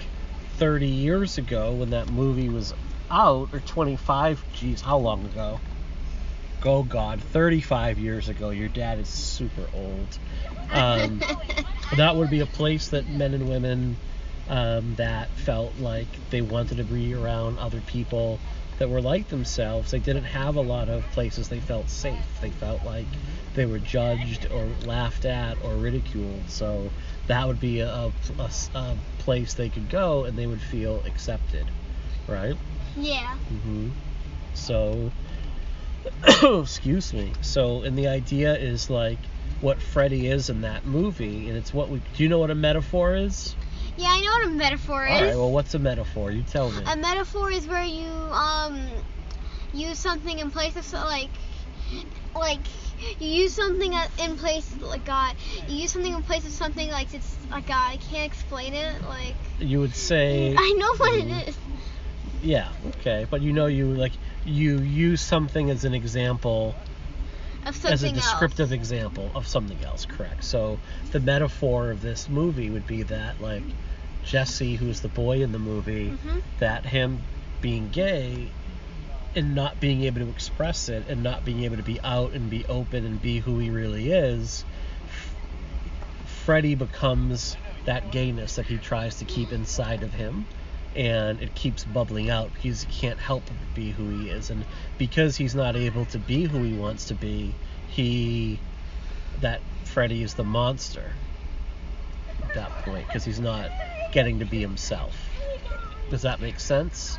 30 0.63 0.87
years 0.87 1.39
ago 1.39 1.73
when 1.73 1.91
that 1.91 2.09
movie 2.13 2.49
was 2.49 2.73
out, 3.11 3.49
or 3.53 3.59
25, 3.59 4.45
geez, 4.53 4.81
how 4.81 4.97
long 4.97 5.25
ago? 5.25 5.59
Oh, 6.65 6.85
God, 6.85 7.21
35 7.21 7.99
years 7.99 8.29
ago. 8.29 8.51
Your 8.51 8.69
dad 8.69 9.01
is 9.01 9.09
super 9.09 9.69
old. 9.75 10.07
Um, 10.71 11.21
that 11.97 12.15
would 12.15 12.31
be 12.31 12.39
a 12.39 12.47
place 12.47 12.91
that 12.91 13.09
men 13.09 13.35
and 13.35 13.49
women 13.49 13.97
um, 14.49 14.95
that 14.95 15.31
felt 15.31 15.77
like 15.81 16.07
they 16.31 16.43
wanted 16.43 16.77
to 16.77 16.85
be 16.85 17.13
around 17.13 17.59
other 17.59 17.81
people 17.81 18.39
that 18.79 18.89
were 18.89 19.03
like 19.03 19.27
themselves. 19.27 19.91
They 19.91 19.99
didn't 19.99 20.27
have 20.27 20.55
a 20.55 20.61
lot 20.61 20.89
of 20.89 21.03
places 21.11 21.49
they 21.49 21.59
felt 21.59 21.91
safe. 21.91 22.41
They 22.41 22.51
felt 22.51 22.85
like 22.85 23.07
they 23.55 23.67
were 23.67 23.81
judged 23.81 24.47
or 24.53 24.69
laughed 24.87 25.25
at 25.25 25.57
or 25.65 25.75
ridiculed. 25.75 26.49
So 26.49 26.93
that 27.27 27.47
would 27.47 27.61
be 27.61 27.81
a 27.81 28.11
a 28.75 28.97
place 29.19 29.55
they 29.55 29.69
could 29.69 29.89
go 29.89 30.25
and 30.25 30.37
they 30.37 30.47
would 30.47 30.61
feel 30.63 31.03
accepted, 31.07 31.71
right? 32.27 32.57
yeah. 32.97 33.37
hmm 33.49 33.89
So, 34.55 35.11
excuse 36.61 37.13
me. 37.13 37.33
So, 37.41 37.83
and 37.83 37.97
the 37.97 38.09
idea 38.09 38.55
is 38.57 38.91
like 38.91 39.19
what 39.61 39.81
Freddy 39.81 40.27
is 40.27 40.51
in 40.51 40.63
that 40.63 40.85
movie, 40.85 41.49
and 41.49 41.57
it's 41.57 41.73
what 41.73 41.89
we. 41.89 42.01
Do 42.17 42.23
you 42.23 42.29
know 42.29 42.39
what 42.39 42.51
a 42.51 42.55
metaphor 42.55 43.15
is? 43.15 43.55
Yeah, 43.97 44.09
I 44.09 44.21
know 44.21 44.49
what 44.49 44.55
a 44.55 44.59
metaphor 44.59 45.07
is. 45.07 45.13
All 45.13 45.21
right. 45.23 45.37
Well, 45.37 45.53
what's 45.53 45.75
a 45.75 45.79
metaphor? 45.79 46.31
You 46.31 46.43
tell 46.43 46.71
me. 46.71 46.85
A 46.87 46.97
metaphor 46.97 47.51
is 47.51 47.67
where 47.67 47.85
you 47.85 48.09
um 48.09 49.03
use 49.73 49.99
something 49.99 50.39
in 50.39 50.51
place 50.51 50.77
of 50.77 50.85
so- 50.85 50.99
like 50.99 51.31
like 52.35 52.67
you 53.19 53.29
use 53.29 53.55
something 53.55 53.93
in 54.19 54.37
place 54.37 54.73
like 54.81 55.05
God. 55.05 55.35
You 55.69 55.77
use 55.77 55.93
something 55.93 56.13
in 56.13 56.23
place 56.23 56.45
of 56.45 56.53
something 56.53 56.91
like 56.91 57.13
it's 57.15 57.37
like 57.51 57.67
God. 57.67 57.93
I 57.93 57.97
can't 57.97 58.27
explain 58.27 58.75
it. 58.75 59.03
Like 59.09 59.35
you 59.59 59.81
would 59.81 59.95
say. 59.95 60.55
I 60.57 60.75
know 60.79 60.95
what 60.97 61.15
it 61.15 61.49
is. 61.49 61.59
Yeah. 62.43 62.69
Okay. 62.99 63.27
But 63.29 63.41
you 63.43 63.53
know, 63.53 63.67
you 63.67 63.87
like 63.87 64.13
you 64.45 64.79
use 64.81 65.21
something 65.21 65.71
as 65.71 65.85
an 65.85 65.95
example 65.95 66.75
Of 67.67 67.77
something 67.77 67.93
as 67.93 68.03
a 68.03 68.11
descriptive 68.13 68.73
else. 68.73 68.81
example 68.81 69.31
of 69.35 69.47
something 69.47 69.79
else, 69.85 70.05
correct? 70.07 70.45
So 70.45 70.79
the 71.13 71.21
metaphor 71.21 71.91
of 71.91 72.01
this 72.01 72.29
movie 72.29 72.71
would 72.71 72.87
be 72.87 73.03
that 73.05 73.41
like 73.41 73.63
Jesse, 74.25 74.75
who's 74.77 75.01
the 75.01 75.09
boy 75.09 75.43
in 75.43 75.53
the 75.53 75.59
movie, 75.59 76.11
Mhm. 76.11 76.43
that 76.59 76.85
him 76.87 77.21
being 77.61 77.89
gay 77.91 78.51
and 79.35 79.55
not 79.55 79.81
being 79.81 80.03
able 80.03 80.21
to 80.21 80.29
express 80.29 80.89
it 80.89 81.09
and 81.09 81.23
not 81.23 81.45
being 81.45 81.65
able 81.65 81.77
to 81.77 81.83
be 81.83 81.99
out 82.05 82.33
and 82.33 82.51
be 82.51 82.65
open 82.67 83.05
and 83.05 83.21
be 83.21 83.39
who 83.39 83.59
he 83.59 83.71
really 83.71 84.11
is, 84.11 84.65
Freddy 86.45 86.75
becomes 86.75 87.57
that 87.85 88.11
gayness 88.11 88.57
that 88.57 88.67
he 88.67 88.79
tries 88.79 89.19
to 89.19 89.25
keep 89.25 89.53
inside 89.53 90.03
of 90.03 90.13
him 90.13 90.47
and 90.95 91.41
it 91.41 91.55
keeps 91.55 91.85
bubbling 91.85 92.29
out 92.29 92.53
because 92.55 92.83
he 92.83 92.93
can't 92.93 93.19
help 93.19 93.43
but 93.47 93.75
be 93.75 93.91
who 93.91 94.09
he 94.09 94.29
is. 94.29 94.51
And 94.51 94.65
because 94.99 95.37
he's 95.37 95.55
not 95.55 95.77
able 95.77 96.05
to 96.07 96.19
be 96.19 96.45
who 96.45 96.63
he 96.63 96.75
wants 96.75 97.07
to 97.07 97.15
be 97.15 97.55
he 97.89 98.59
that 99.41 99.61
Freddy 99.85 100.23
is 100.23 100.35
the 100.35 100.45
monster 100.45 101.13
at 102.47 102.55
that 102.55 102.71
point 102.85 103.07
because 103.07 103.25
he's 103.25 103.41
not 103.41 103.71
getting 104.11 104.41
to 104.41 104.45
be 104.45 104.61
himself. 104.61 105.17
Does 106.11 106.23
that 106.23 106.41
make 106.41 106.61
sense 106.61 107.19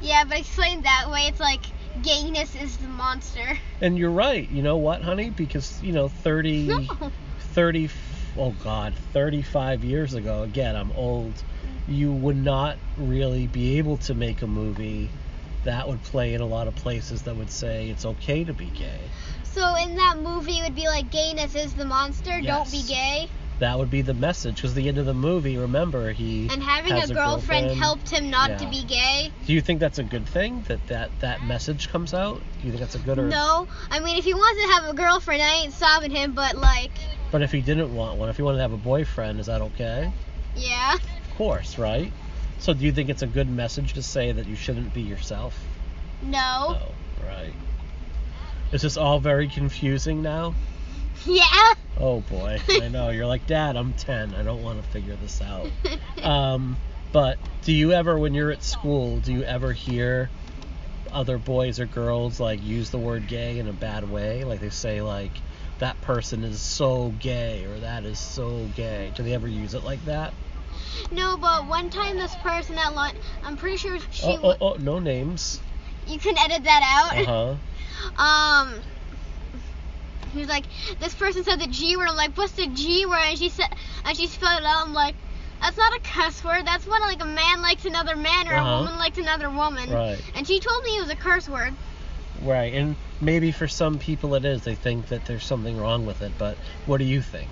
Yeah, 0.00 0.24
but 0.28 0.38
explained 0.38 0.84
that 0.84 1.10
way, 1.10 1.26
it's 1.28 1.40
like 1.40 1.60
gayness 2.02 2.54
is 2.54 2.76
the 2.78 2.88
monster. 2.88 3.58
and 3.80 3.98
you're 3.98 4.10
right 4.10 4.48
you 4.50 4.62
know 4.62 4.76
what 4.76 5.02
honey 5.02 5.30
because 5.30 5.82
you 5.82 5.90
know 5.92 6.08
30 6.08 6.66
No. 6.68 7.10
30 7.40 7.90
oh 8.36 8.50
god 8.62 8.94
35 9.12 9.82
years 9.82 10.14
ago 10.14 10.42
again 10.42 10.76
i'm 10.76 10.92
old 10.92 11.32
you 11.88 12.12
would 12.12 12.36
not 12.36 12.76
really 12.96 13.48
be 13.48 13.78
able 13.78 13.96
to 13.96 14.14
make 14.14 14.42
a 14.42 14.46
movie 14.46 15.10
that 15.64 15.88
would 15.88 16.00
play 16.04 16.34
in 16.34 16.40
a 16.40 16.46
lot 16.46 16.68
of 16.68 16.74
places 16.76 17.22
that 17.22 17.34
would 17.34 17.50
say 17.50 17.88
it's 17.90 18.04
okay 18.04 18.44
to 18.44 18.52
be 18.52 18.66
gay 18.66 19.00
So 19.44 19.74
in 19.76 19.96
that 19.96 20.18
movie, 20.22 20.58
it 20.58 20.62
would 20.62 20.76
be 20.76 20.86
like 20.86 21.10
gayness 21.10 21.56
is 21.56 21.74
the 21.74 21.84
monster. 21.84 22.40
Don't 22.42 22.70
be 22.70 22.84
gay. 22.86 23.28
That 23.58 23.78
would 23.78 23.90
be 23.90 24.02
the 24.02 24.14
message 24.14 24.56
because 24.56 24.74
the 24.74 24.88
end 24.88 24.98
of 24.98 25.06
the 25.06 25.14
movie 25.14 25.56
remember 25.56 26.12
he 26.12 26.48
And 26.50 26.62
having 26.62 26.94
has 26.96 27.10
a 27.10 27.14
girlfriend, 27.14 27.70
helped 27.72 28.10
him 28.10 28.30
not 28.30 28.58
to 28.58 28.66
be 28.66 28.84
gay. 28.84 29.30
do 29.46 29.52
you 29.52 29.60
think 29.60 29.80
that's 29.80 29.98
a 29.98 30.04
good 30.04 30.26
thing 30.26 30.62
that 30.68 30.86
that 30.88 31.10
that 31.20 31.42
message 31.42 31.88
comes 31.88 32.14
out 32.14 32.40
do 32.60 32.66
you 32.66 32.72
think 32.72 32.80
that's 32.80 32.94
a 32.94 32.98
good 33.00 33.18
or 33.18 33.28
No, 33.28 33.66
I 33.90 34.00
mean 34.00 34.16
if 34.16 34.24
he 34.24 34.34
wants 34.34 34.62
to 34.62 34.82
have 34.82 34.92
a 34.92 34.96
girlfriend, 34.96 35.42
I 35.42 35.62
ain't 35.62 35.72
stopping 35.72 36.10
him. 36.10 36.32
But 36.34 36.56
like, 36.56 36.92
but 37.30 37.42
if 37.42 37.52
he 37.52 37.60
didn't 37.60 37.94
want 37.94 38.18
one 38.18 38.28
if 38.28 38.36
he 38.36 38.42
wanted 38.42 38.58
to 38.58 38.62
have 38.62 38.72
a 38.72 38.76
boyfriend 38.78 39.40
is 39.40 39.46
that 39.46 39.60
okay 39.60 40.10
yeah, 40.54 40.94
of 40.94 41.34
course 41.36 41.78
right 41.78 42.12
so 42.58 42.74
do 42.74 42.84
you 42.84 42.92
think 42.92 43.08
it's 43.08 43.22
a 43.22 43.26
good 43.26 43.48
message 43.48 43.92
to 43.94 44.02
say 44.02 44.32
that 44.32 44.46
you 44.46 44.56
shouldn't 44.56 44.92
be 44.92 45.02
yourself 45.02 45.58
no, 46.22 46.80
Oh, 46.80 46.94
right. 47.24 47.54
Is 48.72 48.82
this 48.82 48.96
all 48.96 49.20
very 49.20 49.48
confusing 49.48 50.20
now? 50.20 50.54
Yeah. 51.26 51.74
Oh 51.98 52.20
boy, 52.20 52.60
I 52.70 52.88
know. 52.88 53.10
You're 53.10 53.26
like, 53.26 53.46
Dad, 53.46 53.76
I'm 53.76 53.92
10. 53.92 54.34
I 54.34 54.42
don't 54.42 54.62
want 54.62 54.82
to 54.82 54.88
figure 54.90 55.16
this 55.16 55.42
out. 55.42 55.68
Um, 56.22 56.76
but 57.12 57.38
do 57.62 57.72
you 57.72 57.92
ever, 57.92 58.18
when 58.18 58.34
you're 58.34 58.50
at 58.50 58.64
school, 58.64 59.18
do 59.20 59.32
you 59.32 59.44
ever 59.44 59.72
hear 59.72 60.28
other 61.12 61.38
boys 61.38 61.78
or 61.78 61.86
girls 61.86 62.40
like 62.40 62.62
use 62.62 62.90
the 62.90 62.98
word 62.98 63.28
gay 63.28 63.58
in 63.58 63.68
a 63.68 63.72
bad 63.72 64.10
way? 64.10 64.42
Like 64.42 64.60
they 64.60 64.68
say, 64.68 65.00
like, 65.00 65.30
that 65.78 66.00
person 66.02 66.42
is 66.42 66.60
so 66.60 67.14
gay 67.20 67.64
or 67.66 67.78
that 67.80 68.04
is 68.04 68.18
so 68.18 68.66
gay. 68.74 69.12
Do 69.14 69.22
they 69.22 69.32
ever 69.32 69.46
use 69.46 69.74
it 69.74 69.84
like 69.84 70.04
that? 70.06 70.34
No, 71.12 71.36
but 71.36 71.66
one 71.68 71.88
time 71.90 72.16
this 72.16 72.34
person 72.36 72.76
at 72.78 72.94
lunch, 72.94 73.16
I'm 73.44 73.56
pretty 73.56 73.76
sure 73.76 73.98
she. 74.10 74.26
Oh, 74.26 74.40
oh, 74.42 74.56
oh, 74.60 74.74
no 74.74 74.98
names. 74.98 75.60
You 76.06 76.18
can 76.18 76.36
edit 76.38 76.64
that 76.64 76.82
out. 76.84 77.18
Uh 77.18 77.24
huh. 77.24 77.54
Um. 78.16 78.80
He 80.32 80.40
was 80.40 80.48
like, 80.48 80.64
this 81.00 81.14
person 81.14 81.44
said 81.44 81.60
the 81.60 81.66
G 81.66 81.96
word. 81.96 82.08
I'm 82.08 82.16
like, 82.16 82.36
what's 82.36 82.52
the 82.52 82.66
G 82.66 83.06
word? 83.06 83.18
And 83.26 83.38
she 83.38 83.48
said, 83.48 83.68
and 84.04 84.16
she 84.16 84.26
spelled 84.26 84.60
it 84.60 84.66
out. 84.66 84.86
I'm 84.86 84.94
like, 84.94 85.14
that's 85.60 85.76
not 85.76 85.92
a 85.94 86.00
cuss 86.00 86.44
word. 86.44 86.64
That's 86.66 86.86
when 86.86 87.00
like 87.02 87.22
a 87.22 87.26
man 87.26 87.62
likes 87.62 87.84
another 87.84 88.16
man 88.16 88.48
or 88.48 88.54
Uh-huh. 88.54 88.68
a 88.68 88.78
woman 88.78 88.98
likes 88.98 89.18
another 89.18 89.50
woman. 89.50 89.90
Right. 89.90 90.20
And 90.34 90.46
she 90.46 90.60
told 90.60 90.84
me 90.84 90.90
it 90.98 91.02
was 91.02 91.10
a 91.10 91.16
curse 91.16 91.48
word. 91.48 91.74
Right, 92.42 92.72
and 92.72 92.94
maybe 93.20 93.50
for 93.50 93.66
some 93.66 93.98
people 93.98 94.34
it 94.36 94.44
is. 94.44 94.62
They 94.62 94.76
think 94.76 95.08
that 95.08 95.24
there's 95.26 95.44
something 95.44 95.76
wrong 95.76 96.06
with 96.06 96.22
it, 96.22 96.32
but 96.38 96.56
what 96.86 96.98
do 96.98 97.04
you 97.04 97.20
think? 97.20 97.50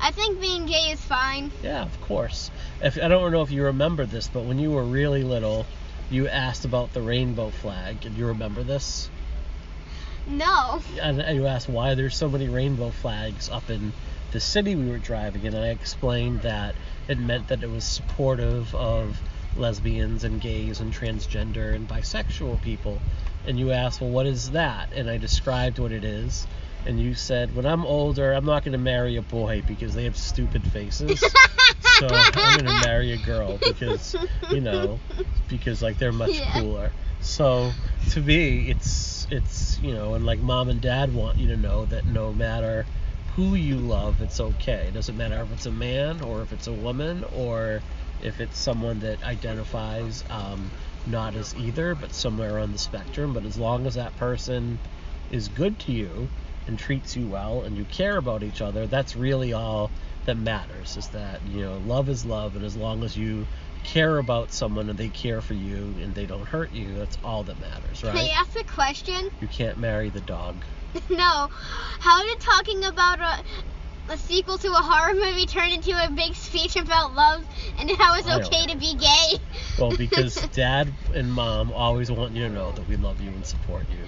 I 0.00 0.10
think 0.10 0.40
being 0.40 0.66
gay 0.66 0.90
is 0.90 1.00
fine. 1.00 1.50
Yeah, 1.62 1.82
of 1.82 1.98
course. 2.02 2.50
If 2.82 2.98
I 2.98 3.08
don't 3.08 3.32
know 3.32 3.42
if 3.42 3.50
you 3.50 3.64
remember 3.64 4.04
this, 4.04 4.28
but 4.28 4.44
when 4.44 4.58
you 4.58 4.70
were 4.72 4.84
really 4.84 5.22
little, 5.22 5.64
you 6.10 6.28
asked 6.28 6.64
about 6.66 6.92
the 6.92 7.00
rainbow 7.00 7.48
flag, 7.50 8.04
and 8.04 8.16
you 8.16 8.26
remember 8.26 8.62
this? 8.62 9.08
No. 10.26 10.80
And 11.00 11.36
you 11.36 11.46
asked 11.46 11.68
why 11.68 11.94
there's 11.94 12.16
so 12.16 12.28
many 12.28 12.48
rainbow 12.48 12.90
flags 12.90 13.48
up 13.48 13.68
in 13.70 13.92
the 14.30 14.40
city 14.40 14.74
we 14.76 14.88
were 14.88 14.98
driving 14.98 15.44
in, 15.44 15.54
and 15.54 15.64
I 15.64 15.68
explained 15.68 16.42
that 16.42 16.74
it 17.08 17.18
meant 17.18 17.48
that 17.48 17.62
it 17.62 17.70
was 17.70 17.84
supportive 17.84 18.74
of 18.74 19.20
lesbians 19.56 20.24
and 20.24 20.40
gays 20.40 20.80
and 20.80 20.92
transgender 20.92 21.74
and 21.74 21.86
bisexual 21.88 22.62
people. 22.62 23.00
And 23.46 23.58
you 23.58 23.72
asked, 23.72 24.00
well, 24.00 24.10
what 24.10 24.26
is 24.26 24.52
that? 24.52 24.92
And 24.94 25.10
I 25.10 25.18
described 25.18 25.78
what 25.78 25.92
it 25.92 26.04
is. 26.04 26.46
And 26.86 26.98
you 26.98 27.14
said, 27.14 27.54
when 27.54 27.66
I'm 27.66 27.84
older, 27.84 28.32
I'm 28.32 28.44
not 28.44 28.64
going 28.64 28.72
to 28.72 28.78
marry 28.78 29.16
a 29.16 29.22
boy 29.22 29.62
because 29.66 29.94
they 29.94 30.04
have 30.04 30.16
stupid 30.16 30.64
faces. 30.66 31.20
so 31.80 32.06
I'm 32.08 32.54
going 32.54 32.64
to 32.64 32.86
marry 32.86 33.12
a 33.12 33.18
girl 33.18 33.58
because, 33.58 34.16
you 34.50 34.60
know, 34.60 34.98
because 35.48 35.82
like 35.82 35.98
they're 35.98 36.12
much 36.12 36.38
Yeah. 36.38 36.52
cooler. 36.54 36.92
So 37.20 37.72
to 38.10 38.20
me, 38.20 38.70
it's 38.70 38.88
it's 39.32 39.80
you 39.82 39.94
know, 39.94 40.14
and 40.14 40.26
like 40.26 40.40
mom 40.40 40.68
and 40.68 40.80
dad 40.80 41.12
want 41.12 41.38
you 41.38 41.48
to 41.48 41.56
know 41.56 41.86
that 41.86 42.06
no 42.06 42.32
matter 42.32 42.84
who 43.34 43.54
you 43.54 43.78
love, 43.78 44.20
it's 44.20 44.40
okay. 44.40 44.84
It 44.88 44.94
doesn't 44.94 45.16
matter 45.16 45.42
if 45.42 45.50
it's 45.52 45.66
a 45.66 45.72
man 45.72 46.20
or 46.20 46.42
if 46.42 46.52
it's 46.52 46.66
a 46.66 46.72
woman 46.72 47.24
or 47.32 47.80
if 48.22 48.40
it's 48.40 48.58
someone 48.58 49.00
that 49.00 49.22
identifies 49.24 50.22
um, 50.28 50.70
not 51.06 51.34
as 51.34 51.54
either, 51.56 51.94
but 51.94 52.12
somewhere 52.12 52.58
on 52.58 52.72
the 52.72 52.78
spectrum. 52.78 53.32
But 53.32 53.46
as 53.46 53.56
long 53.56 53.86
as 53.86 53.94
that 53.94 54.14
person 54.18 54.78
is 55.30 55.48
good 55.48 55.78
to 55.80 55.92
you 55.92 56.28
and 56.66 56.78
treats 56.78 57.16
you 57.16 57.26
well 57.26 57.62
and 57.62 57.76
you 57.76 57.86
care 57.86 58.18
about 58.18 58.42
each 58.42 58.60
other, 58.60 58.86
that's 58.86 59.16
really 59.16 59.54
all 59.54 59.90
that 60.26 60.36
matters. 60.36 60.96
Is 60.96 61.08
that 61.08 61.40
you 61.46 61.62
know, 61.62 61.78
love 61.86 62.08
is 62.08 62.24
love, 62.24 62.56
and 62.56 62.64
as 62.64 62.76
long 62.76 63.04
as 63.04 63.16
you 63.16 63.46
care 63.84 64.18
about 64.18 64.52
someone 64.52 64.88
and 64.88 64.98
they 64.98 65.08
care 65.08 65.40
for 65.40 65.54
you 65.54 65.94
and 66.00 66.14
they 66.14 66.26
don't 66.26 66.46
hurt 66.46 66.72
you, 66.72 66.94
that's 66.94 67.18
all 67.24 67.42
that 67.44 67.60
matters, 67.60 68.02
right? 68.04 68.14
Can 68.14 68.24
I 68.24 68.28
ask 68.36 68.58
a 68.58 68.64
question? 68.64 69.30
You 69.40 69.48
can't 69.48 69.78
marry 69.78 70.10
the 70.10 70.20
dog. 70.20 70.56
no. 71.10 71.48
How 71.50 72.22
did 72.22 72.40
talking 72.40 72.84
about 72.84 73.20
a, 73.20 74.12
a 74.12 74.16
sequel 74.18 74.58
to 74.58 74.68
a 74.68 74.82
horror 74.82 75.14
movie 75.14 75.46
turn 75.46 75.70
into 75.70 75.90
a 75.92 76.10
big 76.10 76.34
speech 76.34 76.76
about 76.76 77.14
love 77.14 77.44
and 77.78 77.90
how 77.90 78.16
it's 78.16 78.28
okay 78.28 78.66
to 78.66 78.78
be 78.78 78.94
gay? 78.94 79.38
Well, 79.78 79.96
because 79.96 80.34
dad 80.52 80.92
and 81.14 81.32
mom 81.32 81.72
always 81.72 82.10
want 82.10 82.34
you 82.34 82.44
to 82.44 82.50
know 82.50 82.72
that 82.72 82.88
we 82.88 82.96
love 82.96 83.20
you 83.20 83.30
and 83.30 83.44
support 83.44 83.86
you. 83.90 83.98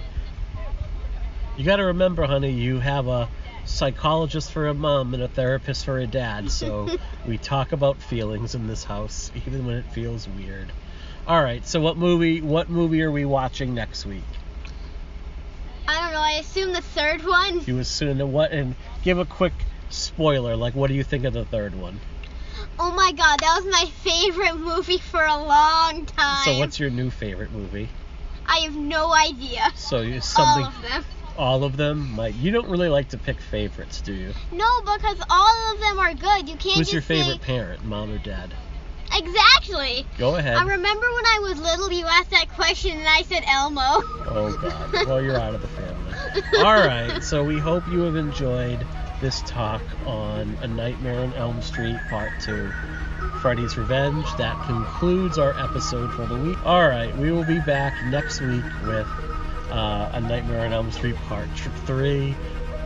You 1.57 1.63
got 1.65 1.77
to 1.77 1.85
remember, 1.85 2.25
honey, 2.25 2.51
you 2.51 2.79
have 2.79 3.07
a 3.07 3.29
psychologist 3.65 4.51
for 4.51 4.67
a 4.67 4.73
mom 4.73 5.13
and 5.13 5.23
a 5.23 5.27
therapist 5.27 5.85
for 5.85 5.97
a 5.97 6.07
dad, 6.07 6.51
so 6.51 6.89
we 7.25 7.37
talk 7.37 7.71
about 7.71 8.01
feelings 8.01 8.55
in 8.55 8.67
this 8.67 8.83
house, 8.83 9.31
even 9.45 9.65
when 9.65 9.77
it 9.77 9.85
feels 9.91 10.27
weird. 10.27 10.71
All 11.27 11.41
right, 11.41 11.65
so 11.65 11.81
what 11.81 11.97
movie? 11.97 12.41
What 12.41 12.69
movie 12.69 13.01
are 13.01 13.11
we 13.11 13.25
watching 13.25 13.73
next 13.73 14.05
week? 14.05 14.23
I 15.87 15.99
don't 15.99 16.13
know. 16.13 16.21
I 16.21 16.33
assume 16.33 16.73
the 16.73 16.81
third 16.81 17.25
one. 17.25 17.61
You 17.65 17.79
assume 17.79 18.17
the 18.17 18.27
what? 18.27 18.51
And 18.51 18.75
give 19.03 19.17
a 19.17 19.25
quick 19.25 19.53
spoiler. 19.89 20.55
Like, 20.55 20.75
what 20.75 20.87
do 20.87 20.93
you 20.93 21.03
think 21.03 21.25
of 21.25 21.33
the 21.33 21.45
third 21.45 21.75
one? 21.75 21.99
Oh 22.77 22.93
my 22.93 23.11
god, 23.11 23.39
that 23.39 23.61
was 23.63 23.71
my 23.71 23.89
favorite 23.89 24.57
movie 24.57 24.97
for 24.97 25.23
a 25.23 25.37
long 25.37 26.05
time. 26.05 26.45
So, 26.45 26.59
what's 26.59 26.79
your 26.79 26.89
new 26.89 27.09
favorite 27.09 27.51
movie? 27.51 27.89
I 28.45 28.59
have 28.59 28.75
no 28.75 29.13
idea. 29.13 29.71
So, 29.75 30.19
something. 30.19 30.67
All 31.37 31.63
of 31.63 31.75
them. 31.77 32.11
My, 32.15 32.27
you 32.27 32.51
don't 32.51 32.69
really 32.69 32.89
like 32.89 33.09
to 33.09 33.17
pick 33.17 33.39
favorites, 33.41 34.01
do 34.01 34.13
you? 34.13 34.33
No, 34.51 34.81
because 34.81 35.17
all 35.29 35.73
of 35.73 35.79
them 35.81 35.99
are 35.99 36.13
good. 36.13 36.47
You 36.49 36.55
can't 36.55 36.77
Who's 36.77 36.93
your 36.93 37.01
say- 37.01 37.21
favorite 37.23 37.41
parent, 37.41 37.83
mom 37.83 38.11
or 38.11 38.17
dad? 38.19 38.53
Exactly. 39.13 40.05
Go 40.17 40.35
ahead. 40.35 40.57
I 40.57 40.63
remember 40.63 41.05
when 41.13 41.25
I 41.25 41.39
was 41.41 41.59
little, 41.59 41.91
you 41.91 42.05
asked 42.05 42.31
that 42.31 42.49
question, 42.49 42.97
and 42.97 43.07
I 43.07 43.21
said 43.21 43.43
Elmo. 43.47 43.81
Oh 43.81 44.57
God. 44.61 44.93
Well, 45.07 45.21
you're 45.21 45.37
out 45.39 45.53
of 45.55 45.61
the 45.61 45.67
family. 45.67 46.41
All 46.59 46.73
right. 46.85 47.23
So 47.23 47.43
we 47.43 47.57
hope 47.59 47.87
you 47.87 47.99
have 48.01 48.15
enjoyed 48.15 48.85
this 49.21 49.41
talk 49.41 49.81
on 50.05 50.57
A 50.61 50.67
Nightmare 50.67 51.19
on 51.21 51.33
Elm 51.33 51.61
Street 51.61 51.97
Part 52.09 52.31
Two, 52.41 52.69
Freddy's 53.41 53.77
Revenge. 53.77 54.25
That 54.37 54.61
concludes 54.65 55.37
our 55.37 55.57
episode 55.59 56.11
for 56.13 56.25
the 56.25 56.35
week. 56.37 56.57
All 56.65 56.87
right. 56.87 57.15
We 57.17 57.31
will 57.31 57.45
be 57.45 57.59
back 57.59 57.93
next 58.05 58.41
week 58.41 58.63
with 58.85 59.07
uh, 59.71 60.09
A 60.13 60.21
Nightmare 60.21 60.65
on 60.65 60.73
Elm 60.73 60.91
Street 60.91 61.15
Part 61.27 61.47
Three, 61.85 62.35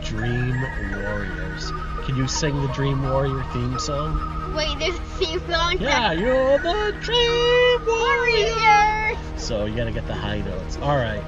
Dream 0.04 0.60
Warriors. 0.92 1.70
Can 2.04 2.16
you 2.16 2.26
sing 2.26 2.60
the 2.62 2.68
Dream 2.68 3.02
Warrior 3.02 3.44
theme 3.52 3.78
song? 3.78 4.54
Wait, 4.54 4.78
there's 4.78 4.96
a 4.96 5.02
theme 5.18 5.40
song. 5.50 5.76
Yeah, 5.78 6.12
you're 6.12 6.58
the 6.58 6.96
Dream 7.00 7.86
Warrior. 7.86 8.54
Warrior. 8.56 9.38
So 9.38 9.64
you 9.66 9.76
gotta 9.76 9.92
get 9.92 10.06
the 10.06 10.14
high 10.14 10.40
notes. 10.40 10.76
All 10.78 10.96
right, 10.96 11.22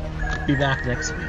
be 0.47 0.55
back 0.55 0.85
next 0.87 1.13
week. 1.13 1.29